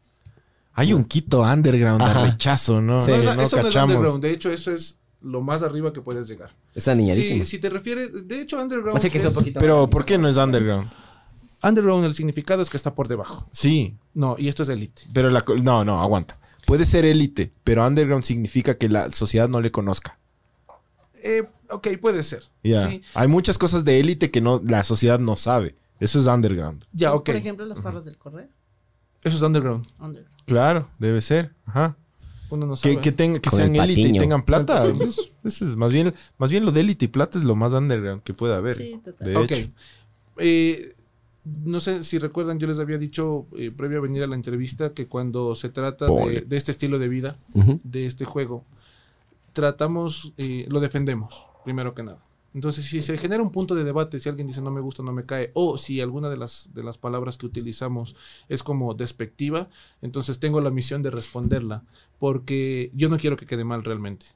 Hay 0.73 0.93
un 0.93 1.03
Quito 1.03 1.41
underground 1.41 2.01
de 2.01 2.13
rechazo, 2.13 2.79
¿no? 2.81 3.01
Sí. 3.03 3.11
No, 3.11 3.17
no 3.17 3.23
eso 3.23 3.33
no 3.35 3.41
es 3.43 3.51
cachamos. 3.51 3.91
underground, 3.95 4.23
de 4.23 4.31
hecho 4.31 4.51
eso 4.51 4.71
es 4.71 4.99
lo 5.25 5.41
más 5.41 5.63
arriba 5.63 5.91
que 5.91 6.01
puedes 6.01 6.27
llegar. 6.27 6.51
Esa 6.73 6.93
niñadísima. 6.95 7.43
Si, 7.43 7.51
si 7.51 7.59
te 7.59 7.69
refieres, 7.69 8.27
de 8.27 8.41
hecho 8.41 8.61
underground 8.61 9.01
que 9.01 9.07
es 9.17 9.23
un 9.23 9.29
es- 9.29 9.33
poquito 9.33 9.59
Pero, 9.59 9.89
¿por 9.89 10.05
qué 10.05 10.17
no 10.17 10.27
es 10.27 10.37
underground? 10.37 10.89
underground 11.63 12.05
el 12.05 12.13
significado 12.13 12.61
es 12.61 12.69
que 12.69 12.77
está 12.77 12.93
por 12.93 13.07
debajo. 13.07 13.47
Sí, 13.51 13.97
No, 14.13 14.35
y 14.37 14.47
esto 14.47 14.63
es 14.63 14.69
elite. 14.69 15.01
pero 15.13 15.29
la... 15.31 15.43
No, 15.63 15.83
no, 15.83 16.01
aguanta. 16.01 16.37
Puede 16.67 16.85
ser 16.85 17.05
élite, 17.05 17.51
pero 17.63 17.85
underground 17.85 18.23
significa 18.23 18.77
que 18.77 18.87
la 18.89 19.11
sociedad 19.11 19.49
no 19.49 19.61
le 19.61 19.71
conozca. 19.71 20.17
Eh, 21.23 21.43
ok, 21.71 21.87
puede 21.99 22.21
ser. 22.23 22.43
Ya. 22.63 22.87
Sí. 22.89 23.01
Hay 23.15 23.27
muchas 23.27 23.57
cosas 23.57 23.83
de 23.83 23.99
élite 23.99 24.29
que 24.31 24.41
no, 24.41 24.61
la 24.63 24.83
sociedad 24.83 25.19
no 25.19 25.35
sabe. 25.35 25.75
Eso 25.99 26.19
es 26.19 26.27
underground. 26.27 26.83
Ya, 26.93 27.13
ok. 27.13 27.25
Por 27.25 27.35
ejemplo, 27.35 27.65
las 27.65 27.81
farras 27.81 28.05
del 28.05 28.17
correo. 28.17 28.47
Eso 29.23 29.37
es 29.37 29.41
underground. 29.41 29.87
Under. 29.99 30.25
Claro, 30.45 30.89
debe 30.99 31.21
ser. 31.21 31.51
Ajá. 31.65 31.97
Uno 32.55 32.65
no 32.65 32.75
sabe. 32.75 32.95
Que, 32.95 33.01
que, 33.01 33.11
tenga- 33.11 33.39
que 33.39 33.49
sean 33.49 33.75
élite 33.83 34.01
y 34.01 34.03
tengan 34.19 34.43
plata. 34.43 34.85
Eso- 34.87 35.21
eso 35.43 35.69
es 35.69 35.75
más 35.75 35.91
bien, 35.93 36.13
más 36.37 36.49
bien 36.49 36.65
lo 36.65 36.71
de 36.71 36.81
élite 36.81 37.05
y 37.05 37.07
plata 37.07 37.37
es 37.37 37.43
lo 37.45 37.55
más 37.55 37.73
underground 37.73 38.23
que 38.23 38.33
puede 38.33 38.55
haber. 38.55 38.73
Sí, 38.75 38.99
total. 39.03 39.27
De 39.33 39.41
hecho. 39.43 39.69
Eh, 40.37 40.93
no 41.63 41.79
sé 41.79 42.03
si 42.03 42.17
recuerdan, 42.17 42.57
yo 42.57 42.65
les 42.67 42.79
había 42.79 42.97
dicho 42.97 43.45
eh, 43.55 43.69
previo 43.69 43.99
a 43.99 44.01
venir 44.01 44.23
a 44.23 44.27
la 44.27 44.33
entrevista 44.35 44.93
que 44.93 45.05
cuando 45.07 45.53
se 45.53 45.69
trata 45.69 46.07
de, 46.47 46.57
este 46.57 46.71
estilo 46.71 46.97
de 46.97 47.07
vida, 47.07 47.37
de 47.83 48.05
este 48.07 48.25
juego, 48.25 48.65
tratamos, 49.53 50.33
eh, 50.37 50.65
lo 50.69 50.79
defendemos, 50.79 51.45
primero 51.63 51.93
que 51.93 52.03
nada. 52.03 52.17
Entonces, 52.55 52.85
si 52.85 53.01
se 53.01 53.17
genera 53.17 53.43
un 53.43 53.51
punto 53.51 53.75
de 53.75 53.83
debate, 53.83 54.17
si 54.17 54.29
alguien 54.29 54.47
dice 54.47 54.61
no 54.61 54.71
me 54.71 54.79
gusta, 54.79 55.03
no 55.03 55.11
me 55.11 55.25
cae, 55.25 55.51
o 55.53 55.77
si 55.77 55.99
alguna 55.99 56.29
de 56.29 56.37
las, 56.37 56.69
de 56.73 56.83
las 56.83 56.97
palabras 56.97 57.37
que 57.37 57.45
utilizamos 57.45 58.15
es 58.47 58.63
como 58.63 58.93
despectiva, 58.93 59.67
entonces 60.01 60.39
tengo 60.39 60.61
la 60.61 60.71
misión 60.71 61.01
de 61.01 61.11
responderla, 61.11 61.83
porque 62.17 62.91
yo 62.95 63.09
no 63.09 63.17
quiero 63.17 63.35
que 63.35 63.45
quede 63.45 63.65
mal 63.65 63.83
realmente. 63.83 64.27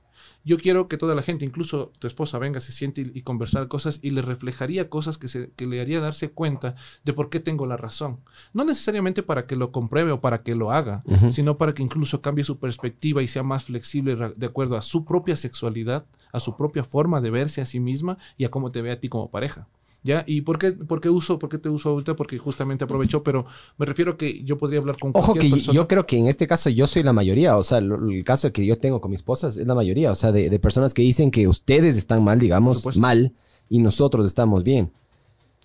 Yo 0.44 0.58
quiero 0.58 0.88
que 0.88 0.98
toda 0.98 1.16
la 1.16 1.22
gente, 1.22 1.46
incluso 1.46 1.92
tu 2.00 2.08
esposa, 2.08 2.40
venga, 2.40 2.60
se 2.60 2.72
siente 2.72 3.02
y, 3.02 3.12
y 3.14 3.22
conversar 3.22 3.68
cosas 3.68 4.00
y 4.02 4.12
le 4.12 4.22
reflejaría 4.22 4.90
cosas 4.90 5.18
que, 5.18 5.28
se, 5.28 5.52
que 5.56 5.66
le 5.66 5.82
haría 5.82 6.00
darse 6.00 6.32
cuenta 6.32 6.76
de 7.04 7.14
por 7.14 7.30
qué 7.30 7.40
tengo 7.40 7.66
la 7.66 7.78
razón. 7.78 8.20
No 8.54 8.64
necesariamente 8.64 9.24
para 9.24 9.46
que 9.46 9.56
lo 9.56 9.72
compruebe 9.72 10.12
o 10.12 10.22
para 10.22 10.44
que 10.44 10.56
lo 10.56 10.72
haga, 10.72 11.04
sino 11.32 11.58
para 11.58 11.74
que 11.74 11.84
incluso 11.84 12.22
cambie 12.22 12.44
su 12.44 12.60
perspectiva 12.60 13.22
y 13.22 13.28
sea 13.28 13.44
más 13.44 13.66
flexible 13.66 14.16
de 14.36 14.46
acuerdo 14.46 14.78
a 14.78 14.82
su 14.82 15.06
propia 15.06 15.36
sexualidad, 15.36 16.06
a 16.32 16.40
su 16.40 16.56
propia 16.56 16.84
forma 16.84 17.22
de 17.22 17.32
verse 17.32 17.62
a 17.62 17.66
sí 17.66 17.80
misma 17.80 18.18
y 18.38 18.46
a 18.46 18.52
cómo 18.52 18.72
te 18.72 18.82
ve 18.82 18.92
a 18.92 19.00
ti 19.00 19.10
como 19.10 19.30
pareja. 19.30 19.68
¿Ya? 20.02 20.24
¿Y 20.26 20.42
por 20.42 20.58
qué, 20.58 20.72
por 20.72 21.02
qué 21.02 21.10
uso, 21.10 21.38
por 21.40 21.50
qué 21.50 21.58
te 21.58 21.68
uso 21.68 21.90
ahorita? 21.90 22.16
Porque 22.16 22.38
justamente 22.38 22.86
aprovechó, 22.86 23.22
pero 23.22 23.46
me 23.78 23.86
refiero 23.86 24.16
que 24.16 24.44
yo 24.46 24.56
podría 24.58 24.80
hablar 24.80 24.98
con 24.98 25.12
Ojo 25.14 25.34
cualquier 25.34 25.52
que 25.52 25.58
persona. 25.58 25.76
yo 25.76 25.88
creo 25.90 26.06
que 26.08 26.18
en 26.18 26.28
este 26.28 26.48
caso 26.48 26.70
yo 26.70 26.88
soy 26.88 27.04
la 27.04 27.12
mayoría, 27.12 27.58
o 27.58 27.64
sea, 27.64 27.82
lo- 27.82 28.10
el 28.10 28.24
caso 28.24 28.52
que 28.54 28.66
yo 28.66 28.78
tengo 28.78 29.02
con 29.02 29.12
mi 29.12 29.16
esposa 29.16 29.50
es 29.50 29.58
la 29.58 29.76
mayoría, 29.76 30.12
o 30.12 30.16
sea, 30.16 30.32
de, 30.32 30.50
de 30.50 30.58
personas 30.60 30.94
que 30.94 31.02
dicen 31.02 31.32
que 31.32 31.48
ustedes 31.50 31.98
están 31.98 32.24
mal, 32.24 32.40
digamos, 32.40 32.96
mal, 32.98 33.34
y 33.70 33.80
nosotros 33.80 34.26
estamos 34.26 34.64
bien. 34.64 34.90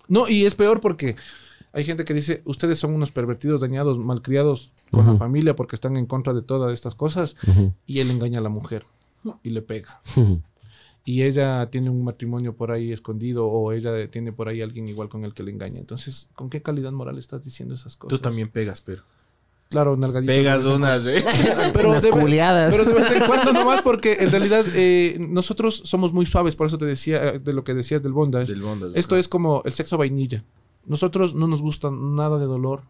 No, 0.09 0.27
y 0.27 0.45
es 0.45 0.53
peor 0.53 0.81
porque 0.81 1.15
hay 1.71 1.83
gente 1.85 2.03
que 2.03 2.13
dice, 2.13 2.41
ustedes 2.45 2.77
son 2.77 2.93
unos 2.93 3.11
pervertidos, 3.11 3.61
dañados, 3.61 3.97
malcriados 3.97 4.71
con 4.91 5.05
la 5.07 5.17
familia 5.17 5.55
porque 5.55 5.75
están 5.77 5.95
en 5.97 6.05
contra 6.05 6.33
de 6.33 6.41
todas 6.41 6.73
estas 6.73 6.93
cosas 6.93 7.35
Ujú. 7.47 7.71
y 7.87 7.99
él 8.01 8.11
engaña 8.11 8.39
a 8.39 8.43
la 8.43 8.49
mujer 8.49 8.83
y 9.43 9.49
le 9.51 9.61
pega. 9.61 10.01
Y 11.07 11.21
ella 11.21 11.63
tiene 11.67 11.91
un 11.91 12.03
matrimonio 12.03 12.55
por 12.55 12.71
ahí 12.71 12.91
escondido 12.91 13.45
o 13.45 13.71
ella 13.71 14.09
tiene 14.09 14.31
por 14.33 14.49
ahí 14.49 14.61
alguien 14.63 14.89
igual 14.89 15.07
con 15.07 15.23
el 15.23 15.33
que 15.35 15.43
le 15.43 15.51
engaña. 15.51 15.79
Entonces, 15.79 16.29
¿con 16.33 16.49
qué 16.49 16.61
calidad 16.63 16.91
moral 16.91 17.19
estás 17.19 17.43
diciendo 17.43 17.75
esas 17.75 17.95
cosas? 17.95 18.17
Tú 18.17 18.21
también 18.21 18.49
pegas, 18.49 18.81
pero. 18.81 19.03
Claro, 19.69 19.95
nalgaditas. 19.97 20.35
Pegas 20.35 20.65
unas, 20.65 21.05
¿eh? 21.05 21.23
Pero 21.73 21.89
Unas 21.89 22.03
de, 22.03 22.09
culiadas. 22.11 22.73
pero 22.75 22.85
de 22.85 22.93
vez 23.01 23.11
en 23.11 23.25
cuando 23.25 23.51
nomás 23.53 23.81
porque 23.81 24.17
en 24.19 24.29
realidad 24.31 24.63
eh, 24.75 25.17
nosotros 25.19 25.81
somos 25.85 26.13
muy 26.13 26.25
suaves, 26.27 26.55
por 26.55 26.67
eso 26.67 26.77
te 26.77 26.85
decía 26.85 27.33
eh, 27.33 27.39
de 27.39 27.51
lo 27.53 27.63
que 27.63 27.73
decías 27.73 28.01
del 28.03 28.13
bondage. 28.13 28.51
Del 28.51 28.61
bondage, 28.61 28.97
Esto 28.97 29.17
es 29.17 29.27
como 29.27 29.63
el 29.65 29.71
sexo 29.73 29.97
vainilla. 29.97 30.43
Nosotros 30.85 31.33
no 31.33 31.47
nos 31.47 31.61
gusta 31.63 31.89
nada 31.91 32.37
de 32.37 32.45
dolor. 32.45 32.81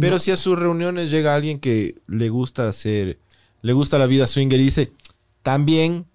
Pero 0.00 0.16
No- 0.16 0.18
si 0.18 0.30
a 0.32 0.36
sus 0.36 0.58
reuniones 0.58 1.10
llega 1.12 1.34
alguien 1.34 1.60
que 1.60 1.94
le 2.08 2.28
gusta 2.28 2.68
hacer, 2.68 3.18
le 3.62 3.72
gusta 3.72 3.96
la 3.98 4.06
vida 4.06 4.26
swinger 4.26 4.58
y 4.60 4.64
dice, 4.64 4.92
también, 5.44 6.06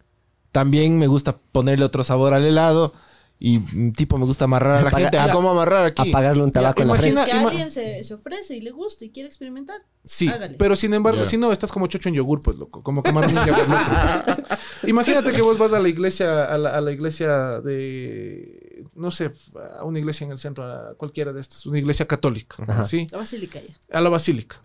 también 0.51 0.97
me 0.99 1.07
gusta 1.07 1.37
ponerle 1.51 1.85
otro 1.85 2.03
sabor 2.03 2.33
al 2.33 2.45
helado 2.45 2.93
y 3.41 3.59
mm, 3.59 3.93
tipo 3.93 4.17
me 4.17 4.25
gusta 4.25 4.43
amarrar 4.45 4.75
a 4.77 4.81
la 4.81 4.89
Apaga- 4.89 5.01
gente. 5.03 5.17
Ah, 5.17 5.27
Ya. 5.27 5.31
¿cómo 5.33 5.49
amarrar 5.49 5.85
aquí? 5.85 6.09
Apagarle 6.09 6.43
un 6.43 6.51
tabaco 6.51 6.81
en 6.81 6.89
la 6.89 6.95
imagina- 6.95 7.23
frente. 7.23 7.39
que 7.39 7.45
alguien 7.47 7.71
se, 7.71 8.03
se 8.03 8.13
ofrece 8.13 8.57
y 8.57 8.61
le 8.61 8.71
gusta 8.71 9.05
y 9.05 9.11
quiere 9.11 9.27
experimentar. 9.27 9.77
Sí, 10.03 10.27
Hágale. 10.27 10.55
pero 10.57 10.75
sin 10.75 10.93
embargo, 10.93 11.25
si 11.25 11.37
no, 11.37 11.51
estás 11.53 11.71
como 11.71 11.87
chocho 11.87 12.09
en 12.09 12.15
yogur, 12.15 12.41
pues 12.41 12.57
loco, 12.57 12.81
como 12.83 13.01
quemar 13.01 13.25
un 13.27 13.33
yogur, 13.33 13.69
loco. 13.69 14.43
Imagínate 14.87 15.31
que 15.31 15.41
vos 15.41 15.57
vas 15.57 15.71
a 15.71 15.79
la 15.79 15.87
iglesia, 15.87 16.45
a 16.45 16.57
la, 16.57 16.71
a 16.71 16.81
la 16.81 16.91
iglesia 16.91 17.61
de, 17.61 18.83
no 18.95 19.11
sé, 19.11 19.31
a 19.79 19.83
una 19.85 19.99
iglesia 19.99 20.25
en 20.25 20.31
el 20.31 20.37
centro, 20.37 20.63
a 20.65 20.95
cualquiera 20.95 21.31
de 21.33 21.41
estas, 21.41 21.65
una 21.65 21.77
iglesia 21.79 22.05
católica, 22.07 22.57
Ajá. 22.67 22.85
¿sí? 22.85 23.07
La 23.11 23.19
basílica 23.19 23.59
ya. 23.61 23.73
A 23.97 24.01
la 24.01 24.09
basílica, 24.09 24.61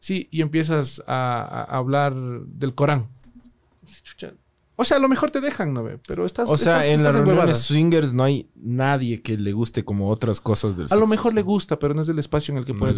¿sí? 0.00 0.28
Y 0.30 0.40
empiezas 0.42 1.02
a, 1.06 1.64
a 1.70 1.76
hablar 1.78 2.14
del 2.14 2.74
Corán. 2.74 3.08
O 4.80 4.84
sea, 4.84 4.98
a 4.98 5.00
lo 5.00 5.08
mejor 5.08 5.32
te 5.32 5.40
dejan, 5.40 5.74
¿no? 5.74 5.82
ve? 5.82 5.98
Pero 6.06 6.24
estás 6.24 6.48
O 6.48 6.56
sea, 6.56 6.74
estás- 6.76 6.86
en 6.86 6.94
estás 7.00 7.14
las 7.16 7.24
reuniones 7.24 7.58
swingers 7.58 8.12
no 8.12 8.22
hay 8.22 8.48
nadie 8.54 9.22
que 9.22 9.36
le 9.36 9.52
guste 9.52 9.84
como 9.84 10.08
otras 10.08 10.40
cosas 10.40 10.76
del 10.76 10.86
A 10.88 10.94
lo 10.94 11.08
mejor 11.08 11.34
le 11.34 11.42
gusta, 11.42 11.80
pero 11.80 11.94
no 11.94 12.02
es 12.02 12.08
el 12.08 12.18
espacio 12.20 12.52
en 12.52 12.58
el 12.58 12.64
que 12.64 12.74
No 12.74 12.78
puedes 12.78 12.96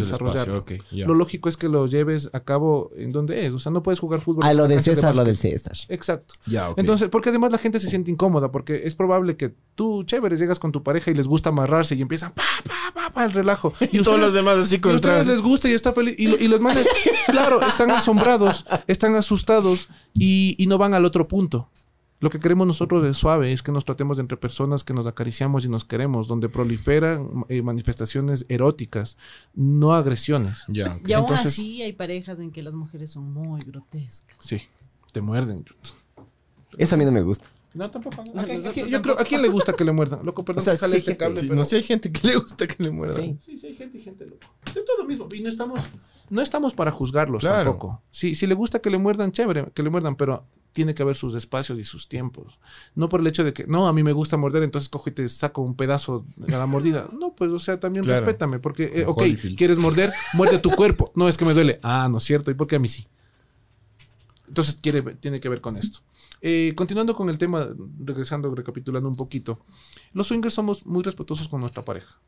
ya. 0.93 1.07
Lo 1.07 1.15
lógico 1.15 1.49
es 1.49 1.57
que 1.57 1.71
lo 1.71 1.87
lleves 1.87 2.29
a 2.35 2.41
cabo 2.41 2.91
en 2.97 3.13
donde 3.13 3.47
es. 3.47 3.55
O 3.55 3.59
sea, 3.59 3.73
no 3.73 3.83
puedes 3.83 3.99
jugar 3.99 4.21
fútbol. 4.21 4.45
A 4.45 4.53
lo 4.53 4.69
del 4.69 4.77
de 4.77 4.83
César, 4.83 5.17
lo 5.17 5.25
del. 5.25 5.39
César. 5.39 5.73
Exacto. 5.89 6.35
Ya, 6.47 6.69
ok. 6.69 6.79
Entonces, 6.79 7.09
porque 7.09 7.31
además 7.31 7.51
la 7.51 7.59
gente 7.59 7.81
se 7.81 7.89
siente 7.89 8.11
incómoda, 8.11 8.51
porque 8.51 8.83
es 8.85 8.95
probable 8.95 9.39
que 9.39 9.55
tú, 9.75 10.05
chévere, 10.05 10.37
llegas 10.37 10.59
con 10.59 10.73
tu 10.73 10.83
pareja 10.83 11.11
y 11.11 11.15
les 11.15 11.27
gusta 11.27 11.49
amarrarse 11.49 11.95
y 11.95 12.03
empiezan 12.03 12.33
pa, 12.33 12.43
pa, 12.63 12.75
pa, 12.95 13.00
pa, 13.13 13.25
el 13.25 13.33
relajo. 13.33 13.73
y 13.81 13.87
todos 13.87 14.01
ustedes- 14.01 14.21
los 14.21 14.33
demás 14.33 14.57
así 14.59 14.77
y 14.77 14.79
a 14.79 14.81
con 14.81 14.95
ustedes 14.95 15.27
les 15.27 15.41
gusta 15.43 15.69
y 15.69 15.73
está 15.73 15.93
feliz. 15.93 16.15
Y, 16.19 16.29
lo- 16.29 16.39
y 16.39 16.49
los 16.49 16.61
manes, 16.61 16.87
claro, 17.27 17.61
están 17.63 17.91
asombrados, 17.91 18.65
están 18.87 19.15
asustados 19.17 19.89
y, 20.15 20.55
y 20.59 20.67
no 20.67 20.79
van 20.79 20.95
al 20.95 21.05
otro 21.05 21.27
punto. 21.29 21.69
Lo 22.23 22.29
que 22.29 22.39
queremos 22.39 22.67
nosotros 22.67 23.03
de 23.03 23.15
suave 23.15 23.51
es 23.51 23.63
que 23.63 23.73
nos 23.73 23.87
tratemos 23.87 24.19
de 24.19 24.21
entre 24.21 24.37
personas 24.37 24.85
que 24.85 24.93
nos 24.93 25.07
acariciamos 25.07 25.65
y 25.65 25.71
nos 25.71 25.87
queremos, 25.87 26.29
donde 26.29 26.51
proliferan 26.51 27.47
eh, 27.49 27.63
manifestaciones 27.63 28.45
eróticas, 28.51 29.17
no 29.55 29.95
agresiones. 29.95 30.65
Ya, 30.69 30.97
ok. 30.97 31.09
Y 31.09 31.13
aún 31.15 31.25
Entonces- 31.25 31.47
así 31.55 31.81
hay 31.81 31.95
parejas 31.95 32.39
en 32.39 32.51
que 32.51 32.63
las 32.63 32.75
mujeres 32.75 33.11
son 33.11 33.33
muy 33.33 33.63
grotescas. 33.63 34.37
Sí, 34.39 34.61
te 35.13 35.23
muerden. 35.23 35.65
Eso 36.77 36.95
a 36.95 36.99
mí 36.99 37.07
no 37.07 37.11
me 37.13 37.23
gusta. 37.23 37.49
No, 37.73 37.89
tampoco. 37.91 38.25
No, 38.35 38.41
¿A 38.41 38.45
quién- 38.45 38.57
nosotros 38.59 38.67
a 38.67 38.73
quién- 38.75 38.89
yo 38.89 39.03
creo, 39.03 39.21
¿a 39.21 39.25
quién 39.25 39.43
le 39.43 39.49
gusta 39.49 39.73
que 39.73 39.85
le 39.85 39.93
muerdan? 39.93 40.25
Loco, 40.25 40.45
perdón, 40.45 40.61
O 40.61 40.65
sea, 40.65 40.77
sí, 40.77 40.97
este 40.97 41.17
cable, 41.17 41.37
Sí, 41.41 41.47
pero- 41.47 41.57
No 41.59 41.65
sé, 41.65 41.77
hay 41.77 41.83
gente 41.85 42.11
que 42.11 42.27
le 42.27 42.37
gusta 42.37 42.67
que 42.67 42.83
le 42.83 42.91
muera. 42.91 43.15
Sí. 43.15 43.37
Sí, 43.47 43.59
sí, 43.59 43.67
hay 43.69 43.77
gente 43.77 43.99
y 43.99 44.01
gente 44.01 44.25
loco. 44.27 44.47
De 44.75 44.83
todo 44.83 45.05
mismo. 45.07 45.29
Y 45.33 45.41
no 45.41 45.49
estamos, 45.49 45.81
no 46.31 46.43
estamos 46.43 46.75
para 46.75 46.91
juzgarlos 46.91 47.43
Claro. 47.43 47.71
tampoco. 47.71 48.03
Sí, 48.11 48.35
si 48.35 48.47
le 48.49 48.55
gusta 48.55 48.81
que 48.81 48.91
le 48.91 48.99
muerdan, 48.99 49.31
chévere, 49.31 49.71
que 49.73 49.83
le 49.85 49.91
muerdan, 49.91 50.17
pero 50.17 50.45
tiene 50.73 50.95
que 50.95 51.03
haber 51.03 51.17
sus 51.17 51.35
espacios 51.35 51.79
y 51.81 51.85
sus 51.85 52.09
tiempos. 52.09 52.59
No 52.95 53.09
por 53.09 53.21
el 53.21 53.27
hecho 53.27 53.43
de 53.45 53.53
que, 53.53 53.67
no, 53.67 53.87
a 53.89 53.93
mí 53.93 54.03
me 54.05 54.13
gusta 54.13 54.37
morder, 54.37 54.63
entonces 54.63 54.89
cojo 54.89 55.11
y 55.11 55.13
te 55.13 55.29
saco 55.29 55.63
un 55.63 55.75
pedazo 55.77 56.25
a 56.49 56.51
la 56.53 56.67
mordida. 56.67 57.09
No, 57.21 57.35
pues, 57.35 57.53
o 57.53 57.59
sea, 57.61 57.79
también 57.81 58.05
Claro. 58.05 58.25
respétame, 58.25 58.59
porque, 58.61 58.85
eh, 58.95 59.05
ok, 59.07 59.21
Holyfield. 59.23 59.57
quieres 59.59 59.79
morder, 59.79 60.13
muerde 60.35 60.59
tu 60.59 60.71
cuerpo. 60.77 61.11
No, 61.15 61.29
es 61.29 61.37
que 61.37 61.45
me 61.45 61.55
duele. 61.55 61.79
Ah, 61.83 62.09
no 62.11 62.19
es 62.19 62.25
cierto, 62.25 62.51
¿y 62.51 62.55
por 62.55 62.67
qué 62.67 62.77
a 62.77 62.79
mí 62.81 62.89
sí? 62.89 63.07
Entonces 64.49 64.79
quiere, 64.83 65.03
tiene 65.03 65.39
que 65.41 65.49
ver 65.49 65.61
con 65.61 65.77
esto. 65.77 66.01
Eh, 66.43 66.73
continuando 66.75 67.15
con 67.15 67.29
el 67.29 67.39
tema, 67.39 67.69
regresando, 67.99 68.55
recapitulando 68.55 69.09
un 69.09 69.17
poquito. 69.17 69.61
Los 70.13 70.29
swingers 70.29 70.55
somos 70.55 70.87
muy 70.87 71.03
respetuosos 71.03 71.49
con 71.49 71.61
nuestra 71.61 71.85
pareja. 71.85 72.21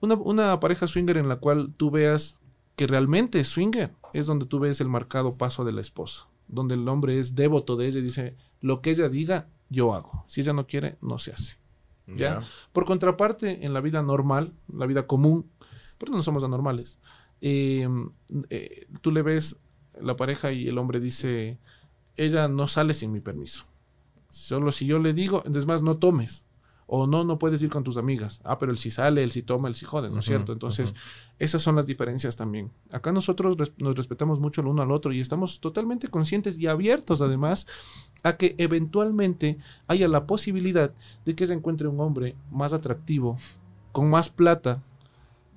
Una 0.00 0.60
pareja 0.60 0.86
swinger 0.86 1.18
en 1.18 1.28
la 1.28 1.36
cual 1.36 1.74
tú 1.76 1.90
veas 1.90 2.40
que 2.76 2.86
realmente 2.86 3.40
es 3.40 3.48
swinger 3.48 3.94
es 4.12 4.26
donde 4.26 4.46
tú 4.46 4.58
ves 4.58 4.80
el 4.80 4.88
marcado 4.88 5.36
paso 5.36 5.64
de 5.64 5.72
la 5.72 5.80
esposa, 5.80 6.28
donde 6.48 6.74
el 6.74 6.88
hombre 6.88 7.18
es 7.18 7.34
devoto 7.34 7.76
de 7.76 7.88
ella 7.88 7.98
y 7.98 8.02
dice, 8.02 8.36
lo 8.60 8.80
que 8.80 8.90
ella 8.90 9.08
diga, 9.08 9.48
yo 9.68 9.94
hago. 9.94 10.24
Si 10.26 10.40
ella 10.40 10.52
no 10.52 10.66
quiere, 10.66 10.96
no 11.00 11.18
se 11.18 11.32
hace. 11.32 11.58
¿ya? 12.06 12.42
Por 12.72 12.84
contraparte, 12.84 13.64
en 13.64 13.72
la 13.72 13.80
vida 13.80 14.02
normal, 14.02 14.54
la 14.72 14.86
vida 14.86 15.06
común, 15.06 15.50
pero 15.98 16.12
no 16.12 16.22
somos 16.22 16.44
anormales, 16.44 16.98
eh, 17.40 17.88
eh, 18.50 18.86
tú 19.00 19.10
le 19.10 19.22
ves 19.22 19.60
la 20.00 20.16
pareja 20.16 20.52
y 20.52 20.68
el 20.68 20.78
hombre 20.78 21.00
dice, 21.00 21.58
ella 22.16 22.48
no 22.48 22.66
sale 22.66 22.94
sin 22.94 23.12
mi 23.12 23.20
permiso. 23.20 23.64
Solo 24.30 24.70
si 24.72 24.86
yo 24.86 24.98
le 24.98 25.12
digo, 25.12 25.42
es 25.44 25.66
más, 25.66 25.82
no 25.82 25.96
tomes. 25.98 26.44
O 26.86 27.06
no, 27.06 27.24
no 27.24 27.38
puedes 27.38 27.62
ir 27.62 27.70
con 27.70 27.82
tus 27.82 27.96
amigas. 27.96 28.42
Ah, 28.44 28.58
pero 28.58 28.70
él 28.70 28.76
sí 28.76 28.90
sale, 28.90 29.22
él 29.22 29.30
sí 29.30 29.40
toma, 29.42 29.68
él 29.68 29.74
sí 29.74 29.86
jode, 29.86 30.10
¿no 30.10 30.18
es 30.18 30.26
cierto? 30.26 30.52
Entonces, 30.52 30.94
esas 31.38 31.62
son 31.62 31.76
las 31.76 31.86
diferencias 31.86 32.36
también. 32.36 32.70
Acá 32.90 33.10
nosotros 33.10 33.56
res- 33.56 33.72
nos 33.78 33.96
respetamos 33.96 34.38
mucho 34.38 34.60
el 34.60 34.66
uno 34.66 34.82
al 34.82 34.90
otro 34.92 35.10
y 35.10 35.18
estamos 35.20 35.60
totalmente 35.60 36.08
conscientes 36.08 36.58
y 36.58 36.66
abiertos 36.66 37.22
además 37.22 37.66
a 38.22 38.36
que 38.36 38.54
eventualmente 38.58 39.56
haya 39.86 40.08
la 40.08 40.26
posibilidad 40.26 40.92
de 41.24 41.34
que 41.34 41.44
ella 41.44 41.54
encuentre 41.54 41.88
un 41.88 42.00
hombre 42.00 42.36
más 42.50 42.74
atractivo, 42.74 43.38
con 43.92 44.10
más 44.10 44.28
plata, 44.28 44.82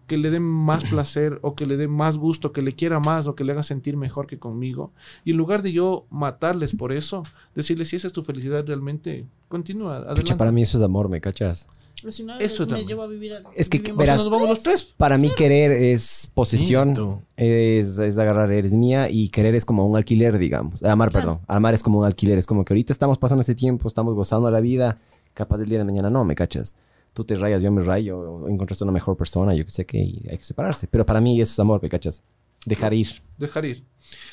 que 0.08 0.18
le 0.18 0.30
dé 0.32 0.40
más 0.40 0.86
placer 0.86 1.40
o 1.42 1.54
que 1.56 1.66
le 1.66 1.78
dé 1.78 1.88
más 1.88 2.18
gusto, 2.18 2.52
que 2.54 2.62
le 2.62 2.72
quiera 2.72 3.00
más 3.00 3.28
o 3.28 3.36
que 3.36 3.44
le 3.44 3.52
haga 3.52 3.64
sentir 3.64 3.98
mejor 3.98 4.26
que 4.26 4.40
conmigo. 4.40 4.92
Y 5.26 5.32
en 5.32 5.38
lugar 5.38 5.62
de 5.62 5.74
yo 5.74 6.06
matarles 6.10 6.74
por 6.76 6.92
eso, 6.94 7.24
decirles 7.54 7.90
si 7.90 7.98
esa 7.98 8.08
es 8.08 8.14
tu 8.14 8.24
felicidad 8.24 8.66
realmente, 8.66 9.26
continúa. 9.50 9.98
Adelante. 9.98 10.22
Pucha, 10.22 10.38
para 10.38 10.52
mí 10.52 10.62
eso 10.62 10.78
es 10.78 10.84
amor, 10.84 11.10
¿me 11.10 11.20
cachas? 11.22 11.68
Pero 12.00 12.12
si 12.12 12.24
no, 12.24 12.38
Eso 12.40 12.62
me 12.64 12.68
también. 12.68 12.88
llevo 12.88 13.02
a 13.04 13.08
vivir 13.08 13.34
a- 13.34 13.42
Es 13.56 13.70
que, 13.70 13.80
verás, 13.92 14.18
nos 14.20 14.30
vamos 14.30 14.48
los 14.50 14.62
tres. 14.62 14.84
Para 14.84 15.18
mí 15.18 15.32
querer 15.36 15.72
es 15.72 16.30
posesión, 16.34 16.90
Listo. 16.90 17.22
es, 17.36 17.98
es 17.98 18.18
agarrar, 18.20 18.52
eres 18.52 18.76
mía, 18.76 19.10
y 19.10 19.30
querer 19.30 19.56
es 19.56 19.66
como 19.66 19.86
un 19.88 19.98
alquiler, 19.98 20.38
digamos. 20.38 20.84
Amar, 20.84 21.10
Claro. 21.10 21.26
perdón. 21.40 21.46
Amar 21.48 21.74
es 21.74 21.82
como 21.82 21.98
un 22.00 22.06
alquiler, 22.06 22.38
es 22.38 22.46
como 22.46 22.64
que 22.64 22.74
ahorita 22.74 22.94
estamos 22.94 23.18
pasando 23.18 23.42
este 23.42 23.56
tiempo, 23.56 23.88
estamos 23.88 24.14
gozando 24.14 24.50
la 24.52 24.60
vida, 24.60 25.00
capaz 25.34 25.58
del 25.58 25.70
día 25.70 25.80
de 25.80 25.86
mañana 25.86 26.10
no, 26.12 26.24
¿me 26.24 26.36
cachas? 26.36 26.76
Tú 27.18 27.24
te 27.24 27.34
rayas, 27.34 27.64
yo 27.64 27.72
me 27.72 27.82
rayo, 27.82 28.20
o 28.20 28.48
encontraste 28.48 28.84
una 28.84 28.94
mejor 28.94 29.18
persona, 29.18 29.56
yo 29.56 29.66
que 29.66 29.72
sé 29.72 29.88
que 29.88 29.98
y 29.98 30.24
hay 30.30 30.38
que 30.38 30.44
separarse. 30.44 30.88
Pero 30.88 31.04
para 31.04 31.20
mí 31.20 31.42
eso 31.42 31.52
es 31.52 31.60
amor, 31.60 31.82
¿me 31.82 31.90
cachas? 31.90 32.22
Dejar 32.64 32.94
ir. 32.94 33.08
Dejar 33.40 33.66
ir. 33.66 33.84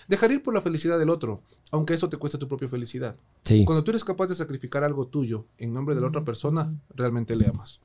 Dejar 0.06 0.32
ir 0.32 0.42
por 0.42 0.52
la 0.52 0.60
felicidad 0.60 0.98
del 0.98 1.08
otro, 1.08 1.40
aunque 1.70 1.94
eso 1.94 2.10
te 2.10 2.18
cueste 2.18 2.36
tu 2.36 2.46
propia 2.46 2.68
felicidad. 2.68 3.16
Sí. 3.42 3.64
Cuando 3.64 3.82
tú 3.82 3.90
eres 3.90 4.04
capaz 4.04 4.26
de 4.26 4.34
sacrificar 4.34 4.84
algo 4.84 5.06
tuyo 5.06 5.46
en 5.56 5.72
nombre 5.72 5.94
de 5.94 6.02
la 6.02 6.08
otra 6.08 6.26
persona, 6.26 6.74
realmente 6.90 7.34
le 7.36 7.46
amas. 7.46 7.80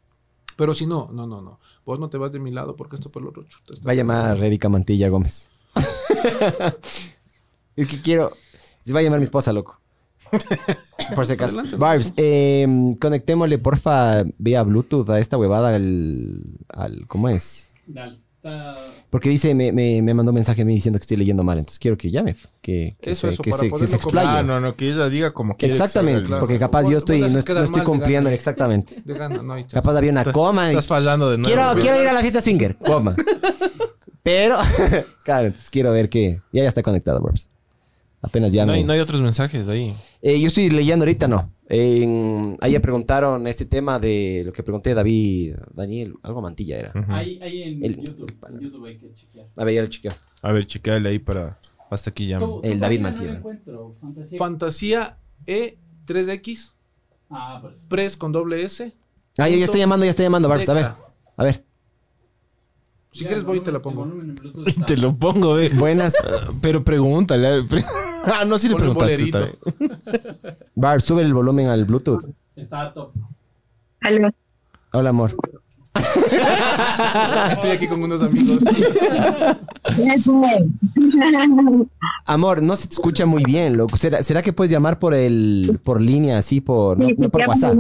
Pero 0.58 0.74
si 0.74 0.86
no, 0.86 1.10
no, 1.14 1.26
no, 1.26 1.42
no. 1.42 1.62
Vos 1.86 1.98
no 1.98 2.10
te 2.10 2.18
vas 2.18 2.34
de 2.34 2.40
mi 2.40 2.52
lado 2.52 2.76
porque 2.76 2.98
esto 2.98 3.10
por 3.10 3.22
el 3.22 3.30
otro 3.30 3.46
Va 3.88 3.94
a 3.94 3.96
llamar 3.96 4.44
a 4.44 4.46
Erika 4.46 4.68
Mantilla 4.68 5.08
Gómez. 5.08 5.50
es 7.78 7.88
que 7.88 8.02
quiero. 8.02 8.34
Se 8.84 8.92
va 8.92 9.00
a 9.00 9.04
llamar 9.04 9.20
mi 9.20 9.24
esposa, 9.24 9.54
loco. 9.54 9.79
Por 11.16 11.26
si 11.26 11.34
acaso. 11.34 11.56
Adelante, 11.56 11.76
Barbs, 11.78 12.14
eh, 12.18 12.68
conectémosle, 13.00 13.58
porfa, 13.60 14.24
vía 14.38 14.64
Bluetooth 14.64 15.10
a 15.10 15.20
esta 15.20 15.38
huevada 15.38 15.76
al. 15.76 16.44
al 16.70 17.08
¿Cómo 17.08 17.30
es? 17.30 17.72
Dale, 17.88 18.18
está... 18.36 18.74
Porque 19.10 19.30
dice, 19.30 19.56
me, 19.56 19.72
me, 19.72 20.02
me 20.04 20.14
mandó 20.14 20.30
un 20.32 20.36
mensaje 20.36 20.62
a 20.62 20.66
mí 20.66 20.74
diciendo 20.76 21.00
que 21.00 21.04
estoy 21.04 21.18
leyendo 21.18 21.42
mal. 21.44 21.58
Entonces 21.58 21.80
quiero 21.80 21.98
que 21.98 22.12
llame. 22.12 22.36
Que, 22.62 22.96
que 23.02 23.12
Eso, 23.12 23.28
se, 23.28 23.34
eso, 23.34 23.42
que 23.44 23.52
se, 23.52 23.62
que 23.62 23.70
poderlo 23.72 23.88
se 23.88 23.96
explaye. 23.96 24.30
Ah, 24.30 24.44
no, 24.44 24.60
no, 24.60 24.76
que 24.76 24.90
ella 24.92 25.10
diga 25.10 25.32
como 25.32 25.58
que 25.58 25.66
Exactamente, 25.66 26.30
porque 26.40 26.60
capaz 26.60 26.88
yo 26.88 26.98
estoy, 27.00 27.22
no, 27.22 27.40
estoy 27.40 27.84
cumpliendo 27.84 28.30
exactamente. 28.30 29.02
De 29.04 29.14
gana, 29.16 29.42
no 29.42 29.54
hay 29.54 29.64
chance. 29.64 29.74
Capaz 29.76 29.98
había 29.98 30.12
una 30.12 30.24
coma. 30.26 30.68
y- 30.68 30.70
Estás 30.70 30.88
fallando 30.88 31.32
de 31.32 31.40
nuevo. 31.40 31.56
Quiero, 31.56 31.82
quiero 31.82 32.02
ir 32.02 32.08
a 32.08 32.14
la 32.14 32.22
fiesta 32.22 32.42
swinger, 32.42 32.76
coma. 32.78 33.16
Pero, 34.24 34.58
claro, 35.24 35.48
entonces 35.48 35.72
quiero 35.72 35.92
ver 35.92 36.10
que 36.10 36.42
ya, 36.52 36.62
ya 36.64 36.68
está 36.68 36.84
conectado, 36.84 37.22
Barbs. 37.22 37.50
Apenas 38.22 38.52
ya 38.52 38.66
No 38.66 38.74
me... 38.74 38.80
hay, 38.80 38.84
no 38.84 38.92
hay 38.94 39.00
otros 39.00 39.22
mensajes 39.22 39.70
ahí. 39.70 39.96
Eh, 40.22 40.40
yo 40.42 40.48
estoy 40.48 40.70
leyendo 40.70 41.04
ahorita, 41.04 41.28
no. 41.28 41.52
En- 41.70 42.58
ahí 42.60 42.74
ya 42.74 42.82
preguntaron 42.82 43.48
este 43.48 43.66
tema 43.66 43.98
de 44.00 44.42
lo 44.46 44.52
que 44.52 44.62
pregunté 44.64 44.94
David, 44.94 45.56
Daniel, 45.74 46.16
algo 46.24 46.42
mantilla 46.42 46.78
era. 46.78 46.92
Ahí, 47.10 47.40
ahí 47.42 47.64
en 47.64 47.84
El- 47.86 48.04
YouTube, 48.04 48.36
en 48.50 48.60
YouTube 48.60 48.86
hay 48.86 48.98
que 48.98 49.14
chequear. 49.14 49.48
A 49.56 49.64
ver, 49.64 49.76
ya 49.76 49.82
lo 49.84 49.88
chequeo. 49.88 50.12
A 50.42 50.52
ver, 50.52 50.66
chequeale 50.68 51.10
ahí 51.10 51.20
para. 51.20 51.60
Hasta 51.90 52.10
aquí 52.10 52.28
ya. 52.28 52.40
Tu 52.40 52.60
El 52.64 52.80
David 52.80 53.00
no 53.00 53.10
Mantilla. 53.10 53.42
Fantasía. 54.00 54.38
Fantasía 54.38 55.18
E3X, 55.48 56.74
ah, 57.30 57.60
por 57.62 57.72
eso. 57.72 57.86
Press 57.88 58.18
con 58.18 58.32
doble 58.32 58.62
S. 58.64 58.92
Ah, 59.38 59.48
ya, 59.48 59.56
ya 59.56 59.66
está 59.66 59.78
llamando, 59.78 60.04
ya 60.06 60.12
está 60.12 60.24
llamando, 60.24 60.50
Barbs. 60.50 60.68
A 60.70 60.74
ver, 60.74 60.86
a 61.38 61.44
ver. 61.44 61.64
Si 63.12 63.22
Ya, 63.22 63.28
quieres 63.28 63.44
el 63.44 63.48
voy 63.48 63.58
y 63.58 63.62
te 63.62 63.72
la 63.72 63.82
pongo. 63.82 64.04
el 64.06 64.76
te 64.86 64.98
lo 64.98 65.16
pongo, 65.18 65.54
ve. 65.56 65.70
Buenas. 65.70 66.14
Pero 66.62 66.84
pregúntale. 66.84 67.64
pre- 67.64 67.84
ah, 68.34 68.46
no, 68.46 68.60
sí 68.60 68.70
le 68.70 68.76
preguntaste. 68.76 69.32
Barbs, 70.76 71.06
sube 71.06 71.22
el 71.22 71.34
volumen 71.34 71.68
al 71.68 71.86
Bluetooth. 71.86 72.24
Está 72.56 72.94
top. 72.94 73.14
Aló. 74.02 74.30
Hola, 74.94 75.10
amor. 75.10 75.36
Estoy 77.52 77.72
aquí 77.72 77.88
con 77.88 78.02
unos 78.02 78.22
amigos. 78.22 78.64
Amor, 82.26 82.62
no 82.62 82.76
se 82.76 82.88
te 82.88 82.94
escucha 82.94 83.26
muy 83.26 83.44
bien, 83.44 83.76
loco. 83.76 83.98
¿Será, 83.98 84.24
será 84.24 84.42
que 84.42 84.54
puedes 84.54 84.72
llamar 84.72 85.00
por 85.00 85.14
el 85.14 85.80
por 85.84 86.00
línea 86.00 86.38
así 86.38 86.62
por 86.62 87.00
no, 87.00 87.08
Sí, 87.08 87.16
sí, 87.16 87.22
no 87.22 87.30
por 87.30 87.48
WhatsApp? 87.48 87.76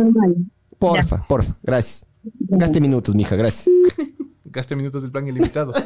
Porfa, 0.77 1.25
porfa. 1.27 1.55
Gracias. 1.63 2.05
Gaste 2.23 2.81
minutos, 2.81 3.15
mija, 3.15 3.35
gracias. 3.35 3.69
Gaste 4.51 4.75
minutos 4.75 5.01
del 5.01 5.11
plan 5.11 5.27
ilimitado. 5.27 5.73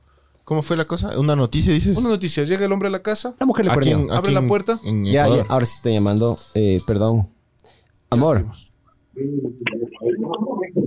¿Cómo 0.42 0.62
fue 0.62 0.76
la 0.76 0.84
cosa? 0.86 1.16
¿Una 1.18 1.36
noticia 1.36 1.72
dices? 1.72 1.96
Una 1.96 2.08
noticia, 2.08 2.42
llega 2.42 2.64
el 2.66 2.72
hombre 2.72 2.88
a 2.88 2.90
la 2.90 3.02
casa. 3.02 3.36
La 3.38 3.46
mujer 3.46 3.66
le 3.66 3.70
perdió. 3.70 4.12
Abre 4.12 4.32
la 4.32 4.44
puerta. 4.46 4.80
en 4.84 5.04
Ya, 5.04 5.28
ya, 5.28 5.44
ahora 5.48 5.64
sí 5.64 5.74
estoy 5.76 5.94
llamando. 5.94 6.36
Eh, 6.54 6.80
perdón. 6.84 7.28
Amor, 8.10 8.46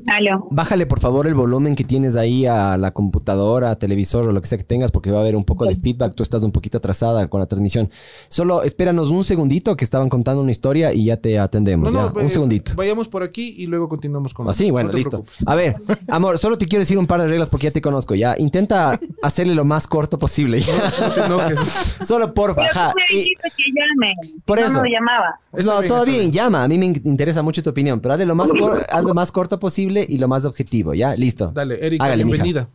Aló. 0.07 0.47
bájale 0.51 0.85
por 0.85 0.99
favor 0.99 1.27
el 1.27 1.33
volumen 1.35 1.75
que 1.75 1.83
tienes 1.83 2.15
ahí 2.15 2.45
a 2.45 2.77
la 2.77 2.91
computadora, 2.91 3.75
televisor 3.77 4.27
o 4.27 4.31
lo 4.31 4.41
que 4.41 4.47
sea 4.47 4.57
que 4.57 4.63
tengas 4.63 4.91
porque 4.91 5.11
va 5.11 5.17
a 5.19 5.21
haber 5.21 5.35
un 5.35 5.43
poco 5.45 5.65
de 5.65 5.75
feedback. 5.75 6.13
Tú 6.15 6.23
estás 6.23 6.43
un 6.43 6.51
poquito 6.51 6.77
atrasada 6.77 7.27
con 7.27 7.39
la 7.39 7.45
transmisión. 7.45 7.89
Solo 8.29 8.63
espéranos 8.63 9.09
un 9.11 9.23
segundito 9.23 9.75
que 9.75 9.85
estaban 9.85 10.09
contando 10.09 10.41
una 10.41 10.51
historia 10.51 10.93
y 10.93 11.05
ya 11.05 11.17
te 11.17 11.39
atendemos. 11.39 11.93
No, 11.93 12.07
ya, 12.07 12.13
no, 12.13 12.19
un 12.19 12.25
eh, 12.25 12.29
segundito. 12.29 12.71
Vayamos 12.75 13.07
por 13.07 13.23
aquí 13.23 13.55
y 13.57 13.67
luego 13.67 13.87
continuamos 13.87 14.33
con 14.33 14.49
Así, 14.49 14.71
bueno, 14.71 14.89
no 14.91 14.97
listo. 14.97 15.09
preocupes. 15.23 15.43
A 15.45 15.55
ver, 15.55 15.75
amor, 16.07 16.37
solo 16.37 16.57
te 16.57 16.65
quiero 16.67 16.81
decir 16.81 16.97
un 16.97 17.07
par 17.07 17.21
de 17.21 17.27
reglas 17.27 17.49
porque 17.49 17.65
ya 17.65 17.71
te 17.71 17.81
conozco. 17.81 18.15
Ya, 18.15 18.35
intenta 18.37 18.99
hacerle 19.21 19.55
lo 19.55 19.65
más 19.65 19.87
corto 19.87 20.17
posible. 20.19 20.59
ya. 20.59 20.73
No 21.01 21.11
te 21.13 21.21
enojes. 21.21 21.59
Solo 22.05 22.33
porfa, 22.33 22.61
me 22.95 23.17
Y- 23.17 23.25
que 23.35 23.63
llame. 23.73 24.13
Por 24.45 24.59
no 24.59 24.65
eso. 24.65 24.81
me 24.81 24.89
llamaba. 24.89 25.39
Está 25.53 25.73
no, 25.73 25.79
bien, 25.79 25.87
todo 25.93 26.05
bien, 26.05 26.17
bien. 26.19 26.31
llama. 26.31 26.63
A 26.63 26.67
mí 26.67 26.77
me 26.77 26.85
in- 26.87 27.01
interesa 27.05 27.41
mucho 27.41 27.63
tu 27.63 27.69
opinión, 27.69 27.99
pero 27.99 28.16
hazle 28.17 28.25
lo 28.25 28.35
más, 28.35 28.51
cor- 28.51 28.85
haz 28.89 29.03
lo 29.03 29.13
más 29.13 29.31
corto 29.31 29.59
posible 29.59 30.05
y 30.07 30.17
lo 30.17 30.27
más 30.27 30.43
objetivo, 30.45 30.93
¿ya? 30.93 31.15
Listo. 31.15 31.51
Dale, 31.51 31.85
Erika, 31.85 32.05
Hágale, 32.05 32.25
mija. 32.25 32.43
bienvenida. 32.43 32.69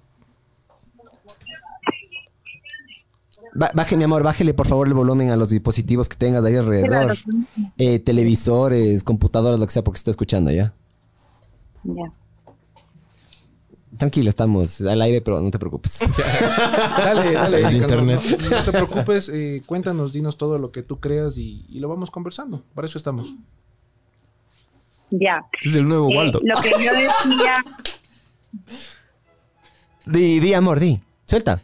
Ba- 3.55 3.71
baje, 3.75 3.97
mi 3.99 4.05
amor, 4.05 4.23
bájele 4.23 4.55
por 4.55 4.67
favor 4.67 4.89
el 4.89 4.95
volumen 4.95 5.31
a 5.31 5.37
los 5.37 5.51
dispositivos 5.51 6.09
que 6.09 6.17
tengas 6.17 6.43
ahí 6.45 6.57
alrededor. 6.57 6.89
Claro. 6.89 7.15
Eh, 7.77 7.99
televisores, 7.99 9.05
computadoras, 9.05 9.61
lo 9.61 9.67
que 9.67 9.73
sea, 9.73 9.85
porque 9.85 9.99
está 9.99 10.11
escuchando 10.11 10.51
ya. 10.51 10.73
Ya. 11.85 12.13
Tranquilo, 13.99 14.31
estamos 14.31 14.81
al 14.81 15.03
aire, 15.03 15.21
pero 15.21 15.39
no 15.41 15.51
te 15.51 15.59
preocupes. 15.59 16.01
Dale, 16.97 17.33
dale. 17.35 17.59
Es 17.61 17.67
Erika, 17.75 17.95
no- 17.95 18.03
internet. 18.03 18.21
No, 18.41 18.51
no 18.51 18.63
te 18.65 18.73
preocupes, 18.73 19.29
eh, 19.29 19.63
cuéntanos, 19.67 20.15
dinos 20.15 20.39
todo 20.39 20.59
lo 20.59 20.73
que 20.73 20.83
tú 20.83 20.99
creas 20.99 21.37
y, 21.37 21.67
y 21.69 21.79
lo 21.81 21.89
vamos 21.89 22.11
conversando. 22.11 22.63
Para 22.75 22.87
eso 22.87 22.97
estamos. 22.97 23.35
Ya. 25.13 25.45
Es 25.63 25.77
el 25.77 25.85
nuevo 25.87 26.11
Eh, 26.11 26.17
Waldo. 26.17 26.41
lo 26.43 26.61
que 26.63 26.71
yo 26.71 26.93
decía, 26.93 27.57
Di, 30.07 30.41
di, 30.41 30.55
amor, 30.55 30.81
di. 30.81 30.97
Suelta. 31.25 31.61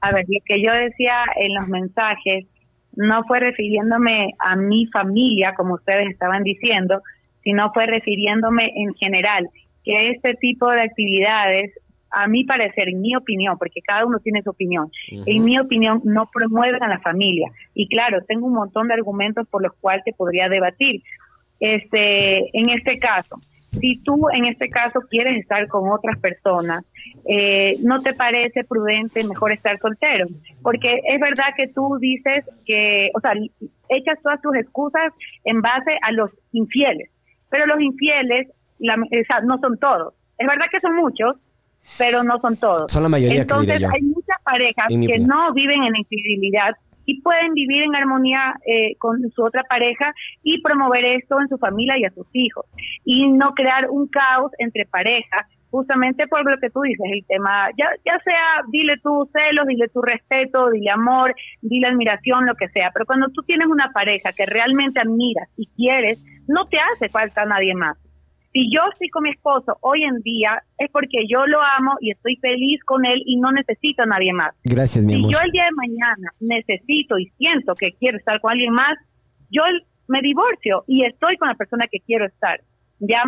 a 0.00 0.12
ver, 0.12 0.24
lo 0.28 0.40
que 0.44 0.62
yo 0.62 0.72
decía 0.72 1.24
en 1.36 1.54
los 1.54 1.68
mensajes 1.68 2.44
no 2.94 3.24
fue 3.26 3.40
refiriéndome 3.40 4.34
a 4.38 4.56
mi 4.56 4.86
familia, 4.86 5.54
como 5.56 5.74
ustedes 5.74 6.08
estaban 6.10 6.42
diciendo, 6.42 7.00
sino 7.42 7.72
fue 7.72 7.86
refiriéndome 7.86 8.72
en 8.76 8.94
general, 8.94 9.48
que 9.84 10.10
este 10.10 10.34
tipo 10.34 10.70
de 10.70 10.82
actividades, 10.82 11.72
a 12.10 12.26
mi 12.26 12.44
parecer, 12.44 12.88
en 12.88 13.00
mi 13.00 13.14
opinión, 13.16 13.56
porque 13.58 13.80
cada 13.86 14.04
uno 14.06 14.18
tiene 14.18 14.42
su 14.42 14.50
opinión, 14.50 14.90
en 15.26 15.44
mi 15.44 15.58
opinión, 15.58 16.00
no 16.04 16.28
promueven 16.32 16.82
a 16.82 16.88
la 16.88 16.98
familia. 17.00 17.50
Y 17.74 17.88
claro, 17.88 18.18
tengo 18.26 18.46
un 18.46 18.54
montón 18.54 18.88
de 18.88 18.94
argumentos 18.94 19.46
por 19.48 19.62
los 19.62 19.72
cuales 19.80 20.04
te 20.04 20.12
podría 20.12 20.48
debatir. 20.48 21.02
Este, 21.60 22.56
en 22.58 22.70
este 22.70 22.98
caso, 22.98 23.40
si 23.80 23.98
tú 24.02 24.28
en 24.32 24.46
este 24.46 24.68
caso 24.68 25.00
quieres 25.10 25.38
estar 25.38 25.66
con 25.68 25.90
otras 25.90 26.18
personas, 26.18 26.84
eh, 27.28 27.74
¿no 27.82 28.00
te 28.00 28.14
parece 28.14 28.64
prudente 28.64 29.22
mejor 29.24 29.52
estar 29.52 29.78
soltero? 29.78 30.26
Porque 30.62 31.00
es 31.04 31.20
verdad 31.20 31.46
que 31.56 31.68
tú 31.68 31.98
dices 32.00 32.50
que, 32.66 33.10
o 33.14 33.20
sea, 33.20 33.32
echas 33.88 34.18
todas 34.22 34.40
tus 34.40 34.56
excusas 34.56 35.12
en 35.44 35.60
base 35.60 35.98
a 36.02 36.12
los 36.12 36.30
infieles, 36.52 37.10
pero 37.50 37.66
los 37.66 37.80
infieles 37.80 38.48
la- 38.78 38.94
o 38.94 39.24
sea, 39.26 39.40
no 39.40 39.58
son 39.58 39.78
todos. 39.78 40.14
Es 40.38 40.46
verdad 40.46 40.66
que 40.70 40.80
son 40.80 40.94
muchos, 40.96 41.36
pero 41.98 42.22
no 42.22 42.38
son 42.40 42.56
todos. 42.56 42.90
Son 42.92 43.02
la 43.02 43.08
mayoría, 43.08 43.40
Entonces, 43.42 43.82
hay 43.92 44.02
muchas 44.02 44.36
parejas 44.44 44.86
que 44.88 45.18
no 45.18 45.52
viven 45.52 45.82
en 45.84 45.96
infidelidad 45.96 46.74
y 47.08 47.22
pueden 47.22 47.54
vivir 47.54 47.84
en 47.84 47.96
armonía 47.96 48.54
eh, 48.66 48.94
con 48.98 49.18
su 49.34 49.42
otra 49.42 49.62
pareja 49.62 50.12
y 50.42 50.60
promover 50.60 51.06
esto 51.06 51.40
en 51.40 51.48
su 51.48 51.56
familia 51.56 51.96
y 51.96 52.04
a 52.04 52.10
sus 52.10 52.26
hijos. 52.34 52.66
Y 53.02 53.28
no 53.28 53.54
crear 53.54 53.88
un 53.88 54.08
caos 54.08 54.52
entre 54.58 54.84
parejas, 54.84 55.46
justamente 55.70 56.26
por 56.26 56.44
lo 56.48 56.58
que 56.58 56.68
tú 56.68 56.82
dices, 56.82 57.06
el 57.10 57.24
tema, 57.26 57.70
ya, 57.78 57.86
ya 58.04 58.20
sea, 58.22 58.62
dile 58.70 58.98
tu 59.02 59.26
celos, 59.32 59.66
dile 59.66 59.88
tu 59.88 60.02
respeto, 60.02 60.68
dile 60.68 60.90
amor, 60.90 61.34
dile 61.62 61.88
admiración, 61.88 62.44
lo 62.44 62.54
que 62.56 62.68
sea. 62.68 62.90
Pero 62.92 63.06
cuando 63.06 63.28
tú 63.28 63.42
tienes 63.42 63.68
una 63.68 63.90
pareja 63.94 64.32
que 64.32 64.44
realmente 64.44 65.00
admiras 65.00 65.48
y 65.56 65.66
quieres, 65.76 66.22
no 66.46 66.66
te 66.66 66.78
hace 66.78 67.08
falta 67.08 67.46
nadie 67.46 67.74
más. 67.74 67.96
Si 68.58 68.68
yo 68.74 68.80
estoy 68.92 69.08
con 69.10 69.22
mi 69.22 69.30
esposo 69.30 69.78
hoy 69.82 70.02
en 70.02 70.18
día 70.22 70.60
es 70.78 70.90
porque 70.90 71.28
yo 71.30 71.46
lo 71.46 71.60
amo 71.62 71.92
y 72.00 72.10
estoy 72.10 72.34
feliz 72.42 72.82
con 72.82 73.06
él 73.06 73.22
y 73.24 73.36
no 73.36 73.52
necesito 73.52 74.02
a 74.02 74.06
nadie 74.06 74.32
más. 74.32 74.50
Gracias, 74.64 75.06
mi 75.06 75.12
Si 75.12 75.18
amor. 75.20 75.32
yo 75.32 75.38
el 75.44 75.52
día 75.52 75.62
de 75.66 75.76
mañana 75.76 76.32
necesito 76.40 77.20
y 77.20 77.26
siento 77.38 77.74
que 77.76 77.92
quiero 77.92 78.18
estar 78.18 78.40
con 78.40 78.50
alguien 78.50 78.72
más, 78.72 78.98
yo 79.48 79.62
me 80.08 80.20
divorcio 80.22 80.82
y 80.88 81.04
estoy 81.04 81.36
con 81.36 81.46
la 81.46 81.54
persona 81.54 81.86
que 81.88 82.00
quiero 82.00 82.26
estar. 82.26 82.60
Ya 82.98 83.22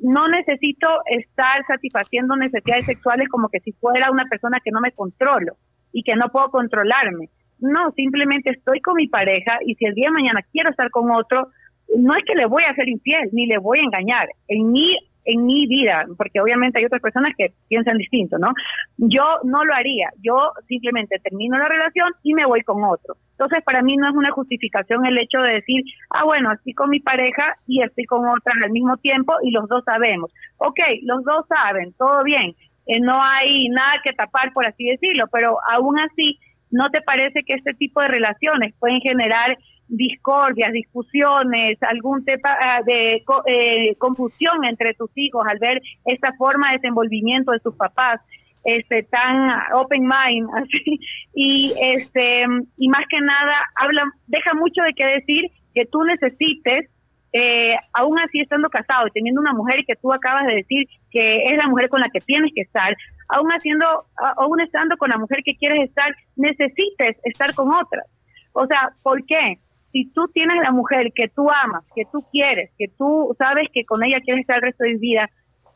no 0.00 0.28
necesito 0.28 0.86
estar 1.06 1.66
satisfaciendo 1.66 2.36
necesidades 2.36 2.86
sexuales 2.86 3.28
como 3.30 3.48
que 3.48 3.58
si 3.58 3.72
fuera 3.72 4.12
una 4.12 4.26
persona 4.26 4.60
que 4.62 4.70
no 4.70 4.80
me 4.80 4.92
controlo 4.92 5.56
y 5.90 6.04
que 6.04 6.14
no 6.14 6.28
puedo 6.28 6.50
controlarme. 6.52 7.30
No, 7.58 7.90
simplemente 7.96 8.50
estoy 8.50 8.80
con 8.80 8.94
mi 8.94 9.08
pareja 9.08 9.58
y 9.66 9.74
si 9.74 9.86
el 9.86 9.94
día 9.94 10.06
de 10.06 10.12
mañana 10.12 10.40
quiero 10.52 10.70
estar 10.70 10.88
con 10.90 11.10
otro, 11.10 11.48
no 11.96 12.14
es 12.16 12.24
que 12.24 12.34
le 12.34 12.46
voy 12.46 12.62
a 12.64 12.74
ser 12.74 12.88
infiel 12.88 13.28
ni 13.32 13.46
le 13.46 13.58
voy 13.58 13.78
a 13.78 13.82
engañar. 13.82 14.28
En 14.48 14.70
mi 14.72 14.96
en 15.28 15.44
mi 15.44 15.66
vida, 15.66 16.06
porque 16.16 16.40
obviamente 16.40 16.78
hay 16.78 16.86
otras 16.86 17.02
personas 17.02 17.34
que 17.36 17.52
piensan 17.68 17.98
distinto, 17.98 18.38
¿no? 18.38 18.48
Yo 18.96 19.22
no 19.44 19.62
lo 19.62 19.74
haría, 19.74 20.08
yo 20.22 20.52
simplemente 20.66 21.18
termino 21.22 21.58
la 21.58 21.68
relación 21.68 22.10
y 22.22 22.32
me 22.32 22.46
voy 22.46 22.62
con 22.62 22.82
otro. 22.82 23.14
Entonces, 23.32 23.62
para 23.62 23.82
mí 23.82 23.98
no 23.98 24.08
es 24.08 24.14
una 24.14 24.30
justificación 24.30 25.04
el 25.04 25.18
hecho 25.18 25.40
de 25.42 25.56
decir, 25.56 25.82
ah, 26.10 26.24
bueno, 26.24 26.50
estoy 26.54 26.72
con 26.72 26.88
mi 26.88 27.00
pareja 27.00 27.56
y 27.66 27.82
estoy 27.82 28.04
con 28.04 28.26
otra 28.26 28.54
al 28.64 28.70
mismo 28.70 28.96
tiempo 28.96 29.34
y 29.42 29.50
los 29.50 29.68
dos 29.68 29.84
sabemos. 29.84 30.32
Ok, 30.56 30.80
los 31.02 31.22
dos 31.24 31.44
saben, 31.46 31.92
todo 31.98 32.24
bien, 32.24 32.54
eh, 32.86 32.98
no 33.00 33.22
hay 33.22 33.68
nada 33.68 34.00
que 34.02 34.14
tapar, 34.14 34.54
por 34.54 34.66
así 34.66 34.86
decirlo, 34.86 35.26
pero 35.30 35.58
aún 35.70 35.98
así, 35.98 36.38
¿no 36.70 36.88
te 36.88 37.02
parece 37.02 37.42
que 37.44 37.52
este 37.52 37.74
tipo 37.74 38.00
de 38.00 38.08
relaciones 38.08 38.74
pueden 38.78 39.00
generar 39.02 39.58
discordias, 39.88 40.72
discusiones, 40.72 41.82
algún 41.82 42.24
tema 42.24 42.56
ah, 42.60 42.82
de 42.84 43.24
eh, 43.46 43.94
confusión 43.96 44.64
entre 44.64 44.94
tus 44.94 45.10
hijos 45.16 45.46
al 45.48 45.58
ver 45.58 45.80
esta 46.04 46.32
forma 46.34 46.68
de 46.68 46.76
desenvolvimiento 46.78 47.52
de 47.52 47.60
sus 47.60 47.74
papás 47.74 48.20
este 48.64 49.04
tan 49.04 49.50
open 49.72 50.02
mind 50.02 50.48
así 50.54 51.00
y 51.34 51.72
este 51.80 52.44
y 52.76 52.88
más 52.88 53.04
que 53.08 53.20
nada 53.20 53.54
habla 53.76 54.02
deja 54.26 54.52
mucho 54.54 54.82
de 54.82 54.94
qué 54.94 55.06
decir 55.06 55.50
que 55.74 55.86
tú 55.86 56.02
necesites 56.02 56.90
eh, 57.32 57.76
aún 57.92 58.18
así 58.18 58.40
estando 58.40 58.70
casado 58.70 59.06
y 59.06 59.10
teniendo 59.10 59.40
una 59.40 59.52
mujer 59.52 59.84
que 59.86 59.96
tú 59.96 60.12
acabas 60.12 60.46
de 60.46 60.56
decir 60.56 60.88
que 61.10 61.44
es 61.44 61.56
la 61.56 61.68
mujer 61.68 61.88
con 61.88 62.00
la 62.00 62.08
que 62.08 62.20
tienes 62.20 62.52
que 62.54 62.62
estar, 62.62 62.96
aún 63.28 63.50
haciendo, 63.50 64.06
aún 64.36 64.60
estando 64.60 64.96
con 64.96 65.10
la 65.10 65.18
mujer 65.18 65.42
que 65.44 65.56
quieres 65.56 65.88
estar, 65.88 66.14
necesites 66.36 67.16
estar 67.24 67.54
con 67.54 67.70
otras. 67.72 68.06
O 68.52 68.66
sea, 68.66 68.92
¿por 69.02 69.24
qué? 69.26 69.58
Si 69.92 70.10
tú 70.12 70.28
tienes 70.34 70.56
la 70.62 70.70
mujer 70.70 71.12
que 71.14 71.28
tú 71.28 71.48
amas, 71.50 71.84
que 71.94 72.04
tú 72.12 72.24
quieres, 72.30 72.70
que 72.78 72.88
tú 72.88 73.34
sabes 73.38 73.68
que 73.72 73.84
con 73.84 74.04
ella 74.04 74.20
quieres 74.20 74.42
estar 74.42 74.56
el 74.56 74.62
resto 74.62 74.84
de 74.84 74.94
tu 74.94 75.00
vida, 75.00 75.30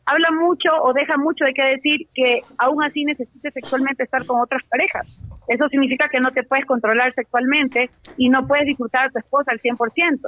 habla 0.05 0.31
mucho 0.33 0.69
o 0.83 0.93
deja 0.93 1.17
mucho 1.17 1.45
de 1.45 1.55
qué 1.55 1.63
decir 1.63 2.09
que 2.15 2.41
aún 2.59 2.83
así 2.83 3.05
necesites 3.05 3.55
sexualmente 3.55 4.03
estar 4.03 4.25
con 4.27 4.41
otras 4.41 4.63
parejas. 4.69 5.23
Eso 5.49 5.69
significa 5.69 6.09
que 6.11 6.21
no 6.21 6.31
te 6.31 6.43
puedes 6.43 6.67
controlar 6.67 7.15
sexualmente 7.15 7.91
y 8.17 8.29
no 8.29 8.47
puedes 8.47 8.67
disfrutar 8.67 9.07
a 9.07 9.11
tu 9.11 9.19
esposa 9.19 9.53
al 9.53 9.61
100%. 9.61 10.19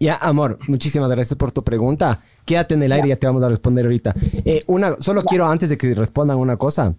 Ya, 0.00 0.16
amor, 0.16 0.58
muchísimas 0.68 1.10
gracias 1.10 1.36
por 1.36 1.50
tu 1.50 1.64
pregunta. 1.64 2.20
Quédate 2.46 2.74
en 2.74 2.82
el 2.82 2.92
aire 2.92 3.08
y 3.08 3.10
ya 3.10 3.16
te 3.16 3.26
vamos 3.26 3.42
a 3.42 3.48
responder 3.48 3.84
ahorita. 3.84 4.14
Eh, 4.44 4.62
una, 4.66 4.96
solo 5.00 5.22
quiero, 5.22 5.46
antes 5.46 5.70
de 5.70 5.76
que 5.76 5.94
respondan 5.94 6.38
una 6.38 6.56
cosa, 6.56 6.94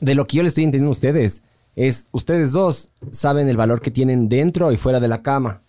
de 0.00 0.14
lo 0.14 0.26
que 0.26 0.38
yo 0.38 0.42
le 0.42 0.48
estoy 0.48 0.64
entendiendo 0.64 0.88
a 0.88 0.92
ustedes, 0.92 1.44
es 1.76 2.06
ustedes 2.12 2.52
dos 2.52 2.90
saben 3.10 3.48
el 3.48 3.56
valor 3.56 3.80
que 3.80 3.90
tienen 3.90 4.28
dentro 4.28 4.70
y 4.72 4.76
fuera 4.76 5.00
de 5.00 5.08
la 5.08 5.22
cama. 5.22 5.60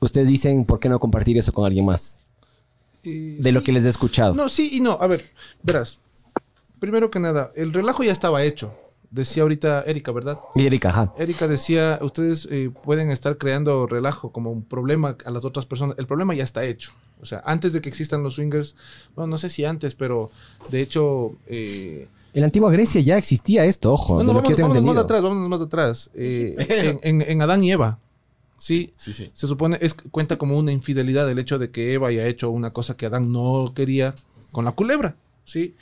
Ustedes 0.00 0.28
dicen, 0.28 0.64
¿por 0.64 0.78
qué 0.78 0.88
no 0.88 0.98
compartir 0.98 1.38
eso 1.38 1.52
con 1.52 1.64
alguien 1.64 1.86
más? 1.86 2.20
Eh, 3.04 3.38
De 3.40 3.52
lo 3.52 3.62
que 3.62 3.72
les 3.72 3.84
he 3.84 3.88
escuchado. 3.88 4.34
No, 4.34 4.48
sí 4.48 4.70
y 4.72 4.80
no. 4.80 4.92
A 5.00 5.06
ver, 5.06 5.24
verás. 5.62 6.00
Primero 6.78 7.10
que 7.10 7.18
nada, 7.20 7.52
el 7.56 7.72
relajo 7.72 8.02
ya 8.02 8.12
estaba 8.12 8.42
hecho. 8.42 8.74
Decía 9.10 9.44
ahorita 9.44 9.82
Erika, 9.82 10.12
¿verdad? 10.12 10.38
Y 10.54 10.66
Erika, 10.66 10.90
ajá. 10.90 11.14
Erika 11.16 11.48
decía, 11.48 11.98
ustedes 12.02 12.46
eh, 12.50 12.70
pueden 12.82 13.10
estar 13.10 13.38
creando 13.38 13.86
relajo 13.86 14.32
como 14.32 14.50
un 14.50 14.62
problema 14.64 15.16
a 15.24 15.30
las 15.30 15.44
otras 15.44 15.64
personas. 15.64 15.96
El 15.98 16.06
problema 16.06 16.34
ya 16.34 16.44
está 16.44 16.64
hecho. 16.64 16.90
O 17.22 17.24
sea, 17.24 17.42
antes 17.46 17.72
de 17.72 17.80
que 17.80 17.88
existan 17.88 18.22
los 18.22 18.34
swingers, 18.34 18.74
bueno, 19.14 19.28
no 19.28 19.38
sé 19.38 19.48
si 19.48 19.64
antes, 19.64 19.94
pero 19.94 20.30
de 20.70 20.80
hecho... 20.82 21.36
eh, 21.46 22.08
En 22.36 22.42
la 22.42 22.46
antigua 22.48 22.70
Grecia 22.70 23.00
ya 23.00 23.16
existía 23.16 23.64
esto, 23.64 23.92
ojo. 23.94 24.22
no, 24.22 24.32
no, 24.34 24.42
tengo 24.42 24.68
vámonos 24.68 24.84
más 24.84 24.98
atrás, 24.98 25.22
vámonos 25.22 25.48
más 25.48 25.60
atrás. 25.62 26.10
Eh, 26.14 26.54
en, 27.02 27.22
en- 27.22 27.30
en 27.30 27.40
Adán 27.40 27.64
y 27.64 27.72
Eva, 27.72 27.98
sí, 28.58 28.92
Sí, 28.98 29.14
sí. 29.14 29.30
se 29.32 29.46
supone, 29.46 29.78
es, 29.80 29.94
cuenta 30.10 30.36
como 30.36 30.58
una 30.58 30.70
infidelidad 30.70 31.30
el 31.30 31.38
hecho 31.38 31.58
de 31.58 31.70
que 31.70 31.94
Eva 31.94 32.08
haya 32.08 32.26
hecho 32.26 32.50
una 32.50 32.74
cosa 32.74 32.94
que 32.94 33.06
Adán 33.06 33.32
no 33.32 33.72
quería 33.74 34.14
con 34.52 34.66
la 34.66 34.72
culebra, 34.72 35.16
¿sí? 35.44 35.74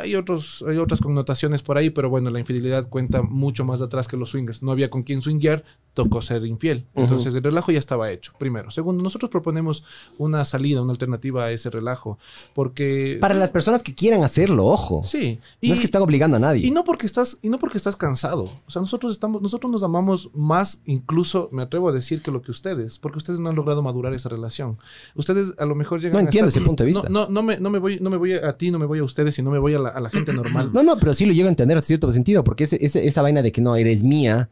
Hay, 0.00 0.14
otros, 0.14 0.64
hay 0.68 0.76
otras 0.78 1.00
connotaciones 1.00 1.62
por 1.62 1.76
ahí, 1.78 1.90
pero 1.90 2.08
bueno, 2.10 2.30
la 2.30 2.38
infidelidad 2.38 2.88
cuenta 2.88 3.22
mucho 3.22 3.64
más 3.64 3.82
atrás 3.82 4.08
que 4.08 4.16
los 4.16 4.30
swingers. 4.30 4.62
No 4.62 4.70
había 4.72 4.90
con 4.90 5.02
quién 5.02 5.20
swinguear, 5.22 5.64
tocó 5.94 6.22
ser 6.22 6.44
infiel. 6.46 6.86
Entonces 6.94 7.34
el 7.34 7.42
relajo 7.42 7.72
ya 7.72 7.78
estaba 7.78 8.10
hecho, 8.10 8.32
primero. 8.38 8.70
Segundo, 8.70 9.02
nosotros 9.02 9.30
proponemos 9.30 9.84
una 10.18 10.44
salida, 10.44 10.80
una 10.82 10.92
alternativa 10.92 11.44
a 11.44 11.50
ese 11.52 11.68
relajo, 11.70 12.18
porque... 12.54 13.18
Para 13.20 13.34
las 13.34 13.50
personas 13.50 13.82
que 13.82 13.94
quieran 13.94 14.24
hacerlo, 14.24 14.66
ojo. 14.66 15.02
Sí. 15.04 15.38
no 15.60 15.72
es 15.72 15.78
que 15.78 15.84
están 15.84 16.02
obligando 16.02 16.36
a 16.36 16.40
nadie. 16.40 16.66
Y 16.66 16.70
no 16.70 16.84
porque 16.84 17.06
estás, 17.06 17.38
y 17.42 17.48
no 17.48 17.58
porque 17.58 17.76
estás 17.78 17.96
cansado. 17.96 18.44
O 18.66 18.70
sea, 18.70 18.80
nosotros 18.80 19.12
estamos, 19.12 19.42
nosotros 19.42 19.70
nos 19.70 19.82
amamos 19.82 20.30
más, 20.34 20.80
incluso 20.86 21.48
me 21.52 21.62
atrevo 21.62 21.88
a 21.88 21.92
decir 21.92 22.22
que 22.22 22.30
lo 22.30 22.40
que 22.42 22.50
ustedes, 22.50 22.98
porque 22.98 23.18
ustedes 23.18 23.40
no 23.40 23.48
han 23.50 23.56
logrado 23.56 23.82
madurar 23.82 24.14
esa 24.14 24.28
relación. 24.28 24.78
Ustedes 25.14 25.52
a 25.58 25.66
lo 25.66 25.74
mejor 25.74 26.00
llegan 26.00 26.12
No 26.14 26.18
a 26.18 26.22
entiendo 26.22 26.48
estar- 26.48 26.60
ese 26.60 26.66
punto 26.66 26.82
de 26.84 26.86
vista. 26.88 27.08
No, 27.08 27.26
no, 27.26 27.30
no 27.30 27.42
me, 27.42 27.58
no 27.58 27.68
me 27.70 27.78
voy, 27.78 27.98
no 28.00 28.10
me 28.10 28.16
voy 28.16 28.32
a 28.34 28.52
ti, 28.54 28.70
no 28.70 28.78
me 28.78 28.86
voy 28.86 29.00
a 29.00 29.04
ustedes, 29.04 29.34
sino 29.34 29.50
me 29.50 29.58
voy 29.58 29.71
a 29.76 29.78
la, 29.80 29.88
a 29.90 30.00
la 30.00 30.10
gente 30.10 30.32
normal. 30.32 30.70
No, 30.72 30.82
no, 30.82 30.96
pero 30.98 31.14
sí 31.14 31.26
lo 31.26 31.32
llego 31.32 31.46
a 31.48 31.50
entender 31.50 31.76
a 31.78 31.82
cierto 31.82 32.10
sentido, 32.12 32.44
porque 32.44 32.64
ese- 32.64 32.84
ese- 32.84 33.06
esa 33.06 33.22
vaina 33.22 33.42
de 33.42 33.52
que 33.52 33.60
no 33.60 33.74
eres 33.76 34.02
mía, 34.02 34.48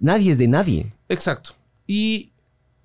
nadie 0.00 0.32
es 0.32 0.38
de 0.38 0.48
nadie. 0.48 0.92
Exacto. 1.08 1.50
Y 1.86 2.32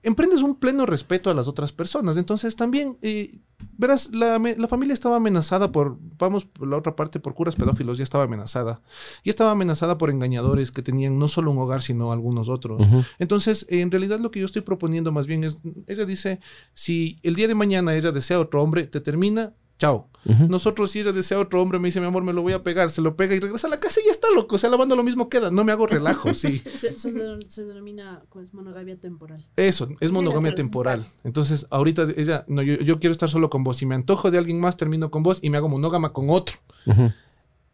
emprendes 0.01 0.41
un 0.41 0.55
pleno 0.55 0.85
respeto 0.85 1.29
a 1.29 1.33
las 1.33 1.47
otras 1.47 1.71
personas. 1.71 2.17
Entonces 2.17 2.55
también, 2.55 2.97
eh, 3.01 3.37
Verás, 3.77 4.09
la, 4.13 4.37
la 4.39 4.67
familia 4.67 4.93
estaba 4.93 5.15
amenazada 5.15 5.71
por, 5.71 5.97
vamos 6.19 6.43
por 6.43 6.67
la 6.67 6.75
otra 6.75 6.97
parte, 6.97 7.21
por 7.21 7.33
curas 7.33 7.55
pedófilos, 7.55 7.97
ya 7.97 8.03
estaba 8.03 8.25
amenazada. 8.25 8.81
Ya 9.23 9.29
estaba 9.29 9.51
amenazada 9.51 9.97
por 9.97 10.09
engañadores 10.09 10.69
que 10.73 10.81
tenían 10.81 11.17
no 11.17 11.29
solo 11.29 11.49
un 11.51 11.57
hogar, 11.59 11.81
sino 11.81 12.11
algunos 12.11 12.49
otros. 12.49 12.85
Entonces, 13.19 13.65
en 13.69 13.89
realidad 13.89 14.19
lo 14.19 14.31
que 14.31 14.41
yo 14.41 14.45
estoy 14.47 14.63
proponiendo 14.63 15.13
más 15.13 15.27
bien 15.27 15.45
es, 15.45 15.59
ella 15.87 16.03
dice, 16.05 16.41
si 16.73 17.19
el 17.23 17.35
día 17.35 17.47
de 17.47 17.55
mañana 17.55 17.95
ella 17.95 18.11
desea 18.11 18.37
otro 18.41 18.61
hombre, 18.61 18.85
te 18.85 18.99
termina, 18.99 19.53
chao. 19.83 20.07
Nosotros, 20.47 20.89
si 20.91 21.01
ella 21.01 21.11
desea 21.11 21.37
otro 21.37 21.61
hombre, 21.61 21.79
me 21.79 21.89
dice, 21.89 21.99
mi 21.99 22.05
amor, 22.05 22.23
me 22.23 22.31
lo 22.31 22.41
voy 22.41 22.53
a 22.53 22.63
pegar, 22.63 22.89
se 22.89 23.01
lo 23.01 23.17
pega 23.17 23.35
y 23.35 23.41
regresa 23.41 23.67
a 23.67 23.69
la 23.69 23.81
casa 23.81 23.99
y 23.99 24.05
ya 24.05 24.11
está 24.11 24.29
loco. 24.33 24.55
O 24.55 24.57
sea, 24.57 24.69
lavando 24.69 24.95
lo 24.95 25.03
mismo 25.03 25.27
queda. 25.27 25.51
No 25.51 25.65
me 25.65 25.73
hago 25.73 25.85
relajo, 25.85 26.33
sí. 26.33 26.59
Se, 26.77 26.97
se 26.97 27.11
de- 27.11 27.43
se 27.49 27.65
denomina 27.65 28.23
pues, 28.31 28.53
monogamia 28.53 28.97
temporal. 28.97 29.45
Eso, 29.57 29.89
es 29.99 30.11
monogamia 30.13 30.55
temporal. 30.55 31.03
Entonces, 31.25 31.67
ahorita 31.69 32.03
ella, 32.15 32.45
no, 32.47 32.61
yo, 32.61 32.75
yo 32.75 32.99
quiero 33.01 33.11
estar 33.11 33.27
solo 33.27 33.49
con 33.49 33.65
vos. 33.65 33.75
Si 33.75 33.85
me 33.85 33.95
antojo 33.95 34.31
de 34.31 34.37
alguien 34.37 34.61
más, 34.61 34.77
termino 34.77 35.11
con 35.11 35.23
vos 35.23 35.39
y 35.41 35.49
me 35.49 35.57
hago 35.57 35.67
monógama 35.67 36.13
con 36.13 36.29
otro. 36.29 36.55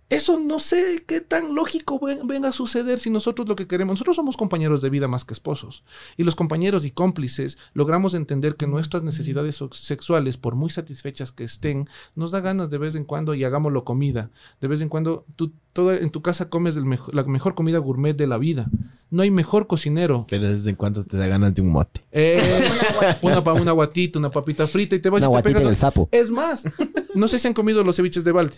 Eso 0.10 0.40
no 0.40 0.58
sé 0.58 1.04
qué 1.06 1.22
tan 1.22 1.54
lógico 1.54 2.00
ven- 2.04 2.26
venga 2.28 2.50
a 2.50 2.52
suceder 2.52 2.98
si 2.98 3.12
nosotros 3.12 3.48
lo 3.48 3.56
que 3.56 3.68
queremos, 3.68 3.94
nosotros 3.94 4.16
somos 4.16 4.38
compañeros 4.38 4.82
de 4.82 4.90
vida 4.90 5.08
más 5.08 5.24
que 5.24 5.34
esposos. 5.36 5.84
Y 6.18 6.24
los 6.24 6.36
compañeros 6.36 6.84
y 6.84 6.90
cómplices 6.92 7.60
logramos 7.74 8.16
entender 8.16 8.56
que 8.56 8.66
nuestras 8.66 9.04
necesidades 9.04 9.64
sexuales, 9.74 10.38
por 10.38 10.56
muy 10.56 10.72
satisfechas 10.72 11.32
que 11.32 11.44
estén, 11.44 11.88
nos 12.16 12.32
da 12.32 12.40
ganas 12.42 12.72
de 12.72 12.80
vez 12.80 12.96
en 12.96 13.04
cuando 13.04 13.36
y 13.36 13.44
hagámoslo 13.44 13.84
comida. 13.84 14.32
De 14.62 14.68
vez 14.68 14.82
en 14.82 14.90
cuando 14.90 15.26
tú 15.36 15.52
toda, 15.74 15.96
en 15.98 16.10
tu 16.10 16.24
casa 16.24 16.50
comes 16.50 16.76
el 16.76 16.86
mejo- 16.86 17.12
la 17.14 17.24
mejor 17.24 17.54
comida 17.54 17.78
gourmet 17.78 18.16
de 18.18 18.26
la 18.26 18.40
vida. 18.40 18.68
No 19.12 19.22
hay 19.22 19.30
mejor 19.30 19.68
cocinero. 19.68 20.26
Pero 20.28 20.48
de 20.48 20.54
vez 20.54 20.66
en 20.66 20.76
cuando 20.76 21.04
te 21.06 21.18
da 21.18 21.28
ganas 21.28 21.54
de 21.54 21.62
un 21.62 21.70
mote. 21.72 22.04
Es 22.12 22.42
una, 23.22 23.44
pa- 23.44 23.54
una 23.54 23.74
guatita, 23.74 24.18
una 24.18 24.32
papita 24.32 24.66
frita 24.66 24.96
y 24.96 25.00
te 25.00 25.10
vas 25.12 25.20
Una 25.22 25.28
y 25.28 25.30
te 25.30 25.32
guatita 25.34 25.60
pegas. 25.60 25.70
el 25.70 25.76
sapo. 25.76 26.10
Es 26.12 26.32
más, 26.32 26.64
no 27.14 27.28
sé 27.28 27.38
si 27.38 27.48
han 27.48 27.54
comido 27.54 27.84
los 27.84 27.96
ceviches 27.96 28.24
de 28.24 28.32
balde. 28.32 28.56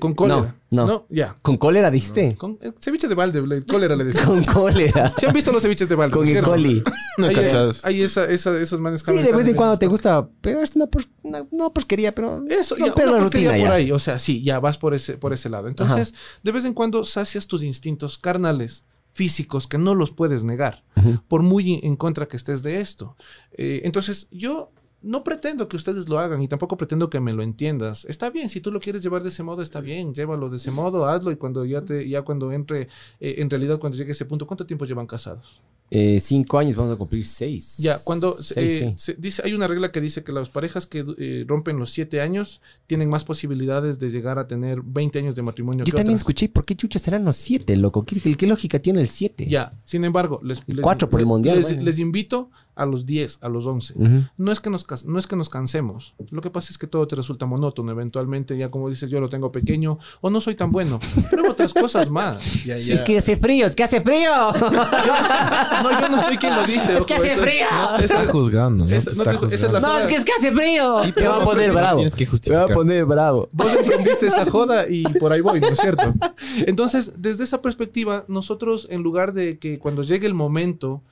Con 0.00 0.14
cólera. 0.14 0.54
no, 0.70 0.86
no. 0.86 1.06
ya. 1.08 1.34
¿Con 1.40 1.56
cólera 1.56 1.90
diste? 1.90 2.36
Con 2.36 2.58
eh, 2.60 2.72
ceviche 2.80 3.08
de 3.08 3.14
balde, 3.14 3.38
el 3.38 3.64
cólera 3.64 3.96
le 3.96 4.04
decía. 4.04 4.24
Con 4.26 4.44
cólera. 4.44 5.12
¿Se 5.18 5.26
han 5.26 5.32
visto 5.32 5.50
los 5.52 5.62
ceviches 5.62 5.88
de 5.88 5.94
balde? 5.94 6.12
Con 6.12 6.24
¿no 6.24 6.28
E. 6.28 6.32
cierto? 6.32 6.50
coli. 6.50 6.82
No 7.18 7.28
Hay, 7.28 7.34
cachados. 7.34 7.82
hay 7.86 8.02
esa, 8.02 8.26
esa- 8.30 8.60
esos 8.60 8.78
manes 8.78 9.00
Sí, 9.00 9.10
de 9.10 9.32
vez 9.32 9.48
en 9.48 9.56
cuando 9.56 9.78
te 9.78 9.86
gusta 9.86 10.28
pegarte 10.42 10.72
una, 10.76 10.86
por- 10.86 11.06
una, 11.22 11.46
una 11.50 11.70
porquería, 11.70 12.14
pero 12.14 12.44
Eso, 12.46 12.76
ya, 12.76 12.92
una 12.94 13.12
la 13.12 13.20
rutina 13.20 13.50
por 13.52 13.58
ya. 13.58 13.72
ahí. 13.72 13.90
O 13.90 13.98
sea, 13.98 14.18
sí, 14.18 14.42
ya 14.42 14.60
vas 14.60 14.76
por 14.76 14.92
ese, 14.92 15.14
por 15.16 15.32
ese 15.32 15.48
lado. 15.48 15.68
Entonces, 15.68 16.12
de 16.42 16.52
vez 16.52 16.66
en 16.66 16.74
cuando 16.74 17.04
sacias 17.04 17.46
tus 17.46 17.62
instintos 17.62 18.18
carnales, 18.18 18.84
físicos, 19.12 19.66
que 19.66 19.78
no 19.78 19.94
los 19.94 20.10
puedes 20.10 20.44
negar, 20.44 20.84
por 21.26 21.42
muy 21.42 21.80
en 21.82 21.96
contra 21.96 22.26
que 22.28 22.36
estés 22.36 22.62
de 22.62 22.80
esto. 22.80 23.16
Eh, 23.52 23.80
entonces, 23.84 24.28
yo 24.30 24.70
no 25.06 25.22
pretendo 25.24 25.68
que 25.68 25.76
ustedes 25.76 26.08
lo 26.08 26.18
hagan 26.18 26.42
y 26.42 26.48
tampoco 26.48 26.76
pretendo 26.76 27.08
que 27.08 27.20
me 27.20 27.32
lo 27.32 27.42
entiendas. 27.42 28.04
Está 28.06 28.30
bien, 28.30 28.48
si 28.48 28.60
tú 28.60 28.70
lo 28.72 28.80
quieres 28.80 29.02
llevar 29.02 29.22
de 29.22 29.28
ese 29.28 29.42
modo, 29.42 29.62
está 29.62 29.80
bien, 29.80 30.12
llévalo 30.14 30.50
de 30.50 30.56
ese 30.56 30.70
modo, 30.70 31.06
hazlo 31.06 31.30
y 31.30 31.36
cuando 31.36 31.64
ya 31.64 31.82
te, 31.84 32.08
ya 32.08 32.22
cuando 32.22 32.52
entre, 32.52 32.82
eh, 33.20 33.36
en 33.38 33.48
realidad 33.48 33.78
cuando 33.78 33.96
llegue 33.96 34.10
a 34.10 34.12
ese 34.12 34.24
punto, 34.24 34.46
¿cuánto 34.46 34.66
tiempo 34.66 34.84
llevan 34.84 35.06
casados? 35.06 35.60
Eh, 35.88 36.18
cinco 36.18 36.58
años, 36.58 36.74
vamos 36.74 36.92
a 36.92 36.96
cumplir 36.96 37.24
seis. 37.24 37.76
Ya, 37.78 37.96
cuando 38.02 38.32
Seis, 38.32 38.80
eh, 38.80 38.92
sí. 38.96 39.12
se 39.12 39.14
dice, 39.14 39.42
hay 39.44 39.52
una 39.52 39.68
regla 39.68 39.92
que 39.92 40.00
dice 40.00 40.24
que 40.24 40.32
las 40.32 40.48
parejas 40.48 40.84
que 40.84 41.04
eh, 41.18 41.44
rompen 41.46 41.78
los 41.78 41.90
siete 41.92 42.20
años 42.20 42.60
tienen 42.88 43.08
más 43.08 43.24
posibilidades 43.24 44.00
de 44.00 44.10
llegar 44.10 44.40
a 44.40 44.48
tener 44.48 44.82
20 44.82 45.20
años 45.20 45.36
de 45.36 45.42
matrimonio. 45.42 45.84
Yo 45.84 45.92
que 45.92 45.96
también 45.96 46.16
escuché, 46.16 46.48
¿por 46.48 46.64
qué 46.64 46.74
chucha 46.74 46.98
serán 46.98 47.24
los 47.24 47.36
siete, 47.36 47.76
loco? 47.76 48.04
¿Qué, 48.04 48.46
lógica 48.48 48.80
tiene 48.80 49.00
el 49.00 49.08
siete? 49.08 49.46
Ya, 49.46 49.74
sin 49.84 50.04
embargo, 50.04 50.40
les, 50.42 50.66
les- 50.68 50.80
Cuatro 50.80 51.08
por 51.08 51.20
el 51.20 51.26
mundial, 51.26 51.58
les, 51.58 51.68
bueno. 51.68 51.82
les 51.82 51.98
invito 52.00 52.50
a 52.76 52.86
los 52.86 53.06
10, 53.06 53.38
a 53.40 53.48
los 53.48 53.66
11. 53.66 53.94
Ujú. 53.96 54.22
No 54.36 54.52
es, 54.52 54.60
que 54.60 54.70
nos, 54.70 54.84
cas- 54.84 55.04
no 55.06 55.18
es 55.18 55.26
que 55.26 55.34
nos 55.34 55.48
cansemos. 55.48 56.14
Lo 56.30 56.40
que 56.42 56.50
pasa 56.50 56.68
es 56.70 56.78
que 56.78 56.86
todo 56.86 57.06
te 57.08 57.16
resulta 57.16 57.46
monótono. 57.46 57.90
Eventualmente, 57.90 58.56
ya 58.56 58.70
como 58.70 58.88
dices, 58.88 59.10
yo 59.10 59.18
lo 59.20 59.28
tengo 59.28 59.50
pequeño 59.50 59.98
o 60.20 60.30
no 60.30 60.40
soy 60.40 60.54
tan 60.54 60.70
bueno. 60.70 61.00
Pero 61.30 61.50
otras 61.50 61.72
cosas 61.74 62.10
más. 62.10 62.66
Es 62.66 63.02
que 63.02 63.18
hace 63.18 63.36
frío, 63.36 63.66
es 63.66 63.74
que 63.74 63.82
hace 63.84 64.00
frío. 64.00 64.30
No, 65.82 66.00
yo 66.00 66.08
no 66.08 66.20
soy 66.22 66.36
quien 66.38 66.54
lo 66.54 66.64
dice. 66.66 66.92
Es 66.92 66.98
ojo, 66.98 67.06
que 67.06 67.14
hace 67.14 67.32
eso 67.32 67.40
frío. 67.42 67.66
Te 67.98 68.04
está 68.04 68.24
juzgando, 68.26 68.84
no 68.84 68.88
te 68.90 68.94
no 68.94 68.98
está 68.98 69.24
te- 69.24 69.54
esa 69.54 69.66
es 69.66 69.72
la 69.72 69.80
juzgando. 69.80 69.88
No, 69.88 69.98
es 69.98 70.06
que 70.08 70.14
es 70.16 70.24
que 70.24 70.32
hace 70.32 70.52
frío. 70.52 71.04
Sí, 71.04 71.12
te 71.12 71.28
va 71.28 71.36
a 71.42 71.44
poner 71.44 71.68
no 71.68 71.74
bravo. 71.74 71.96
tienes 71.96 72.14
que 72.14 72.24
Te 72.26 72.30
va 72.30 72.30
a 72.30 72.30
justificar. 72.30 72.74
poner 72.74 73.04
bravo. 73.04 73.48
Vos 73.52 73.74
emprendiste 73.74 74.26
esa 74.26 74.44
joda 74.50 74.88
y 74.88 75.02
por 75.18 75.32
ahí 75.32 75.40
voy, 75.40 75.60
¿no 75.60 75.68
es 75.68 75.78
cierto? 75.78 76.12
Entonces, 76.66 77.14
desde 77.18 77.44
esa 77.44 77.62
perspectiva, 77.62 78.24
nosotros, 78.28 78.86
en 78.90 79.02
lugar 79.02 79.32
de 79.32 79.58
que 79.58 79.78
cuando 79.78 80.02
llegue 80.02 80.26
el 80.26 80.34
momento, 80.34 81.02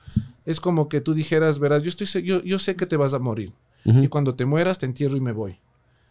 es 0.45 0.59
como 0.59 0.89
que 0.89 1.01
tú 1.01 1.13
dijeras, 1.13 1.59
verás, 1.59 1.83
yo, 1.83 1.89
estoy, 1.89 2.23
yo, 2.23 2.41
yo 2.43 2.59
sé 2.59 2.75
que 2.75 2.85
te 2.85 2.97
vas 2.97 3.13
a 3.13 3.19
morir. 3.19 3.53
Y 3.83 4.07
cuando 4.07 4.33
te 4.33 4.45
mueras, 4.45 4.79
te 4.79 4.87
entierro 4.87 5.15
y 5.15 5.21
me 5.21 5.31
voy. 5.31 5.59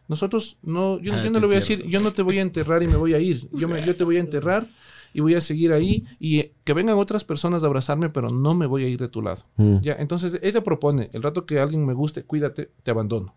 Nosotros, 0.07 0.59
no, 0.63 1.01
yo, 1.01 1.13
Ah, 1.13 1.23
yo 1.25 1.31
no 1.31 1.41
le 1.41 1.47
voy 1.47 1.57
a 1.57 1.59
decir, 1.59 1.85
yo 1.87 1.99
no 1.99 2.13
te 2.13 2.23
voy 2.23 2.39
a 2.39 2.43
enterrar 2.43 2.83
y 2.83 2.87
me 2.87 2.97
voy 2.97 3.15
a 3.15 3.19
ir. 3.19 3.49
Yo, 3.53 3.69
me, 3.69 3.85
yo 3.85 3.97
te 3.97 4.05
voy 4.05 4.19
a 4.19 4.21
enterrar 4.21 4.69
y 5.13 5.21
voy 5.21 5.35
a 5.35 5.41
seguir 5.41 5.73
ahí 5.73 6.05
y 6.21 6.51
que 6.63 6.73
vengan 6.73 6.99
otras 6.99 7.25
personas 7.25 7.65
a 7.65 7.67
abrazarme, 7.67 8.11
pero 8.11 8.31
no 8.31 8.55
me 8.55 8.67
voy 8.67 8.85
a 8.85 8.89
ir 8.89 9.01
de 9.01 9.09
tu 9.09 9.23
lado. 9.23 9.43
Mm. 9.57 9.79
Ya, 9.81 9.95
entonces 9.95 10.39
ella 10.43 10.63
propone, 10.63 11.11
el 11.13 11.23
rato 11.23 11.47
que 11.47 11.59
alguien 11.59 11.87
me 11.87 11.95
guste, 11.95 12.23
cuídate, 12.25 12.71
te 12.83 12.91
abandono. 12.91 13.35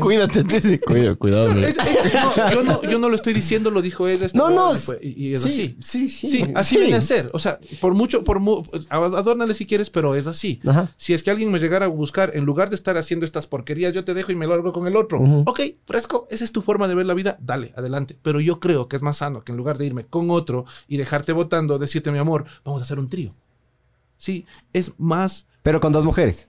Cuídate, 0.00 0.42
te 0.44 0.80
cuida, 0.80 1.14
cuidado. 1.14 1.54
No, 1.54 2.50
yo, 2.50 2.62
no, 2.64 2.82
yo 2.82 2.98
no 2.98 3.08
lo 3.08 3.14
estoy 3.14 3.32
diciendo, 3.32 3.70
lo 3.70 3.80
dijo 3.82 4.08
esta 4.08 4.26
No, 4.36 4.50
no, 4.50 4.74
y 4.74 4.78
fue- 4.78 4.98
Y, 5.02 5.28
y 5.28 5.32
es 5.34 5.44
así. 5.46 5.76
sí, 5.80 6.08
sí. 6.08 6.26
Sí, 6.26 6.44
así 6.54 6.74
Sí. 6.76 6.80
viene 6.80 6.96
a 6.96 7.00
ser. 7.02 7.28
O 7.32 7.38
sea, 7.38 7.60
por 7.80 7.94
mucho, 7.94 8.24
por 8.24 8.40
mu 8.40 8.62
adórnale 8.90 9.54
si 9.54 9.66
quieres, 9.66 9.90
pero 9.90 10.14
es 10.14 10.26
así. 10.26 10.60
Ajá. 10.66 10.90
Si 10.96 11.12
es 11.14 11.22
que 11.22 11.30
alguien 11.30 11.52
me 11.52 11.58
llegara 11.60 11.86
a 11.86 11.88
buscar, 11.88 12.32
en 12.34 12.44
lugar 12.44 12.70
de 12.70 12.76
estar 12.76 12.96
haciendo 12.96 13.24
estas 13.24 13.46
porquerías, 13.46 13.94
yo 13.94 14.04
te 14.04 14.14
dejo 14.14 14.32
y 14.32 14.36
me 14.36 14.46
largo 14.46 14.72
con 14.72 14.86
el 14.86 14.96
otro. 14.96 15.20
Ujú. 15.20 15.44
Ok, 15.46 15.60
fresco, 15.86 16.26
esa 16.30 16.44
es 16.44 16.52
tu 16.52 16.60
forma 16.62 16.88
de 16.88 16.94
ver 16.94 17.06
la 17.06 17.14
vida, 17.14 17.38
dale, 17.40 17.72
adelante. 17.76 18.16
Pero 18.22 18.40
yo 18.40 18.58
creo 18.60 18.88
que 18.88 18.96
es 18.96 19.02
más 19.02 19.18
sano 19.18 19.42
que 19.42 19.52
en 19.52 19.58
lugar 19.58 19.78
de 19.78 19.86
irme 19.86 20.06
con 20.06 20.30
otro 20.30 20.64
y 20.88 20.96
dejarte 20.96 21.32
votando, 21.32 21.78
decirte, 21.78 22.10
mi 22.10 22.18
amor, 22.18 22.46
vamos 22.64 22.80
a 22.82 22.84
hacer 22.84 22.98
un 22.98 23.08
trío. 23.08 23.34
Sí, 24.16 24.44
es 24.72 24.92
más 24.98 25.46
Pero 25.62 25.80
con 25.80 25.92
dos 25.92 26.04
mujeres. 26.04 26.48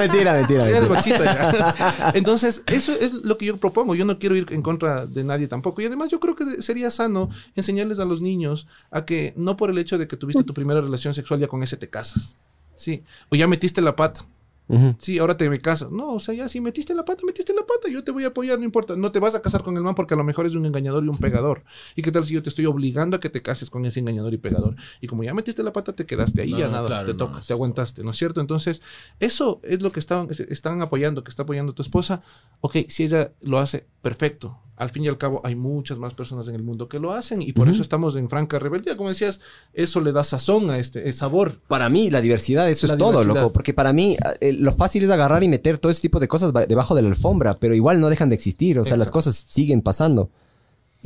Mentira, 0.00 0.32
mentira. 0.34 0.68
Eres 0.68 0.88
machista. 0.88 2.12
Entonces, 2.14 2.62
eso 2.66 2.92
es 2.92 3.12
lo 3.12 3.38
que 3.38 3.46
yo 3.46 3.56
propongo. 3.56 3.94
Yo 3.94 4.04
no 4.04 4.18
quiero 4.18 4.36
ir 4.36 4.46
en 4.50 4.62
contra 4.62 5.06
de 5.06 5.24
nadie 5.24 5.48
tampoco. 5.48 5.82
Y 5.82 5.86
además, 5.86 6.10
yo 6.10 6.20
creo 6.20 6.34
que 6.34 6.62
sería 6.62 6.90
sano 6.90 7.30
enseñarles 7.54 7.98
a 7.98 8.04
los 8.04 8.20
niños 8.20 8.66
a 8.90 9.04
que 9.04 9.34
no 9.36 9.56
por 9.56 9.70
el 9.70 9.78
hecho 9.78 9.98
de 9.98 10.08
que 10.08 10.16
tuviste 10.16 10.44
tu 10.44 10.54
primera 10.54 10.80
relación 10.80 11.14
sexual, 11.14 11.40
ya 11.40 11.48
con 11.48 11.62
ese 11.62 11.76
te 11.76 11.88
casas. 11.88 12.38
Sí. 12.76 13.02
O 13.30 13.36
ya 13.36 13.46
metiste 13.46 13.80
la 13.80 13.96
pata. 13.96 14.24
Sí, 14.98 15.18
ahora 15.18 15.36
te 15.36 15.50
me 15.50 15.60
casas. 15.60 15.90
No, 15.90 16.14
o 16.14 16.18
sea, 16.18 16.34
ya 16.34 16.48
si 16.48 16.60
metiste 16.60 16.94
la 16.94 17.04
pata, 17.04 17.22
metiste 17.26 17.52
la 17.52 17.62
pata. 17.62 17.88
Yo 17.90 18.02
te 18.02 18.10
voy 18.10 18.24
a 18.24 18.28
apoyar, 18.28 18.58
no 18.58 18.64
importa. 18.64 18.96
No 18.96 19.12
te 19.12 19.18
vas 19.18 19.34
a 19.34 19.42
casar 19.42 19.62
con 19.62 19.76
el 19.76 19.82
man 19.82 19.94
porque 19.94 20.14
a 20.14 20.16
lo 20.16 20.24
mejor 20.24 20.46
es 20.46 20.54
un 20.54 20.64
engañador 20.64 21.04
y 21.04 21.08
un 21.08 21.18
pegador. 21.18 21.64
¿Y 21.94 22.02
qué 22.02 22.10
tal 22.10 22.24
si 22.24 22.34
yo 22.34 22.42
te 22.42 22.48
estoy 22.48 22.64
obligando 22.66 23.16
a 23.16 23.20
que 23.20 23.28
te 23.28 23.42
cases 23.42 23.68
con 23.68 23.84
ese 23.84 24.00
engañador 24.00 24.32
y 24.32 24.38
pegador? 24.38 24.74
Y 25.00 25.06
como 25.06 25.22
ya 25.22 25.34
metiste 25.34 25.62
la 25.62 25.72
pata, 25.72 25.92
te 25.92 26.06
quedaste 26.06 26.42
ahí, 26.42 26.52
No, 26.52 26.58
ya 26.58 26.66
no, 26.66 26.72
nada, 26.72 26.86
claro, 26.86 27.06
te 27.06 27.14
toca, 27.14 27.40
te 27.40 27.52
aguantaste, 27.52 28.02
¿no 28.02 28.10
es 28.12 28.16
cierto? 28.16 28.40
Entonces, 28.40 28.80
eso 29.20 29.60
es 29.64 29.82
lo 29.82 29.92
que 29.92 30.00
estaban, 30.00 30.28
están 30.30 30.80
apoyando, 30.80 31.24
que 31.24 31.30
está 31.30 31.42
apoyando 31.42 31.74
tu 31.74 31.82
esposa. 31.82 32.22
Ok, 32.60 32.76
si 32.88 33.04
ella 33.04 33.32
lo 33.42 33.58
hace, 33.58 33.86
perfecto. 34.00 34.58
Al 34.76 34.90
fin 34.90 35.04
y 35.04 35.08
al 35.08 35.16
cabo, 35.18 35.40
hay 35.44 35.54
muchas 35.54 36.00
más 36.00 36.14
personas 36.14 36.48
en 36.48 36.56
el 36.56 36.64
mundo 36.64 36.88
que 36.88 36.98
lo 36.98 37.12
hacen 37.12 37.40
y 37.42 37.52
por 37.52 37.68
eso 37.68 37.80
estamos 37.80 38.16
en 38.16 38.28
franca 38.28 38.58
rebeldía. 38.58 38.96
Como 38.96 39.08
decías, 39.08 39.40
eso 39.72 40.00
le 40.00 40.10
da 40.10 40.24
sazón 40.24 40.68
a 40.70 40.78
este, 40.78 41.12
sabor. 41.12 41.60
Para 41.68 41.88
mí, 41.88 42.10
la 42.10 42.20
diversidad, 42.20 42.68
eso 42.68 42.88
La 42.88 42.94
es 42.94 42.98
todo, 42.98 43.10
diversidad. 43.12 43.34
loco. 43.42 43.52
Porque 43.52 43.72
para 43.72 43.92
mí, 43.92 44.16
eh, 44.40 44.52
lo 44.52 44.72
fácil 44.72 45.04
es 45.04 45.10
agarrar 45.10 45.44
y 45.44 45.48
meter 45.48 45.78
todo 45.78 45.92
ese 45.92 46.02
tipo 46.02 46.18
de 46.18 46.26
cosas 46.26 46.52
ba- 46.52 46.66
debajo 46.66 46.96
de 46.96 47.02
la 47.02 47.08
alfombra, 47.08 47.54
pero 47.54 47.74
igual 47.76 48.00
no 48.00 48.08
dejan 48.10 48.30
de 48.30 48.34
existir. 48.34 48.78
O 48.80 48.84
sea, 48.84 48.96
las 48.96 49.12
cosas 49.12 49.44
siguen 49.48 49.80
pasando. 49.80 50.30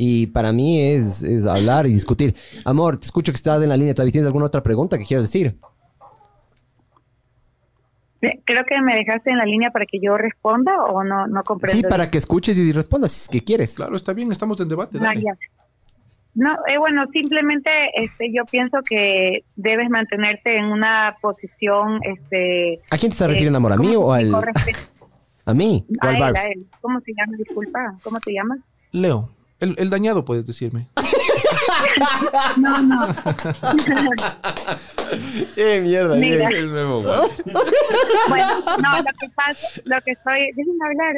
Y 0.00 0.28
para 0.28 0.52
mí 0.52 0.80
es, 0.80 1.22
es 1.22 1.44
hablar 1.44 1.86
y 1.86 1.92
discutir. 1.92 2.34
Amor, 2.64 2.98
te 2.98 3.04
escucho 3.04 3.32
que 3.32 3.36
estás 3.36 3.62
en 3.62 3.68
la 3.68 3.76
línea. 3.76 3.92
¿Todavía 3.94 4.12
tienes 4.12 4.26
alguna 4.28 4.46
otra 4.46 4.62
pregunta 4.62 4.96
que 4.96 5.04
quieras 5.04 5.24
decir? 5.24 5.58
Creo 8.20 8.64
que 8.64 8.80
me 8.82 8.96
dejaste 8.96 9.30
en 9.30 9.38
la 9.38 9.44
línea 9.44 9.70
para 9.70 9.86
que 9.86 9.98
yo 10.02 10.16
responda 10.16 10.84
o 10.84 11.04
no, 11.04 11.26
no 11.28 11.44
comprendo. 11.44 11.76
Sí, 11.76 11.84
para 11.88 12.10
que 12.10 12.18
escuches 12.18 12.58
y 12.58 12.72
respondas 12.72 13.12
si 13.12 13.22
es 13.22 13.28
que 13.28 13.44
quieres. 13.44 13.76
Claro, 13.76 13.94
está 13.94 14.12
bien, 14.12 14.32
estamos 14.32 14.60
en 14.60 14.68
debate. 14.68 14.98
Dale. 14.98 15.22
ya. 15.22 15.32
No, 16.34 16.52
eh, 16.68 16.78
bueno, 16.78 17.04
simplemente 17.12 17.70
este, 17.94 18.32
yo 18.32 18.44
pienso 18.44 18.78
que 18.88 19.44
debes 19.56 19.90
mantenerte 19.90 20.56
en 20.56 20.66
una 20.66 21.16
posición, 21.20 22.00
este, 22.02 22.80
¿A 22.90 22.96
quién 22.96 23.10
te 23.10 23.14
estás 23.14 23.22
eh, 23.22 23.32
refiriendo, 23.32 23.56
amor? 23.56 23.72
¿A 23.72 23.76
mí 23.76 23.94
¿cómo 23.94 24.06
o 24.06 24.12
al...? 24.12 24.32
¿A 25.46 25.54
mí? 25.54 25.84
¿O 26.00 26.06
a 26.06 26.10
al 26.10 26.16
él, 26.16 26.22
a 26.22 26.46
él. 26.46 26.66
¿Cómo 26.80 27.00
se 27.00 27.12
llama? 27.12 27.36
Disculpa, 27.38 27.96
¿cómo 28.04 28.20
te 28.20 28.32
llamas? 28.32 28.60
Leo, 28.92 29.30
el, 29.60 29.74
el 29.78 29.90
dañado 29.90 30.24
puedes 30.24 30.46
decirme. 30.46 30.86
No, 32.56 32.78
no. 32.82 33.06
¡Eh, 35.56 35.80
mierda! 35.82 36.16
Mira. 36.16 36.48
El 36.48 36.70
nuevo. 36.70 37.02
Bueno, 37.02 38.46
no, 38.82 38.98
lo 38.98 39.12
que 39.18 39.28
pasa, 39.34 39.68
lo 39.84 40.00
que 40.02 40.12
estoy, 40.12 40.50
déjenme 40.54 40.84
hablar. 40.86 41.14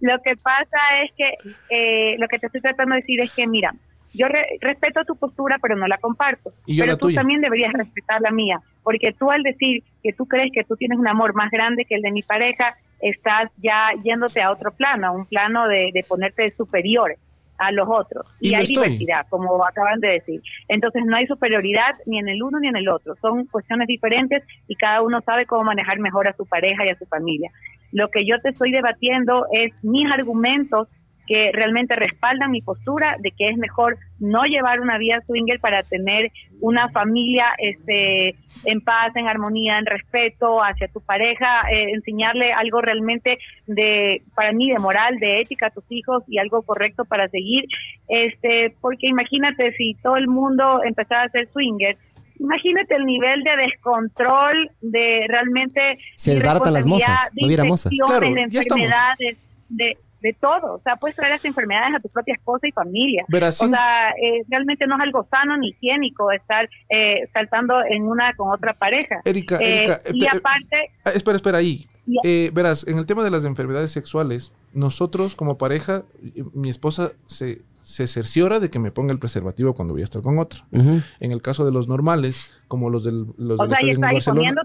lo 0.00 0.18
que 0.22 0.36
pasa 0.42 0.78
es 1.04 1.10
que 1.16 1.34
eh, 1.70 2.16
lo 2.18 2.28
que 2.28 2.38
te 2.38 2.46
estoy 2.46 2.60
tratando 2.60 2.94
de 2.94 3.00
decir 3.00 3.20
es 3.20 3.32
que, 3.34 3.46
mira, 3.46 3.74
yo 4.14 4.28
re- 4.28 4.58
respeto 4.60 5.04
tu 5.04 5.16
postura, 5.16 5.58
pero 5.60 5.76
no 5.76 5.86
la 5.86 5.98
comparto. 5.98 6.52
Y 6.66 6.76
yo 6.76 6.82
pero 6.82 6.92
la 6.92 6.98
tú 6.98 7.08
tuya. 7.08 7.20
también 7.20 7.40
deberías 7.40 7.72
respetar 7.72 8.20
la 8.20 8.30
mía, 8.30 8.60
porque 8.82 9.12
tú 9.18 9.30
al 9.30 9.42
decir 9.42 9.82
que 10.02 10.12
tú 10.12 10.26
crees 10.26 10.50
que 10.52 10.64
tú 10.64 10.76
tienes 10.76 10.98
un 10.98 11.08
amor 11.08 11.34
más 11.34 11.50
grande 11.50 11.84
que 11.84 11.94
el 11.96 12.02
de 12.02 12.10
mi 12.12 12.22
pareja, 12.22 12.74
estás 13.00 13.50
ya 13.58 13.90
yéndote 14.02 14.40
a 14.42 14.50
otro 14.50 14.72
plano, 14.72 15.06
a 15.08 15.10
un 15.10 15.26
plano 15.26 15.68
de, 15.68 15.90
de 15.92 16.04
ponerte 16.08 16.54
superior 16.56 17.16
a 17.58 17.72
los 17.72 17.88
otros. 17.88 18.26
Y 18.40 18.50
Y, 18.50 18.54
hay 18.54 18.62
estoy. 18.64 18.84
diversidad, 18.84 19.26
como 19.30 19.64
acaban 19.64 20.00
de 20.00 20.08
decir. 20.08 20.42
Entonces 20.68 21.02
no 21.06 21.16
hay 21.16 21.26
superioridad 21.26 21.94
ni 22.06 22.18
en 22.18 22.28
el 22.28 22.42
uno 22.42 22.60
ni 22.60 22.68
en 22.68 22.76
el 22.76 22.88
otro. 22.88 23.14
Son 23.20 23.46
cuestiones 23.46 23.86
diferentes 23.88 24.42
y 24.68 24.74
cada 24.76 25.02
uno 25.02 25.20
sabe 25.22 25.46
cómo 25.46 25.64
manejar 25.64 25.98
mejor 25.98 26.28
a 26.28 26.34
su 26.34 26.46
pareja 26.46 26.84
y 26.84 26.90
a 26.90 26.98
su 26.98 27.06
familia. 27.06 27.50
Lo 27.92 28.10
que 28.10 28.26
yo 28.26 28.38
te 28.40 28.50
estoy 28.50 28.72
debatiendo 28.72 29.46
es 29.52 29.72
mis 29.82 30.10
argumentos 30.10 30.88
que 31.26 31.50
realmente 31.52 31.96
respaldan 31.96 32.50
mi 32.50 32.62
postura 32.62 33.16
de 33.20 33.30
que 33.32 33.48
es 33.48 33.56
mejor 33.56 33.98
no 34.18 34.44
llevar 34.44 34.80
una 34.80 34.98
vida 34.98 35.20
swinger 35.26 35.60
para 35.60 35.82
tener 35.82 36.30
una 36.60 36.88
familia 36.90 37.46
este, 37.58 38.34
en 38.64 38.80
paz, 38.80 39.14
en 39.14 39.28
armonía, 39.28 39.78
en 39.78 39.86
respeto 39.86 40.62
hacia 40.62 40.88
tu 40.88 41.00
pareja, 41.00 41.62
eh, 41.70 41.90
enseñarle 41.94 42.52
algo 42.52 42.80
realmente 42.80 43.38
de, 43.66 44.22
para 44.34 44.52
mí, 44.52 44.70
de 44.70 44.78
moral, 44.78 45.18
de 45.18 45.40
ética 45.40 45.66
a 45.66 45.70
tus 45.70 45.84
hijos 45.90 46.22
y 46.28 46.38
algo 46.38 46.62
correcto 46.62 47.04
para 47.04 47.28
seguir, 47.28 47.64
este, 48.08 48.74
porque 48.80 49.08
imagínate 49.08 49.72
si 49.72 49.94
todo 50.02 50.16
el 50.16 50.28
mundo 50.28 50.82
empezara 50.84 51.24
a 51.24 51.28
ser 51.28 51.48
swinger, 51.52 51.96
imagínate 52.38 52.94
el 52.94 53.04
nivel 53.04 53.42
de 53.42 53.56
descontrol, 53.56 54.70
de 54.80 55.22
realmente 55.28 55.98
Se 56.16 56.34
desbaratan 56.34 56.72
las 56.72 56.86
mozas, 56.86 57.30
no 57.34 57.46
hubiera 57.46 57.64
mozas. 57.64 57.92
Claro, 58.06 58.30
de 58.30 58.46
ya 58.48 58.60
estamos. 58.60 58.84
enfermedades, 58.84 59.36
de, 59.68 59.98
de 60.20 60.32
todo. 60.40 60.74
O 60.74 60.80
sea, 60.82 60.96
puedes 60.96 61.16
traer 61.16 61.32
las 61.32 61.44
enfermedades 61.44 61.96
a 61.96 62.00
tu 62.00 62.08
propia 62.08 62.34
esposa 62.34 62.66
y 62.66 62.72
familia. 62.72 63.24
Verás, 63.28 63.60
O 63.62 63.68
sea, 63.68 64.10
eh, 64.10 64.42
realmente 64.48 64.86
no 64.86 64.96
es 64.96 65.00
algo 65.02 65.26
sano 65.30 65.56
ni 65.56 65.68
higiénico 65.70 66.30
estar 66.32 66.68
eh, 66.90 67.28
saltando 67.32 67.74
en 67.88 68.04
una 68.04 68.34
con 68.34 68.50
otra 68.52 68.72
pareja. 68.74 69.20
Erika, 69.24 69.56
Eh, 69.60 69.78
Erika, 69.78 69.98
y 70.12 70.24
eh, 70.24 70.28
aparte, 70.32 70.76
Ah, 71.04 71.10
espera, 71.14 71.36
espera, 71.36 71.58
ahí. 71.58 71.86
Ya. 72.06 72.20
Eh, 72.24 72.50
verás, 72.52 72.86
en 72.86 72.98
el 72.98 73.06
tema 73.06 73.24
de 73.24 73.30
las 73.30 73.44
enfermedades 73.44 73.90
sexuales, 73.90 74.52
nosotros 74.72 75.34
como 75.36 75.58
pareja, 75.58 76.04
eh, 76.22 76.44
mi 76.54 76.68
esposa 76.70 77.12
se, 77.26 77.62
se 77.82 78.06
cerciora 78.06 78.60
de 78.60 78.68
que 78.70 78.78
me 78.78 78.90
ponga 78.92 79.12
el 79.12 79.18
preservativo 79.18 79.74
cuando 79.74 79.94
voy 79.94 80.02
a 80.02 80.04
estar 80.04 80.22
con 80.22 80.38
otra. 80.38 80.60
En 80.72 81.32
el 81.32 81.42
caso 81.42 81.64
de 81.64 81.72
los 81.72 81.88
normales, 81.88 82.52
como 82.68 82.90
los 82.90 83.04
del, 83.04 83.26
los 83.38 83.60
o 83.60 83.66
del 83.66 83.76
sea, 83.76 83.78
estadio 83.78 83.88
en 83.88 83.94
está 83.94 84.06
ahí 84.08 84.14
Barcelona, 84.14 84.62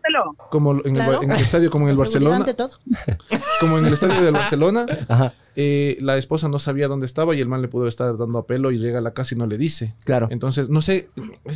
como 0.50 0.72
en, 0.72 0.78
el, 0.86 0.94
Claro. 0.94 1.22
en 1.24 1.32
el 1.32 1.38
estadio 1.42 1.70
como 1.70 1.86
en 1.86 1.92
el 1.92 1.98
Barcelona, 1.98 2.46
todo. 2.46 2.70
como 3.60 3.78
en 3.78 3.86
el 3.86 3.94
estadio 3.94 4.22
de 4.22 4.32
Barcelona, 4.32 4.86
Ajá, 5.08 5.34
eh, 5.58 5.98
la 6.00 6.18
esposa 6.18 6.48
no 6.48 6.60
sabía 6.60 6.88
dónde 6.88 7.06
estaba 7.06 7.36
y 7.36 7.42
el 7.42 7.48
man 7.50 7.62
le 7.62 7.68
pudo 7.68 7.88
estar 7.88 8.16
dando 8.18 8.40
a 8.40 8.48
pelo 8.48 8.72
y 8.72 8.78
llega 8.80 9.00
a 9.00 9.02
la 9.02 9.14
casa 9.14 9.36
y 9.36 9.38
no 9.38 9.48
le 9.48 9.58
dice. 9.58 9.94
claro. 10.06 10.28
Entonces, 10.32 10.70
no 10.70 10.82
sé, 10.82 11.10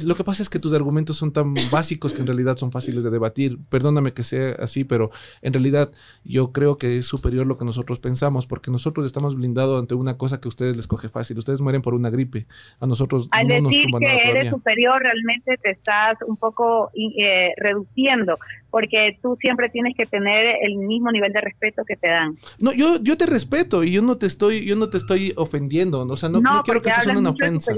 lo 0.04 0.16
que 0.16 0.24
pasa 0.26 0.44
es 0.44 0.50
que 0.50 0.60
tus 0.60 0.74
argumentos 0.74 1.16
son 1.18 1.32
tan 1.32 1.54
básicos 1.72 2.14
que 2.14 2.20
en 2.22 2.28
realidad 2.28 2.58
son 2.58 2.72
fáciles 2.74 3.04
de 3.06 3.10
debatir. 3.10 3.58
Perdóname 3.70 4.12
que 4.14 4.24
sea 4.24 4.52
así, 4.60 4.84
pero 4.84 5.12
en 5.42 5.54
realidad 5.54 5.90
yo 6.26 6.52
creo 6.52 6.78
que 6.78 6.98
es 6.98 7.06
superior 7.06 7.48
lo 7.48 7.56
que 7.56 7.64
nosotros 7.64 8.00
pensamos, 8.00 8.48
porque 8.48 8.70
nosotros 8.70 9.06
estamos 9.06 9.36
blindados 9.36 9.80
ante 9.80 9.96
una 9.96 10.18
cosa 10.18 10.42
que 10.42 10.48
a 10.48 10.50
ustedes 10.50 10.76
les 10.76 10.88
coge 10.88 11.08
fácil. 11.08 11.38
Ustedes 11.38 11.62
mueren 11.62 11.82
por 11.82 11.94
una 11.94 12.10
gripe, 12.10 12.48
a 12.82 12.86
nosotros 12.88 13.30
Al 13.32 13.48
no 13.48 13.62
nos 13.62 13.70
decir 13.72 13.84
tumba 13.86 14.00
que 14.00 14.06
nada 14.08 14.18
eres 14.18 14.32
todavía. 14.34 14.52
superior, 14.52 15.02
realmente 15.02 15.56
te 15.64 15.72
estás 15.72 16.18
un 16.28 16.35
poco 16.38 16.92
eh, 16.96 17.50
reduciendo, 17.58 18.38
porque 18.70 19.18
tú 19.22 19.38
siempre 19.40 19.70
tienes 19.70 19.96
que 19.96 20.06
tener 20.06 20.58
el 20.62 20.78
mismo 20.78 21.12
nivel 21.12 21.32
de 21.34 21.42
respeto 21.42 21.84
que 21.88 21.96
te 21.96 22.08
dan. 22.10 22.38
No, 22.60 22.74
yo, 22.74 22.98
yo 23.02 23.16
te 23.18 23.26
respeto 23.26 23.84
y 23.84 23.92
yo 23.94 24.02
no 24.02 24.18
te 24.18 24.26
estoy, 24.26 24.66
yo 24.66 24.76
no 24.76 24.90
te 24.90 24.98
estoy 24.98 25.34
ofendiendo. 25.38 26.02
O 26.02 26.18
sea, 26.18 26.30
no, 26.30 26.42
no 26.42 26.62
quiero 26.64 26.82
que 26.82 26.90
eso 26.90 27.02
suene 27.02 27.20
una 27.20 27.30
ofensa. 27.32 27.74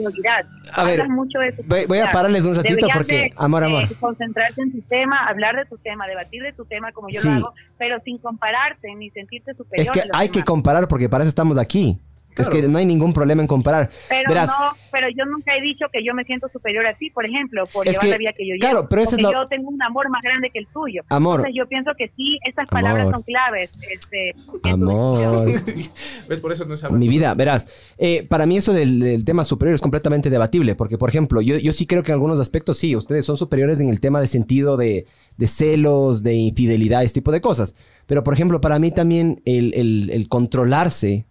A 0.74 0.84
ver, 0.84 1.08
mucho 1.10 1.40
de 1.40 1.54
Voy, 1.68 1.86
voy 1.88 2.00
a 2.00 2.12
pararles 2.12 2.46
un 2.46 2.56
ratito 2.56 2.76
Deberías 2.76 2.98
porque, 2.98 3.16
de, 3.16 3.34
amor, 3.38 3.64
amor. 3.64 3.84
eh, 3.84 3.88
concentrarte 4.00 4.62
en 4.62 4.72
tu 4.72 4.82
tema, 4.82 5.28
hablar 5.28 5.56
de 5.56 5.66
tu 5.66 5.78
tema, 5.78 6.04
debatir 6.08 6.42
de 6.44 6.54
tu 6.54 6.66
tema 6.66 6.92
como 6.92 7.10
yo 7.10 7.22
Sí. 7.22 7.28
lo 7.28 7.34
hago, 7.36 7.54
pero 7.78 8.00
sin 8.04 8.18
compararte 8.20 8.94
ni 8.96 9.10
sentirte 9.12 9.54
superior. 9.54 9.86
Es 9.86 9.92
que 9.92 10.04
hay 10.14 10.28
que 10.30 10.40
demás. 10.40 10.46
comparar 10.48 10.88
porque 10.88 11.10
para 11.10 11.24
eso 11.24 11.30
estamos 11.30 11.58
aquí. 11.58 12.00
Es 12.42 12.50
que 12.50 12.68
no 12.68 12.78
hay 12.78 12.86
ningún 12.86 13.14
problema 13.14 13.42
en 13.42 13.48
comparar. 13.48 13.90
Pero 14.10 14.24
Verás, 14.30 14.50
no, 14.60 14.72
pero 14.92 15.08
yo 15.10 15.26
nunca 15.26 15.56
he 15.56 15.62
dicho 15.62 15.86
que 15.92 16.04
yo 16.04 16.14
me 16.14 16.24
siento 16.24 16.48
superior 16.50 16.86
a 16.88 16.94
ti, 16.96 17.10
por 17.10 17.26
ejemplo, 17.26 17.66
por 17.68 17.86
llevar 17.86 18.02
que- 18.02 18.08
la 18.10 18.18
vida 18.18 18.32
que 18.34 18.48
yo 18.48 18.54
llevo. 18.56 18.60
claro, 18.62 18.88
pero 18.90 19.02
esa 19.02 19.16
es 19.16 19.22
la- 19.22 19.32
yo 19.32 19.48
tengo 19.48 19.70
un 19.70 19.82
amor 19.82 20.10
más 20.10 20.22
grande 20.22 20.50
que 20.52 20.60
el 20.60 20.68
tuyo. 20.68 21.04
Amor. 21.10 21.40
Entonces 21.40 21.56
yo 21.58 21.68
pienso 21.68 21.92
que 21.98 22.10
sí, 22.16 22.38
esas 22.48 22.68
palabras 22.68 23.02
Amor. 23.08 23.14
son 23.16 23.24
claves. 23.24 23.72
Este, 23.92 24.36
amor. 24.64 25.46
¿Ves? 26.30 26.40
Por 26.42 26.52
eso 26.52 26.66
no 26.66 26.74
es 26.74 26.84
hablar. 26.84 27.00
Mi 27.00 27.08
vida, 27.08 27.34
verás, 27.34 27.94
eh, 27.98 28.24
para 28.28 28.46
mí 28.46 28.58
eso 28.58 28.74
del, 28.74 29.00
del 29.00 29.26
tema 29.26 29.44
superior 29.44 29.76
es 29.76 29.82
completamente 29.82 30.30
debatible, 30.30 30.76
porque 30.76 30.98
por 30.98 31.10
ejemplo, 31.10 31.42
yo, 31.42 31.58
yo 31.58 31.74
sí 31.74 31.86
creo 31.86 32.04
que 32.04 32.12
en 32.12 32.16
algunos 32.16 32.40
aspectos 32.40 32.78
sí, 32.78 32.96
ustedes 32.96 33.26
son 33.26 33.38
superiores 33.38 33.80
en 33.82 33.90
el 33.90 34.00
tema 34.00 34.22
de 34.22 34.28
sentido 34.28 34.78
de, 34.78 35.06
de 35.38 35.48
celos, 35.48 36.24
de 36.24 36.36
infidelidad, 36.36 37.04
ese 37.04 37.16
tipo 37.16 37.32
de 37.32 37.42
cosas. 37.42 37.76
Pero 38.06 38.24
por 38.24 38.34
ejemplo, 38.34 38.62
para 38.62 38.80
mí 38.80 38.92
también 38.92 39.42
el, 39.46 39.74
el- 39.76 40.10
el 40.12 40.28
controlarse 40.30 41.26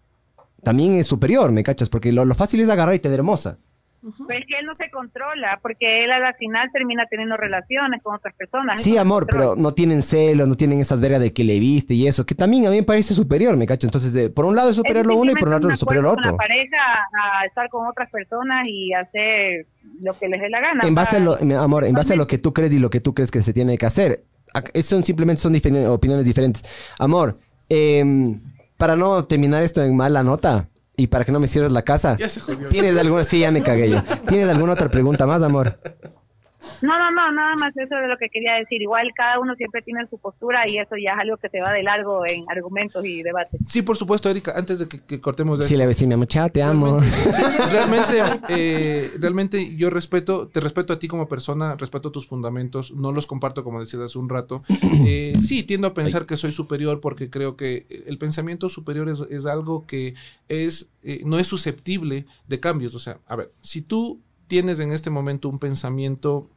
también 0.66 0.94
es 0.94 1.06
superior, 1.06 1.52
¿me 1.52 1.62
cachas? 1.62 1.88
Porque 1.88 2.10
lo, 2.10 2.24
lo 2.24 2.34
fácil 2.34 2.58
es 2.58 2.68
agarrar 2.68 2.96
y 2.96 2.98
te 2.98 3.08
hermosa. 3.08 3.56
Pero 4.02 4.40
es 4.40 4.46
que 4.48 4.58
él 4.58 4.66
no 4.66 4.74
se 4.74 4.90
controla, 4.90 5.60
porque 5.62 6.04
él 6.04 6.10
a 6.10 6.18
la 6.18 6.34
final 6.34 6.68
termina 6.72 7.06
teniendo 7.08 7.36
relaciones 7.36 8.02
con 8.02 8.16
otras 8.16 8.34
personas. 8.34 8.82
Sí, 8.82 8.98
amor, 8.98 9.28
pero 9.30 9.54
no 9.54 9.74
tienen 9.74 10.02
celos, 10.02 10.48
no 10.48 10.56
tienen 10.56 10.80
esas 10.80 11.00
vergas 11.00 11.20
de 11.20 11.32
que 11.32 11.44
le 11.44 11.60
viste 11.60 11.94
y 11.94 12.08
eso, 12.08 12.26
que 12.26 12.34
también 12.34 12.66
a 12.66 12.70
mí 12.70 12.78
me 12.78 12.82
parece 12.82 13.14
superior, 13.14 13.56
¿me 13.56 13.64
cachas? 13.64 13.84
Entonces, 13.84 14.16
eh, 14.16 14.28
por 14.28 14.44
un 14.44 14.56
lado 14.56 14.70
es 14.70 14.74
superior 14.74 15.02
Es 15.02 15.06
lo 15.06 15.14
uno 15.14 15.30
y 15.30 15.34
por 15.34 15.46
el 15.46 15.54
simplemente 15.54 15.56
otro 15.56 15.68
un 15.68 15.74
es 15.74 15.78
superior 15.78 16.02
lo 16.02 16.10
otro. 16.10 16.22
Con 16.22 16.32
la 16.32 16.36
pareja 16.36 16.76
a 17.12 17.46
estar 17.46 17.68
con 17.68 17.86
otras 17.86 18.10
personas 18.10 18.66
y 18.66 18.92
hacer 18.92 19.66
lo 20.00 20.18
que 20.18 20.26
les 20.26 20.40
dé 20.40 20.50
la 20.50 20.60
gana. 20.60 20.80
En 20.84 20.96
base 20.96 21.18
a 21.18 21.20
lo, 21.20 21.36
amor, 21.60 21.84
en 21.84 21.94
base 21.94 22.14
a 22.14 22.16
lo 22.16 22.26
que 22.26 22.38
tú 22.38 22.52
crees 22.52 22.72
y 22.72 22.80
lo 22.80 22.90
que 22.90 22.98
tú 22.98 23.14
crees 23.14 23.30
que 23.30 23.40
se 23.40 23.52
tiene 23.52 23.78
que 23.78 23.86
hacer. 23.86 24.24
Son 24.82 25.04
simplemente 25.04 25.42
son 25.42 25.54
opiniones 25.86 26.26
diferentes. 26.26 26.64
Amor, 26.98 27.38
em, 27.68 28.40
para 28.76 28.96
no 28.96 29.22
terminar 29.24 29.62
esto 29.62 29.82
en 29.82 29.96
mala 29.96 30.22
nota 30.22 30.68
y 30.96 31.08
para 31.08 31.24
que 31.24 31.32
no 31.32 31.40
me 31.40 31.46
cierres 31.46 31.72
la 31.72 31.82
casa, 31.82 32.16
Ya 32.18 32.28
se 32.28 32.40
jodió. 32.40 32.68
¿tienes 32.68 32.96
alguna? 32.98 33.24
Sí, 33.24 33.40
ya 33.40 33.50
me 33.50 33.62
cagué 33.62 33.90
yo. 33.90 34.02
¿Tienes 34.28 34.48
alguna 34.48 34.72
otra 34.74 34.90
pregunta 34.90 35.26
más, 35.26 35.42
amor? 35.42 35.78
No, 36.82 36.98
no, 36.98 37.10
no, 37.10 37.32
nada 37.32 37.54
más 37.56 37.76
eso 37.76 37.94
de 37.94 38.08
lo 38.08 38.16
que 38.16 38.28
quería 38.28 38.54
decir. 38.54 38.82
Igual 38.82 39.10
cada 39.16 39.40
uno 39.40 39.54
siempre 39.54 39.82
tiene 39.82 40.06
su 40.08 40.18
postura 40.18 40.68
y 40.68 40.78
eso 40.78 40.96
ya 41.02 41.12
es 41.12 41.18
algo 41.20 41.36
que 41.36 41.48
se 41.48 41.60
va 41.60 41.72
de 41.72 41.82
largo 41.82 42.26
en 42.26 42.44
argumentos 42.48 43.04
y 43.04 43.22
debates. 43.22 43.60
Sí, 43.66 43.82
por 43.82 43.96
supuesto, 43.96 44.30
Erika, 44.30 44.52
antes 44.56 44.78
de 44.78 44.88
que, 44.88 45.04
que 45.04 45.20
cortemos 45.20 45.58
de 45.58 45.66
Sí, 45.66 46.06
mi 46.06 46.14
amor, 46.14 46.26
chao, 46.26 46.48
te 46.48 46.62
amo. 46.62 46.98
realmente, 47.70 48.22
eh, 48.48 49.10
realmente 49.18 49.74
yo 49.76 49.90
respeto, 49.90 50.48
te 50.48 50.60
respeto 50.60 50.92
a 50.92 50.98
ti 50.98 51.08
como 51.08 51.28
persona, 51.28 51.76
respeto 51.76 52.12
tus 52.12 52.26
fundamentos, 52.26 52.92
no 52.92 53.12
los 53.12 53.26
comparto 53.26 53.64
como 53.64 53.80
decías 53.80 54.02
hace 54.02 54.18
un 54.18 54.28
rato. 54.28 54.62
Eh, 55.08 55.34
sí, 55.40 55.62
tiendo 55.62 55.88
a 55.88 55.94
pensar 55.94 56.26
que 56.26 56.36
soy 56.36 56.52
superior 56.52 57.00
porque 57.00 57.30
creo 57.30 57.56
que 57.56 57.86
el 58.06 58.18
pensamiento 58.18 58.68
superior 58.68 59.08
es, 59.08 59.20
es 59.30 59.46
algo 59.46 59.86
que 59.86 60.14
es, 60.48 60.88
eh, 61.02 61.22
no 61.24 61.38
es 61.38 61.46
susceptible 61.46 62.26
de 62.48 62.60
cambios. 62.60 62.94
O 62.94 62.98
sea, 62.98 63.18
a 63.26 63.36
ver, 63.36 63.52
si 63.60 63.82
tú 63.82 64.20
tienes 64.46 64.80
en 64.80 64.92
este 64.92 65.10
momento 65.10 65.48
un 65.48 65.58
pensamiento 65.58 66.50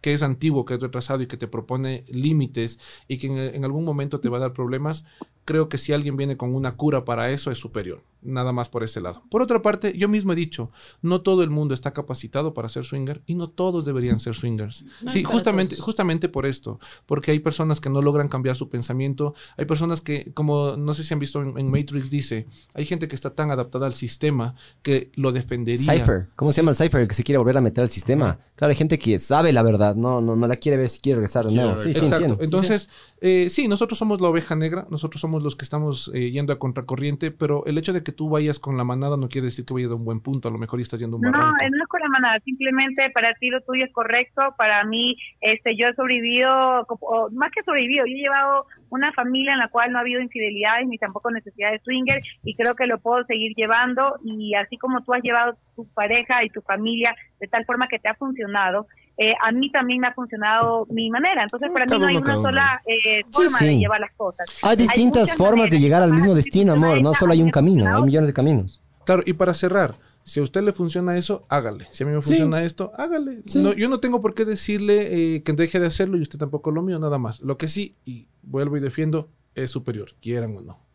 que 0.00 0.12
es 0.12 0.22
antiguo, 0.22 0.64
que 0.64 0.74
es 0.74 0.80
retrasado 0.80 1.22
y 1.22 1.26
que 1.26 1.36
te 1.36 1.48
propone 1.48 2.04
límites 2.08 2.78
y 3.08 3.18
que 3.18 3.26
en, 3.28 3.38
en 3.38 3.64
algún 3.64 3.84
momento 3.84 4.20
te 4.20 4.28
va 4.28 4.38
a 4.38 4.40
dar 4.40 4.52
problemas, 4.52 5.04
creo 5.48 5.70
que 5.70 5.78
si 5.78 5.94
alguien 5.94 6.18
viene 6.18 6.36
con 6.36 6.54
una 6.54 6.76
cura 6.76 7.06
para 7.06 7.30
eso 7.30 7.50
es 7.50 7.56
superior. 7.56 8.02
Nada 8.20 8.52
más 8.52 8.68
por 8.68 8.84
ese 8.84 9.00
lado. 9.00 9.22
Por 9.30 9.40
otra 9.40 9.62
parte, 9.62 9.96
yo 9.96 10.06
mismo 10.06 10.34
he 10.34 10.36
dicho, 10.36 10.70
no 11.00 11.22
todo 11.22 11.42
el 11.42 11.48
mundo 11.48 11.72
está 11.72 11.94
capacitado 11.94 12.52
para 12.52 12.68
ser 12.68 12.84
swinger 12.84 13.22
y 13.24 13.34
no 13.34 13.48
todos 13.48 13.86
deberían 13.86 14.20
ser 14.20 14.34
swingers. 14.34 14.84
No 15.00 15.10
sí, 15.10 15.24
justamente, 15.24 15.76
todos. 15.76 15.84
justamente 15.86 16.28
por 16.28 16.44
esto, 16.44 16.78
porque 17.06 17.30
hay 17.30 17.38
personas 17.38 17.80
que 17.80 17.88
no 17.88 18.02
logran 18.02 18.28
cambiar 18.28 18.56
su 18.56 18.68
pensamiento, 18.68 19.34
hay 19.56 19.64
personas 19.64 20.02
que, 20.02 20.32
como 20.34 20.76
no 20.76 20.92
sé 20.92 21.02
si 21.02 21.14
han 21.14 21.20
visto 21.20 21.40
en, 21.40 21.56
en 21.56 21.70
Matrix, 21.70 22.10
dice, 22.10 22.46
hay 22.74 22.84
gente 22.84 23.08
que 23.08 23.14
está 23.14 23.34
tan 23.34 23.50
adaptada 23.50 23.86
al 23.86 23.94
sistema 23.94 24.54
que 24.82 25.10
lo 25.14 25.32
defendería. 25.32 25.94
Cypher. 25.94 26.28
¿Cómo 26.36 26.52
se 26.52 26.60
llama 26.60 26.72
el 26.72 26.76
Cypher? 26.76 27.00
El 27.00 27.08
que 27.08 27.14
se 27.14 27.22
quiere 27.22 27.38
volver 27.38 27.56
a 27.56 27.62
meter 27.62 27.82
al 27.82 27.90
sistema. 27.90 28.38
Claro, 28.54 28.70
hay 28.70 28.76
gente 28.76 28.98
que 28.98 29.18
sabe 29.18 29.52
la 29.52 29.62
verdad, 29.62 29.94
no, 29.96 30.20
no, 30.20 30.36
no 30.36 30.46
la 30.46 30.56
quiere 30.56 30.76
ver 30.76 30.90
si 30.90 31.00
quiere 31.00 31.16
regresar 31.16 31.46
de 31.46 31.54
nuevo. 31.54 31.78
Sí, 31.78 31.92
sí, 31.92 32.00
Exacto. 32.00 32.16
entiendo. 32.16 32.36
Sí, 32.36 32.44
Entonces, 32.44 32.88
eh, 33.20 33.46
sí, 33.48 33.68
nosotros 33.68 33.96
somos 33.96 34.20
la 34.20 34.28
oveja 34.28 34.54
negra, 34.54 34.86
nosotros 34.90 35.20
somos 35.20 35.37
los 35.42 35.56
que 35.56 35.64
estamos 35.64 36.10
eh, 36.14 36.30
yendo 36.30 36.52
a 36.52 36.58
contracorriente, 36.58 37.30
pero 37.30 37.64
el 37.66 37.78
hecho 37.78 37.92
de 37.92 38.02
que 38.02 38.12
tú 38.12 38.28
vayas 38.28 38.58
con 38.58 38.76
la 38.76 38.84
manada 38.84 39.16
no 39.16 39.28
quiere 39.28 39.46
decir 39.46 39.64
que 39.64 39.74
vayas 39.74 39.90
a 39.92 39.94
un 39.96 40.04
buen 40.04 40.20
punto, 40.20 40.48
a 40.48 40.52
lo 40.52 40.58
mejor 40.58 40.80
estás 40.80 41.00
yendo 41.00 41.16
a 41.16 41.18
un 41.20 41.22
No, 41.24 41.32
barranco. 41.32 41.64
eh, 41.64 41.70
no 41.70 41.82
es 41.82 41.88
con 41.88 42.00
la 42.00 42.08
manada, 42.08 42.38
simplemente 42.40 43.10
para 43.10 43.34
ti 43.34 43.48
lo 43.50 43.60
tuyo 43.62 43.84
es 43.84 43.92
correcto, 43.92 44.42
para 44.56 44.84
mí 44.84 45.16
este 45.40 45.76
yo 45.76 45.88
he 45.88 45.94
sobrevivido, 45.94 46.82
o 46.88 47.28
más 47.32 47.50
que 47.52 47.62
sobrevivido, 47.62 48.06
yo 48.06 48.12
he 48.14 48.18
llevado 48.18 48.66
una 48.90 49.12
familia 49.12 49.52
en 49.52 49.58
la 49.58 49.68
cual 49.68 49.92
no 49.92 49.98
ha 49.98 50.00
habido 50.02 50.20
infidelidades 50.20 50.86
ni 50.88 50.98
tampoco 50.98 51.30
necesidad 51.30 51.70
de 51.72 51.78
swinger 51.80 52.20
y 52.44 52.54
creo 52.54 52.74
que 52.74 52.86
lo 52.86 52.98
puedo 52.98 53.24
seguir 53.24 53.52
llevando 53.56 54.16
y 54.24 54.54
así 54.54 54.76
como 54.78 55.02
tú 55.02 55.14
has 55.14 55.22
llevado 55.22 55.56
tu 55.76 55.86
pareja 55.94 56.44
y 56.44 56.50
tu 56.50 56.60
familia 56.62 57.14
de 57.40 57.46
tal 57.48 57.64
forma 57.64 57.88
que 57.88 57.98
te 57.98 58.08
ha 58.08 58.14
funcionado, 58.14 58.86
eh, 59.18 59.34
a 59.44 59.50
mí 59.52 59.70
también 59.70 60.00
me 60.00 60.06
ha 60.06 60.14
funcionado 60.14 60.86
mi 60.90 61.10
manera, 61.10 61.42
entonces 61.42 61.70
para 61.72 61.84
mí 61.84 61.90
Cada 61.90 62.00
no 62.02 62.06
hay 62.06 62.16
uno, 62.16 62.24
una 62.24 62.34
sola 62.36 62.82
eh, 62.86 63.22
forma 63.32 63.58
sí. 63.58 63.64
de 63.66 63.78
llevar 63.78 64.00
las 64.00 64.12
cosas. 64.16 64.46
Hay 64.62 64.76
distintas 64.76 65.22
muchas 65.22 65.36
formas 65.36 65.70
de 65.70 65.80
llegar 65.80 66.02
al 66.02 66.12
mismo 66.12 66.32
ti 66.32 66.36
destino, 66.36 66.72
amor. 66.72 67.02
No 67.02 67.12
solo 67.14 67.32
hay 67.32 67.42
un 67.42 67.46
mí 67.46 67.50
camino, 67.50 67.96
hay 67.96 68.02
millones 68.02 68.28
de 68.28 68.32
caminos. 68.34 68.80
Claro, 69.04 69.22
y 69.26 69.32
para 69.32 69.54
cerrar, 69.54 69.96
si 70.22 70.38
a 70.38 70.42
usted 70.42 70.62
le 70.62 70.72
funciona 70.72 71.16
eso, 71.16 71.46
hágale. 71.48 71.86
Si 71.92 72.04
a 72.04 72.06
mí 72.06 72.12
me 72.12 72.22
Sí. 72.22 72.28
funciona 72.28 72.62
esto, 72.62 72.92
hágale. 72.96 73.42
Sí. 73.46 73.62
No, 73.62 73.72
yo 73.72 73.88
no 73.88 73.98
tengo 74.00 74.20
por 74.20 74.34
qué 74.34 74.44
decirle 74.44 75.36
eh, 75.36 75.42
que 75.42 75.52
deje 75.54 75.80
de 75.80 75.86
hacerlo 75.86 76.18
y 76.18 76.20
usted 76.22 76.38
tampoco 76.38 76.70
lo 76.70 76.82
mío, 76.82 76.98
nada 76.98 77.18
más. 77.18 77.40
Lo 77.40 77.56
que 77.56 77.68
sí, 77.68 77.96
y 78.04 78.28
vuelvo 78.42 78.76
y 78.76 78.80
defiendo, 78.80 79.30
es 79.54 79.70
superior, 79.70 80.10
quieran 80.20 80.56
o 80.56 80.60
no. 80.60 80.87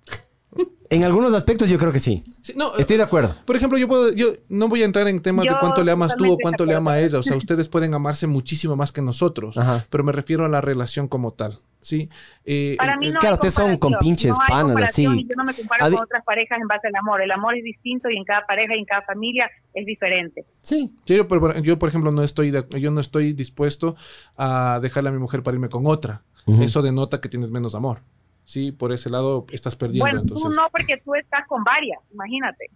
En 0.90 1.04
algunos 1.04 1.34
aspectos 1.34 1.70
yo 1.70 1.80
creo 1.80 1.92
que 1.92 2.00
sí. 2.00 2.24
Sí, 2.42 2.54
no, 2.56 2.76
Estoy 2.78 2.98
de 2.98 3.04
acuerdo. 3.04 3.36
Por 3.46 3.56
ejemplo, 3.56 3.80
yo 3.80 3.88
puedo, 3.88 4.12
yo 4.14 4.34
no 4.50 4.68
voy 4.68 4.84
a 4.84 4.86
entrar 4.86 5.08
en 5.08 5.22
temas 5.22 5.46
de 5.46 5.56
cuánto 5.60 5.84
le 5.84 5.92
amas 5.92 6.16
tú 6.16 6.34
o 6.34 6.38
cuánto 6.38 6.66
le 6.66 6.76
ama 6.76 6.94
a 6.94 6.96
con 6.98 7.04
ella. 7.06 7.20
O 7.20 7.24
sea, 7.24 7.36
ustedes 7.38 7.68
pueden 7.68 7.94
amarse 7.96 8.28
muchísimo 8.28 8.76
más 8.76 8.92
que 8.92 9.02
nosotros. 9.02 9.58
Ajá. 9.58 9.84
Pero 9.90 10.04
me 10.04 10.12
refiero 10.12 10.46
a 10.46 10.50
la 10.50 10.62
relación 10.62 11.08
como 11.08 11.32
tal. 11.34 11.58
¿sí? 11.82 12.10
Eh, 12.46 12.76
Para 12.78 12.94
el- 12.94 13.00
mí 13.00 13.10
no 13.12 13.20
Claro, 13.20 13.34
ustedes 13.36 13.56
son 13.56 13.78
comparación, 13.78 14.00
compinches, 14.00 14.32
no 14.32 14.38
panas, 14.48 14.90
así. 14.90 15.04
Yo 15.04 15.36
no 15.36 15.44
me 15.44 15.54
comparo 15.54 15.86
A 15.86 15.90
con 15.92 16.04
otras 16.04 16.24
parejas 16.24 16.60
en 16.62 16.68
base 16.68 16.88
al 16.88 16.96
amor. 16.96 17.22
El 17.22 17.32
amor 17.32 17.58
es 17.58 17.64
distinto 17.64 18.10
y 18.10 18.16
en 18.18 18.24
cada 18.24 18.46
pareja 18.46 18.76
y 18.76 18.80
en 18.80 18.86
cada 18.86 19.02
familia 19.02 19.50
es 19.74 19.86
diferente. 19.86 20.46
Sí. 20.62 20.94
yo, 21.06 21.28
por, 21.28 21.62
yo, 21.62 21.80
por 21.80 21.90
ejemplo, 21.90 22.12
no 22.12 22.24
estoy, 22.24 22.52
de- 22.52 22.66
yo 22.80 22.92
no 22.92 23.02
estoy 23.02 23.34
dispuesto 23.34 23.96
a 24.38 24.80
dejarle 24.82 25.10
a 25.10 25.12
mi 25.14 25.20
mujer 25.20 25.44
para 25.44 25.56
irme 25.56 25.70
con 25.70 25.86
otra. 25.88 26.22
Eso 26.46 26.82
denota 26.82 27.22
que 27.22 27.30
tienes 27.30 27.50
menos 27.50 27.74
amor. 27.74 28.00
Sí, 28.44 28.72
por 28.72 28.92
ese 28.92 29.10
lado 29.10 29.46
estás 29.52 29.76
perdiendo. 29.76 30.06
bueno, 30.06 30.22
entonces. 30.22 30.50
tú 30.50 30.56
no 30.56 30.68
porque 30.72 31.02
tú 31.04 31.16
estás 31.16 31.48
con 31.48 31.64
varias, 31.64 32.00
imagínate. 32.12 32.70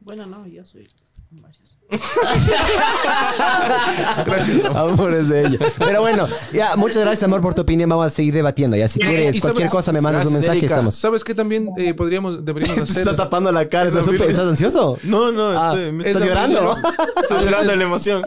Bueno, 0.00 0.26
no, 0.26 0.46
yo 0.46 0.64
soy 0.64 0.88
con 1.30 1.75
varios. 4.26 4.64
Amores 4.74 5.28
de 5.28 5.46
ella. 5.46 5.58
Pero 5.78 6.00
bueno, 6.00 6.26
ya, 6.52 6.76
muchas 6.76 6.98
gracias, 7.02 7.22
amor, 7.24 7.40
por 7.40 7.54
tu 7.54 7.62
opinión. 7.62 7.88
Vamos 7.88 8.06
a 8.06 8.10
seguir 8.10 8.34
debatiendo. 8.34 8.76
Ya, 8.76 8.88
si 8.88 8.98
quieres 8.98 9.40
cualquier 9.40 9.68
cosa, 9.68 9.92
me 9.92 10.00
mandas 10.00 10.26
un 10.26 10.32
Gracias, 10.32 10.48
mensaje 10.48 10.58
Erika. 10.58 10.74
estamos. 10.74 10.94
¿Sabes 10.94 11.24
qué 11.24 11.34
también 11.34 11.70
eh, 11.76 11.94
podríamos, 11.94 12.44
deberíamos 12.44 12.78
hacer? 12.90 12.98
está 13.02 13.16
tapando 13.16 13.50
la 13.52 13.68
cara. 13.68 13.88
¿Estás, 13.88 14.06
¿estás 14.08 14.38
ansioso? 14.48 14.98
No, 15.02 15.32
no, 15.32 15.50
Ah, 15.50 15.72
estoy, 15.74 15.92
me 15.92 16.08
¿Estás 16.08 16.24
llorando? 16.24 16.76
Estoy 17.22 17.44
llorando 17.44 17.70
de 17.72 17.76
la 17.78 17.84
emoción. 17.84 18.22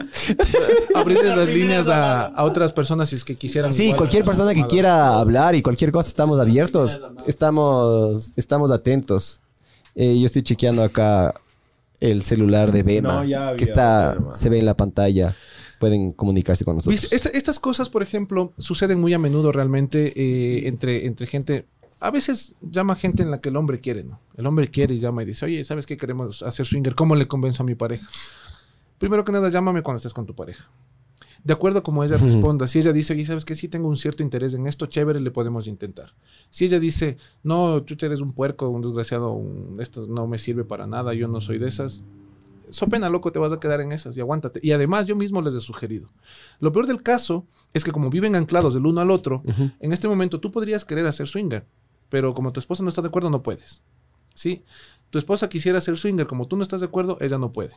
Abrirles 0.94 1.36
las 1.36 1.48
líneas 1.48 1.88
a, 1.88 2.26
a 2.26 2.44
otras 2.44 2.72
personas 2.72 3.08
si 3.10 3.16
es 3.16 3.24
que 3.24 3.36
quisieran. 3.36 3.70
Sí, 3.72 3.84
igual 3.84 3.98
cualquier 3.98 4.22
hacer 4.22 4.30
persona 4.30 4.50
que 4.50 4.56
llamadas. 4.60 4.72
quiera 4.72 5.18
hablar 5.18 5.54
y 5.54 5.62
cualquier 5.62 5.92
cosa, 5.92 6.08
estamos 6.08 6.40
abiertos. 6.40 7.00
Estamos, 7.26 8.32
estamos 8.36 8.70
atentos. 8.70 9.40
Eh, 9.94 10.18
yo 10.18 10.26
estoy 10.26 10.42
chequeando 10.42 10.82
acá 10.82 11.34
el 12.00 12.22
celular 12.22 12.72
de 12.72 12.82
Bema, 12.82 13.12
No, 13.12 13.24
ya 13.24 13.48
había 13.48 13.56
que 13.56 13.64
está, 13.64 14.14
Bema. 14.14 14.32
se 14.32 14.48
ve 14.48 14.58
en 14.58 14.66
la 14.66 14.76
pantalla. 14.76 15.36
Pueden 15.78 16.12
comunicarse 16.12 16.64
con 16.64 16.74
nosotros. 16.76 17.10
Estas 17.12 17.58
cosas, 17.58 17.88
por 17.88 18.02
ejemplo, 18.02 18.52
suceden 18.58 19.00
muy 19.00 19.14
a 19.14 19.18
menudo 19.18 19.50
realmente 19.52 20.12
eh, 20.14 20.68
entre, 20.68 21.06
entre 21.06 21.26
gente. 21.26 21.66
A 22.00 22.10
veces 22.10 22.54
llama 22.60 22.96
gente 22.96 23.22
en 23.22 23.30
la 23.30 23.40
que 23.40 23.48
el 23.50 23.56
hombre 23.56 23.80
quiere, 23.80 24.04
¿no? 24.04 24.20
El 24.36 24.46
hombre 24.46 24.68
quiere 24.68 24.94
y 24.94 24.98
llama 25.00 25.22
y 25.22 25.26
dice, 25.26 25.46
oye, 25.46 25.64
¿sabes 25.64 25.86
qué 25.86 25.96
queremos 25.96 26.42
hacer 26.42 26.66
swinger? 26.66 26.94
¿Cómo 26.94 27.14
le 27.16 27.28
convenzo 27.28 27.62
a 27.62 27.66
mi 27.66 27.74
pareja? 27.74 28.06
Primero 28.98 29.24
que 29.24 29.32
nada, 29.32 29.48
llámame 29.48 29.82
cuando 29.82 29.96
estés 29.96 30.12
con 30.12 30.26
tu 30.26 30.34
pareja. 30.34 30.70
De 31.42 31.54
acuerdo 31.54 31.78
a 31.78 31.82
como 31.82 32.04
ella 32.04 32.16
responda, 32.18 32.66
si 32.66 32.78
ella 32.80 32.92
dice, 32.92 33.14
oye, 33.14 33.24
¿sabes 33.24 33.44
qué? 33.44 33.54
Sí 33.54 33.68
tengo 33.68 33.88
un 33.88 33.96
cierto 33.96 34.22
interés 34.22 34.52
en 34.54 34.66
esto, 34.66 34.86
chévere, 34.86 35.20
le 35.20 35.30
podemos 35.30 35.66
intentar. 35.66 36.10
Si 36.50 36.66
ella 36.66 36.78
dice, 36.78 37.16
no, 37.42 37.82
tú 37.82 37.96
eres 38.04 38.20
un 38.20 38.32
puerco, 38.32 38.68
un 38.68 38.82
desgraciado, 38.82 39.32
un- 39.32 39.78
esto 39.80 40.06
no 40.06 40.26
me 40.26 40.38
sirve 40.38 40.64
para 40.64 40.86
nada, 40.86 41.14
yo 41.14 41.28
no 41.28 41.40
soy 41.40 41.58
de 41.58 41.68
esas, 41.68 42.02
so 42.68 42.88
pena, 42.88 43.08
loco, 43.08 43.32
te 43.32 43.38
vas 43.38 43.52
a 43.52 43.58
quedar 43.58 43.80
en 43.80 43.90
esas 43.92 44.16
y 44.16 44.20
aguántate. 44.20 44.60
Y 44.62 44.72
además, 44.72 45.06
yo 45.06 45.16
mismo 45.16 45.40
les 45.42 45.54
he 45.54 45.60
sugerido. 45.60 46.08
Lo 46.60 46.72
peor 46.72 46.86
del 46.86 47.02
caso 47.02 47.46
es 47.72 47.84
que 47.84 47.90
como 47.90 48.10
viven 48.10 48.36
anclados 48.36 48.74
del 48.74 48.84
uno 48.86 49.00
al 49.00 49.10
otro, 49.10 49.42
en 49.80 49.92
este 49.92 50.08
momento 50.08 50.40
tú 50.40 50.50
podrías 50.52 50.84
querer 50.84 51.06
hacer 51.06 51.26
swinger, 51.26 51.64
pero 52.10 52.34
como 52.34 52.52
tu 52.52 52.60
esposa 52.60 52.82
no 52.82 52.88
está 52.90 53.00
de 53.02 53.08
acuerdo, 53.08 53.30
no 53.30 53.42
puedes. 53.42 53.82
¿Sí? 54.34 54.62
Tu 55.10 55.18
esposa 55.18 55.48
quisiera 55.48 55.78
hacer 55.78 55.96
swinger, 55.96 56.26
como 56.26 56.46
tú 56.46 56.56
no 56.56 56.62
estás 56.62 56.80
de 56.80 56.86
acuerdo, 56.86 57.16
ella 57.20 57.38
no 57.38 57.50
puede. 57.52 57.74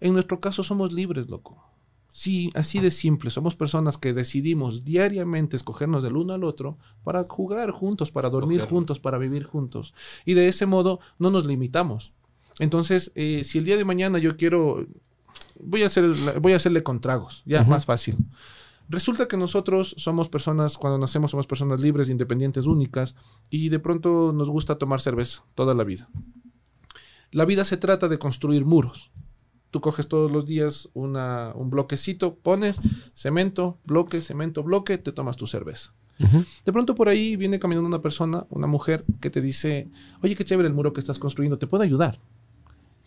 En 0.00 0.12
nuestro 0.12 0.38
caso 0.38 0.62
somos 0.62 0.92
libres, 0.92 1.28
loco. 1.30 1.64
Sí, 2.12 2.50
así 2.54 2.80
de 2.80 2.90
simple. 2.90 3.30
Somos 3.30 3.54
personas 3.54 3.96
que 3.96 4.12
decidimos 4.12 4.84
diariamente 4.84 5.56
escogernos 5.56 6.02
del 6.02 6.16
uno 6.16 6.32
al 6.34 6.42
otro 6.44 6.76
para 7.04 7.22
jugar 7.24 7.70
juntos, 7.70 8.10
para 8.10 8.28
dormir 8.28 8.60
juntos, 8.62 8.98
para 8.98 9.16
vivir 9.16 9.44
juntos. 9.44 9.94
Y 10.26 10.34
de 10.34 10.48
ese 10.48 10.66
modo 10.66 10.98
no 11.18 11.30
nos 11.30 11.46
limitamos. 11.46 12.12
Entonces, 12.58 13.12
eh, 13.14 13.42
si 13.44 13.58
el 13.58 13.64
día 13.64 13.76
de 13.76 13.84
mañana 13.84 14.18
yo 14.18 14.36
quiero, 14.36 14.86
voy 15.60 15.82
a, 15.84 15.86
hacer, 15.86 16.04
la- 16.04 16.38
voy 16.40 16.52
a 16.52 16.56
hacerle 16.56 16.82
con 16.82 17.00
tragos, 17.00 17.42
ya 17.46 17.62
Ujú. 17.62 17.70
más 17.70 17.86
fácil. 17.86 18.16
Resulta 18.88 19.28
que 19.28 19.36
nosotros 19.36 19.94
somos 19.96 20.28
personas, 20.28 20.76
cuando 20.76 20.98
nacemos 20.98 21.30
somos 21.30 21.46
personas 21.46 21.80
libres, 21.80 22.10
independientes, 22.10 22.66
únicas, 22.66 23.14
y 23.48 23.68
de 23.68 23.78
pronto 23.78 24.32
nos 24.32 24.50
gusta 24.50 24.78
tomar 24.78 25.00
cerveza 25.00 25.44
toda 25.54 25.74
la 25.74 25.84
vida. 25.84 26.08
La 27.30 27.44
vida 27.44 27.64
se 27.64 27.76
trata 27.76 28.08
de 28.08 28.18
construir 28.18 28.64
muros. 28.64 29.12
Tú 29.70 29.80
coges 29.80 30.08
todos 30.08 30.30
los 30.32 30.46
días 30.46 30.88
una- 30.94 31.52
un 31.54 31.70
bloquecito, 31.70 32.34
pones 32.36 32.80
cemento, 33.14 33.78
bloque, 33.84 34.20
cemento, 34.20 34.62
bloque, 34.62 34.98
te 34.98 35.12
tomas 35.12 35.36
tu 35.36 35.46
cerveza. 35.46 35.94
De 36.66 36.72
pronto 36.72 36.94
por 36.94 37.08
ahí 37.08 37.36
viene 37.36 37.58
caminando 37.58 37.86
una 37.88 38.02
persona, 38.02 38.46
una 38.50 38.66
mujer, 38.66 39.06
que 39.20 39.30
te 39.30 39.40
dice, 39.40 39.88
oye, 40.22 40.34
qué 40.36 40.44
chévere 40.44 40.68
el 40.68 40.74
muro 40.74 40.92
que 40.92 41.00
estás 41.00 41.18
construyendo, 41.18 41.58
¿te 41.58 41.66
puedo 41.66 41.82
ayudar? 41.82 42.20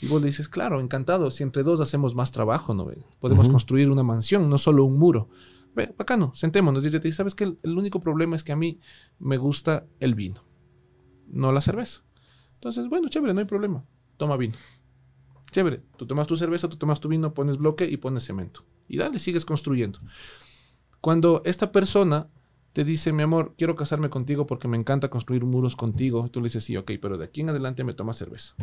Y 0.01 0.07
vos 0.07 0.19
le 0.21 0.27
dices, 0.27 0.49
claro, 0.49 0.81
encantado, 0.81 1.29
si 1.29 1.43
entre 1.43 1.61
dos 1.63 1.79
hacemos 1.79 2.15
más 2.15 2.31
trabajo, 2.31 2.73
¿no? 2.73 2.87
Podemos 3.19 3.45
Ujú. 3.47 3.53
construir 3.53 3.91
una 3.91 4.03
mansión, 4.03 4.49
no 4.49 4.57
solo 4.57 4.83
un 4.83 4.97
muro. 4.97 5.29
Ve, 5.75 5.93
bacano, 5.97 6.31
sentémonos. 6.33 6.85
Y 6.85 6.89
te 6.91 6.99
dice, 6.99 7.17
¿sabes 7.17 7.35
qué? 7.35 7.43
El, 7.45 7.59
el 7.63 7.77
único 7.77 7.99
problema 7.99 8.35
es 8.35 8.43
que 8.43 8.51
a 8.51 8.55
mí 8.55 8.79
me 9.19 9.37
gusta 9.37 9.85
el 9.99 10.15
vino, 10.15 10.41
no 11.27 11.51
la 11.51 11.61
cerveza. 11.61 12.01
Entonces, 12.55 12.89
bueno, 12.89 13.07
chévere, 13.09 13.33
no 13.33 13.39
hay 13.41 13.45
problema. 13.45 13.85
Toma 14.17 14.37
vino. 14.37 14.55
Chévere, 15.53 15.83
tú 15.97 16.07
tomas 16.07 16.25
tu 16.25 16.35
cerveza, 16.35 16.67
tú 16.67 16.77
tomas 16.77 16.99
tu 16.99 17.07
vino, 17.07 17.33
pones 17.33 17.57
bloque 17.57 17.85
y 17.85 17.97
pones 17.97 18.25
cemento. 18.25 18.65
Y 18.87 18.97
dale, 18.97 19.19
sigues 19.19 19.45
construyendo. 19.45 19.99
Cuando 20.99 21.43
esta 21.45 21.71
persona 21.71 22.27
te 22.73 22.83
dice, 22.83 23.13
mi 23.13 23.21
amor, 23.21 23.53
quiero 23.55 23.75
casarme 23.75 24.09
contigo 24.09 24.47
porque 24.47 24.67
me 24.67 24.77
encanta 24.77 25.09
construir 25.09 25.45
muros 25.45 25.75
contigo, 25.75 26.27
tú 26.29 26.39
le 26.39 26.45
dices, 26.45 26.63
sí, 26.63 26.75
ok, 26.75 26.93
pero 26.99 27.17
de 27.17 27.25
aquí 27.25 27.41
en 27.41 27.49
adelante 27.49 27.83
me 27.83 27.93
tomas 27.93 28.17
cerveza. 28.17 28.55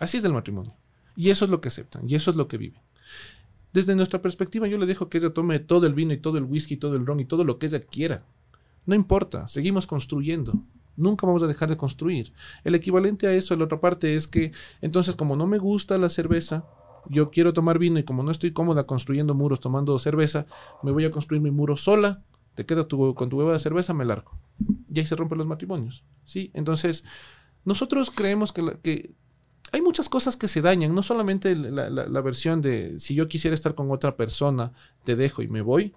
Así 0.00 0.16
es 0.16 0.24
el 0.24 0.32
matrimonio. 0.32 0.74
Y 1.16 1.28
eso 1.28 1.44
es 1.44 1.50
lo 1.50 1.60
que 1.60 1.68
aceptan, 1.68 2.08
y 2.08 2.14
eso 2.14 2.30
es 2.30 2.38
lo 2.38 2.48
que 2.48 2.56
viven. 2.56 2.80
Desde 3.74 3.94
nuestra 3.94 4.22
perspectiva, 4.22 4.66
yo 4.68 4.78
le 4.78 4.86
dejo 4.86 5.10
que 5.10 5.18
ella 5.18 5.34
tome 5.34 5.58
todo 5.58 5.86
el 5.86 5.92
vino 5.92 6.14
y 6.14 6.18
todo 6.18 6.38
el 6.38 6.44
whisky, 6.44 6.78
todo 6.78 6.96
el 6.96 7.04
ron 7.04 7.20
y 7.20 7.26
todo 7.26 7.44
lo 7.44 7.58
que 7.58 7.66
ella 7.66 7.80
quiera. 7.80 8.24
No 8.86 8.94
importa, 8.94 9.48
seguimos 9.48 9.86
construyendo. 9.86 10.54
Nunca 10.96 11.26
vamos 11.26 11.42
a 11.42 11.46
dejar 11.46 11.68
de 11.68 11.76
construir. 11.76 12.32
El 12.64 12.74
equivalente 12.74 13.26
a 13.26 13.32
eso, 13.34 13.54
la 13.56 13.64
otra 13.64 13.80
parte, 13.80 14.14
es 14.16 14.26
que 14.28 14.52
entonces 14.80 15.16
como 15.16 15.36
no 15.36 15.46
me 15.46 15.58
gusta 15.58 15.98
la 15.98 16.08
cerveza, 16.08 16.64
yo 17.08 17.30
quiero 17.30 17.52
tomar 17.52 17.78
vino 17.78 17.98
y 17.98 18.04
como 18.04 18.22
no 18.22 18.30
estoy 18.30 18.52
cómoda 18.52 18.84
construyendo 18.86 19.34
muros 19.34 19.60
tomando 19.60 19.98
cerveza, 19.98 20.46
me 20.82 20.90
voy 20.92 21.04
a 21.04 21.10
construir 21.10 21.42
mi 21.42 21.50
muro 21.50 21.76
sola, 21.76 22.22
te 22.54 22.64
quedas 22.64 22.86
con 22.86 23.28
tu 23.28 23.36
hueva 23.38 23.52
de 23.52 23.58
cerveza, 23.58 23.92
me 23.94 24.04
largo. 24.04 24.32
Y 24.92 25.00
ahí 25.00 25.06
se 25.06 25.16
rompen 25.16 25.38
los 25.38 25.46
matrimonios. 25.46 26.04
¿sí? 26.24 26.50
Entonces, 26.54 27.04
nosotros 27.64 28.10
creemos 28.10 28.52
que, 28.52 28.62
la- 28.62 28.74
que 28.74 29.12
hay 29.72 29.82
muchas 29.82 30.08
cosas 30.08 30.36
que 30.36 30.46
se 30.48 30.60
dañan, 30.60 30.94
no 30.94 31.02
solamente 31.02 31.54
la, 31.56 31.90
la- 31.90 32.06
la 32.06 32.20
versión 32.20 32.62
de 32.62 32.94
si 32.98 33.14
yo 33.14 33.26
quisiera 33.28 33.54
estar 33.54 33.74
con 33.74 33.90
otra 33.90 34.16
persona, 34.16 34.72
te 35.02 35.16
dejo 35.16 35.42
y 35.42 35.48
me 35.48 35.62
voy. 35.62 35.94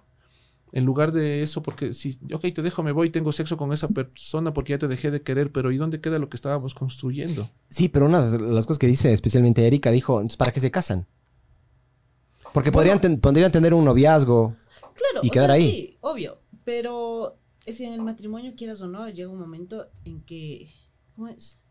En 0.72 0.84
lugar 0.84 1.12
de 1.12 1.42
eso, 1.42 1.62
porque 1.62 1.94
si, 1.94 2.18
ok, 2.32 2.42
te 2.54 2.62
dejo, 2.62 2.82
me 2.82 2.92
voy, 2.92 3.10
tengo 3.10 3.32
sexo 3.32 3.56
con 3.56 3.72
esa 3.72 3.88
persona 3.88 4.52
porque 4.52 4.72
ya 4.74 4.78
te 4.78 4.86
dejé 4.88 5.10
de 5.10 5.22
querer, 5.22 5.50
pero 5.50 5.72
¿y 5.72 5.78
dónde 5.78 6.00
queda 6.00 6.18
lo 6.18 6.28
que 6.28 6.36
estábamos 6.36 6.74
construyendo? 6.74 7.48
Sí, 7.70 7.88
pero 7.88 8.04
una 8.06 8.30
de 8.30 8.38
las 8.38 8.66
cosas 8.66 8.78
que 8.78 8.86
dice 8.86 9.12
especialmente 9.12 9.66
Erika 9.66 9.90
dijo, 9.90 10.18
"Entonces, 10.18 10.36
¿para 10.36 10.52
qué 10.52 10.60
se 10.60 10.70
casan? 10.70 11.06
Porque 12.52 12.72
podrían, 12.72 13.00
ten- 13.00 13.20
podrían 13.20 13.52
tener 13.52 13.74
un 13.74 13.84
noviazgo. 13.84 14.56
Claro, 14.80 15.20
Y 15.22 15.28
o 15.28 15.30
quedar 15.30 15.46
sea, 15.46 15.54
ahí. 15.54 15.70
sí, 15.70 15.98
obvio. 16.00 16.38
Pero 16.64 17.36
es 17.64 17.76
que 17.78 17.86
en 17.86 17.92
el 17.94 18.02
matrimonio, 18.02 18.52
quieras 18.56 18.80
o 18.82 18.88
no, 18.88 19.08
llega 19.08 19.28
un 19.30 19.38
momento 19.38 19.86
en 20.04 20.22
que. 20.22 20.68
¿Cómo 21.14 21.28
es? 21.28 21.62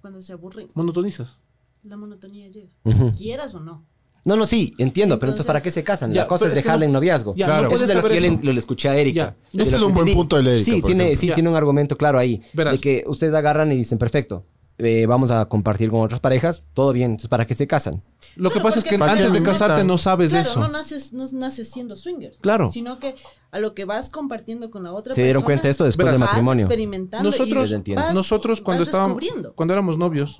Cuando 0.00 0.20
se 0.22 0.32
aburren, 0.32 0.68
Monotonizas. 0.74 1.38
la 1.82 1.96
monotonía 1.96 2.48
llega. 2.48 2.68
Quieras 3.16 3.54
o 3.54 3.60
no. 3.60 3.84
No, 4.24 4.36
no, 4.36 4.46
sí, 4.46 4.74
entiendo, 4.78 5.18
pero 5.18 5.32
entonces 5.32 5.46
¿para 5.46 5.62
qué 5.62 5.70
se 5.70 5.82
casan? 5.82 6.12
Ya, 6.12 6.22
la 6.22 6.26
cosa 6.28 6.46
es 6.46 6.64
no- 6.64 6.82
en 6.82 6.92
noviazgo. 6.92 7.34
Ya, 7.34 7.62
no 7.62 7.68
Eso 7.68 7.84
es 7.84 7.88
de 7.88 7.94
lo 7.94 8.02
que 8.02 8.20
le, 8.20 8.30
le 8.52 8.58
escuché 8.60 8.88
a 8.88 8.96
Erika. 8.96 9.34
Ese 9.52 9.70
lo 9.72 9.76
es 9.78 9.82
un 9.82 9.94
buen 9.94 10.12
punto 10.12 10.36
de 10.36 10.42
la 10.42 10.50
Erika, 10.52 10.64
Sí, 10.64 10.82
tiene, 10.82 11.04
ejemplo. 11.04 11.20
sí 11.20 11.26
Ya. 11.28 11.34
tiene 11.34 11.48
un 11.48 11.56
argumento 11.56 11.96
claro 11.96 12.18
ahí. 12.18 12.42
Verás. 12.52 12.74
De 12.74 12.80
que 12.80 13.04
ustedes 13.06 13.32
agarran 13.34 13.72
y 13.72 13.76
dicen, 13.76 13.96
perfecto, 13.98 14.44
eh, 14.78 15.06
vamos 15.06 15.30
a 15.30 15.44
compartir 15.46 15.90
con 15.90 16.00
otras 16.02 16.20
parejas, 16.20 16.64
todo 16.74 16.92
bien, 16.92 17.12
entonces 17.12 17.28
¿para 17.28 17.46
qué 17.46 17.54
se 17.54 17.66
casan? 17.66 18.02
Lo 18.36 18.50
que 18.50 18.54
Claro, 18.54 18.68
pasa 18.68 18.78
es 18.78 18.84
que 18.84 18.98
¿Para 18.98 19.14
qué 19.16 19.22
antes 19.24 19.32
de 19.38 19.42
casarte 19.42 19.82
no 19.84 19.98
sabes 19.98 20.30
Claro, 20.30 20.48
eso. 20.50 20.60
no 20.60 20.68
naces, 20.68 21.12
no 21.12 21.24
naces 21.32 21.68
siendo 21.70 21.96
swinger. 21.96 22.32
Claro. 22.40 22.70
Sino 22.70 22.98
que 23.00 23.14
a 23.50 23.58
lo 23.58 23.74
que 23.74 23.84
vas 23.84 24.08
compartiendo 24.08 24.70
con 24.70 24.84
la 24.84 24.92
otra 24.92 25.14
Se 25.14 25.22
dieron 25.22 25.40
persona, 25.42 25.46
cuenta 25.46 25.62
de 25.64 25.70
esto 25.70 25.84
después 25.84 26.04
Verás. 26.06 26.20
del 26.20 26.26
matrimonio. 26.28 26.64
experimentando 26.66 27.28
Nosotros, 27.28 27.70
vas- 27.96 28.14
nosotros 28.14 28.60
cuando 28.60 28.84
estábamos, 28.84 29.20
cuando 29.56 29.74
éramos 29.74 29.98
novios, 29.98 30.36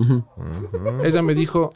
ella 1.04 1.22
me 1.22 1.34
dijo, 1.34 1.74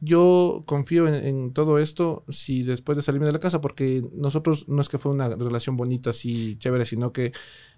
yo 0.00 0.62
confío 0.66 1.08
en, 1.08 1.14
en 1.14 1.52
todo 1.52 1.78
esto 1.78 2.24
si 2.28 2.62
después 2.62 2.96
de 2.96 3.02
salirme 3.02 3.26
de 3.26 3.32
la 3.32 3.40
casa, 3.40 3.60
porque 3.60 4.04
nosotros 4.12 4.68
no 4.68 4.80
es 4.80 4.88
que 4.88 4.98
fue 4.98 5.12
una 5.12 5.28
relación 5.28 5.76
bonita 5.76 6.10
así 6.10 6.56
chévere, 6.58 6.84
sino 6.84 7.12
que 7.12 7.32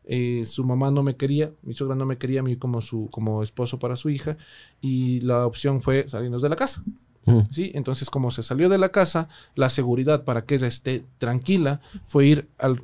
eh, 0.05 0.45
su 0.45 0.65
mamá 0.65 0.91
no 0.91 1.03
me 1.03 1.17
quería, 1.17 1.53
mi 1.63 1.75
suegra 1.75 1.95
no 1.95 2.07
me 2.07 2.19
quería 2.19 2.41
a 2.41 2.43
mí 2.43 2.57
como 2.57 2.81
su 2.81 3.09
como 3.11 3.43
esposo 3.43 3.79
para 3.79 3.95
su 3.95 4.11
hija 4.11 4.37
y 4.81 5.21
la 5.21 5.47
opción 5.47 5.81
fue 5.81 6.09
salirnos 6.09 6.43
de 6.43 6.49
la 6.49 6.57
casa. 6.57 6.83
Ujú. 7.27 7.45
¿sí? 7.51 7.71
Entonces, 7.75 8.11
como 8.11 8.31
se 8.31 8.43
salió 8.43 8.69
de 8.69 8.79
la 8.79 8.89
casa, 8.89 9.29
la 9.55 9.69
seguridad 9.69 10.25
para 10.25 10.45
que 10.45 10.55
ella 10.55 10.67
esté 10.67 11.05
tranquila 11.19 11.81
fue 12.05 12.27
ir 12.27 12.49
al, 12.59 12.79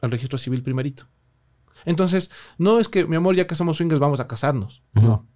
al 0.00 0.10
registro 0.10 0.38
civil 0.38 0.62
primerito. 0.62 1.08
Entonces, 1.84 2.30
no 2.58 2.80
es 2.80 2.88
que, 2.88 3.06
mi 3.06 3.16
amor, 3.16 3.34
ya 3.34 3.46
que 3.46 3.54
somos 3.54 3.76
swingers, 3.76 4.00
vamos 4.00 4.20
a 4.20 4.28
casarnos. 4.28 4.82
No. 4.92 5.26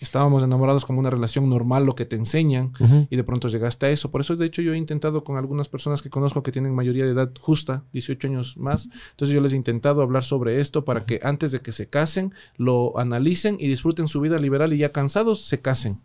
Estábamos 0.00 0.42
enamorados 0.42 0.86
como 0.86 0.98
una 0.98 1.10
relación 1.10 1.48
normal, 1.50 1.84
lo 1.84 1.94
que 1.94 2.06
te 2.06 2.16
enseñan, 2.16 2.72
y 3.10 3.16
de 3.16 3.24
pronto 3.24 3.48
llegaste 3.48 3.86
a 3.86 3.90
eso. 3.90 4.10
Por 4.10 4.22
eso, 4.22 4.34
de 4.34 4.46
hecho, 4.46 4.62
yo 4.62 4.72
he 4.72 4.78
intentado 4.78 5.22
con 5.24 5.36
algunas 5.36 5.68
personas 5.68 6.00
que 6.00 6.10
conozco 6.10 6.42
que 6.42 6.52
tienen 6.52 6.74
mayoría 6.74 7.04
de 7.04 7.12
edad 7.12 7.30
justa, 7.38 7.84
18 7.92 8.28
años 8.28 8.56
más. 8.56 8.88
Entonces, 9.10 9.34
yo 9.34 9.40
les 9.40 9.52
he 9.52 9.56
intentado 9.56 10.02
hablar 10.02 10.24
sobre 10.24 10.60
esto 10.60 10.84
para 10.84 11.04
que 11.04 11.20
antes 11.22 11.52
de 11.52 11.60
que 11.60 11.72
se 11.72 11.88
casen, 11.88 12.32
lo 12.56 12.98
analicen 12.98 13.56
y 13.60 13.68
disfruten 13.68 14.08
su 14.08 14.20
vida 14.20 14.38
liberal 14.38 14.72
y 14.72 14.78
ya 14.78 14.90
cansados, 14.90 15.44
se 15.44 15.60
casen. 15.60 16.00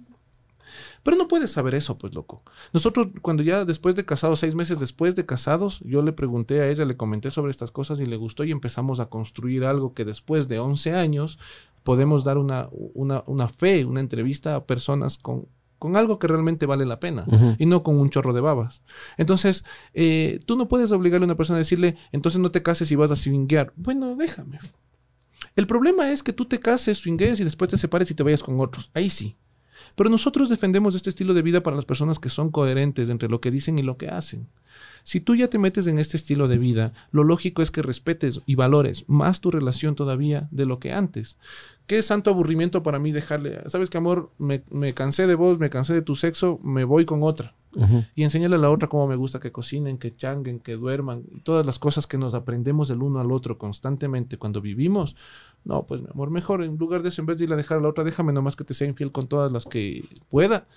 Pero 1.04 1.18
no 1.18 1.28
puedes 1.28 1.52
saber 1.52 1.76
eso, 1.76 1.98
pues 1.98 2.16
loco. 2.16 2.42
Nosotros, 2.74 3.08
cuando 3.22 3.44
ya 3.44 3.64
después 3.64 3.96
de 3.96 4.06
casados, 4.06 4.40
seis 4.40 4.56
meses 4.56 4.80
después 4.80 5.16
de 5.16 5.26
casados, 5.26 5.80
yo 5.86 6.02
le 6.02 6.14
pregunté 6.14 6.62
a 6.62 6.68
ella, 6.68 6.84
le 6.84 6.98
comenté 6.98 7.30
sobre 7.30 7.52
estas 7.52 7.72
cosas 7.72 8.00
y 8.00 8.06
le 8.06 8.18
gustó 8.18 8.44
y 8.44 8.52
empezamos 8.52 9.00
a 9.00 9.06
construir 9.06 9.66
algo 9.66 9.94
que 9.94 10.04
después 10.04 10.48
de 10.48 10.60
11 10.60 10.94
años 10.94 11.38
podemos 11.86 12.24
dar 12.24 12.40
una, 12.40 12.68
una, 12.72 13.24
una 13.28 13.48
fe, 13.48 13.86
una 13.86 14.00
entrevista 14.00 14.56
a 14.56 14.66
personas 14.66 15.20
con, 15.20 15.48
con 15.78 15.96
algo 15.96 16.18
que 16.18 16.28
realmente 16.28 16.66
vale 16.66 16.84
la 16.84 17.00
pena 17.00 17.28
y 17.60 17.68
no 17.68 17.84
con 17.84 18.00
un 18.00 18.10
chorro 18.10 18.34
de 18.34 18.42
babas. 18.42 18.82
Entonces, 19.18 19.64
eh, 19.94 20.40
tú 20.48 20.58
no 20.58 20.68
puedes 20.68 20.92
obligarle 20.92 21.26
a 21.26 21.28
una 21.28 21.38
persona 21.38 21.58
a 21.58 21.60
decirle, 21.60 21.96
entonces 22.12 22.42
no 22.42 22.50
te 22.50 22.64
cases 22.64 22.92
y 22.92 22.96
vas 22.96 23.12
a 23.12 23.16
swinguear. 23.16 23.72
Bueno, 23.76 24.16
déjame. 24.16 24.58
El 25.56 25.68
problema 25.68 26.12
es 26.12 26.24
que 26.24 26.34
tú 26.34 26.46
te 26.46 26.60
cases, 26.60 26.98
swinguees 26.98 27.40
y 27.40 27.44
después 27.44 27.70
te 27.70 27.78
separes 27.78 28.10
y 28.10 28.16
te 28.16 28.24
vayas 28.24 28.42
con 28.42 28.60
otros. 28.60 28.90
Ahí 28.96 29.12
sí. 29.12 29.38
Pero 29.96 30.10
nosotros 30.10 30.50
defendemos 30.50 30.96
este 30.96 31.10
estilo 31.10 31.34
de 31.34 31.42
vida 31.42 31.64
para 31.64 31.76
las 31.76 31.86
personas 31.86 32.20
que 32.20 32.30
son 32.30 32.52
coherentes 32.52 33.10
entre 33.10 33.30
lo 33.30 33.42
que 33.42 33.52
dicen 33.52 33.80
y 33.80 33.84
lo 33.84 33.98
que 33.98 34.10
hacen. 34.10 34.48
Si 35.04 35.20
tú 35.20 35.36
ya 35.36 35.48
te 35.50 35.60
metes 35.60 35.88
en 35.88 36.00
este 36.00 36.18
estilo 36.18 36.48
de 36.48 36.58
vida, 36.58 36.92
lo 37.12 37.24
lógico 37.24 37.62
es 37.62 37.72
que 37.72 37.82
respetes 37.82 38.42
y 38.46 38.56
valores 38.56 39.06
más 39.08 39.40
tu 39.40 39.52
relación 39.52 39.96
todavía 39.96 40.48
de 40.52 40.66
lo 40.66 40.80
que 40.80 40.94
antes. 40.94 41.38
¿Qué 41.88 42.02
santo 42.02 42.32
aburrimiento 42.32 42.82
para 42.82 42.98
mí 42.98 43.12
dejarle? 43.12 43.62
¿Sabes 43.68 43.90
qué, 43.90 44.00
amor? 44.00 44.32
Me, 44.40 44.64
me 44.72 44.94
cansé 44.94 45.28
de 45.28 45.36
vos, 45.36 45.60
me 45.60 45.70
cansé 45.70 45.94
de 45.94 46.02
tu 46.02 46.16
sexo, 46.16 46.60
me 46.64 46.84
voy 46.84 47.06
con 47.06 47.22
otra. 47.22 47.54
Y 48.16 48.24
enseñarle 48.24 48.56
a 48.56 48.60
la 48.60 48.72
otra 48.72 48.88
cómo 48.90 49.08
me 49.08 49.16
gusta 49.16 49.40
que 49.40 49.52
cocinen, 49.52 49.98
que 49.98 50.16
changuen, 50.16 50.60
que 50.60 50.74
duerman, 50.74 51.24
y 51.34 51.42
todas 51.42 51.66
las 51.66 51.78
cosas 51.80 52.08
que 52.08 52.18
nos 52.18 52.34
aprendemos 52.34 52.90
el 52.90 53.02
uno 53.02 53.20
al 53.20 53.32
otro 53.32 53.58
constantemente 53.58 54.38
cuando 54.38 54.62
vivimos. 54.62 55.16
No, 55.64 55.86
pues 55.86 56.02
mi 56.02 56.08
amor, 56.12 56.30
mejor 56.30 56.64
en 56.64 56.78
lugar 56.78 57.02
de 57.04 57.10
eso, 57.10 57.22
en 57.22 57.26
vez 57.26 57.38
de 57.38 57.46
ir 57.46 57.54
a 57.54 57.56
dejar 57.56 57.80
a 57.80 57.82
la 57.82 57.90
otra, 57.90 58.04
déjame 58.04 58.32
nomás 58.34 58.56
que 58.56 58.64
te 58.64 58.74
sea 58.74 58.88
infiel 58.88 59.12
con 59.12 59.28
todas 59.28 59.52
las 59.52 59.66
que 59.66 60.06
pueda. 60.30 60.68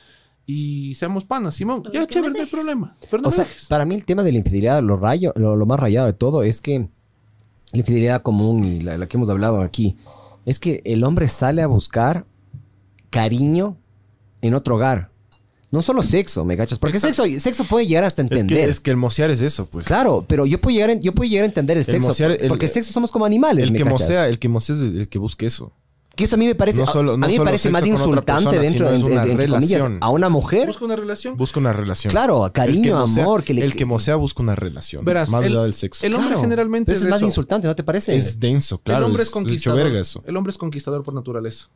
Y 0.46 0.94
seamos 0.94 1.26
panas, 1.26 1.54
Simón. 1.54 1.82
Pero 1.82 1.92
Ya, 1.94 2.06
chévere, 2.06 2.32
no 2.32 2.40
hay 2.40 2.46
problema. 2.46 2.96
Pero 3.10 3.22
no 3.22 3.28
o 3.28 3.30
me 3.30 3.34
sea, 3.36 3.44
dejes. 3.44 3.66
para 3.66 3.84
mí 3.84 3.94
el 3.94 4.06
tema 4.06 4.22
de 4.22 4.32
la 4.32 4.38
infidelidad, 4.38 4.82
lo, 4.82 4.96
rayo, 4.96 5.32
lo, 5.36 5.56
lo 5.56 5.66
más 5.66 5.78
rayado 5.78 6.06
de 6.06 6.14
todo 6.14 6.42
es 6.42 6.60
que 6.62 6.88
la 7.72 7.78
infidelidad 7.78 8.22
común 8.22 8.64
y 8.64 8.80
la, 8.80 8.96
la 8.96 9.06
que 9.06 9.18
hemos 9.18 9.28
hablado 9.28 9.60
aquí, 9.60 9.96
es 10.46 10.58
que 10.58 10.80
el 10.86 11.04
hombre 11.04 11.28
sale 11.28 11.60
a 11.60 11.66
buscar 11.66 12.24
cariño 13.10 13.76
en 14.40 14.54
otro 14.54 14.76
hogar. 14.76 15.10
No 15.70 15.82
solo 15.82 16.02
sexo, 16.02 16.44
¿me 16.46 16.56
cachas? 16.56 16.78
Porque 16.78 16.98
sexo, 16.98 17.24
sexo 17.38 17.64
puede 17.64 17.86
llegar 17.86 18.04
hasta 18.04 18.22
Es 18.22 18.30
entender. 18.30 18.58
que, 18.58 18.64
es 18.70 18.80
que 18.80 18.90
el 18.90 18.96
mosear 18.96 19.30
es 19.30 19.42
eso, 19.42 19.66
pues. 19.66 19.86
Claro, 19.86 20.24
pero 20.26 20.46
yo 20.46 20.58
puedo 20.60 20.74
llegar, 20.74 20.90
a- 20.90 20.94
yo 21.00 21.12
puedo 21.14 21.28
llegar 21.28 21.42
a 21.42 21.46
entender 21.46 21.76
el 21.76 21.84
sexo. 21.84 22.10
el- 22.24 22.48
porque 22.48 22.66
el 22.66 22.72
sexo 22.72 22.90
somos 22.92 23.12
como 23.12 23.26
animales, 23.26 23.64
El 23.64 23.72
¿me 23.72 23.78
que 23.78 23.84
cachas? 23.84 24.00
mosea, 24.00 24.28
el 24.28 24.38
que 24.38 24.48
mosea 24.48 24.76
es 24.76 24.80
el 24.80 25.08
que 25.08 25.18
busque 25.18 25.44
eso. 25.46 25.72
Que 26.16 26.24
eso 26.24 26.34
a 26.34 26.38
mí 26.38 26.46
me 26.46 26.54
parece, 26.56 26.80
No 26.80 26.86
solo- 26.86 27.12
a- 27.12 27.16
no 27.18 27.26
a 27.26 27.28
mí 27.28 27.38
me 27.38 27.44
parece 27.44 27.70
más 27.70 27.86
insultante 27.86 28.24
persona, 28.44 28.58
dentro 28.62 28.90
de 28.90 28.98
una 29.04 29.22
entre 29.22 29.46
comillas, 29.46 29.60
relación. 29.60 29.98
a 30.00 30.08
una 30.10 30.28
mujer. 30.30 30.66
Busca 30.66 30.84
una 30.86 30.96
relación. 30.96 31.36
Busca 31.36 31.60
una 31.60 31.72
relación. 31.72 32.10
Claro, 32.10 32.46
El 32.46 32.52
cariño, 32.52 33.04
que 33.04 33.20
amor, 33.20 33.44
que 33.44 33.54
le 33.54 33.64
El 33.64 33.76
que 33.76 33.84
mosea 33.84 34.16
busca 34.16 34.42
una 34.42 34.56
relación. 34.56 35.04
Verás, 35.04 35.28
más 35.28 35.44
allá 35.44 35.62
del 35.62 35.74
sexo. 35.74 36.04
el 36.04 36.14
hombre 36.14 36.28
Claro, 36.30 36.40
generalmente 36.40 36.86
pero 36.92 36.98
es 36.98 37.04
es 37.04 37.10
más 37.10 37.18
eso. 37.18 37.26
insultante, 37.26 37.68
¿no 37.68 37.76
te 37.76 37.84
parece? 37.84 38.16
es 38.16 38.40
denso, 38.40 38.78
claro. 38.78 38.98
el 39.00 39.04
hombre 39.04 39.22
es, 39.22 39.28
es, 39.28 39.32
es 39.34 39.36
hecho 39.36 39.44
conquistador. 39.44 39.82
verga 39.84 40.00
eso. 40.00 40.24
El 40.26 40.36
hombre 40.36 40.50
es 40.50 40.58
conquistador 40.58 41.04
por 41.04 41.14
naturaleza. 41.14 41.68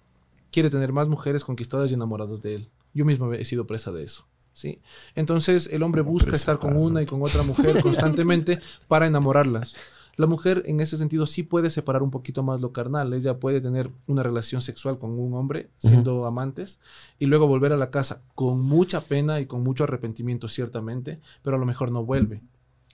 Quiere 0.51 0.70
tener 0.70 0.93
más 0.93 1.06
mujeres 1.09 1.44
conquistadas 1.44 1.90
y 1.90 1.94
enamoradas 1.94 2.43
de 2.43 2.55
él. 2.56 2.69
Yo 2.94 3.05
mismo 3.05 3.32
he 3.32 3.44
sido 3.44 3.66
presa 3.66 3.93
de 3.93 4.05
eso. 4.05 4.27
¿sí? 4.52 4.81
Entonces 5.14 5.69
el 5.73 5.82
hombre 5.82 6.02
busca 6.02 6.31
Presa, 6.31 6.52
estar 6.52 6.59
con 6.59 6.77
una 6.77 7.02
y 7.02 7.06
con 7.06 7.23
otra 7.23 7.43
mujer 7.43 7.81
constantemente 7.82 8.60
para 8.89 9.06
enamorarlas. 9.06 9.77
La 10.16 10.27
mujer 10.27 10.62
en 10.66 10.81
ese 10.81 10.98
sentido 10.98 11.24
sí 11.24 11.43
puede 11.43 11.70
separar 11.70 12.02
un 12.02 12.10
poquito 12.10 12.43
más 12.43 12.60
lo 12.60 12.73
carnal. 12.73 13.14
Ella 13.14 13.39
puede 13.39 13.62
tener 13.62 13.90
una 14.06 14.23
relación 14.23 14.60
sexual 14.60 14.98
con 14.98 15.19
un 15.19 15.32
hombre 15.35 15.70
siendo 15.78 16.27
amantes 16.27 16.81
y 17.19 17.27
luego 17.27 17.47
volver 17.47 17.73
a 17.73 17.78
la 17.78 17.90
casa 17.90 18.23
con 18.35 18.60
mucha 18.60 19.01
pena 19.01 19.40
y 19.40 19.47
con 19.47 19.62
mucho 19.62 19.85
arrepentimiento 19.85 20.48
ciertamente, 20.48 21.19
pero 21.43 21.56
a 21.56 21.59
lo 21.59 21.64
mejor 21.64 21.90
no 21.90 22.05
vuelve. 22.05 22.43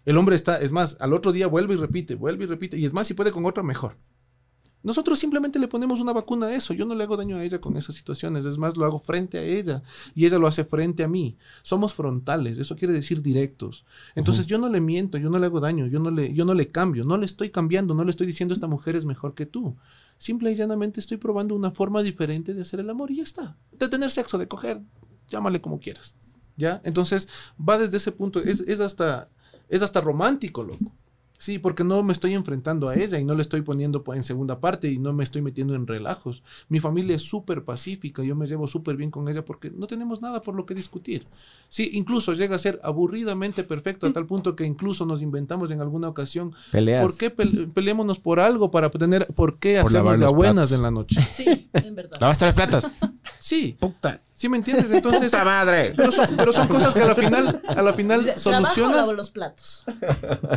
El 0.05 0.17
hombre 0.17 0.37
está, 0.37 0.61
es 0.61 0.71
más, 0.71 0.97
al 1.01 1.13
otro 1.13 1.33
día 1.33 1.49
vuelve 1.49 1.75
y 1.75 1.77
repite, 1.77 2.15
vuelve 2.15 2.45
y 2.45 2.47
repite. 2.47 2.79
Y 2.79 2.85
es 2.85 2.93
más, 2.93 3.09
si 3.09 3.15
puede 3.15 3.33
con 3.33 3.45
otra, 3.47 3.65
mejor. 3.65 3.97
Nosotros 4.83 5.19
simplemente 5.19 5.59
le 5.59 5.67
ponemos 5.67 6.01
una 6.01 6.13
vacuna 6.13 6.47
a 6.47 6.55
eso. 6.55 6.73
Yo 6.73 6.85
no 6.87 6.95
le 6.95 7.03
hago 7.03 7.17
daño 7.17 7.37
a 7.37 7.45
ella 7.45 7.61
con 7.61 7.77
esas 7.77 7.97
situaciones. 7.97 8.45
Es 8.45 8.59
más, 8.59 8.77
lo 8.77 8.85
hago 8.85 8.99
frente 8.99 9.39
a 9.39 9.43
ella. 9.43 9.83
Y 10.15 10.25
ella 10.25 10.39
lo 10.39 10.47
hace 10.47 10.65
frente 10.65 11.03
a 11.03 11.09
mí. 11.09 11.37
Somos 11.63 11.95
frontales. 11.95 12.59
Eso 12.59 12.77
quiere 12.77 12.95
decir 12.95 13.21
directos. 13.21 13.85
Entonces 14.15 14.47
yo 14.47 14.59
no 14.59 14.69
le 14.69 14.81
miento, 14.81 15.19
yo 15.19 15.31
no 15.31 15.39
le 15.39 15.47
hago 15.47 15.59
daño, 15.59 15.87
yo 15.87 15.99
no 15.99 16.11
le, 16.11 16.33
yo 16.33 16.45
no 16.45 16.55
le 16.55 16.71
cambio. 16.71 17.05
No 17.05 17.17
le 17.19 17.27
estoy 17.27 17.51
cambiando, 17.51 17.95
no 17.95 18.05
le 18.05 18.11
estoy 18.11 18.27
diciendo 18.27 18.55
esta 18.55 18.69
mujer 18.69 18.95
es 18.95 19.05
mejor 19.05 19.35
que 19.35 19.47
tú. 19.47 19.77
Simple 20.17 20.53
y 20.53 20.55
llanamente 20.55 21.01
estoy 21.01 21.17
probando 21.17 21.55
una 21.55 21.71
forma 21.71 22.03
diferente 22.03 22.55
de 22.55 22.63
hacer 22.63 22.81
el 22.81 22.91
amor 22.91 23.11
y 23.11 23.17
ya 23.17 23.23
está. 23.25 23.57
De 23.73 23.89
tener 23.89 24.11
sexo, 24.11 24.39
de 24.39 24.49
coger, 24.49 24.81
llámale 25.29 25.61
como 25.61 25.81
quieras. 25.81 26.17
¿Ya? 26.57 26.81
Entonces 26.85 27.29
va 27.59 27.79
desde 27.79 27.97
ese 27.97 28.13
punto. 28.13 28.41
Es, 28.41 28.61
es 28.61 28.81
hasta, 28.81 29.29
es 29.69 29.83
hasta 29.83 30.01
romántico, 30.01 30.63
loco. 30.63 30.93
Sí, 31.41 31.61
porque 31.61 31.85
no 31.85 32.03
me 32.03 32.13
estoy 32.13 32.35
enfrentando 32.35 32.89
a 32.89 32.97
ella 32.97 33.17
y 33.19 33.25
no 33.25 33.35
le 33.37 33.43
estoy 33.43 33.63
poniendo 33.63 34.03
en 34.13 34.25
segunda 34.25 34.61
parte 34.61 34.91
y 34.91 34.99
no 34.99 35.13
me 35.13 35.23
estoy 35.23 35.41
metiendo 35.41 35.77
en 35.77 35.87
relajos. 35.87 36.43
Mi 36.69 36.81
familia 36.81 37.15
es 37.15 37.23
súper 37.23 37.63
pacífica, 37.65 38.25
yo 38.25 38.35
me 38.35 38.47
llevo 38.49 38.67
súper 38.67 38.97
bien 38.97 39.13
con 39.13 39.29
ella 39.29 39.45
porque 39.45 39.71
no 39.71 39.87
tenemos 39.87 40.21
nada 40.21 40.43
por 40.43 40.57
lo 40.57 40.67
que 40.67 40.75
discutir. 40.75 41.27
Sí, 41.69 41.91
incluso 41.95 42.33
llega 42.33 42.57
a 42.57 42.59
ser 42.59 42.81
aburridamente 42.83 43.63
perfecto 43.63 44.09
a 44.09 44.13
tal 44.13 44.27
punto 44.27 44.57
que 44.57 44.65
incluso 44.65 45.07
nos 45.07 45.23
inventamos 45.23 45.71
en 45.71 45.81
alguna 45.81 46.09
ocasión 46.09 46.53
Peleas. 46.73 47.03
por 47.03 47.17
qué 47.17 47.31
pele- 47.35 47.69
peleémonos 47.73 48.19
por 48.19 48.41
algo 48.41 48.71
para 48.73 48.91
tener 48.91 49.27
por 49.29 49.59
qué 49.59 49.79
Por 49.81 49.93
lavar 49.93 50.15
hacernos 50.15 50.19
la 50.21 50.27
los 50.27 50.35
buenas 50.35 50.55
platos. 50.69 50.73
en 50.73 50.83
la 50.83 50.91
noche. 50.91 51.21
Sí, 51.33 51.71
en 51.73 51.95
verdad. 51.95 52.19
Lavaste 52.21 52.47
los 52.47 52.55
platos. 52.55 52.85
Sí, 53.39 53.77
Puta. 53.79 54.21
¿sí 54.35 54.49
me 54.49 54.57
entiendes? 54.57 54.91
Entonces, 54.91 55.33
madre! 55.33 55.95
pero 55.97 56.11
son, 56.13 56.29
pero 56.37 56.53
son 56.53 56.69
cosas 56.69 56.93
que 56.95 57.03
a 57.03 57.07
la 57.07 57.15
final, 57.15 57.63
a 57.69 57.83
la 57.83 57.93
final 57.93 58.21
Trabajo, 58.25 58.39
solucionas. 58.41 58.97
lavo 58.97 59.13
los 59.15 59.31
platos. 59.31 59.85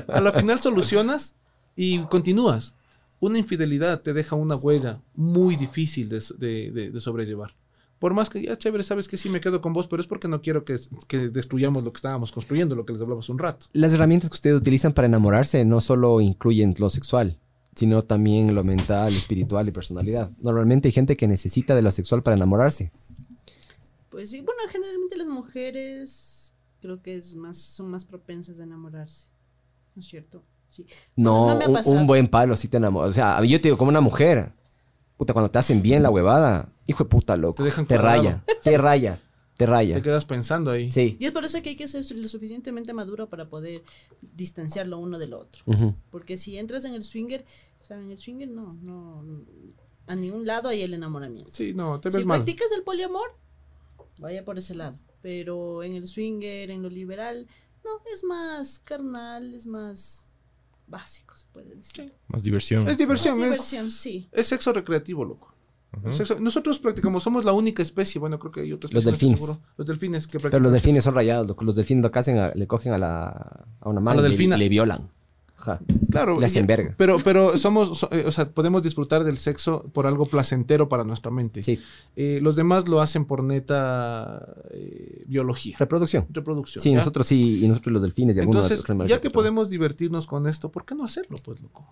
a 0.07 0.19
la 0.21 0.31
final 0.31 0.59
solucionas 0.59 1.35
y 1.75 1.99
continúas. 2.05 2.73
Una 3.19 3.37
infidelidad 3.37 4.01
te 4.01 4.13
deja 4.13 4.35
una 4.35 4.55
huella 4.55 4.99
muy 5.15 5.55
difícil 5.55 6.09
de, 6.09 6.23
de- 6.37 6.71
de- 6.71 6.91
de 6.91 6.99
sobrellevar. 6.99 7.51
Por 7.99 8.15
más 8.15 8.31
que 8.31 8.41
ya 8.41 8.57
chévere, 8.57 8.83
sabes 8.83 9.07
que 9.07 9.15
sí 9.15 9.29
me 9.29 9.39
quedo 9.39 9.61
con 9.61 9.73
vos, 9.73 9.87
pero 9.87 10.01
es 10.01 10.07
porque 10.07 10.27
no 10.27 10.41
quiero 10.41 10.65
que, 10.65 10.75
que 11.07 11.29
destruyamos 11.29 11.83
lo 11.83 11.93
que 11.93 11.97
estábamos 11.99 12.31
construyendo, 12.31 12.73
lo 12.75 12.83
que 12.83 12.93
les 12.93 13.01
hace 13.03 13.31
un 13.31 13.37
rato. 13.37 13.67
Las 13.73 13.93
herramientas 13.93 14.31
que 14.31 14.33
ustedes 14.35 14.59
utilizan 14.59 14.91
para 14.93 15.05
enamorarse 15.05 15.63
no 15.65 15.81
solo 15.81 16.19
incluyen 16.19 16.73
lo 16.79 16.89
sexual, 16.89 17.37
sino 17.75 18.01
también 18.01 18.53
lo 18.53 18.63
mental, 18.63 19.13
espiritual 19.13 19.67
y 19.67 19.71
personalidad. 19.71 20.29
Normalmente 20.39 20.87
hay 20.87 20.91
gente 20.91 21.15
que 21.15 21.27
necesita 21.27 21.75
de 21.75 21.81
lo 21.81 21.91
sexual 21.91 22.23
para 22.23 22.35
enamorarse. 22.35 22.91
Pues 24.09 24.29
sí, 24.29 24.41
bueno, 24.41 24.61
generalmente 24.69 25.17
las 25.17 25.27
mujeres 25.27 26.53
creo 26.81 27.01
que 27.01 27.15
es 27.15 27.35
más, 27.35 27.57
son 27.57 27.89
más 27.89 28.03
propensas 28.03 28.59
a 28.59 28.63
enamorarse. 28.63 29.27
¿No 29.95 30.01
es 30.01 30.07
cierto? 30.07 30.43
Sí. 30.69 30.85
No, 31.15 31.47
No 31.47 31.55
me 31.57 31.79
ha 31.79 31.83
un, 31.85 32.07
buen 32.07 32.27
palo 32.27 32.55
sí 32.57 32.67
te 32.67 32.77
enamora. 32.77 33.07
O 33.07 33.13
sea, 33.13 33.43
yo 33.43 33.59
te 33.59 33.67
digo, 33.67 33.77
como 33.77 33.89
una 33.89 34.01
mujer, 34.01 34.53
puta, 35.17 35.33
cuando 35.33 35.51
te 35.51 35.59
hacen 35.59 35.81
bien 35.81 36.03
la 36.03 36.09
huevada, 36.09 36.69
hijo 36.87 37.03
de 37.03 37.09
puta, 37.09 37.37
loco. 37.37 37.57
Te 37.57 37.63
dejan 37.63 37.85
te 37.85 37.97
raya, 37.97 38.43
te 38.63 38.77
raya, 38.77 39.19
te 39.65 39.71
raya. 39.71 39.95
Te 39.95 40.01
quedas 40.01 40.25
pensando 40.25 40.71
ahí. 40.71 40.89
Sí. 40.89 41.15
Y 41.19 41.25
es 41.25 41.31
por 41.31 41.45
eso 41.45 41.61
que 41.61 41.69
hay 41.69 41.75
que 41.75 41.87
ser 41.87 42.03
lo 42.17 42.27
suficientemente 42.27 42.93
maduro 42.93 43.29
para 43.29 43.47
poder 43.47 43.83
distanciarlo 44.21 44.97
uno 44.97 45.19
del 45.19 45.33
otro. 45.33 45.63
Porque 46.09 46.37
si 46.37 46.57
entras 46.57 46.85
en 46.85 46.93
el 46.95 47.03
swinger, 47.03 47.45
o 47.79 47.83
sea, 47.83 47.97
en 47.97 48.09
el 48.09 48.17
swinger 48.17 48.49
no, 48.49 48.73
no, 48.81 49.23
a 50.07 50.15
ningún 50.15 50.45
lado 50.45 50.69
hay 50.69 50.81
el 50.81 50.93
enamoramiento. 50.93 51.51
Sí, 51.51 51.73
no, 51.73 51.99
te 51.99 52.09
ves 52.09 52.21
Si 52.21 52.25
mal. 52.25 52.39
practicas 52.39 52.67
el 52.75 52.83
poliamor, 52.83 53.35
vaya 54.19 54.43
por 54.43 54.57
ese 54.57 54.73
lado. 54.73 54.97
Pero 55.21 55.83
en 55.83 55.93
el 55.93 56.07
swinger, 56.07 56.71
en 56.71 56.81
lo 56.81 56.89
liberal, 56.89 57.47
no, 57.85 57.91
es 58.13 58.23
más 58.23 58.79
carnal, 58.79 59.53
es 59.53 59.67
más 59.67 60.27
básico, 60.87 61.35
se 61.35 61.45
puede 61.53 61.75
decir. 61.75 62.13
Más 62.27 62.43
diversión. 62.43 62.87
Es 62.87 62.97
diversión, 62.97 63.37
Más 63.37 63.47
es, 63.47 63.51
diversión, 63.53 63.91
sí. 63.91 64.27
es 64.31 64.47
sexo 64.47 64.73
recreativo, 64.73 65.23
loco. 65.23 65.50
Nosotros 66.39 66.79
practicamos, 66.79 67.21
somos 67.23 67.43
la 67.45 67.51
única 67.53 67.81
especie, 67.83 68.19
bueno, 68.19 68.39
creo 68.39 68.51
que 68.51 68.61
hay 68.61 68.71
otras 68.73 68.93
Los 68.93 69.03
delfines. 69.05 69.39
seguro. 69.39 69.59
Los 69.77 69.87
delfines 69.87 70.25
que 70.25 70.31
Pero 70.33 70.41
practican 70.43 70.63
los 70.63 70.71
sexo. 70.71 70.83
delfines 70.85 71.03
son 71.03 71.15
rayados. 71.15 71.55
Los 71.61 71.75
delfines 71.75 72.03
lo 72.03 72.11
que 72.11 72.19
hacen, 72.19 72.37
a- 72.39 72.51
le 72.55 72.65
cogen 72.67 72.93
a, 72.93 72.97
la, 72.97 73.65
a 73.79 73.89
una 73.89 73.99
mano 73.99 74.21
la 74.21 74.29
y 74.29 74.47
le- 74.47 74.69
violan. 74.69 75.09
Ajá. 75.57 75.79
Claro. 76.09 76.39
Le 76.39 76.45
hacen 76.47 76.65
verga. 76.65 76.95
Pero, 76.97 77.19
pero 77.19 77.55
somos, 77.55 77.95
so- 77.99 78.09
eh, 78.11 78.23
o 78.25 78.31
sea, 78.31 78.49
podemos 78.49 78.81
disfrutar 78.81 79.23
del 79.23 79.37
sexo 79.37 79.83
por 79.93 80.07
algo 80.07 80.25
placentero 80.25 80.89
para 80.89 81.03
nuestra 81.03 81.29
mente. 81.29 81.61
Sí. 81.61 81.79
Eh, 82.15 82.39
los 82.41 82.55
demás 82.55 82.87
lo 82.87 82.99
hacen 82.99 83.25
por 83.25 83.43
neta 83.43 84.43
eh, 84.71 85.23
biología, 85.27 85.75
Reproducción. 85.77 86.25
reproducción. 86.31 86.81
Sí, 86.81 86.91
¿ya? 86.91 86.97
nosotros 86.97 87.27
sí, 87.27 87.63
y 87.63 87.67
nosotros 87.67 87.93
los 87.93 88.01
delfines 88.01 88.37
y 88.37 88.39
algunos 88.39 88.71
Entonces, 88.71 89.07
ya 89.07 89.21
que 89.21 89.29
podemos 89.29 89.69
divertirnos 89.69 90.25
con 90.25 90.47
esto, 90.47 90.71
¿por 90.71 90.83
qué 90.85 90.95
no 90.95 91.03
hacerlo, 91.05 91.37
pues, 91.43 91.61
loco? 91.61 91.85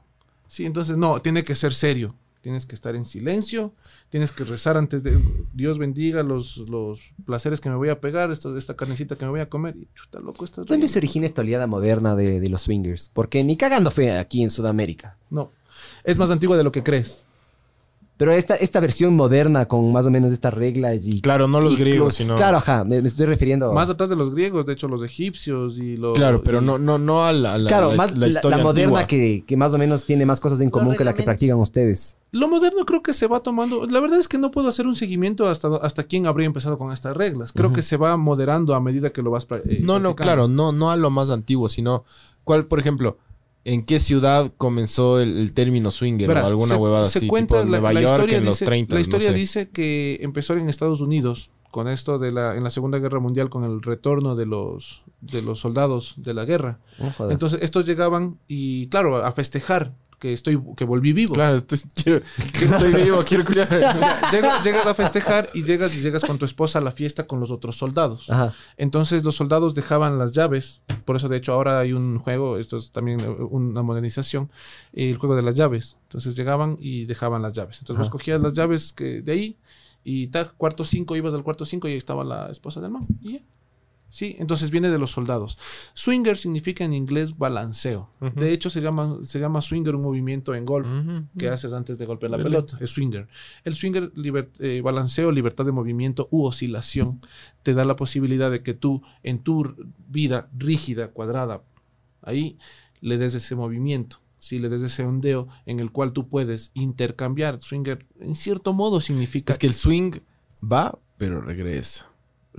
Sí, 0.47 0.65
entonces 0.65 0.97
no, 0.97 1.21
tiene 1.21 1.43
que 1.43 1.53
ser 1.53 1.73
serio. 1.73 2.15
Tienes 2.41 2.65
que 2.65 2.73
estar 2.73 2.95
en 2.95 3.03
silencio, 3.03 3.73
tienes 4.09 4.31
que 4.31 4.45
rezar 4.45 4.77
antes 4.77 5.03
de 5.03 5.19
Dios 5.53 5.77
bendiga 5.77 6.23
los, 6.23 6.57
los 6.69 7.01
placeres 7.25 7.59
que 7.59 7.69
me 7.69 7.75
voy 7.75 7.89
a 7.89 7.99
pegar, 7.99 8.31
esta, 8.31 8.57
esta 8.57 8.75
carnecita 8.75 9.17
que 9.17 9.25
me 9.25 9.31
voy 9.31 9.41
a 9.41 9.49
comer. 9.49 9.75
Y 9.75 9.89
chuta, 9.93 10.19
loco, 10.19 10.45
estás 10.45 10.65
¿Dónde 10.65 10.87
se 10.87 10.99
origina 10.99 11.25
esta 11.25 11.41
oleada 11.41 11.67
moderna 11.67 12.15
de, 12.15 12.39
de 12.39 12.49
los 12.49 12.61
swingers? 12.61 13.11
Porque 13.13 13.43
ni 13.43 13.57
cagando 13.57 13.91
fue 13.91 14.17
aquí 14.17 14.41
en 14.41 14.49
Sudamérica. 14.49 15.17
No, 15.29 15.51
es 16.03 16.17
más 16.17 16.31
antigua 16.31 16.55
de 16.55 16.63
lo 16.63 16.71
que 16.71 16.83
crees. 16.83 17.23
Pero 18.19 18.33
esta, 18.33 18.55
esta 18.55 18.81
versión 18.81 19.15
moderna 19.15 19.65
con 19.65 19.93
más 19.93 20.05
o 20.05 20.11
menos 20.11 20.33
estas 20.33 20.53
reglas 20.53 21.07
y... 21.07 21.21
Claro, 21.21 21.47
no 21.47 21.61
los 21.61 21.71
y 21.71 21.77
griegos, 21.77 22.15
sino... 22.15 22.35
Claro, 22.35 22.57
ajá, 22.57 22.83
me, 22.83 23.01
me 23.01 23.07
estoy 23.07 23.25
refiriendo... 23.27 23.71
Más 23.71 23.89
atrás 23.89 24.09
de 24.09 24.17
los 24.17 24.31
griegos, 24.35 24.65
de 24.65 24.73
hecho 24.73 24.89
los 24.89 25.01
egipcios 25.03 25.77
y 25.79 25.95
los... 25.95 26.17
Claro, 26.17 26.43
pero 26.43 26.61
y- 26.61 26.65
no, 26.65 26.77
no, 26.77 26.97
no 26.97 27.23
a 27.25 27.31
la, 27.31 27.57
la- 27.57 27.69
claro, 27.69 27.91
la- 27.91 27.95
más 27.95 28.17
la 28.17 28.27
historia 28.27 28.57
la 28.57 28.63
moderna 28.65 29.07
que, 29.07 29.45
que 29.47 29.55
más 29.55 29.73
o 29.73 29.77
menos 29.77 30.03
tiene 30.03 30.25
más 30.25 30.41
cosas 30.41 30.59
en 30.59 30.69
común 30.69 30.97
que 30.97 31.05
la 31.05 31.13
que 31.13 31.23
practican 31.23 31.59
ustedes. 31.59 32.17
Lo 32.33 32.49
moderno 32.49 32.85
creo 32.85 33.01
que 33.01 33.13
se 33.13 33.25
va 33.25 33.39
tomando. 33.39 33.85
La 33.87 34.01
verdad 34.01 34.19
es 34.19 34.27
que 34.27 34.37
no 34.37 34.51
puedo 34.51 34.67
hacer 34.67 34.85
un 34.85 34.95
seguimiento 34.97 35.47
hasta, 35.47 35.69
hasta 35.77 36.03
quién 36.03 36.27
habría 36.27 36.45
empezado 36.45 36.77
con 36.77 36.91
estas 36.91 37.15
reglas. 37.15 37.53
Creo 37.53 37.71
que 37.71 37.81
se 37.81 37.95
va 37.95 38.17
moderando 38.17 38.75
a 38.75 38.81
medida 38.81 39.11
que 39.11 39.21
lo 39.21 39.31
vas 39.31 39.47
eh, 39.49 39.79
No, 39.81 39.97
no, 39.97 40.17
claro, 40.17 40.49
no, 40.49 40.73
no 40.73 40.91
a 40.91 40.97
lo 40.97 41.09
más 41.09 41.29
antiguo, 41.29 41.69
sino 41.69 42.03
cuál, 42.43 42.65
por 42.65 42.81
ejemplo, 42.81 43.17
en 43.65 43.85
qué 43.85 43.99
ciudad 43.99 44.51
comenzó 44.57 45.19
el, 45.19 45.37
el 45.37 45.53
término 45.53 45.91
swinger 45.91 46.27
Verás, 46.27 46.45
o 46.45 46.47
alguna 46.47 46.75
se, 46.75 46.75
huevada 46.75 47.05
se 47.05 47.19
así, 47.19 47.27
cuenta 47.27 47.55
tipo 47.55 47.65
en 47.65 47.71
la, 47.71 47.77
Nueva 47.79 47.93
la 47.93 48.01
York 48.01 48.13
historia 48.13 48.37
en 48.37 48.45
los 48.45 48.55
dice, 48.55 48.65
30, 48.65 48.95
la 48.95 49.01
historia 49.01 49.27
no 49.27 49.33
sé. 49.33 49.39
dice 49.39 49.69
que 49.69 50.19
empezó 50.21 50.53
en 50.53 50.69
Estados 50.69 51.01
Unidos 51.01 51.51
con 51.71 51.87
esto 51.87 52.17
de 52.17 52.31
la 52.31 52.55
en 52.55 52.63
la 52.63 52.69
Segunda 52.69 52.97
Guerra 52.97 53.19
Mundial 53.19 53.49
con 53.49 53.63
el 53.63 53.81
retorno 53.81 54.35
de 54.35 54.45
los 54.45 55.03
de 55.21 55.41
los 55.41 55.59
soldados 55.59 56.15
de 56.17 56.33
la 56.33 56.45
guerra. 56.45 56.79
Entonces 57.29 57.59
estos 57.61 57.85
llegaban 57.85 58.39
y 58.47 58.87
claro, 58.87 59.17
a 59.17 59.31
festejar 59.31 59.93
que 60.19 60.33
estoy 60.33 60.61
que 60.75 60.85
volví 60.85 61.13
vivo. 61.13 61.33
Claro, 61.33 61.55
estoy, 61.55 61.79
quiero, 61.95 62.21
estoy 62.53 62.93
vivo, 62.93 63.23
quiero 63.25 63.45
culiar. 63.45 63.69
Llegas, 64.31 64.63
llegas 64.63 64.85
a 64.85 64.93
festejar 64.93 65.49
y 65.53 65.63
llegas 65.63 65.95
y 65.95 66.01
llegas 66.01 66.23
con 66.25 66.37
tu 66.37 66.45
esposa 66.45 66.79
a 66.79 66.81
la 66.81 66.91
fiesta 66.91 67.25
con 67.25 67.39
los 67.39 67.51
otros 67.51 67.77
soldados. 67.77 68.29
Ajá. 68.29 68.53
Entonces 68.77 69.23
los 69.23 69.35
soldados 69.35 69.73
dejaban 69.73 70.17
las 70.17 70.33
llaves, 70.33 70.81
por 71.05 71.15
eso 71.15 71.27
de 71.27 71.37
hecho 71.37 71.53
ahora 71.53 71.79
hay 71.79 71.93
un 71.93 72.19
juego, 72.19 72.57
esto 72.57 72.77
es 72.77 72.91
también 72.91 73.19
una 73.49 73.81
modernización, 73.81 74.51
el 74.93 75.17
juego 75.17 75.35
de 75.35 75.41
las 75.41 75.55
llaves. 75.55 75.97
Entonces 76.03 76.35
llegaban 76.35 76.77
y 76.79 77.05
dejaban 77.05 77.41
las 77.41 77.53
llaves. 77.53 77.79
Entonces 77.79 77.97
vos 77.97 78.07
Ajá. 78.07 78.11
cogías 78.11 78.41
las 78.41 78.53
llaves 78.53 78.93
que 78.93 79.21
de 79.21 79.31
ahí 79.31 79.57
y 80.03 80.27
tal, 80.27 80.51
cuarto 80.53 80.83
5, 80.83 81.15
ibas 81.15 81.33
al 81.33 81.43
cuarto 81.43 81.65
5 81.65 81.87
y 81.87 81.91
ahí 81.91 81.97
estaba 81.97 82.23
la 82.23 82.49
esposa 82.49 82.81
del 82.81 82.91
man. 82.91 83.07
Y 83.21 83.33
ya. 83.33 83.39
Sí, 84.11 84.35
entonces 84.39 84.71
viene 84.71 84.89
de 84.89 84.97
los 84.97 85.11
soldados. 85.11 85.57
Swinger 85.93 86.35
significa 86.35 86.83
en 86.83 86.93
inglés 86.93 87.37
balanceo. 87.37 88.09
De 88.35 88.51
hecho 88.51 88.69
se 88.69 88.81
llama, 88.81 89.17
se 89.21 89.39
llama 89.39 89.61
swinger 89.61 89.95
un 89.95 90.01
movimiento 90.01 90.55
en 90.55 90.65
golf 90.65 90.87
que 91.37 91.47
haces 91.49 91.73
antes 91.73 91.97
de 91.99 92.05
golpear 92.07 92.31
la 92.31 92.37
pelota. 92.43 92.77
Es 92.81 92.89
swinger. 92.89 93.27
El 93.63 93.75
swinger, 93.75 94.11
liber- 94.15 94.49
eh, 94.59 94.81
balanceo, 94.81 95.31
libertad 95.31 95.63
de 95.65 95.71
movimiento 95.71 96.27
u 96.31 96.43
oscilación, 96.45 97.21
te 97.63 97.73
da 97.75 97.85
la 97.85 97.95
posibilidad 97.95 98.49
de 98.49 98.63
que 98.63 98.73
tú, 98.73 99.01
en 99.21 99.39
tu 99.43 99.75
vida 100.07 100.49
rígida, 100.57 101.09
cuadrada, 101.09 101.61
ahí 102.23 102.57
le 103.01 103.17
des 103.17 103.35
ese 103.35 103.55
movimiento. 103.55 104.19
Sí, 104.39 104.57
le 104.57 104.69
des 104.69 104.81
ese 104.81 105.03
ondeo 105.03 105.47
en 105.65 105.79
el 105.79 105.91
cual 105.91 106.13
tú 106.13 106.29
puedes 106.29 106.71
intercambiar. 106.73 107.61
Swinger, 107.61 108.07
en 108.19 108.35
cierto 108.35 108.73
modo, 108.73 109.01
significa. 109.01 109.51
Es 109.51 109.59
que 109.59 109.67
el 109.67 109.73
swing 109.73 110.13
va, 110.63 110.97
pero 111.17 111.41
regresa. 111.41 112.08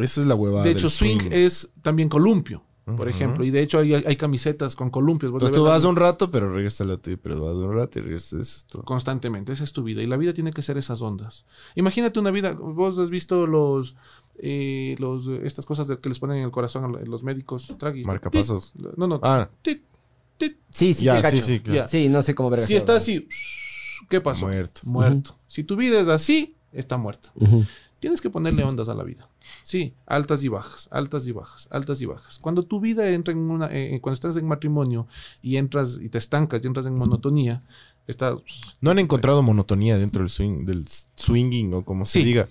Esa 0.02 0.20
es 0.20 0.27
la 0.27 0.35
huevada. 0.35 0.62
de 0.64 0.70
del 0.70 0.78
hecho, 0.78 0.90
swing, 0.90 1.18
es 1.31 1.72
también 1.82 2.09
columpio, 2.09 2.62
por 2.97 3.09
ejemplo. 3.09 3.44
Y 3.44 3.51
de 3.51 3.62
hecho, 3.62 3.78
hay, 3.78 3.94
hay 3.94 4.16
camisetas 4.16 4.74
con 4.74 4.90
columpios. 4.90 5.31
Entonces 5.32 5.55
tú 5.56 5.62
vas 5.64 5.85
un 5.85 5.97
rato, 5.97 6.31
pero 6.31 6.52
regresa 6.52 6.85
la 6.85 6.97
tuya, 6.97 7.16
pero 7.22 7.40
vas 7.44 7.55
un 7.55 7.72
rato 7.74 7.98
y 7.98 8.02
regresas. 8.02 8.32
Eso 8.40 8.59
es 8.59 8.64
todo. 8.66 8.82
constantemente. 8.85 9.52
Esa 9.52 9.64
es 9.64 9.72
tu 9.72 9.82
vida. 9.85 10.02
Y 10.02 10.06
la 10.06 10.16
vida 10.16 10.32
tiene 10.32 10.52
que 10.52 10.62
ser 10.62 10.77
esas 10.78 11.01
ondas. 11.02 11.44
Imagínate 11.77 12.18
una 12.18 12.31
vida. 12.31 12.52
Vos 12.52 12.98
has 12.98 13.10
visto 13.10 13.47
los. 13.47 13.94
eh, 14.43 14.97
los 14.98 15.28
estas 15.28 15.66
cosas 15.66 15.86
de- 15.86 15.98
que 16.01 16.09
les 16.09 16.18
ponen 16.18 16.39
en 16.39 16.44
el 16.44 16.51
corazón 16.51 16.82
a 16.85 16.89
lo- 16.89 17.05
los 17.05 17.22
médicos. 17.22 17.74
Traguis. 17.78 18.06
Marcapasos. 18.06 18.72
Tit. 18.72 18.86
No, 18.97 19.06
no. 19.06 19.20
Ah, 19.22 19.51
tit, 19.60 19.82
tit. 20.39 20.56
Sí, 20.70 20.94
sí, 20.94 21.05
ya, 21.05 21.22
sí, 21.31 21.43
sí, 21.43 21.60
claro. 21.60 21.77
Ya. 21.82 21.86
Sí, 21.86 22.09
no 22.09 22.22
sé 22.22 22.35
cómo 22.35 22.48
ver 22.51 22.60
Si 22.62 22.74
está 22.74 22.97
así. 22.97 23.28
¿Qué 24.09 24.20
pasó? 24.22 24.47
Muerto. 24.47 24.81
Muerto. 24.85 25.36
Si 25.47 25.62
tu 25.62 25.77
vida 25.77 26.01
es 26.01 26.09
así, 26.09 26.56
está 26.72 26.97
muerta. 26.97 27.32
Tienes 28.01 28.20
que 28.20 28.31
ponerle 28.31 28.64
ondas 28.64 28.89
a 28.89 28.94
la 28.94 29.05
vida. 29.05 29.28
Sí, 29.62 29.94
altas 30.06 30.43
y 30.43 30.48
bajas, 30.48 30.89
altas 30.90 31.27
y 31.27 31.32
bajas, 31.32 31.68
altas 31.70 32.01
y 32.01 32.06
bajas. 32.06 32.39
Cuando 32.39 32.62
tu 32.64 32.81
vida 32.81 33.09
entra 33.10 33.32
en 33.32 33.39
una, 33.51 33.68
eh, 33.70 34.01
cuando 34.02 34.14
estás 34.14 34.36
en 34.36 34.47
matrimonio 34.48 35.06
y 35.43 35.56
entras 35.56 36.01
y 36.02 36.09
te 36.09 36.18
estancas 36.18 36.60
y 36.64 36.66
entras 36.66 36.86
en 36.86 36.97
monotonía, 36.97 37.62
está, 38.06 38.35
¿No 38.81 38.90
han 38.90 38.98
encontrado 38.98 39.43
monotonía 39.43 39.98
dentro 39.98 40.22
del 40.22 40.31
swing, 40.31 40.64
del 40.64 40.86
swinging 41.14 41.74
o 41.74 41.85
como 41.85 42.05
se 42.05 42.20
diga? 42.24 42.48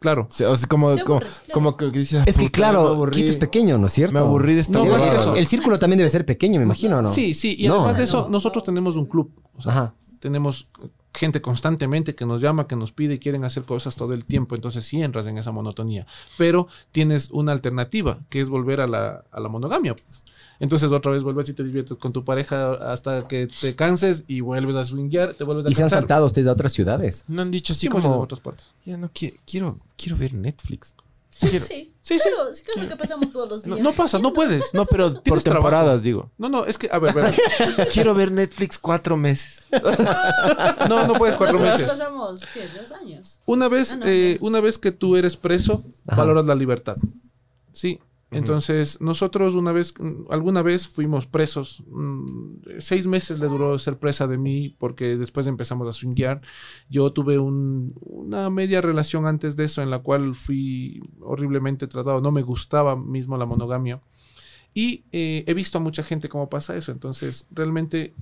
claro. 0.00 0.26
O 0.30 0.32
sea, 0.32 0.50
o 0.50 0.54
sea, 0.56 0.68
como, 0.68 0.88
como, 1.04 1.20
claro. 1.20 1.34
como 1.52 1.76
que 1.76 1.90
dices... 1.90 2.20
Es 2.26 2.36
que 2.36 2.42
"Puta, 2.42 2.42
me 2.44 2.50
claro, 2.50 2.80
aburrí". 2.88 3.16
Quito 3.20 3.30
es 3.30 3.36
pequeño, 3.36 3.78
¿no 3.78 3.86
es 3.86 3.92
cierto? 3.92 4.14
Me 4.14 4.20
aburrí 4.20 4.54
de 4.54 4.60
esta 4.60 4.78
No, 4.78 4.96
eso. 4.96 5.34
el 5.34 5.46
círculo 5.46 5.78
también 5.78 5.98
debe 5.98 6.10
ser 6.10 6.24
pequeño, 6.26 6.58
me 6.58 6.64
imagino, 6.64 6.98
¿o 6.98 7.02
¿no? 7.02 7.12
Sí, 7.12 7.34
sí, 7.34 7.56
y 7.58 7.66
No. 7.68 7.76
además 7.76 7.98
de 7.98 8.04
eso, 8.04 8.28
nosotros 8.28 8.62
tenemos 8.64 8.96
un 8.96 9.06
club. 9.06 9.30
O 9.56 9.62
sea, 9.62 9.72
Ajá. 9.72 9.94
tenemos 10.20 10.68
gente 11.14 11.40
constantemente 11.40 12.14
que 12.14 12.26
nos 12.26 12.40
llama, 12.40 12.66
que 12.68 12.76
nos 12.76 12.92
pide 12.92 13.14
y 13.14 13.18
quieren 13.18 13.44
hacer 13.44 13.64
cosas 13.64 13.96
todo 13.96 14.12
el 14.12 14.24
tiempo. 14.24 14.54
Entonces 14.54 14.84
sí 14.84 15.02
entras 15.02 15.26
en 15.26 15.38
esa 15.38 15.50
monotonía. 15.52 16.06
Pero 16.36 16.68
tienes 16.90 17.30
una 17.30 17.52
alternativa, 17.52 18.18
que 18.28 18.40
es 18.40 18.48
volver 18.50 18.80
a 18.80 18.86
la, 18.86 19.24
a 19.30 19.40
la 19.40 19.48
monogamia. 19.48 19.94
pues. 19.96 20.24
Entonces 20.60 20.90
otra 20.92 21.12
vez 21.12 21.22
vuelves 21.22 21.48
y 21.48 21.54
te 21.54 21.62
diviertes 21.62 21.96
con 21.98 22.12
tu 22.12 22.24
pareja 22.24 22.72
hasta 22.92 23.28
que 23.28 23.46
te 23.60 23.76
canses 23.76 24.24
y 24.26 24.40
vuelves 24.40 24.74
a 24.76 24.84
swinguear, 24.84 25.34
te 25.34 25.44
vuelves 25.44 25.66
a 25.66 25.70
¿Y 25.70 25.74
se 25.74 25.82
han 25.84 25.90
saltado 25.90 26.26
ustedes 26.26 26.48
a 26.48 26.52
otras 26.52 26.72
ciudades? 26.72 27.24
No 27.28 27.42
han 27.42 27.50
dicho 27.52 27.72
así 27.72 27.82
Sí, 27.82 27.86
hemos 27.86 28.00
ido 28.02 28.08
a 28.10 28.12
como... 28.14 28.24
otras 28.24 28.40
partes. 28.40 28.72
Ya 28.84 28.96
no 28.96 29.08
qui- 29.12 29.38
quiero, 29.46 29.78
quiero 29.96 30.16
ver 30.16 30.34
Netflix. 30.34 30.96
Sí, 31.38 31.48
Quiero- 31.50 31.64
sí. 31.66 31.94
Sí, 32.02 32.18
sí. 32.18 32.28
Claro, 32.34 32.52
sí, 32.52 32.62
claro 32.64 32.88
que 32.88 32.96
pasamos 32.96 33.30
todos 33.30 33.48
los 33.48 33.66
No, 33.66 33.76
días. 33.76 33.84
no 33.84 33.92
pasas, 33.92 34.20
no 34.20 34.32
puedes. 34.32 34.74
No, 34.74 34.86
pero 34.86 35.12
por 35.12 35.22
Tienes 35.22 35.44
trabajo. 35.44 35.68
temporadas, 35.68 36.02
digo. 36.02 36.32
No, 36.36 36.48
no, 36.48 36.64
es 36.64 36.76
que, 36.78 36.88
a 36.90 36.98
ver, 36.98 37.14
ver. 37.14 37.32
Quiero 37.92 38.12
ver 38.14 38.32
Netflix 38.32 38.76
cuatro 38.78 39.16
meses. 39.16 39.66
No, 40.88 41.06
no 41.06 41.14
puedes 41.14 41.36
cuatro 41.36 41.58
Nosotros 41.58 41.80
meses. 41.80 41.96
pasamos, 41.98 42.40
¿qué? 42.52 42.66
Dos 42.80 42.92
años. 42.92 43.40
Una 43.46 43.68
vez, 43.68 43.92
Ah, 43.92 43.96
no, 43.96 44.06
eh, 44.06 44.38
una 44.40 44.60
vez 44.60 44.78
que 44.78 44.90
tú 44.90 45.16
eres 45.16 45.36
preso, 45.36 45.84
Ajá. 46.06 46.22
valoras 46.22 46.44
la 46.46 46.54
libertad. 46.54 46.96
Sí. 47.72 48.00
Entonces, 48.30 49.00
nosotros 49.00 49.54
una 49.54 49.72
vez, 49.72 49.94
mm, 49.98 50.26
alguna 50.30 50.60
vez 50.62 50.86
fuimos 50.88 51.26
presos. 51.26 51.82
mm, 51.90 52.36
Seis 52.78 53.06
meses 53.06 53.40
le 53.40 53.46
duró 53.48 53.78
ser 53.78 53.98
presa 53.98 54.26
de 54.26 54.36
mí 54.36 54.74
porque 54.78 55.16
después 55.16 55.46
empezamos 55.46 55.88
a 55.88 55.92
swinguear. 55.92 56.42
Yo 56.90 57.10
tuve 57.10 57.38
un- 57.38 57.94
una 58.00 58.50
media 58.50 58.80
relación 58.82 59.26
antes 59.26 59.56
de 59.56 59.64
eso 59.64 59.80
en 59.82 59.90
la 59.90 60.00
cual 60.00 60.34
fui 60.34 61.00
horriblemente 61.20 61.86
tratado. 61.86 62.20
No 62.20 62.30
me 62.30 62.42
gustaba 62.42 62.96
mismo 62.96 63.36
la 63.38 63.46
monogamia. 63.46 64.00
Y 64.74 65.04
eh, 65.12 65.44
he 65.46 65.54
visto 65.54 65.78
a 65.78 65.80
mucha 65.80 66.02
gente 66.02 66.28
cómo 66.28 66.50
pasa 66.50 66.76
eso. 66.76 66.92
Entonces, 66.92 67.46
realmente, 67.50 68.14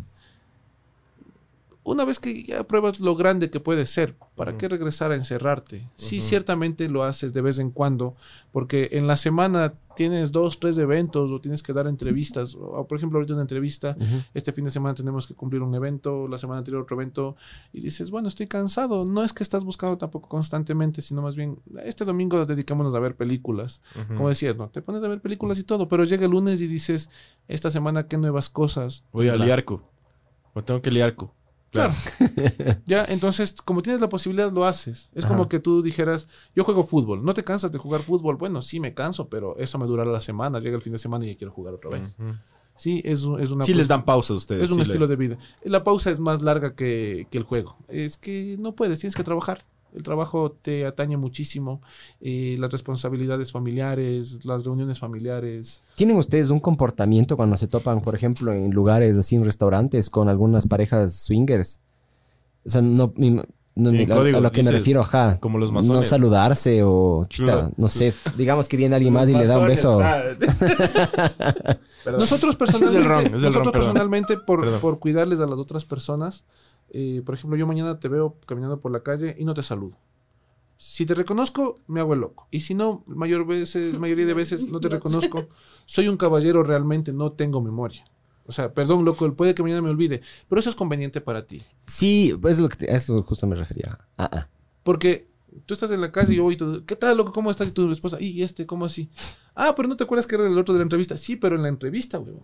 una 1.86 2.04
vez 2.04 2.18
que 2.18 2.42
ya 2.42 2.64
pruebas 2.64 2.98
lo 2.98 3.14
grande 3.14 3.48
que 3.48 3.60
puede 3.60 3.86
ser, 3.86 4.16
¿para 4.34 4.58
qué 4.58 4.68
regresar 4.68 5.12
a 5.12 5.14
encerrarte? 5.14 5.86
Sí, 5.94 6.20
ciertamente 6.20 6.88
lo 6.88 7.04
haces 7.04 7.32
de 7.32 7.40
vez 7.40 7.60
en 7.60 7.70
cuando, 7.70 8.16
porque 8.52 8.88
en 8.92 9.06
la 9.06 9.16
semana 9.16 9.74
tienes 9.94 10.32
dos, 10.32 10.58
tres 10.58 10.76
eventos 10.78 11.30
o 11.30 11.40
tienes 11.40 11.62
que 11.62 11.72
dar 11.72 11.86
entrevistas. 11.86 12.56
O, 12.56 12.86
por 12.86 12.98
ejemplo, 12.98 13.18
ahorita 13.18 13.34
una 13.34 13.42
entrevista, 13.42 13.96
este 14.34 14.52
fin 14.52 14.64
de 14.64 14.70
semana 14.70 14.94
tenemos 14.94 15.28
que 15.28 15.34
cumplir 15.34 15.62
un 15.62 15.72
evento, 15.74 16.26
la 16.26 16.38
semana 16.38 16.58
anterior 16.58 16.82
otro 16.82 16.96
evento, 16.96 17.36
y 17.72 17.80
dices, 17.80 18.10
bueno, 18.10 18.26
estoy 18.26 18.48
cansado. 18.48 19.04
No 19.04 19.22
es 19.22 19.32
que 19.32 19.44
estás 19.44 19.62
buscando 19.62 19.96
tampoco 19.96 20.28
constantemente, 20.28 21.00
sino 21.02 21.22
más 21.22 21.36
bien, 21.36 21.60
este 21.84 22.04
domingo 22.04 22.44
dedicémonos 22.44 22.96
a 22.96 22.98
ver 22.98 23.14
películas. 23.16 23.80
Como 24.08 24.28
decías, 24.28 24.56
¿no? 24.56 24.68
Te 24.70 24.82
pones 24.82 25.04
a 25.04 25.08
ver 25.08 25.20
películas 25.20 25.58
y 25.60 25.62
todo, 25.62 25.86
pero 25.86 26.02
llega 26.02 26.24
el 26.24 26.32
lunes 26.32 26.60
y 26.60 26.66
dices, 26.66 27.10
esta 27.46 27.70
semana, 27.70 28.08
¿qué 28.08 28.18
nuevas 28.18 28.50
cosas? 28.50 29.04
Voy 29.12 29.28
a 29.28 29.34
Claro. 29.34 29.44
liarco. 29.46 29.82
O 30.52 30.64
tengo 30.64 30.82
que 30.82 30.90
liarco. 30.90 31.35
Claro. 31.70 31.92
ya, 32.86 33.04
entonces, 33.08 33.54
como 33.62 33.82
tienes 33.82 34.00
la 34.00 34.08
posibilidad, 34.08 34.50
lo 34.52 34.64
haces. 34.64 35.10
Es 35.14 35.24
Ajá. 35.24 35.34
como 35.34 35.48
que 35.48 35.58
tú 35.58 35.82
dijeras, 35.82 36.28
yo 36.54 36.64
juego 36.64 36.84
fútbol, 36.84 37.24
¿no 37.24 37.34
te 37.34 37.44
cansas 37.44 37.72
de 37.72 37.78
jugar 37.78 38.00
fútbol? 38.00 38.36
Bueno, 38.36 38.62
sí 38.62 38.80
me 38.80 38.94
canso, 38.94 39.28
pero 39.28 39.56
eso 39.58 39.78
me 39.78 39.86
durará 39.86 40.10
la 40.10 40.20
semana, 40.20 40.58
llega 40.60 40.76
el 40.76 40.82
fin 40.82 40.92
de 40.92 40.98
semana 40.98 41.24
y 41.24 41.28
ya 41.32 41.36
quiero 41.36 41.52
jugar 41.52 41.74
otra 41.74 41.90
vez. 41.90 42.16
Sí, 42.76 43.00
es, 43.04 43.20
es 43.40 43.50
una 43.50 43.64
Sí 43.64 43.72
les 43.72 43.88
dan 43.88 44.04
pausa 44.04 44.34
a 44.34 44.36
ustedes. 44.36 44.64
Es 44.64 44.70
un 44.70 44.76
sí 44.76 44.82
estilo 44.82 45.06
le- 45.06 45.10
de 45.10 45.16
vida. 45.16 45.38
La 45.64 45.82
pausa 45.82 46.10
es 46.10 46.20
más 46.20 46.42
larga 46.42 46.74
que, 46.74 47.26
que 47.30 47.38
el 47.38 47.44
juego. 47.44 47.78
Es 47.88 48.18
que 48.18 48.56
no 48.58 48.74
puedes, 48.74 48.98
tienes 49.00 49.16
que 49.16 49.24
trabajar. 49.24 49.62
El 49.94 50.02
trabajo 50.02 50.50
te 50.52 50.84
atañe 50.86 51.16
muchísimo. 51.16 51.80
eh, 52.20 52.56
las 52.58 52.70
responsabilidades 52.70 53.50
familiares, 53.52 54.44
las 54.44 54.64
reuniones 54.64 54.98
familiares. 54.98 55.80
¿Tienen 55.94 56.16
ustedes 56.16 56.50
un 56.50 56.60
comportamiento 56.60 57.36
cuando 57.36 57.56
se 57.56 57.66
topan, 57.68 58.00
por 58.00 58.14
ejemplo, 58.14 58.52
en 58.52 58.70
lugares 58.72 59.16
así, 59.16 59.36
en 59.36 59.44
restaurantes, 59.44 60.10
con 60.10 60.28
algunas 60.28 60.66
parejas 60.66 61.14
swingers? 61.14 61.80
O 62.64 62.68
sea, 62.68 62.82
no, 62.82 63.12
mi- 63.16 63.40
No, 63.78 63.90
a- 63.90 64.40
lo 64.40 64.50
que 64.52 64.62
me 64.62 64.70
refiero, 64.70 65.02
ajá. 65.02 65.38
como 65.38 65.58
los 65.58 65.68
No 65.70 65.74
masones. 65.80 66.06
saludarse 66.08 66.82
o, 66.82 67.26
chuta, 67.28 67.70
no 67.76 67.88
sé, 67.88 68.14
digamos 68.36 68.68
que 68.68 68.76
viene 68.78 68.96
alguien 68.96 69.12
más 69.12 69.28
y 69.28 69.34
le 69.34 69.46
da 69.46 69.58
un 69.58 69.66
beso. 69.66 70.00
Nosotros 72.06 72.56
personalmente, 72.56 72.98
Es 72.98 73.04
el 73.04 73.08
ron, 73.10 73.20
es 73.26 73.32
el 73.32 73.32
nosotros 73.42 73.64
ron, 73.66 73.72
personalmente 73.72 74.36
por 74.38 74.98
cuidarles 74.98 75.40
a 75.40 75.46
las 75.46 75.58
otras 75.58 75.84
personas, 75.84 76.44
eh, 76.98 77.22
por 77.22 77.34
ejemplo, 77.34 77.58
yo 77.58 77.66
mañana 77.66 78.00
te 78.00 78.08
veo 78.08 78.36
caminando 78.46 78.80
por 78.80 78.90
la 78.90 79.02
calle 79.02 79.36
y 79.38 79.44
no 79.44 79.52
te 79.52 79.62
saludo. 79.62 79.98
Si 80.78 81.04
te 81.04 81.14
reconozco, 81.14 81.80
me 81.86 82.00
hago 82.00 82.14
el 82.14 82.20
loco. 82.20 82.48
Y 82.50 82.60
si 82.62 82.74
no, 82.74 83.04
mayor 83.06 83.46
veces, 83.46 83.92
mayoría 83.98 84.24
de 84.24 84.32
veces 84.34 84.68
no 84.70 84.80
te 84.80 84.88
reconozco. 84.88 85.46
Soy 85.86 86.08
un 86.08 86.16
caballero 86.16 86.62
realmente, 86.62 87.12
no 87.12 87.32
tengo 87.32 87.60
memoria. 87.60 88.02
O 88.46 88.52
sea, 88.52 88.72
perdón, 88.72 89.04
loco, 89.04 89.30
puede 89.34 89.54
que 89.54 89.62
mañana 89.62 89.82
me 89.82 89.90
olvide, 89.90 90.22
pero 90.48 90.58
eso 90.60 90.70
es 90.70 90.76
conveniente 90.76 91.20
para 91.20 91.46
ti. 91.46 91.62
Sí, 91.86 92.34
pues 92.40 92.54
es 92.54 92.60
lo 92.60 92.68
que 92.68 92.76
te- 92.76 92.90
a 92.92 92.96
eso 92.96 93.18
justo 93.24 93.46
me 93.46 93.56
refería. 93.56 93.98
Ah, 94.16 94.30
ah. 94.32 94.48
Porque 94.84 95.28
tú 95.66 95.74
estás 95.74 95.90
en 95.90 96.00
la 96.00 96.12
calle 96.12 96.32
y 96.32 96.36
yo 96.36 96.44
voy 96.44 96.54
y 96.54 96.56
tú, 96.56 96.84
¿qué 96.86 96.94
tal, 96.96 97.16
loco? 97.16 97.32
¿Cómo 97.32 97.50
estás? 97.50 97.68
Y 97.68 97.72
tu 97.72 97.90
esposa, 97.90 98.20
¿y 98.20 98.42
este? 98.42 98.64
¿Cómo 98.64 98.84
así? 98.84 99.10
Ah, 99.54 99.74
pero 99.76 99.88
no 99.88 99.96
te 99.96 100.04
acuerdas 100.04 100.26
que 100.26 100.36
era 100.36 100.46
el 100.46 100.56
otro 100.58 100.72
de 100.74 100.78
la 100.78 100.84
entrevista. 100.84 101.16
Sí, 101.16 101.36
pero 101.36 101.56
en 101.56 101.62
la 101.62 101.68
entrevista, 101.68 102.18
güey. 102.18 102.36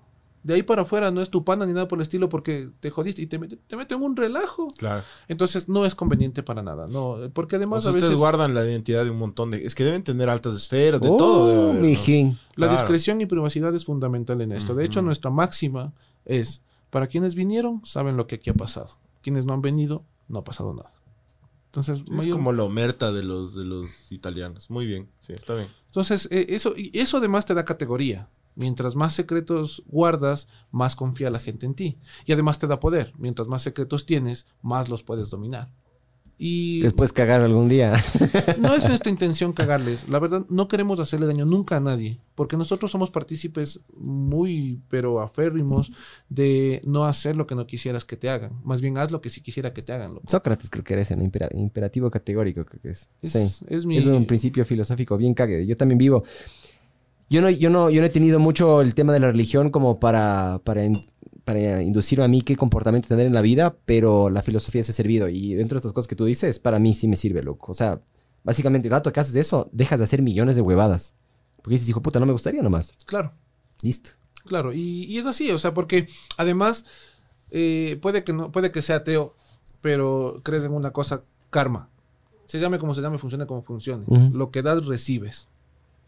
De 0.43 0.55
ahí 0.55 0.63
para 0.65 0.83
afuera 0.83 1.11
no 1.13 1.21
es 1.23 1.31
tu 1.31 1.45
pana 1.45 1.65
ni 1.67 1.73
nada 1.73 1.87
por 1.87 1.99
el 1.99 2.03
estilo 2.03 2.29
porque 2.29 2.69
te 2.81 2.91
jodiste 2.91 3.23
y 3.23 3.27
te 3.27 3.39
mete, 3.39 3.57
te 3.57 3.77
mete 3.77 3.95
en 3.95 4.03
un 4.03 4.17
relajo. 4.17 4.69
Claro. 4.77 5.05
Entonces 5.29 5.69
no 5.69 5.87
es 5.87 5.95
conveniente 5.95 6.43
para 6.43 6.63
nada, 6.63 6.89
no, 6.89 7.19
porque 7.33 7.57
O 7.57 7.59
además 7.59 7.83
sea, 7.85 7.91
a 7.91 7.95
ustedes 7.95 8.09
veces 8.11 8.19
guardan 8.19 8.53
la 8.55 8.65
identidad 8.65 9.05
de 9.05 9.11
un 9.11 9.19
montón 9.19 9.53
de... 9.53 9.65
Es 9.65 9.75
que 9.77 9.85
deben 9.85 10.03
tener 10.03 10.29
altas 10.29 10.57
esferas, 10.57 11.01
de 11.01 11.09
Oh, 11.11 11.17
todo. 11.17 11.49
debe 11.49 11.63
haber, 11.63 11.75
¿no? 11.77 11.81
mijín. 11.83 12.39
la 12.57 12.67
Claro. 12.67 12.73
discreción 12.73 13.21
y 13.21 13.27
privacidad 13.27 13.73
es 13.75 13.85
fundamental 13.85 14.41
en 14.41 14.51
esto. 14.53 14.75
De 14.75 14.85
hecho, 14.85 15.01
nuestra 15.01 15.31
máxima 15.31 15.93
es, 16.25 16.63
para 16.91 17.07
quienes 17.07 17.35
vinieron, 17.37 17.85
saben 17.85 18.17
lo 18.17 18.27
que 18.27 18.35
aquí 18.37 18.51
ha 18.51 18.55
pasado. 18.55 18.89
Quienes 19.23 19.47
no 19.47 19.53
han 19.55 19.63
venido, 19.63 20.05
no 20.29 20.41
ha 20.41 20.45
pasado 20.45 20.75
nada. 20.75 20.93
Entonces, 21.67 22.01
Es 22.01 22.11
mayor- 22.11 22.35
como 22.37 22.53
la 22.53 22.65
omerta 22.65 23.13
de 23.13 23.23
los, 23.23 23.55
de 23.55 23.65
los 23.65 24.11
italianos. 24.13 24.69
Muy 24.71 24.87
bien, 24.87 25.09
sí, 25.21 25.33
está 25.33 25.55
bien. 25.55 25.69
Entonces, 25.87 26.29
eh, 26.31 26.47
eso, 26.51 26.75
y 26.77 26.91
eso 26.99 27.17
además 27.19 27.47
te 27.47 27.55
da 27.55 27.65
categoría. 27.65 28.29
Mientras 28.55 28.95
más 28.97 29.15
secretos 29.15 29.83
guardas, 29.87 30.49
más 30.71 30.97
confía 30.97 31.31
la 31.31 31.39
gente 31.39 31.67
en 31.67 31.75
ti. 31.75 31.99
Y 32.27 32.33
además 32.33 32.59
te 32.59 32.67
da 32.67 32.81
poder. 32.81 33.13
Mientras 33.19 33.49
más 33.49 33.63
secretos 33.63 34.07
tienes, 34.07 34.47
más 34.61 34.89
los 34.89 35.03
puedes 35.03 35.31
dominar. 35.31 35.71
Y 36.45 36.81
Después 36.81 37.13
cagar 37.13 37.41
algún 37.41 37.69
día. 37.69 37.95
no 38.59 38.75
es 38.75 38.83
nuestra 38.89 39.11
intención 39.13 39.53
cagarles. 39.53 40.09
La 40.09 40.19
verdad, 40.19 40.45
no 40.49 40.67
queremos 40.67 40.99
hacerle 40.99 41.27
daño 41.27 41.45
nunca 41.45 41.77
a 41.77 41.81
nadie. 41.81 42.19
Porque 42.35 42.57
nosotros 42.57 42.91
somos 42.91 43.13
partícipes 43.13 43.83
muy, 43.97 44.81
pero 44.89 45.21
aférrimos 45.21 45.93
de 46.29 46.81
no 46.85 47.05
hacer 47.05 47.37
lo 47.37 47.47
que 47.47 47.55
no 47.55 47.67
quisieras 47.69 48.05
que 48.05 48.17
te 48.17 48.29
hagan. 48.29 48.61
Más 48.65 48.81
bien, 48.81 48.99
haz 48.99 49.13
lo 49.13 49.21
que 49.21 49.31
sí 49.31 49.41
quisiera 49.41 49.73
que 49.73 49.83
te 49.83 49.93
hagan. 49.93 50.15
loco. 50.15 50.27
Sócrates 50.29 50.69
creo 50.69 50.83
que 50.83 50.97
¿no? 51.15 51.23
Impera- 51.23 51.51
imperativo 51.53 52.11
categórico 52.11 52.65
creo 52.65 52.81
que 52.83 52.89
es. 52.91 53.09
Es, 53.21 53.33
sí. 53.33 53.65
es 53.69 53.87
mi... 53.87 53.99
Es 53.99 54.07
un 54.07 54.27
principio 54.27 54.65
filosófico 54.65 55.17
bien 55.17 55.35
cague. 55.35 55.65
Yo 55.65 55.77
también 55.77 55.99
vivo. 55.99 56.25
Yo 57.33 57.41
no, 57.41 57.49
yo 57.49 57.71
no, 57.71 57.89
yo 57.89 58.03
no 58.03 58.07
he 58.07 58.11
tenido 58.11 58.39
mucho 58.39 58.83
el 58.83 58.95
tema 58.95 59.15
de 59.15 59.21
la 59.21 59.29
religión 59.29 59.71
como 59.71 59.99
para, 59.99 60.61
para, 60.65 60.83
para 61.45 61.83
inducirme 61.83 62.27
a 62.27 62.29
mí 62.29 62.43
qué 62.43 62.57
comportamiento 62.57 63.09
tener 63.09 63.27
en 63.27 63.33
la 63.33 63.41
vida, 63.41 63.75
pero 63.87 64.29
la 64.29 64.43
filosofía 64.43 64.85
se 64.85 64.93
ha 64.93 64.95
servido. 64.95 65.31
Y 65.31 65.55
dentro 65.55 65.77
de 65.77 65.79
estas 65.79 65.95
cosas 65.95 66.09
que 66.09 66.15
tú 66.15 66.27
dices, 66.27 66.59
para 66.59 66.79
mí 66.79 66.93
sí 66.93 67.09
me 67.09 67.17
sirve, 67.17 67.43
loco. 67.43 67.73
O 67.73 67.75
sea, 67.75 68.03
básicamente, 68.45 68.89
el 68.89 68.93
rato 68.93 69.15
que 69.15 69.21
haces 69.21 69.35
eso, 69.37 69.71
dejas 69.73 69.99
de 69.99 70.05
hacer 70.05 70.21
millones 70.21 70.57
de 70.57 70.61
huevadas. 70.61 71.15
Porque 71.57 71.71
dices, 71.71 71.89
hijo 71.89 72.03
puta, 72.03 72.21
no 72.21 72.27
me 72.27 72.33
gustaría 72.33 72.61
nomás. 72.61 72.93
Claro. 73.07 73.33
Listo. 73.83 74.11
Claro, 74.45 74.75
y, 74.75 75.05
y 75.05 75.17
es 75.17 75.25
así, 75.25 75.51
o 75.53 75.59
sea, 75.59 75.73
porque 75.73 76.09
además 76.37 76.85
eh, 77.51 77.99
puede 78.03 78.25
que 78.25 78.35
no, 78.35 78.53
puede 78.53 78.73
que 78.73 78.83
sea 78.83 78.97
ateo, 78.97 79.35
pero 79.81 80.43
crees 80.43 80.65
en 80.65 80.73
una 80.73 80.91
cosa 80.91 81.23
karma. 81.49 81.89
Se 82.45 82.61
llame 82.61 82.79
como 82.79 82.93
se 82.93 83.01
llame, 83.01 83.17
funcione 83.17 83.47
como 83.47 83.63
funcione. 83.63 84.05
Lo 84.35 84.51
que 84.51 84.61
das, 84.61 84.85
recibes. 84.85 85.49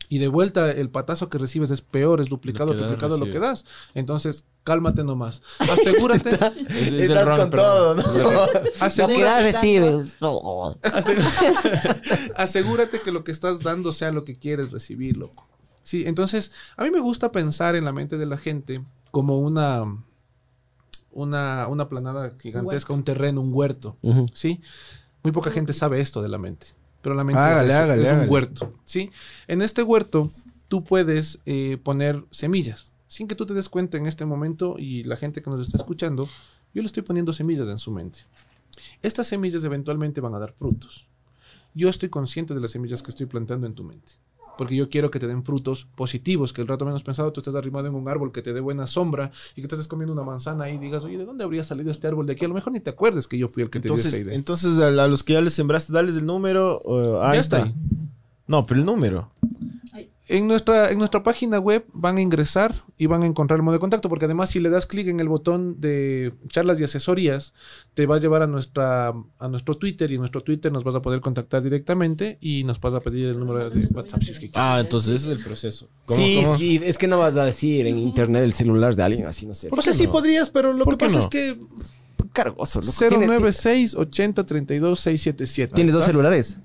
Y 0.08 0.18
de 0.18 0.28
vuelta, 0.28 0.70
el 0.70 0.90
patazo 0.90 1.28
que 1.28 1.38
recibes 1.38 1.70
es 1.70 1.80
peor, 1.80 2.20
es 2.20 2.28
duplicado, 2.28 2.72
Lo 2.72 2.78
que 2.78 2.80
das, 2.82 2.90
duplicado 2.90 3.16
lo 3.18 3.24
que 3.26 3.32
recibes. 3.38 3.64
das. 3.64 3.90
Entonces, 3.94 4.44
cálmate 4.62 5.02
nomás. 5.04 5.42
Asegúrate, 5.58 6.30
Es, 6.30 6.40
es 6.92 7.10
el 7.10 7.24
ron, 7.24 7.50
perdón. 7.50 7.98
asegúrate, 8.80 9.42
recibes. 9.42 10.18
asegu- 10.20 10.76
asegúrate 12.36 13.00
que 13.00 13.12
lo 13.12 13.24
que 13.24 13.32
estás 13.32 13.60
dando 13.62 13.92
sea 13.92 14.10
lo 14.12 14.24
que 14.24 14.36
quieres 14.38 14.70
recibir, 14.72 15.16
loco. 15.16 15.46
Sí, 15.82 16.04
entonces, 16.06 16.52
a 16.76 16.84
mí 16.84 16.90
me 16.90 17.00
gusta 17.00 17.30
pensar 17.32 17.76
en 17.76 17.84
la 17.84 17.92
mente 17.92 18.16
de 18.16 18.26
la 18.26 18.38
gente 18.38 18.82
como 19.10 19.38
una, 19.38 19.84
una, 21.12 21.66
una 21.68 21.88
planada 21.88 22.34
gigantesca, 22.40 22.92
un 22.94 23.04
terreno, 23.04 23.40
un 23.40 23.52
huerto. 23.52 23.96
¿sí? 24.32 24.60
Muy 25.22 25.32
poca 25.32 25.50
gente 25.50 25.72
sabe 25.72 26.00
esto 26.00 26.22
de 26.22 26.28
la 26.28 26.38
mente, 26.38 26.68
pero 27.04 27.14
la 27.14 27.22
mente 27.22 27.38
Hágale, 27.38 27.68
es, 27.68 27.74
eso, 27.74 27.82
hágale, 27.82 28.02
es 28.02 28.24
un 28.24 28.30
huerto, 28.30 28.72
¿sí? 28.82 29.10
En 29.46 29.60
este 29.60 29.82
huerto 29.82 30.32
tú 30.68 30.84
puedes 30.84 31.38
eh, 31.44 31.76
poner 31.82 32.24
semillas, 32.30 32.88
sin 33.08 33.28
que 33.28 33.34
tú 33.34 33.44
te 33.44 33.52
des 33.52 33.68
cuenta 33.68 33.98
en 33.98 34.06
este 34.06 34.24
momento 34.24 34.76
y 34.78 35.04
la 35.04 35.16
gente 35.16 35.42
que 35.42 35.50
nos 35.50 35.60
está 35.60 35.76
escuchando, 35.76 36.26
yo 36.72 36.80
le 36.80 36.86
estoy 36.86 37.02
poniendo 37.02 37.34
semillas 37.34 37.68
en 37.68 37.76
su 37.76 37.92
mente. 37.92 38.20
Estas 39.02 39.26
semillas 39.26 39.62
eventualmente 39.64 40.22
van 40.22 40.34
a 40.34 40.38
dar 40.38 40.52
frutos. 40.52 41.06
Yo 41.74 41.90
estoy 41.90 42.08
consciente 42.08 42.54
de 42.54 42.60
las 42.60 42.70
semillas 42.70 43.02
que 43.02 43.10
estoy 43.10 43.26
plantando 43.26 43.66
en 43.66 43.74
tu 43.74 43.84
mente. 43.84 44.14
Porque 44.56 44.76
yo 44.76 44.88
quiero 44.88 45.10
que 45.10 45.18
te 45.18 45.26
den 45.26 45.44
frutos 45.44 45.86
positivos, 45.94 46.52
que 46.52 46.60
el 46.60 46.68
rato 46.68 46.84
menos 46.84 47.02
pensado 47.02 47.32
tú 47.32 47.40
estés 47.40 47.54
arrimado 47.54 47.86
en 47.86 47.94
un 47.94 48.08
árbol 48.08 48.32
que 48.32 48.42
te 48.42 48.52
dé 48.52 48.60
buena 48.60 48.86
sombra 48.86 49.30
y 49.56 49.62
que 49.62 49.68
te 49.68 49.74
estés 49.74 49.88
comiendo 49.88 50.12
una 50.12 50.22
manzana 50.22 50.70
y 50.70 50.78
digas, 50.78 51.04
oye, 51.04 51.18
¿de 51.18 51.24
dónde 51.24 51.44
habría 51.44 51.64
salido 51.64 51.90
este 51.90 52.06
árbol 52.06 52.26
de 52.26 52.34
aquí? 52.34 52.44
A 52.44 52.48
lo 52.48 52.54
mejor 52.54 52.72
ni 52.72 52.80
te 52.80 52.90
acuerdes 52.90 53.26
que 53.26 53.38
yo 53.38 53.48
fui 53.48 53.62
el 53.62 53.70
que 53.70 53.80
te 53.80 53.88
dio 53.88 53.94
esa 53.94 54.08
Entonces, 54.08 54.26
idea. 54.26 54.34
entonces 54.34 54.78
a, 54.78 54.90
los 55.08 55.22
que 55.22 55.32
ya 55.34 55.40
les 55.40 55.52
sembraste, 55.54 55.92
dales 55.92 56.16
el 56.16 56.26
número. 56.26 56.80
ahí 57.22 57.34
ya 57.34 57.40
está 57.40 57.64
ahí. 57.64 57.74
No, 58.46 58.64
pero 58.64 58.80
el 58.80 58.86
número. 58.86 59.30
En 60.26 60.48
nuestra, 60.48 60.90
en 60.90 60.96
nuestra 60.98 61.22
página 61.22 61.58
web 61.58 61.84
van 61.92 62.16
a 62.16 62.22
ingresar 62.22 62.74
y 62.96 63.04
van 63.06 63.22
a 63.22 63.26
encontrar 63.26 63.58
el 63.58 63.62
modo 63.62 63.74
de 63.74 63.78
contacto, 63.78 64.08
porque 64.08 64.24
además 64.24 64.48
si 64.48 64.58
le 64.58 64.70
das 64.70 64.86
clic 64.86 65.06
en 65.08 65.20
el 65.20 65.28
botón 65.28 65.82
de 65.82 66.32
charlas 66.48 66.80
y 66.80 66.84
asesorías, 66.84 67.52
te 67.92 68.06
va 68.06 68.16
a 68.16 68.18
llevar 68.18 68.40
a, 68.42 68.46
nuestra, 68.46 69.12
a 69.38 69.48
nuestro 69.48 69.74
Twitter 69.74 70.10
y 70.10 70.14
en 70.14 70.20
nuestro 70.20 70.42
Twitter 70.42 70.72
nos 70.72 70.82
vas 70.82 70.94
a 70.94 71.02
poder 71.02 71.20
contactar 71.20 71.62
directamente 71.62 72.38
y 72.40 72.64
nos 72.64 72.80
vas 72.80 72.94
a 72.94 73.00
pedir 73.00 73.26
el 73.26 73.38
número 73.38 73.68
de 73.68 73.86
WhatsApp 73.88 74.22
si 74.22 74.30
es 74.30 74.38
que 74.38 74.50
Ah, 74.54 74.78
entonces 74.80 75.16
ese 75.22 75.32
es 75.32 75.38
el 75.38 75.44
proceso. 75.44 75.88
¿Cómo, 76.06 76.16
Sí, 76.18 76.40
cómo? 76.42 76.56
sí, 76.56 76.80
es 76.82 76.96
que 76.96 77.06
no 77.06 77.18
vas 77.18 77.36
a 77.36 77.44
decir 77.44 77.86
en 77.86 77.98
internet 77.98 78.44
el 78.44 78.54
celular 78.54 78.96
de 78.96 79.02
alguien 79.02 79.26
así, 79.26 79.44
no 79.46 79.54
sé. 79.54 79.68
¿Por 79.68 79.80
O 79.80 79.82
sea, 79.82 79.92
qué 79.92 79.98
sí 79.98 80.06
no? 80.06 80.12
podrías, 80.12 80.48
pero 80.48 80.72
lo 80.72 80.86
que 80.86 80.96
pasa 80.96 81.18
no? 81.18 81.20
es 81.24 81.26
que 81.28 81.58
Cargoso, 82.32 82.80
loco. 82.80 82.92
Tiene- 83.10 83.26
096 83.26 83.94
80 83.94 84.46
32 84.46 84.98
677. 85.00 85.74
¿Tienes 85.74 85.92
dos 85.92 86.04
celulares? 86.04 86.58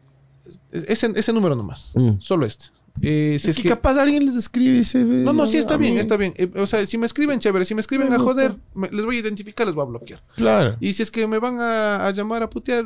Ese, 0.72 1.11
ese 1.14 1.34
número 1.34 1.56
nomás. 1.56 1.91
Mm. 1.94 2.11
Solo 2.19 2.45
este. 2.45 2.65
Eh, 3.02 3.38
si 3.40 3.49
Es, 3.52 3.57
que, 3.57 3.70
capaz 3.70 3.98
alguien 3.98 4.26
les 4.26 4.36
escribe 4.36 4.78
y 4.80 4.84
se 4.84 5.03
ve. 5.03 5.18
No, 5.24 5.34
no, 5.34 5.48
sí 5.48 5.57
está 5.57 5.78
bien, 5.78 5.94
mí- 5.95 5.99
está 5.99 6.18
bien. 6.18 6.34
Eh, 6.38 6.49
o 6.56 6.66
sea, 6.68 6.86
si 6.86 6.98
me 6.98 7.06
escriben, 7.06 7.40
chévere. 7.40 7.66
Si 7.66 7.74
me 7.76 7.82
escriben 7.82 8.10
Me 8.10 8.16
a 8.16 8.20
joder, 8.20 8.56
me- 8.74 8.90
les 8.90 9.06
voy 9.06 9.18
a 9.18 9.20
identificar, 9.20 9.66
les 9.68 9.76
voy 9.76 9.84
a 9.84 9.90
bloquear. 9.90 10.20
Claro. 10.36 10.76
Y 10.80 10.94
si 10.94 11.03
es 11.03 11.11
que 11.11 11.28
me 11.28 11.40
van 11.40 11.60
a, 11.60 12.07
a 12.07 12.11
llamar 12.11 12.44
a 12.44 12.49
putear, 12.49 12.86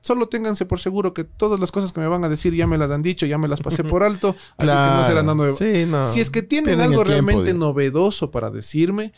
solo 0.00 0.26
ténganse 0.28 0.66
por 0.66 0.78
seguro 0.80 1.14
que 1.14 1.24
todas 1.24 1.58
las 1.60 1.72
cosas 1.72 1.92
que 1.92 2.00
me 2.00 2.06
van 2.08 2.24
a 2.24 2.28
decir 2.28 2.54
ya 2.54 2.66
me 2.66 2.76
las 2.78 2.90
han 2.90 3.02
dicho, 3.02 3.24
ya 3.26 3.38
me 3.38 3.48
las 3.48 3.60
pasé 3.60 3.84
por 3.84 4.02
alto. 4.02 4.36
Así 4.58 4.66
que 4.66 4.72
no 4.74 5.04
será 5.06 5.22
nada 5.22 5.34
nuevo. 5.34 5.56
Sí, 5.56 5.86
no. 5.88 6.04
Si 6.04 6.20
es 6.20 6.30
que 6.30 6.42
tienen 6.42 6.76
Pierden 6.76 6.90
algo 6.90 7.04
realmente 7.04 7.54
novedoso 7.54 8.30
para 8.30 8.50
decirme, 8.50 9.12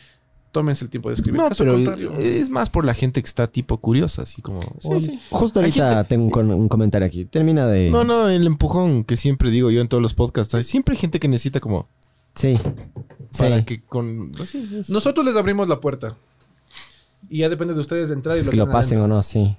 tómense 0.60 0.84
el 0.84 0.90
tiempo 0.90 1.10
de 1.10 1.14
escribir. 1.16 1.38
No, 1.40 1.48
Caso 1.48 1.64
pero 1.64 1.74
contrario. 1.74 2.12
es 2.14 2.48
más 2.48 2.70
por 2.70 2.86
la 2.86 2.94
gente 2.94 3.20
que 3.20 3.26
está 3.26 3.46
tipo 3.46 3.76
curiosa, 3.76 4.22
así 4.22 4.40
como. 4.40 4.60
Sí, 4.80 5.00
sí. 5.02 5.20
Justo 5.30 5.60
Hay 5.60 5.66
ahorita 5.66 6.04
tengo 6.04 6.24
un, 6.24 6.30
con- 6.30 6.50
un 6.50 6.68
comentario 6.68 7.06
aquí. 7.06 7.26
Termina 7.26 7.66
de... 7.66 7.90
No, 7.90 8.04
no, 8.04 8.30
el 8.30 8.46
empujón 8.46 9.04
que 9.04 9.16
siempre 9.18 9.50
digo 9.50 9.70
yo 9.70 9.82
en 9.82 9.88
todos 9.88 10.02
los 10.02 10.14
podcasts. 10.14 10.54
hay- 10.54 10.64
Siempre 10.64 10.94
hay 10.94 10.98
gente 10.98 11.20
que 11.20 11.28
necesita 11.28 11.60
como. 11.60 11.86
Sí. 12.34 12.54
Para 13.38 13.58
Sí. 13.58 13.64
que 13.64 13.82
con. 13.82 14.32
así 14.40 14.66
es. 14.78 14.88
Nosotros 14.88 15.26
les 15.26 15.36
abrimos 15.36 15.68
la 15.68 15.78
puerta. 15.80 16.16
Y 17.28 17.38
ya 17.40 17.48
depende 17.48 17.74
de 17.74 17.80
ustedes 17.80 18.08
de 18.08 18.14
entrar 18.14 18.36
y 18.36 18.40
Es 18.40 18.48
que 18.48 18.56
lo 18.56 18.66
pasen 18.68 18.98
adentro. 18.98 19.04
o 19.14 19.16
no, 19.18 19.22
sí. 19.22 19.56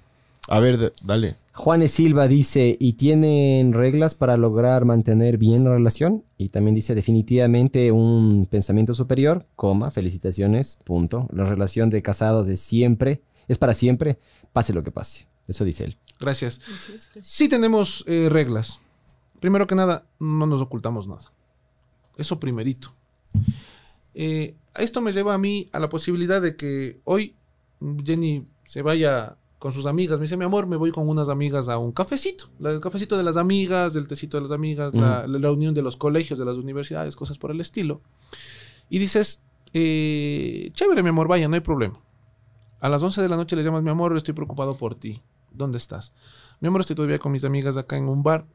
A 0.48 0.60
ver, 0.60 0.94
dale. 1.03 1.36
Juanes 1.53 1.91
Silva 1.91 2.28
dice, 2.28 2.78
¿y 2.80 2.94
tienen 2.94 3.74
reglas 3.74 4.15
para 4.15 4.38
lograr 4.38 4.86
mantener 4.86 5.38
bien 5.38 5.64
la 5.64 5.72
relación? 5.72 6.24
Y 6.38 6.49
también 6.49 6.76
dice, 6.76 6.95
definitivamente 6.95 7.91
un 7.91 8.48
pensamiento 8.49 8.94
superior, 8.94 9.45
coma, 9.56 9.91
felicitaciones, 9.91 10.80
punto. 10.84 11.28
La 11.34 11.45
relación 11.45 11.90
de 11.90 12.02
casados 12.02 12.48
es 12.48 12.60
siempre, 12.60 13.22
es 13.48 13.57
para 13.57 13.74
siempre, 13.74 14.19
pase 14.53 14.72
lo 14.72 14.84
que 14.84 14.91
pase. 14.91 15.28
Eso 15.48 15.65
dice 15.65 15.86
él. 15.86 15.98
Gracias. 16.19 16.61
Sí 17.22 17.49
tenemos 17.49 18.03
eh, 18.07 18.30
reglas. 18.30 18.82
Primero 19.40 19.68
que 19.68 19.76
nada, 19.76 20.06
no 20.19 20.45
nos 20.45 20.61
ocultamos 20.61 21.07
nada. 21.07 21.32
Eso 22.18 22.40
primerito. 22.40 22.94
Eh, 24.14 24.56
esto 24.76 25.02
me 25.02 25.11
lleva 25.11 25.34
a 25.34 25.38
mí 25.38 25.68
a 25.72 25.80
la 25.80 25.90
posibilidad 25.90 26.41
de 26.41 26.56
que 26.56 26.99
hoy 27.03 27.36
Jenny 28.03 28.45
se 28.64 28.82
vaya 28.82 29.38
con 29.60 29.72
sus 29.72 29.86
amigas. 29.86 30.20
Me 30.20 30.24
dice, 30.24 30.38
mi 30.38 30.46
amor, 30.46 30.68
me 30.68 30.76
voy 30.76 30.92
con 30.92 31.08
unas 31.08 31.30
amigas 31.30 31.70
a 31.70 31.78
un 31.78 31.92
cafecito. 31.92 32.46
El 32.64 32.80
cafecito 32.80 33.18
de 33.18 33.24
las 33.24 33.38
amigas, 33.38 33.94
del 33.94 34.08
tecito 34.08 34.38
de 34.38 34.44
las 34.44 34.52
amigas, 34.52 34.94
la, 34.94 35.28
la 35.28 35.40
reunión 35.40 35.74
de 35.74 35.82
los 35.82 35.98
colegios, 35.98 36.38
de 36.40 36.46
las 36.46 36.58
universidades, 36.58 37.16
cosas 37.16 37.38
por 37.38 37.52
el 37.52 37.62
estilo. 37.62 38.02
Y 38.90 39.00
dices, 39.00 39.44
eh, 39.74 40.70
chévere, 40.74 41.04
mi 41.04 41.10
amor, 41.10 41.28
vaya, 41.28 41.48
no 41.48 41.56
hay 41.56 41.62
problema. 41.62 42.00
A 42.80 42.90
las 42.90 43.02
11 43.02 43.22
de 43.22 43.30
la 43.30 43.38
noche 43.38 43.56
le 43.56 43.64
llamas, 43.64 43.84
mi 43.84 43.90
amor, 43.90 44.16
estoy 44.16 44.34
preocupado 44.34 44.78
por 44.78 44.96
ti. 44.96 45.22
¿dónde 45.58 45.78
estás? 45.78 46.14
Mi 46.60 46.68
amor, 46.68 46.82
estoy 46.82 46.96
todavía 46.96 47.20
con 47.20 47.32
mis 47.32 47.44
amigas 47.44 47.78
acá 47.78 47.98
en 47.98 48.08
un 48.08 48.24
bar 48.24 48.46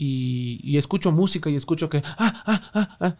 y, 0.00 0.60
y 0.62 0.78
escucho 0.78 1.10
música 1.10 1.50
y 1.50 1.56
escucho 1.56 1.88
que... 1.90 2.02
Ah, 2.16 2.42
ah, 2.46 2.70
ah, 2.72 2.96
ah. 3.00 3.16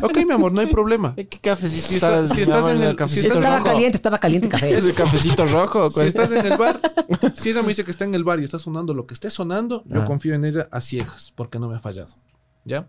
ok, 0.02 0.16
mi 0.26 0.32
amor, 0.32 0.50
no 0.52 0.60
hay 0.62 0.66
problema. 0.66 1.14
¿Qué 1.14 1.26
cafecito 1.26 1.86
Si 1.88 1.94
está- 1.96 2.26
si 2.26 2.40
estás 2.42 2.66
en 2.68 2.80
el- 2.82 2.96
si 3.08 3.20
Estaba 3.26 3.58
rojo? 3.58 3.66
caliente, 3.70 3.96
estaba 3.96 4.18
caliente 4.18 4.46
el 4.46 4.50
café. 4.52 4.78
¿Es 4.78 4.84
el 4.86 4.94
cafecito 4.94 5.44
rojo? 5.46 5.90
Si 5.90 6.00
estás 6.00 6.32
en 6.32 6.46
el 6.46 6.56
bar, 6.58 6.80
si 7.34 7.50
ella 7.50 7.60
me 7.62 7.68
dice 7.68 7.84
que 7.84 7.90
está 7.90 8.04
en 8.04 8.14
el 8.14 8.24
bar 8.24 8.40
y 8.40 8.44
está 8.44 8.58
sonando 8.58 8.94
lo 8.94 9.06
que 9.06 9.14
esté 9.14 9.28
sonando, 9.30 9.84
yo 9.86 10.02
Ah. 10.02 10.04
confío 10.06 10.34
en 10.34 10.44
ella 10.46 10.68
a 10.70 10.80
ciegas, 10.80 11.32
porque 11.36 11.58
no 11.58 11.68
me 11.68 11.76
ha 11.76 11.80
fallado. 11.80 12.14
¿Ya? 12.64 12.88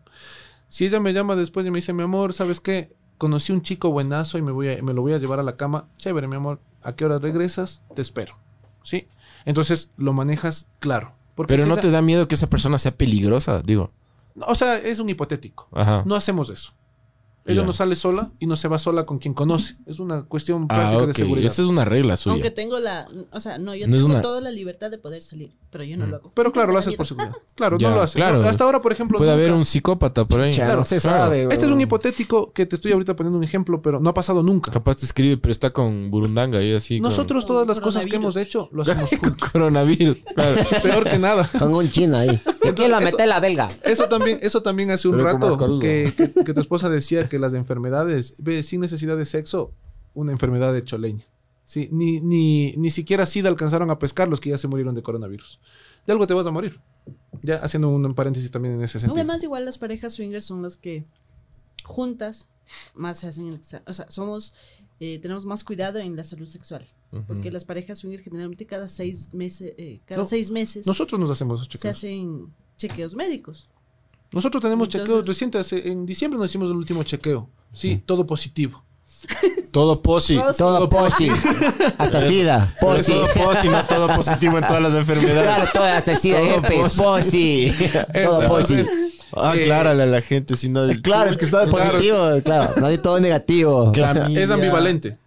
Si 0.69 0.85
ella 0.85 0.99
me 1.01 1.11
llama 1.11 1.35
después 1.35 1.65
y 1.65 1.71
me 1.71 1.79
dice, 1.79 1.91
mi 1.91 2.03
amor, 2.03 2.31
¿sabes 2.33 2.59
qué? 2.61 2.93
Conocí 3.17 3.51
un 3.51 3.61
chico 3.61 3.91
buenazo 3.91 4.37
y 4.37 4.41
me, 4.41 4.51
voy 4.51 4.69
a- 4.69 4.81
me 4.81 4.93
lo 4.93 5.01
voy 5.01 5.11
a 5.13 5.17
llevar 5.17 5.39
a 5.39 5.43
la 5.43 5.57
cama. 5.57 5.87
Chévere, 5.97 6.27
mi 6.27 6.35
amor. 6.37 6.59
¿A 6.81 6.93
qué 6.95 7.03
hora 7.05 7.19
regresas? 7.19 7.81
Te 7.93 8.01
espero. 8.01 8.33
¿Sí? 8.83 9.07
Entonces 9.45 9.91
lo 9.97 10.13
manejas 10.13 10.67
claro. 10.79 11.14
Porque 11.35 11.53
Pero 11.53 11.65
no 11.65 11.77
te 11.77 11.91
da 11.91 12.01
miedo 12.01 12.27
que 12.27 12.35
esa 12.35 12.47
persona 12.47 12.77
sea 12.77 12.95
peligrosa, 12.95 13.61
digo. 13.61 13.91
O 14.47 14.55
sea, 14.55 14.77
es 14.77 14.99
un 14.99 15.09
hipotético. 15.09 15.67
Ajá. 15.73 16.03
No 16.05 16.15
hacemos 16.15 16.49
eso. 16.49 16.73
Ella 17.47 17.63
no 17.63 17.73
sale 17.73 17.95
sola 17.95 18.31
y 18.39 18.47
no 18.47 18.55
se 18.55 18.67
va 18.67 18.79
sola 18.79 19.05
con 19.05 19.19
quien 19.19 19.33
conoce. 19.35 19.75
Es 19.85 19.99
una 19.99 20.23
cuestión 20.23 20.63
Ah, 20.69 20.75
práctica 20.75 21.05
de 21.05 21.13
seguridad. 21.13 21.51
Esa 21.51 21.61
es 21.61 21.67
una 21.67 21.85
regla 21.85 22.15
Aunque 22.25 22.41
suya. 22.49 22.53
tengo 22.55 22.79
la. 22.79 23.05
O 23.31 23.39
sea, 23.39 23.57
no, 23.59 23.75
yo 23.75 23.87
No 23.87 23.95
tengo 23.97 24.09
una- 24.09 24.21
toda 24.21 24.41
la 24.41 24.49
libertad 24.49 24.89
de 24.89 24.97
poder 24.97 25.21
salir, 25.21 25.51
pero 25.69 25.83
yo 25.83 25.95
no 25.95 26.07
lo 26.07 26.15
hago. 26.15 26.31
Pero 26.33 26.51
claro, 26.51 26.71
lo 26.73 26.79
haces 26.79 26.93
por 26.97 27.05
seguridad. 27.05 27.33
Claro, 27.53 27.77
no 27.79 27.89
lo 27.91 28.01
haces. 28.01 28.15
claro. 28.15 28.41
Hasta 28.41 28.63
ahora, 28.63 28.81
por 28.81 28.91
ejemplo, 28.91 29.19
Puede 29.19 29.29
nunca- 29.31 29.43
haber 29.43 29.53
un 29.53 29.63
psicópata 29.65 30.25
por 30.25 30.41
ahí. 30.41 30.53
Ya 30.53 30.65
Claro, 30.65 30.79
no 30.79 30.83
se 30.85 30.99
claro. 30.99 31.17
sabe. 31.19 31.43
Este 31.51 31.65
es 31.65 31.71
un 31.71 31.79
hipotético 31.79 32.47
que 32.47 32.65
te 32.65 32.75
estoy 32.75 32.93
ahorita 32.93 33.15
poniendo 33.15 33.37
un 33.37 33.43
ejemplo, 33.43 33.79
pero 33.81 33.99
no 33.99 34.09
ha 34.09 34.13
pasado 34.15 34.41
nunca. 34.41 34.71
Capaz 34.71 34.95
te 34.97 35.05
escribe, 35.05 35.37
pero 35.37 35.51
está 35.51 35.69
con 35.71 36.09
burundanga 36.09 36.63
y 36.63 36.73
así. 36.73 36.97
con- 36.99 37.09
Nosotros 37.09 37.45
todas 37.45 37.67
las 37.67 37.79
cosas 37.79 38.05
que 38.07 38.15
hemos 38.15 38.37
hecho 38.37 38.69
lo 38.71 38.81
hacemos 38.81 39.09
con 39.21 39.35
coronavirus. 39.51 40.17
Claro. 40.35 40.61
Peor 40.83 41.03
que 41.07 41.19
nada. 41.19 41.47
Con 41.59 41.73
un 41.75 41.89
chino 41.91 42.17
ahí. 42.17 42.41
¿Qué 42.61 42.73
quién 42.73 42.89
lo 42.89 42.97
eso- 42.97 43.05
mete 43.05 43.27
la 43.27 43.39
belga? 43.39 43.67
Eso 43.83 44.05
también, 44.09 44.39
eso 44.41 44.63
también 44.63 44.89
hace 44.89 45.07
un 45.07 45.17
Pero 45.17 45.25
rato 45.27 45.79
que, 45.79 46.11
que- 46.17 46.43
que 46.43 46.53
tu 46.53 46.59
esposa 46.61 46.89
decía 46.89 47.29
que 47.29 47.34
las 47.39 47.53
enfermedades, 47.53 48.35
ve, 48.37 48.63
sin 48.63 48.81
necesidad 48.81 49.17
de 49.17 49.25
sexo, 49.25 49.73
una 50.13 50.31
enfermedad 50.31 50.73
de 50.73 50.83
choleña. 50.83 51.25
Sí, 51.63 51.89
ni, 51.91 52.19
ni, 52.21 52.73
ni 52.77 52.89
siquiera 52.91 53.25
SIDA 53.25 53.49
alcanzaron 53.49 53.89
a 53.89 53.97
pescar 53.97 54.27
los 54.27 54.39
que 54.39 54.51
ya 54.51 54.57
se 54.57 54.67
murieron 54.67 54.93
de 54.93 55.01
coronavirus. 55.01 55.59
De 56.05 56.13
algo 56.13 56.27
te 56.27 56.33
vas 56.35 56.45
a 56.45 56.51
morir. 56.51 56.79
Ya 57.41 57.55
haciendo 57.55 57.89
un 57.89 58.13
paréntesis 58.13 58.51
también 58.51 58.75
en 58.75 58.81
ese 58.83 58.99
sentido. 58.99 59.19
además, 59.19 59.43
igual 59.43 59.65
las 59.65 59.77
parejas 59.79 60.13
swingers 60.13 60.45
son 60.45 60.61
las 60.61 60.77
que 60.77 61.05
juntas 61.83 62.47
más 62.93 63.19
se 63.19 63.27
hacen. 63.27 63.47
el 63.47 63.59
O 63.87 63.93
sea, 63.93 64.09
somos. 64.09 64.53
eh, 64.99 65.19
tenemos 65.19 65.45
más 65.45 65.63
cuidado 65.63 65.99
en 65.99 66.15
la 66.15 66.23
salud 66.23 66.45
sexual. 66.47 66.83
Porque 67.27 67.49
las 67.51 67.63
parejas 67.65 67.99
swingers 67.99 68.23
generalmente 68.25 68.65
cada 68.65 68.87
seis 68.87 69.33
meses. 69.33 69.73
eh, 69.77 70.01
cada 70.05 70.21
No, 70.21 70.25
seis 70.25 70.51
meses 70.51 70.85
Nosotros 70.85 71.19
nos 71.19 71.29
hacemos 71.29 71.61
esos 71.61 71.67
se 71.71 71.77
chequeos. 71.77 71.97
hacen 71.97 72.53
chequeos 72.77 73.15
médicos. 73.15 73.69
Nosotros 74.35 74.61
tenemos 74.61 74.87
Entonces- 74.89 75.07
chequeos 75.07 75.27
recientes. 75.27 75.73
En 75.73 76.05
diciembre 76.05 76.37
nos 76.37 76.49
hicimos 76.51 76.69
el 76.69 76.75
último 76.75 77.01
chequeo. 77.03 77.49
Sí, 77.73 78.03
todo 78.05 78.27
positivo. 78.27 78.83
Todo 79.71 80.01
posi. 80.01 80.39
Todo 80.57 80.87
posi. 80.87 81.29
Hasta 81.97 82.21
sida. 82.27 82.75
Posi. 82.79 83.11
Todo 83.13 83.27
posi, 83.33 83.69
no 83.69 83.83
todo 83.85 84.07
positivo 84.15 84.57
en 84.57 84.67
todas 84.67 84.81
las 84.83 84.93
enfermedades. 84.93 85.43
Claro, 85.43 85.69
todo 85.73 85.83
hasta 85.83 86.15
sida. 86.15 86.37
Todo 86.39 86.47
herpes, 86.55 86.95
posi. 86.95 87.73
Todo 88.23 88.41
Eso, 88.41 88.47
posi. 88.47 88.75
Ah, 89.35 89.55
Eh, 89.55 89.61
aclárale 89.63 90.03
a 90.03 90.05
la 90.05 90.21
gente, 90.21 90.55
si 90.57 90.69
no... 90.69 90.81
Claro, 91.01 91.31
es 91.31 91.37
que 91.37 91.45
está 91.45 91.65
Claro. 91.67 91.91
positivo. 91.93 92.17
Claro, 92.43 92.69
no 92.79 92.87
hay 92.87 92.97
todo 92.97 93.19
negativo. 93.19 93.91
Clamidia. 93.91 94.41
Es 94.41 94.49
ambivalente. 94.51 95.17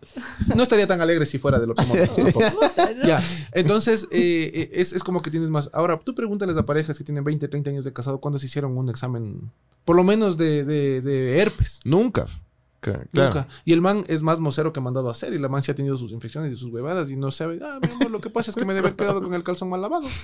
No 0.54 0.62
estaría 0.62 0.86
tan 0.86 1.00
alegre 1.00 1.26
si 1.26 1.38
fuera 1.38 1.58
de 1.60 1.66
lo 1.66 1.74
que 1.74 1.82
hemos 1.82 2.14
tampoco. 2.14 2.40
Ya. 3.06 3.20
Entonces, 3.52 4.08
eh, 4.10 4.50
eh, 4.54 4.70
es, 4.72 4.92
es 4.92 5.04
como 5.04 5.22
que 5.22 5.30
tienes 5.30 5.48
más. 5.48 5.70
Ahora, 5.72 5.98
tú 6.02 6.14
pregúntales 6.14 6.56
a 6.56 6.64
parejas 6.66 6.96
que 6.98 7.04
tienen 7.04 7.22
20, 7.24 7.46
30 7.48 7.70
años 7.70 7.84
de 7.84 7.92
casado 7.92 8.18
cuándo 8.20 8.38
se 8.38 8.46
hicieron 8.46 8.76
un 8.76 8.88
examen, 8.88 9.50
por 9.84 9.94
lo 9.96 10.02
menos 10.04 10.36
de, 10.36 10.64
de- 10.64 11.00
de 11.00 11.38
herpes. 11.38 11.80
Nunca. 11.84 12.26
Claro. 12.80 13.04
Nunca. 13.12 13.48
Y 13.64 13.72
el 13.72 13.80
man 13.80 14.04
es 14.08 14.22
más 14.22 14.40
mocero 14.40 14.72
que 14.72 14.80
mandado 14.80 15.08
a 15.08 15.12
hacer. 15.12 15.32
Y 15.32 15.38
la 15.38 15.48
man 15.48 15.62
sí 15.62 15.70
ha 15.70 15.74
tenido 15.74 15.96
sus 15.96 16.12
infecciones 16.12 16.52
y 16.52 16.56
sus 16.56 16.72
huevadas. 16.72 17.10
Y 17.10 17.16
no 17.16 17.30
sabe, 17.30 17.60
ah, 17.62 17.78
mi 17.82 17.92
amor, 17.92 18.10
lo 18.10 18.20
que 18.20 18.30
pasa 18.30 18.50
es 18.50 18.56
que 18.56 18.64
me 18.64 18.74
debe 18.74 18.88
haber 18.88 18.96
quedado 18.96 19.22
con 19.22 19.34
el 19.34 19.42
calzón 19.42 19.68
mal 19.68 19.80
lavado. 19.80 20.06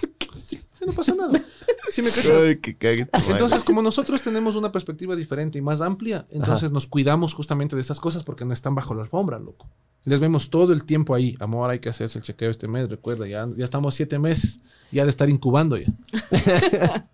Sí, 0.46 0.58
no 0.84 0.92
pasa 0.92 1.14
nada. 1.14 1.40
Sí 1.88 2.02
me? 2.02 2.08
Ay, 2.08 2.56
que 2.56 2.76
cague. 2.76 3.08
Entonces, 3.30 3.62
como 3.62 3.80
nosotros 3.80 4.20
tenemos 4.20 4.56
una 4.56 4.72
perspectiva 4.72 5.14
diferente 5.16 5.58
y 5.58 5.62
más 5.62 5.80
amplia, 5.80 6.26
entonces 6.28 6.70
nos 6.70 6.86
cuidamos 6.86 7.32
justamente 7.32 7.76
de 7.76 7.82
esas 7.82 8.00
cosas 8.00 8.24
porque 8.24 8.44
no 8.44 8.52
están 8.52 8.74
bajo 8.74 8.94
la 8.94 9.02
alfombra, 9.02 9.38
loco. 9.38 9.70
Les 10.04 10.20
vemos 10.20 10.50
todo 10.50 10.72
el 10.72 10.84
tiempo 10.84 11.14
ahí. 11.14 11.34
Amor, 11.40 11.70
hay 11.70 11.78
que 11.78 11.88
hacerse 11.88 12.18
el 12.18 12.24
chequeo 12.24 12.50
este 12.50 12.68
mes, 12.68 12.90
recuerda, 12.90 13.26
ya, 13.26 13.48
ya 13.56 13.64
estamos 13.64 13.94
siete 13.94 14.18
meses, 14.18 14.60
ya 14.90 15.04
de 15.04 15.10
estar 15.10 15.30
incubando 15.30 15.78
ya. 15.78 15.86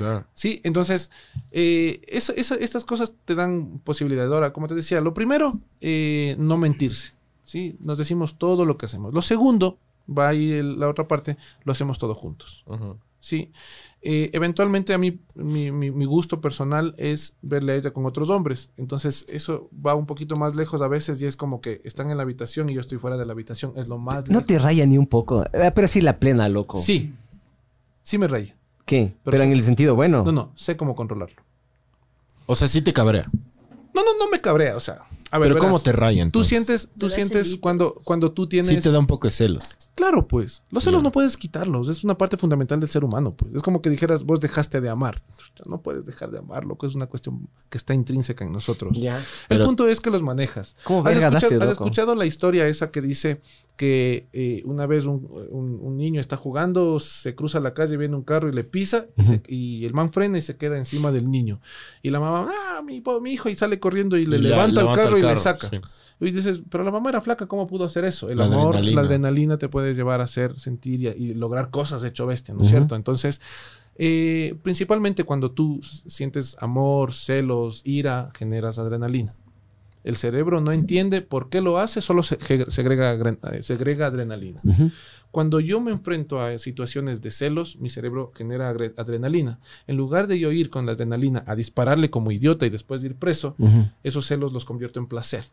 Claro. 0.00 0.26
Sí, 0.34 0.60
entonces, 0.64 1.10
eh, 1.52 2.00
eso- 2.08 2.32
estas 2.34 2.84
cosas 2.84 3.14
te 3.24 3.34
dan 3.34 3.80
posibilidades. 3.84 4.32
Ahora, 4.32 4.52
como 4.52 4.66
te 4.68 4.74
decía, 4.74 5.00
lo 5.00 5.14
primero, 5.14 5.58
eh, 5.80 6.34
no 6.38 6.56
mentirse. 6.56 7.12
¿sí? 7.44 7.76
Nos 7.80 7.98
decimos 7.98 8.38
todo 8.38 8.64
lo 8.64 8.78
que 8.78 8.86
hacemos. 8.86 9.12
Lo 9.14 9.22
segundo, 9.22 9.78
va 10.08 10.28
ahí 10.28 10.52
el- 10.52 10.78
la 10.78 10.88
otra 10.88 11.08
parte, 11.08 11.36
lo 11.64 11.72
hacemos 11.72 11.98
todos 11.98 12.16
juntos. 12.16 12.64
Sí. 13.18 13.50
Eh, 14.02 14.30
eventualmente 14.32 14.94
a 14.94 14.98
mí, 14.98 15.20
mi, 15.34 15.70
mi- 15.72 15.90
mi 15.90 16.04
gusto 16.06 16.40
personal 16.40 16.94
es 16.96 17.36
verle 17.42 17.72
a 17.72 17.76
ella 17.76 17.92
con 17.92 18.06
otros 18.06 18.30
hombres. 18.30 18.70
Entonces 18.78 19.26
eso 19.28 19.68
va 19.84 19.94
un 19.94 20.06
poquito 20.06 20.36
más 20.36 20.54
lejos 20.54 20.80
a 20.80 20.88
veces 20.88 21.20
y 21.20 21.26
es 21.26 21.36
como 21.36 21.60
que 21.60 21.80
están 21.84 22.08
en 22.10 22.16
la 22.16 22.22
habitación 22.22 22.70
y 22.70 22.74
yo 22.74 22.80
estoy 22.80 22.96
fuera 22.98 23.16
de 23.18 23.26
la 23.26 23.32
habitación. 23.32 23.72
Es 23.76 23.88
lo 23.88 23.98
más... 23.98 24.24
No 24.28 24.34
lejos. 24.34 24.46
te 24.46 24.58
raya 24.58 24.86
ni 24.86 24.96
un 24.96 25.06
poco. 25.06 25.44
Eh, 25.52 25.70
Pero 25.74 25.86
sí 25.88 26.00
la 26.00 26.18
plena, 26.18 26.48
loco. 26.48 26.78
Sí. 26.78 27.12
Sí 28.02 28.16
me 28.16 28.26
raya. 28.28 28.56
¿Qué? 28.90 29.14
Pero, 29.22 29.30
Pero 29.30 29.44
en 29.44 29.50
sí. 29.50 29.56
el 29.56 29.62
sentido 29.62 29.94
bueno. 29.94 30.24
No, 30.24 30.32
no, 30.32 30.52
sé 30.56 30.76
cómo 30.76 30.96
controlarlo. 30.96 31.40
O 32.46 32.56
sea, 32.56 32.66
sí 32.66 32.82
te 32.82 32.92
cabrea. 32.92 33.30
No, 33.94 34.02
no, 34.02 34.18
no 34.18 34.28
me 34.28 34.40
cabrea. 34.40 34.74
O 34.74 34.80
sea, 34.80 35.02
a 35.30 35.38
ver, 35.38 35.46
Pero 35.48 35.54
verás. 35.54 35.64
¿cómo 35.68 35.80
te 35.80 35.92
raya 35.92 36.22
Tú 36.22 36.26
entonces? 36.26 36.48
sientes, 36.48 36.88
tú 36.98 37.06
Te 37.06 37.10
da 37.10 37.14
sientes 37.14 37.46
celitos. 37.46 37.60
cuando, 37.60 37.94
cuando 38.04 38.32
tú 38.32 38.48
tienes... 38.48 38.68
Sí 38.68 38.80
te 38.80 38.90
da 38.90 38.98
un 38.98 39.06
poco 39.06 39.28
de 39.28 39.32
celos. 39.32 39.76
Claro, 39.94 40.26
pues. 40.26 40.64
Los 40.70 40.84
celos 40.84 41.02
no 41.02 41.12
puedes 41.12 41.36
quitarlos. 41.36 41.88
Es 41.88 42.04
una 42.04 42.16
parte 42.16 42.36
fundamental 42.36 42.80
del 42.80 42.88
ser 42.88 43.04
humano, 43.04 43.34
pues. 43.36 43.54
Es 43.54 43.62
como 43.62 43.80
que 43.82 43.90
dijeras, 43.90 44.24
vos 44.24 44.40
dejaste 44.40 44.80
de 44.80 44.88
amar. 44.88 45.22
No 45.68 45.82
puedes 45.82 46.04
dejar 46.04 46.30
de 46.30 46.38
amar, 46.38 46.64
loco. 46.64 46.86
Es 46.86 46.94
una 46.94 47.06
cuestión 47.06 47.48
que 47.68 47.78
está 47.78 47.94
intrínseca 47.94 48.44
en 48.44 48.52
nosotros. 48.52 48.98
Ya. 48.98 49.18
El 49.18 49.24
Pero- 49.48 49.66
punto 49.66 49.86
es 49.88 50.00
que 50.00 50.10
los 50.10 50.22
manejas. 50.22 50.74
¿Cómo 50.84 51.06
¿Has 51.06 51.16
escuchado, 51.16 51.62
has 51.64 51.70
escuchado 51.72 52.14
la 52.14 52.26
historia 52.26 52.66
esa 52.66 52.90
que 52.90 53.00
dice 53.00 53.40
que 53.76 54.28
eh, 54.34 54.62
una 54.66 54.86
vez 54.86 55.06
un, 55.06 55.26
un- 55.50 55.78
un 55.80 55.96
niño 55.96 56.20
está 56.20 56.36
jugando, 56.36 57.00
se 57.00 57.34
cruza 57.34 57.60
la 57.60 57.72
calle, 57.72 57.96
viene 57.96 58.14
un 58.14 58.22
carro 58.22 58.48
y 58.48 58.52
le 58.52 58.62
pisa 58.64 59.06
y, 59.16 59.24
se- 59.24 59.42
y 59.48 59.86
el 59.86 59.94
man 59.94 60.12
frena 60.12 60.36
y 60.36 60.42
se 60.42 60.56
queda 60.56 60.76
encima 60.76 61.10
del 61.12 61.30
niño. 61.30 61.60
Y 62.02 62.10
la 62.10 62.20
mamá, 62.20 62.50
ah, 62.50 62.82
mi, 62.82 63.02
hijo, 63.32 63.48
y 63.48 63.54
sale 63.56 63.78
corriendo 63.80 64.18
y 64.18 64.26
le 64.26 64.36
Y 64.36 64.40
levanta, 64.42 64.82
el 64.82 64.92
carro 64.94 65.16
y 65.20 65.22
le 65.26 65.36
saca. 65.36 65.68
sí. 65.68 65.80
Y 66.22 66.32
dices, 66.32 66.60
pero 66.68 66.84
la 66.84 66.90
mamá 66.90 67.08
era 67.08 67.22
flaca, 67.22 67.46
¿cómo 67.46 67.66
pudo 67.66 67.84
hacer 67.86 68.04
eso? 68.04 68.28
El 68.28 68.36
La 68.38 68.44
amor, 68.44 68.74
adrenalina. 68.76 69.00
la 69.00 69.06
adrenalina 69.06 69.56
te 69.56 69.70
puede 69.70 69.94
llevar 69.94 70.20
a 70.20 70.24
hacer, 70.24 70.58
sentir 70.58 71.00
y, 71.00 71.08
y 71.08 71.34
lograr 71.34 71.70
cosas 71.70 72.02
de 72.02 72.08
hecho 72.08 72.26
bestia, 72.26 72.52
¿no 72.52 72.60
es 72.62 72.68
cierto? 72.68 72.94
Entonces, 72.94 73.40
eh, 73.96 74.54
principalmente 74.62 75.24
cuando 75.24 75.50
tú 75.52 75.80
sientes 75.82 76.56
amor, 76.60 77.14
celos, 77.14 77.80
ira, 77.84 78.28
generas 78.36 78.78
adrenalina. 78.78 79.34
El 80.02 80.16
cerebro 80.16 80.60
no 80.60 80.72
entiende 80.72 81.20
por 81.22 81.48
qué 81.50 81.60
lo 81.60 81.78
hace, 81.78 82.00
solo 82.00 82.22
se- 82.22 82.38
segrega, 82.70 83.12
eh, 83.52 83.62
segrega 83.62 84.06
adrenalina. 84.06 84.60
Cuando 85.30 85.60
yo 85.60 85.80
me 85.80 85.92
enfrento 85.92 86.42
a 86.42 86.58
situaciones 86.58 87.22
de 87.22 87.30
celos, 87.30 87.76
mi 87.76 87.88
cerebro 87.88 88.32
genera 88.34 88.70
adrenalina. 88.70 89.60
En 89.86 89.96
lugar 89.96 90.26
de 90.26 90.38
yo 90.38 90.50
ir 90.52 90.70
con 90.70 90.86
la 90.86 90.92
adrenalina 90.92 91.44
a 91.46 91.54
dispararle 91.54 92.10
como 92.10 92.32
idiota 92.32 92.66
y 92.66 92.70
después 92.70 93.00
de 93.02 93.08
ir 93.08 93.16
preso, 93.16 93.54
esos 94.02 94.26
celos 94.26 94.52
los 94.52 94.64
convierto 94.64 94.98
en 95.00 95.06
placer. 95.06 95.44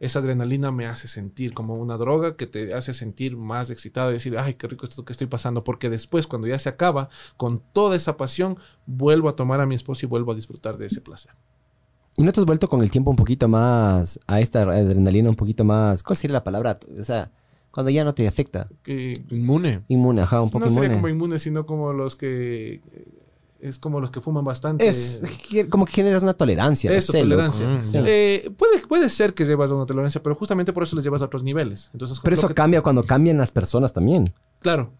Esa 0.00 0.18
adrenalina 0.18 0.72
me 0.72 0.86
hace 0.86 1.06
sentir 1.06 1.52
como 1.54 1.74
una 1.76 1.96
droga 1.96 2.34
que 2.36 2.46
te 2.48 2.74
hace 2.74 2.92
sentir 2.92 3.36
más 3.36 3.70
excitado 3.70 4.10
y 4.10 4.14
decir, 4.14 4.36
ay, 4.36 4.54
qué 4.54 4.66
rico 4.66 4.84
esto 4.86 5.04
que 5.04 5.12
estoy 5.12 5.28
pasando, 5.28 5.62
porque 5.62 5.90
después, 5.90 6.26
cuando 6.26 6.48
ya 6.48 6.58
se 6.58 6.68
acaba, 6.68 7.08
con 7.36 7.62
toda 7.72 7.94
esa 7.94 8.16
pasión, 8.16 8.56
vuelvo 8.86 9.28
a 9.28 9.36
tomar 9.36 9.60
a 9.60 9.66
mi 9.66 9.74
esposa 9.76 10.06
y 10.06 10.08
vuelvo 10.08 10.32
a 10.32 10.34
disfrutar 10.34 10.76
de 10.76 10.86
ese 10.86 11.00
placer. 11.00 11.32
¿Y 12.16 12.22
no 12.24 12.32
te 12.32 12.40
has 12.40 12.46
vuelto 12.46 12.68
con 12.68 12.82
el 12.82 12.90
tiempo 12.90 13.10
un 13.10 13.16
poquito 13.16 13.48
más 13.48 14.20
a 14.26 14.40
esta 14.40 14.62
adrenalina, 14.62 15.28
un 15.30 15.36
poquito 15.36 15.64
más. 15.64 16.02
¿Cuál 16.02 16.16
sería 16.16 16.34
la 16.34 16.44
palabra? 16.44 16.78
O 17.00 17.04
sea, 17.04 17.30
cuando 17.70 17.90
ya 17.90 18.04
no 18.04 18.14
te 18.14 18.28
afecta. 18.28 18.68
Que 18.82 19.14
Inmune. 19.30 19.82
Inmune, 19.88 20.20
ajá, 20.22 20.40
un 20.42 20.50
poco 20.50 20.66
no 20.66 20.70
sería 20.70 20.84
inmune. 20.88 20.96
como 21.00 21.08
inmune, 21.08 21.38
sino 21.38 21.64
como 21.64 21.92
los 21.94 22.14
que... 22.16 22.74
eh, 22.92 23.08
Es 23.60 23.78
como 23.78 23.98
los 24.00 24.10
que 24.10 24.20
fuman 24.20 24.44
bastante. 24.44 24.86
Es 24.86 25.22
como 25.70 25.86
que 25.86 25.92
generas 25.92 26.22
una 26.22 26.34
tolerancia. 26.34 26.90
no 26.90 26.96
Eso, 26.96 27.12
tolerancia. 27.12 27.66
Mm, 27.66 27.84
Sí. 27.84 27.98
Eh, 28.04 28.50
puede, 28.58 28.86
puede 28.86 29.08
ser 29.08 29.32
que 29.32 29.44
llevas 29.46 29.70
a 29.70 29.76
una 29.76 29.86
tolerancia, 29.86 30.22
pero 30.22 30.34
justamente 30.34 30.72
por 30.74 30.82
eso 30.82 30.96
les 30.96 31.04
llevas 31.04 31.22
a 31.22 31.26
otros 31.26 31.44
niveles. 31.44 31.88
Entonces, 31.94 32.20
Pero 32.22 32.34
eso 32.34 32.48
que- 32.48 32.54
cambia 32.54 32.82
cuando 32.82 33.04
cambian 33.06 33.38
las 33.38 33.50
personas 33.52 33.92
también. 33.94 34.34
Claro. 34.60 34.90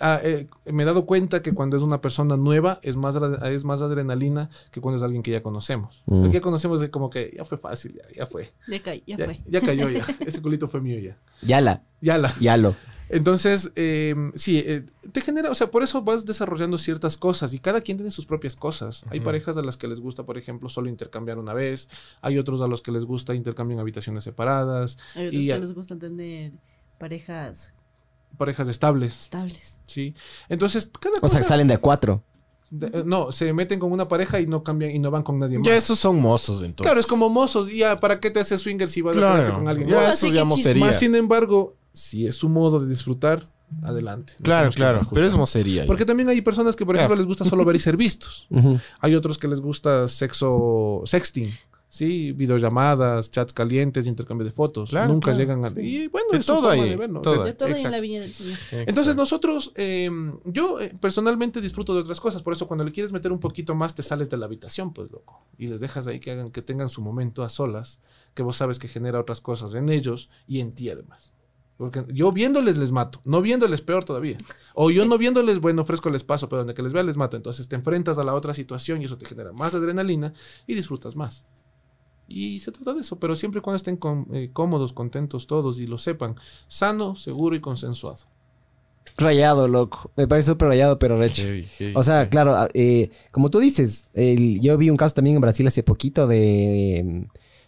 Ah, 0.00 0.20
eh, 0.22 0.48
me 0.66 0.82
he 0.82 0.86
dado 0.86 1.06
cuenta 1.06 1.40
que 1.40 1.52
cuando 1.54 1.76
es 1.76 1.82
una 1.82 2.00
persona 2.00 2.36
nueva 2.36 2.80
es 2.82 2.96
más, 2.96 3.16
es 3.44 3.64
más 3.64 3.80
adrenalina 3.80 4.50
que 4.72 4.80
cuando 4.80 4.96
es 4.96 5.02
alguien 5.02 5.22
que 5.22 5.30
ya 5.30 5.40
conocemos. 5.42 6.02
Mm. 6.06 6.30
Ya 6.30 6.40
conocemos 6.40 6.82
es 6.82 6.90
como 6.90 7.10
que 7.10 7.32
ya 7.36 7.44
fue 7.44 7.58
fácil, 7.58 7.94
ya, 7.94 8.02
ya 8.16 8.26
fue. 8.26 8.48
Ya, 8.66 8.82
caí, 8.82 9.02
ya 9.06 9.16
Ya, 9.16 9.24
fue. 9.26 9.40
ya 9.46 9.60
cayó 9.60 9.88
ya. 9.88 10.04
Ese 10.26 10.42
culito 10.42 10.66
fue 10.68 10.80
mío 10.80 10.98
ya. 10.98 11.16
Yala, 11.42 11.84
Ya 12.00 12.18
la. 12.18 12.34
yalo. 12.40 12.74
Entonces, 13.08 13.70
eh, 13.76 14.14
sí, 14.34 14.58
eh, 14.64 14.84
te 15.12 15.20
genera, 15.20 15.50
o 15.50 15.54
sea, 15.54 15.70
por 15.70 15.82
eso 15.82 16.02
vas 16.02 16.24
desarrollando 16.24 16.78
ciertas 16.78 17.16
cosas 17.18 17.52
y 17.52 17.58
cada 17.58 17.80
quien 17.82 17.98
tiene 17.98 18.10
sus 18.10 18.24
propias 18.26 18.56
cosas. 18.56 19.04
Hay 19.10 19.20
parejas 19.20 19.56
a 19.58 19.62
las 19.62 19.76
que 19.76 19.86
les 19.86 20.00
gusta, 20.00 20.24
por 20.24 20.38
ejemplo, 20.38 20.68
solo 20.70 20.88
intercambiar 20.88 21.38
una 21.38 21.52
vez, 21.52 21.88
hay 22.22 22.38
otros 22.38 22.62
a 22.62 22.66
los 22.66 22.80
que 22.80 22.90
les 22.92 23.04
gusta 23.04 23.34
intercambiar 23.34 23.78
habitaciones 23.80 24.24
separadas, 24.24 24.96
Hay 25.14 25.28
otros 25.28 25.42
y 25.42 25.46
que 25.48 25.58
les 25.58 25.74
gusta 25.74 25.98
tener 25.98 26.52
parejas 26.98 27.74
parejas 28.36 28.68
estables, 28.68 29.18
estables. 29.20 29.82
¿sí? 29.86 30.14
Entonces, 30.48 30.90
cada 31.00 31.16
O 31.18 31.20
cosa... 31.20 31.32
sea, 31.34 31.40
que 31.42 31.48
salen 31.48 31.68
de 31.68 31.74
a 31.74 31.78
cuatro. 31.78 32.22
de- 32.70 32.86
eh, 32.88 33.02
no, 33.04 33.30
se 33.32 33.52
meten 33.52 33.78
con 33.78 33.92
una 33.92 34.08
pareja 34.08 34.40
y 34.40 34.46
no 34.46 34.62
cambian 34.64 34.90
y 34.92 34.98
no 34.98 35.10
van 35.10 35.22
con 35.22 35.38
nadie 35.38 35.58
más. 35.58 35.66
Ya 35.66 35.76
esos 35.76 35.98
son 35.98 36.20
mozos, 36.20 36.62
entonces. 36.62 36.84
Claro, 36.90 37.00
es 37.00 37.06
como 37.06 37.28
mozos. 37.30 37.70
y 37.70 37.78
Ya, 37.78 37.96
¿para 37.96 38.20
qué 38.20 38.30
te 38.30 38.40
haces 38.40 38.60
swinger 38.60 38.88
si 38.88 39.02
vas 39.02 39.16
a 39.16 39.18
Claro, 39.20 39.54
con 39.54 39.68
alguien 39.68 39.88
ya 39.88 39.96
más? 39.96 40.16
eso 40.16 40.28
ya 40.32 40.44
mocería. 40.44 40.84
Más 40.86 40.98
sin 40.98 41.14
embargo, 41.14 41.76
si 41.92 42.26
es 42.26 42.34
su 42.36 42.48
modo 42.48 42.80
de 42.80 42.88
disfrutar, 42.88 43.48
adelante. 43.82 44.34
Claro, 44.42 44.70
claro. 44.70 45.00
Pero 45.12 45.26
es 45.26 45.34
mocería. 45.34 45.82
ya. 45.82 45.86
Porque 45.86 46.04
también 46.04 46.28
hay 46.28 46.40
personas 46.42 46.76
que, 46.76 46.84
por 46.86 46.96
ejemplo, 46.96 47.16
les 47.16 47.26
gusta 47.26 47.44
solo 47.44 47.64
ver 47.64 47.76
y 47.76 47.80
ser 47.80 47.96
vistos. 47.96 48.46
Hay 49.00 49.14
otros 49.14 49.36
que 49.38 49.48
les 49.48 49.60
gusta 49.60 50.06
sexo, 50.08 51.02
sexting, 51.06 51.52
¿sí? 51.94 52.32
Videollamadas, 52.32 53.30
chats 53.30 53.52
calientes, 53.52 54.06
intercambio 54.08 54.44
de 54.44 54.50
fotos. 54.50 54.90
Claro, 54.90 55.12
Nunca 55.12 55.26
claro, 55.26 55.38
llegan 55.38 55.64
a... 55.64 55.70
sí. 55.70 55.80
Y 55.80 56.08
bueno, 56.08 56.26
De 56.32 56.38
es 56.38 56.46
todo 56.46 56.68
hay, 56.68 56.88
de 56.90 56.96
verlo. 56.96 57.20
todo 57.22 57.44
De- 57.44 57.44
De 57.44 57.54
todo 57.54 57.68
y 57.70 57.80
en 57.82 57.90
la 57.92 58.00
viña 58.00 58.20
del 58.20 58.32
Señor. 58.32 58.58
Entonces 58.72 59.14
nosotros, 59.14 59.70
eh, 59.76 60.10
yo 60.44 60.80
eh, 60.80 60.92
personalmente 61.00 61.60
disfruto 61.60 61.94
de 61.94 62.00
otras 62.00 62.18
cosas, 62.18 62.42
por 62.42 62.52
eso 62.52 62.66
cuando 62.66 62.82
le 62.84 62.90
quieres 62.90 63.12
meter 63.12 63.30
un 63.30 63.38
poquito 63.38 63.76
más 63.76 63.94
te 63.94 64.02
sales 64.02 64.28
de 64.28 64.36
la 64.36 64.46
habitación, 64.46 64.92
pues 64.92 65.08
loco, 65.12 65.46
y 65.56 65.68
les 65.68 65.78
dejas 65.78 66.08
ahí 66.08 66.18
que 66.18 66.32
hagan, 66.32 66.50
que 66.50 66.62
tengan 66.62 66.88
su 66.88 67.00
momento 67.00 67.44
a 67.44 67.48
solas, 67.48 68.00
que 68.34 68.42
vos 68.42 68.56
sabes 68.56 68.80
que 68.80 68.88
genera 68.88 69.20
otras 69.20 69.40
cosas 69.40 69.74
en 69.74 69.88
ellos 69.88 70.30
y 70.48 70.58
en 70.58 70.72
ti 70.74 70.90
además. 70.90 71.32
Porque 71.76 72.04
yo 72.08 72.30
viéndoles 72.32 72.76
les 72.76 72.92
mato, 72.92 73.20
no 73.24 73.40
viéndoles 73.42 73.80
peor 73.82 74.04
todavía. 74.04 74.38
O 74.74 74.90
yo 74.92 75.04
no 75.06 75.18
viéndoles, 75.18 75.58
bueno, 75.60 75.82
ofrezco 75.82 76.08
les 76.08 76.22
paso, 76.22 76.48
pero 76.48 76.58
donde 76.58 76.72
que 76.74 76.82
les 76.82 76.92
vea 76.92 77.02
les 77.02 77.16
mato. 77.16 77.36
Entonces 77.36 77.66
te 77.66 77.74
enfrentas 77.74 78.16
a 78.18 78.22
la 78.24 78.34
otra 78.34 78.54
situación 78.54 79.02
y 79.02 79.06
eso 79.06 79.18
te 79.18 79.26
genera 79.26 79.52
más 79.52 79.74
adrenalina 79.74 80.32
y 80.68 80.74
disfrutas 80.76 81.16
más. 81.16 81.44
Y 82.26 82.58
se 82.60 82.72
trata 82.72 82.94
de 82.94 83.00
eso, 83.00 83.18
pero 83.18 83.36
siempre 83.36 83.58
y 83.58 83.62
cuando 83.62 83.76
estén 83.76 83.96
con- 83.96 84.26
eh, 84.32 84.50
cómodos, 84.52 84.92
contentos 84.92 85.46
todos 85.46 85.78
y 85.78 85.86
lo 85.86 85.98
sepan, 85.98 86.36
sano, 86.68 87.16
seguro 87.16 87.54
y 87.56 87.60
consensuado. 87.60 88.24
Rayado, 89.16 89.68
loco. 89.68 90.10
Me 90.16 90.26
parece 90.26 90.50
súper 90.52 90.68
rayado, 90.68 90.98
pero 90.98 91.18
recho. 91.18 91.42
Heavy, 91.42 91.64
heavy, 91.78 91.92
O 91.94 92.02
sea, 92.02 92.16
heavy. 92.20 92.30
claro, 92.30 92.56
ah, 92.56 92.68
eh, 92.74 93.10
como 93.30 93.50
tú 93.50 93.60
dices, 93.60 94.06
el- 94.14 94.60
yo 94.60 94.76
vi 94.78 94.90
un 94.90 94.96
caso 94.96 95.14
también 95.14 95.36
en 95.36 95.42
Brasil 95.42 95.66
hace 95.66 95.82
poquito 95.82 96.26
de... 96.26 96.98
eh, 96.98 97.26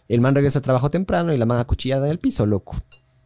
el 0.09 0.21
man 0.21 0.33
regresa 0.35 0.59
al 0.59 0.63
trabajo 0.63 0.89
temprano 0.89 1.33
y 1.33 1.37
la 1.37 1.45
man 1.45 1.59
acuchillada 1.59 2.05
en 2.07 2.11
el 2.11 2.19
piso, 2.19 2.45
loco. 2.45 2.75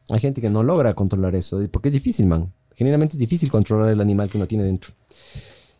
Hay 0.10 0.20
gente 0.20 0.41
que 0.41 0.49
no 0.49 0.64
logra 0.64 0.94
controlar 0.94 1.36
eso, 1.36 1.60
porque 1.72 1.88
es 1.90 1.94
difícil, 1.94 2.26
man. 2.26 2.52
Generalmente 2.76 3.14
es 3.16 3.20
difícil 3.20 3.49
controlar 3.49 3.90
el 3.91 4.02
animal 4.02 4.30
que 4.30 4.38
uno 4.38 4.48
tiene 4.48 4.64
dentro. 4.66 4.91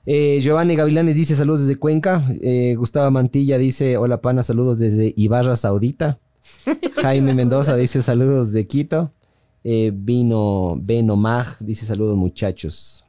Eh, 0.06 0.40
Giovanni 0.42 0.76
Gavilanes 0.76 1.16
dice 1.16 1.36
saludos 1.36 1.62
desde 1.62 1.78
Cuenca. 1.78 2.26
Eh, 2.42 2.76
Gustavo 2.78 3.10
Mantilla 3.12 3.58
dice 3.58 3.98
hola 3.98 4.22
pana, 4.22 4.44
saludos 4.44 4.80
desde 4.80 5.14
Ibarra 5.16 5.56
Saudita. 5.56 6.20
Jaime 7.02 7.34
Mendoza 7.34 7.76
dice 7.76 8.02
saludos 8.02 8.52
de 8.52 8.68
Quito. 8.68 9.14
Eh, 9.64 9.92
Vino 9.94 10.76
Beno 10.82 11.16
Mag 11.16 11.58
dice 11.60 11.86
saludos 11.86 12.18
muchachos. 12.18 13.06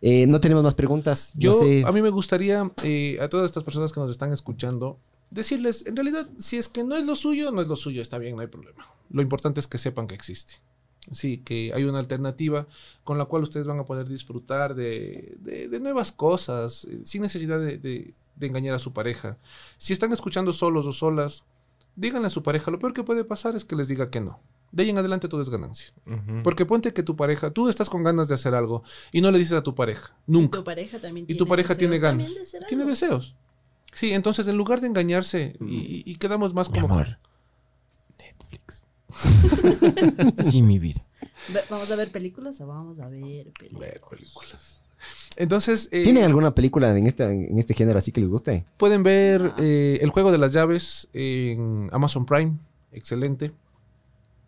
Eh, 0.00 0.26
no 0.26 0.40
tenemos 0.40 0.62
más 0.62 0.74
preguntas. 0.74 1.32
Yo, 1.34 1.50
no 1.50 1.58
sé. 1.58 1.82
a 1.84 1.92
mí 1.92 2.02
me 2.02 2.10
gustaría 2.10 2.70
eh, 2.82 3.18
a 3.20 3.28
todas 3.28 3.46
estas 3.46 3.64
personas 3.64 3.92
que 3.92 4.00
nos 4.00 4.10
están 4.10 4.32
escuchando 4.32 4.98
decirles, 5.30 5.84
en 5.86 5.96
realidad, 5.96 6.28
si 6.38 6.56
es 6.56 6.68
que 6.68 6.84
no 6.84 6.96
es 6.96 7.06
lo 7.06 7.16
suyo, 7.16 7.50
no 7.50 7.60
es 7.60 7.68
lo 7.68 7.76
suyo, 7.76 8.00
está 8.00 8.18
bien, 8.18 8.36
no 8.36 8.42
hay 8.42 8.46
problema. 8.48 8.86
Lo 9.10 9.22
importante 9.22 9.60
es 9.60 9.66
que 9.66 9.78
sepan 9.78 10.06
que 10.06 10.14
existe. 10.14 10.54
Sí, 11.12 11.38
que 11.38 11.72
hay 11.74 11.84
una 11.84 11.98
alternativa 12.00 12.66
con 13.04 13.16
la 13.18 13.26
cual 13.26 13.42
ustedes 13.44 13.66
van 13.66 13.78
a 13.78 13.84
poder 13.84 14.08
disfrutar 14.08 14.74
de, 14.74 15.36
de- 15.40 15.68
de 15.68 15.80
nuevas 15.80 16.10
cosas, 16.12 16.84
eh, 16.90 17.00
sin 17.04 17.22
necesidad 17.22 17.60
de, 17.60 17.78
de- 17.78 18.14
de 18.34 18.46
engañar 18.46 18.74
a 18.74 18.78
su 18.78 18.92
pareja. 18.92 19.38
Si 19.78 19.92
están 19.92 20.12
escuchando 20.12 20.52
solos 20.52 20.84
o 20.86 20.92
solas, 20.92 21.44
díganle 21.94 22.26
a 22.26 22.30
su 22.30 22.42
pareja, 22.42 22.70
lo 22.70 22.78
peor 22.78 22.92
que 22.92 23.02
puede 23.04 23.24
pasar 23.24 23.54
es 23.56 23.64
que 23.64 23.76
les 23.76 23.88
diga 23.88 24.10
que 24.10 24.20
no. 24.20 24.40
De 24.72 24.82
ahí 24.82 24.90
en 24.90 24.98
adelante 24.98 25.28
todo 25.28 25.40
es 25.40 25.48
ganancia. 25.48 25.92
Porque 26.42 26.66
ponte 26.66 26.92
que 26.92 27.02
tu 27.04 27.14
pareja, 27.16 27.50
tú 27.52 27.68
estás 27.68 27.88
con 27.88 28.02
ganas 28.02 28.26
de 28.28 28.34
hacer 28.34 28.54
algo 28.54 28.82
y 29.12 29.20
no 29.20 29.30
le 29.30 29.38
dices 29.38 29.54
a 29.54 29.62
tu 29.62 29.74
pareja, 29.76 30.16
nunca. 30.26 30.58
Tu 30.58 30.64
pareja 30.64 30.98
también 30.98 31.24
Y 31.28 31.36
tu 31.36 31.46
pareja 31.46 31.74
tiene 31.76 31.98
ganas. 31.98 32.16
también 32.26 32.34
de 32.34 32.40
hacer 32.42 32.64
Tiene 32.66 32.84
deseos. 32.84 33.36
Sí, 33.92 34.12
entonces 34.12 34.46
en 34.48 34.56
lugar 34.56 34.80
de 34.80 34.88
engañarse 34.88 35.56
y, 35.60 35.76
y- 35.76 36.02
y 36.04 36.16
quedamos 36.16 36.52
más 36.52 36.68
Mi 36.70 36.80
como... 36.80 36.92
amor. 36.94 37.18
Sí, 40.50 40.62
mi 40.62 40.78
vida. 40.78 41.04
¿Vamos 41.70 41.90
a 41.90 41.96
ver 41.96 42.08
películas 42.10 42.60
o 42.60 42.66
vamos 42.66 42.98
a 43.00 43.08
ver 43.08 43.52
Ver 43.78 44.00
películas? 44.08 44.82
Entonces, 45.36 45.88
eh, 45.92 46.02
¿Tienen 46.02 46.24
alguna 46.24 46.54
película 46.54 46.96
en 46.96 47.06
este, 47.06 47.24
en 47.24 47.58
este 47.58 47.74
género 47.74 47.98
así 47.98 48.10
que 48.12 48.20
les 48.20 48.30
guste? 48.30 48.64
pueden 48.78 49.02
ver 49.02 49.52
eh, 49.58 49.98
El 50.00 50.10
Juego 50.10 50.32
de 50.32 50.38
las 50.38 50.52
Llaves 50.52 51.08
en 51.12 51.88
Amazon 51.92 52.24
Prime. 52.24 52.58
Excelente. 52.92 53.52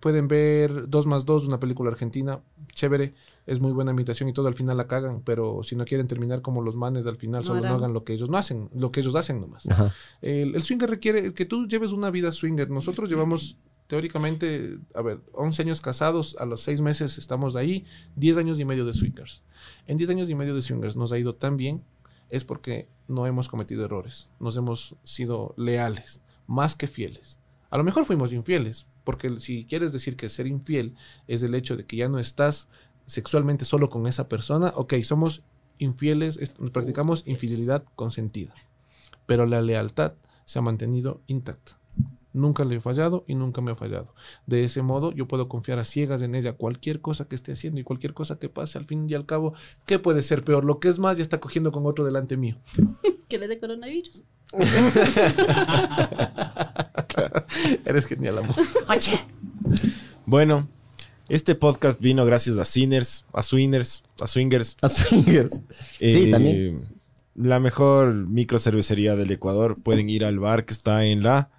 Pueden 0.00 0.28
ver 0.28 0.88
2 0.88 1.06
más 1.06 1.26
2, 1.26 1.48
una 1.48 1.58
película 1.58 1.90
argentina. 1.90 2.40
Chévere. 2.72 3.14
Es 3.46 3.60
muy 3.60 3.72
buena 3.72 3.90
imitación 3.90 4.28
y 4.28 4.32
todo. 4.32 4.46
Al 4.46 4.54
final 4.54 4.76
la 4.76 4.86
cagan. 4.86 5.22
Pero 5.24 5.62
si 5.64 5.74
no 5.74 5.84
quieren 5.84 6.06
terminar 6.06 6.40
como 6.40 6.62
los 6.62 6.76
manes 6.76 7.06
al 7.06 7.16
final, 7.16 7.40
No 7.42 7.46
solo 7.48 7.60
no 7.62 7.74
hagan 7.74 7.92
lo 7.92 8.04
que 8.04 8.12
ellos 8.12 8.30
no 8.30 8.38
hacen. 8.38 8.70
Lo 8.74 8.92
que 8.92 9.00
ellos 9.00 9.16
hacen 9.16 9.40
nomás. 9.40 9.68
Ajá. 9.68 9.92
El, 10.22 10.54
el 10.54 10.62
swinger 10.62 10.88
requiere 10.88 11.34
que 11.34 11.44
tú 11.44 11.66
lleves 11.66 11.90
una 11.90 12.10
vida 12.12 12.30
swinger. 12.30 12.70
Nosotros 12.70 13.10
llevamos 13.10 13.58
teóricamente, 13.88 14.78
a 14.94 15.02
ver, 15.02 15.20
11 15.32 15.62
años 15.62 15.80
casados, 15.80 16.36
a 16.38 16.44
los 16.46 16.62
6 16.62 16.80
meses 16.80 17.18
estamos 17.18 17.56
ahí, 17.56 17.84
10 18.14 18.36
años 18.38 18.60
y 18.60 18.64
medio 18.64 18.86
de 18.86 18.92
swingers. 18.92 19.42
En 19.86 19.96
10 19.96 20.10
años 20.10 20.30
y 20.30 20.36
medio 20.36 20.54
de 20.54 20.62
swingers 20.62 20.96
nos 20.96 21.10
ha 21.10 21.18
ido 21.18 21.34
tan 21.34 21.56
bien, 21.56 21.82
es 22.28 22.44
porque 22.44 22.88
no 23.08 23.26
hemos 23.26 23.48
cometido 23.48 23.84
errores, 23.84 24.30
nos 24.38 24.56
hemos 24.56 24.94
sido 25.02 25.54
leales, 25.56 26.22
más 26.46 26.76
que 26.76 26.86
fieles. 26.86 27.38
A 27.70 27.76
lo 27.78 27.84
mejor 27.84 28.04
fuimos 28.04 28.32
infieles, 28.32 28.86
porque 29.04 29.40
si 29.40 29.64
quieres 29.64 29.92
decir 29.92 30.16
que 30.16 30.28
ser 30.28 30.46
infiel 30.46 30.94
es 31.26 31.42
el 31.42 31.54
hecho 31.54 31.76
de 31.76 31.84
que 31.84 31.96
ya 31.96 32.08
no 32.08 32.18
estás 32.18 32.68
sexualmente 33.06 33.64
solo 33.64 33.88
con 33.90 34.06
esa 34.06 34.28
persona, 34.28 34.72
ok, 34.76 34.94
somos 35.02 35.42
infieles, 35.78 36.36
es- 36.36 36.50
practicamos 36.72 37.24
infidelidad 37.26 37.84
consentida 37.96 38.54
pero 39.26 39.44
la 39.44 39.60
lealtad 39.60 40.14
se 40.46 40.58
ha 40.58 40.62
mantenido 40.62 41.20
intacta. 41.26 41.77
Nunca 42.32 42.64
le 42.64 42.76
he 42.76 42.80
fallado 42.80 43.24
y 43.26 43.34
nunca 43.34 43.60
me 43.60 43.70
ha 43.72 43.74
fallado. 43.74 44.14
De 44.46 44.64
ese 44.64 44.82
modo 44.82 45.12
yo 45.12 45.26
puedo 45.26 45.48
confiar 45.48 45.78
a 45.78 45.84
ciegas 45.84 46.22
en 46.22 46.34
ella 46.34 46.52
cualquier 46.52 47.00
cosa 47.00 47.26
que 47.26 47.34
esté 47.34 47.52
haciendo 47.52 47.80
y 47.80 47.84
cualquier 47.84 48.12
cosa 48.14 48.38
que 48.38 48.48
pase 48.48 48.78
al 48.78 48.84
fin 48.84 49.06
y 49.08 49.14
al 49.14 49.24
cabo, 49.26 49.54
¿qué 49.86 49.98
puede 49.98 50.22
ser 50.22 50.44
peor? 50.44 50.64
Lo 50.64 50.78
que 50.78 50.88
es 50.88 50.98
más 50.98 51.16
ya 51.16 51.22
está 51.22 51.40
cogiendo 51.40 51.72
con 51.72 51.86
otro 51.86 52.04
delante 52.04 52.36
mío. 52.36 52.56
Que 53.28 53.38
le 53.38 53.46
dé 53.46 53.58
coronavirus. 53.58 54.24
Eres 57.84 58.06
genial, 58.06 58.38
amor. 58.38 58.54
Bueno, 60.26 60.68
este 61.28 61.54
podcast 61.54 62.00
vino 62.00 62.24
gracias 62.24 62.56
a 62.58 62.64
Sinners, 62.64 63.26
a 63.32 63.42
Swingers, 63.42 64.04
a 64.20 64.26
Swingers. 64.26 64.76
A 64.82 64.88
swingers. 64.88 65.62
Sí, 65.70 65.96
Eh, 66.00 66.30
también. 66.30 66.80
La 67.34 67.60
mejor 67.60 68.14
microcervecería 68.14 69.14
del 69.14 69.30
Ecuador. 69.30 69.76
Pueden 69.80 70.10
ir 70.10 70.24
al 70.24 70.38
bar 70.38 70.64
que 70.64 70.72
está 70.72 71.04
en 71.04 71.22
la 71.22 71.50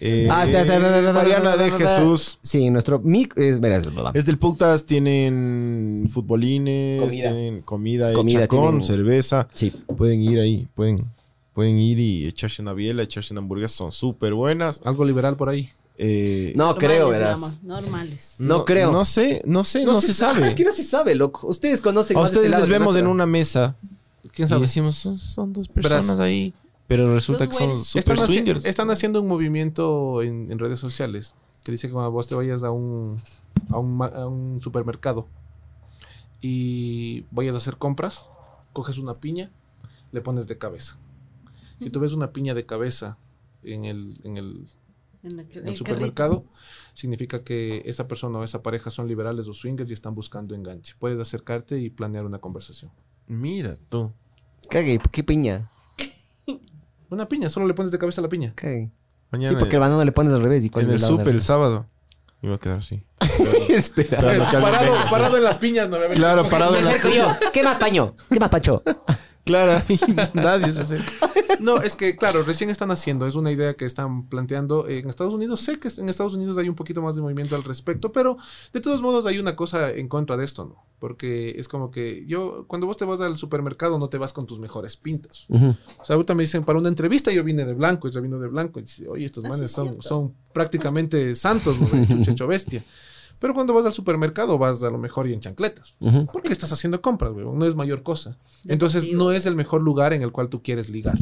eh, 0.00 0.28
Ah, 0.30 0.46
Mariana 1.12 1.56
de. 1.56 1.70
Jesús. 1.70 2.38
Sí, 2.42 2.70
nuestro 2.70 2.98
mic 3.00 3.36
es, 3.36 3.60
mira, 3.60 3.76
es 3.76 3.94
verdad. 3.94 4.16
Es 4.16 4.26
del 4.26 4.38
Puctas, 4.38 4.84
tienen 4.86 6.08
futbolines, 6.12 7.00
Comida. 7.00 7.22
tienen 7.30 7.60
comida, 7.62 8.12
Comida, 8.12 8.38
hecha 8.40 8.48
con 8.48 8.60
tienen- 8.80 8.82
cerveza. 8.82 9.48
Sí. 9.54 9.72
Pueden 9.96 10.20
ir 10.22 10.38
ahí, 10.40 10.68
pueden, 10.74 11.04
pueden 11.52 11.78
ir 11.78 11.98
y 11.98 12.26
echarse 12.26 12.62
una 12.62 12.72
biela, 12.72 13.02
echarse 13.02 13.34
una 13.34 13.40
hamburguesa, 13.40 13.74
son 13.74 13.92
súper 13.92 14.34
buenas. 14.34 14.80
Algo 14.84 15.04
liberal 15.04 15.36
por 15.36 15.48
ahí. 15.48 15.70
Eh, 16.02 16.54
No 16.56 16.76
creo, 16.76 17.10
Normales, 17.10 17.18
verás. 17.18 17.62
Normales. 17.62 18.34
no 18.38 18.64
creo. 18.64 18.90
No 18.90 19.04
sé, 19.04 19.42
no 19.44 19.64
sé, 19.64 19.84
no, 19.84 20.00
se, 20.00 20.14
sabe. 20.14 20.48
Es 20.48 20.54
que 20.54 20.64
no 20.64 20.72
se 20.72 20.82
sabe, 20.82 21.14
loco. 21.14 21.46
Ustedes 21.46 21.82
conocen 21.82 22.16
A 22.16 22.20
más 22.20 22.30
ustedes 22.30 22.46
este 22.46 22.58
les 22.58 22.68
vemos 22.70 22.96
en 22.96 23.06
una 23.06 23.26
mesa 23.26 23.76
¿Quién 24.32 24.46
y 24.46 24.48
sabe? 24.48 24.62
decimos, 24.62 24.96
son, 24.96 25.18
son 25.18 25.52
dos 25.52 25.68
personas 25.68 26.06
Verás. 26.06 26.20
ahí. 26.20 26.54
Pero 26.90 27.14
resulta 27.14 27.46
que 27.48 27.54
son 27.54 27.76
super 27.76 28.00
Están, 28.00 28.16
haci- 28.18 28.26
swingers. 28.34 28.64
están 28.64 28.90
haciendo 28.90 29.22
un 29.22 29.28
movimiento 29.28 30.22
en, 30.22 30.50
en 30.50 30.58
redes 30.58 30.80
sociales 30.80 31.34
que 31.62 31.70
dice 31.72 31.86
que 31.86 31.92
cuando 31.94 32.10
vos 32.10 32.26
te 32.26 32.34
vayas 32.34 32.64
a 32.64 32.70
un, 32.72 33.16
a 33.70 33.78
un, 33.78 33.96
ma- 33.96 34.06
a 34.08 34.26
un 34.26 34.60
supermercado 34.60 35.28
y 36.40 37.22
vayas 37.30 37.54
a 37.54 37.58
hacer 37.58 37.76
compras, 37.76 38.28
coges 38.72 38.98
una 38.98 39.18
piña, 39.20 39.50
le 40.12 40.20
pones 40.20 40.46
de 40.46 40.58
cabeza. 40.58 40.98
Si 41.80 41.90
tú 41.90 42.00
ves 42.00 42.12
una 42.12 42.32
piña 42.32 42.54
de 42.54 42.66
cabeza 42.66 43.18
en 43.62 43.84
el, 43.84 44.18
en 44.24 44.36
el, 44.36 44.66
En, 45.22 45.36
la- 45.36 45.42
en 45.42 45.48
el 45.50 45.56
el 45.56 45.62
carrito. 45.62 45.76
supermercado, 45.76 46.44
significa 46.94 47.44
que 47.44 47.82
esa 47.84 48.08
persona 48.08 48.38
o 48.38 48.42
esa 48.44 48.62
pareja 48.62 48.90
son 48.90 49.06
liberales 49.06 49.46
o 49.48 49.54
swingers 49.54 49.90
y 49.90 49.94
están 49.94 50.14
buscando 50.14 50.54
enganche. 50.54 50.94
Puedes 50.98 51.18
acercarte 51.20 51.78
y 51.78 51.90
planear 51.90 52.24
una 52.24 52.38
conversación. 52.38 52.90
Mira 53.26 53.76
tú. 53.88 54.10
Cague, 54.68 54.98
¿qué 55.12 55.22
piña? 55.22 55.70
Una 57.10 57.28
piña, 57.28 57.48
solo 57.50 57.66
le 57.66 57.74
pones 57.74 57.92
de 57.92 57.98
cabeza 57.98 58.20
a 58.20 58.22
la 58.22 58.28
piña. 58.28 58.54
Mañana 59.30 59.48
Sí, 59.50 59.56
porque 59.58 59.76
el 59.76 59.80
banano 59.80 60.04
le 60.04 60.12
pones 60.12 60.32
al 60.32 60.42
revés. 60.42 60.64
Y 60.64 60.70
cuál 60.70 60.86
en 60.86 60.92
el 60.92 61.00
súper 61.00 61.28
el 61.28 61.40
sábado. 61.40 61.86
Me 62.40 62.48
iba 62.48 62.56
a 62.56 62.58
quedar 62.58 62.78
así. 62.78 63.02
Espera. 63.68 64.18
Parado, 64.18 64.94
parado 65.10 65.36
en 65.36 65.44
las 65.44 65.58
piñas, 65.58 65.88
no 65.88 65.98
me 65.98 66.04
había- 66.06 66.16
Claro, 66.16 66.48
parado 66.48 66.76
en 66.76 66.84
Me 66.84 66.92
las 66.92 67.02
yo. 67.14 67.26
¿Qué 67.52 67.62
más, 67.62 67.76
Paño? 67.76 68.14
¿Qué 68.30 68.40
más, 68.40 68.50
Pacho? 68.50 68.82
Claro, 69.44 69.82
y 69.88 69.98
nadie 70.34 70.72
se 70.72 70.80
acerca. 70.80 71.12
No, 71.58 71.82
es 71.82 71.96
que, 71.96 72.16
claro, 72.16 72.42
recién 72.42 72.70
están 72.70 72.90
haciendo, 72.90 73.26
es 73.26 73.34
una 73.34 73.50
idea 73.50 73.74
que 73.74 73.84
están 73.84 74.28
planteando 74.28 74.88
en 74.88 75.08
Estados 75.08 75.34
Unidos. 75.34 75.60
Sé 75.60 75.78
que 75.78 75.88
en 75.98 76.08
Estados 76.08 76.34
Unidos 76.34 76.56
hay 76.58 76.68
un 76.68 76.74
poquito 76.74 77.02
más 77.02 77.16
de 77.16 77.22
movimiento 77.22 77.56
al 77.56 77.64
respecto, 77.64 78.12
pero 78.12 78.36
de 78.72 78.80
todos 78.80 79.02
modos 79.02 79.26
hay 79.26 79.38
una 79.38 79.56
cosa 79.56 79.90
en 79.90 80.08
contra 80.08 80.36
de 80.36 80.44
esto, 80.44 80.64
¿no? 80.64 80.84
Porque 80.98 81.54
es 81.58 81.66
como 81.68 81.90
que 81.90 82.24
yo, 82.26 82.66
cuando 82.68 82.86
vos 82.86 82.96
te 82.96 83.04
vas 83.04 83.20
al 83.20 83.36
supermercado, 83.36 83.98
no 83.98 84.08
te 84.08 84.18
vas 84.18 84.32
con 84.32 84.46
tus 84.46 84.58
mejores 84.58 84.96
pintas. 84.96 85.46
O 85.50 86.04
sea, 86.04 86.16
ahorita 86.16 86.34
me 86.34 86.42
dicen, 86.42 86.64
para 86.64 86.78
una 86.78 86.88
entrevista 86.88 87.32
yo 87.32 87.42
vine 87.42 87.64
de 87.64 87.74
blanco, 87.74 88.08
yo 88.08 88.20
vino 88.20 88.38
de 88.38 88.48
blanco. 88.48 88.80
Y 88.80 88.82
dice, 88.82 89.08
oye, 89.08 89.24
estos 89.24 89.44
Ah, 89.44 89.48
manes 89.48 89.64
es 89.66 89.72
son, 89.72 90.02
son 90.02 90.34
prácticamente 90.52 91.34
santos, 91.34 91.80
¿no? 91.80 91.86
Chucha 92.06 92.32
hecho 92.32 92.46
bestia. 92.46 92.84
Pero 93.40 93.54
cuando 93.54 93.74
vas 93.74 93.84
al 93.86 93.92
supermercado 93.92 94.56
vas 94.58 94.82
a 94.84 94.90
lo 94.90 94.98
mejor 94.98 95.26
y 95.28 95.32
en 95.32 95.40
chancletas. 95.40 95.96
Porque 96.32 96.52
estás 96.52 96.72
haciendo 96.72 97.00
compras, 97.02 97.32
weón. 97.32 97.58
No 97.58 97.66
es 97.66 97.74
mayor 97.74 98.02
cosa. 98.04 98.38
Entonces 98.68 99.12
no 99.12 99.32
es 99.32 99.46
el 99.46 99.56
mejor 99.56 99.82
lugar 99.82 100.12
en 100.12 100.22
el 100.22 100.30
cual 100.30 100.48
tú 100.48 100.62
quieres 100.62 100.88
ligar. 100.90 101.18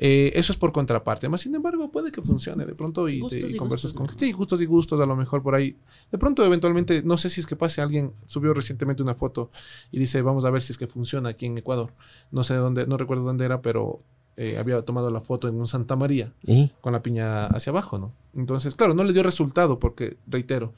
Eh, 0.00 0.30
eso 0.36 0.52
es 0.52 0.58
por 0.58 0.70
contraparte. 0.70 1.28
Más 1.28 1.40
sin 1.40 1.54
embargo, 1.54 1.90
puede 1.90 2.12
que 2.12 2.22
funcione 2.22 2.64
de 2.64 2.74
pronto 2.74 3.08
y, 3.08 3.18
Gustos 3.18 3.40
te- 3.40 3.46
y 3.48 3.54
y 3.54 3.56
conversas 3.56 3.92
gustos, 3.92 4.08
con 4.12 4.18
Sí, 4.18 4.30
gustos 4.32 4.60
y 4.60 4.66
gustos, 4.66 5.00
a 5.00 5.06
lo 5.06 5.16
mejor 5.16 5.42
por 5.42 5.54
ahí. 5.56 5.76
De 6.12 6.18
pronto, 6.18 6.44
eventualmente, 6.44 7.02
no 7.02 7.16
sé 7.16 7.28
si 7.30 7.40
es 7.40 7.46
que 7.46 7.56
pase 7.56 7.80
alguien, 7.80 8.12
subió 8.26 8.54
recientemente 8.54 9.02
una 9.02 9.14
foto 9.16 9.50
y 9.90 9.98
dice, 9.98 10.22
vamos 10.22 10.44
a 10.44 10.50
ver 10.50 10.62
si 10.62 10.72
es 10.72 10.78
que 10.78 10.86
funciona 10.86 11.30
aquí 11.30 11.46
en 11.46 11.58
Ecuador. 11.58 11.92
No 12.30 12.44
sé 12.44 12.54
dónde, 12.54 12.86
no 12.86 12.96
recuerdo 12.96 13.24
dónde 13.24 13.44
era, 13.44 13.60
pero 13.60 14.00
eh, 14.36 14.56
había 14.56 14.80
tomado 14.82 15.10
la 15.10 15.20
foto 15.20 15.48
en 15.48 15.56
un 15.56 15.66
Santa 15.66 15.96
María 15.96 16.32
¿Y? 16.46 16.68
con 16.80 16.92
la 16.92 17.02
piña 17.02 17.46
hacia 17.48 17.70
abajo, 17.72 17.98
¿no? 17.98 18.12
Entonces, 18.36 18.76
claro, 18.76 18.94
no 18.94 19.02
le 19.02 19.12
dio 19.12 19.24
resultado 19.24 19.80
porque, 19.80 20.16
reitero, 20.28 20.74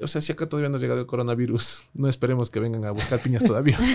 o 0.00 0.06
sea, 0.06 0.20
si 0.20 0.32
acá 0.32 0.48
todavía 0.48 0.68
no 0.68 0.76
ha 0.76 0.80
llegado 0.80 1.00
el 1.00 1.06
coronavirus, 1.06 1.84
no 1.94 2.08
esperemos 2.08 2.50
que 2.50 2.60
vengan 2.60 2.84
a 2.84 2.90
buscar 2.90 3.20
piñas 3.20 3.44
todavía. 3.44 3.78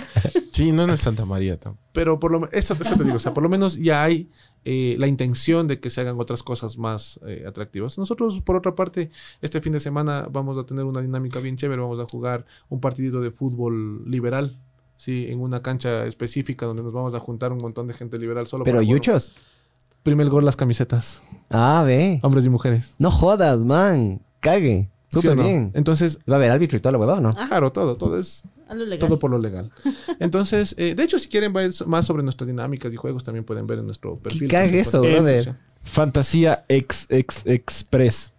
Sí, 0.52 0.74
no 0.74 0.84
en 0.84 0.90
el 0.90 0.98
Santa 0.98 1.24
María 1.26 1.58
tampoco. 1.58 1.88
Pero 1.94 2.20
por 2.20 2.32
lo 2.32 2.50
eso, 2.52 2.76
eso 2.78 2.96
te 2.98 3.06
digo, 3.06 3.16
o 3.16 3.20
sea, 3.20 3.34
por 3.34 3.44
lo 3.44 3.48
menos 3.48 3.78
ya 3.78 4.04
hay 4.04 4.30
eh, 4.66 4.96
la 5.00 5.08
intención 5.08 5.68
de 5.68 5.80
que 5.80 5.90
se 5.90 6.02
hagan 6.02 6.20
otras 6.20 6.44
cosas 6.44 6.78
más 6.78 7.18
eh, 7.26 7.46
atractivas. 7.48 7.98
Nosotros, 7.98 8.42
por 8.42 8.58
otra 8.58 8.76
parte, 8.76 9.10
este 9.42 9.62
fin 9.62 9.72
de 9.72 9.80
semana 9.80 10.28
vamos 10.30 10.58
a 10.58 10.66
tener 10.66 10.84
una 10.84 11.00
dinámica 11.00 11.40
bien 11.40 11.56
chévere, 11.56 11.82
vamos 11.82 12.00
a 12.02 12.06
jugar 12.06 12.46
un 12.68 12.82
partidito 12.82 13.22
de 13.22 13.32
fútbol 13.32 14.04
liberal. 14.10 14.60
Sí, 14.98 15.28
en 15.30 15.40
una 15.40 15.62
cancha 15.62 16.06
específica 16.06 16.66
donde 16.66 16.84
nos 16.84 16.92
vamos 16.92 17.14
a 17.14 17.22
juntar 17.22 17.54
un 17.54 17.60
montón 17.60 17.88
de 17.88 17.94
gente 17.94 18.18
liberal 18.18 18.46
solo 18.46 18.66
Pero 18.66 18.80
para 18.80 18.88
yuchos. 18.88 19.34
Primer 20.04 20.28
gol 20.28 20.44
las 20.44 20.58
camisetas, 20.58 21.24
Ah, 21.50 21.84
ve. 21.86 22.20
hombres 22.22 22.46
y 22.46 22.50
mujeres. 22.50 22.96
No 23.00 23.12
jodas, 23.12 23.64
man. 23.64 24.22
Cague. 24.42 24.90
¿Sí 25.10 25.22
Súper 25.22 25.36
no? 25.38 25.44
bien. 25.44 25.72
Entonces, 25.74 26.20
Va 26.30 26.34
a 26.34 26.36
haber 26.38 26.52
árbitro 26.52 26.78
y 26.78 26.82
todo 26.82 26.94
lo 26.94 27.00
huevado, 27.00 27.20
¿no? 27.22 27.32
claro, 27.32 27.72
todo, 27.72 27.96
todo 27.98 28.18
es 28.20 28.44
A 28.68 28.76
lo 28.76 28.86
legal. 28.86 29.00
todo 29.08 29.18
por 29.20 29.32
lo 29.32 29.40
legal. 29.40 29.72
Entonces, 30.20 30.76
eh, 30.78 30.94
de 30.96 31.04
hecho, 31.04 31.18
si 31.20 31.28
quieren 31.28 31.52
ver 31.52 31.72
más 31.88 32.06
sobre 32.06 32.22
nuestras 32.24 32.48
dinámicas 32.48 32.94
y 32.94 32.96
juegos, 32.96 33.24
también 33.24 33.44
pueden 33.44 33.66
ver 33.68 33.80
en 33.80 33.86
nuestro 33.88 34.18
perfil. 34.18 34.48
cague 34.50 34.80
eso, 34.80 35.02
brother? 35.02 35.56
Fantasía 35.84 36.64
ex, 36.68 37.08
ex, 37.10 37.44
express. 37.48 38.32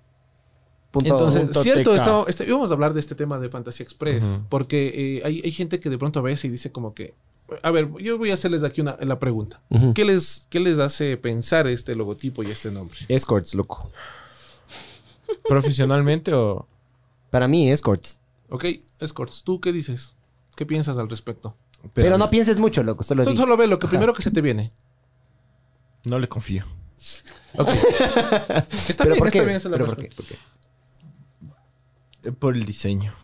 Punto- 0.93 1.11
Entonces, 1.13 1.43
punto 1.43 1.63
cierto, 1.63 2.27
este- 2.29 2.47
íbamos 2.47 2.71
a 2.71 2.75
hablar 2.75 2.93
de 2.95 3.01
este 3.01 3.15
tema 3.15 3.39
de 3.39 3.49
Fantasy 3.49 3.83
Express, 3.83 4.39
porque 4.49 5.19
eh, 5.19 5.23
hay, 5.25 5.41
hay 5.45 5.51
gente 5.53 5.79
que 5.81 5.89
de 5.91 5.99
pronto 5.99 6.21
ve 6.23 6.37
y 6.43 6.49
dice 6.49 6.71
como 6.73 6.95
que, 6.95 7.15
a 7.63 7.71
ver, 7.71 7.89
yo 8.01 8.19
voy 8.19 8.31
a 8.31 8.35
hacerles 8.35 8.63
aquí 8.65 8.81
una 8.81 8.97
la 9.01 9.19
pregunta. 9.19 9.61
¿Qué 9.95 10.05
les, 10.05 10.47
¿Qué 10.51 10.61
les 10.61 10.79
hace 10.79 11.17
pensar 11.17 11.67
este 11.69 11.95
logotipo 11.95 12.43
y 12.45 12.51
este 12.51 12.71
nombre? 12.71 12.97
Escorts, 13.09 13.55
loco. 13.55 13.91
¿Profesionalmente 15.49 16.33
o...? 16.35 16.67
Para 17.31 17.47
mí, 17.49 17.71
escorts. 17.71 18.21
Ok, 18.49 18.65
Escorts, 18.99 19.43
¿tú 19.45 19.61
qué 19.61 19.73
dices? 19.73 20.17
¿Qué 20.57 20.67
piensas 20.67 20.99
al 20.99 21.09
respecto? 21.09 21.57
Pero 21.95 22.19
no 22.19 22.29
pienses 22.29 22.59
mucho, 22.59 22.83
loco. 22.83 23.03
Solo 23.03 23.23
Solo, 23.25 23.33
di. 23.35 23.39
solo 23.41 23.57
ve 23.57 23.67
lo 23.67 23.79
que 23.79 23.87
primero 23.87 24.13
que 24.13 24.23
se 24.23 24.31
te 24.31 24.41
viene. 24.41 24.73
No 26.05 26.19
le 26.19 26.29
confío. 26.29 26.65
Ok. 27.57 27.69
está 28.73 29.05
¿Pero 29.05 29.15
bien, 29.15 29.19
por 29.19 29.29
está 29.29 29.31
qué? 29.31 29.45
bien, 29.45 29.57
esa 29.57 29.69
es 29.69 29.73
la 29.73 29.77
¿Pero 29.79 29.87
por 29.87 29.97
qué? 29.97 30.11
Eh, 32.25 32.33
Por 32.33 32.55
el 32.57 32.65
diseño. 32.67 33.15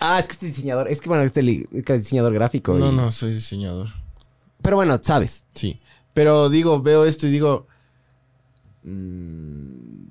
Ah, 0.00 0.18
es 0.20 0.26
que 0.28 0.32
este 0.34 0.46
diseñador... 0.46 0.88
Es 0.88 1.00
que, 1.00 1.08
bueno, 1.08 1.24
este 1.24 1.40
es 1.40 1.84
que 1.84 1.94
es 1.94 2.02
diseñador 2.02 2.32
gráfico. 2.32 2.74
No, 2.74 2.90
y- 2.92 2.94
no, 2.96 3.10
soy 3.10 3.32
diseñador. 3.34 3.88
Pero 4.62 4.76
bueno, 4.76 4.98
sabes. 5.02 5.44
Sí. 5.54 5.80
Pero 6.14 6.48
digo, 6.48 6.80
veo 6.80 7.04
esto 7.04 7.26
y 7.26 7.30
digo... 7.30 7.66
mm, 8.84 10.06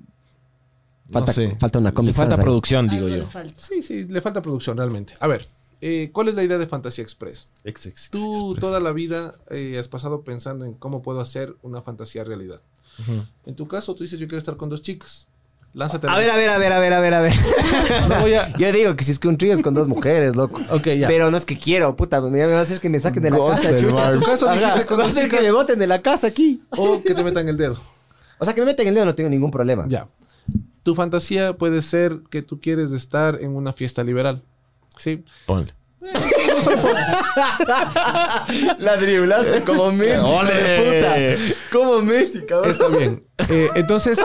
Falta, 1.10 1.28
no 1.30 1.32
sé. 1.32 1.56
falta 1.58 1.78
una 1.78 1.90
Le 1.90 1.94
Comic 1.94 2.14
falta 2.14 2.30
Sans 2.32 2.40
ahí. 2.40 2.44
producción, 2.44 2.88
digo 2.88 3.04
Algo 3.06 3.16
yo. 3.18 3.24
le 3.24 3.30
falta. 3.30 3.62
Sí, 3.62 3.82
sí, 3.82 4.04
le 4.04 4.20
falta 4.20 4.42
producción 4.42 4.76
realmente. 4.76 5.14
A 5.20 5.26
ver, 5.26 5.48
eh, 5.80 6.10
¿cuál 6.12 6.28
es 6.28 6.34
la 6.34 6.42
idea 6.42 6.58
de 6.58 6.66
Fantasía 6.66 7.04
Express? 7.04 7.48
Ex, 7.64 7.86
ex, 7.86 8.10
Tú 8.10 8.50
express. 8.52 8.60
toda 8.60 8.80
la 8.80 8.92
vida 8.92 9.34
eh, 9.50 9.76
has 9.78 9.88
pasado 9.88 10.22
pensando 10.22 10.64
en 10.64 10.74
cómo 10.74 11.02
puedo 11.02 11.20
hacer 11.20 11.54
una 11.62 11.82
fantasía 11.82 12.24
realidad. 12.24 12.60
En 13.44 13.54
tu 13.54 13.68
caso, 13.68 13.94
tú 13.94 14.02
dices, 14.04 14.18
yo 14.18 14.26
quiero 14.26 14.38
estar 14.38 14.56
con 14.56 14.70
dos 14.70 14.80
chicas. 14.82 15.28
Lánzate. 15.74 16.08
A 16.08 16.16
ver, 16.16 16.30
a 16.30 16.36
ver, 16.38 16.48
a 16.48 16.56
ver, 16.56 16.72
a 16.72 16.78
ver, 16.80 16.92
a 16.94 17.00
ver, 17.00 17.12
a 17.14 17.20
ver. 17.20 17.32
No 18.08 18.20
voy 18.22 18.32
a... 18.32 18.50
Yo 18.56 18.72
digo 18.72 18.96
que 18.96 19.04
si 19.04 19.12
es 19.12 19.18
que 19.18 19.28
un 19.28 19.36
trío 19.36 19.52
es 19.52 19.60
con 19.60 19.74
dos 19.74 19.86
mujeres, 19.88 20.34
loco. 20.34 20.62
Ok, 20.70 20.86
ya. 20.98 21.06
Pero 21.06 21.30
no 21.30 21.36
es 21.36 21.44
que 21.44 21.58
quiero, 21.58 21.94
puta. 21.94 22.22
Me 22.22 22.46
va 22.46 22.58
a 22.58 22.62
hacer 22.62 22.80
que 22.80 22.88
me 22.88 22.98
saquen 22.98 23.22
de 23.22 23.30
la 23.30 23.36
casa, 23.36 23.76
chucha. 23.78 24.12
En 24.12 24.18
tu 24.20 24.24
caso 24.24 24.48
Ajá, 24.48 24.86
con 24.86 24.98
va 24.98 25.04
a 25.04 25.12
que 25.28 25.40
me 25.42 25.52
boten 25.52 25.78
de 25.78 25.86
la 25.86 26.00
casa 26.00 26.28
aquí. 26.28 26.62
O 26.70 27.02
que 27.02 27.14
te 27.14 27.22
metan 27.22 27.46
el 27.50 27.58
dedo. 27.58 27.76
O 28.38 28.44
sea, 28.46 28.54
que 28.54 28.62
me 28.62 28.66
meten 28.68 28.88
el 28.88 28.94
dedo 28.94 29.04
no 29.04 29.14
tengo 29.14 29.28
ningún 29.28 29.50
problema. 29.50 29.84
Ya. 29.86 30.06
Tu 30.86 30.94
fantasía 30.94 31.56
puede 31.56 31.82
ser 31.82 32.20
que 32.30 32.42
tú 32.42 32.60
quieres 32.60 32.92
estar 32.92 33.42
en 33.42 33.56
una 33.56 33.72
fiesta 33.72 34.04
liberal. 34.04 34.44
¿Sí? 34.96 35.24
Ponle. 35.44 35.74
La 38.78 38.96
driblaste 38.96 39.64
como 39.64 39.90
Messi. 39.92 40.24
¡Ole! 40.24 40.78
puta. 40.78 41.16
Como 41.72 42.02
Messi, 42.02 42.46
cabrón. 42.46 42.70
Está 42.70 42.86
bien. 42.86 43.24
Eh, 43.48 43.68
entonces, 43.74 44.20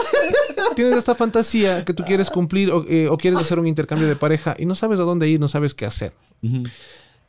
tienes 0.76 0.98
esta 0.98 1.16
fantasía 1.16 1.84
que 1.84 1.94
tú 1.94 2.04
quieres 2.04 2.30
cumplir 2.30 2.70
o, 2.70 2.86
eh, 2.88 3.08
o 3.08 3.18
quieres 3.18 3.40
hacer 3.40 3.58
un 3.58 3.66
intercambio 3.66 4.06
de 4.06 4.14
pareja 4.14 4.54
y 4.56 4.64
no 4.64 4.76
sabes 4.76 5.00
a 5.00 5.02
dónde 5.02 5.28
ir, 5.28 5.40
no 5.40 5.48
sabes 5.48 5.74
qué 5.74 5.84
hacer. 5.84 6.12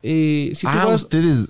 Eh, 0.04 0.52
si 0.54 0.68
tú 0.68 0.72
ah, 0.72 0.86
vas, 0.86 1.02
ustedes 1.02 1.50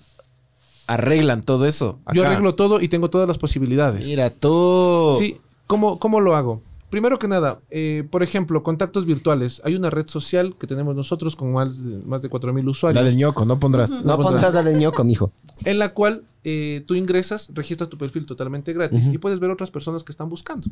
arreglan 0.87 1.41
todo 1.41 1.65
eso. 1.65 1.99
yo 2.13 2.25
arreglo 2.25 2.55
todo 2.55 2.79
y 2.79 2.87
tengo 2.87 3.09
todas 3.09 3.27
las 3.27 3.37
posibilidades. 3.37 4.05
Mira, 4.05 4.29
tú. 4.29 5.17
Sí, 5.19 5.41
¿cómo, 5.67 5.99
cómo 5.99 6.21
lo 6.21 6.33
hago? 6.33 6.61
Primero 6.93 7.17
que 7.17 7.27
nada, 7.27 7.59
eh, 7.71 8.07
por 8.11 8.21
ejemplo, 8.21 8.61
contactos 8.61 9.07
virtuales. 9.07 9.63
Hay 9.65 9.73
una 9.73 9.89
red 9.89 10.07
social 10.07 10.55
que 10.59 10.67
tenemos 10.67 10.95
nosotros 10.95 11.35
con 11.35 11.51
más 11.51 11.83
de, 11.83 11.97
más 12.05 12.21
de 12.21 12.29
4.000 12.29 12.69
usuarios. 12.69 13.03
La 13.03 13.09
del 13.09 13.17
ñoco, 13.17 13.45
no 13.47 13.59
pondrás. 13.59 13.89
No 13.89 14.01
No 14.03 14.15
pondrás. 14.17 14.43
pondrás 14.43 14.53
la 14.53 14.61
de 14.61 14.77
ñoco, 14.77 15.03
mijo. 15.03 15.31
en 15.65 15.79
la 15.79 15.95
cual 15.95 16.25
eh, 16.43 16.83
tú 16.85 16.93
ingresas, 16.93 17.49
registras 17.55 17.89
tu 17.89 17.97
perfil 17.97 18.27
totalmente 18.27 18.73
gratis 18.73 19.07
y 19.11 19.17
puedes 19.17 19.39
ver 19.39 19.49
otras 19.49 19.71
personas 19.71 20.03
que 20.03 20.11
están 20.11 20.29
buscando. 20.29 20.67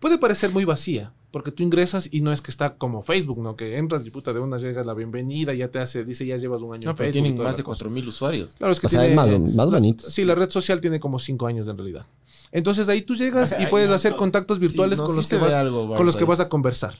Puede 0.00 0.18
parecer 0.18 0.50
muy 0.52 0.64
vacía, 0.64 1.12
porque 1.30 1.50
tú 1.50 1.62
ingresas 1.62 2.08
y 2.12 2.20
no 2.20 2.30
es 2.32 2.42
que 2.42 2.50
está 2.50 2.76
como 2.76 3.00
Facebook, 3.02 3.38
¿no? 3.40 3.56
Que 3.56 3.78
entras 3.78 4.04
y 4.06 4.10
puta 4.10 4.32
de 4.32 4.40
una 4.40 4.58
llegas 4.58 4.84
la 4.86 4.92
bienvenida, 4.94 5.54
ya 5.54 5.68
te 5.70 5.78
hace, 5.78 6.04
dice 6.04 6.26
ya 6.26 6.36
llevas 6.36 6.60
un 6.62 6.74
año 6.74 6.82
No, 6.84 6.90
en 6.90 6.96
pero 6.96 7.06
Facebook. 7.12 7.12
tienen 7.12 7.42
más 7.42 7.56
de 7.56 7.62
cosa. 7.62 7.84
4.000 7.86 8.06
usuarios. 8.08 8.54
Claro, 8.58 8.72
es 8.72 8.80
que 8.80 8.86
O 8.86 8.90
sea, 8.90 9.00
tiene- 9.06 9.12
es 9.12 9.16
más, 9.40 9.54
más 9.54 9.70
bonito. 9.70 10.04
Sí, 10.08 10.24
la 10.24 10.34
red 10.34 10.50
social 10.50 10.80
tiene 10.80 11.00
como 11.00 11.18
5 11.18 11.46
años 11.46 11.66
en 11.68 11.76
realidad. 11.78 12.04
Entonces 12.52 12.88
ahí 12.88 13.02
tú 13.02 13.16
llegas 13.16 13.54
y 13.60 13.66
puedes 13.66 13.90
hacer 13.90 14.14
contactos 14.16 14.58
virtuales 14.58 14.98
no, 14.98 15.06
con, 15.06 15.14
sí 15.14 15.20
los 15.20 15.28
que 15.28 15.36
vas, 15.38 15.54
algo, 15.54 15.94
con 15.94 16.04
los 16.06 16.16
que 16.16 16.24
vas 16.24 16.40
a 16.40 16.48
conversar. 16.48 16.94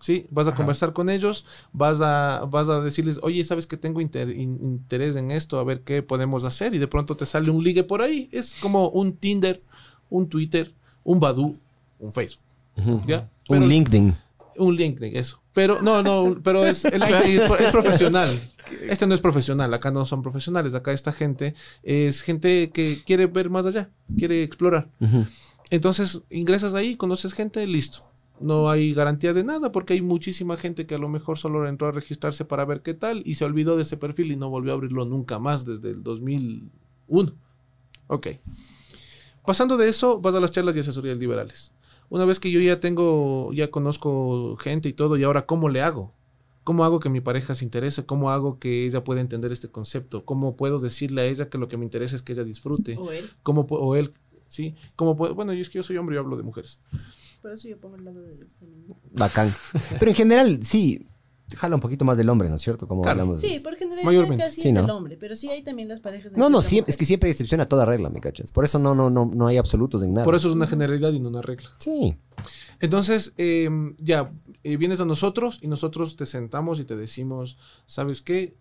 ¿Sí? 0.00 0.26
Vas 0.30 0.48
a 0.48 0.54
conversar 0.54 0.94
con 0.94 1.10
ellos, 1.10 1.44
vas 1.74 2.00
a, 2.00 2.46
vas 2.50 2.70
a 2.70 2.80
decirles, 2.80 3.18
oye, 3.22 3.44
¿sabes 3.44 3.66
que 3.66 3.76
tengo 3.76 4.00
inter- 4.00 4.30
in- 4.30 4.58
interés 4.62 5.14
en 5.16 5.30
esto? 5.30 5.58
A 5.58 5.64
ver 5.64 5.82
qué 5.82 6.02
podemos 6.02 6.44
hacer. 6.44 6.74
Y 6.74 6.78
de 6.78 6.88
pronto 6.88 7.16
te 7.16 7.26
sale 7.26 7.50
un 7.50 7.62
ligue 7.62 7.84
por 7.84 8.00
ahí. 8.00 8.26
Es 8.32 8.54
como 8.62 8.88
un 8.88 9.12
Tinder, 9.12 9.62
un 10.08 10.26
Twitter, 10.28 10.72
un 11.04 11.20
Badoo, 11.20 11.54
un 12.00 12.10
Facebook. 12.12 12.42
¿Ya? 13.06 13.28
Pero- 13.48 13.62
Un 13.62 13.68
LinkedIn. 13.68 14.14
un 14.56 14.76
LinkedIn, 14.76 15.16
eso. 15.16 15.40
Pero 15.52 15.80
no, 15.82 16.02
no, 16.02 16.38
pero 16.42 16.64
es, 16.66 16.84
el 16.84 17.00
LinkedIn 17.00 17.40
es, 17.40 17.46
pro- 17.48 17.58
es 17.58 17.70
profesional. 17.70 18.28
Este 18.88 19.06
no 19.06 19.14
es 19.14 19.20
profesional, 19.20 19.72
acá 19.74 19.90
no 19.90 20.04
son 20.06 20.22
profesionales, 20.22 20.74
acá 20.74 20.92
esta 20.92 21.12
gente 21.12 21.54
es 21.82 22.22
gente 22.22 22.70
que 22.72 22.98
quiere 23.04 23.26
ver 23.26 23.50
más 23.50 23.66
allá, 23.66 23.90
quiere 24.16 24.42
explorar. 24.44 24.88
Entonces 25.70 26.22
ingresas 26.30 26.74
ahí, 26.74 26.96
conoces 26.96 27.32
gente, 27.34 27.66
listo. 27.66 28.04
No 28.38 28.70
hay 28.70 28.94
garantía 28.94 29.32
de 29.34 29.44
nada 29.44 29.70
porque 29.72 29.92
hay 29.94 30.00
muchísima 30.02 30.56
gente 30.56 30.86
que 30.86 30.94
a 30.94 30.98
lo 30.98 31.08
mejor 31.08 31.36
solo 31.36 31.66
entró 31.68 31.88
a 31.88 31.92
registrarse 31.92 32.44
para 32.44 32.64
ver 32.64 32.80
qué 32.80 32.94
tal 32.94 33.22
y 33.26 33.34
se 33.34 33.44
olvidó 33.44 33.76
de 33.76 33.82
ese 33.82 33.96
perfil 33.98 34.32
y 34.32 34.36
no 34.36 34.48
volvió 34.48 34.72
a 34.72 34.74
abrirlo 34.76 35.04
nunca 35.04 35.38
más 35.38 35.64
desde 35.66 35.90
el 35.90 36.02
2001. 36.02 37.32
Ok. 38.06 38.28
Pasando 39.44 39.76
de 39.76 39.88
eso, 39.88 40.20
vas 40.20 40.34
a 40.34 40.40
las 40.40 40.50
charlas 40.52 40.76
y 40.76 40.80
asesorías 40.80 41.18
liberales. 41.18 41.74
Una 42.10 42.24
vez 42.24 42.40
que 42.40 42.50
yo 42.50 42.60
ya 42.60 42.80
tengo, 42.80 43.52
ya 43.52 43.70
conozco 43.70 44.56
gente 44.56 44.88
y 44.88 44.92
todo, 44.92 45.16
y 45.16 45.22
ahora, 45.22 45.46
¿cómo 45.46 45.68
le 45.68 45.80
hago? 45.80 46.12
¿Cómo 46.64 46.84
hago 46.84 47.00
que 47.00 47.08
mi 47.08 47.20
pareja 47.20 47.54
se 47.54 47.64
interese? 47.64 48.04
¿Cómo 48.04 48.30
hago 48.30 48.58
que 48.58 48.84
ella 48.84 49.02
pueda 49.02 49.20
entender 49.20 49.52
este 49.52 49.68
concepto? 49.68 50.24
¿Cómo 50.24 50.56
puedo 50.56 50.78
decirle 50.80 51.22
a 51.22 51.24
ella 51.24 51.48
que 51.48 51.56
lo 51.56 51.68
que 51.68 51.76
me 51.76 51.84
interesa 51.84 52.16
es 52.16 52.22
que 52.22 52.32
ella 52.32 52.44
disfrute? 52.44 52.96
O 52.98 53.12
él. 53.12 53.30
¿Cómo 53.42 53.62
o 53.70 53.94
él, 53.94 54.10
¿sí? 54.48 54.74
¿Cómo 54.96 55.16
puedo? 55.16 55.34
Bueno, 55.36 55.52
yo 55.52 55.62
es 55.62 55.70
que 55.70 55.78
yo 55.78 55.82
soy 55.84 55.96
hombre 55.96 56.16
y 56.16 56.18
hablo 56.18 56.36
de 56.36 56.42
mujeres. 56.42 56.80
Por 57.40 57.52
eso 57.52 57.68
yo 57.68 57.78
pongo 57.78 57.96
el 57.96 58.04
lado 58.04 58.20
del 58.20 58.46
femenino. 58.58 58.96
Bacán. 59.12 59.50
Pero 59.98 60.10
en 60.10 60.16
general, 60.16 60.58
sí, 60.62 61.06
jala 61.56 61.74
un 61.74 61.80
poquito 61.80 62.04
más 62.04 62.16
del 62.16 62.28
hombre, 62.28 62.48
¿no 62.48 62.54
es 62.56 62.62
cierto? 62.62 62.86
Como 62.88 63.02
Claro. 63.02 63.20
hablamos 63.22 63.40
de- 63.42 63.48
Sí, 63.48 63.60
por 63.62 63.76
generalidad 63.76 64.04
Mayormente. 64.06 64.44
casi 64.44 64.60
Sí, 64.60 64.68
es 64.68 64.74
¿no? 64.74 64.80
del 64.82 64.90
hombre, 64.90 65.16
pero 65.18 65.34
sí 65.36 65.50
hay 65.50 65.62
también 65.62 65.88
las 65.88 66.00
parejas. 66.00 66.36
No, 66.36 66.48
no, 66.50 66.62
siempre, 66.62 66.90
es 66.90 66.96
que 66.96 67.04
siempre 67.04 67.28
hay 67.28 67.32
excepción 67.32 67.60
a 67.60 67.66
toda 67.66 67.84
regla, 67.84 68.10
¿me 68.10 68.20
cachas? 68.20 68.52
Por 68.52 68.64
eso 68.64 68.78
no, 68.78 68.94
no, 68.94 69.10
no, 69.10 69.26
no 69.32 69.46
hay 69.46 69.56
absolutos 69.56 70.02
en 70.02 70.14
nada. 70.14 70.24
Por 70.24 70.34
eso 70.34 70.48
es 70.48 70.54
una 70.54 70.66
generalidad 70.66 71.12
y 71.12 71.20
no 71.20 71.28
una 71.28 71.42
regla. 71.42 71.68
Sí. 71.78 72.16
Entonces, 72.80 73.32
eh, 73.36 73.68
ya, 73.98 74.32
eh, 74.64 74.76
vienes 74.76 75.00
a 75.00 75.04
nosotros 75.04 75.58
y 75.60 75.68
nosotros 75.68 76.16
te 76.16 76.26
sentamos 76.26 76.80
y 76.80 76.84
te 76.84 76.96
decimos, 76.96 77.56
¿sabes 77.86 78.22
qué? 78.22 78.56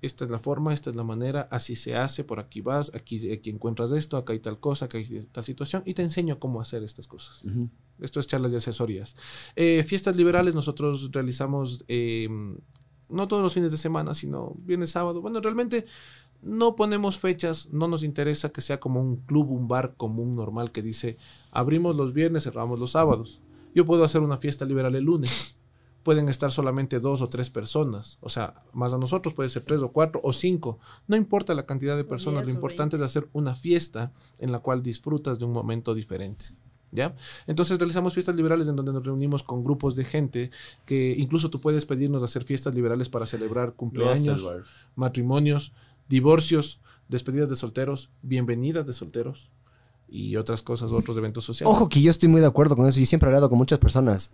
Esta 0.00 0.24
es 0.24 0.30
la 0.30 0.38
forma, 0.38 0.74
esta 0.74 0.90
es 0.90 0.96
la 0.96 1.04
manera, 1.04 1.48
así 1.50 1.76
se 1.76 1.96
hace, 1.96 2.24
por 2.24 2.38
aquí 2.38 2.60
vas, 2.60 2.92
aquí, 2.94 3.32
aquí 3.32 3.50
encuentras 3.50 3.90
esto, 3.92 4.16
acá 4.16 4.34
hay 4.34 4.40
tal 4.40 4.60
cosa, 4.60 4.84
acá 4.84 4.98
hay 4.98 5.28
tal 5.32 5.44
situación, 5.44 5.82
y 5.86 5.94
te 5.94 6.02
enseño 6.02 6.38
cómo 6.38 6.60
hacer 6.60 6.82
estas 6.82 7.08
cosas. 7.08 7.44
Ujú. 7.44 7.70
Esto 8.00 8.20
es 8.20 8.26
charlas 8.26 8.50
de 8.50 8.58
asesorías. 8.58 9.16
Eh, 9.56 9.82
fiestas 9.82 10.16
liberales 10.16 10.54
nosotros 10.54 11.10
realizamos 11.12 11.84
eh, 11.88 12.28
no 13.08 13.28
todos 13.28 13.42
los 13.42 13.54
fines 13.54 13.70
de 13.70 13.78
semana, 13.78 14.14
sino 14.14 14.54
viernes, 14.58 14.90
sábado. 14.90 15.20
Bueno, 15.20 15.40
realmente 15.40 15.86
no 16.42 16.76
ponemos 16.76 17.18
fechas, 17.18 17.70
no 17.72 17.88
nos 17.88 18.02
interesa 18.02 18.50
que 18.50 18.60
sea 18.60 18.78
como 18.80 19.00
un 19.00 19.16
club, 19.16 19.50
un 19.50 19.68
bar 19.68 19.94
común 19.96 20.34
normal 20.34 20.72
que 20.72 20.82
dice 20.82 21.16
abrimos 21.50 21.96
los 21.96 22.12
viernes, 22.12 22.44
cerramos 22.44 22.78
los 22.78 22.92
sábados. 22.92 23.40
Yo 23.74 23.84
puedo 23.84 24.04
hacer 24.04 24.20
una 24.20 24.36
fiesta 24.36 24.64
liberal 24.64 24.94
el 24.94 25.04
lunes. 25.04 25.58
Pueden 26.04 26.28
estar 26.28 26.52
solamente 26.52 27.00
dos 27.00 27.20
o 27.20 27.28
tres 27.28 27.50
personas. 27.50 28.18
O 28.20 28.28
sea, 28.28 28.62
más 28.72 28.92
a 28.92 28.98
nosotros 28.98 29.34
puede 29.34 29.48
ser 29.48 29.64
tres 29.64 29.82
o 29.82 29.90
cuatro 29.90 30.20
o 30.22 30.32
cinco. 30.32 30.78
No 31.08 31.16
importa 31.16 31.54
la 31.54 31.66
cantidad 31.66 31.96
de 31.96 32.04
personas, 32.04 32.44
lo 32.44 32.52
importante 32.52 32.94
es 32.94 33.02
hacer 33.02 33.28
una 33.32 33.56
fiesta 33.56 34.12
en 34.38 34.52
la 34.52 34.60
cual 34.60 34.82
disfrutas 34.82 35.38
de 35.38 35.46
un 35.46 35.52
momento 35.52 35.94
diferente. 35.94 36.46
¿Ya? 36.92 37.16
Entonces 37.48 37.76
realizamos 37.76 38.14
fiestas 38.14 38.36
liberales 38.36 38.68
en 38.68 38.76
donde 38.76 38.92
nos 38.92 39.04
reunimos 39.04 39.42
con 39.42 39.64
grupos 39.64 39.96
de 39.96 40.04
gente 40.04 40.50
que 40.84 41.12
incluso 41.18 41.50
tú 41.50 41.60
puedes 41.60 41.84
pedirnos 41.84 42.22
hacer 42.22 42.44
fiestas 42.44 42.76
liberales 42.76 43.08
para 43.08 43.26
celebrar 43.26 43.72
cumpleaños, 43.72 44.48
matrimonios, 44.94 45.72
divorcios, 46.08 46.80
despedidas 47.08 47.48
de 47.48 47.56
solteros, 47.56 48.10
bienvenidas 48.22 48.86
de 48.86 48.92
solteros 48.92 49.50
y 50.08 50.36
otras 50.36 50.62
cosas, 50.62 50.92
otros 50.92 51.16
eventos 51.16 51.44
sociales. 51.44 51.74
Ojo 51.74 51.88
que 51.88 52.00
yo 52.00 52.10
estoy 52.10 52.28
muy 52.28 52.40
de 52.40 52.46
acuerdo 52.46 52.76
con 52.76 52.86
eso. 52.86 53.00
Yo 53.00 53.06
siempre 53.06 53.26
he 53.26 53.30
hablado 53.30 53.48
con 53.48 53.58
muchas 53.58 53.78
personas. 53.78 54.32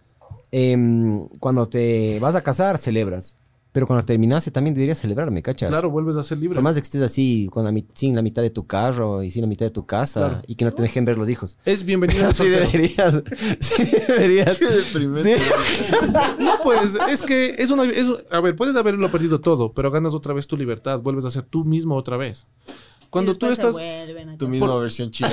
Em, 0.53 1.27
cuando 1.39 1.69
te 1.69 2.19
vas 2.21 2.35
a 2.35 2.43
casar, 2.43 2.79
celebras. 2.79 3.37
Pero 3.73 3.87
cuando 3.87 4.05
terminaste 4.05 4.51
también 4.51 4.75
deberías 4.75 4.99
celebrar, 4.99 5.31
¿me 5.31 5.43
cachas? 5.43 5.69
Claro, 5.71 5.91
vuelves 5.91 6.17
a 6.17 6.25
ser 6.25 6.39
libre. 6.39 6.57
Por 6.57 6.63
más 6.65 6.75
de 6.75 6.81
que 6.81 6.87
estés 6.87 7.03
así, 7.03 7.49
con 7.53 7.63
la, 7.65 7.73
sin 7.95 8.17
la 8.17 8.23
mitad 8.23 8.43
de 8.43 8.51
tu 8.51 8.67
carro 8.67 9.23
y 9.23 9.31
sin 9.31 9.43
la 9.43 9.47
mitad 9.47 9.65
de 9.65 9.71
tu 9.71 9.87
casa 9.87 10.19
Claro. 10.29 10.43
y 10.49 10.57
que 10.57 10.65
no 10.65 10.73
te 10.73 10.83
dejen 10.83 11.05
ver 11.05 11.17
los 11.19 11.29
hijos. 11.29 11.57
Es 11.65 11.85
bienvenido 11.85 12.27
al 12.27 12.35
Sí 12.35 12.49
deberías. 12.49 13.23
Sí 13.61 13.85
deberías. 14.09 14.59
Sí. 15.23 15.35
No, 16.41 16.55
pues 16.65 16.99
es 17.09 17.23
que 17.23 17.55
es 17.59 17.71
una. 17.71 17.85
es- 17.85 18.11
a 18.33 18.41
ver, 18.41 18.57
puedes 18.57 18.75
haberlo 18.75 19.09
perdido 19.13 19.41
todo, 19.41 19.73
pero 19.73 19.93
ganas 19.93 20.15
otra 20.15 20.35
vez 20.35 20.49
tu 20.49 20.57
libertad, 20.57 20.99
vuelves 20.99 21.25
a 21.27 21.31
ser 21.31 21.45
tú 21.45 21.65
mismo 21.65 21.95
otra 21.95 22.17
vez. 22.17 22.49
Cuando 23.09 23.31
Y 23.33 23.37
tú 23.37 23.47
estás. 23.47 23.73
vuelven 23.77 24.31
a 24.31 24.37
Tu 24.37 24.49
misma 24.49 24.77
versión 24.79 25.13
chida. 25.13 25.31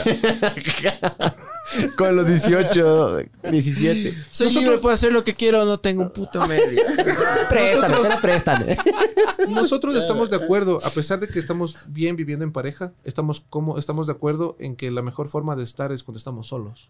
Con 1.97 2.15
los 2.15 2.27
18, 2.27 3.17
17. 3.51 4.13
Soy 4.31 4.53
libre, 4.53 4.77
puedo 4.77 4.93
hacer 4.93 5.11
lo 5.11 5.23
que 5.23 5.33
quiero, 5.33 5.65
no 5.65 5.79
tengo 5.79 6.03
un 6.03 6.09
puto 6.11 6.45
medio. 6.47 6.81
Préstame, 7.49 7.87
Nosotros- 7.89 8.21
préstame. 8.21 8.77
Nosotros 9.49 9.95
estamos 9.95 10.29
de 10.29 10.37
acuerdo, 10.37 10.79
a 10.83 10.89
pesar 10.89 11.19
de 11.19 11.27
que 11.27 11.39
estamos 11.39 11.77
bien 11.87 12.15
viviendo 12.15 12.43
en 12.45 12.51
pareja, 12.51 12.93
estamos 13.03 13.41
como 13.49 13.77
estamos 13.77 14.07
de 14.07 14.13
acuerdo 14.13 14.55
en 14.59 14.75
que 14.75 14.91
la 14.91 15.01
mejor 15.01 15.29
forma 15.29 15.55
de 15.55 15.63
estar 15.63 15.91
es 15.91 16.03
cuando 16.03 16.17
estamos 16.17 16.47
solos. 16.47 16.89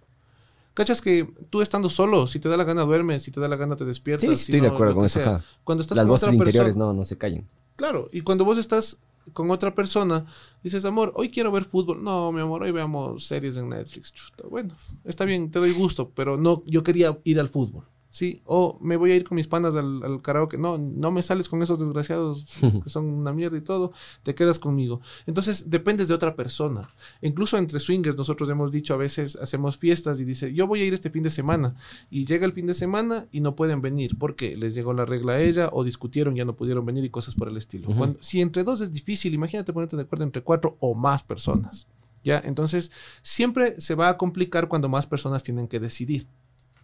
¿Cachas 0.73 1.01
que 1.01 1.27
tú 1.49 1.63
estando 1.63 1.89
solo, 1.89 2.27
si 2.27 2.39
te 2.39 2.49
da 2.49 2.55
la 2.55 2.63
gana 2.63 2.83
duermes, 2.83 3.23
si 3.23 3.31
te 3.31 3.39
da 3.39 3.47
la 3.47 3.55
gana 3.55 3.75
te 3.75 3.83
despiertas? 3.83 4.29
Sí, 4.29 4.35
si 4.35 4.51
estoy 4.51 4.59
de 4.59 4.67
acuerdo 4.67 4.93
con 4.93 5.05
eso. 5.05 5.41
Cuando 5.63 5.81
estás 5.81 5.95
Las 5.95 6.03
con 6.03 6.09
voces 6.11 6.27
otra 6.27 6.35
interiores 6.35 6.73
persona, 6.75 6.85
no, 6.85 6.93
no 6.93 7.03
se 7.03 7.17
callan. 7.17 7.47
Claro, 7.75 8.09
y 8.11 8.21
cuando 8.21 8.45
vos 8.45 8.57
estás 8.59 8.97
con 9.33 9.51
otra 9.51 9.73
persona, 9.73 10.25
dices, 10.63 10.85
amor, 10.85 11.11
hoy 11.15 11.29
quiero 11.29 11.51
ver 11.51 11.65
fútbol. 11.65 12.03
No, 12.03 12.31
mi 12.31 12.41
amor, 12.41 12.63
hoy 12.63 12.71
veamos 12.71 13.25
series 13.25 13.57
en 13.57 13.69
Netflix. 13.69 14.13
Bueno, 14.49 14.75
está 15.03 15.25
bien, 15.25 15.51
te 15.51 15.59
doy 15.59 15.71
gusto, 15.71 16.11
pero 16.11 16.37
no, 16.37 16.63
yo 16.65 16.83
quería 16.83 17.19
ir 17.23 17.39
al 17.39 17.49
fútbol. 17.49 17.85
Sí, 18.17 18.41
o 18.45 18.79
me 18.81 18.97
voy 18.97 19.11
a 19.11 19.15
ir 19.15 19.23
con 19.23 19.35
mis 19.35 19.47
panas 19.47 19.75
al, 19.75 20.01
al 20.01 20.23
karaoke. 20.23 20.57
No, 20.57 20.79
no 20.79 21.11
me 21.11 21.21
sales 21.21 21.47
con 21.47 21.61
esos 21.61 21.79
desgraciados 21.79 22.45
que 22.83 22.89
son 22.89 23.05
una 23.05 23.31
mierda 23.31 23.57
y 23.57 23.61
todo. 23.61 23.91
Te 24.23 24.33
quedas 24.33 24.57
conmigo. 24.57 25.01
Entonces 25.27 25.69
dependes 25.69 26.07
de 26.07 26.15
otra 26.15 26.35
persona. 26.35 26.81
Incluso 27.21 27.59
entre 27.59 27.79
swingers 27.79 28.17
nosotros 28.17 28.49
hemos 28.49 28.71
dicho 28.71 28.95
a 28.95 28.97
veces 28.97 29.35
hacemos 29.35 29.77
fiestas 29.77 30.19
y 30.19 30.25
dice 30.25 30.51
yo 30.51 30.65
voy 30.65 30.81
a 30.81 30.85
ir 30.85 30.95
este 30.95 31.11
fin 31.11 31.21
de 31.21 31.29
semana 31.29 31.75
y 32.09 32.25
llega 32.25 32.47
el 32.47 32.53
fin 32.53 32.65
de 32.65 32.73
semana 32.73 33.27
y 33.31 33.39
no 33.41 33.55
pueden 33.55 33.81
venir 33.81 34.17
porque 34.17 34.55
les 34.55 34.73
llegó 34.73 34.93
la 34.93 35.05
regla 35.05 35.33
a 35.33 35.39
ella 35.39 35.69
o 35.71 35.83
discutieron 35.83 36.33
ya 36.35 36.43
no 36.43 36.55
pudieron 36.55 36.87
venir 36.87 37.05
y 37.05 37.11
cosas 37.11 37.35
por 37.35 37.49
el 37.49 37.57
estilo. 37.57 37.87
Cuando- 37.95 38.17
si 38.21 38.41
entre 38.41 38.63
dos 38.63 38.81
es 38.81 38.91
difícil, 38.91 39.35
imagínate 39.35 39.73
ponerte 39.73 39.95
de 39.95 40.01
acuerdo 40.01 40.23
entre 40.25 40.41
cuatro 40.41 40.75
o 40.79 40.95
más 40.95 41.21
personas. 41.23 41.85
¿Ya? 42.23 42.41
Entonces, 42.43 42.91
siempre 43.21 43.79
se 43.79 43.93
va 43.95 44.09
a 44.09 44.17
complicar 44.17 44.67
cuando 44.67 44.89
más 44.89 45.05
personas 45.05 45.43
tienen 45.43 45.67
que 45.67 45.79
decidir. 45.79 46.25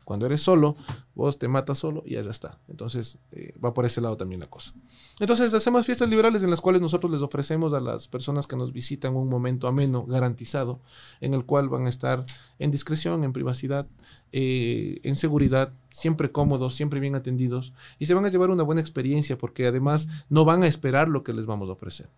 Cuando 0.03 0.25
eres 0.25 0.41
solo, 0.41 0.75
vos 1.15 1.37
te 1.37 1.47
matas 1.47 1.77
solo 1.77 2.03
y 2.05 2.13
ya 2.13 2.21
está. 2.21 2.59
Entonces, 2.67 3.17
eh, 3.31 3.53
va 3.63 3.73
por 3.73 3.85
ese 3.85 4.01
lado 4.01 4.17
también 4.17 4.41
la 4.41 4.47
cosa. 4.47 4.73
Entonces, 5.19 5.53
hacemos 5.53 5.85
fiestas 5.85 6.09
liberales 6.09 6.43
en 6.43 6.49
las 6.49 6.61
cuales 6.61 6.81
nosotros 6.81 7.11
les 7.11 7.21
ofrecemos 7.21 7.73
a 7.73 7.79
las 7.79 8.07
personas 8.07 8.47
que 8.47 8.55
nos 8.55 8.73
visitan 8.73 9.15
un 9.15 9.29
momento 9.29 9.67
ameno, 9.67 10.05
garantizado, 10.05 10.79
en 11.21 11.33
el 11.33 11.45
cual 11.45 11.69
van 11.69 11.85
a 11.85 11.89
estar 11.89 12.25
en 12.59 12.71
discreción, 12.71 13.23
en 13.23 13.33
privacidad, 13.33 13.87
eh, 14.31 14.99
en 15.03 15.15
seguridad, 15.15 15.71
siempre 15.89 16.31
cómodos, 16.31 16.73
siempre 16.73 16.99
bien 16.99 17.15
atendidos 17.15 17.73
y 17.99 18.07
se 18.07 18.15
van 18.15 18.25
a 18.25 18.29
llevar 18.29 18.49
una 18.49 18.63
buena 18.63 18.81
experiencia 18.81 19.37
porque 19.37 19.67
además 19.67 20.07
no 20.29 20.43
van 20.43 20.63
a 20.63 20.67
esperar 20.67 21.07
lo 21.07 21.23
que 21.23 21.33
les 21.33 21.45
vamos 21.45 21.69
a 21.69 21.73
ofrecer. 21.73 22.09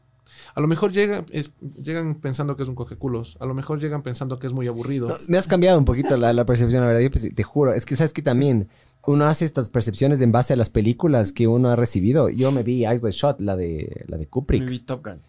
A 0.54 0.62
lo 0.62 0.68
mejor 0.68 0.92
llegan, 0.92 1.26
es- 1.32 1.52
llegan 1.82 2.16
pensando 2.16 2.56
que 2.56 2.64
es 2.64 2.70
un 2.70 2.76
cogeculos, 2.76 3.38
a 3.40 3.46
lo 3.46 3.54
mejor 3.54 3.80
llegan 3.80 4.02
pensando 4.04 4.40
que 4.40 4.48
es 4.48 4.54
muy 4.54 4.68
aburrido. 4.68 5.08
No, 5.08 5.16
me 5.28 5.38
has 5.38 5.48
cambiado 5.48 5.78
un 5.78 5.86
poquito 5.86 6.18
la, 6.18 6.34
la 6.34 6.46
percepción, 6.46 6.82
la 6.82 6.88
verdad. 6.88 7.02
Yo 7.02 7.12
pues, 7.12 7.34
te 7.34 7.44
juro, 7.44 7.74
es 7.74 7.86
que 7.86 7.96
sabes 7.96 8.14
que 8.14 8.22
también 8.22 8.70
uno 9.08 9.26
hace 9.26 9.46
estas 9.46 9.70
percepciones 9.70 10.20
en 10.22 10.32
base 10.32 10.54
a 10.54 10.56
las 10.56 10.70
películas 10.70 11.32
que 11.32 11.48
uno 11.48 11.70
ha 11.70 11.76
recibido. 11.76 12.30
Yo 12.30 12.52
me 12.52 12.64
vi 12.64 12.86
Ice 12.86 12.96
White 13.04 13.12
Shot, 13.18 13.42
la 13.42 13.56
de, 13.56 14.04
la 14.08 14.18
de 14.18 14.28
Kubrick. 14.28 14.66
vi 14.68 14.80
Top 14.80 15.06
Gun. 15.06 15.22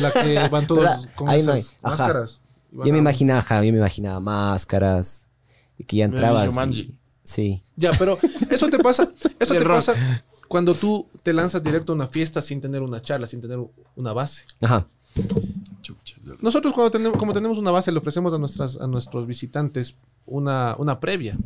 La 0.00 0.10
que 0.12 0.38
van 0.50 0.66
todos 0.66 1.08
con 1.14 1.26
no 1.26 1.32
hay, 1.32 1.62
máscaras. 1.82 2.40
Yo 2.72 2.92
me 2.92 2.98
imaginaba, 2.98 3.40
ajá, 3.40 3.62
yo 3.64 3.70
me 3.72 3.78
imaginaba 3.78 4.18
máscaras 4.20 5.26
y 5.78 5.84
que 5.84 5.96
ya 5.98 6.04
entrabas. 6.06 6.54
Y- 6.70 6.96
sí. 7.24 7.62
Ya, 7.76 7.90
pero 7.98 8.16
eso 8.50 8.68
te 8.70 8.78
pasa, 8.78 9.10
eso 9.40 9.54
te 9.54 9.60
rock. 9.60 9.76
pasa 9.76 9.94
cuando 10.52 10.74
tú 10.74 11.08
te 11.22 11.32
lanzas 11.32 11.64
directo 11.64 11.92
a 11.92 11.94
una 11.94 12.06
fiesta 12.06 12.42
sin 12.42 12.60
tener 12.60 12.82
una 12.82 13.00
charla, 13.00 13.26
sin 13.26 13.40
tener 13.40 13.58
una 13.96 14.12
base. 14.12 14.44
Ajá. 14.60 14.86
Chucha, 15.80 16.16
Nosotros 16.42 16.74
cuando 16.74 16.90
tenemos, 16.90 17.16
como 17.16 17.32
tenemos 17.32 17.56
una 17.56 17.70
base, 17.70 17.90
le 17.90 17.96
ofrecemos 17.96 18.34
a, 18.34 18.38
nuestras, 18.38 18.78
a 18.78 18.86
nuestros 18.86 19.26
visitantes 19.26 19.96
una, 20.26 20.76
una 20.78 21.00
previa. 21.00 21.38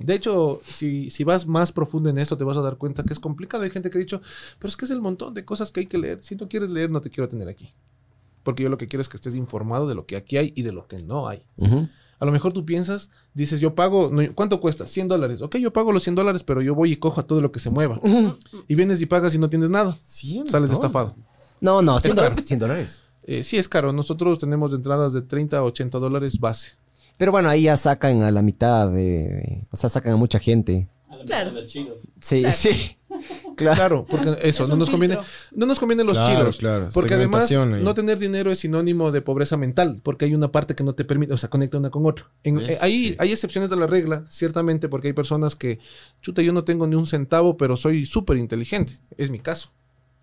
De 0.00 0.14
hecho, 0.14 0.60
si, 0.64 1.08
si 1.10 1.22
vas 1.22 1.46
más 1.46 1.70
profundo 1.70 2.08
en 2.08 2.18
esto, 2.18 2.36
te 2.36 2.42
vas 2.42 2.56
a 2.56 2.62
dar 2.62 2.78
cuenta 2.78 3.04
que 3.04 3.12
es 3.12 3.20
complicado. 3.20 3.62
Hay 3.62 3.70
gente 3.70 3.90
que 3.90 3.98
ha 3.98 4.00
dicho, 4.00 4.20
pero 4.58 4.70
es 4.70 4.76
que 4.76 4.86
es 4.86 4.90
el 4.90 5.00
montón 5.00 5.34
de 5.34 5.44
cosas 5.44 5.70
que 5.70 5.78
hay 5.78 5.86
que 5.86 5.98
leer. 5.98 6.18
Si 6.22 6.34
no 6.34 6.48
quieres 6.48 6.70
leer, 6.70 6.90
no 6.90 7.00
te 7.00 7.10
quiero 7.10 7.28
tener 7.28 7.46
aquí. 7.46 7.72
Porque 8.42 8.64
yo 8.64 8.70
lo 8.70 8.76
que 8.76 8.88
quiero 8.88 9.02
es 9.02 9.08
que 9.08 9.18
estés 9.18 9.36
informado 9.36 9.86
de 9.86 9.94
lo 9.94 10.04
que 10.04 10.16
aquí 10.16 10.36
hay 10.36 10.52
y 10.56 10.62
de 10.62 10.72
lo 10.72 10.88
que 10.88 10.98
no 10.98 11.28
hay. 11.28 11.44
Ujú. 11.58 11.88
A 12.18 12.24
lo 12.24 12.30
mejor 12.32 12.52
tú 12.52 12.64
piensas, 12.64 13.10
dices, 13.34 13.58
yo 13.60 13.74
pago, 13.74 14.08
no, 14.12 14.22
¿cuánto 14.34 14.60
cuesta? 14.60 14.86
100 14.86 15.08
dólares. 15.08 15.42
Ok, 15.42 15.56
yo 15.56 15.72
pago 15.72 15.90
los 15.92 16.02
100 16.04 16.14
dólares, 16.14 16.42
pero 16.44 16.62
yo 16.62 16.74
voy 16.74 16.92
y 16.92 16.96
cojo 16.96 17.20
a 17.20 17.26
todo 17.26 17.40
lo 17.40 17.50
que 17.50 17.58
se 17.58 17.68
mueva. 17.70 18.00
Y 18.68 18.74
vienes 18.76 19.00
y 19.00 19.06
pagas 19.06 19.34
y 19.34 19.38
no 19.38 19.48
tienes 19.50 19.70
nada. 19.70 19.96
Cien 20.00 20.46
Sales 20.46 20.70
dólares. 20.70 20.72
estafado. 20.72 21.16
No, 21.60 21.82
no, 21.82 21.98
100 21.98 22.14
caro. 22.14 22.28
dólares. 22.28 22.46
100 22.46 22.60
dólares. 22.60 23.02
Eh, 23.24 23.42
sí, 23.44 23.56
es 23.56 23.68
caro. 23.68 23.92
Nosotros 23.92 24.38
tenemos 24.38 24.70
de 24.72 24.76
entradas 24.78 25.12
de 25.12 25.22
30 25.22 25.58
a 25.58 25.62
80 25.64 25.98
dólares 25.98 26.38
base. 26.38 26.72
Pero 27.16 27.30
bueno, 27.32 27.48
ahí 27.48 27.62
ya 27.62 27.76
sacan 27.76 28.22
a 28.22 28.30
la 28.30 28.42
mitad 28.42 28.88
de... 28.90 29.66
O 29.70 29.76
sea, 29.76 29.88
sacan 29.90 30.12
a 30.14 30.16
mucha 30.16 30.38
gente. 30.38 30.88
A 31.08 31.16
la 31.16 31.24
Claro. 31.24 31.50
mitad 31.50 31.62
de 31.62 31.66
chidos. 31.68 31.98
Sí, 32.20 32.40
Claro. 32.40 32.56
sí. 32.56 32.96
Claro. 33.56 33.76
Claro, 33.76 34.06
porque 34.08 34.36
eso, 34.42 34.62
Es 34.64 34.68
no 34.68 34.76
nos 34.76 34.90
conviene, 34.90 35.18
no 35.52 35.66
nos 35.66 35.78
convienen 35.78 36.06
los 36.06 36.16
Claro, 36.16 36.50
claro, 36.58 36.88
Porque 36.92 37.14
además, 37.14 37.50
no 37.50 37.94
tener 37.94 38.18
dinero 38.18 38.50
es 38.50 38.60
sinónimo 38.60 39.10
de 39.10 39.20
pobreza 39.22 39.56
mental, 39.56 40.00
porque 40.02 40.24
hay 40.24 40.34
una 40.34 40.50
parte 40.50 40.74
que 40.74 40.84
no 40.84 40.94
te 40.94 41.04
permite, 41.04 41.32
o 41.32 41.36
sea, 41.36 41.50
conecta 41.50 41.78
una 41.78 41.90
con 41.90 42.06
otra. 42.06 42.26
En- 42.42 42.56
Pues 42.56 42.70
eh, 42.70 42.78
ahí 42.80 43.08
sí. 43.10 43.16
hay 43.18 43.32
excepciones 43.32 43.70
de 43.70 43.76
la 43.76 43.86
regla, 43.86 44.24
ciertamente, 44.28 44.88
porque 44.88 45.08
hay 45.08 45.14
personas 45.14 45.56
que, 45.56 45.78
chuta, 46.20 46.42
yo 46.42 46.52
no 46.52 46.64
tengo 46.64 46.86
ni 46.86 46.96
un 46.96 47.06
centavo, 47.06 47.56
pero 47.56 47.76
soy 47.76 48.06
súper 48.06 48.36
inteligente. 48.36 48.98
Es 49.16 49.30
mi 49.30 49.40
caso. 49.40 49.70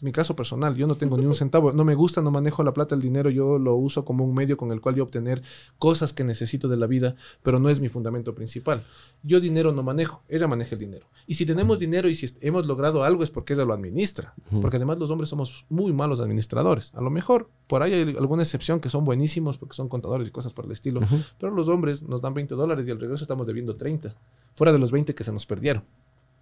Mi 0.01 0.11
caso 0.11 0.35
personal, 0.35 0.75
yo 0.75 0.87
no 0.87 0.95
tengo 0.95 1.17
ni 1.17 1.25
un 1.25 1.35
centavo, 1.35 1.73
no 1.73 1.83
me 1.83 1.95
gusta, 1.95 2.21
no 2.21 2.31
manejo 2.31 2.63
la 2.63 2.73
plata, 2.73 2.95
el 2.95 3.01
dinero, 3.01 3.29
yo 3.29 3.59
lo 3.59 3.75
uso 3.75 4.05
como 4.05 4.23
un 4.23 4.33
medio 4.33 4.55
con 4.55 4.71
el 4.71 4.79
cual 4.79 4.95
yo 4.95 5.03
obtener 5.03 5.41
cosas 5.77 6.13
que 6.13 6.23
necesito 6.23 6.67
de 6.67 6.77
la 6.77 6.87
vida, 6.87 7.15
pero 7.43 7.59
no 7.59 7.69
es 7.69 7.79
mi 7.79 7.89
fundamento 7.89 8.33
principal. 8.33 8.83
Yo 9.23 9.39
dinero 9.39 9.71
no 9.71 9.83
manejo, 9.83 10.23
ella 10.29 10.47
maneja 10.47 10.75
el 10.75 10.79
dinero. 10.79 11.07
Y 11.27 11.35
si 11.35 11.45
tenemos 11.45 11.79
dinero 11.79 12.09
y 12.09 12.15
si 12.15 12.27
hemos 12.41 12.65
logrado 12.65 13.03
algo 13.03 13.23
es 13.23 13.31
porque 13.31 13.53
ella 13.53 13.65
lo 13.65 13.73
administra, 13.73 14.33
porque 14.61 14.77
además 14.77 14.99
los 14.99 15.11
hombres 15.11 15.29
somos 15.29 15.65
muy 15.69 15.91
malos 15.91 16.19
administradores. 16.19 16.93
A 16.95 17.01
lo 17.01 17.09
mejor 17.09 17.49
por 17.67 17.83
ahí 17.83 17.93
hay 17.93 18.15
alguna 18.17 18.43
excepción 18.43 18.79
que 18.79 18.89
son 18.89 19.03
buenísimos 19.05 19.57
porque 19.57 19.75
son 19.75 19.89
contadores 19.89 20.27
y 20.27 20.31
cosas 20.31 20.53
por 20.53 20.65
el 20.65 20.71
estilo, 20.71 21.01
pero 21.37 21.53
los 21.53 21.67
hombres 21.67 22.03
nos 22.03 22.21
dan 22.21 22.33
20 22.33 22.55
dólares 22.55 22.87
y 22.87 22.91
al 22.91 22.99
regreso 22.99 23.23
estamos 23.23 23.45
debiendo 23.45 23.75
30, 23.75 24.15
fuera 24.53 24.71
de 24.71 24.79
los 24.79 24.91
20 24.91 25.13
que 25.13 25.23
se 25.23 25.31
nos 25.31 25.45
perdieron. 25.45 25.83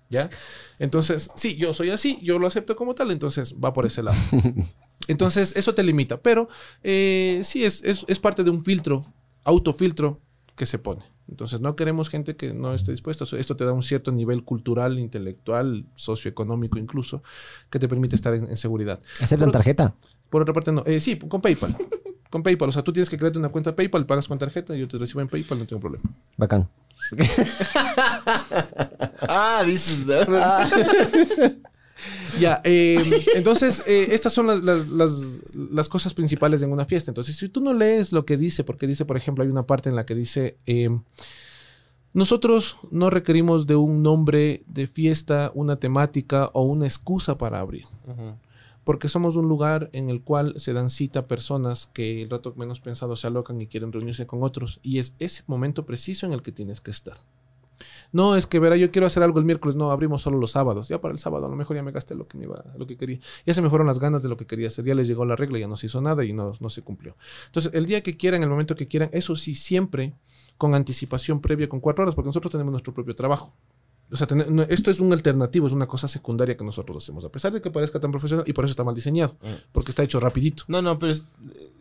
¿Ya? 0.10 0.30
Entonces, 0.80 1.30
sí, 1.36 1.56
yo 1.58 1.74
soy 1.74 1.90
así, 1.90 2.20
yo 2.24 2.40
lo 2.40 2.48
acepto 2.48 2.76
como 2.76 2.96
tal, 2.96 3.12
entonces 3.12 3.56
va 3.64 3.74
por 3.74 3.86
ese 3.86 4.04
lado. 4.04 4.18
Entonces, 5.08 5.56
eso 5.56 5.74
te 5.74 5.84
limita, 5.84 6.22
pero 6.22 6.50
eh, 6.84 7.42
sí 7.44 7.64
es, 7.64 7.84
es, 7.84 8.06
es 8.08 8.20
parte 8.20 8.44
de 8.44 8.50
un 8.50 8.64
filtro, 8.64 9.06
autofiltro 9.44 10.20
que 10.56 10.66
se 10.66 10.80
pone. 10.80 11.04
Entonces, 11.30 11.62
no 11.62 11.76
queremos 11.76 12.10
gente 12.10 12.36
que 12.36 12.54
no 12.54 12.74
esté 12.74 12.92
dispuesta. 12.92 13.26
Esto 13.38 13.56
te 13.56 13.66
da 13.66 13.74
un 13.74 13.84
cierto 13.84 14.12
nivel 14.12 14.44
cultural, 14.44 14.98
intelectual, 14.98 15.86
socioeconómico 15.96 16.80
incluso, 16.80 17.22
que 17.70 17.80
te 17.80 17.88
permite 17.88 18.16
estar 18.16 18.34
en, 18.34 18.50
en 18.50 18.58
seguridad. 18.58 19.02
¿Aceptan 19.22 19.52
tarjeta? 19.52 19.96
Por 20.30 20.42
otra 20.42 20.54
parte, 20.54 20.72
no. 20.72 20.84
Eh, 20.86 21.00
sí, 21.00 21.18
con 21.18 21.42
PayPal. 21.42 21.76
Con 22.30 22.44
PayPal. 22.44 22.68
O 22.68 22.72
sea, 22.74 22.84
tú 22.84 22.92
tienes 22.92 23.10
que 23.10 23.18
crearte 23.18 23.40
una 23.40 23.48
cuenta 23.48 23.74
PayPal, 23.74 24.06
pagas 24.06 24.28
con 24.28 24.38
tarjeta, 24.38 24.76
yo 24.76 24.86
te 24.90 24.98
recibo 24.98 25.22
en 25.22 25.30
PayPal, 25.30 25.60
no 25.60 25.66
tengo 25.66 25.80
problema. 25.80 26.10
Bacán. 26.36 26.68
Ah, 29.30 29.64
dices. 29.66 30.06
Ya, 32.40 32.62
eh, 32.64 32.98
entonces, 33.36 33.84
eh, 33.88 34.10
estas 34.12 34.34
son 34.34 34.48
las, 34.48 34.64
las- 34.64 34.88
las- 34.88 35.40
las 35.54 35.90
cosas 35.90 36.14
principales 36.14 36.62
en 36.62 36.72
una 36.72 36.86
fiesta. 36.86 37.12
Entonces, 37.12 37.36
si 37.36 37.50
tú 37.50 37.62
no 37.62 37.74
lees 37.74 38.12
lo 38.12 38.26
que 38.26 38.38
dice, 38.38 38.64
porque 38.64 38.88
dice, 38.88 39.06
por 39.06 39.18
ejemplo, 39.18 39.44
hay 39.44 39.50
una 39.50 39.64
parte 39.64 39.90
en 39.90 39.96
la 39.96 40.06
que 40.06 40.16
dice, 40.16 40.58
eh, 40.68 40.90
nosotros 42.14 42.78
no 42.92 43.10
requerimos 43.10 43.68
de 43.68 43.76
un 43.76 44.04
nombre 44.04 44.64
de 44.68 44.88
fiesta, 44.88 45.52
una 45.56 45.78
temática 45.78 46.50
o 46.54 46.64
una 46.64 46.86
excusa 46.86 47.38
para 47.38 47.60
abrir. 47.60 47.86
Porque 48.88 49.10
somos 49.10 49.36
un 49.36 49.50
lugar 49.50 49.90
en 49.92 50.10
el 50.10 50.22
cual 50.22 50.54
se 50.56 50.72
dan 50.72 50.90
cita 50.90 51.28
personas 51.28 51.90
que 51.92 52.22
el 52.22 52.30
rato 52.30 52.54
menos 52.56 52.80
pensado 52.80 53.18
se 53.18 53.28
alocan 53.28 53.60
y 53.60 53.68
quieren 53.68 53.92
reunirse 53.92 54.26
con 54.26 54.44
otros. 54.44 54.80
Y 54.82 55.00
es 55.00 55.14
ese 55.20 55.44
momento 55.46 55.86
preciso 55.86 56.26
en 56.26 56.32
el 56.32 56.42
que 56.42 56.54
tienes 56.54 56.80
que 56.80 56.92
estar. 56.92 57.18
No, 58.14 58.38
es 58.38 58.48
que 58.48 58.60
verá, 58.60 58.78
yo 58.78 58.90
quiero 58.90 59.06
hacer 59.06 59.24
algo 59.24 59.40
el 59.40 59.46
miércoles, 59.46 59.76
no, 59.76 59.92
abrimos 59.92 60.22
solo 60.22 60.38
los 60.38 60.52
sábados. 60.52 60.88
Ya 60.88 61.02
para 61.02 61.12
el 61.12 61.20
sábado 61.20 61.48
a 61.48 61.50
lo 61.50 61.58
mejor 61.58 61.76
ya 61.76 61.84
me 61.84 61.92
gasté 61.92 62.16
lo 62.16 62.30
que 62.30 62.38
me 62.38 62.46
iba, 62.46 62.64
lo 62.78 62.88
que 62.88 62.96
quería. 62.96 63.20
Ya 63.46 63.54
se 63.54 63.62
me 63.62 63.70
fueron 63.70 63.88
las 63.88 64.00
ganas 64.00 64.24
de 64.24 64.30
lo 64.30 64.38
que 64.38 64.48
quería 64.48 64.68
hacer. 64.68 64.86
Ya 64.86 64.96
les 64.96 65.06
llegó 65.06 65.26
la 65.26 65.36
regla, 65.36 65.60
ya 65.60 65.68
no 65.68 65.76
se 65.76 65.88
hizo 65.88 66.00
nada 66.00 66.24
y 66.24 66.32
no, 66.32 66.54
no 66.58 66.70
se 66.70 66.82
cumplió. 66.82 67.18
Entonces, 67.48 67.74
el 67.74 67.88
día 67.88 68.02
que 68.02 68.16
quieran, 68.16 68.42
el 68.42 68.50
momento 68.50 68.74
que 68.78 68.88
quieran, 68.88 69.10
eso 69.12 69.36
sí, 69.36 69.54
siempre 69.54 70.14
con 70.58 70.74
anticipación 70.76 71.42
previa, 71.42 71.68
con 71.68 71.82
cuatro 71.82 72.04
horas, 72.04 72.16
porque 72.16 72.28
nosotros 72.28 72.54
tenemos 72.54 72.72
nuestro 72.72 72.94
propio 72.94 73.14
trabajo. 73.14 73.52
O 74.12 74.16
sea, 74.16 74.26
tener- 74.28 74.50
no, 74.50 74.64
esto 74.64 74.90
es 74.90 75.00
un 75.00 75.12
alternativo, 75.12 75.68
es 75.68 75.74
una 75.74 75.86
cosa 75.88 76.08
secundaria 76.08 76.56
que 76.56 76.64
nosotros 76.64 77.04
hacemos, 77.04 77.26
a 77.26 77.30
pesar 77.30 77.52
de 77.52 77.60
que 77.60 77.70
parezca 77.72 78.00
tan 78.00 78.12
profesional 78.12 78.46
y 78.48 78.54
por 78.54 78.64
eso 78.66 78.72
está 78.72 78.84
mal 78.84 78.96
diseñado, 78.96 79.36
porque 79.72 79.92
está 79.92 80.04
hecho 80.04 80.20
rapidito. 80.20 80.64
No, 80.68 80.82
no, 80.82 80.98
pero 80.98 81.12
es. 81.12 81.26
eh, 81.56 81.74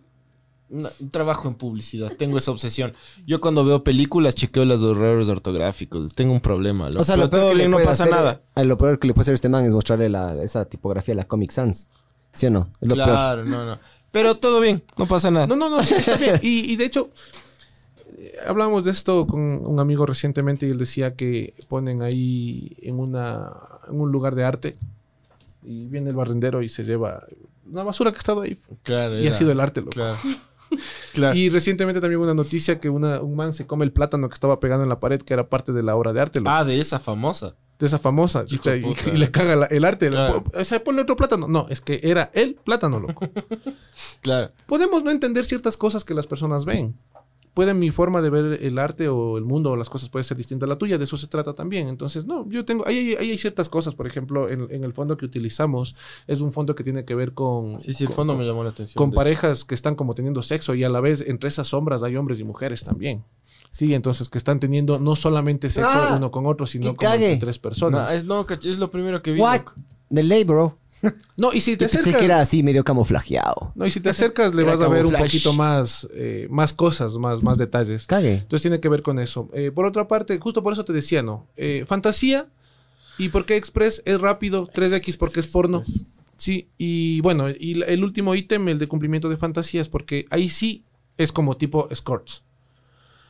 no, 0.68 0.88
trabajo 1.12 1.46
en 1.46 1.54
publicidad, 1.54 2.10
tengo 2.18 2.38
esa 2.38 2.50
obsesión. 2.50 2.92
Yo 3.24 3.40
cuando 3.40 3.64
veo 3.64 3.84
películas 3.84 4.34
chequeo 4.34 4.64
los 4.64 4.82
errores 4.82 5.28
ortográficos, 5.28 6.12
tengo 6.14 6.32
un 6.32 6.40
problema. 6.40 6.88
loco. 6.88 7.02
O 7.02 7.04
sea, 7.04 7.16
lo 7.16 7.30
peor 7.30 7.42
todo 7.42 7.50
que 7.50 7.54
le 7.58 7.62
bien, 7.62 7.70
no 7.70 7.76
puede 7.76 7.86
pasa 7.86 8.02
hacer- 8.04 8.14
nada. 8.16 8.42
Lo 8.64 8.76
peor 8.76 8.98
que 8.98 9.06
le 9.06 9.14
puede 9.14 9.22
hacer 9.22 9.34
este 9.34 9.48
man 9.48 9.64
es 9.64 9.72
mostrarle 9.72 10.08
la, 10.08 10.42
esa 10.42 10.64
tipografía 10.64 11.12
de 11.14 11.18
la 11.20 11.28
Comic 11.28 11.52
Sans. 11.52 11.88
¿Sí 12.32 12.46
o 12.46 12.50
no? 12.50 12.72
Es 12.80 12.88
lo 12.88 12.96
peor. 12.96 13.06
Claro, 13.08 13.44
no, 13.44 13.64
no. 13.64 13.78
Pero 14.10 14.34
todo 14.34 14.60
bien, 14.60 14.82
no 14.98 15.06
pasa 15.06 15.30
nada. 15.30 15.46
No, 15.46 15.54
no, 15.54 15.70
no, 15.70 15.80
sí, 15.84 15.94
está 15.94 16.16
bien. 16.16 16.40
Y, 16.42 16.72
y 16.72 16.74
de 16.76 16.84
hecho, 16.86 17.10
hablamos 18.46 18.84
de 18.84 18.90
esto 18.90 19.26
con 19.26 19.40
un 19.40 19.78
amigo 19.80 20.04
recientemente 20.06 20.66
y 20.66 20.70
él 20.70 20.78
decía 20.78 21.14
que 21.14 21.54
ponen 21.68 22.02
ahí 22.02 22.76
en, 22.82 22.98
una, 22.98 23.52
en 23.88 24.00
un 24.00 24.10
lugar 24.12 24.34
de 24.34 24.44
arte 24.44 24.76
y 25.62 25.86
viene 25.86 26.10
el 26.10 26.16
barrendero 26.16 26.62
y 26.62 26.68
se 26.68 26.84
lleva 26.84 27.24
una 27.70 27.82
basura 27.82 28.10
que 28.12 28.16
ha 28.16 28.18
estado 28.18 28.42
ahí 28.42 28.56
Claro, 28.82 29.18
y 29.18 29.26
ha 29.26 29.34
sido 29.34 29.52
el 29.52 29.60
arte, 29.60 29.80
loco. 29.80 29.92
Claro. 29.92 30.16
claro. 31.12 31.36
Y 31.36 31.48
recientemente 31.48 32.00
también 32.00 32.18
hubo 32.18 32.24
una 32.24 32.34
noticia 32.34 32.78
que 32.80 32.88
una- 32.90 33.20
un 33.20 33.34
man 33.36 33.52
se 33.52 33.66
come 33.66 33.84
el 33.84 33.92
plátano 33.92 34.28
que 34.28 34.34
estaba 34.34 34.60
pegado 34.60 34.82
en 34.82 34.88
la 34.88 35.00
pared, 35.00 35.20
que 35.22 35.32
era 35.34 35.48
parte 35.48 35.72
de 35.72 35.82
la 35.82 35.96
obra 35.96 36.12
de 36.12 36.20
arte, 36.20 36.40
loco. 36.40 36.50
Ah, 36.50 36.64
de 36.64 36.80
esa 36.80 36.98
famosa. 36.98 37.54
de 37.78 37.86
esa 37.86 37.98
famosa. 37.98 38.44
Y, 38.48 39.16
le 39.18 39.30
caga 39.30 39.54
la- 39.56 39.66
el 39.66 39.84
arte. 39.84 40.08
Claro. 40.10 40.44
O 40.54 40.64
sea, 40.64 40.82
ponle 40.82 41.02
otro 41.02 41.14
plátano. 41.16 41.46
No, 41.48 41.66
es 41.68 41.80
que 41.80 42.00
era 42.02 42.30
el 42.34 42.54
plátano, 42.54 43.00
loco. 43.00 43.28
Claro. 44.22 44.48
Podemos 44.66 45.02
no 45.04 45.10
entender 45.10 45.44
ciertas 45.44 45.76
cosas 45.76 46.04
que 46.04 46.14
las 46.14 46.26
personas 46.26 46.64
ven. 46.64 46.94
Puede 47.56 47.72
mi 47.72 47.90
forma 47.90 48.20
de 48.20 48.28
ver 48.28 48.58
el 48.62 48.78
arte 48.78 49.08
o 49.08 49.38
el 49.38 49.44
mundo 49.44 49.70
o 49.70 49.76
las 49.76 49.88
cosas 49.88 50.10
puede 50.10 50.24
ser 50.24 50.36
distinta 50.36 50.66
a 50.66 50.68
la 50.68 50.76
tuya, 50.76 50.98
de 50.98 51.04
eso 51.04 51.16
se 51.16 51.26
trata 51.26 51.54
también. 51.54 51.88
Entonces, 51.88 52.26
no, 52.26 52.46
yo 52.50 52.66
tengo, 52.66 52.86
ahí 52.86 52.98
hay, 52.98 53.14
ahí 53.14 53.30
hay 53.30 53.38
ciertas 53.38 53.70
cosas, 53.70 53.94
por 53.94 54.06
ejemplo, 54.06 54.50
en, 54.50 54.66
en 54.70 54.84
el 54.84 54.92
fondo 54.92 55.16
que 55.16 55.24
utilizamos, 55.24 55.96
es 56.26 56.42
un 56.42 56.52
fondo 56.52 56.74
que 56.74 56.84
tiene 56.84 57.06
que 57.06 57.14
ver 57.14 57.32
con, 57.32 57.80
Sí, 57.80 57.94
sí, 57.94 58.04
el 58.04 58.08
con- 58.08 58.16
fondo 58.16 58.32
con- 58.34 58.40
me 58.42 58.46
llamó 58.46 58.62
la 58.62 58.68
atención. 58.70 59.02
con 59.02 59.10
parejas 59.10 59.64
que 59.64 59.74
están 59.74 59.94
como 59.94 60.14
teniendo 60.14 60.42
sexo 60.42 60.74
y 60.74 60.84
a 60.84 60.90
la 60.90 61.00
vez 61.00 61.24
entre 61.26 61.48
esas 61.48 61.66
sombras 61.68 62.02
hay 62.02 62.14
hombres 62.16 62.40
y 62.40 62.44
mujeres 62.44 62.84
también. 62.84 63.24
Sí, 63.70 63.94
entonces 63.94 64.28
que 64.28 64.36
están 64.36 64.60
teniendo 64.60 64.98
no 64.98 65.16
solamente 65.16 65.70
sexo 65.70 65.90
Ah, 65.90 66.14
uno 66.18 66.30
con 66.30 66.46
otro, 66.46 66.66
sino 66.66 66.92
que 66.92 66.96
como 66.96 67.10
entre 67.14 67.26
cague. 67.28 67.36
tres 67.38 67.58
personas. 67.58 68.06
No, 68.06 68.10
es, 68.14 68.24
no, 68.24 68.46
es 68.50 68.78
lo 68.78 68.90
primero 68.90 69.22
que 69.22 69.32
vi. 69.32 69.40
What? 69.40 69.62
ley, 70.10 70.44
bro. 70.44 70.76
No, 71.36 71.52
y 71.52 71.60
si 71.60 71.76
te 71.76 71.84
pensé 71.84 71.98
acercas, 71.98 72.20
que 72.20 72.24
era 72.24 72.40
así, 72.40 72.62
medio 72.62 72.82
camuflajeado. 72.82 73.72
no, 73.74 73.86
y 73.86 73.90
si 73.90 74.00
te 74.00 74.08
acercas 74.08 74.54
le 74.54 74.62
Era 74.62 74.72
vas 74.72 74.80
a 74.80 74.88
ver 74.88 75.04
un 75.04 75.12
poquito 75.12 75.52
más, 75.52 76.08
eh, 76.14 76.46
más 76.50 76.72
cosas, 76.72 77.16
más, 77.18 77.42
más 77.42 77.58
detalles. 77.58 78.06
Cague. 78.06 78.34
Entonces 78.34 78.62
tiene 78.62 78.80
que 78.80 78.88
ver 78.88 79.02
con 79.02 79.18
eso. 79.18 79.50
Eh, 79.52 79.70
por 79.70 79.84
otra 79.84 80.08
parte, 80.08 80.38
justo 80.38 80.62
por 80.62 80.72
eso 80.72 80.84
te 80.84 80.92
decía, 80.92 81.22
¿no? 81.22 81.46
Eh, 81.56 81.84
fantasía. 81.86 82.48
¿Y 83.18 83.28
por 83.28 83.44
qué 83.44 83.56
Express 83.56 84.02
es 84.04 84.20
rápido? 84.20 84.66
3X 84.66 85.16
porque 85.18 85.40
es 85.40 85.46
porno. 85.46 85.82
Sí, 86.36 86.68
y 86.76 87.20
bueno, 87.20 87.48
y 87.50 87.82
el 87.82 88.04
último 88.04 88.34
ítem, 88.34 88.68
el 88.68 88.78
de 88.78 88.88
cumplimiento 88.88 89.28
de 89.28 89.36
fantasía, 89.38 89.80
es 89.80 89.88
porque 89.88 90.26
ahí 90.30 90.48
sí 90.48 90.84
es 91.16 91.32
como 91.32 91.56
tipo 91.56 91.88
escorts. 91.90 92.44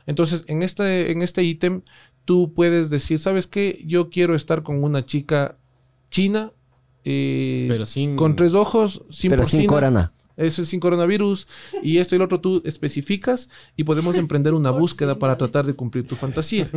Entonces, 0.07 0.45
en 0.49 0.63
este, 0.63 1.13
en 1.13 1.23
este 1.23 1.43
ítem, 1.43 1.83
tú 2.25 2.53
puedes 2.55 2.91
decir, 2.91 3.19
¿sabes 3.19 3.47
qué? 3.47 3.83
Yo 3.87 4.11
quiero 4.11 4.35
estar 4.35 4.63
con 4.63 4.83
una 4.83 5.05
chica 5.05 5.57
china. 6.11 6.53
Eh, 7.09 7.67
Pero 7.71 7.87
sin- 7.87 8.17
Con 8.17 8.35
tres 8.37 8.53
ojos, 8.55 9.03
sin 9.11 9.31
Pero 9.31 9.45
sin 9.45 9.61
porcina, 9.61 9.73
corona. 9.73 10.13
eso 10.37 10.63
es 10.63 10.69
sin 10.69 10.81
coronavirus. 10.81 11.47
Y 11.83 11.99
esto 11.99 12.15
y 12.15 12.19
lo 12.19 12.25
otro 12.25 12.41
tú 12.41 12.61
especificas 12.65 13.49
y 13.77 13.85
podemos 13.85 14.17
emprender 14.19 14.53
una 14.55 14.71
búsqueda 14.73 15.19
para 15.19 15.39
tratar 15.39 15.65
de 15.67 15.75
cumplir 15.75 16.07
tu 16.07 16.17
fantasía. 16.17 16.69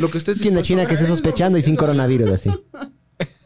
Lo 0.00 0.10
que 0.10 0.18
estés 0.18 0.38
dispuesto- 0.38 0.62
china 0.62 0.86
que 0.86 0.94
esté 0.94 1.06
sospechando 1.06 1.56
y 1.56 1.62
sin 1.62 1.76
coronavirus, 1.82 2.30
así. 2.32 2.50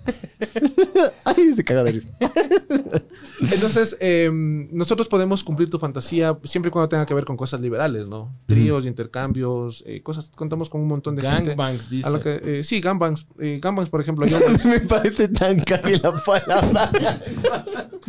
Ay, 1.24 1.54
se 1.54 1.64
caga 1.64 1.84
de 1.84 1.92
risa. 1.92 2.08
Entonces, 3.40 3.96
eh, 4.00 4.30
nosotros 4.32 5.08
podemos 5.08 5.42
cumplir 5.44 5.68
tu 5.70 5.78
fantasía 5.78 6.38
siempre 6.44 6.68
y 6.68 6.72
cuando 6.72 6.88
tenga 6.88 7.04
que 7.06 7.14
ver 7.14 7.24
con 7.24 7.36
cosas 7.36 7.60
liberales, 7.60 8.06
¿no? 8.06 8.34
Tríos, 8.46 8.86
intercambios, 8.86 9.82
eh, 9.86 10.02
cosas. 10.02 10.30
Contamos 10.34 10.68
con 10.70 10.80
un 10.80 10.86
montón 10.88 11.14
de 11.16 11.22
gente. 11.22 11.50
Gangbangs, 11.50 11.90
dice. 11.90 12.06
A 12.06 12.10
lo 12.10 12.20
que, 12.20 12.40
eh, 12.42 12.64
sí, 12.64 12.80
gangbangs. 12.80 13.26
Eh, 13.40 13.58
gangbangs, 13.62 13.90
por 13.90 14.00
ejemplo. 14.00 14.26
yo- 14.26 14.38
Me 14.68 14.80
parece 14.80 15.28
tan 15.28 15.58
cague 15.60 15.98
la 15.98 16.12
palabra. 16.12 16.90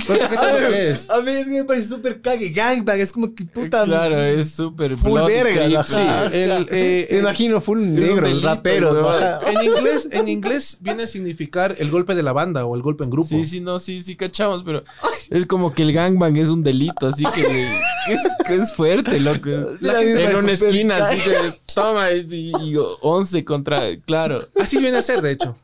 ¿Pero 0.08 0.20
te 0.20 0.36
cachas 0.36 0.62
lo 0.62 0.68
que 0.70 0.90
es? 0.92 1.10
A 1.10 1.22
mí 1.22 1.32
es 1.32 1.46
que 1.46 1.52
me 1.52 1.64
parece 1.66 1.88
súper 1.88 2.22
cague. 2.22 2.50
Gangbang, 2.50 3.00
es 3.00 3.12
como 3.12 3.34
que 3.34 3.46
puta. 3.46 3.84
Claro, 3.86 4.22
es 4.22 4.52
súper 4.52 4.92
Full 4.96 5.20
verga, 5.26 5.84
sí. 5.84 5.96
el, 6.32 6.68
eh, 6.72 7.08
Me 7.12 7.18
imagino 7.20 7.60
full 7.62 7.80
negros, 7.82 8.30
delito, 8.30 8.48
raperos. 8.48 8.94
weón. 8.94 9.24
ajá. 9.24 9.40
en 9.52 9.64
inglés, 9.66 10.10
en 10.12 10.28
inglés 10.28 10.78
viene 10.82 11.04
a 11.04 11.08
significar 11.08 11.76
el 11.80 11.85
golpe 11.92 12.16
de 12.16 12.24
la 12.24 12.34
banda 12.34 12.66
o 12.66 12.76
el 12.76 12.82
golpe 12.82 13.04
en 13.04 13.10
grupo. 13.10 13.30
Sí, 13.30 13.44
sí, 13.46 13.62
no, 13.62 13.80
sí, 13.80 14.04
sí, 14.04 14.16
cachamos, 14.16 14.64
pero 14.64 14.84
es 15.30 15.46
como 15.46 15.74
que 15.74 15.84
el 15.84 15.94
gangbang 15.94 16.38
es 16.38 16.50
un 16.50 16.62
delito, 16.62 17.08
así 17.08 17.24
que, 17.34 17.42
que 17.42 18.14
es, 18.14 18.22
que 18.46 18.56
es 18.56 18.74
fuerte, 18.74 19.20
loco. 19.20 19.50
La 19.82 19.96
gente 20.00 20.26
en 20.26 20.36
una 20.36 20.52
esquina, 20.52 20.98
así 20.98 21.18
que 21.18 21.36
toma 21.74 22.12
y, 22.12 22.52
y 22.62 22.76
11 23.02 23.46
contra, 23.46 23.82
claro. 24.06 24.48
Así 24.60 24.78
viene 24.80 24.98
a 24.98 25.02
ser, 25.02 25.22
de 25.22 25.32
hecho. 25.32 25.56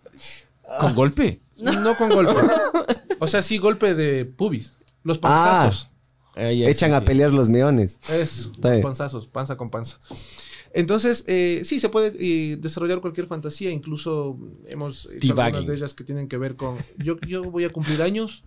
¿Con 0.79 0.95
golpe? 0.95 1.41
No 1.57 1.95
con 1.95 2.09
golpe. 2.09 2.33
O 3.19 3.27
sea, 3.27 3.41
sí, 3.41 3.57
golpe 3.57 3.93
de 3.93 4.25
pubis. 4.25 4.73
Los 5.03 5.17
panzazos. 5.17 5.89
Ahí, 6.35 6.63
ahí, 6.63 6.65
Echan 6.65 6.91
sí, 6.91 6.95
a 6.95 6.99
sí. 6.99 7.05
pelear 7.05 7.31
los 7.33 7.49
meones. 7.49 7.99
Eso, 8.09 8.51
panzazos, 8.81 9.27
panza 9.27 9.57
con 9.57 9.69
panza. 9.69 9.99
Entonces, 10.73 11.23
eh, 11.27 11.61
sí, 11.63 11.79
se 11.79 11.89
puede 11.89 12.13
eh, 12.19 12.57
desarrollar 12.57 13.01
cualquier 13.01 13.27
fantasía. 13.27 13.71
Incluso 13.71 14.37
hemos 14.65 15.05
hecho 15.07 15.27
algunas 15.57 15.67
de 15.67 15.75
ellas 15.75 15.93
que 15.93 16.03
tienen 16.03 16.27
que 16.27 16.37
ver 16.37 16.55
con... 16.55 16.75
Yo, 17.03 17.17
yo 17.27 17.43
voy 17.43 17.65
a 17.65 17.71
cumplir 17.71 18.01
años 18.01 18.43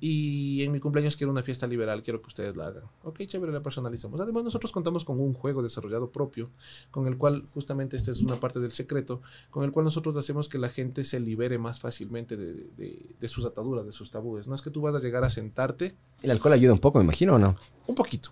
Y 0.00 0.62
en 0.62 0.72
mi 0.72 0.80
cumpleaños 0.80 1.16
quiero 1.16 1.30
una 1.32 1.42
fiesta 1.42 1.66
liberal, 1.66 2.02
quiero 2.02 2.20
que 2.20 2.26
ustedes 2.26 2.56
la 2.56 2.66
hagan. 2.66 2.82
Ok, 3.04 3.22
chévere, 3.26 3.52
la 3.52 3.62
personalizamos. 3.62 4.20
Además, 4.20 4.44
nosotros 4.44 4.70
contamos 4.72 5.04
con 5.04 5.18
un 5.18 5.32
juego 5.32 5.62
desarrollado 5.62 6.10
propio, 6.10 6.50
con 6.90 7.06
el 7.06 7.16
cual, 7.16 7.44
justamente, 7.54 7.96
esta 7.96 8.10
es 8.10 8.20
una 8.20 8.34
parte 8.36 8.60
del 8.60 8.70
secreto, 8.72 9.22
con 9.50 9.64
el 9.64 9.70
cual 9.72 9.84
nosotros 9.84 10.14
hacemos 10.16 10.48
que 10.48 10.58
la 10.58 10.68
gente 10.68 11.04
se 11.04 11.20
libere 11.20 11.58
más 11.58 11.80
fácilmente 11.80 12.36
de, 12.36 12.52
de- 12.76 13.06
de 13.18 13.28
sus 13.28 13.44
ataduras, 13.46 13.86
de 13.86 13.92
sus 13.92 14.10
tabúes. 14.10 14.46
No 14.46 14.54
es 14.54 14.62
que 14.62 14.70
tú 14.70 14.80
vas 14.82 14.94
a 14.94 14.98
llegar 14.98 15.24
a 15.24 15.30
sentarte 15.30 15.94
El 16.22 16.30
alcohol 16.32 16.52
ayuda 16.52 16.72
un 16.72 16.80
poco, 16.80 16.98
me 16.98 17.04
imagino, 17.04 17.36
¿o 17.36 17.38
no? 17.38 17.56
un 17.86 17.94
poquito, 17.94 18.30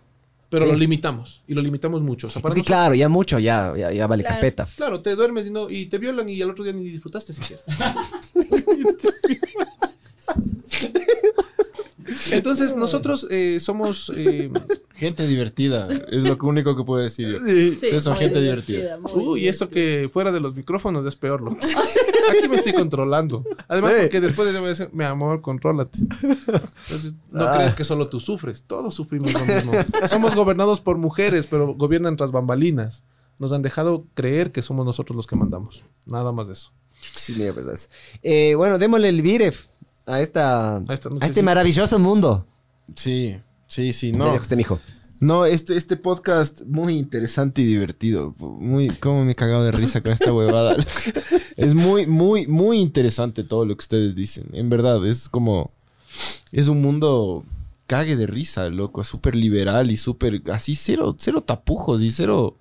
pero 0.52 0.66
Sí. 0.66 0.72
lo 0.72 0.76
limitamos, 0.78 1.42
y 1.48 1.54
lo 1.54 1.62
limitamos 1.62 2.02
mucho. 2.02 2.26
O 2.26 2.30
sea, 2.30 2.42
para 2.42 2.54
que 2.54 2.60
nosotros- 2.60 2.76
claro, 2.78 2.94
ya 2.94 3.08
mucho, 3.08 3.38
ya, 3.38 3.72
ya, 3.74 3.90
ya 3.90 4.06
vale 4.06 4.22
Claro. 4.22 4.34
carpeta. 4.34 4.68
Claro, 4.76 5.00
te 5.00 5.14
duermes 5.16 5.46
y, 5.46 5.50
no, 5.50 5.70
y 5.70 5.86
te 5.86 5.96
violan 5.96 6.28
y 6.28 6.42
al 6.42 6.50
otro 6.50 6.62
día 6.62 6.74
ni 6.74 6.84
disfrutaste 6.84 7.32
siquiera. 7.32 7.62
Entonces, 12.30 12.76
nosotros 12.76 13.26
eh, 13.30 13.58
somos... 13.60 14.12
eh, 14.16 14.50
Gente 14.94 15.26
divertida. 15.26 15.88
Es 16.12 16.22
lo 16.22 16.36
único 16.42 16.76
que 16.76 16.84
puedo 16.84 17.02
decir 17.02 17.28
yo. 17.32 17.38
Sí, 17.44 17.70
Ustedes 17.70 18.04
son 18.04 18.14
gente 18.14 18.40
divertida. 18.40 18.98
muy 18.98 19.12
uy, 19.24 19.48
eso 19.48 19.66
divertida. 19.66 20.02
que 20.02 20.08
fuera 20.08 20.30
de 20.30 20.38
los 20.38 20.54
micrófonos 20.54 21.04
es 21.04 21.16
peor, 21.16 21.40
loco. 21.40 21.56
Aquí 22.38 22.48
me 22.48 22.54
estoy 22.56 22.72
controlando. 22.72 23.42
Además, 23.66 23.94
Sí. 23.94 23.98
porque 24.02 24.20
después 24.20 24.52
de 24.52 24.58
voy 24.60 24.66
a 24.66 24.68
decir, 24.68 24.90
mi 24.92 25.02
amor, 25.04 25.40
contrólate. 25.40 25.98
Entonces, 25.98 27.14
no 27.32 27.44
Ah. 27.44 27.54
creas 27.56 27.74
que 27.74 27.82
solo 27.84 28.08
tú 28.08 28.20
sufres. 28.20 28.62
Todos 28.64 28.94
sufrimos 28.94 29.32
lo 29.32 29.44
mismo. 29.44 29.72
Somos 30.06 30.36
gobernados 30.36 30.80
por 30.80 30.98
mujeres, 30.98 31.48
pero 31.50 31.74
gobiernan 31.74 32.16
tras 32.16 32.30
bambalinas. 32.30 33.02
Nos 33.40 33.52
han 33.52 33.62
dejado 33.62 34.04
creer 34.14 34.52
que 34.52 34.62
somos 34.62 34.86
nosotros 34.86 35.16
los 35.16 35.26
que 35.26 35.34
mandamos. 35.34 35.84
Nada 36.06 36.30
más 36.30 36.46
de 36.46 36.52
eso. 36.52 36.70
Sí, 37.00 37.34
mira, 37.36 37.50
verdad. 37.50 37.76
Eh, 38.22 38.54
bueno, 38.54 38.78
démosle 38.78 39.08
el 39.08 39.20
viref 39.22 39.66
a, 40.06 40.20
esta, 40.20 40.76
A 40.76 40.94
esta 40.94 41.08
a 41.20 41.26
este 41.26 41.42
maravilloso 41.42 41.98
mundo. 41.98 42.44
Sí, 42.96 43.36
sí, 43.66 43.92
sí. 43.92 44.12
No. 44.12 44.34
Usted, 44.34 44.56
mijo. 44.56 44.80
no 45.20 45.44
este, 45.46 45.76
este 45.76 45.96
podcast 45.96 46.62
muy 46.62 46.98
interesante 46.98 47.62
y 47.62 47.64
divertido. 47.64 48.34
Muy, 48.38 48.88
cómo 48.88 49.24
me 49.24 49.32
he 49.32 49.34
cagado 49.34 49.64
de 49.64 49.72
risa 49.72 50.00
con 50.00 50.12
esta 50.12 50.32
huevada. 50.32 50.76
es 51.56 51.74
muy, 51.74 52.06
muy, 52.06 52.46
muy 52.46 52.78
interesante 52.78 53.44
todo 53.44 53.64
lo 53.64 53.76
que 53.76 53.82
ustedes 53.82 54.14
dicen. 54.14 54.46
En 54.52 54.70
verdad, 54.70 55.06
es 55.06 55.28
como... 55.28 55.70
Es 56.50 56.68
un 56.68 56.82
mundo 56.82 57.44
cague 57.86 58.16
de 58.16 58.26
risa, 58.26 58.68
loco. 58.68 59.04
Súper 59.04 59.34
liberal 59.34 59.90
y 59.90 59.96
súper... 59.96 60.42
Así, 60.52 60.74
cero, 60.76 61.14
cero 61.18 61.42
tapujos 61.42 62.02
y 62.02 62.10
cero... 62.10 62.56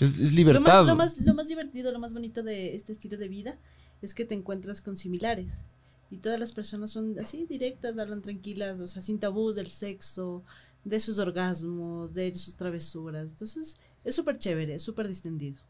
Es, 0.00 0.16
es 0.18 0.30
Lo 0.30 0.36
libertad. 0.36 0.84
más, 0.84 0.86
lo, 0.86 0.96
más, 0.96 1.18
lo 1.20 1.34
más 1.34 1.48
divertido, 1.48 1.92
lo 1.92 1.98
más 1.98 2.14
bonito 2.14 2.42
de 2.42 2.74
este 2.74 2.92
estilo 2.92 3.18
de 3.18 3.28
vida 3.28 3.58
es 4.00 4.14
que 4.14 4.24
te 4.24 4.34
encuentras 4.34 4.80
con 4.80 4.96
similares. 4.96 5.64
Y 6.10 6.18
todas 6.18 6.40
las 6.40 6.52
personas 6.52 6.90
son 6.90 7.16
así 7.20 7.46
directas, 7.46 7.96
hablan 7.98 8.20
tranquilas, 8.22 8.80
o 8.80 8.88
sea, 8.88 9.00
sin 9.00 9.18
tabús 9.20 9.54
del 9.54 9.68
sexo, 9.68 10.42
de 10.84 10.98
sus 10.98 11.18
orgasmos, 11.18 12.14
de 12.14 12.34
sus 12.34 12.56
travesuras. 12.56 13.30
Entonces, 13.30 13.76
es 14.04 14.14
súper 14.14 14.38
chévere, 14.38 14.74
es 14.74 14.82
súper 14.82 15.06
distendido. 15.06 15.60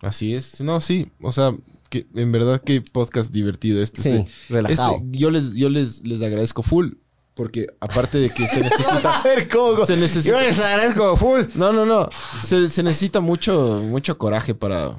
Así 0.00 0.34
es. 0.34 0.60
No, 0.60 0.80
sí. 0.80 1.10
O 1.22 1.32
sea, 1.32 1.56
que 1.88 2.06
en 2.14 2.30
verdad 2.32 2.60
qué 2.64 2.82
podcast 2.82 3.32
divertido 3.32 3.82
este. 3.82 4.02
Sí, 4.02 4.08
este- 4.10 4.30
relajado. 4.52 4.96
este- 4.96 5.18
yo 5.18 5.30
les, 5.30 5.52
yo 5.54 5.68
les, 5.68 6.06
les 6.06 6.20
agradezco 6.22 6.62
full. 6.62 6.92
Porque 7.34 7.66
aparte 7.80 8.18
de 8.18 8.30
que 8.30 8.46
se 8.48 8.60
necesita. 8.62 9.22
ver, 9.22 9.46
¿cómo? 9.48 9.84
se 9.86 9.96
necesita. 9.96 10.40
Yo 10.40 10.46
les 10.46 10.58
agradezco 10.58 11.16
full. 11.16 11.42
No, 11.54 11.72
no, 11.72 11.84
no. 11.86 12.08
Se, 12.42 12.68
se 12.68 12.82
necesita 12.82 13.20
mucho, 13.20 13.80
mucho 13.84 14.16
coraje 14.18 14.54
para 14.54 14.98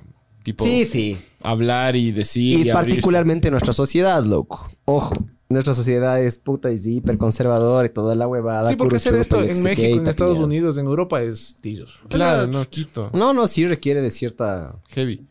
tipo 0.53 0.63
Sí, 0.63 0.85
sí. 0.85 1.17
hablar 1.43 1.95
y 1.97 2.11
decir. 2.11 2.43
Y 2.43 2.47
y 2.47 2.69
abrirse. 2.69 2.73
particularmente 2.73 3.51
nuestra 3.51 3.73
sociedad, 3.73 4.23
loco. 4.23 4.71
Ojo. 4.85 5.13
Nuestra 5.49 5.73
sociedad 5.73 6.21
es 6.21 6.37
puta 6.37 6.71
y 6.71 6.77
hiper 6.83 7.17
conservadora 7.17 7.85
y 7.87 7.89
toda 7.91 8.15
la 8.15 8.27
huevada. 8.27 8.69
Sí, 8.69 8.75
porque 8.75 8.95
hacer 8.97 9.15
esto 9.15 9.41
en 9.43 9.61
México, 9.63 9.97
en 9.97 10.07
Estados. 10.07 10.37
Unidos, 10.39 10.77
en 10.77 10.85
Europa 10.85 11.21
es 11.21 11.57
tillos. 11.61 11.99
Claro, 12.09 12.47
no, 12.47 12.65
quito. 12.69 13.09
No, 13.13 13.33
no, 13.33 13.47
sí 13.47 13.65
requiere 13.67 14.01
de 14.01 14.09
cierta 14.11 14.75
Heavy. 14.89 15.25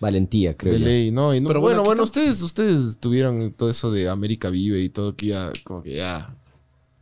valentía, 0.00 0.56
creo 0.56 0.72
De 0.74 0.80
yo. 0.80 0.86
ley, 0.86 1.10
no. 1.10 1.34
Y 1.34 1.40
no- 1.40 1.48
Pero 1.48 1.60
bueno, 1.60 1.82
bueno, 1.84 2.02
ustedes, 2.02 2.42
ustedes 2.42 2.98
tuvieron 2.98 3.52
todo 3.52 3.70
eso 3.70 3.90
de 3.90 4.08
América 4.08 4.50
Vive 4.50 4.80
y 4.80 4.88
todo 4.88 5.14
que 5.16 5.26
ya, 5.28 5.50
como 5.64 5.82
que 5.82 5.96
ya. 5.96 6.34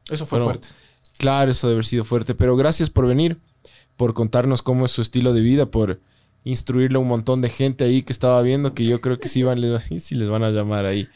Eso 0.09 0.25
fue 0.27 0.37
Pero- 0.39 0.45
fuerte. 0.51 0.69
Claro, 1.19 1.51
eso 1.51 1.67
debe 1.67 1.77
haber 1.77 1.87
sido 1.87 2.05
fuerte. 2.05 2.35
Pero 2.35 2.57
gracias 2.57 2.89
por 2.89 3.07
venir, 3.07 3.39
por 3.97 4.15
contarnos 4.15 4.63
cómo 4.63 4.87
es 4.87 4.93
su 4.93 5.03
estilo 5.03 5.33
de 5.35 5.41
vida, 5.41 5.67
por 5.67 6.01
instruirle 6.45 6.97
a 6.97 7.01
un 7.01 7.09
montón 7.09 7.41
de 7.43 7.49
gente 7.49 7.85
ahí 7.85 8.03
que 8.03 8.13
estaba 8.13 8.41
viendo 8.43 8.75
que 8.75 8.85
yo 8.85 9.01
creo 9.01 9.19
que 9.19 9.29
sí, 9.29 9.43
van, 9.43 9.61
les, 9.61 9.83
sí 10.03 10.15
les 10.15 10.29
van 10.29 10.43
a 10.43 10.51
llamar 10.51 10.87
ahí. 10.87 11.07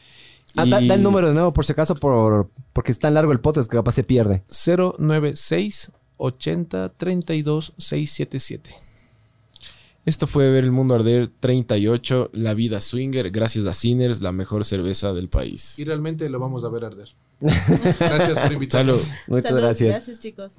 Ah, 0.56 0.66
da, 0.66 0.80
Y- 0.80 0.86
da 0.88 0.94
el 0.94 1.02
número 1.02 1.28
de 1.28 1.34
nuevo, 1.34 1.52
por 1.52 1.64
si 1.64 1.72
acaso, 1.72 1.96
por, 1.96 2.48
porque 2.72 2.92
es 2.92 2.98
tan 2.98 3.14
largo 3.14 3.32
el 3.32 3.40
podcast 3.40 3.70
que 3.70 3.76
capaz 3.76 3.92
se 3.92 4.04
pierde. 4.04 4.42
096 4.98 5.92
80 6.16 6.90
32 6.90 7.72
677. 7.76 8.76
Esto 10.06 10.26
fue 10.26 10.50
Ver 10.50 10.64
el 10.64 10.70
Mundo 10.70 10.94
Arder 10.94 11.30
38, 11.40 12.30
La 12.34 12.52
Vida 12.52 12.80
Swinger, 12.80 13.30
gracias 13.30 13.64
a 13.66 13.72
Sinners, 13.72 14.20
la 14.20 14.32
mejor 14.32 14.66
cerveza 14.66 15.14
del 15.14 15.28
país. 15.30 15.78
Y 15.78 15.84
realmente 15.84 16.28
lo 16.28 16.38
vamos 16.38 16.62
a 16.62 16.68
ver 16.68 16.84
arder. 16.84 17.08
Gracias 17.40 18.38
por 18.38 18.52
invitarnos. 18.52 19.00
Salud. 19.00 19.14
Muchas 19.28 19.42
Salud, 19.48 19.60
gracias. 19.60 19.90
Gracias, 19.90 20.18
chicos. 20.20 20.52